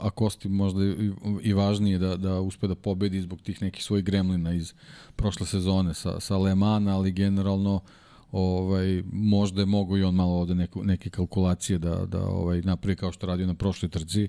a 0.00 0.10
Kosti 0.10 0.48
možda 0.48 0.84
i, 0.84 1.10
i 1.42 1.52
važnije 1.52 1.98
da, 1.98 2.16
da 2.16 2.40
uspe 2.40 2.66
da 2.66 2.74
pobedi 2.74 3.20
zbog 3.20 3.40
tih 3.40 3.62
nekih 3.62 3.84
svojih 3.84 4.04
gremlina 4.04 4.54
iz 4.54 4.74
prošle 5.16 5.46
sezone 5.46 5.94
sa, 5.94 6.20
sa 6.20 6.36
Le 6.36 6.54
Mana, 6.54 6.96
ali 6.96 7.12
generalno 7.12 7.80
ovaj 8.32 9.02
možda 9.12 9.62
je 9.62 9.66
mogo 9.66 9.96
i 9.96 10.02
on 10.02 10.14
malo 10.14 10.32
ovde 10.32 10.54
neku, 10.54 10.84
neke 10.84 11.10
kalkulacije 11.10 11.78
da 11.78 12.06
da 12.06 12.20
ovaj 12.20 12.62
napravi 12.62 12.96
kao 12.96 13.12
što 13.12 13.26
radio 13.26 13.46
na 13.46 13.54
prošloj 13.54 13.88
trci. 13.88 14.28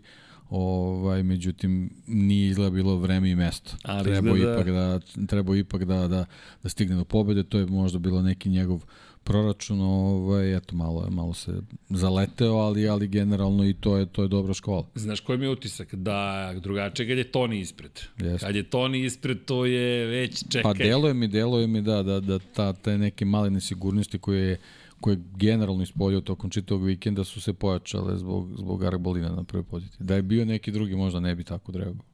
Ovaj 0.49 1.23
međutim 1.23 1.89
nije 2.07 2.49
izgleda 2.49 2.71
bilo 2.71 2.95
vreme 2.95 3.29
i 3.29 3.35
mesto. 3.35 3.71
Ali 3.83 4.03
treba 4.03 4.29
izgleda- 4.31 4.53
ipak 4.53 4.67
da 4.67 4.99
treba 5.27 5.57
ipak 5.57 5.83
da 5.83 6.07
da 6.07 6.25
da 6.63 6.69
stigne 6.69 6.95
do 6.95 7.03
pobede. 7.05 7.43
To 7.43 7.59
je 7.59 7.65
možda 7.65 7.99
bilo 7.99 8.21
neki 8.21 8.49
njegov 8.49 8.83
proračun 9.27 9.81
ovaj 9.81 10.57
eto 10.57 10.75
malo 10.75 11.03
je 11.03 11.09
malo 11.09 11.33
se 11.33 11.51
zaleteo 11.89 12.53
ali 12.53 12.89
ali 12.89 13.07
generalno 13.07 13.65
i 13.65 13.73
to 13.73 13.97
je 13.97 14.05
to 14.05 14.21
je 14.21 14.27
dobra 14.27 14.53
škola 14.53 14.85
Znaš 14.95 15.19
koji 15.19 15.37
mi 15.37 15.45
je 15.45 15.49
utisak? 15.49 15.95
Da 15.95 16.53
drugačije 16.61 17.07
kad 17.07 17.17
je 17.17 17.31
Toni 17.31 17.59
ispred. 17.59 17.91
Jeste. 18.17 18.45
Kad 18.45 18.55
je 18.55 18.63
Toni 18.63 19.05
ispred, 19.05 19.45
to 19.45 19.65
je 19.65 20.05
već 20.05 20.43
čekaj. 20.49 20.63
Pa 20.63 20.73
deluje 20.73 21.13
mi, 21.13 21.27
deluje 21.27 21.67
mi 21.67 21.81
da, 21.81 22.03
da, 22.03 22.19
da 22.19 22.39
ta, 22.39 22.73
te 22.73 22.97
neke 22.97 23.25
male 23.25 23.49
nesigurnosti 23.49 24.19
koje 24.19 24.41
je 24.41 24.57
koje 25.01 25.13
je 25.13 25.23
generalno 25.35 25.83
ispoljio 25.83 26.21
tokom 26.21 26.49
čitavog 26.49 26.85
vikenda 26.85 27.23
su 27.23 27.41
se 27.41 27.53
pojačale 27.53 28.17
zbog, 28.17 28.49
zbog 28.57 28.83
Arbolina 28.83 29.29
na 29.29 29.43
prvoj 29.43 29.63
poziciji. 29.63 29.97
Da 29.99 30.15
je 30.15 30.21
bio 30.21 30.45
neki 30.45 30.71
drugi 30.71 30.95
možda 30.95 31.19
ne 31.19 31.35
bi 31.35 31.43
tako 31.43 31.71
trebao. 31.71 32.05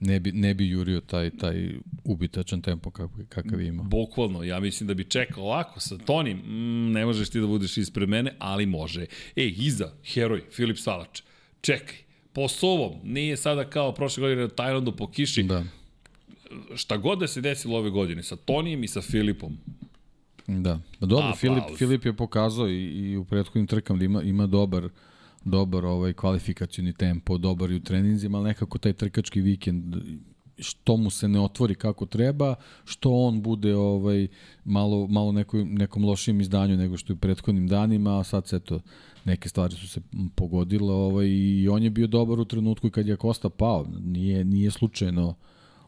Ne 0.00 0.20
bi, 0.20 0.32
ne 0.32 0.54
bi 0.54 0.68
jurio 0.68 1.00
taj, 1.00 1.30
taj 1.30 1.70
ubitačan 2.04 2.62
tempo 2.62 2.90
kakav, 2.90 3.24
kakav 3.28 3.60
ima. 3.60 3.82
Bukvalno, 3.82 4.42
ja 4.42 4.60
mislim 4.60 4.86
da 4.86 4.94
bi 4.94 5.04
čekao 5.04 5.44
ovako 5.44 5.80
sa 5.80 5.98
Tonim, 5.98 6.36
mm, 6.36 6.92
ne 6.92 7.06
možeš 7.06 7.30
ti 7.30 7.40
da 7.40 7.46
budeš 7.46 7.76
ispred 7.76 8.08
mene, 8.08 8.34
ali 8.38 8.66
može. 8.66 9.06
E, 9.36 9.44
iza, 9.46 9.92
heroj, 10.04 10.42
Filip 10.52 10.78
Salač, 10.78 11.22
čekaj, 11.60 11.96
po 12.32 12.48
sovom, 12.48 12.92
nije 13.04 13.36
sada 13.36 13.70
kao 13.70 13.94
prošle 13.94 14.20
godine 14.20 14.42
na 14.42 14.48
Tajlandu 14.48 14.92
po 14.92 15.10
kiši, 15.10 15.42
Da, 15.42 15.64
šta 16.74 16.96
god 16.96 17.18
da 17.18 17.26
se 17.26 17.40
desilo 17.40 17.78
ove 17.78 17.90
godine, 17.90 18.22
sa 18.22 18.36
Tonijem 18.36 18.84
i 18.84 18.88
sa 18.88 19.00
Filipom, 19.00 19.58
da. 20.46 20.80
Pa 21.00 21.06
dobro, 21.06 21.24
Aplauz. 21.24 21.38
Filip, 21.38 21.78
Filip 21.78 22.04
je 22.04 22.12
pokazao 22.16 22.68
i, 22.68 22.84
i 22.84 23.16
u 23.16 23.24
prethodnim 23.24 23.66
trkama 23.66 23.98
da 23.98 24.04
ima, 24.04 24.22
ima 24.22 24.46
dobar 24.46 24.88
dobar 25.44 25.84
ovaj 25.84 26.12
kvalifikacioni 26.12 26.92
tempo, 26.92 27.38
dobar 27.38 27.70
i 27.70 27.76
u 27.76 27.80
treninzima, 27.80 28.38
ali 28.38 28.48
nekako 28.48 28.78
taj 28.78 28.92
trkački 28.92 29.40
vikend 29.40 29.96
što 30.58 30.96
mu 30.96 31.10
se 31.10 31.28
ne 31.28 31.40
otvori 31.40 31.74
kako 31.74 32.06
treba, 32.06 32.54
što 32.84 33.12
on 33.12 33.42
bude 33.42 33.76
ovaj 33.76 34.28
malo 34.64 35.06
malo 35.06 35.32
neko, 35.32 35.56
nekom 35.64 36.04
lošijem 36.04 36.40
izdanju 36.40 36.76
nego 36.76 36.96
što 36.96 37.12
je 37.12 37.14
u 37.14 37.18
prethodnim 37.18 37.68
danima, 37.68 38.20
a 38.20 38.24
sad 38.24 38.46
se 38.46 38.60
to 38.60 38.80
neke 39.24 39.48
stvari 39.48 39.74
su 39.74 39.88
se 39.88 40.00
pogodile 40.34 40.92
ovaj 40.92 41.26
i 41.28 41.68
on 41.68 41.82
je 41.82 41.90
bio 41.90 42.06
dobar 42.06 42.40
u 42.40 42.44
trenutku 42.44 42.90
kad 42.90 43.06
je 43.06 43.16
Kosta 43.16 43.48
pao, 43.48 43.86
nije 44.04 44.44
nije 44.44 44.70
slučajno 44.70 45.34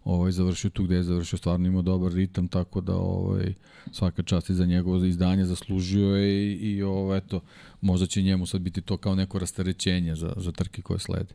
ovaj 0.05 0.33
završio 0.33 0.71
tu 0.71 0.85
gde 0.85 0.95
je 0.95 1.03
završio, 1.03 1.39
stvarno 1.39 1.67
imao 1.67 1.83
dobar 1.83 2.13
ritam, 2.13 2.49
tako 2.49 2.81
da 2.81 2.97
ovaj 2.97 3.55
svaka 3.93 4.23
čast 4.23 4.51
i 4.51 4.55
za 4.55 4.67
njegovo 4.67 5.05
izdanje 5.05 5.45
zaslužio 5.45 6.17
je 6.17 6.53
i, 6.53 6.53
i 6.53 6.83
ovaj 6.83 7.19
eto 7.19 7.41
možda 7.81 8.07
će 8.07 8.23
njemu 8.23 8.47
sad 8.47 8.61
biti 8.61 8.81
to 8.81 8.97
kao 8.97 9.15
neko 9.15 9.39
rasterećenje 9.39 10.15
za 10.15 10.33
za 10.37 10.53
trke 10.53 10.83
koje 10.83 10.99
slede. 10.99 11.35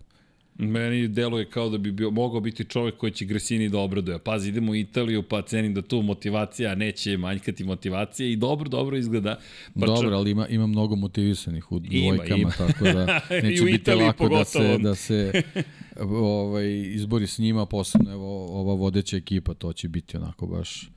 Meni 0.60 1.08
deluje 1.08 1.46
kao 1.50 1.70
da 1.70 1.78
bi 1.78 1.92
bio, 1.92 2.12
mogao 2.12 2.40
biti 2.40 2.64
čovek 2.66 2.98
koji 2.98 3.12
će 3.12 3.26
Gresini 3.26 3.70
da 3.70 3.80
obraduje. 3.80 4.20
Pazi, 4.20 4.50
idemo 4.50 4.72
u 4.72 4.76
Italiju, 4.76 5.24
pa 5.24 5.42
cenim 5.42 5.74
da 5.74 5.82
tu 5.82 6.02
motivacija 6.02 6.76
neće 6.76 7.18
manjkati 7.18 7.64
motivacije 7.64 8.32
i 8.32 8.36
dobro, 8.36 8.70
dobro 8.70 8.98
izgleda. 8.98 9.40
Pa 9.80 9.86
Dobro, 9.86 10.18
ali 10.18 10.32
ima 10.32 10.48
ima 10.48 10.68
mnogo 10.68 10.96
motivisanih 10.96 11.72
u 11.72 11.82
Ima, 11.90 12.16
dvojkama, 12.16 12.42
ima. 12.42 12.52
tako 12.52 12.84
da 12.84 13.06
neće 13.44 13.64
biti 13.64 13.76
Italiji 13.76 14.06
lako 14.06 14.30
da 14.30 14.46
se 14.46 14.58
pogotovo. 14.60 14.78
da 14.78 14.96
se 14.96 15.32
ovaj 16.22 16.82
izbori 16.88 17.28
s 17.28 17.38
njima, 17.40 17.66
posebno 17.66 18.12
evo 18.12 18.46
ova 18.46 18.74
vodeća 18.74 19.18
ekipa, 19.18 19.54
to 19.54 19.74
će 19.74 19.88
biti 19.88 20.18
onako 20.18 20.48
baš 20.48 20.90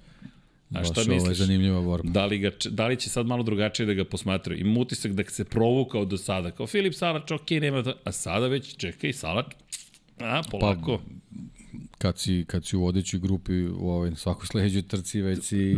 A 0.71 0.79
baš 0.79 0.91
šta 0.91 1.01
ovaj, 1.01 1.15
misliš? 1.15 1.39
zanimljiva 1.39 1.81
borba. 1.83 2.11
Da 2.11 2.27
li, 2.27 2.39
ga, 2.39 2.51
da 2.71 2.87
li 2.87 2.97
će 2.97 3.11
sad 3.11 3.27
malo 3.27 3.43
drugačije 3.43 3.87
da 3.87 3.95
ga 3.95 4.05
posmatraju? 4.05 4.61
Imam 4.61 4.77
utisak 4.77 5.13
da 5.13 5.25
se 5.25 5.45
provukao 5.45 6.05
do 6.05 6.17
sada. 6.17 6.51
Kao 6.51 6.67
Filip 6.67 6.95
Salač, 6.95 7.31
ok, 7.31 7.51
nema 7.51 7.83
to. 7.83 7.95
A 8.05 8.13
sada 8.13 8.47
već, 8.47 8.77
čekaj, 8.77 9.13
Salač, 9.13 9.47
a, 10.19 10.43
polako. 10.51 10.99
Pa, 10.99 11.21
kad 11.99 12.19
si, 12.19 12.45
kad 12.49 12.67
si 12.67 12.77
u 12.77 12.81
vodećoj 12.81 13.21
grupi 13.21 13.67
u 13.67 13.91
ovoj 13.91 14.17
svakoj 14.17 14.47
sledećoj 14.47 14.83
trci 14.83 15.21
već 15.23 15.45
si, 15.45 15.77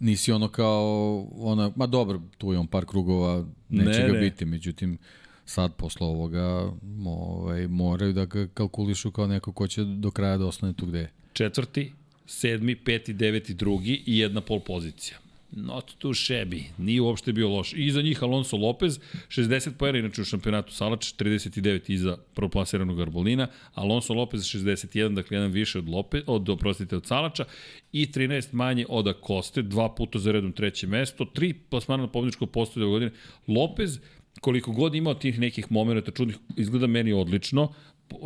nisi 0.00 0.32
ono 0.32 0.48
kao 0.48 1.26
ona, 1.36 1.72
ma 1.76 1.86
dobro, 1.86 2.20
tu 2.38 2.52
je 2.52 2.58
on 2.58 2.66
par 2.66 2.84
krugova, 2.86 3.46
neće 3.68 4.00
Ne, 4.00 4.06
ga 4.06 4.12
ne. 4.12 4.20
biti, 4.20 4.44
međutim 4.44 4.98
sad 5.44 5.74
posle 5.74 6.06
ovoga 6.06 6.72
ovaj, 7.06 7.66
moraju 7.68 8.12
da 8.12 8.24
ga 8.24 8.46
kalkulišu 8.46 9.10
kao 9.10 9.26
neko 9.26 9.52
ko 9.52 9.66
će 9.66 9.84
do 9.84 10.10
kraja 10.10 10.36
da 10.38 10.46
ostane 10.46 10.72
tu 10.72 10.86
gde 10.86 10.98
je. 10.98 11.12
Četvrti, 11.32 11.92
sedmi, 12.28 12.76
peti, 12.76 13.12
deveti, 13.12 13.54
drugi 13.54 14.02
i 14.06 14.18
jedna 14.18 14.40
pol 14.40 14.60
pozicija. 14.60 15.18
Not 15.50 15.94
too 15.98 16.12
shabby. 16.12 16.62
Nije 16.78 17.00
uopšte 17.00 17.32
bio 17.32 17.48
loš. 17.48 17.72
I 17.72 17.86
iza 17.86 18.02
njih 18.02 18.22
Alonso 18.22 18.56
Lopez, 18.56 18.98
60 19.28 19.70
pojena, 19.78 19.98
inače 19.98 20.22
u 20.22 20.24
šampionatu 20.24 20.72
Salač, 20.72 21.14
39 21.14 21.90
iza 21.92 22.16
proplasiranog 22.34 23.00
Arbolina, 23.00 23.48
Alonso 23.74 24.14
Lopez 24.14 24.42
61, 24.42 25.14
dakle 25.14 25.36
jedan 25.36 25.50
više 25.50 25.78
od 25.78 25.88
Lopez, 25.88 26.22
od, 26.26 26.48
oprostite, 26.48 26.96
od 26.96 27.06
Salača 27.06 27.44
i 27.92 28.06
13 28.06 28.48
manje 28.52 28.86
od 28.88 29.08
Akoste, 29.08 29.62
dva 29.62 29.94
puta 29.94 30.18
za 30.18 30.32
redom 30.32 30.52
treće 30.52 30.86
mesto, 30.86 31.24
tri 31.24 31.54
plasmana 31.54 32.02
na 32.02 32.08
pobjedičko 32.08 32.46
postoje 32.46 32.86
ove 32.86 32.92
godine. 32.92 33.10
Lopez, 33.46 34.00
koliko 34.40 34.72
god 34.72 34.94
imao 34.94 35.14
tih 35.14 35.38
nekih 35.38 35.72
momenta 35.72 36.10
čudnih, 36.10 36.36
izgleda 36.56 36.86
meni 36.86 37.12
odlično, 37.12 37.72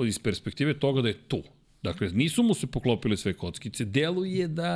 iz 0.06 0.18
perspektive 0.18 0.74
toga 0.74 1.02
da 1.02 1.08
je 1.08 1.18
tu. 1.28 1.42
Dakle, 1.82 2.10
nisu 2.12 2.42
mu 2.42 2.54
se 2.54 2.66
poklopile 2.66 3.16
sve 3.16 3.32
kockice, 3.32 3.84
deluje 3.84 4.48
da 4.48 4.72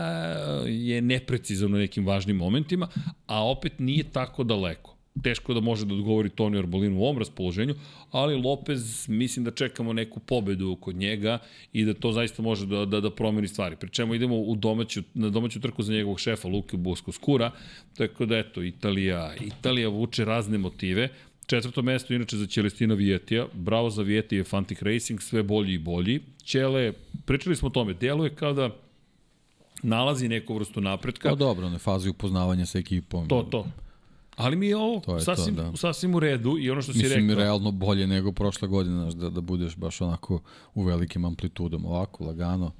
je 0.66 1.02
neprecizan 1.02 1.74
u 1.74 1.78
nekim 1.78 2.06
važnim 2.06 2.36
momentima, 2.36 2.88
a 3.26 3.46
opet 3.50 3.72
nije 3.78 4.04
tako 4.04 4.44
daleko. 4.44 4.96
Teško 5.22 5.54
da 5.54 5.60
može 5.60 5.86
da 5.86 5.94
odgovori 5.94 6.28
Toni 6.28 6.58
Arbolinu 6.58 6.98
u 6.98 7.04
ovom 7.04 7.18
raspoloženju, 7.18 7.74
ali 8.10 8.34
Lopez, 8.34 9.08
mislim 9.08 9.44
da 9.44 9.50
čekamo 9.50 9.92
neku 9.92 10.20
pobedu 10.20 10.76
kod 10.80 10.96
njega 10.96 11.38
i 11.72 11.84
da 11.84 11.94
to 11.94 12.12
zaista 12.12 12.42
može 12.42 12.66
da, 12.66 12.84
da, 12.84 13.00
da 13.00 13.10
promeni 13.10 13.48
stvari. 13.48 13.76
Pri 13.76 13.90
čemu 13.90 14.14
idemo 14.14 14.36
u 14.36 14.56
domaću, 14.56 15.02
na 15.14 15.30
domaću 15.30 15.60
trku 15.60 15.82
za 15.82 15.92
njegovog 15.92 16.20
šefa 16.20 16.48
Luke 16.48 16.76
Busko 16.76 17.12
Skura, 17.12 17.50
tako 17.96 18.26
da 18.26 18.38
eto, 18.38 18.62
Italija, 18.62 19.34
Italija 19.40 19.88
vuče 19.88 20.24
razne 20.24 20.58
motive, 20.58 21.08
Četvrto 21.46 21.82
mesto 21.82 22.14
inače 22.14 22.36
za 22.36 22.46
Celestina 22.46 22.94
Vijetija. 22.94 23.46
Bravo 23.52 23.90
za 23.90 24.02
Vijetija, 24.02 24.44
Fantic 24.44 24.82
Racing, 24.82 25.22
sve 25.22 25.42
bolji 25.42 25.74
i 25.74 25.78
bolji. 25.78 26.20
Ćele, 26.44 26.92
pričali 27.24 27.56
smo 27.56 27.68
o 27.68 27.70
tome, 27.70 27.94
deluje 27.94 28.34
kao 28.34 28.52
da 28.52 28.70
nalazi 29.82 30.28
neku 30.28 30.54
vrstu 30.54 30.80
napretka. 30.80 31.28
Pa 31.28 31.34
dobro, 31.34 31.66
one 31.66 31.78
fazi 31.78 32.08
upoznavanja 32.08 32.66
sa 32.66 32.78
ekipom. 32.78 33.28
To, 33.28 33.42
to. 33.42 33.66
Ali 34.36 34.56
mi 34.56 34.66
je 34.66 34.76
ovo 34.76 35.00
To 35.00 35.16
je 35.16 35.24
to, 35.24 35.36
sasvim, 35.36 35.54
da. 35.54 35.72
sasvim 35.76 36.14
u 36.14 36.20
redu 36.20 36.58
i 36.58 36.70
ono 36.70 36.82
što 36.82 36.92
si 36.92 36.98
Mislim, 36.98 37.28
rekao. 37.30 37.42
realno 37.44 37.70
bolje 37.70 38.06
nego 38.06 38.32
prošle 38.32 38.68
godine, 38.68 39.00
znaš, 39.00 39.14
da, 39.14 39.30
da 39.30 39.40
budeš 39.40 39.76
baš 39.76 40.00
onako 40.00 40.40
u 40.74 40.82
velikim 40.82 41.24
amplitudom, 41.24 41.84
ovako, 41.86 42.24
lagano. 42.24 42.72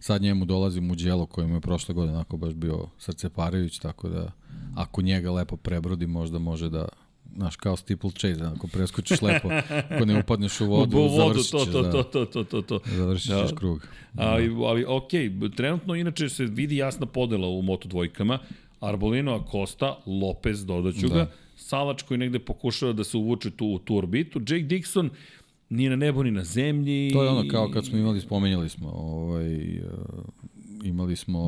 Sad 0.00 0.22
njemu 0.22 0.44
dolazi 0.44 0.80
Muđelo 0.80 1.26
koji 1.26 1.46
mu 1.46 1.54
je 1.54 1.60
prošle 1.60 1.94
godine 1.94 2.14
onako 2.14 2.36
baš 2.36 2.54
bio 2.54 2.86
srceparajuć, 2.98 3.78
tako 3.78 4.08
da 4.08 4.32
ako 4.76 5.02
njega 5.02 5.32
lepo 5.32 5.56
prebrodi, 5.56 6.06
možda 6.06 6.38
može 6.38 6.68
da 6.70 6.88
znaš, 7.36 7.56
kao 7.56 7.76
steeple 7.76 8.10
chase, 8.10 8.44
ako 8.56 8.66
preskočiš 8.66 9.22
lepo, 9.22 9.48
ako 9.90 10.04
ne 10.04 10.20
upadneš 10.20 10.60
u 10.60 10.66
vodu, 10.66 10.98
u 10.98 11.00
vodu, 11.00 11.16
završit 11.16 11.50
to, 11.52 11.64
ćeš, 11.64 11.72
to, 11.72 11.82
da, 11.82 11.90
to, 11.92 12.02
to, 12.02 12.24
to, 12.24 12.44
to, 12.44 12.62
to. 12.62 12.80
završit 12.96 13.26
ćeš 13.26 13.50
Da. 13.50 13.56
krug. 13.56 13.86
Ali, 14.16 14.56
ali 14.66 14.84
ok, 14.88 15.10
trenutno 15.56 15.94
inače 15.94 16.28
se 16.28 16.44
vidi 16.44 16.76
jasna 16.76 17.06
podela 17.06 17.48
u 17.48 17.62
Moto 17.62 17.88
dvojkama. 17.88 18.38
Arbolino, 18.80 19.34
Acosta, 19.34 19.98
Lopez, 20.06 20.64
dodaću 20.66 21.08
Da. 21.08 21.14
ga. 21.14 21.30
Salač 21.56 22.02
koji 22.02 22.18
negde 22.18 22.38
pokušava 22.38 22.92
da 22.92 23.04
se 23.04 23.16
uvuče 23.16 23.50
tu 23.50 23.66
u 23.66 23.78
tu 23.78 23.96
orbitu. 23.96 24.38
Jake 24.38 24.64
Dixon 24.64 25.08
nije 25.70 25.90
na 25.90 25.96
nebu 25.96 26.22
ni 26.22 26.30
na 26.30 26.44
zemlji. 26.44 27.10
To 27.12 27.22
je 27.22 27.28
ono 27.30 27.48
kao 27.50 27.70
kad 27.70 27.86
smo 27.86 27.98
imali, 27.98 28.20
spomenjali 28.20 28.68
smo, 28.68 28.88
ovaj, 28.90 29.78
uh, 29.78 29.84
imali 30.84 31.16
smo 31.16 31.40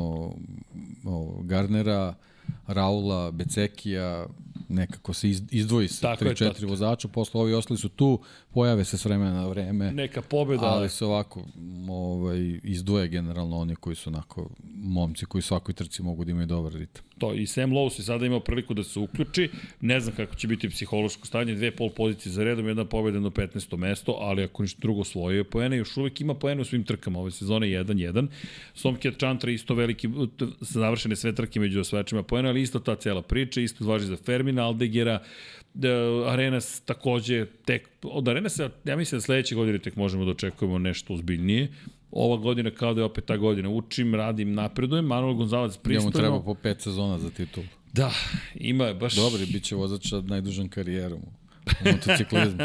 o, 1.04 1.40
Garnera, 1.42 2.14
Raula, 2.66 3.30
Becekija, 3.30 4.26
nekako 4.68 5.12
se 5.14 5.28
iz- 5.30 5.42
izdvoji 5.50 5.88
se 5.88 6.00
Tako 6.00 6.24
je, 6.24 6.30
3-4 6.30 6.52
tako. 6.54 6.66
vozača, 6.66 7.08
posle 7.08 7.40
ovi 7.40 7.54
ostali 7.54 7.78
su 7.78 7.88
tu, 7.88 8.20
pojave 8.50 8.84
se 8.84 8.98
s 8.98 9.04
vremena 9.04 9.32
na 9.32 9.46
vreme. 9.46 9.92
Neka 9.92 10.22
pobjeda, 10.22 10.66
ali 10.66 10.88
se 10.88 11.04
ovako 11.04 11.42
ovaj, 11.88 12.60
izdvoje 12.62 13.08
generalno 13.08 13.56
oni 13.56 13.76
koji 13.76 13.96
su 13.96 14.10
onako 14.10 14.50
momci 14.74 15.26
koji 15.26 15.42
svakoj 15.42 15.74
trci 15.74 16.02
mogu 16.02 16.24
da 16.24 16.30
imaju 16.30 16.46
dobar 16.46 16.72
ritam. 16.72 17.04
to 17.18 17.34
i 17.34 17.46
Sam 17.46 17.70
Lowe 17.70 17.98
je 17.98 18.04
sada 18.04 18.26
imao 18.26 18.40
priliku 18.40 18.74
da 18.74 18.84
se 18.84 18.98
uključi. 19.00 19.50
Ne 19.80 20.00
znam 20.00 20.16
kako 20.16 20.34
će 20.34 20.48
biti 20.48 20.68
psihološko 20.68 21.26
stanje, 21.26 21.54
dve 21.54 21.70
pol 21.70 21.90
pozicije 21.90 22.32
za 22.32 22.44
redom, 22.44 22.68
jedna 22.68 22.84
pobjeda 22.84 23.20
na 23.20 23.30
15. 23.30 23.76
mesto, 23.76 24.12
ali 24.12 24.42
ako 24.44 24.62
ništa 24.62 24.78
drugo 24.80 25.00
osvojio 25.00 25.38
je 25.38 25.44
poene, 25.44 25.76
još 25.76 25.96
uvek 25.96 26.20
ima 26.20 26.34
poene 26.34 26.62
u 26.62 26.64
svim 26.64 26.84
trkama 26.84 27.18
ove 27.18 27.30
sezone 27.30 27.66
1-1. 27.66 28.26
Somkjet 28.74 29.18
Chantra 29.18 29.50
isto 29.50 29.74
veliki, 29.74 30.08
završene 30.60 31.16
sve 31.16 31.34
trke 31.34 31.60
među 31.60 31.80
osvajačima 31.80 32.22
poena, 32.22 32.50
ali 32.54 32.62
isto 32.62 32.78
ta 32.78 32.96
cela 32.96 33.22
priča, 33.22 33.60
isto 33.60 33.84
važi 33.84 34.06
za 34.06 34.16
Fermina, 34.16 34.66
Aldegera, 34.66 35.22
da, 35.74 35.88
Arenas 36.26 36.80
takođe 36.80 37.46
tek, 37.64 37.88
od 38.02 38.28
Arenasa, 38.28 38.70
ja 38.84 38.96
mislim 38.96 39.16
da 39.16 39.22
sledeće 39.22 39.54
godine 39.54 39.78
tek 39.78 39.96
možemo 39.96 40.24
da 40.24 40.30
očekujemo 40.30 40.78
nešto 40.78 41.14
ozbiljnije. 41.14 41.68
Ova 42.10 42.36
godina 42.36 42.70
kao 42.70 42.94
da 42.94 43.00
je 43.00 43.04
opet 43.04 43.24
ta 43.24 43.36
godina. 43.36 43.70
Učim, 43.70 44.14
radim, 44.14 44.54
napredujem. 44.54 45.04
Manuel 45.04 45.34
Gonzalez 45.34 45.78
pristojno. 45.78 46.10
treba 46.10 46.42
po 46.42 46.54
pet 46.54 46.80
sezona 46.80 47.18
za 47.18 47.30
titul. 47.30 47.64
Da, 47.92 48.12
ima 48.54 48.84
je 48.84 48.94
baš... 48.94 49.16
Dobri, 49.16 49.46
bit 49.46 49.64
će 49.64 49.74
vozač 49.74 50.08
sa 50.08 50.20
najdužom 50.20 50.68
karijerom 50.68 51.18
u 51.18 51.44
u 51.64 51.88
motociklizmu. 51.92 52.58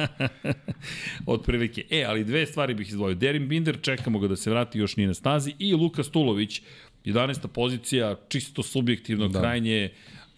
Od 1.33 1.41
prilike. 1.43 1.85
E, 1.89 2.03
ali 2.03 2.23
dve 2.23 2.45
stvari 2.45 2.73
bih 2.73 2.87
izdvojio. 2.87 3.15
Derin 3.15 3.47
Binder, 3.47 3.77
čekamo 3.81 4.19
ga 4.19 4.27
da 4.27 4.35
se 4.35 4.49
vrati, 4.49 4.79
još 4.79 4.95
nije 4.95 5.07
na 5.07 5.13
stazi. 5.13 5.53
I 5.59 5.73
Luka 5.73 6.03
Stulović, 6.03 6.61
11. 7.13 7.47
pozicija, 7.47 8.15
čisto 8.29 8.63
subjektivno, 8.63 9.27
da. 9.27 9.39
Krajnje, 9.39 9.89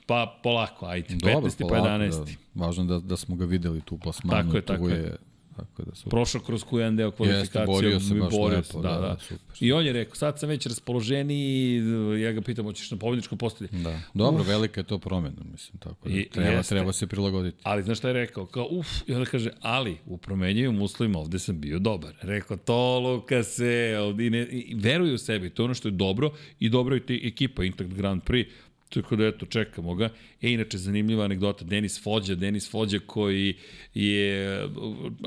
pa 0.06 0.40
polako, 0.44 0.86
ajde, 0.86 1.16
Dobro, 1.16 1.50
15. 1.50 1.62
pa 1.62 1.68
polako, 1.68 1.88
11. 1.88 2.26
Da, 2.26 2.66
važno 2.66 2.86
da, 2.86 3.00
da 3.00 3.18
smo 3.18 3.36
ga 3.36 3.46
videli 3.46 3.82
tu 3.82 3.98
plasmanu. 3.98 4.44
Tako 4.44 4.58
je, 4.58 4.62
tu 4.62 4.74
tako 4.74 4.90
je. 4.90 4.98
je. 4.98 5.18
Tako 5.56 5.84
da 5.84 5.96
su... 5.96 6.10
Prošao 6.10 6.42
kroz 6.42 6.64
jedan 6.72 6.96
deo 6.96 7.12
kvalifikacije. 7.12 7.66
borio 7.66 8.00
se 8.00 8.14
baš 8.14 8.32
borio 8.32 8.58
lepo, 8.58 8.72
se, 8.72 8.78
da, 8.78 8.90
da, 8.90 9.00
da. 9.00 9.08
da, 9.08 9.18
super. 9.20 9.56
I 9.60 9.72
on 9.72 9.86
je 9.86 9.94
rekao, 9.94 10.16
sad 10.16 10.40
sam 10.40 10.50
već 10.50 10.66
raspoloženiji, 10.66 11.82
ja 12.22 12.32
ga 12.32 12.42
pitam, 12.42 12.66
hoćeš 12.66 12.92
na 12.92 12.98
pobjedičko 12.98 13.36
postavlje? 13.36 13.70
Da. 13.84 14.00
Dobro, 14.14 14.44
velika 14.44 14.80
je 14.80 14.86
to 14.86 14.98
promena, 15.00 15.42
mislim, 15.52 15.80
tako 15.80 16.10
da 16.10 16.16
I- 16.16 16.30
treba, 16.30 16.50
jeste. 16.50 16.76
treba 16.76 16.94
se 16.94 17.08
prilagoditi. 17.08 17.58
Ali 17.64 17.84
znaš 17.84 17.98
šta 17.98 18.08
je 18.08 18.14
rekao? 18.14 18.46
Kao, 18.46 18.68
uf, 18.72 18.88
i 19.08 19.14
onda 19.14 19.30
kaže, 19.30 19.50
ali 19.62 19.98
u 20.06 20.18
promenjivim 20.18 20.82
uslovima 20.82 21.20
ovde 21.20 21.40
sam 21.40 21.62
bio 21.62 21.80
dobar. 21.80 22.14
Rekao, 22.22 22.58
to 22.58 23.00
Lukase, 23.00 23.98
ovde 24.00 24.28
i 24.28 24.30
ne, 24.30 24.42
i 24.42 24.76
veruje 24.76 25.14
u 25.14 25.18
sebi, 25.18 25.50
to 25.50 25.64
je 25.64 25.66
ono 25.66 25.74
što 25.74 25.88
je 25.88 25.92
dobro 25.92 26.32
i 26.60 26.70
dobro 26.70 26.96
je 26.96 27.06
ti 27.06 27.22
ekipa 27.24 27.64
Intact 27.64 27.94
Grand 27.94 28.22
Prix. 28.24 28.46
Tako 28.94 29.16
da 29.16 29.28
eto, 29.28 29.46
čekamo 29.46 29.96
ga. 29.96 30.10
E, 30.42 30.52
inače, 30.52 30.78
zanimljiva 30.78 31.26
anegdota, 31.26 31.66
Denis 31.66 32.04
Fođa, 32.04 32.36
Denis 32.36 32.72
Fođa 32.72 33.00
koji 33.06 33.56
je, 33.94 34.68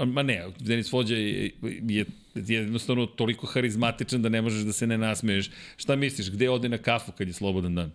ma 0.07 0.23
ne, 0.23 0.45
Denis 0.61 0.91
Fođa 0.91 1.17
je, 1.17 1.51
je 1.89 2.05
je 2.35 2.55
jednostavno 2.55 3.07
toliko 3.07 3.47
harizmatičan 3.47 4.23
da 4.23 4.29
ne 4.29 4.43
možeš 4.43 4.63
da 4.63 4.73
se 4.73 4.87
ne 4.87 4.99
nasmeješ. 4.99 5.51
Šta 5.77 5.97
misliš, 5.97 6.31
gde 6.31 6.51
ode 6.51 6.69
na 6.69 6.79
kafu 6.79 7.13
kad 7.13 7.29
je 7.29 7.35
slobodan 7.35 7.75
dan? 7.75 7.93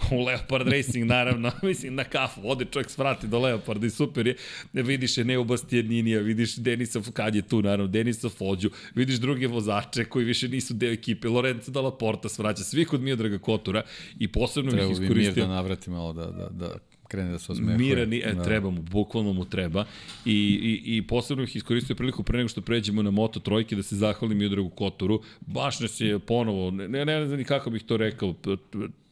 U 0.16 0.24
Leopard 0.24 0.68
Racing, 0.68 1.06
naravno, 1.06 1.52
mislim, 1.62 1.94
na 1.94 2.04
kafu, 2.04 2.40
ode 2.44 2.64
čovjek 2.64 2.90
svrati 2.90 3.26
do 3.26 3.38
Leoparda 3.38 3.86
i 3.86 3.90
super 3.90 4.26
je, 4.26 4.36
vidiš 4.72 5.18
je 5.18 5.24
Neo 5.24 5.44
Bastianinija, 5.44 6.20
vidiš 6.20 6.56
Denisa, 6.56 7.00
kad 7.12 7.34
je 7.34 7.42
tu, 7.42 7.62
naravno, 7.62 7.86
Denisa 7.86 8.28
Fođu, 8.28 8.70
vidiš 8.94 9.16
druge 9.16 9.46
vozače 9.46 10.04
koji 10.04 10.24
više 10.24 10.48
nisu 10.48 10.74
deo 10.74 10.92
ekipe, 10.92 11.28
Lorenzo 11.28 11.70
Dalla 11.70 11.98
Porta 11.98 12.28
svraća, 12.28 12.62
svi 12.62 12.84
kod 12.84 13.00
Miodraga 13.00 13.38
Kotura 13.38 13.82
i 14.18 14.28
posebno 14.28 14.70
Treba 14.70 14.88
bih 14.88 14.96
bi 14.96 15.00
mir 15.00 15.10
iskoristio... 15.10 15.46
da 15.46 15.54
navrati 15.54 15.90
malo, 15.90 16.12
da, 16.12 16.26
da, 16.26 16.48
da 16.48 16.74
krene 17.10 17.30
da 17.30 17.38
se 17.38 17.52
osmehuje. 17.52 17.78
Mira, 17.78 18.04
ni, 18.04 18.22
e, 18.24 18.32
da. 18.32 18.42
treba 18.42 18.70
mu, 18.70 18.82
bukvalno 18.82 19.32
mu 19.32 19.44
treba. 19.44 19.84
I, 20.24 20.32
i, 20.32 20.96
i 20.96 21.02
posebno 21.02 21.44
bih 21.44 21.56
iskoristio 21.56 21.96
priliku 21.96 22.22
pre 22.22 22.38
nego 22.38 22.48
što 22.48 22.60
pređemo 22.60 23.02
na 23.02 23.10
Moto 23.10 23.40
trojke 23.40 23.76
da 23.76 23.82
se 23.82 23.96
zahvalim 23.96 24.38
Miodragu 24.38 24.70
Kotoru. 24.70 25.22
Baš 25.40 25.80
nas 25.80 26.00
je 26.00 26.18
ponovo, 26.18 26.70
ne, 26.70 26.88
ne, 26.88 27.04
ne 27.04 27.26
znam 27.26 27.38
ni 27.38 27.44
kako 27.44 27.70
bih 27.70 27.82
to 27.82 27.96
rekao, 27.96 28.34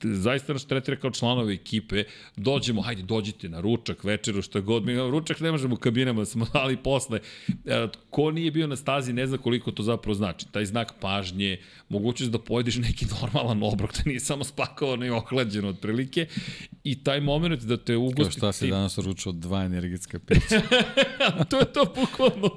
zaista 0.03 0.53
nas 0.53 0.67
tretira 0.67 0.97
kao 0.97 1.11
članove 1.11 1.55
ekipe, 1.55 2.05
dođemo, 2.37 2.83
hajde 2.83 3.03
dođite 3.03 3.49
na 3.49 3.61
ručak, 3.61 4.05
večeru, 4.05 4.43
šta 4.43 4.61
god, 4.61 4.85
mi 4.85 4.97
ručak 4.97 5.41
ne 5.41 5.51
možemo 5.51 5.75
u 5.75 5.79
kabinama, 5.79 6.25
smo 6.25 6.47
ali 6.63 6.77
posle. 6.77 7.21
E, 7.49 7.89
ko 8.11 8.31
nije 8.31 8.51
bio 8.51 8.67
na 8.67 8.77
stazi 8.77 9.13
ne 9.13 9.27
zna 9.27 9.39
koliko 9.39 9.71
to 9.71 9.83
zapravo 9.83 10.15
znači. 10.15 10.47
Taj 10.51 10.65
znak 10.65 10.95
pažnje, 11.01 11.59
mogućnost 11.89 12.33
da 12.33 12.39
pojedeš 12.39 12.77
neki 12.77 13.07
normalan 13.21 13.63
obrok, 13.63 13.95
da 13.97 14.03
nije 14.07 14.21
samo 14.21 14.45
spakovano 14.45 15.07
i 15.07 15.11
ohlađeno 15.11 15.69
otprilike 15.69 16.27
i 16.85 17.05
taj 17.05 17.21
moment 17.21 17.63
da 17.63 17.77
te 17.77 17.93
Kao 17.93 18.03
ugosti 18.03 18.33
šta 18.33 18.53
si 18.53 18.61
tim- 18.61 18.71
danas 18.71 18.99
ručao 18.99 19.33
dva 19.33 19.65
energetska 19.65 20.19
pića. 20.19 20.61
to 21.51 21.59
je 21.59 21.73
to 21.73 21.85
bukvalno. 21.95 22.51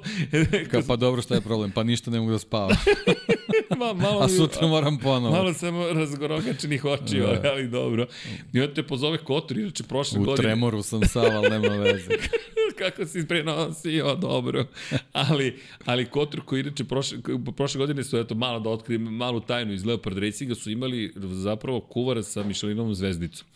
Kao 0.70 0.82
pa 0.88 0.96
dobro, 0.96 1.22
šta 1.22 1.34
je 1.34 1.40
problem? 1.40 1.70
Pa 1.70 1.82
ništa 1.82 2.10
ne 2.10 2.20
mogu 2.20 2.30
da 2.32 2.38
spavam. 2.38 2.76
Ma, 3.78 3.92
malo 3.92 4.20
A 4.20 4.28
sutra 4.28 4.66
moram 4.66 4.98
ponovo. 4.98 5.36
Malo 5.36 5.54
sam 5.54 5.82
razgorokačenih 5.82 6.84
očiju, 6.84 7.24
ali, 7.32 7.48
ali 7.52 7.68
dobro. 7.68 8.06
I 8.52 8.60
onda 8.60 8.74
te 8.74 8.82
pozove 8.82 9.18
Kotor, 9.18 9.58
inače 9.58 9.82
prošle 9.82 10.20
U 10.20 10.24
godine... 10.24 10.48
tremoru 10.48 10.82
sam 10.82 11.00
sav, 11.08 11.36
ali 11.36 11.50
nema 11.50 11.68
veze. 11.68 12.10
kako 12.78 13.06
si 13.06 13.28
prenosio, 13.28 14.14
dobro. 14.14 14.66
Ali, 15.12 15.58
ali 15.84 16.04
Kotor 16.04 16.40
koji 16.44 16.60
inače 16.60 16.84
prošle, 16.84 17.18
prošle 17.56 17.78
godine 17.78 18.04
su, 18.04 18.18
eto, 18.18 18.34
malo 18.34 18.60
da 18.60 18.70
otkrijem, 18.70 19.02
malu 19.02 19.40
tajnu 19.40 19.72
iz 19.72 19.84
Leopard 19.84 20.18
Racinga, 20.18 20.54
su 20.54 20.70
imali 20.70 21.12
zapravo 21.16 21.80
kuvara 21.80 22.22
sa 22.22 22.42
Michelinovom 22.42 22.94
zvezdicom. 22.94 23.46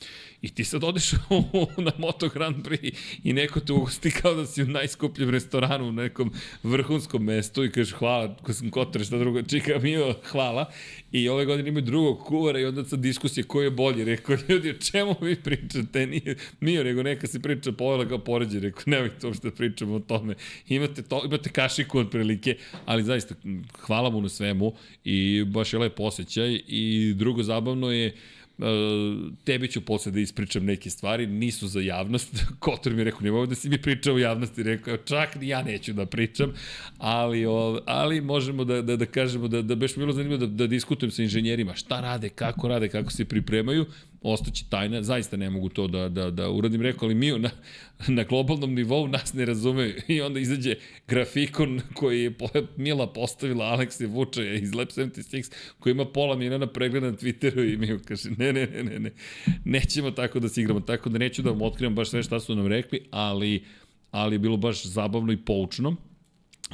I 0.42 0.48
ti 0.48 0.64
sad 0.64 0.84
odeš 0.84 1.12
na 1.86 1.92
Moto 1.98 2.28
Grand 2.28 2.56
Prix 2.66 2.94
i 3.24 3.32
neko 3.32 3.60
te 3.60 3.72
ugosti 3.72 4.10
kao 4.10 4.34
da 4.34 4.46
si 4.46 4.62
u 4.62 4.66
najskupljem 4.66 5.30
restoranu 5.30 5.88
u 5.88 5.92
nekom 5.92 6.32
vrhunskom 6.62 7.24
mestu 7.24 7.64
i 7.64 7.70
kažeš 7.70 7.94
hvala, 7.94 8.36
ko 8.36 8.52
sam 8.52 8.70
Kotor, 8.70 9.04
šta 9.04 9.18
drugo, 9.18 9.42
čika 9.42 9.78
Mio, 9.78 10.14
hvala. 10.30 10.70
I 11.12 11.28
ove 11.28 11.44
godine 11.44 11.68
imaju 11.68 11.84
drugog 11.84 12.18
kuvara 12.18 12.60
i 12.60 12.64
onda 12.64 12.84
sad 12.84 12.98
diskusije 12.98 13.44
ko 13.44 13.62
je 13.62 13.70
bolji. 13.70 14.04
Rekao, 14.04 14.36
ljudi, 14.48 14.70
o 14.70 14.74
čemu 14.74 15.16
vi 15.20 15.36
pričate? 15.36 16.06
Nije 16.06 16.36
Mio, 16.60 16.84
nego 16.84 17.02
neka 17.02 17.26
se 17.26 17.42
priča 17.42 17.72
povela 17.72 18.08
kao 18.08 18.18
poređe. 18.18 18.60
Rekao, 18.60 18.82
nemojte 18.86 19.26
uopšte 19.26 19.48
da 19.48 19.54
pričamo 19.54 19.94
o 19.94 20.00
tome. 20.00 20.34
Imate, 20.68 21.02
to, 21.02 21.22
imate 21.24 21.50
kašiku 21.50 21.98
od 21.98 22.10
prilike, 22.10 22.56
ali 22.84 23.04
zaista 23.04 23.34
hvala 23.80 24.10
mu 24.10 24.20
na 24.20 24.28
svemu 24.28 24.74
i 25.04 25.44
baš 25.44 25.72
je 25.72 25.78
lep 25.78 26.00
osjećaj. 26.00 26.60
I 26.66 27.14
drugo 27.16 27.42
zabavno 27.42 27.92
je, 27.92 28.06
Uh, 28.06 28.35
tebi 29.44 29.68
ću 29.68 29.80
posle 29.80 30.12
da 30.12 30.20
ispričam 30.20 30.64
neke 30.64 30.90
stvari, 30.90 31.26
nisu 31.26 31.68
za 31.68 31.80
javnost. 31.80 32.44
Kotor 32.58 32.92
mi 32.92 33.00
je 33.00 33.04
rekao, 33.04 33.20
nemoj 33.20 33.46
da 33.46 33.54
si 33.54 33.68
mi 33.68 33.82
pričao 33.82 34.14
u 34.14 34.18
javnosti, 34.18 34.62
rekao, 34.62 34.96
čak 34.96 35.34
ni 35.34 35.48
ja 35.48 35.62
neću 35.62 35.92
da 35.92 36.06
pričam, 36.06 36.52
ali, 36.98 37.44
ali 37.86 38.20
možemo 38.20 38.64
da, 38.64 38.82
da, 38.82 38.96
da 38.96 39.06
kažemo 39.06 39.48
da, 39.48 39.62
da 39.62 39.74
beš 39.74 39.96
bilo 39.96 40.12
zanimljivo 40.12 40.46
da, 40.46 40.46
da 40.46 40.66
diskutujem 40.66 41.10
sa 41.10 41.22
inženjerima, 41.22 41.74
šta 41.74 42.00
rade, 42.00 42.28
kako 42.28 42.68
rade, 42.68 42.88
kako 42.88 43.12
se 43.12 43.24
pripremaju, 43.24 43.86
ostaće 44.22 44.64
tajna, 44.70 45.02
zaista 45.02 45.36
ne 45.36 45.50
mogu 45.50 45.68
to 45.68 45.88
da, 45.88 46.08
da, 46.08 46.30
da 46.30 46.50
uradim, 46.50 46.82
rekao, 46.82 47.06
ali 47.06 47.14
mi 47.14 47.38
na, 47.38 47.50
na 48.08 48.24
globalnom 48.24 48.74
nivou 48.74 49.08
nas 49.08 49.32
ne 49.32 49.44
razumeju 49.44 49.94
i 50.08 50.20
onda 50.20 50.40
izađe 50.40 50.74
grafikon 51.08 51.80
koji 51.94 52.22
je 52.22 52.34
Mila 52.76 53.12
postavila 53.12 53.64
Alekse 53.64 54.06
Vučaja 54.06 54.54
iz 54.54 54.74
Lab 54.74 54.88
76 54.88 55.52
koji 55.78 55.90
ima 55.90 56.04
pola 56.04 56.36
milijona 56.36 56.66
pregleda 56.66 57.10
na 57.10 57.16
Twitteru 57.16 57.74
i 57.74 57.76
mi 57.76 57.98
kaže 58.04 58.30
ne, 58.38 58.52
ne, 58.52 58.66
ne, 58.66 58.82
ne, 58.82 58.98
ne, 58.98 59.10
nećemo 59.64 60.10
tako 60.10 60.40
da 60.40 60.48
se 60.48 60.60
igramo, 60.60 60.80
tako 60.80 61.08
da 61.08 61.18
neću 61.18 61.42
da 61.42 61.50
vam 61.50 61.62
otkrivam 61.62 61.94
baš 61.94 62.10
sve 62.10 62.22
šta 62.22 62.40
su 62.40 62.54
nam 62.54 62.66
rekli, 62.66 63.00
ali, 63.10 63.64
ali 64.10 64.34
je 64.34 64.38
bilo 64.38 64.56
baš 64.56 64.86
zabavno 64.86 65.32
i 65.32 65.36
poučno. 65.36 65.96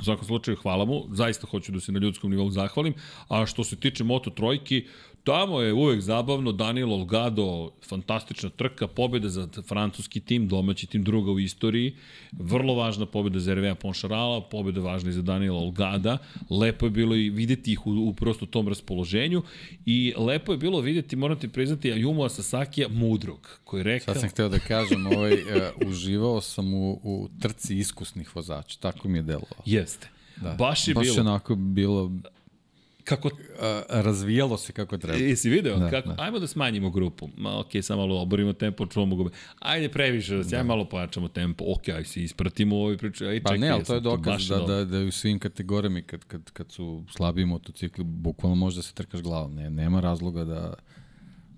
U 0.01 0.05
svakom 0.05 0.25
slučaju, 0.25 0.57
hvala 0.57 0.85
mu. 0.85 1.03
Zaista 1.11 1.47
hoću 1.47 1.73
da 1.73 1.81
se 1.81 1.93
na 1.93 1.99
ljudskom 1.99 2.31
nivou 2.31 2.51
zahvalim. 2.51 2.95
A 3.29 3.47
što 3.47 3.65
se 3.65 3.77
tiče 3.77 4.05
Moto 4.05 4.31
trojki, 4.31 4.87
tamo 5.25 5.61
je 5.61 5.73
uvek 5.73 6.01
zabavno. 6.01 6.53
Daniel 6.53 6.93
Olgado, 6.93 7.71
fantastična 7.89 8.49
trka, 8.49 8.87
pobjeda 8.87 9.29
za 9.29 9.49
francuski 9.69 10.21
tim, 10.21 10.49
domaći 10.49 10.87
tim 10.87 11.03
druga 11.03 11.31
u 11.31 11.39
istoriji. 11.39 11.97
Vrlo 12.33 12.75
važna 12.75 13.07
pobjeda 13.07 13.41
za 13.41 13.51
Hervéa 13.51 13.75
Ponšarala, 13.75 14.41
pobjeda 14.41 14.81
važna 14.81 15.11
i 15.11 15.13
za 15.13 15.23
Daniela 15.23 15.59
Olgada. 15.59 16.19
Lepo 16.51 16.87
je 16.87 16.91
bilo 16.91 17.17
i 17.17 17.31
videti 17.31 17.73
ih 17.73 17.87
u, 17.87 17.91
u 17.91 18.15
prosto 18.15 18.47
tom 18.47 18.69
raspoloženju. 18.69 19.43
I 19.87 20.15
lepo 20.17 20.53
je 20.53 20.59
bilo 20.59 20.81
videti, 20.81 21.17
moram 21.17 21.39
ti 21.39 21.49
priznati, 21.49 21.93
Ayumu 21.93 22.27
Asasakija 22.27 22.89
mudrog, 22.89 23.61
koji 23.65 23.81
je 23.81 23.85
rekao... 23.85 24.15
Sad 24.15 24.21
sam 24.21 24.31
hteo 24.31 24.49
da 24.49 24.59
kažem, 24.59 25.07
ovaj, 25.07 25.33
uh, 25.33 25.89
uživao 25.89 26.41
sam 26.41 26.75
u, 26.75 27.01
u 27.03 27.29
trci 27.41 27.79
iskusnih 27.79 28.37
vozača, 28.37 28.79
tako 28.81 29.09
mi 29.09 29.19
je 29.19 29.23
delovalo. 29.23 29.63
Jeste. 29.67 30.09
Da. 30.37 30.55
Baš 30.59 30.89
je 30.89 30.95
Baš 30.95 31.07
bilo... 31.07 31.21
onako 31.21 31.55
bilo, 31.55 32.13
Kako 33.05 33.31
razvijalo 33.89 34.57
se 34.57 34.73
kako 34.73 34.99
treba. 34.99 35.19
Jesi 35.19 35.51
video? 35.51 35.75
Da, 35.75 35.85
Da, 35.85 35.91
kako? 35.91 36.09
Da. 36.09 36.15
Ajmo 36.19 36.39
da 36.39 36.47
smanjimo 36.47 36.91
grupu. 36.91 37.29
Ma, 37.37 37.59
ok, 37.59 37.67
samo 37.83 38.01
malo 38.01 38.23
oborimo 38.23 38.53
tempo, 38.53 38.87
čuvamo 38.87 39.17
gube. 39.17 39.31
Ajde 39.59 39.89
previše, 39.89 40.37
da 40.37 40.45
se, 40.45 40.57
ajde 40.57 40.69
malo 40.69 40.85
pojačamo 40.85 41.29
tempo. 41.29 41.65
Ok, 41.69 41.89
aj 41.89 42.05
se 42.05 42.23
ispratimo 42.23 42.77
ovoj 42.77 42.97
priče. 42.97 43.27
Aj, 43.27 43.43
Pa 43.43 43.49
čekaj, 43.49 43.59
ne, 43.59 43.69
ali 43.69 43.81
ja 43.81 43.85
to 43.85 43.95
je 43.95 44.01
dokaz 44.01 44.49
da, 44.49 44.59
da, 44.59 44.85
da 44.85 44.99
je 44.99 45.07
u 45.07 45.13
svim 45.13 45.39
kategorijama 45.39 46.01
kad, 46.01 46.25
kad, 46.25 46.51
kad 46.51 46.73
su 46.73 47.05
slabiji 47.11 47.45
motocikli, 47.47 48.05
bukvalno 48.05 48.55
može 48.57 48.77
da 48.77 48.83
se 48.83 48.95
trkaš 48.95 49.21
glavom. 49.21 49.55
Ne, 49.55 49.71
nema 49.71 50.01
razloga 50.01 50.45
da, 50.45 50.75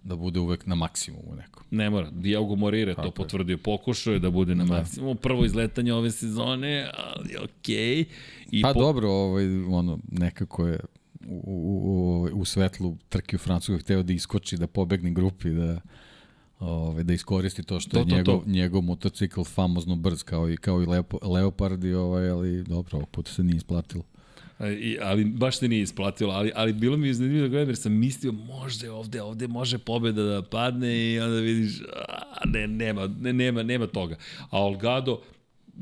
da 0.05 0.17
bude 0.17 0.41
uvek 0.41 0.67
na 0.67 0.75
maksimumu 0.75 1.35
nekom. 1.37 1.63
Ne 1.71 1.91
mora. 1.91 2.11
Diogo 2.11 2.57
Morire 2.57 2.95
to 2.95 3.11
potvrdio. 3.11 3.59
Pokušao 3.59 4.13
je 4.13 4.19
da 4.19 4.31
bude 4.31 4.55
na 4.55 4.65
maksimumu. 4.65 5.15
Prvo 5.15 5.45
izletanje 5.45 5.93
ove 5.93 6.11
sezone, 6.11 6.91
ali 6.97 7.37
okej. 7.45 8.05
I 8.51 8.63
Pa 8.63 8.73
po- 8.73 8.81
dobro, 8.81 9.11
ovaj, 9.11 9.45
ono, 9.65 9.99
nekako 10.13 10.67
je 10.67 10.81
u, 11.27 11.43
u, 11.47 12.29
u, 12.35 12.41
u 12.41 12.45
svetlu 12.45 12.97
trke 13.09 13.37
u 13.37 13.39
Francuskoj 13.39 13.79
hteo 13.79 14.03
da 14.03 14.13
iskoči, 14.13 14.57
da 14.57 14.67
pobegne 14.67 15.11
grupi, 15.11 15.51
da 15.51 15.81
ovaj, 16.61 17.05
da 17.05 17.13
iskoristi 17.13 17.63
to 17.63 17.81
što 17.81 17.91
To, 17.91 17.99
je 17.99 18.05
to, 18.05 18.11
to. 18.11 18.17
njegov, 18.17 18.43
njegov 18.47 18.83
motocikl 18.83 19.45
famozno 19.45 19.97
brz 19.97 20.23
kao 20.23 20.51
i, 20.51 20.57
kao 20.57 20.83
i 20.83 20.87
Leopo, 20.87 21.19
Leopard 21.23 21.85
i 21.85 21.95
ovaj, 21.95 22.29
ali 22.29 22.63
dobro, 22.63 22.97
ovog 22.97 23.09
puta 23.09 23.33
se 23.33 23.43
nije 23.43 23.57
isplatilo. 23.57 24.05
A, 24.59 24.69
I, 24.69 24.99
ali 25.03 25.25
baš 25.25 25.59
se 25.59 25.69
nije 25.69 25.83
isplatilo, 25.83 26.33
ali, 26.33 26.53
ali 26.55 26.73
bilo 26.73 26.97
mi 26.97 27.07
je 27.09 27.15
zanimljivo 27.15 27.43
da 27.43 27.49
gledam 27.49 27.69
jer 27.69 27.77
sam 27.77 27.93
mislio 27.93 28.33
možda 28.33 28.87
je 28.87 28.93
ovde, 28.93 29.23
ovde 29.23 29.49
može 29.49 29.79
pobeda 29.79 30.23
da 30.23 30.43
padne 30.43 31.13
i 31.13 31.21
onda 31.21 31.41
vidiš, 31.41 31.81
a, 32.09 32.41
ne, 32.45 32.67
nema, 32.67 33.07
ne, 33.07 33.33
nema, 33.33 33.63
nema 33.63 33.87
toga. 33.87 34.17
A 34.51 34.63
Olgado, 34.63 35.21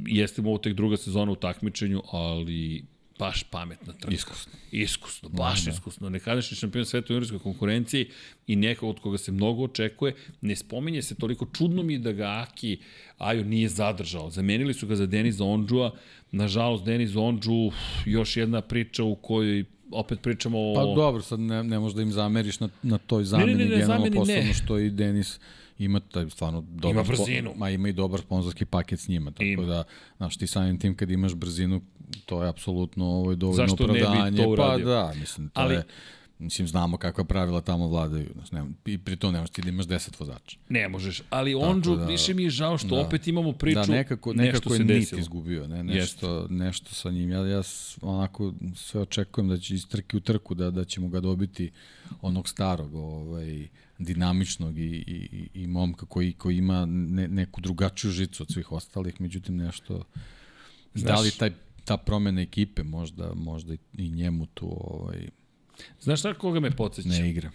jeste 0.07 0.43
mu 0.43 0.49
ovo 0.49 0.59
tek 0.59 0.75
druga 0.75 0.97
sezona 0.97 1.33
u 1.33 1.37
takmičenju, 1.37 2.03
ali 2.13 2.85
baš 3.23 3.43
pametna 3.43 3.93
trka. 3.93 4.15
Iskusno. 4.15 4.53
Iskusno, 4.73 5.29
baš 5.29 5.67
iskusno. 5.67 6.09
Nekadašnji 6.09 6.57
šampion 6.57 6.87
sveta 6.87 7.13
u 7.13 7.15
juniorskoj 7.15 7.39
konkurenciji 7.39 8.09
i 8.47 8.57
neko 8.57 8.89
od 8.89 9.01
koga 9.01 9.19
se 9.19 9.33
mnogo 9.33 9.65
očekuje. 9.65 10.15
Ne 10.41 10.57
spominje 10.57 11.03
se 11.03 11.15
toliko. 11.15 11.47
Čudno 11.53 11.83
mi 11.83 11.99
da 11.99 12.13
ga 12.13 12.25
Aki 12.25 12.79
Ajo 13.19 13.45
nije 13.45 13.69
zadržao. 13.69 14.31
Zamenili 14.31 14.75
su 14.75 14.87
ga 14.87 14.97
za 14.97 15.07
Deniza 15.07 15.45
Ondžua. 15.45 15.93
Nažalost, 16.33 16.85
Deniz 16.85 17.17
Ondžu, 17.17 17.71
još 18.07 18.37
jedna 18.37 18.61
priča 18.61 19.05
u 19.05 19.15
kojoj 19.15 19.65
opet 19.91 20.21
pričamo 20.23 20.59
o... 20.59 20.75
Pa 20.75 20.83
dobro, 21.03 21.23
sad 21.23 21.41
ne, 21.41 21.65
ne 21.65 21.79
možda 21.79 22.03
im 22.03 22.13
zameriš 22.13 22.61
na, 22.61 22.69
na 22.83 22.99
toj 22.99 23.25
zameni, 23.25 23.55
ne, 23.55 23.59
ne, 23.59 23.65
generalno 23.65 23.87
zameni 23.87 24.11
ne. 24.11 24.17
posebno 24.17 24.55
što 24.55 24.79
i 24.79 24.91
Denis 24.91 25.39
ima 25.83 26.01
taj 26.03 26.31
stvarno 26.31 26.61
dobar 26.63 26.91
Ima 26.93 27.03
brzinu. 27.05 27.53
ma 27.57 27.71
ima 27.71 27.89
i 27.89 27.93
dobar 27.93 28.21
sponzorski 28.21 28.65
paket 28.65 29.01
s 29.01 29.09
njima, 29.09 29.31
tako 29.31 29.45
Ima. 29.45 29.65
da, 29.65 29.85
znaš, 30.17 30.37
ti 30.37 30.47
samim 30.47 30.79
tim 30.79 30.97
kad 30.97 31.11
imaš 31.11 31.35
brzinu, 31.35 31.81
to 32.27 32.43
je 32.43 32.49
apsolutno 32.49 33.05
ovo 33.07 33.35
dovoljno 33.35 33.57
Zašto 33.59 33.87
ne 33.87 33.93
bi 33.93 33.99
to 33.99 34.07
opravdanje. 34.07 34.47
uradio? 34.47 34.85
Pa 34.85 34.91
da, 34.91 35.13
mislim, 35.15 35.49
to 35.49 35.61
Ali- 35.61 35.75
je, 35.75 35.83
mislim, 36.39 36.69
znamo 36.69 36.97
kakva 36.97 37.25
pravila 37.25 37.61
tamo 37.61 37.89
vladaju. 37.89 38.31
Znaš, 38.35 38.53
nema, 38.53 38.71
I 38.87 38.99
pri 38.99 39.17
to 39.17 39.31
nemaš 39.31 39.51
ti 39.51 39.63
da 39.63 39.69
imaš 39.69 39.87
10 39.87 40.21
vozača. 40.21 40.59
Ne 40.69 40.89
možeš, 40.89 41.23
ali 41.31 41.55
Ondžu, 41.55 41.97
da- 41.97 42.05
više 42.05 42.35
mi 42.35 42.43
je 42.43 42.51
žao 42.51 42.79
što 42.79 42.89
da. 42.89 43.01
opet 43.01 43.29
imamo 43.29 43.53
priču, 43.53 43.75
da, 43.77 43.87
nekako, 43.87 44.33
nešto 44.33 44.43
nekako 44.45 44.73
je 44.73 44.77
se 44.77 44.85
nit 44.85 44.93
desilo. 44.95 45.21
izgubio, 45.21 45.67
ne, 45.67 45.83
nešto, 45.85 46.47
nešto 46.51 46.95
sa 46.95 47.11
njim. 47.11 47.31
Ja, 47.31 47.47
ja 47.47 47.63
onako 48.03 48.55
sve 48.77 49.01
očekujem 49.01 49.49
da 49.49 49.59
će 49.59 49.75
iz 49.75 49.89
trke 49.89 50.17
u 50.17 50.21
trku, 50.21 50.55
da, 50.55 50.71
da 50.71 50.85
ćemo 50.85 51.09
ga 51.09 51.21
dobiti 51.21 51.71
onog 52.23 52.49
starog, 52.49 52.95
ovaj, 52.95 53.69
dinamičnog 53.99 54.79
i, 54.79 55.05
i, 55.07 55.49
i- 55.55 55.67
momka 55.67 56.07
koji, 56.07 56.33
koji 56.33 56.57
ima 56.57 56.87
ne, 56.87 57.29
neku 57.29 57.61
drugačiju 57.61 58.11
žicu 58.11 58.43
od 58.43 58.53
svih 58.53 58.73
ostalih, 58.73 59.21
međutim 59.21 59.57
nešto, 59.57 60.05
da 60.95 61.15
li 61.15 61.29
Znaš- 61.29 61.37
taj, 61.37 61.51
ta 61.85 61.97
promena 61.97 62.41
ekipe 62.41 62.83
možda, 62.83 63.35
možda 63.35 63.75
i 63.93 64.11
njemu 64.11 64.47
tu 64.47 64.69
ovaj, 64.81 65.29
Znaš 66.01 66.19
šta 66.19 66.35
koga 66.35 66.61
me 66.61 66.71
podsjeća? 66.71 67.09
ne 67.09 67.31
igra. 67.31 67.51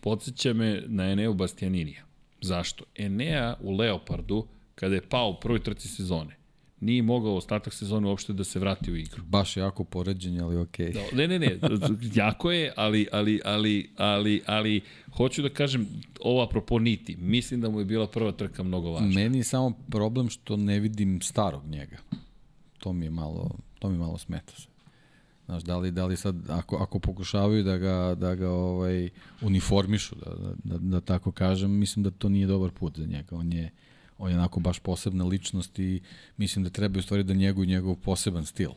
Podsjeća 0.00 0.52
me 0.52 0.82
na 0.86 1.04
Eneo 1.04 1.34
Bastianinija. 1.34 2.04
Zašto? 2.42 2.84
Enea 2.96 3.56
u 3.60 3.72
Leopardu, 3.72 4.46
kada 4.74 4.94
je 4.94 5.08
pao 5.08 5.30
u 5.30 5.40
prvoj 5.40 5.62
trci 5.62 5.88
sezone, 5.88 6.36
nije 6.80 7.02
mogao 7.02 7.36
ostatak 7.36 7.74
sezone 7.74 8.08
uopšte 8.08 8.32
da 8.32 8.44
se 8.44 8.58
vrati 8.58 8.92
u 8.92 8.96
igru. 8.96 9.22
Baš 9.24 9.56
jako 9.56 9.84
poređenje, 9.84 10.40
ali 10.40 10.56
okej. 10.56 10.92
Da, 10.92 11.00
ne, 11.12 11.28
ne, 11.28 11.38
ne, 11.38 11.58
jako 12.14 12.52
je, 12.52 12.72
ali, 12.76 13.06
ali, 13.12 13.40
ali, 13.44 13.90
ali, 13.96 14.42
ali, 14.46 14.80
hoću 15.16 15.42
da 15.42 15.48
kažem, 15.48 15.86
ovo 16.20 16.42
apropo 16.42 16.78
niti, 16.78 17.16
mislim 17.16 17.60
da 17.60 17.70
mu 17.70 17.78
je 17.78 17.84
bila 17.84 18.06
prva 18.06 18.32
trka 18.32 18.62
mnogo 18.62 18.90
važna. 18.90 19.08
Meni 19.08 19.38
je 19.38 19.44
samo 19.44 19.72
problem 19.90 20.28
što 20.28 20.56
ne 20.56 20.80
vidim 20.80 21.20
starog 21.22 21.66
njega. 21.66 21.96
To 22.78 22.92
mi 22.92 23.06
je 23.06 23.10
malo, 23.10 23.50
to 23.78 23.90
mi 23.90 23.98
malo 23.98 24.18
smeta 24.18 24.52
se. 24.56 24.70
Znaš, 25.50 25.62
da 25.62 25.78
li, 25.78 25.90
da 25.90 26.06
li 26.06 26.16
sad, 26.16 26.50
ako, 26.50 26.76
ako 26.76 26.98
pokušavaju 26.98 27.64
da 27.64 27.76
ga, 27.76 28.14
da 28.18 28.34
ga 28.34 28.50
ovaj, 28.50 29.08
uniformišu, 29.42 30.14
da, 30.14 30.30
da, 30.30 30.54
da, 30.64 30.78
da 30.78 31.00
tako 31.00 31.32
kažem, 31.32 31.70
mislim 31.70 32.02
da 32.02 32.10
to 32.10 32.28
nije 32.28 32.46
dobar 32.46 32.70
put 32.70 32.98
za 32.98 33.06
njega. 33.06 33.36
On 33.36 33.52
je, 33.52 33.70
on 34.20 34.30
je 34.30 34.36
onako 34.36 34.60
baš 34.60 34.78
posebna 34.78 35.24
ličnost 35.24 35.78
i 35.78 36.00
mislim 36.36 36.64
da 36.64 36.70
treba 36.70 36.98
u 36.98 37.02
stvari 37.02 37.22
da 37.22 37.34
njeguju 37.34 37.66
njegov 37.66 37.94
poseban 37.94 38.46
stil 38.46 38.70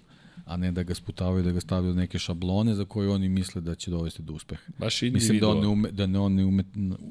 a 0.45 0.57
ne 0.57 0.71
da 0.71 0.83
ga 0.83 0.95
sputavaju, 0.95 1.43
da 1.43 1.51
ga 1.51 1.59
stavljaju 1.59 1.95
neke 1.95 2.19
šablone 2.19 2.73
za 2.75 2.85
koje 2.85 3.09
oni 3.09 3.29
misle 3.29 3.61
da 3.61 3.75
će 3.75 3.91
dovesti 3.91 4.21
do 4.23 4.33
uspeha. 4.33 4.61
Baš 4.77 5.01
Mislim 5.01 5.39
da 5.39 5.49
on 5.49 5.61
ne 5.61 5.67
ume, 5.67 5.91
da 5.91 6.07
ne, 6.07 6.19
on 6.19 6.33
ne 6.33 6.45
ume 6.45 6.63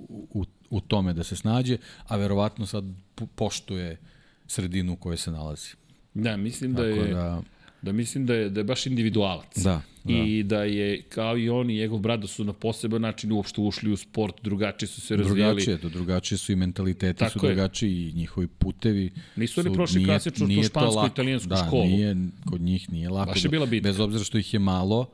u, 0.09 0.44
u, 0.70 0.81
tome 0.81 1.12
da 1.15 1.25
se 1.25 1.36
snađe, 1.36 1.77
a 2.07 2.17
verovatno 2.17 2.67
sad 2.67 2.85
po- 3.15 3.27
poštuje 3.27 3.99
sredinu 4.47 4.93
u 4.93 4.97
kojoj 4.97 5.17
se 5.17 5.31
nalazi. 5.31 5.69
Da, 6.15 6.36
mislim 6.36 6.75
da 6.75 6.83
Tako 6.83 7.01
je, 7.01 7.15
da, 7.15 7.23
da, 7.23 7.43
da 7.83 7.93
mislim 7.93 8.27
da 8.27 8.35
je, 8.35 8.51
da 8.51 8.61
je 8.61 8.65
baš 8.65 8.86
individualac. 8.86 9.59
Da, 9.59 9.83
da. 10.05 10.12
I 10.14 10.42
da 10.42 10.64
je, 10.64 11.02
kao 11.02 11.39
i 11.39 11.48
on 11.48 11.70
i 11.70 11.74
njegov 11.74 11.98
brat, 11.98 12.20
da 12.20 12.26
su 12.26 12.44
na 12.44 12.52
poseban 12.52 13.02
način 13.02 13.32
uopšte 13.32 13.60
ušli 13.60 13.92
u 13.92 13.97
sport, 13.97 14.34
drugačije 14.42 14.89
su 14.89 15.00
se 15.00 15.16
razvijali. 15.16 15.55
drugačije, 15.55 15.78
to 15.78 15.89
drugačije 15.89 16.39
su 16.39 16.52
i 16.52 16.56
mentaliteti 16.56 17.18
Tako 17.18 17.39
su 17.39 17.47
je. 17.47 17.55
drugačiji 17.55 18.08
i 18.08 18.12
njihovi 18.12 18.47
putevi. 18.47 19.10
Nisu 19.36 19.60
oni 19.60 19.72
prošli 19.72 20.05
klasičnu 20.05 20.47
nije 20.47 20.62
to 20.62 20.68
špansku, 20.68 20.97
lako. 20.97 21.06
italijansku 21.06 21.48
da, 21.48 21.64
školu. 21.66 21.84
Nije, 21.84 22.16
kod 22.50 22.60
njih 22.60 22.92
nije 22.92 23.08
lako. 23.08 23.31
Baš 23.32 23.44
je 23.44 23.48
bila 23.50 23.66
bitka. 23.66 23.89
Bez 23.89 24.00
obzira 24.00 24.24
što 24.24 24.39
ih 24.39 24.55
je 24.55 24.60
malo, 24.60 25.06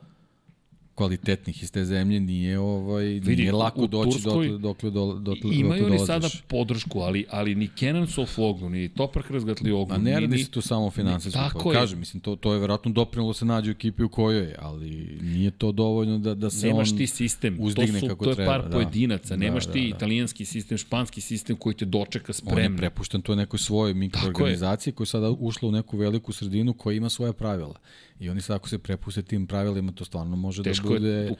kvalitetnih 0.99 1.63
iz 1.63 1.71
te 1.71 1.85
zemlje 1.85 2.19
nije 2.19 2.59
ovaj 2.59 3.03
Vidi, 3.05 3.35
nije 3.35 3.51
lako 3.51 3.81
u 3.81 3.87
doći 3.87 4.11
Turskoj 4.11 4.47
dotle 4.47 4.57
dokle 4.57 4.89
do 4.91 5.13
dotle 5.13 5.49
Imaju 5.53 5.81
dokle 5.81 5.97
oni 5.97 6.05
sada 6.05 6.27
podršku, 6.47 6.99
ali, 6.99 7.25
ali 7.29 7.55
ni 7.55 7.67
Kenan 7.67 8.07
Sofoglu, 8.07 8.69
ni 8.69 8.89
Toprak 8.89 9.31
Razgatlioglu, 9.31 9.95
A 9.95 9.97
ne 9.97 10.19
radi 10.19 10.43
se 10.43 10.51
tu 10.51 10.61
samo 10.61 10.87
o 10.87 10.91
finansijskom. 10.91 11.43
Tako. 11.43 11.71
Kažem, 11.71 11.99
mislim, 11.99 12.21
to, 12.21 12.35
to 12.35 12.53
je 12.53 12.59
verovatno 12.59 12.91
doprinalo 12.91 13.33
se 13.33 13.45
nađe 13.45 13.71
u 13.71 13.71
ekipi 13.71 14.03
u 14.03 14.09
kojoj 14.09 14.43
je, 14.43 14.55
ali 14.59 15.17
nije 15.21 15.51
to 15.51 15.71
dovoljno 15.71 16.17
da, 16.17 16.35
da 16.35 16.49
se 16.49 16.67
nemaš 16.67 16.91
on 16.91 16.97
ti 16.97 17.07
sistem, 17.07 17.57
to, 17.57 17.87
su, 17.99 18.07
kako 18.07 18.23
to 18.23 18.29
je 18.29 18.35
treba. 18.35 18.51
par 18.51 18.63
da. 18.63 18.69
pojedinaca, 18.69 19.35
nemaš 19.35 19.65
da, 19.65 19.71
ti 19.71 19.81
da, 19.81 19.89
da. 19.89 19.95
italijanski 19.95 20.45
sistem, 20.45 20.77
španski 20.77 21.21
sistem 21.21 21.55
koji 21.55 21.75
te 21.75 21.85
dočeka 21.85 22.33
On 22.45 22.47
je 22.47 22.53
spremno. 22.53 22.77
prepušten 22.77 23.21
to 23.21 23.35
nekoj 23.35 23.59
svojoj 23.59 23.93
mikroorganizaciji 23.93 24.93
koja 24.93 25.07
sada 25.07 25.29
ušla 25.29 25.69
u 25.69 25.71
neku 25.71 25.97
veliku 25.97 26.33
sredinu 26.33 26.73
koja 26.73 26.95
ima 26.95 27.09
svoja 27.09 27.33
pravila. 27.33 27.75
I 28.19 28.29
oni 28.29 28.41
sad 28.41 28.55
ako 28.55 28.69
se 28.69 28.77
prepuste 28.77 29.21
tim 29.21 29.47
pravilima, 29.47 29.91
to 29.91 30.05
stvarno 30.05 30.35
može 30.35 30.63
teško 30.63 30.87
da 30.87 30.93
bude 30.93 31.09
je, 31.09 31.35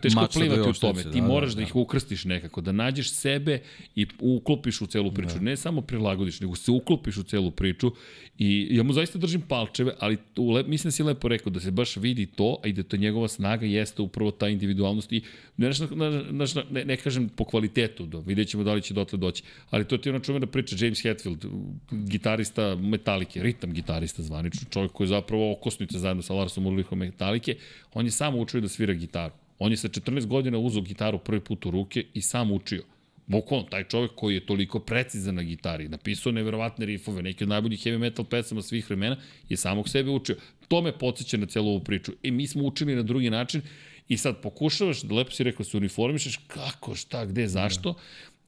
teško 0.00 0.26
plivati 0.32 0.70
u 0.70 0.72
tome. 0.72 1.02
Ti 1.02 1.20
da, 1.20 1.26
moraš 1.26 1.50
da, 1.50 1.54
da, 1.54 1.60
da. 1.60 1.62
ih 1.62 1.76
ukrstiš 1.76 2.24
nekako, 2.24 2.60
da 2.60 2.72
nađeš 2.72 3.12
sebe 3.12 3.60
i 3.94 4.06
uklopiš 4.20 4.80
u 4.80 4.86
celu 4.86 5.12
priču. 5.12 5.40
Ne 5.40 5.56
samo 5.56 5.80
prilagodiš, 5.80 6.40
nego 6.40 6.56
se 6.56 6.70
uklopiš 6.70 7.16
u 7.16 7.22
celu 7.22 7.50
priču 7.50 7.92
i 8.38 8.68
ja 8.70 8.82
mu 8.82 8.92
zaista 8.92 9.18
držim 9.18 9.40
palčeve, 9.40 9.94
ali 9.98 10.16
tu, 10.34 10.50
le, 10.50 10.62
mislim 10.62 10.88
da 10.88 10.92
si 10.92 11.02
lepo 11.02 11.28
rekao 11.28 11.52
da 11.52 11.60
se 11.60 11.70
baš 11.70 11.96
vidi 11.96 12.26
to, 12.26 12.58
a 12.64 12.68
i 12.68 12.72
da 12.72 12.82
to 12.82 12.96
njegova 12.96 13.28
snaga 13.28 13.66
jeste 13.66 14.02
upravo 14.02 14.30
ta 14.30 14.48
individualnost 14.48 15.12
i 15.12 15.22
ne, 15.56 15.70
na, 15.90 16.46
ne, 16.70 16.84
ne 16.84 16.96
kažem 16.96 17.28
po 17.28 17.44
kvalitetu, 17.44 18.06
do, 18.06 18.20
vidjet 18.20 18.48
ćemo 18.48 18.64
da 18.64 18.74
li 18.74 18.82
će 18.82 18.94
dotle 18.94 19.18
doći, 19.18 19.42
ali 19.70 19.84
to 19.84 19.98
ti 19.98 20.08
je 20.08 20.14
ona 20.14 20.24
čuvena 20.24 20.46
priča 20.46 20.76
James 20.78 21.02
Hetfield, 21.02 21.44
gitarista 21.90 22.74
Metalike, 22.76 23.42
ritam 23.42 23.72
gitarista 23.72 24.22
zvanično, 24.22 24.68
čovjek 24.70 24.92
koji 24.92 25.04
je 25.04 25.08
zapravo 25.08 25.52
okosnica 25.52 25.98
zajedno 25.98 26.22
sa 26.24 26.34
Larsom 26.34 26.66
Ulrichom 26.66 26.98
Metalike, 26.98 27.56
on 27.94 28.04
je 28.04 28.10
samo 28.10 28.40
učio 28.40 28.60
da 28.60 28.68
svira 28.68 28.94
gitaru. 28.94 29.34
On 29.58 29.70
je 29.70 29.76
sa 29.76 29.88
14 29.88 30.26
godina 30.26 30.58
uzao 30.58 30.82
gitaru 30.82 31.18
prvi 31.18 31.40
put 31.40 31.66
u 31.66 31.70
ruke 31.70 32.04
i 32.14 32.22
sam 32.22 32.52
učio. 32.52 32.84
Bukvalno, 33.26 33.66
taj 33.70 33.84
čovjek 33.84 34.10
koji 34.14 34.34
je 34.34 34.46
toliko 34.46 34.78
precizan 34.80 35.34
na 35.34 35.42
gitari, 35.42 35.88
napisao 35.88 36.32
neverovatne 36.32 36.86
rifove, 36.86 37.22
neke 37.22 37.44
od 37.44 37.48
najboljih 37.48 37.80
heavy 37.80 37.98
metal 37.98 38.24
pesama 38.24 38.62
svih 38.62 38.90
vremena, 38.90 39.16
je 39.48 39.56
samog 39.56 39.88
sebe 39.88 40.10
učio. 40.10 40.36
To 40.68 40.82
me 40.82 40.98
podsjeća 40.98 41.36
na 41.36 41.46
celu 41.46 41.68
ovu 41.68 41.80
priču. 41.80 42.12
I 42.22 42.30
mi 42.30 42.46
smo 42.46 42.64
učili 42.64 42.96
na 42.96 43.02
drugi 43.02 43.30
način 43.30 43.62
i 44.08 44.16
sad 44.16 44.40
pokušavaš, 44.42 45.02
da 45.02 45.14
lepo 45.14 45.30
si 45.30 45.44
rekao, 45.44 45.64
da 45.64 45.70
se 45.70 45.76
uniformišeš, 45.76 46.36
kako, 46.46 46.94
šta, 46.94 47.24
gde, 47.26 47.48
zašto, 47.48 47.94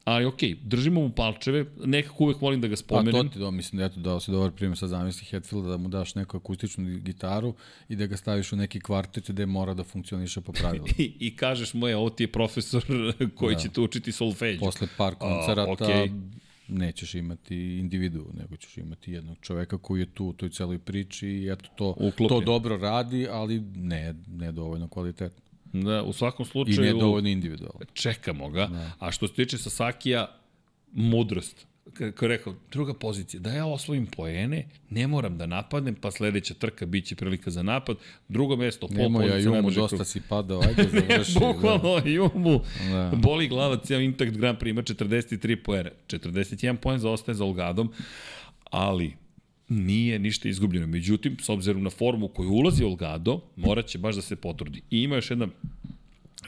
ali 0.07 0.25
okej, 0.25 0.55
držimo 0.63 1.01
mu 1.01 1.09
palčeve, 1.09 1.65
nekako 1.85 2.23
uvek 2.23 2.41
volim 2.41 2.61
da 2.61 2.67
ga 2.67 2.73
Pa 2.73 2.77
spomenem. 2.77 3.27
to 3.27 3.33
ti 3.33 3.39
do, 3.39 3.51
mislim 3.51 3.79
da 3.79 3.85
eto 3.85 3.99
dao 3.99 4.19
si 4.19 4.31
dobar 4.31 4.51
primjer 4.51 4.77
sa 4.77 4.87
zamisli 4.87 5.25
Hetfielda 5.25 5.69
da 5.69 5.77
mu 5.77 5.89
daš 5.89 6.15
neku 6.15 6.37
akustičnu 6.37 6.99
gitaru 6.99 7.53
i 7.89 7.95
da 7.95 8.05
ga 8.05 8.17
staviš 8.17 8.53
u 8.53 8.55
neki 8.55 8.79
kvartet 8.79 9.31
gde 9.31 9.45
mora 9.45 9.73
da 9.73 9.83
funkcioniše 9.83 10.41
po 10.41 10.51
pravilima. 10.51 10.87
I, 10.97 11.13
I 11.19 11.35
kažeš 11.35 11.73
mu, 11.73 11.87
je, 11.87 11.97
ovo 11.97 12.09
ti 12.09 12.23
je 12.23 12.31
profesor 12.31 12.85
koji 13.37 13.55
da. 13.55 13.61
će 13.61 13.69
te 13.69 13.81
učiti 13.81 14.11
solfeđu. 14.11 14.59
Posle 14.59 14.87
par 14.97 15.15
koncerata 15.15 15.71
okej. 15.71 16.11
nećeš 16.67 17.15
imati 17.15 17.55
individu, 17.77 18.25
nego 18.39 18.55
ćeš 18.57 18.77
imati 18.77 19.11
jednog 19.11 19.37
čoveka 19.41 19.77
koji 19.77 19.99
je 19.99 20.05
tu 20.13 20.25
u 20.25 20.33
toj 20.33 20.49
celoj 20.49 20.79
priči 20.79 21.27
i 21.27 21.49
eto 21.51 21.69
to, 21.75 21.89
Uklopljen. 21.89 22.29
to 22.29 22.41
dobro 22.41 22.77
radi, 22.77 23.27
ali 23.31 23.59
ne, 23.75 24.15
ne 24.27 24.51
dovoljno 24.51 24.87
kvalitetno. 24.87 25.46
Da, 25.73 26.03
u 26.03 26.13
svakom 26.13 26.45
I 26.45 26.49
slučaju... 26.49 26.81
ne 26.83 26.99
dovoljno 26.99 27.29
individualno. 27.29 27.79
čekamo 27.93 28.49
ga. 28.49 28.69
A 28.99 29.11
što 29.11 29.27
se 29.27 29.33
tiče 29.33 29.57
Sasakija, 29.57 30.27
mudrost. 30.93 31.65
kako 31.93 32.25
je 32.25 32.29
rekao, 32.29 32.53
druga 32.71 32.93
pozicija, 32.93 33.39
da 33.39 33.51
ja 33.51 33.65
osvojim 33.65 34.05
poene, 34.07 34.67
ne 34.89 35.07
moram 35.07 35.37
da 35.37 35.45
napadnem, 35.45 35.95
pa 35.95 36.11
sledeća 36.11 36.53
trka 36.53 36.85
biće 36.85 37.15
prilika 37.15 37.51
za 37.51 37.63
napad, 37.63 37.97
drugo 38.27 38.55
mesto, 38.55 38.87
pol 38.87 38.97
Nemoj, 38.97 39.25
ja 39.25 39.31
pozicija, 39.31 39.39
Jumu, 39.41 39.53
najbrži 39.53 39.75
dosta 39.75 39.95
krug. 39.95 40.07
si 40.07 40.21
padao, 40.21 40.61
ajde 40.61 40.83
završi. 41.07 41.33
Bukvalno, 41.33 42.01
Jumu, 42.05 42.61
Da. 42.91 43.11
boli 43.15 43.47
glava, 43.47 43.77
cijel 43.77 44.01
Intact 44.01 44.31
Grand 44.31 44.57
Prix 44.59 44.69
ima 44.69 44.81
43 44.81 45.63
poena, 45.63 45.89
41 46.07 46.75
poen 46.75 46.99
zaostaje 46.99 47.35
za 47.35 47.45
Olgadom, 47.45 47.91
ali 48.63 49.13
nije 49.69 50.19
ništa 50.19 50.49
izgubljeno. 50.49 50.87
Međutim, 50.87 51.37
s 51.41 51.49
obzirom 51.49 51.83
na 51.83 51.89
formu 51.89 52.27
koju 52.27 52.49
ulazi 52.49 52.83
Olgado, 52.83 53.41
morat 53.55 53.85
će 53.87 53.97
baš 53.97 54.15
da 54.15 54.21
se 54.21 54.35
potrudi. 54.35 54.81
I 54.91 55.01
ima 55.01 55.15
još 55.15 55.29
jedna 55.29 55.47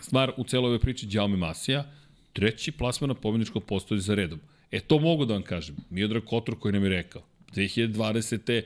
stvar 0.01 0.31
u 0.37 0.43
celoj 0.43 0.67
ovoj 0.67 0.79
priči 0.79 1.05
Đaume 1.05 1.37
Masija, 1.37 1.91
treći 2.33 2.71
plasman 2.71 3.07
na 3.07 3.13
pobjedičkom 3.13 3.61
postoji 3.61 4.01
za 4.01 4.15
redom. 4.15 4.39
E, 4.71 4.79
to 4.79 4.99
mogu 4.99 5.25
da 5.25 5.33
vam 5.33 5.43
kažem. 5.43 5.75
Miodrag 5.89 6.23
Kotor 6.23 6.59
koji 6.59 6.73
nam 6.73 6.83
je 6.83 6.89
rekao, 6.89 7.21
2020. 7.55 8.61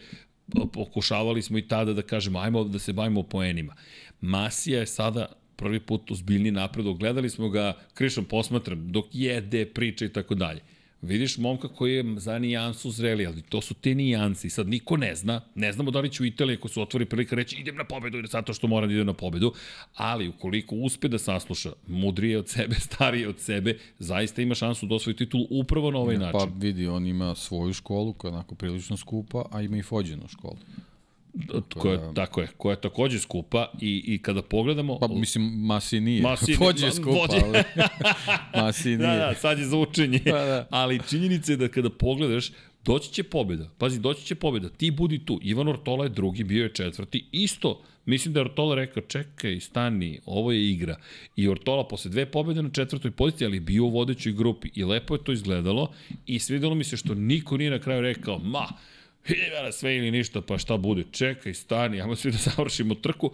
pokušavali 0.73 1.41
smo 1.41 1.57
i 1.57 1.67
tada 1.67 1.93
da 1.93 2.01
kažemo, 2.01 2.39
ajmo 2.39 2.63
da 2.63 2.79
se 2.79 2.93
bavimo 2.93 3.23
poenima. 3.23 3.75
Masija 4.21 4.79
je 4.79 4.85
sada 4.85 5.25
prvi 5.55 5.79
put 5.79 6.11
ozbiljni 6.11 6.51
napred, 6.51 6.85
gledali 6.85 7.29
smo 7.29 7.49
ga, 7.49 7.77
Krišom 7.93 8.25
posmatram, 8.25 8.91
dok 8.91 9.05
jede, 9.11 9.65
priča 9.65 10.05
i 10.05 10.09
tako 10.09 10.35
dalje. 10.35 10.61
Vidiš 11.03 11.37
momka 11.37 11.67
koji 11.67 11.93
je 11.93 12.05
za 12.17 12.39
nijansu 12.39 12.91
zreli, 12.91 13.25
ali 13.27 13.41
to 13.41 13.61
su 13.61 13.73
te 13.73 13.95
nijanse 13.95 14.47
i 14.47 14.49
sad 14.49 14.67
niko 14.67 14.97
ne 14.97 15.15
zna, 15.15 15.41
ne 15.55 15.71
znamo 15.71 15.91
da 15.91 15.99
li 15.99 16.09
će 16.09 16.23
u 16.23 16.25
Italiji 16.25 16.57
ako 16.57 16.67
se 16.67 16.81
otvori 16.81 17.05
prilika 17.05 17.35
reći 17.35 17.55
idem 17.55 17.75
na 17.75 17.83
pobedu 17.83 18.17
ili 18.17 18.27
zato 18.27 18.53
što 18.53 18.67
mora 18.67 18.87
da 18.87 18.93
ide 18.93 19.03
na 19.03 19.13
pobedu, 19.13 19.53
ali 19.95 20.27
ukoliko 20.27 20.75
uspe 20.75 21.07
da 21.07 21.19
sasluša 21.19 21.71
mudrije 21.87 22.37
od 22.37 22.49
sebe, 22.49 22.75
starije 22.87 23.29
od 23.29 23.39
sebe, 23.39 23.77
zaista 23.99 24.41
ima 24.41 24.55
šansu 24.55 24.85
da 24.85 24.95
osvoji 24.95 25.15
titul 25.15 25.45
upravo 25.49 25.91
na 25.91 25.99
ovaj 25.99 26.17
način. 26.17 26.39
Pa 26.39 26.47
vidi, 26.57 26.87
on 26.87 27.07
ima 27.07 27.35
svoju 27.35 27.73
školu 27.73 28.13
koja 28.13 28.29
je 28.29 28.35
onako 28.35 28.55
prilično 28.55 28.97
skupa, 28.97 29.45
a 29.51 29.61
ima 29.61 29.77
i 29.77 29.83
Fođinu 29.83 30.27
školu. 30.27 30.57
Koja, 31.77 32.13
tako 32.13 32.41
je, 32.41 32.47
koja 32.57 32.73
je 32.73 32.81
takođe 32.81 33.19
skupa 33.19 33.71
i, 33.81 34.03
i 34.07 34.17
kada 34.21 34.41
pogledamo... 34.41 34.99
Pa 34.99 35.07
mislim, 35.07 35.43
Masi 35.43 35.99
nije. 35.99 36.21
Masi 36.21 36.55
Fođe 36.55 36.85
je 36.87 36.91
skupa, 36.91 37.09
Vođe- 37.11 37.43
ali 37.43 37.63
Masi 38.65 38.87
nije. 38.89 38.97
Da, 38.97 39.15
da, 39.15 39.33
sad 39.35 39.59
je 39.59 39.65
za 39.65 39.77
učenje. 39.77 40.19
Da, 40.19 40.31
da. 40.31 40.67
Ali 40.69 40.99
činjenica 41.09 41.51
je 41.51 41.57
da 41.57 41.67
kada 41.67 41.89
pogledaš, 41.89 42.51
doći 42.85 43.11
će 43.13 43.23
pobjeda. 43.23 43.69
Pazi, 43.77 43.99
doći 43.99 44.25
će 44.25 44.35
pobjeda. 44.35 44.69
Ti 44.69 44.91
budi 44.91 45.25
tu. 45.25 45.39
Ivan 45.43 45.67
Ortola 45.67 46.03
je 46.03 46.09
drugi, 46.09 46.43
bio 46.43 46.63
je 46.63 46.73
četvrti. 46.73 47.25
Isto, 47.31 47.81
mislim 48.05 48.33
da 48.33 48.39
je 48.39 48.45
Ortola 48.45 48.75
rekao, 48.75 49.03
čekaj, 49.03 49.59
stani, 49.59 50.19
ovo 50.25 50.51
je 50.51 50.71
igra. 50.71 50.95
I 51.35 51.47
Ortola 51.47 51.87
posle 51.87 52.11
dve 52.11 52.25
pobjede 52.25 52.61
na 52.61 52.69
četvrtoj 52.69 53.11
poziciji, 53.11 53.45
ali 53.45 53.59
bio 53.59 53.85
u 53.85 53.89
vodećoj 53.89 54.33
grupi. 54.33 54.69
I 54.75 54.83
lepo 54.83 55.15
je 55.15 55.23
to 55.23 55.31
izgledalo. 55.31 55.91
I 56.25 56.39
svidelo 56.39 56.75
mi 56.75 56.83
se 56.83 56.97
što 56.97 57.13
niko 57.15 57.57
nije 57.57 57.71
na 57.71 57.79
kraju 57.79 58.01
rekao, 58.01 58.39
ma, 58.39 58.67
na 59.63 59.71
sve 59.71 59.97
ili 59.97 60.11
ništa, 60.11 60.41
pa 60.41 60.57
šta 60.57 60.77
bude, 60.77 61.03
čekaj, 61.11 61.53
stani, 61.53 62.01
ajmo 62.01 62.15
svi 62.15 62.31
da 62.31 62.37
završimo 62.37 62.95
trku 62.95 63.31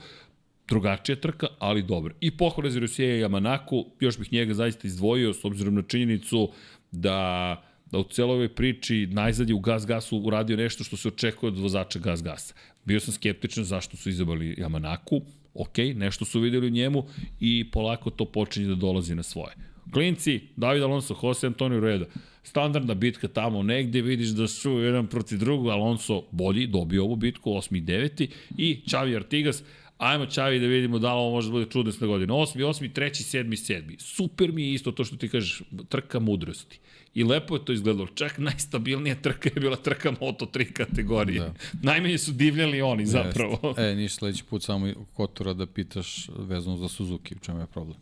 drugačija 0.68 1.16
trka, 1.16 1.48
ali 1.60 1.84
dobro. 1.84 2.14
I 2.22 2.32
pohvale 2.32 2.70
za 2.72 2.80
Rusija 2.80 3.16
i 3.16 3.24
Yamanaku, 3.24 3.86
još 4.00 4.18
bih 4.18 4.34
njega 4.34 4.54
zaista 4.54 4.88
izdvojio 4.88 5.34
s 5.34 5.46
obzirom 5.46 5.76
na 5.76 5.82
činjenicu 5.82 6.52
da 6.92 7.64
da 7.92 7.98
u 7.98 8.04
celoj 8.04 8.34
ovoj 8.34 8.56
priči 8.56 9.08
najzad 9.12 9.50
je 9.50 9.56
u 9.56 9.60
Gas 9.60 9.86
Gasu 9.86 10.18
uradio 10.18 10.58
nešto 10.58 10.84
što 10.84 10.98
se 10.98 11.08
očekuje 11.08 11.48
od 11.48 11.58
vozača 11.58 12.00
Gas 12.00 12.24
Gasa. 12.24 12.54
Bio 12.86 13.00
sam 13.00 13.14
skeptičan 13.14 13.64
zašto 13.64 13.98
su 13.98 14.10
izabrali 14.10 14.56
Yamanaku, 14.56 15.22
ok, 15.54 15.78
nešto 15.96 16.26
su 16.26 16.40
videli 16.40 16.68
u 16.68 16.70
njemu 16.70 17.04
i 17.40 17.72
polako 17.72 18.10
to 18.10 18.26
počinje 18.26 18.68
da 18.68 18.76
dolazi 18.76 19.16
na 19.16 19.24
svoje. 19.24 19.56
Klinci, 19.92 20.40
David 20.56 20.84
Alonso, 20.84 21.16
Jose 21.22 21.48
Antonio 21.48 21.80
Reda, 21.80 22.06
standardna 22.44 22.94
bitka 22.94 23.28
tamo 23.28 23.64
negde, 23.64 24.02
vidiš 24.02 24.30
da 24.30 24.48
su 24.48 24.72
jedan 24.72 25.08
protiv 25.08 25.40
drugog, 25.40 25.70
Alonso 25.70 26.24
bolji, 26.32 26.68
dobio 26.68 27.04
ovu 27.04 27.16
bitku, 27.16 27.52
8. 27.52 27.78
i 27.78 27.82
9. 27.82 28.28
i 28.58 28.82
Xavi 28.86 29.16
Artigas, 29.16 29.64
Ajmo 30.00 30.26
Čavi 30.26 30.60
da 30.60 30.68
vidimo 30.68 31.00
da 31.00 31.14
li 31.14 31.20
ovo 31.20 31.32
može 31.32 31.48
da 31.48 31.52
bude 31.52 31.66
čudesna 31.66 32.08
godina. 32.08 32.34
8. 32.34 32.60
8. 32.60 32.92
3. 32.94 33.10
7. 33.38 33.46
7. 33.46 34.00
Super 34.00 34.52
mi 34.52 34.64
je 34.64 34.74
isto 34.74 34.92
to 34.92 35.04
što 35.04 35.16
ti 35.16 35.30
kažeš, 35.30 35.62
trka 35.90 36.20
mudrosti. 36.20 36.80
I 37.14 37.24
lepo 37.24 37.56
je 37.56 37.66
to 37.66 37.74
izgledalo. 37.74 38.08
Čak 38.08 38.38
najstabilnija 38.38 39.16
trka 39.16 39.50
je 39.56 39.62
bila 39.62 39.76
trka 39.76 40.12
Moto3 40.12 40.74
kategorije. 40.74 41.40
Da. 41.40 41.54
Najmanje 41.82 42.18
su 42.18 42.32
divljali 42.32 42.82
oni 42.82 43.06
zapravo. 43.06 43.60
Jest. 43.64 43.80
E, 43.80 43.96
niš 43.96 44.16
sledeći 44.16 44.44
put 44.44 44.64
samo 44.64 44.94
Kotora 45.14 45.54
da 45.54 45.66
pitaš 45.66 46.30
vezano 46.38 46.78
za 46.78 46.88
Suzuki, 46.88 47.36
u 47.36 47.40
čemu 47.40 47.60
je 47.60 47.68
problem. 47.68 47.98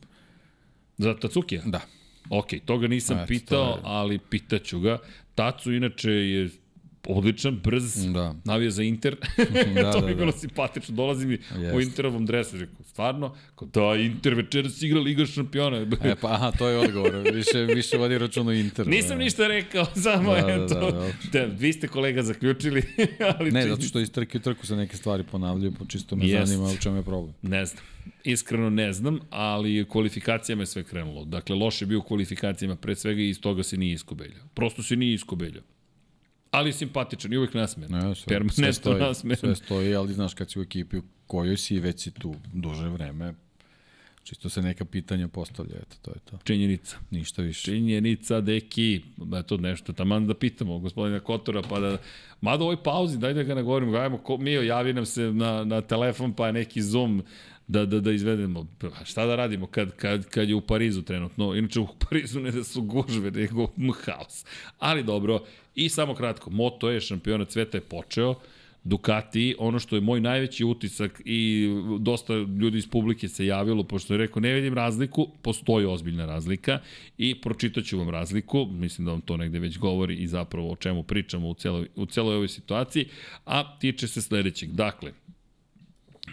Za 0.97 1.13
Tacukija? 1.15 1.61
Da. 1.65 1.81
Ok, 2.29 2.47
toga 2.65 2.87
nisam 2.87 3.17
Eto, 3.17 3.27
pitao, 3.27 3.69
je- 3.69 3.81
ali 3.83 4.19
pitaću 4.19 4.79
ga. 4.79 4.97
Tacu 5.35 5.73
inače 5.73 6.11
je 6.11 6.49
odličan, 7.07 7.59
brz, 7.63 7.95
Da. 8.05 8.35
navija 8.45 8.71
za 8.71 8.83
Inter. 8.83 9.15
Da, 9.75 9.91
to 9.91 9.99
da, 9.99 10.05
mi 10.05 10.11
je 10.11 10.15
bilo 10.15 10.31
da. 10.31 10.37
simpatično. 10.37 10.95
Dolazi 10.95 11.27
mi 11.27 11.33
u 11.35 11.59
Jeste. 11.59 11.81
Interovom 11.81 12.25
dresu. 12.25 12.57
Rekao, 12.57 12.85
stvarno? 12.85 13.35
Kao, 13.55 13.67
da, 13.67 13.95
Inter 13.95 14.33
večeras 14.33 14.81
igra 14.81 14.99
Liga 14.99 15.25
šampiona. 15.25 15.77
E, 16.03 16.15
pa, 16.15 16.27
aha, 16.27 16.51
to 16.51 16.67
je 16.67 16.77
odgovor. 16.79 17.11
Više, 17.33 17.57
više 17.65 17.97
vodi 17.97 18.17
račun 18.17 18.47
o 18.47 18.51
Interu. 18.51 18.89
Nisam 18.89 19.09
da. 19.09 19.23
ništa 19.23 19.47
rekao, 19.47 19.85
samo 20.03 20.33
Da, 20.33 20.41
da, 20.41 20.53
eto. 20.53 20.65
da, 20.65 20.79
dobro. 20.81 21.05
Da, 21.33 21.43
vi 21.45 21.73
ste 21.73 21.87
kolega 21.87 22.23
zaključili, 22.23 22.81
ali 23.31 23.51
Ne, 23.51 23.61
čini- 23.61 23.69
zato 23.69 23.81
što 23.81 23.99
iz 23.99 24.11
trke 24.11 24.37
u 24.37 24.41
trku 24.41 24.65
se 24.65 24.75
neke 24.75 24.97
stvari 24.97 25.23
ponavljaju, 25.23 25.73
pa 25.79 25.85
čisto 25.85 26.15
me 26.15 26.27
Jest. 26.27 26.47
zanima 26.47 26.69
u 26.69 26.77
čemu 26.77 26.97
je 26.97 27.03
problem. 27.03 27.33
Ne 27.41 27.65
znam. 27.65 27.83
Iskreno 28.23 28.69
ne 28.69 28.93
znam, 28.93 29.19
ali 29.29 29.85
kvalifikacijama 29.85 30.61
je 30.61 30.67
sve 30.67 30.83
krenulo. 30.83 31.25
Dakle, 31.25 31.55
loše 31.55 31.85
je 31.85 31.87
bio 31.87 31.99
u 31.99 32.03
kvalifikacijama 32.03 32.75
pre 32.75 32.95
svega 32.95 33.21
i 33.21 33.29
iz 33.29 33.41
toga 33.41 33.63
se 33.63 33.77
nije 33.77 33.93
iskobeljao. 33.93 34.47
Prosto 34.53 34.83
se 34.83 34.95
nije 34.95 35.13
iskobeljao. 35.13 35.63
Ali 36.51 36.69
je 36.69 36.73
simpatičan 36.73 37.33
i 37.33 37.37
uvijek 37.37 37.53
nasmejan. 37.53 37.91
Ne, 37.91 38.01
sve, 38.01 38.15
sve 38.15 38.27
Permanentno 38.27 38.73
stoji, 38.73 38.99
nasmejan. 38.99 39.37
sve 39.37 39.55
stoji, 39.55 39.95
ali 39.95 40.13
znaš 40.13 40.33
kad 40.33 40.51
si 40.51 40.59
u 40.59 40.61
ekipi 40.61 40.97
u 40.97 41.03
kojoj 41.27 41.57
si 41.57 41.75
i 41.75 41.79
već 41.79 42.03
si 42.03 42.11
tu 42.11 42.35
duže 42.53 42.89
vreme, 42.89 43.33
čisto 44.23 44.49
se 44.49 44.61
neka 44.61 44.85
pitanja 44.85 45.27
postavlja, 45.27 45.75
eto, 45.75 45.95
to 46.01 46.11
je 46.11 46.19
to. 46.19 46.37
Činjenica. 46.43 46.97
Ništa 47.11 47.41
više. 47.41 47.61
Činjenica, 47.61 48.41
deki, 48.41 49.01
eto 49.39 49.57
nešto, 49.57 49.93
taman 49.93 50.27
da 50.27 50.33
pitamo 50.33 50.79
gospodina 50.79 51.19
Kotora, 51.19 51.61
pa 51.61 51.79
da, 51.79 51.97
mada 52.41 52.63
u 52.63 52.67
ovoj 52.67 52.83
pauzi, 52.83 53.17
daj 53.17 53.33
da 53.33 53.43
ga 53.43 53.55
nagovorimo, 53.55 53.97
ajmo, 53.97 54.17
ko, 54.17 54.37
Mio, 54.37 54.61
javi 54.61 54.93
nam 54.93 55.05
se 55.05 55.21
na, 55.21 55.63
na 55.63 55.81
telefon, 55.81 56.33
pa 56.33 56.51
neki 56.51 56.81
Zoom, 56.81 57.23
da, 57.67 57.85
da, 57.85 57.99
da 57.99 58.11
izvedemo. 58.11 58.67
Šta 59.03 59.25
da 59.25 59.35
radimo 59.35 59.67
kad, 59.67 59.95
kad, 59.95 60.29
kad 60.29 60.49
je 60.49 60.55
u 60.55 60.61
Parizu 60.61 61.01
trenutno? 61.01 61.55
Inače 61.55 61.79
u 61.79 61.87
Parizu 62.09 62.39
ne 62.39 62.51
da 62.51 62.63
su 62.63 62.81
gužve, 62.81 63.31
nego 63.31 63.67
haos. 64.05 64.45
Ali 64.79 65.03
dobro, 65.03 65.43
i 65.75 65.89
samo 65.89 66.15
kratko, 66.15 66.49
Moto 66.49 66.89
je 66.89 67.01
šampionat 67.01 67.51
sveta 67.51 67.77
je 67.77 67.81
počeo, 67.81 68.35
Ducati, 68.83 69.55
ono 69.59 69.79
što 69.79 69.95
je 69.95 70.01
moj 70.01 70.21
najveći 70.21 70.63
utisak 70.63 71.21
i 71.25 71.67
dosta 71.99 72.33
ljudi 72.33 72.77
iz 72.77 72.87
publike 72.87 73.27
se 73.27 73.45
javilo, 73.45 73.83
pošto 73.83 74.13
je 74.13 74.17
rekao 74.17 74.39
ne 74.39 74.53
vidim 74.53 74.73
razliku, 74.73 75.27
postoji 75.41 75.85
ozbiljna 75.85 76.25
razlika 76.25 76.79
i 77.17 77.41
pročitaću 77.41 77.97
vam 77.97 78.09
razliku, 78.09 78.65
mislim 78.65 79.05
da 79.05 79.11
vam 79.11 79.21
to 79.21 79.37
negde 79.37 79.59
već 79.59 79.77
govori 79.77 80.15
i 80.15 80.27
zapravo 80.27 80.71
o 80.71 80.75
čemu 80.75 81.03
pričamo 81.03 81.49
u 81.49 81.53
celoj, 81.53 81.87
u 81.95 82.05
celoj 82.05 82.35
ovoj 82.35 82.47
situaciji, 82.47 83.05
a 83.45 83.77
tiče 83.79 84.07
se 84.07 84.21
sledećeg. 84.21 84.71
Dakle, 84.71 85.11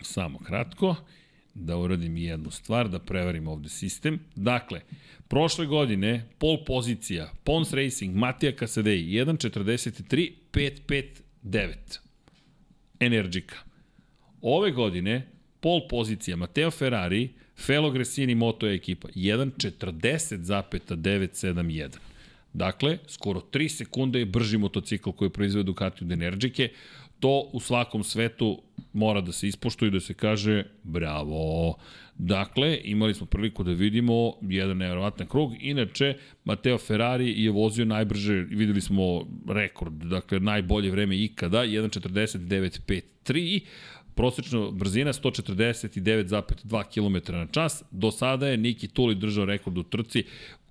samo 0.03 0.39
kratko, 0.39 0.95
da 1.55 1.77
uradim 1.77 2.17
jednu 2.17 2.51
stvar, 2.51 2.89
da 2.89 2.99
prevarim 2.99 3.49
ovde 3.49 3.69
sistem. 3.69 4.21
Dakle, 4.35 4.81
prošle 5.29 5.67
godine 5.67 6.25
pol 6.39 6.65
pozicija 6.65 7.33
Pons 7.45 7.73
Racing, 7.73 8.17
Matija 8.17 8.57
Kasadej 8.57 8.99
1.43, 8.99 10.33
5.59 10.53 11.75
Energika. 13.01 13.57
Ove 14.41 14.71
godine 14.71 15.29
pol 15.61 15.89
pozicija 15.89 16.37
Mateo 16.37 16.71
Ferrari, 16.71 17.29
Felo 17.57 17.91
Gresini 17.91 18.35
Moto 18.35 18.69
ekipa 18.69 19.09
1.40,971. 19.09 21.89
Dakle, 22.53 22.99
skoro 23.09 23.41
3 23.53 23.69
sekunde 23.69 24.19
je 24.19 24.25
brži 24.25 24.59
motocikl 24.59 25.11
koji 25.11 25.31
proizvede 25.31 25.67
Ducati 25.67 26.05
od 26.05 26.13
Energike. 26.13 26.69
To 27.21 27.51
u 27.53 27.61
svakom 27.61 28.05
svetu 28.05 28.63
mora 28.95 29.21
da 29.21 29.33
se 29.33 29.49
ispoštuje 29.49 29.89
i 29.89 29.93
da 29.93 30.01
se 30.01 30.15
kaže 30.15 30.65
bravo. 30.83 31.75
Dakle, 32.19 32.81
imali 32.85 33.15
smo 33.15 33.27
priliku 33.27 33.65
da 33.65 33.73
vidimo 33.73 34.33
jedan 34.43 34.77
nevjerovatan 34.77 35.27
krug. 35.27 35.53
Inače, 35.61 36.17
Mateo 36.45 36.79
Ferrari 36.79 37.43
je 37.43 37.51
vozio 37.51 37.85
najbrže, 37.85 38.35
videli 38.35 38.81
smo 38.81 39.27
rekord, 39.49 39.95
dakle 39.95 40.41
najbolje 40.41 40.91
vreme 40.91 41.17
ikada, 41.17 41.59
1.49.553, 41.59 43.61
prosečna 44.15 44.71
brzina 44.71 45.13
149,2 45.13 46.85
km 46.95 47.33
na 47.33 47.47
čas. 47.47 47.83
Do 47.91 48.11
sada 48.11 48.49
je 48.49 48.57
Niki 48.57 48.89
Tuli 48.89 49.15
držao 49.15 49.45
rekord 49.45 49.79
u 49.79 49.83
trci 49.83 50.25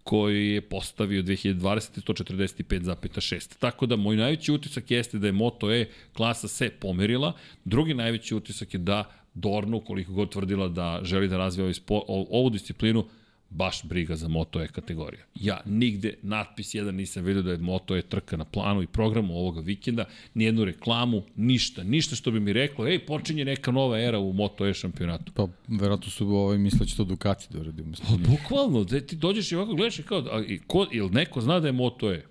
koji 0.03 0.49
je 0.49 0.61
postavio 0.61 1.23
2020. 1.23 2.01
145,6. 2.01 3.59
Tako 3.59 3.85
da 3.85 3.95
moj 3.95 4.15
najveći 4.15 4.51
utisak 4.51 4.91
jeste 4.91 5.17
da 5.17 5.27
je 5.27 5.33
Moto 5.33 5.72
E 5.72 5.90
klasa 6.14 6.48
se 6.48 6.69
pomerila. 6.69 7.33
Drugi 7.65 7.93
najveći 7.93 8.35
utisak 8.35 8.73
je 8.73 8.77
da 8.77 9.11
Dornu, 9.33 9.80
koliko 9.80 10.14
god 10.14 10.32
tvrdila 10.32 10.67
da 10.67 10.99
želi 11.03 11.27
da 11.27 11.38
razvija 11.38 11.64
ovaj 11.64 12.03
ovu 12.07 12.49
disciplinu, 12.49 13.06
baš 13.53 13.83
briga 13.83 14.15
za 14.15 14.27
Moto 14.27 14.61
E 14.61 14.67
kategoriju. 14.67 15.22
Ja 15.35 15.61
nigde 15.65 16.14
natpis 16.22 16.73
jedan 16.73 16.95
nisam 16.95 17.23
vidio 17.23 17.41
da 17.41 17.51
je 17.51 17.57
Moto 17.57 17.98
E 17.98 18.01
trka 18.01 18.38
na 18.38 18.45
planu 18.45 18.82
i 18.82 18.88
programu 18.88 19.38
ovoga 19.38 19.61
vikenda, 19.61 20.06
nijednu 20.33 20.65
reklamu, 20.65 21.23
ništa, 21.35 21.83
ništa 21.83 22.15
što 22.15 22.32
bi 22.32 22.40
mi 22.40 22.53
reklo, 22.53 22.88
ej, 22.88 23.06
počinje 23.06 23.45
neka 23.45 23.72
nova 23.72 23.99
era 23.99 24.19
u 24.19 24.33
Moto 24.33 24.67
E 24.67 24.73
šampionatu. 24.73 25.32
Pa, 25.35 25.48
verovatno 25.67 26.09
su 26.09 26.27
ovaj, 26.27 26.57
misle 26.57 26.80
da 26.80 26.85
će 26.85 26.95
to 26.95 27.03
Ducati 27.03 27.48
da 27.49 27.59
uradi 27.59 27.83
Pa, 28.07 28.32
bukvalno, 28.32 28.83
da 28.83 28.99
ti 28.99 29.15
dođeš 29.15 29.51
i 29.51 29.56
ovako 29.56 29.73
gledaš 29.73 29.99
i 29.99 30.03
kao, 30.03 30.19
a, 30.32 30.43
i 30.48 30.59
ko, 30.67 30.88
ili 30.91 31.09
neko 31.09 31.41
zna 31.41 31.59
da 31.59 31.67
je 31.67 31.72
Moto 31.72 32.14
E? 32.14 32.25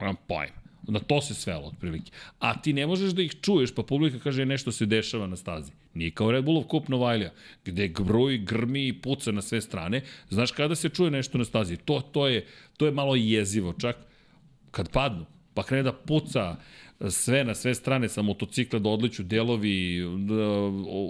Nemam 0.00 0.16
pojma. 0.28 0.63
Na 0.88 1.00
to 1.00 1.20
se 1.20 1.34
svelo, 1.34 1.66
otprilike. 1.66 2.10
A 2.38 2.62
ti 2.62 2.72
ne 2.72 2.86
možeš 2.86 3.12
da 3.12 3.22
ih 3.22 3.34
čuješ, 3.40 3.74
pa 3.74 3.82
publika 3.82 4.18
kaže 4.18 4.42
"E, 4.42 4.46
nešto 4.46 4.72
se 4.72 4.86
dešava 4.86 5.26
na 5.26 5.36
stazi. 5.36 5.72
Nije 5.94 6.10
kao 6.10 6.30
Red 6.32 6.44
Bullov 6.44 6.64
kup 6.64 6.88
Novajlija, 6.88 7.30
gde 7.64 7.88
gruj, 7.88 8.38
grmi 8.38 8.86
i 8.88 8.92
puca 8.92 9.32
na 9.32 9.42
sve 9.42 9.60
strane. 9.60 10.02
Znaš 10.30 10.50
kada 10.50 10.74
se 10.74 10.88
čuje 10.88 11.10
nešto 11.10 11.38
na 11.38 11.44
stazi? 11.44 11.76
To, 11.76 12.00
to, 12.00 12.26
je, 12.28 12.46
to 12.76 12.86
je 12.86 12.92
malo 12.92 13.14
jezivo, 13.14 13.72
čak 13.72 13.96
kad 14.70 14.90
padnu, 14.90 15.26
pa 15.54 15.62
krene 15.62 15.82
da 15.82 15.92
puca 15.92 16.56
sve 17.10 17.44
na 17.44 17.54
sve 17.54 17.74
strane 17.74 18.08
sa 18.08 18.22
motocikla 18.22 18.78
da 18.78 18.88
odliču 18.88 19.22
delovi, 19.22 20.02
da, 20.18 20.58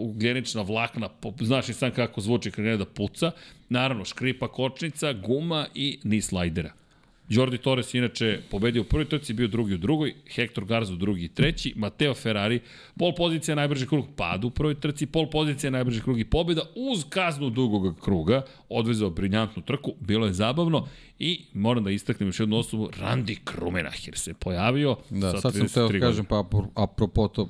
ugljenična 0.00 0.62
vlakna, 0.62 1.08
znaš 1.40 1.68
i 1.68 1.72
sam 1.72 1.90
kako 1.90 2.20
zvuči 2.20 2.50
kad 2.50 2.54
krene 2.54 2.76
da 2.76 2.84
puca. 2.84 3.30
Naravno, 3.68 4.04
škripa 4.04 4.48
kočnica, 4.48 5.12
guma 5.12 5.66
i 5.74 5.98
ni 6.04 6.20
slajdera. 6.20 6.83
Jordi 7.28 7.58
Torres 7.58 7.94
inače 7.94 8.40
pobedio 8.50 8.82
u 8.82 8.84
prvoj 8.84 9.08
trci, 9.08 9.32
bio 9.32 9.48
drugi 9.48 9.74
u 9.74 9.78
drugoj, 9.78 10.14
Hector 10.34 10.64
Garza 10.64 10.92
u 10.92 10.96
drugi 10.96 11.24
i 11.24 11.28
treći, 11.28 11.72
Mateo 11.76 12.14
Ferrari, 12.14 12.60
pol 12.98 13.14
pozicija 13.14 13.54
najbrži 13.54 13.86
krug 13.86 14.06
pad 14.16 14.44
u 14.44 14.50
prvoj 14.50 14.80
trci, 14.80 15.06
pol 15.06 15.30
pozicija 15.30 15.70
najbrži 15.70 16.00
krug 16.00 16.20
i 16.20 16.24
pobjeda 16.24 16.62
uz 16.76 17.04
kaznu 17.08 17.50
dugog 17.50 18.00
kruga, 18.00 18.42
odvezao 18.68 19.10
briljantnu 19.10 19.62
trku, 19.62 19.92
bilo 20.00 20.26
je 20.26 20.32
zabavno 20.32 20.88
i 21.18 21.44
moram 21.52 21.84
da 21.84 21.90
istaknem 21.90 22.28
još 22.28 22.40
jednu 22.40 22.56
osobu, 22.56 22.90
Randy 23.00 23.38
Krumenahir 23.44 24.18
se 24.18 24.34
pojavio 24.34 24.96
Da, 25.10 25.30
sa 25.30 25.40
sad 25.40 25.54
sam 25.54 25.62
33 25.66 25.74
teo 25.90 26.00
kažem, 26.00 26.24
pa 26.24 26.36
apro- 26.36 26.68
apropo 26.74 27.28
to 27.28 27.48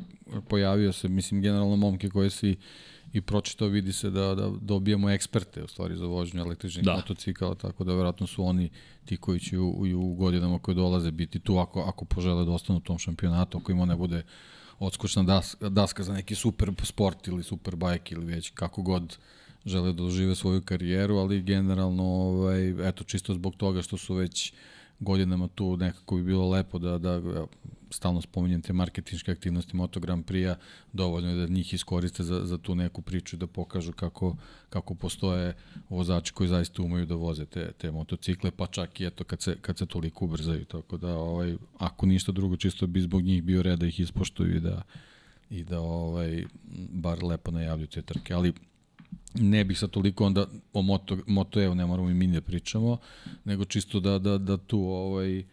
pojavio 0.48 0.92
se, 0.92 1.08
mislim, 1.08 1.42
generalno 1.42 1.76
momke 1.76 2.08
koje 2.08 2.30
si 2.30 2.56
i 3.14 3.20
pročitao, 3.20 3.68
vidi 3.68 3.92
se 3.92 4.10
da, 4.10 4.34
da 4.34 4.50
dobijamo 4.60 5.10
eksperte 5.10 5.62
u 5.62 5.68
stvari 5.68 5.96
za 5.96 6.06
vožnju 6.06 6.40
električnih 6.40 6.84
Da. 6.84 6.94
motocikala, 6.94 7.54
tako 7.54 7.84
da 7.84 7.94
verovatno 7.94 8.26
su 8.26 8.44
oni 8.44 8.70
ti 9.04 9.16
koji 9.16 9.40
će 9.40 9.58
u, 9.58 9.86
u 9.96 10.14
godinama 10.14 10.58
koje 10.58 10.74
dolaze 10.74 11.10
biti 11.10 11.38
tu 11.38 11.58
ako, 11.58 11.80
ako 11.80 12.04
požele 12.04 12.44
da 12.44 12.50
ostanu 12.50 12.78
u 12.78 12.82
tom 12.82 12.98
šampionatu, 12.98 13.58
ako 13.58 13.72
ima 13.72 13.84
ne 13.84 13.96
bude 13.96 14.22
odskočna 14.78 15.22
daska, 15.22 15.68
daska 15.68 16.02
za 16.02 16.12
neki 16.12 16.34
super 16.34 16.72
sport 16.82 17.28
ili 17.28 17.42
super 17.42 17.76
bajk 17.76 18.12
ili 18.12 18.24
već 18.26 18.50
kako 18.50 18.82
god 18.82 19.18
žele 19.66 19.92
da 19.92 20.02
dožive 20.02 20.34
svoju 20.34 20.62
karijeru, 20.62 21.16
ali 21.16 21.42
generalno, 21.42 22.04
ovaj, 22.04 22.88
eto, 22.88 23.04
čisto 23.04 23.34
zbog 23.34 23.54
toga 23.56 23.82
što 23.82 23.96
su 23.96 24.14
već 24.14 24.52
godinama 25.00 25.48
tu 25.48 25.76
nekako 25.76 26.16
bi 26.16 26.22
bilo 26.22 26.48
lepo 26.48 26.78
da, 26.78 26.98
da 26.98 27.46
stalno 27.94 28.20
spominjem 28.20 28.62
te 28.62 28.72
marketinške 28.72 29.32
aktivnosti 29.32 29.76
Moto 29.76 30.00
Grand 30.00 30.24
Prix-a, 30.24 30.56
dovoljno 30.92 31.30
je 31.30 31.36
da 31.36 31.52
njih 31.52 31.74
iskoriste 31.74 32.22
za, 32.22 32.40
za 32.46 32.58
tu 32.58 32.74
neku 32.74 33.02
priču 33.02 33.36
da 33.36 33.46
pokažu 33.46 33.92
kako, 33.92 34.36
kako 34.70 34.94
postoje 34.94 35.54
vozači 35.88 36.32
koji 36.32 36.48
zaista 36.48 36.82
umeju 36.82 37.06
da 37.06 37.14
voze 37.14 37.46
te, 37.46 37.72
te 37.78 37.90
motocikle, 37.90 38.50
pa 38.50 38.66
čak 38.66 39.00
i 39.00 39.06
eto 39.06 39.24
kad 39.24 39.42
se, 39.42 39.56
kad 39.60 39.78
se 39.78 39.86
toliko 39.86 40.24
ubrzaju, 40.24 40.64
tako 40.64 40.96
da 40.96 41.16
ovaj, 41.16 41.56
ako 41.78 42.06
ništa 42.06 42.32
drugo, 42.32 42.56
čisto 42.56 42.86
bi 42.86 43.00
zbog 43.00 43.22
njih 43.22 43.42
bio 43.42 43.62
red 43.62 43.78
da 43.78 43.86
ih 43.86 44.00
ispoštuju 44.00 44.56
i 44.56 44.60
da, 44.60 44.82
i 45.50 45.64
da 45.64 45.80
ovaj, 45.80 46.44
bar 46.90 47.22
lepo 47.22 47.50
najavljuju 47.50 47.86
te 47.86 48.02
trke, 48.02 48.34
ali 48.34 48.52
ne 49.34 49.64
bih 49.64 49.78
sad 49.78 49.90
toliko 49.90 50.26
onda 50.26 50.46
o 50.72 50.82
Moto, 50.82 51.18
Moto 51.26 51.62
Evo 51.62 51.74
ne 51.74 51.86
moramo 51.86 52.10
i 52.10 52.14
mi 52.14 52.26
da 52.26 52.40
pričamo, 52.40 52.98
nego 53.44 53.64
čisto 53.64 54.00
da, 54.00 54.18
da, 54.18 54.38
da 54.38 54.56
tu 54.56 54.80
ovaj, 54.80 55.44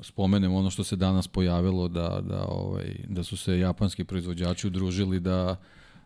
spomenem 0.00 0.54
ono 0.54 0.70
što 0.70 0.84
se 0.84 0.96
danas 0.96 1.28
pojavilo 1.28 1.88
da, 1.88 2.20
da, 2.28 2.44
ovaj, 2.48 2.96
da 3.08 3.22
su 3.22 3.36
se 3.36 3.58
japanski 3.58 4.04
proizvođači 4.04 4.66
udružili 4.66 5.20
da, 5.20 5.56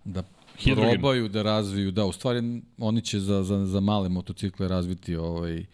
da 0.05 0.23
Hidrogen. 0.59 0.91
probaju 0.91 1.29
da 1.29 1.43
razviju, 1.43 1.91
da, 1.91 2.05
u 2.05 2.13
stvari 2.13 2.63
oni 2.79 3.01
će 3.01 3.21
za, 3.21 3.43
za, 3.43 3.67
za 3.67 3.81
male 3.81 4.09
motocikle 4.09 4.69
razviti 4.69 5.17
ovaj, 5.17 5.65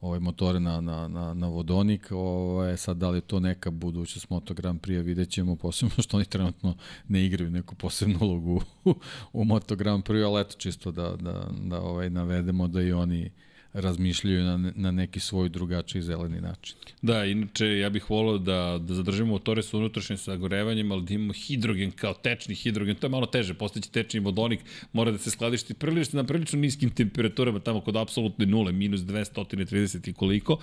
ovaj 0.00 0.20
motore 0.20 0.60
na, 0.60 0.80
na, 0.80 1.08
na, 1.08 1.34
na 1.34 1.48
vodonik, 1.48 2.08
ovaj, 2.10 2.76
sad 2.76 2.96
da 2.96 3.10
li 3.10 3.20
to 3.20 3.40
neka 3.40 3.70
budućnost 3.70 4.30
Moto 4.30 4.54
Grand 4.54 4.80
Prix, 4.80 5.02
vidjet 5.04 5.30
ćemo 5.30 5.56
posebno 5.62 5.94
što 5.98 6.16
oni 6.16 6.26
trenutno 6.26 6.76
ne 7.08 7.26
igraju 7.26 7.50
neku 7.50 7.74
posebnu 7.74 8.18
ulogu 8.20 8.62
u, 8.84 8.94
u 9.32 9.44
Moto 9.44 9.76
Grand 9.76 10.04
Prix, 10.04 10.26
ali 10.26 10.40
eto 10.40 10.54
čisto 10.58 10.90
da, 10.90 11.16
da, 11.16 11.46
da 11.62 11.80
ovaj, 11.80 12.10
navedemo 12.10 12.68
da 12.68 12.82
i 12.82 12.92
oni 12.92 13.30
razmišljaju 13.74 14.44
na, 14.44 14.72
na 14.76 14.90
neki 14.90 15.20
svoj 15.20 15.48
drugačiji 15.48 16.02
zeleni 16.02 16.40
način. 16.40 16.76
Da, 17.02 17.24
inače 17.24 17.78
ja 17.78 17.90
bih 17.90 18.10
volao 18.10 18.38
da, 18.38 18.78
da 18.80 18.94
zadržimo 18.94 19.30
motore 19.30 19.62
sa 19.62 19.76
unutrašnjim 19.76 20.18
sagorevanjem, 20.18 20.92
ali 20.92 21.02
da 21.02 21.14
imamo 21.14 21.32
hidrogen 21.32 21.90
kao 21.90 22.14
tečni 22.14 22.54
hidrogen, 22.54 22.96
to 22.96 23.06
je 23.06 23.10
malo 23.10 23.26
teže, 23.26 23.54
postaće 23.54 23.90
tečni 23.90 24.20
vodonik, 24.20 24.60
mora 24.92 25.10
da 25.10 25.18
se 25.18 25.30
skladišti 25.30 25.74
prilično 25.74 26.22
na 26.22 26.26
prilično 26.26 26.58
niskim 26.58 26.90
temperaturama, 26.90 27.60
tamo 27.60 27.80
kod 27.80 27.96
apsolutne 27.96 28.46
nule, 28.46 28.72
minus 28.72 29.00
230 29.00 30.08
i 30.08 30.12
koliko, 30.12 30.58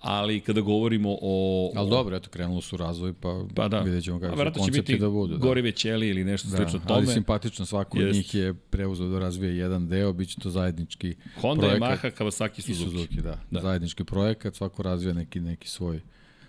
ali 0.00 0.40
kada 0.40 0.60
govorimo 0.60 1.16
o... 1.22 1.72
Ali 1.76 1.90
dobro, 1.90 2.16
eto, 2.16 2.30
krenulo 2.30 2.60
su 2.60 2.76
razvoj, 2.76 3.12
pa, 3.12 3.44
Pa 3.54 3.68
da. 3.68 3.80
vidjet 3.80 4.04
ćemo 4.04 4.16
A 4.16 4.20
kako 4.20 4.32
će 4.32 4.38
verovatno 4.38 4.64
će 4.64 4.70
koncepti 4.70 4.98
da 4.98 5.08
budu. 5.08 5.32
Da. 5.32 5.38
gorive 5.38 5.72
ćelije 5.72 6.10
ili 6.10 6.24
nešto 6.24 6.48
Da, 6.48 6.56
slično 6.56 6.80
ali 6.86 7.04
tome. 7.04 7.14
simpatično, 7.14 7.66
svako 7.66 7.98
od 7.98 8.14
njih 8.14 8.34
je 8.34 8.54
preuzeo 8.54 9.08
da 9.08 9.18
razvije 9.18 9.56
jedan 9.56 9.88
deo, 9.88 10.12
bit 10.12 10.28
će 10.28 10.40
to 10.40 10.50
zajednički 10.50 11.14
Honda, 11.40 11.66
projekat. 11.66 12.02
Yamaha, 12.02 12.10
Kawasaki, 12.10 12.55
I 12.58 12.62
Suzuki. 12.62 12.90
Suzuki, 12.90 13.16
da. 13.16 13.30
Da. 13.30 13.38
da. 13.50 13.60
Zajednički 13.60 14.04
projekat, 14.04 14.54
svako 14.54 14.82
razvija 14.82 15.14
neki, 15.14 15.40
neki 15.40 15.68
svoj 15.68 16.00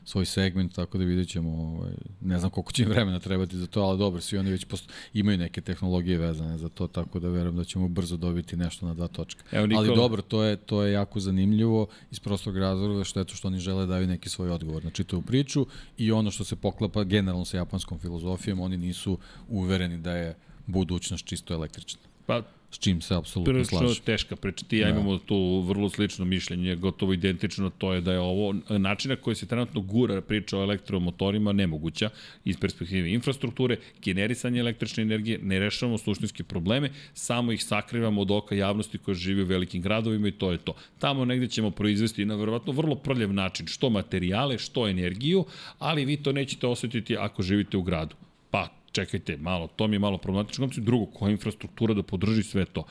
svoj 0.07 0.25
segment, 0.25 0.75
tako 0.75 0.97
da 0.97 1.03
vidjet 1.03 1.27
ćemo, 1.29 1.49
ovaj, 1.51 1.91
ne 2.21 2.39
znam 2.39 2.51
koliko 2.51 2.71
će 2.71 2.83
im 2.83 2.89
vremena 2.89 3.19
trebati 3.19 3.57
za 3.57 3.67
to, 3.67 3.81
ali 3.81 3.97
dobro, 3.97 4.21
svi 4.21 4.37
oni 4.37 4.51
već 4.51 4.65
posto, 4.65 4.93
imaju 5.13 5.37
neke 5.37 5.61
tehnologije 5.61 6.17
vezane 6.17 6.57
za 6.57 6.69
to, 6.69 6.87
tako 6.87 7.19
da 7.19 7.29
verujem 7.29 7.55
da 7.55 7.63
ćemo 7.63 7.87
brzo 7.87 8.17
dobiti 8.17 8.57
nešto 8.57 8.85
na 8.85 8.93
dva 8.93 9.07
točka. 9.07 9.43
Evo, 9.51 9.67
Nikola- 9.67 9.77
Ali 9.87 9.95
dobro, 9.95 10.21
to 10.21 10.43
je, 10.43 10.55
to 10.55 10.83
je 10.83 10.93
jako 10.93 11.19
zanimljivo 11.19 11.87
iz 12.11 12.19
prostog 12.19 12.57
razloga 12.57 13.03
što 13.03 13.19
eto 13.19 13.35
što 13.35 13.47
oni 13.47 13.59
žele 13.59 13.85
da 13.85 13.93
daju 13.93 14.07
neki 14.07 14.29
svoj 14.29 14.49
odgovor 14.49 14.85
na 14.85 14.91
čitavu 14.91 15.21
priču 15.21 15.65
i 15.97 16.11
ono 16.11 16.31
što 16.31 16.43
se 16.43 16.55
poklapa 16.55 17.03
generalno 17.03 17.45
sa 17.45 17.57
japanskom 17.57 17.99
filozofijom, 17.99 18.59
oni 18.59 18.77
nisu 18.77 19.17
uvereni 19.47 19.97
da 19.97 20.11
je 20.11 20.35
budućnost 20.67 21.25
čisto 21.25 21.53
električna. 21.53 22.01
Pa, 22.25 22.41
S 22.71 22.79
čim 22.79 23.01
se 23.01 23.15
apsolutno 23.15 23.53
prilično 23.53 23.79
slažem. 23.79 24.03
teška 24.03 24.35
priča. 24.35 24.65
Ti 24.65 24.77
ja 24.77 24.85
Da. 24.85 24.91
imamo 24.91 25.17
tu 25.17 25.59
vrlo 25.59 25.89
slično 25.89 26.25
mišljenje, 26.25 26.75
gotovo 26.75 27.13
identično, 27.13 27.69
to 27.69 27.93
je 27.93 28.01
da 28.01 28.13
je 28.13 28.19
ovo 28.19 28.55
načina 28.69 29.15
koji 29.15 29.35
se 29.35 29.45
trenutno 29.45 29.81
gura 29.81 30.21
priča 30.21 30.57
o 30.59 30.63
elektromotorima 30.63 31.51
nemoguća 31.51 32.09
iz 32.45 32.57
perspektive 32.57 33.11
infrastrukture, 33.13 33.77
generisanje 34.03 34.59
električne 34.59 35.03
energije, 35.03 35.39
ne 35.43 35.59
rešavamo 35.59 35.97
suštinske 35.97 36.43
probleme, 36.43 36.91
samo 37.13 37.51
ih 37.51 37.63
sakrivamo 37.63 38.21
od 38.21 38.31
oka 38.31 38.55
javnosti 38.55 38.97
koja 38.97 39.15
živi 39.15 39.41
u 39.41 39.45
velikim 39.45 39.81
gradovima 39.81 40.27
i 40.27 40.31
to 40.31 40.51
je 40.51 40.57
to. 40.57 40.75
Tamo 40.99 41.25
negde 41.25 41.47
ćemo 41.47 41.71
proizvesti 41.71 42.25
na 42.25 42.35
verovatno 42.35 42.73
vrlo 42.73 42.95
prljav 42.95 43.33
način 43.33 43.67
što 43.67 43.89
materijale, 43.89 44.57
što 44.57 44.87
energiju, 44.87 45.45
ali 45.79 46.05
vi 46.05 46.17
to 46.17 46.31
nećete 46.31 46.67
osetiti 46.67 47.17
ako 47.17 47.43
živite 47.43 47.77
u 47.77 47.81
gradu. 47.81 48.15
Pa, 48.51 48.76
čekajte, 48.97 49.37
malo, 49.37 49.67
to 49.67 49.87
mi 49.87 49.95
je 49.95 49.99
malo 49.99 50.17
problematično. 50.17 50.69
Drugo, 50.77 51.05
koja 51.05 51.31
infrastruktura 51.31 51.93
da 51.93 52.03
podrži 52.03 52.43
sve 52.43 52.65
to? 52.65 52.83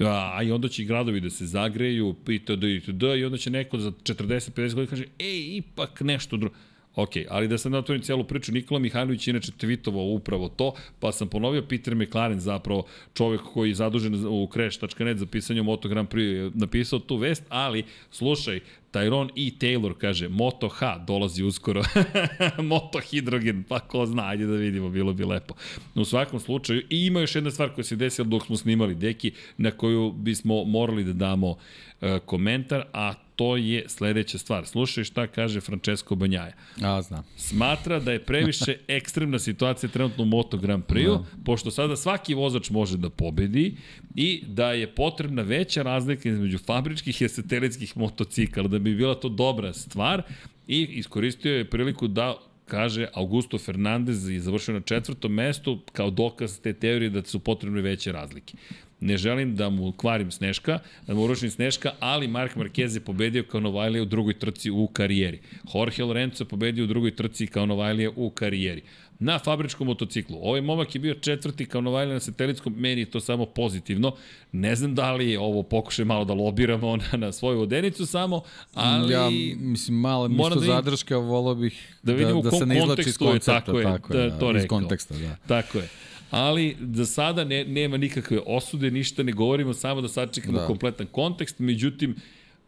A, 0.00 0.32
a 0.34 0.42
i 0.42 0.52
onda 0.52 0.68
će 0.68 0.82
i 0.82 0.86
gradovi 0.86 1.20
da 1.20 1.30
se 1.30 1.46
zagreju, 1.46 2.14
itd., 2.28 2.64
itd., 2.64 3.02
i 3.18 3.24
onda 3.24 3.38
će 3.38 3.50
neko 3.50 3.78
za 3.78 3.90
40-50 3.90 4.74
godina 4.74 4.90
kaže, 4.90 5.04
ej, 5.18 5.56
ipak 5.56 6.00
nešto 6.00 6.36
drugo. 6.36 6.56
Ok, 6.94 7.10
ali 7.28 7.48
da 7.48 7.58
sad 7.58 7.72
natvorim 7.72 8.02
cijelu 8.02 8.24
priču, 8.24 8.52
Nikola 8.52 8.80
Mihajlović 8.80 9.28
inače 9.28 9.52
tweetovao 9.52 10.14
upravo 10.16 10.48
to, 10.48 10.74
pa 11.00 11.12
sam 11.12 11.28
ponovio 11.28 11.62
Peter 11.68 11.94
McLaren 11.94 12.40
zapravo 12.40 12.84
čovek 13.14 13.40
koji 13.54 13.70
je 13.70 13.74
zadužen 13.74 14.26
u 14.26 14.48
crash.net 14.52 15.18
za 15.18 15.26
pisanje 15.26 15.62
Moto 15.62 15.88
Grand 15.88 16.08
Prix 16.08 16.20
je 16.20 16.50
napisao 16.54 16.98
tu 16.98 17.16
vest, 17.16 17.44
ali 17.48 17.84
slušaj, 18.10 18.60
Tyrone 18.92 19.30
E. 19.36 19.50
Taylor 19.58 19.94
kaže, 19.98 20.28
Moto 20.28 20.68
H 20.68 20.98
dolazi 21.06 21.44
uskoro, 21.44 21.82
Moto 22.72 23.00
Hidrogen, 23.00 23.62
pa 23.68 23.80
ko 23.80 24.06
zna, 24.06 24.28
ajde 24.28 24.46
da 24.46 24.56
vidimo, 24.56 24.90
bilo 24.90 25.12
bi 25.12 25.24
lepo. 25.24 25.54
U 25.94 26.04
svakom 26.04 26.40
slučaju, 26.40 26.82
i 26.90 27.06
ima 27.06 27.20
još 27.20 27.34
jedna 27.34 27.50
stvar 27.50 27.74
koja 27.74 27.84
se 27.84 27.96
desila 27.96 28.28
dok 28.28 28.46
smo 28.46 28.56
snimali 28.56 28.94
deki, 28.94 29.32
na 29.56 29.70
koju 29.70 30.12
bismo 30.12 30.64
morali 30.64 31.04
da 31.04 31.12
damo 31.12 31.50
e, 31.50 31.91
komentar, 32.26 32.84
a 32.92 33.14
to 33.36 33.56
je 33.56 33.84
sledeća 33.88 34.38
stvar. 34.38 34.66
Slušaj 34.66 35.04
šta 35.04 35.26
kaže 35.26 35.60
Francesco 35.60 36.14
Banjaja. 36.14 36.52
A, 36.82 37.02
znam. 37.02 37.24
Smatra 37.36 38.00
da 38.00 38.12
je 38.12 38.24
previše 38.24 38.76
ekstremna 38.88 39.38
situacija 39.38 39.90
trenutno 39.90 40.24
u 40.24 40.26
Moto 40.26 40.56
Grand 40.56 40.84
Prix-u, 40.84 41.24
pošto 41.44 41.70
sada 41.70 41.96
svaki 41.96 42.34
vozač 42.34 42.70
može 42.70 42.96
da 42.96 43.10
pobedi 43.10 43.76
i 44.14 44.42
da 44.46 44.72
je 44.72 44.94
potrebna 44.94 45.42
veća 45.42 45.82
razlika 45.82 46.28
između 46.28 46.58
fabričkih 46.58 47.22
i 47.22 47.28
satelitskih 47.28 47.96
motocikala, 47.96 48.68
da 48.68 48.78
bi 48.78 48.94
bila 48.94 49.14
to 49.14 49.28
dobra 49.28 49.72
stvar 49.72 50.22
i 50.66 50.82
iskoristio 50.82 51.56
je 51.56 51.70
priliku 51.70 52.08
da 52.08 52.36
kaže 52.66 53.08
Augusto 53.14 53.58
Fernandez 53.58 54.28
je 54.28 54.40
završio 54.40 54.74
na 54.74 54.80
četvrtom 54.80 55.32
mestu 55.32 55.80
kao 55.92 56.10
dokaz 56.10 56.60
te 56.60 56.72
teorije 56.72 57.10
da 57.10 57.22
su 57.22 57.38
potrebne 57.38 57.80
veće 57.80 58.12
razlike. 58.12 58.56
Ne 59.02 59.16
želim 59.16 59.56
da 59.56 59.70
mu 59.70 59.92
kvarim 59.92 60.30
Sneška, 60.30 60.78
da 61.06 61.14
mu 61.14 61.22
urušim 61.22 61.50
Sneška, 61.50 61.90
ali 62.00 62.28
Mark 62.28 62.56
Marquez 62.56 62.94
je 62.94 63.00
pobedio 63.00 63.42
kao 63.42 63.60
Novajlija 63.60 64.02
u 64.02 64.06
drugoj 64.06 64.34
trci 64.38 64.70
u 64.70 64.86
karijeri. 64.86 65.40
Jorge 65.74 66.04
Lorenzo 66.04 66.44
je 66.44 66.48
pobedio 66.48 66.84
u 66.84 66.86
drugoj 66.86 67.16
trci 67.16 67.46
kao 67.46 67.66
Novajlija 67.66 68.10
u 68.16 68.30
karijeri. 68.30 68.82
Na 69.18 69.38
fabričkom 69.38 69.86
motociklu. 69.86 70.38
Ovaj 70.42 70.60
momak 70.60 70.94
je 70.94 71.00
bio 71.00 71.14
četvrti 71.14 71.66
kao 71.66 71.80
Novajlija 71.80 72.14
na 72.14 72.20
satelitskom, 72.20 72.74
meni 72.76 73.00
je 73.00 73.10
to 73.10 73.20
samo 73.20 73.46
pozitivno. 73.46 74.14
Ne 74.52 74.76
znam 74.76 74.94
da 74.94 75.12
li 75.12 75.30
je 75.30 75.38
ovo 75.40 75.62
pokušaj 75.62 76.04
malo 76.04 76.24
da 76.24 76.34
lobiramo 76.34 76.96
na, 76.96 77.18
na 77.26 77.32
svoju 77.32 77.58
vodenicu 77.58 78.06
samo, 78.06 78.42
ali... 78.74 79.12
Ja, 79.12 79.30
mislim, 79.60 79.96
malo 79.96 80.28
mi 80.28 80.34
Moram 80.34 80.58
što 80.58 80.66
da 80.66 80.74
zadrška, 80.74 81.16
volao 81.16 81.54
bih 81.54 81.96
Da 82.02 82.12
da, 82.12 82.24
da, 82.24 82.40
da 82.40 82.50
se 82.50 82.66
ne 82.66 82.78
izlači 82.78 83.08
iz 83.08 83.18
kontekstu 83.18 83.24
je 83.24 83.30
koncepta. 83.30 83.60
tako 83.60 83.78
je, 83.78 83.84
tako 83.84 84.12
da, 84.12 84.20
je, 84.20 84.30
to 84.38 84.52
da, 84.52 84.58
iz 84.58 84.62
rekao. 84.62 84.78
konteksta, 84.78 85.14
da. 85.18 85.36
Tako 85.46 85.78
je. 85.78 85.88
Ali 86.32 86.76
za 86.94 87.06
sada 87.06 87.44
ne, 87.44 87.64
nema 87.64 87.96
nikakve 87.96 88.40
osude, 88.46 88.90
ništa 88.90 89.22
ne 89.22 89.32
govorimo, 89.32 89.74
samo 89.74 90.00
da 90.00 90.08
sačekamo 90.08 90.58
Da. 90.58 90.66
kompletan 90.66 91.06
kontekst, 91.06 91.58
međutim, 91.58 92.16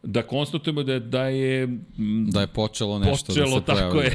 da 0.03 0.21
konstatujemo 0.21 0.83
da, 0.83 0.99
da 0.99 1.27
je 1.27 1.67
mm, 1.67 2.29
Da 2.31 2.41
je 2.41 2.47
počelo 2.47 2.99
nešto 2.99 3.33
počelo, 3.33 3.59
da 3.59 3.75
se 3.75 3.81
tako 3.81 4.01
je. 4.01 4.09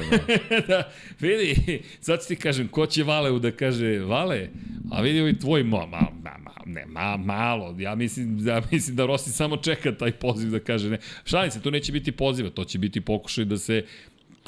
Da. 0.51 0.61
da, 0.69 0.93
vidi, 1.21 1.83
sad 2.01 2.27
ti 2.27 2.37
kažem, 2.37 2.69
ko 2.69 2.87
će 2.87 3.05
Valeu 3.05 3.39
da 3.39 3.51
kaže, 3.51 3.99
Vale, 3.99 4.49
a 4.91 5.03
vidi 5.03 5.21
ovaj 5.21 5.39
tvoj, 5.39 5.65
ma, 5.65 5.87
ma, 5.87 6.01
ma, 6.23 6.31
ma, 6.45 6.53
ne, 6.67 6.87
ma, 6.87 7.17
malo, 7.17 7.75
ja 7.79 7.95
mislim, 7.95 8.47
ja 8.47 8.63
mislim 8.73 8.97
da 8.97 9.07
Rossi 9.07 9.33
samo 9.33 9.57
čeka 9.57 9.95
taj 9.95 10.13
poziv 10.13 10.51
da 10.51 10.61
kaže 10.61 10.91
ne. 10.91 10.99
Šalim 11.25 11.51
se, 11.51 11.63
to 11.63 11.71
neće 11.71 11.93
biti 11.93 12.13
poziva, 12.13 12.51
to 12.51 12.65
će 12.65 12.79
biti 12.79 13.01
pokušaj 13.01 13.45
da 13.45 13.59
se 13.59 13.85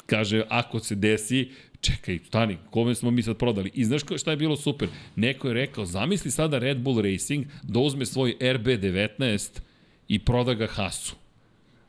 kaže, 0.05 0.43
ako 0.49 0.79
se 0.79 0.95
desi, 0.95 1.49
čekaj, 1.83 2.19
stani, 2.27 2.57
kome 2.69 2.95
smo 2.95 3.11
mi 3.11 3.23
sad 3.23 3.37
prodali? 3.37 3.71
I 3.73 3.85
znaš 3.85 4.01
šta 4.17 4.31
je 4.31 4.37
bilo 4.37 4.55
super? 4.55 4.87
Neko 5.15 5.47
je 5.47 5.53
rekao, 5.53 5.85
zamisli 5.85 6.31
sada 6.31 6.59
Red 6.59 6.79
Bull 6.79 7.01
Racing 7.01 7.45
da 7.63 7.79
uzme 7.79 8.05
svoj 8.05 8.35
RB19 8.39 9.59
i 10.07 10.19
proda 10.19 10.53
ga 10.53 10.67
Hasu. 10.67 11.15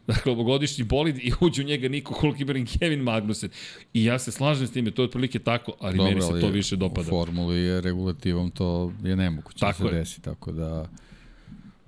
Dakle, 0.07 0.33
ovogodišnji 0.33 0.85
bolid 0.85 1.19
i 1.19 1.33
uđe 1.41 1.63
u 1.63 1.65
njega 1.65 1.89
Niko 1.89 2.15
Hulkenberg 2.15 2.63
i 2.63 2.79
Kevin 2.79 3.01
Magnussen. 3.01 3.51
I 3.95 4.05
ja 4.05 4.19
se 4.19 4.33
slažem 4.33 4.67
s 4.67 4.73
time, 4.73 4.91
to 4.91 5.03
je 5.03 5.07
otprilike 5.07 5.39
tako, 5.39 5.73
ali 5.81 5.97
Dobro, 5.97 6.11
meni 6.11 6.23
se 6.23 6.41
to 6.41 6.49
više 6.49 6.77
dopada. 6.77 7.09
U 7.09 7.11
formuli 7.11 7.57
je 7.57 7.81
regulativom 7.81 8.51
to 8.51 8.93
je 9.03 9.17
nemoguće 9.17 9.59
Tako 9.59 9.83
da 9.83 9.89
se 9.91 9.97
je. 9.97 9.99
desi, 9.99 10.23
tako 10.23 10.53
da... 10.53 10.89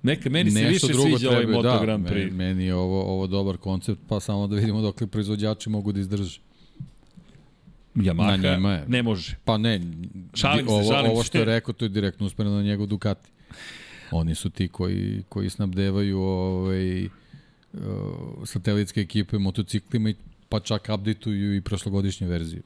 Neka, 0.03 0.29
meni 0.29 0.51
se 0.51 0.63
više 0.63 0.87
sviđa 0.87 1.29
ovaj 1.29 1.45
Moto 1.45 1.61
da, 1.61 1.79
Grand 1.81 2.07
Prix. 2.07 2.13
Meni, 2.13 2.31
meni 2.31 2.65
je 2.65 2.75
ovo, 2.75 3.01
ovo 3.03 3.27
dobar 3.27 3.57
koncept, 3.57 4.01
pa 4.07 4.19
samo 4.19 4.47
da 4.47 4.55
vidimo 4.55 4.81
dok 4.81 5.01
li 5.01 5.07
proizvođači 5.07 5.69
mogu 5.69 5.91
da 5.91 5.99
izdrže. 5.99 6.39
Yamaha 7.97 8.37
Na 8.37 8.55
njima 8.55 8.73
je. 8.73 8.85
ne 8.87 9.03
može. 9.03 9.35
Pa 9.45 9.57
ne, 9.57 9.81
Šalim 10.33 10.65
se, 10.67 10.73
ovo, 10.73 10.93
šalim 10.93 11.11
ovo 11.11 11.23
što 11.23 11.37
je 11.37 11.45
rekao, 11.45 11.73
to 11.73 11.85
je 11.85 11.89
direktno 11.89 12.25
usmereno 12.25 12.55
na 12.55 12.63
njegov 12.63 12.87
Ducati. 12.87 13.29
Oni 14.11 14.35
su 14.35 14.49
ti 14.49 14.67
koji, 14.67 15.23
koji 15.29 15.49
snabdevaju 15.49 16.19
ovaj, 16.19 17.05
uh, 17.05 17.09
satelitske 18.45 19.01
ekipe 19.01 19.37
motociklima 19.37 20.09
i 20.09 20.15
pa 20.49 20.59
čak 20.59 20.89
updateuju 20.93 21.55
i 21.55 21.61
prošlogodišnje 21.61 22.27
verzije. 22.27 22.61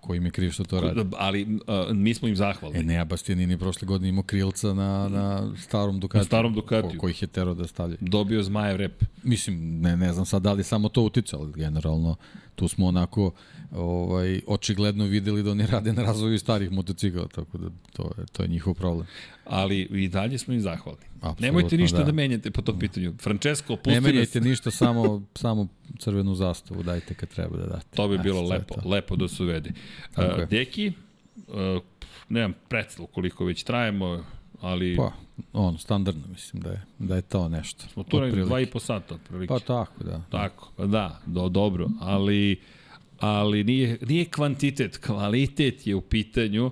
Koji 0.00 0.24
je 0.24 0.30
kriv 0.30 0.50
što 0.50 0.64
to 0.64 0.80
radi. 0.80 1.00
Ali 1.18 1.42
uh, 1.42 1.96
mi 1.96 2.14
smo 2.14 2.28
im 2.28 2.36
zahvalni. 2.36 2.78
E 2.78 2.82
ne, 2.82 2.98
a 2.98 3.04
Bastianini 3.04 3.58
prošle 3.58 3.86
godine 3.86 4.08
imao 4.08 4.22
krilca 4.22 4.74
na, 4.74 5.08
na 5.08 5.52
starom 5.56 6.00
Ducatiju. 6.00 6.18
Na 6.18 6.24
starom 6.24 6.54
Ducatiju. 6.54 6.90
Ko, 6.90 6.98
kojih 6.98 7.22
je 7.22 7.28
tero 7.28 7.54
da 7.54 7.66
stavlja. 7.66 7.96
Dobio 8.00 8.42
Zmajev 8.42 8.76
rep. 8.76 9.04
Mislim, 9.22 9.80
ne, 9.80 9.96
ne 9.96 10.12
znam 10.12 10.26
sad 10.26 10.42
da 10.42 10.52
li 10.52 10.64
samo 10.64 10.88
to 10.88 11.02
uticalo, 11.02 11.46
generalno 11.46 12.16
tu 12.56 12.68
smo 12.68 12.86
onako 12.86 13.32
ovaj, 13.72 14.40
očigledno 14.46 15.04
videli 15.04 15.42
da 15.42 15.50
oni 15.50 15.66
rade 15.66 15.92
na 15.92 16.02
razvoju 16.02 16.38
starih 16.38 16.70
motocikla, 16.70 17.28
tako 17.28 17.58
da 17.58 17.68
to 17.92 18.10
je, 18.18 18.26
to 18.32 18.42
je 18.42 18.48
njihov 18.48 18.74
problem. 18.74 19.06
Ali 19.44 19.80
i 19.80 20.08
dalje 20.08 20.38
smo 20.38 20.54
im 20.54 20.60
zahvalni. 20.60 21.04
Apsolutno, 21.16 21.46
Nemojte 21.46 21.76
ništa 21.76 21.98
da. 21.98 22.04
da. 22.04 22.12
menjate 22.12 22.50
po 22.50 22.62
tom 22.62 22.78
pitanju. 22.78 23.14
Francesco, 23.22 23.76
pusti 23.76 23.90
Ne 23.90 24.00
menjajte 24.00 24.40
nas. 24.40 24.48
ništa, 24.48 24.70
samo, 24.70 25.22
samo 25.34 25.68
crvenu 25.98 26.34
zastavu 26.34 26.82
dajte 26.82 27.14
kad 27.14 27.28
treba 27.28 27.56
da 27.56 27.66
date. 27.66 27.96
To 27.96 28.08
bi 28.08 28.18
bilo 28.18 28.40
je 28.40 28.48
lepo, 28.48 28.74
to. 28.74 28.88
lepo 28.88 29.16
da 29.16 29.28
se 29.28 29.42
uvede. 29.42 29.70
Uh. 30.16 30.48
Deki, 30.50 30.92
uh, 31.48 31.82
nemam 32.28 32.52
predstavu 32.68 33.06
koliko 33.06 33.44
već 33.44 33.62
trajemo, 33.62 34.24
ali 34.60 34.96
Pa, 34.96 35.12
ono, 35.52 35.78
standardno 35.78 36.22
mislim 36.28 36.62
da 36.62 36.70
je, 36.70 36.82
da 36.98 37.16
je 37.16 37.22
to 37.22 37.48
nešto. 37.48 37.84
smo 37.92 38.02
tu 38.02 38.20
negde 38.20 38.44
dva 38.44 38.60
i 38.60 38.66
po 38.66 38.80
sata 38.80 39.14
otprilike. 39.14 39.48
Pa 39.48 39.58
tako, 39.58 40.04
da. 40.04 40.22
Tako, 40.30 40.72
pa 40.76 40.86
da, 40.86 41.20
do, 41.26 41.48
dobro, 41.48 41.88
ali 42.00 42.60
ali 43.20 43.64
nije, 43.64 43.98
nije 44.02 44.24
kvantitet, 44.24 44.98
kvalitet 44.98 45.86
je 45.86 45.94
u 45.94 46.00
pitanju. 46.00 46.70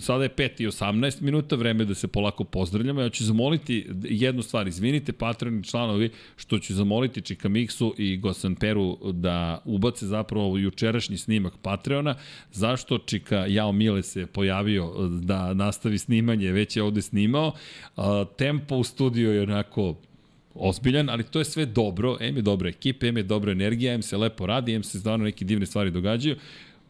Sada 0.00 0.22
je 0.22 0.30
5 0.30 0.62
i 0.62 0.66
18 0.66 1.22
minuta, 1.22 1.56
vreme 1.56 1.84
da 1.84 1.94
se 1.94 2.08
polako 2.08 2.44
pozdravljamo. 2.44 3.00
Ja 3.00 3.10
ću 3.10 3.24
zamoliti 3.24 3.86
jednu 4.02 4.42
stvar, 4.42 4.68
izvinite 4.68 5.12
patroni 5.12 5.64
članovi, 5.64 6.10
što 6.36 6.58
ću 6.58 6.74
zamoliti 6.74 7.20
Čika 7.20 7.48
Miksu 7.48 7.94
i 7.98 8.16
Gosan 8.16 8.54
Peru 8.54 8.98
da 9.12 9.62
ubace 9.64 10.06
zapravo 10.06 10.58
jučerašnji 10.58 11.18
snimak 11.18 11.52
Patreona. 11.62 12.14
Zašto 12.52 12.98
Čika 12.98 13.46
Jao 13.48 13.72
Mile 13.72 14.02
se 14.02 14.26
pojavio 14.26 15.08
da 15.08 15.54
nastavi 15.54 15.98
snimanje, 15.98 16.52
već 16.52 16.76
je 16.76 16.82
ovde 16.82 17.02
snimao. 17.02 17.52
Tempo 18.38 18.76
u 18.76 18.84
studiju 18.84 19.32
je 19.32 19.42
onako 19.42 19.96
ozbiljan, 20.54 21.10
ali 21.10 21.24
to 21.24 21.38
je 21.38 21.44
sve 21.44 21.66
dobro, 21.66 22.16
em 22.20 22.36
je 22.36 22.42
dobra 22.42 22.68
ekipa, 22.68 23.06
em 23.06 23.16
je 23.16 23.22
dobra 23.22 23.52
energija, 23.52 23.94
em 23.94 24.02
se 24.02 24.16
lepo 24.16 24.46
radi, 24.46 24.74
em 24.74 24.82
se 24.82 25.00
stvarno 25.00 25.24
neke 25.24 25.44
divne 25.44 25.66
stvari 25.66 25.90
događaju. 25.90 26.36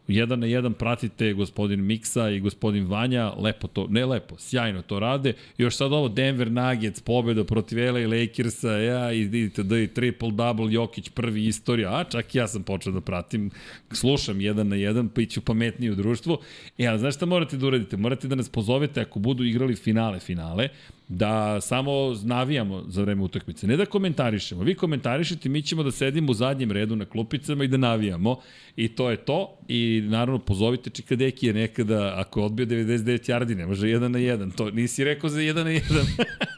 Jedan 0.09 0.41
na 0.41 0.47
jedan 0.47 0.75
pratite 0.75 1.33
gospodin 1.33 1.87
Miksa 1.87 2.31
i 2.31 2.41
gospodin 2.41 2.87
Vanja, 2.87 3.33
lepo 3.39 3.69
to, 3.69 3.87
ne 3.91 4.07
lepo, 4.07 4.37
sjajno 4.39 4.83
to 4.83 4.99
rade. 4.99 5.33
Još 5.59 5.77
sad 5.77 5.93
ovo 5.93 6.09
Denver 6.09 6.53
Nuggets, 6.53 7.01
pobeda 7.01 7.45
protiv 7.45 7.79
LA 7.79 8.19
Lakersa, 8.19 8.71
ja, 8.73 9.13
i 9.13 9.25
vidite 9.25 9.63
da 9.63 9.77
je 9.77 9.87
triple 9.87 10.31
double 10.31 10.73
Jokić 10.73 11.09
prvi 11.09 11.47
istorija, 11.47 11.91
a 11.99 12.05
čak 12.05 12.35
ja 12.35 12.49
sam 12.49 12.63
počeo 12.63 12.93
da 12.93 13.01
pratim, 13.01 13.51
slušam 13.93 14.41
jedan 14.41 14.69
na 14.69 14.77
jedan, 14.77 15.09
pa 15.09 15.21
iću 15.21 15.41
pametniji 15.41 15.91
u 15.91 15.95
društvu. 15.95 16.39
E, 16.79 16.87
ali 16.87 16.99
znaš 16.99 17.15
šta 17.15 17.27
morate 17.27 17.57
da 17.57 17.67
uradite? 17.67 17.97
Morate 17.97 18.29
da 18.29 18.35
nas 18.35 18.49
pozovete 18.49 19.01
ako 19.01 19.19
budu 19.19 19.45
igrali 19.45 19.77
finale, 19.77 20.21
finale, 20.21 20.69
da 21.09 21.61
samo 21.61 22.15
navijamo 22.25 22.85
za 22.89 23.03
vreme 23.03 23.23
utakmice. 23.23 23.67
Ne 23.67 23.77
da 23.77 23.87
komentarišemo. 23.87 24.63
Vi 24.63 24.75
komentarišete, 24.75 25.49
mi 25.49 25.63
ćemo 25.63 25.83
da 25.83 25.91
sedimo 25.91 26.31
u 26.31 26.35
zadnjem 26.35 26.73
redu 26.73 26.97
na 26.97 27.05
klupicama 27.05 27.65
i 27.65 27.69
da 27.69 27.77
navijamo. 27.77 28.41
I 28.77 28.89
to 28.89 29.11
je 29.11 29.17
to. 29.17 29.59
I 29.69 30.03
naravno 30.09 30.39
pozovite 30.39 30.91
Čikadeki 30.91 31.47
jer 31.47 31.55
nekada 31.55 32.15
ako 32.17 32.41
je 32.41 32.47
odbio 32.47 32.67
99 32.67 33.31
yardi 33.31 33.55
ne 33.55 33.67
može 33.67 33.87
1 33.87 34.09
na 34.09 34.19
1. 34.19 34.57
To 34.57 34.71
nisi 34.71 35.05
rekao 35.05 35.31
za 35.31 35.41
1 35.41 35.55
na 35.55 35.71
1. 35.71 36.05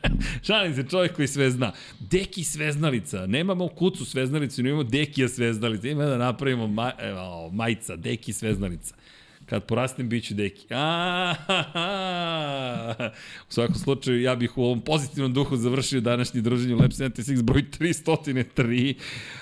Šalim 0.46 0.74
se, 0.74 0.84
čovjek 0.90 1.16
koji 1.16 1.28
sve 1.28 1.50
zna. 1.50 1.72
Deki 2.00 2.44
sveznalica. 2.44 3.26
Nemamo 3.26 3.68
kucu 3.68 4.04
sveznalicu, 4.04 4.62
nemamo 4.62 4.82
Dekija 4.82 5.28
sveznalica. 5.28 5.88
Ima 5.88 6.04
da 6.04 6.18
napravimo 6.18 6.66
ma, 6.66 6.92
evo, 6.98 7.50
majica, 7.50 7.96
Deki 7.96 8.32
sveznalica. 8.32 8.94
Kad 9.48 9.64
porastem, 9.64 10.08
bit 10.08 10.24
ću 10.24 10.34
deki. 10.34 10.66
A, 10.70 11.34
U 13.48 13.52
svakom 13.52 13.74
slučaju, 13.74 14.22
ja 14.22 14.36
bih 14.36 14.58
u 14.58 14.64
ovom 14.64 14.80
pozitivnom 14.80 15.32
duhu 15.32 15.56
završio 15.56 16.00
današnje 16.00 16.40
druženje 16.40 16.74
Lab 16.74 16.90
76 16.90 17.42
broj 17.42 17.64
303. 17.78 18.94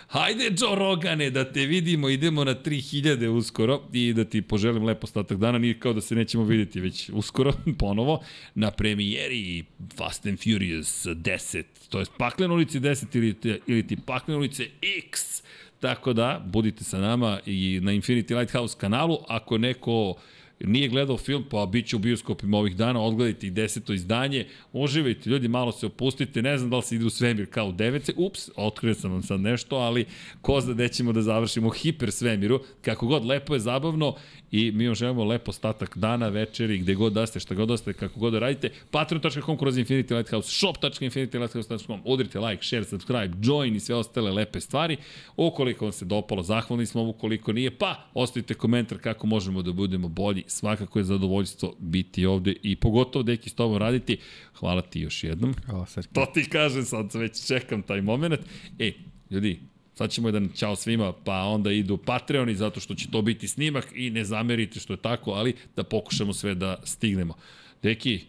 Hajde, 0.08 0.44
Joe 0.58 0.76
Rogane, 0.76 1.30
da 1.30 1.52
te 1.52 1.66
vidimo, 1.66 2.08
idemo 2.08 2.44
na 2.44 2.54
3000 2.54 3.26
uskoro 3.26 3.82
i 3.92 4.12
da 4.12 4.24
ti 4.24 4.42
poželim 4.42 4.84
lep 4.84 5.04
ostatak 5.04 5.38
dana. 5.38 5.58
Nije 5.58 5.78
kao 5.78 5.92
da 5.92 6.00
se 6.00 6.14
nećemo 6.14 6.44
vidjeti 6.44 6.80
već 6.80 7.10
uskoro, 7.12 7.52
ponovo, 7.78 8.24
na 8.54 8.70
premijeri 8.70 9.64
Fast 9.96 10.26
and 10.26 10.38
Furious 10.38 11.06
10, 11.06 11.62
to 11.88 11.98
je 11.98 12.06
Paklen 12.18 12.50
ulici 12.50 12.80
10 12.80 13.16
ili, 13.16 13.60
ili 13.66 13.86
ti 13.86 13.96
Paklen 14.06 14.38
ulice 14.38 14.66
X. 15.06 15.42
Tako 15.86 16.12
da, 16.12 16.42
budite 16.44 16.84
sa 16.84 16.98
nama 16.98 17.38
i 17.46 17.80
na 17.82 17.92
Infinity 17.92 18.34
Lighthouse 18.34 18.76
kanalu. 18.78 19.18
Ako 19.28 19.58
neko 19.58 20.14
nije 20.60 20.88
gledao 20.88 21.16
film, 21.16 21.44
pa 21.50 21.66
bit 21.66 21.86
će 21.86 21.96
u 21.96 21.98
bioskopima 21.98 22.58
ovih 22.58 22.76
dana, 22.76 23.00
odgledajte 23.00 23.46
i 23.46 23.50
deseto 23.50 23.92
izdanje, 23.92 24.46
uživajte, 24.72 25.30
ljudi, 25.30 25.48
malo 25.48 25.72
se 25.72 25.86
opustite, 25.86 26.42
ne 26.42 26.58
znam 26.58 26.70
da 26.70 26.76
li 26.76 26.82
se 26.82 26.96
ide 26.96 27.04
u 27.04 27.10
svemir 27.10 27.50
kao 27.50 27.68
u 27.68 27.72
devece, 27.72 28.12
ups, 28.16 28.50
otkrio 28.56 28.94
sam 28.94 29.12
vam 29.12 29.22
sad 29.22 29.40
nešto, 29.40 29.76
ali 29.76 30.06
ko 30.42 30.60
zna 30.60 30.74
gde 30.74 30.88
ćemo 30.88 31.12
da 31.12 31.22
završimo 31.22 31.70
hiper 31.70 32.12
svemiru, 32.12 32.60
kako 32.82 33.06
god, 33.06 33.24
lepo 33.24 33.54
je, 33.54 33.60
zabavno 33.60 34.14
i 34.50 34.72
mi 34.72 34.86
vam 34.86 34.94
želimo 34.94 35.24
lep 35.24 35.48
ostatak 35.48 35.98
dana, 35.98 36.28
večeri, 36.28 36.78
gde 36.78 36.94
god 36.94 37.12
da 37.12 37.26
ste, 37.26 37.40
šta 37.40 37.54
god 37.54 37.68
da 37.68 37.76
ste, 37.76 37.92
kako 37.92 38.20
god 38.20 38.32
da 38.32 38.38
radite, 38.38 38.70
patreon.com 38.90 39.58
kroz 39.58 39.76
Infinity 39.76 40.16
Lighthouse, 40.16 40.50
shop.infinitylighthouse.com, 40.50 42.00
udrite 42.04 42.40
like, 42.40 42.64
share, 42.64 42.84
subscribe, 42.84 43.36
join 43.42 43.76
i 43.76 43.80
sve 43.80 43.94
ostale 43.94 44.30
lepe 44.30 44.60
stvari. 44.60 44.96
Ukoliko 45.36 45.84
vam 45.84 45.92
se 45.92 46.04
dopalo, 46.04 46.42
zahvalni 46.42 46.86
smo, 46.86 47.02
ukoliko 47.02 47.52
nije, 47.52 47.78
pa 47.78 48.04
ostavite 48.14 48.54
komentar 48.54 48.98
kako 48.98 49.26
možemo 49.26 49.62
da 49.62 49.72
budemo 49.72 50.08
bolji. 50.08 50.44
Svakako 50.46 50.98
je 50.98 51.04
zadovoljstvo 51.04 51.74
biti 51.78 52.26
ovde 52.26 52.54
i 52.62 52.76
pogotovo 52.76 53.22
deki 53.22 53.50
s 53.50 53.54
tobom 53.54 53.76
raditi. 53.76 54.18
Hvala 54.54 54.82
ti 54.82 55.00
još 55.00 55.24
jednom. 55.24 55.54
Hvala, 55.66 55.86
Serki. 55.86 56.14
To 56.14 56.26
ti 56.34 56.48
kažem, 56.48 56.84
sad 56.84 57.14
već 57.14 57.46
čekam 57.46 57.82
taj 57.82 58.00
moment. 58.00 58.40
E, 58.78 58.92
ljudi, 59.30 59.60
Sad 59.96 60.10
ćemo 60.10 60.28
jedan 60.28 60.48
čao 60.56 60.76
svima, 60.76 61.12
pa 61.24 61.42
onda 61.42 61.72
idu 61.72 61.96
Patreoni 61.96 62.54
zato 62.54 62.80
što 62.80 62.94
će 62.94 63.10
to 63.10 63.22
biti 63.22 63.48
snimak 63.48 63.88
i 63.94 64.10
ne 64.10 64.24
zamerite 64.24 64.80
što 64.80 64.92
je 64.92 64.96
tako, 64.96 65.30
ali 65.30 65.54
da 65.76 65.84
pokušamo 65.84 66.32
sve 66.32 66.54
da 66.54 66.76
stignemo. 66.84 67.34
Deki, 67.82 68.20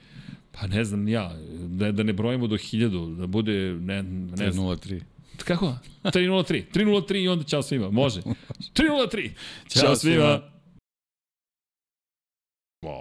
pa 0.52 0.68
ne 0.68 0.86
znam 0.86 1.08
ja, 1.08 1.36
da, 1.60 1.92
da 1.92 2.04
ne 2.04 2.14
brojimo 2.14 2.48
do 2.48 2.58
hiljadu, 2.58 3.16
da 3.16 3.28
bude, 3.28 3.74
ne, 3.74 4.04
ne 4.04 4.52
znam. 4.52 4.66
3-0-3. 4.66 5.02
Kako? 5.38 5.76
303. 6.04 6.64
303 6.74 7.24
i 7.24 7.28
onda 7.28 7.44
čao 7.44 7.62
svima. 7.62 7.92
Može. 7.92 8.22
303. 8.22 9.32
Ćao, 9.68 9.82
Ćao 9.82 9.96
svima. 9.96 9.96
svima. 9.96 10.57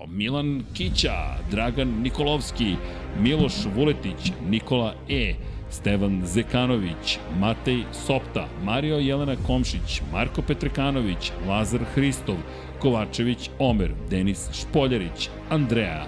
Milan 0.09 0.63
Kića, 0.75 1.37
Dragan 1.51 1.89
Nikolovski, 2.03 2.77
Miloš 3.21 3.53
Vuletić, 3.75 4.33
Nikola 4.49 4.95
E, 5.09 5.35
Stevan 5.71 6.23
Zekanović, 6.25 7.19
Matej 7.41 7.83
Sopta, 7.93 8.49
Mario 8.65 8.97
Jelena 8.97 9.37
Komšić, 9.47 10.03
Marko 10.13 10.43
Petrekanović, 10.43 11.33
Lazar 11.49 11.81
Hristov, 11.95 12.37
Kovačević 12.79 13.51
Omer, 13.59 13.93
Denis 14.11 14.49
Špoljarić, 14.53 15.29
Andreja, 15.51 16.07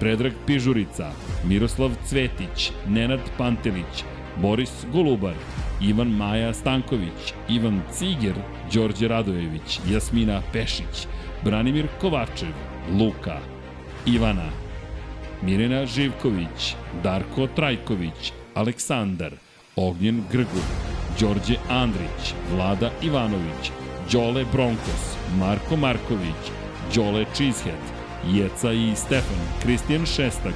Predrag 0.00 0.32
Pižurica, 0.46 1.10
Miroslav 1.44 1.90
Cvetić, 2.04 2.72
Nenad 2.88 3.20
Pantelić, 3.38 4.04
Boris 4.42 4.86
Golubar, 4.92 5.34
Ivan 5.80 6.08
Maja 6.08 6.54
Stanković, 6.54 7.32
Ivan 7.48 7.80
Ciger, 7.92 8.34
Đorđe 8.74 9.08
Radojević, 9.08 9.80
Jasmina 9.90 10.42
Pešić, 10.52 11.06
Branimir 11.44 11.86
Kovačev, 12.00 12.67
Luka, 12.96 13.40
Ivana, 14.06 14.50
Mirena 15.42 15.86
Živković, 15.86 16.74
Darko 17.02 17.46
Trajković, 17.46 18.32
Aleksandar, 18.54 19.32
Ognjen 19.76 20.22
Grgur, 20.32 20.68
Đorđe 21.20 21.56
Andrić, 21.68 22.34
Vlada 22.54 22.90
Ivanović, 23.02 23.70
Đole 24.12 24.44
Bronkos, 24.52 25.16
Marko 25.38 25.76
Marković, 25.76 26.42
Đole 26.94 27.24
Cheesehead, 27.34 27.84
Jeca 28.32 28.72
i 28.72 28.96
Stefan, 28.96 29.44
Kristijan 29.62 30.06
Šestak, 30.06 30.54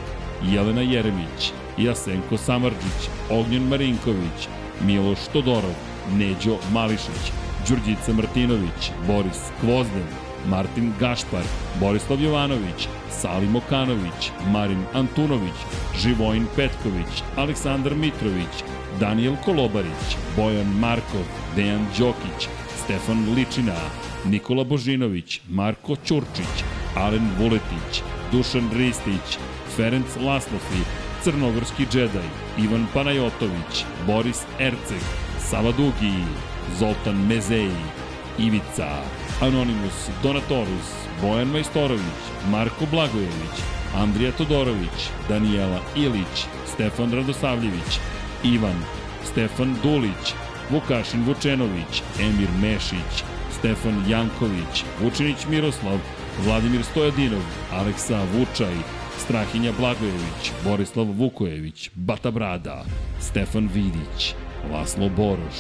Jelena 0.53 0.81
Jeremić, 0.81 1.53
Jasenko 1.79 2.37
Samarđić, 2.37 3.09
Ognjen 3.31 3.69
Marinković, 3.69 4.49
Miloš 4.87 5.19
Todorov, 5.33 5.75
Neđo 6.19 6.57
Mališić, 6.73 7.33
Đurđica 7.69 8.13
Martinović, 8.13 8.91
Boris 9.07 9.41
Kvozden, 9.61 10.22
Martin 10.49 10.93
Gašpar, 11.01 11.43
Borislav 11.81 12.21
Jovanović, 12.21 12.89
Salim 13.11 13.57
Okanović, 13.57 14.31
Marin 14.53 14.85
Antunović, 14.93 15.59
Živojin 16.03 16.47
Petković, 16.57 17.23
Aleksandar 17.37 17.95
Mitrović, 17.95 18.65
Daniel 19.01 19.37
Kolobarić, 19.45 20.17
Bojan 20.37 20.79
Markov, 20.81 21.25
Dejan 21.57 21.87
Đokić, 21.99 22.49
Stefan 22.85 23.35
Ličina, 23.35 23.77
Nikola 24.25 24.65
Božinović, 24.65 25.41
Marko 25.49 25.97
Ćurčić, 26.07 26.65
Alen 26.97 27.29
Vuletić, 27.39 28.03
Dušan 28.33 28.71
Ristić, 28.73 29.39
Ferenc 29.77 30.17
Laslofi, 30.17 30.83
Crnogorski 31.23 31.87
džedaj, 31.93 32.29
Ivan 32.59 32.87
Panajotović, 32.95 33.85
Boris 34.07 34.43
Erceg, 34.59 35.03
Sava 35.39 35.73
Dugi, 35.73 36.25
Zoltan 36.79 37.27
Mezeji, 37.27 37.85
Ivica, 38.39 38.89
Anonimus, 39.41 40.09
Donatorus, 40.23 40.89
Bojan 41.23 41.49
Majstorović, 41.49 42.23
Marko 42.51 42.87
Blagojević, 42.91 43.57
Andrija 43.97 44.33
Todorović, 44.33 45.11
Danijela 45.29 45.81
Ilić, 45.97 46.47
Stefan 46.75 47.13
Radosavljević, 47.13 47.99
Ivan, 48.45 48.85
Stefan 49.25 49.77
Dulić, 49.83 50.35
Vukašin 50.71 51.25
Vučenović, 51.25 52.03
Emir 52.21 52.49
Mešić, 52.63 53.25
Stefan 53.59 54.05
Janković, 54.09 54.85
Vučinić 55.03 55.47
Miroslav, 55.51 55.99
Vladimir 56.45 56.85
Stojadinov, 56.85 57.43
Aleksa 57.73 58.21
Vučaj, 58.35 58.75
Strahinja 59.19 59.73
Blagojević, 59.79 60.53
Borislav 60.65 61.07
Vukojević, 61.07 61.91
Bata 61.95 62.31
Brada, 62.31 62.85
Stefan 63.21 63.69
Vidić, 63.75 64.35
Laslo 64.73 65.09
Boroš, 65.09 65.57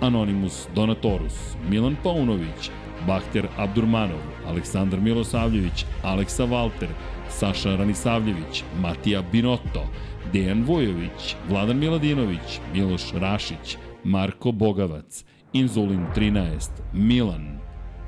Anonimus 0.00 0.66
Donatorus, 0.74 1.34
Milan 1.68 1.96
Paunović, 2.02 2.70
Bahter 3.06 3.48
Abdurmanov, 3.56 4.20
Aleksandar 4.46 5.00
Milosavljević, 5.00 5.84
Aleksa 6.02 6.44
Valter, 6.44 6.88
Saša 7.28 7.76
Ranisavljević, 7.76 8.64
Matija 8.80 9.22
Binotto, 9.32 9.86
Dejan 10.32 10.64
Vojović, 10.64 11.36
Vladan 11.48 11.78
Miladinović, 11.78 12.60
Miloš 12.74 13.12
Rašić, 13.12 13.76
Marko 14.04 14.52
Bogavac, 14.52 15.24
Inzulin 15.52 16.06
13, 16.16 16.70
Milan, 16.92 17.58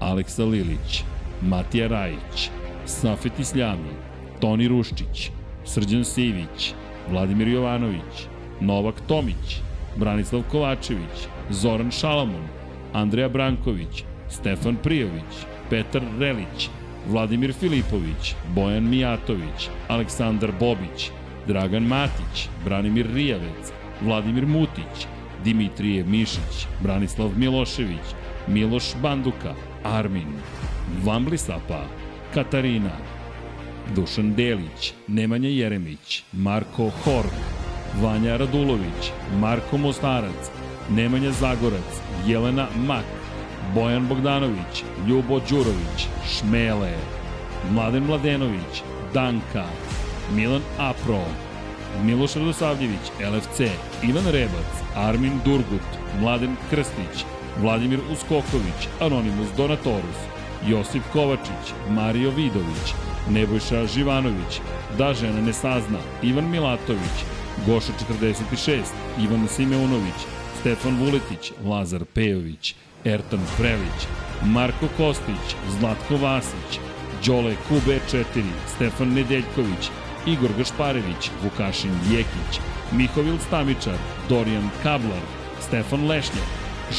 Aleksa 0.01 0.45
Lilić, 0.45 1.05
Matija 1.43 1.89
Rajić, 1.89 2.51
Safet 2.85 3.39
Isljami, 3.39 3.93
Toni 4.41 4.69
Ruščić, 4.69 5.31
Srđan 5.65 6.05
Sivić, 6.05 6.75
Vladimir 7.11 7.49
Jovanović, 7.49 8.27
Novak 8.61 9.01
Tomić, 9.09 9.61
Branislav 9.97 10.43
Kovačević, 10.51 11.29
Zoran 11.51 11.91
Šalamon, 11.91 12.49
Andreja 12.93 13.29
Branković, 13.29 14.05
Stefan 14.29 14.77
Prijović, 14.83 15.47
Petar 15.71 16.03
Relić, 16.19 16.69
Vladimir 17.09 17.53
Filipović, 17.53 18.35
Bojan 18.55 18.89
Mijatović, 18.89 19.69
Aleksandar 19.89 20.53
Bobić, 20.61 21.11
Dragan 21.47 21.83
Matić, 21.83 22.49
Branimir 22.65 23.07
Rijavec, 23.15 23.73
Vladimir 24.03 24.47
Mutić, 24.47 25.07
Dimitrije 25.45 26.05
Mišić, 26.05 26.67
Branislav 26.83 27.31
Milošević, 27.37 28.07
Miloš 28.49 28.85
Banduka, 29.03 29.55
Armin, 29.85 30.33
Vamblisapa, 31.05 31.85
Katarina, 32.35 32.91
Dušan 33.95 34.35
Delić, 34.35 34.93
Nemanja 35.09 35.49
Jeremić, 35.49 36.23
Marko 36.33 36.91
Hork, 37.05 37.33
Vanja 38.03 38.37
Radulović, 38.37 39.11
Marko 39.41 39.79
Mostarac, 39.79 40.51
Nemanja 40.91 41.31
Zagorac, 41.33 42.01
Jelena 42.27 42.67
Mak, 42.87 43.05
Bojan 43.75 44.09
Bogdanović, 44.09 44.85
Ljubo 45.09 45.41
Đurović, 45.41 46.09
Šmele, 46.29 46.95
Mladen 47.71 48.05
Mladenović, 48.05 48.83
Danka, 49.15 49.65
Milan 50.35 50.63
Apro, 50.79 51.25
Miloš 52.05 52.35
Radosavljević, 52.35 53.07
LFC, 53.21 53.61
Ivan 54.03 54.27
Rebac, 54.27 54.73
Armin 54.95 55.41
Durgut, 55.45 55.89
Mladen 56.21 56.57
Krstić, 56.71 57.25
Vladimir 57.61 58.01
Uskoković, 58.13 58.89
Anonimus 59.01 59.49
Donatorus, 59.57 60.21
Josip 60.69 61.03
Kovačić, 61.13 61.75
Mario 61.91 62.31
Vidović, 62.31 62.95
Nebojša 63.31 63.87
Živanović, 63.87 64.61
Da 64.99 65.15
žena 65.15 65.41
ne 65.41 65.53
sazna, 65.53 65.99
Ivan 66.23 66.51
Milatović, 66.51 67.17
Goša 67.67 67.93
46, 68.11 68.83
Ivan 69.25 69.49
Simeunović, 69.49 70.21
Stefan 70.61 70.97
Vuletić, 70.99 71.53
Lazar 71.65 72.05
Pejović, 72.05 72.75
Ertan 73.07 73.41
Prelić, 73.59 74.07
Marko 74.43 74.89
Kostić, 74.97 75.57
Zlatko 75.79 76.17
Vasić, 76.17 76.81
Đole 77.27 77.55
QB4, 77.71 78.43
Stefan 78.75 79.13
Nedeljković, 79.15 79.91
Igor 80.27 80.51
Gašparević, 80.59 81.31
Vukašin 81.43 81.95
Jekić, 82.11 82.61
Mihovil 82.93 83.39
Stamičar, 83.47 83.95
Dorijan 84.29 84.71
Kablar, 84.83 85.23
Stefan 85.61 86.07
Lešnjak, 86.09 86.49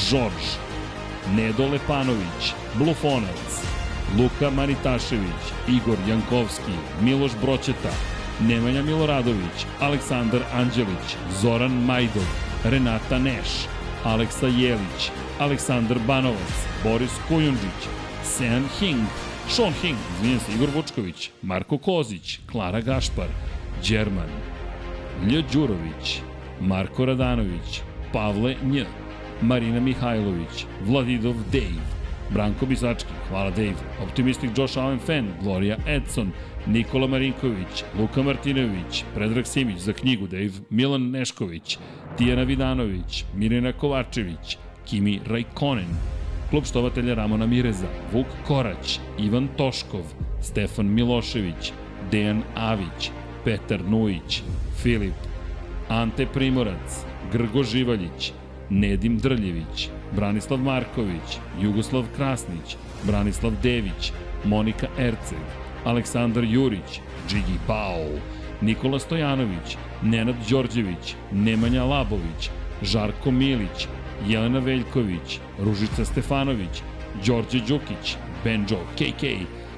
Žorž, 0.09 0.45
Nedo 1.35 1.67
Lepanović, 1.67 2.53
Blufonac, 2.73 3.61
Luka 4.17 4.49
Manitašević, 4.49 5.43
Igor 5.67 5.97
Jankovski, 6.07 6.75
Miloš 7.01 7.31
Broćeta, 7.41 7.91
Nemanja 8.39 8.83
Miloradović, 8.83 9.65
Aleksandar 9.79 10.41
Anđelić, 10.53 11.15
Zoran 11.41 11.71
Majdov, 11.85 12.27
Renata 12.63 13.19
Neš, 13.19 13.67
Aleksa 14.03 14.47
Jelić, 14.47 15.11
Aleksandar 15.39 15.99
Banovac, 16.07 16.67
Boris 16.83 17.13
Kujundžić, 17.27 17.81
Sean 18.23 18.63
Hing, 18.79 19.05
Sean 19.47 19.73
Hing, 19.81 19.97
izvinjam 20.15 20.39
se, 20.39 20.53
Igor 20.53 20.69
Vučković, 20.75 21.29
Marko 21.41 21.77
Kozić, 21.77 22.39
Klara 22.51 22.81
Gašpar, 22.81 23.27
Đerman, 23.89 24.29
Lj. 25.23 25.43
Đurović, 25.53 26.21
Marko 26.61 27.05
Radanović, 27.05 27.81
Pavle 28.13 28.55
Nj, 28.63 28.81
Marina 29.41 29.79
Mihajlović, 29.79 30.65
Vladidov 30.85 31.35
Dave, 31.51 31.85
Branko 32.29 32.65
Bisački, 32.65 33.13
hvala 33.29 33.49
Dave, 33.49 33.77
Optimistic 34.03 34.49
Josh 34.57 34.77
Allen 34.77 34.99
Fan, 34.99 35.27
Gloria 35.41 35.77
Edson, 35.87 36.31
Nikola 36.67 37.07
Marinković, 37.07 37.83
Luka 37.99 38.23
Martinović, 38.23 39.03
Predrag 39.15 39.45
Simić 39.47 39.79
za 39.79 39.93
knjigu 39.93 40.27
Dave, 40.27 40.51
Milan 40.69 41.11
Nešković, 41.11 41.77
Tijana 42.17 42.43
Vidanović, 42.43 43.25
Mirjana 43.35 43.71
Kovačević, 43.73 44.57
Kimi 44.89 45.19
Rajkonen, 45.25 45.89
klub 46.49 46.65
štovatelja 46.65 47.13
Ramona 47.13 47.45
Mireza, 47.45 47.87
Vuk 48.13 48.27
Korać, 48.47 48.99
Ivan 49.19 49.47
Toškov, 49.57 50.03
Stefan 50.41 50.87
Milošević, 50.87 51.71
Dejan 52.11 52.43
Avić, 52.55 53.11
Petar 53.45 53.83
Nujić, 53.83 54.41
Filip, 54.83 55.13
Ante 55.89 56.25
Primorac, 56.25 57.03
Grgo 57.31 57.63
Živaljić, 57.63 58.31
Nedim 58.69 59.17
Drljević, 59.17 59.89
Branislav 60.15 60.59
Marković, 60.59 61.39
Jugoslav 61.61 62.05
Krasnić, 62.15 62.77
Branislav 63.03 63.51
Dević, 63.63 64.11
Monika 64.45 64.87
Erceg, 64.99 65.43
Aleksandar 65.85 66.43
Jurić, 66.43 67.01
Džigi 67.29 67.59
Pau, 67.67 68.19
Nikola 68.61 68.99
Stojanović, 68.99 69.77
Nenad 70.03 70.35
Đorđević, 70.49 71.15
Nemanja 71.31 71.83
Labović, 71.83 72.49
Žarko 72.81 73.31
Milić, 73.31 73.87
Jelena 74.25 74.59
Veljković, 74.59 75.39
Ružica 75.59 76.05
Stefanović, 76.05 76.81
Đorđe 77.25 77.59
Đukić, 77.59 78.15
Benjo 78.43 78.79
KK, 78.95 79.23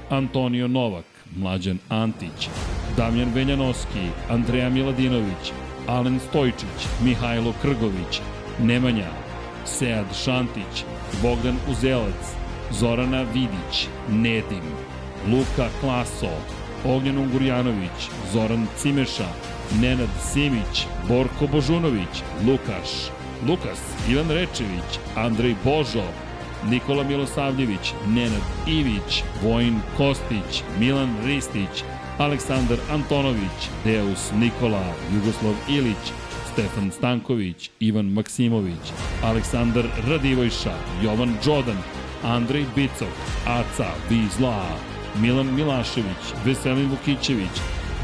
Antonio 0.09 0.67
Novak, 0.67 1.05
Mlađan 1.35 1.77
Antić, 1.89 2.49
Damjan 2.97 3.31
Veljanoski, 3.33 4.07
Andreja 4.29 4.69
Miladinović, 4.69 5.51
Alen 5.87 6.19
Stojčić, 6.29 6.87
Mihajlo 7.03 7.53
Krgović, 7.61 8.21
Nemanja, 8.59 9.09
Sead 9.65 10.05
Šantić, 10.23 10.83
Bogdan 11.21 11.55
Uzelac, 11.71 12.35
Zorana 12.71 13.23
Vidić, 13.33 13.87
Nedim, 14.09 14.63
Luka 15.31 15.69
Klaso, 15.79 16.31
Ognjen 16.85 17.17
Ungurjanović, 17.17 18.09
Zoran 18.33 18.67
Cimeša, 18.77 19.27
Nenad 19.81 20.09
Simić, 20.33 20.85
Borko 21.07 21.47
Božunović, 21.47 22.23
Lukaš, 22.47 23.11
Lukas, 23.47 23.79
Ivan 24.09 24.29
Rečević, 24.29 24.99
Andrej 25.15 25.55
Božo, 25.63 26.03
Nikola 26.69 27.03
Milosavljević, 27.03 27.93
Nenad 28.07 28.41
Ivić, 28.67 29.23
Vojin 29.43 29.79
Kostić, 29.97 30.63
Milan 30.79 31.15
Ristić, 31.25 31.83
Aleksandar 32.17 32.77
Antonović, 32.91 33.69
Deus 33.83 34.31
Nikola, 34.35 34.93
Jugoslav 35.15 35.53
Ilić, 35.69 36.13
Stefan 36.53 36.91
Stanković, 36.91 37.69
Ivan 37.79 38.05
Maksimović, 38.05 38.91
Aleksandar 39.23 39.85
Radivojša, 40.07 40.73
Jovan 41.03 41.35
Đodan, 41.45 41.77
Andrej 42.23 42.65
Bicok, 42.75 43.15
Aca 43.47 43.87
Vizla, 44.09 44.65
Milan 45.21 45.55
Milašević, 45.55 46.23
Veselin 46.45 46.89
Vukićević, 46.89 47.55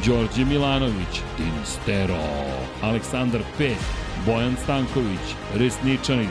Đorđe 0.06 0.46
Milanović, 0.46 1.22
Dinistero, 1.38 2.24
Aleksandar 2.82 3.42
P, 3.58 3.76
Bojan 4.26 4.56
Stanković, 4.64 5.36
Resničanin, 5.56 6.30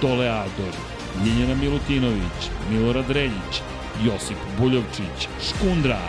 Toleador, 0.00 0.74
Ljiljana 1.24 1.54
Milutinović, 1.54 2.50
Milorad 2.70 3.10
Reljić, 3.10 3.62
Josip 4.04 4.36
Buljovčić, 4.58 5.28
Škundra, 5.48 6.00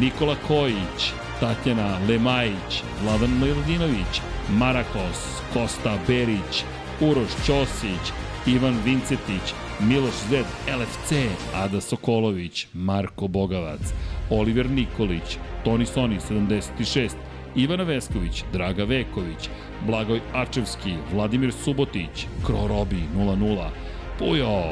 Nikola 0.00 0.36
Kojić, 0.48 1.12
Tatjana 1.40 1.98
Lemajić, 2.08 2.82
Vladan 3.02 3.30
Miladinović, 3.40 4.20
Marakos, 4.50 5.42
Kosta 5.52 5.98
Berić, 6.06 6.64
Uroš 7.00 7.30
Ćosić, 7.46 8.12
Ivan 8.46 8.76
Vincetić, 8.84 9.54
Miloš 9.80 10.14
Zed, 10.30 10.46
LFC, 10.78 11.12
Ada 11.54 11.80
Sokolović, 11.80 12.66
Marko 12.74 13.28
Bogavac, 13.28 13.80
Oliver 14.30 14.70
Nikolić, 14.70 15.38
Toni 15.64 15.86
Soni 15.86 16.18
76, 16.30 17.10
Ivana 17.56 17.84
Vesković, 17.84 18.44
Draga 18.52 18.84
Veković, 18.84 19.48
Blagoj 19.86 20.20
Ačevski, 20.34 20.94
Vladimir 21.12 21.52
Subotić, 21.52 22.26
Krorobi 22.46 23.02
00, 23.16 23.70
Pujo, 24.18 24.62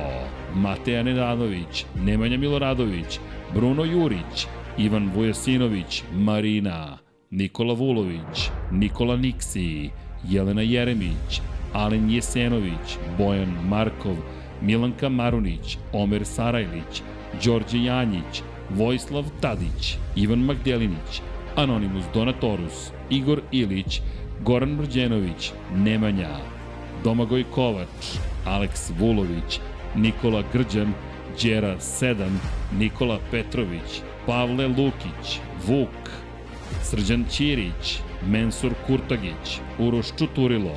Mateja 0.55 1.03
Nedanović, 1.03 1.85
Nemanja 2.05 2.39
Miloradović, 2.39 3.19
Bruno 3.55 3.85
Jurić, 3.85 4.47
Ivan 4.79 5.11
Vujasinović, 5.15 6.03
Marina, 6.13 6.99
Nikola 7.31 7.75
Vulović, 7.75 8.51
Nikola 8.73 9.17
Niksi, 9.17 9.91
Jelena 10.29 10.63
Jeremić, 10.63 11.41
Alen 11.73 12.11
Jesenović, 12.11 12.99
Bojan 13.19 13.55
Markov, 13.69 14.17
Milanka 14.63 15.09
Marunić, 15.09 15.79
Omer 15.93 16.25
Sarajlić, 16.25 17.03
Đorđe 17.45 17.83
Janjić, 17.85 18.43
Vojislav 18.71 19.25
Tadić, 19.41 19.97
Ivan 20.17 20.39
Magdelinić, 20.39 21.21
Anonimus 21.57 22.05
Donatorus, 22.15 22.91
Igor 23.11 23.41
Ilić, 23.53 24.01
Goran 24.45 24.69
Mrđenović, 24.69 25.53
Nemanja, 25.75 26.37
Domagoj 27.05 27.45
Kovač, 27.51 28.17
Aleks 28.45 28.91
Vulović, 28.99 29.61
Nikola 29.95 30.43
Grđan, 30.53 30.93
Đera 31.43 31.77
7, 31.81 32.29
Nikola 32.79 33.19
Petrović, 33.31 34.01
Pavle 34.27 34.67
Lukić, 34.67 35.41
Vuk, 35.67 36.11
Srđan 36.83 37.25
Ćirić, 37.31 37.99
Mensur 38.27 38.73
Kurtagić, 38.87 39.61
Uroš 39.79 40.07
Čuturilo, 40.19 40.75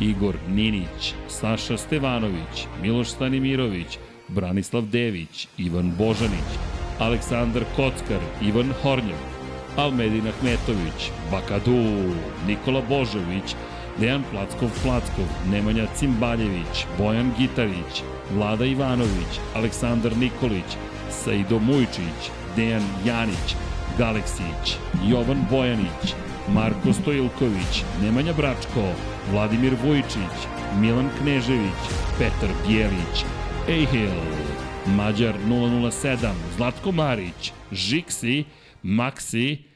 Igor 0.00 0.36
Ninić, 0.48 1.14
Saša 1.28 1.76
Stevanović, 1.76 2.66
Miloš 2.82 3.10
Stanimirović, 3.10 3.98
Branislav 4.28 4.82
Dević, 4.82 5.48
Ivan 5.58 5.92
Božanić, 5.98 6.50
Aleksandar 6.98 7.64
Kockar, 7.76 8.20
Ivan 8.42 8.72
Hornjak, 8.82 9.31
Almedin 9.76 10.28
Ahmetović, 10.28 11.10
Bakadu, 11.30 12.14
Nikola 12.46 12.82
Božović, 12.88 13.54
Dejan 14.00 14.24
Plackov 14.30 14.70
Plackov, 14.82 15.24
Nemanja 15.50 15.86
Cimbaljević, 15.96 16.86
Bojan 16.98 17.32
Gitarić, 17.38 18.02
Vlada 18.34 18.64
Ivanović, 18.64 19.40
Aleksandar 19.54 20.16
Nikolić, 20.16 20.76
Saido 21.10 21.58
Mujčić, 21.58 22.30
Dejan 22.56 22.82
Janić, 23.04 23.56
Galeksić, 23.98 24.76
Jovan 25.08 25.44
Bojanić, 25.50 26.14
Marko 26.48 26.92
Stojilković, 26.92 27.84
Nemanja 28.02 28.32
Bračko, 28.32 28.92
Vladimir 29.30 29.74
Vujčić, 29.84 30.36
Milan 30.80 31.10
Knežević, 31.20 31.82
Petar 32.18 32.50
Bjelić, 32.66 33.24
Ejhil, 33.68 34.10
Mađar 34.86 35.34
007, 35.48 36.32
Zlatko 36.56 36.92
Marić, 36.92 37.52
Žiksi, 37.72 38.44
Maxi. 38.82 39.66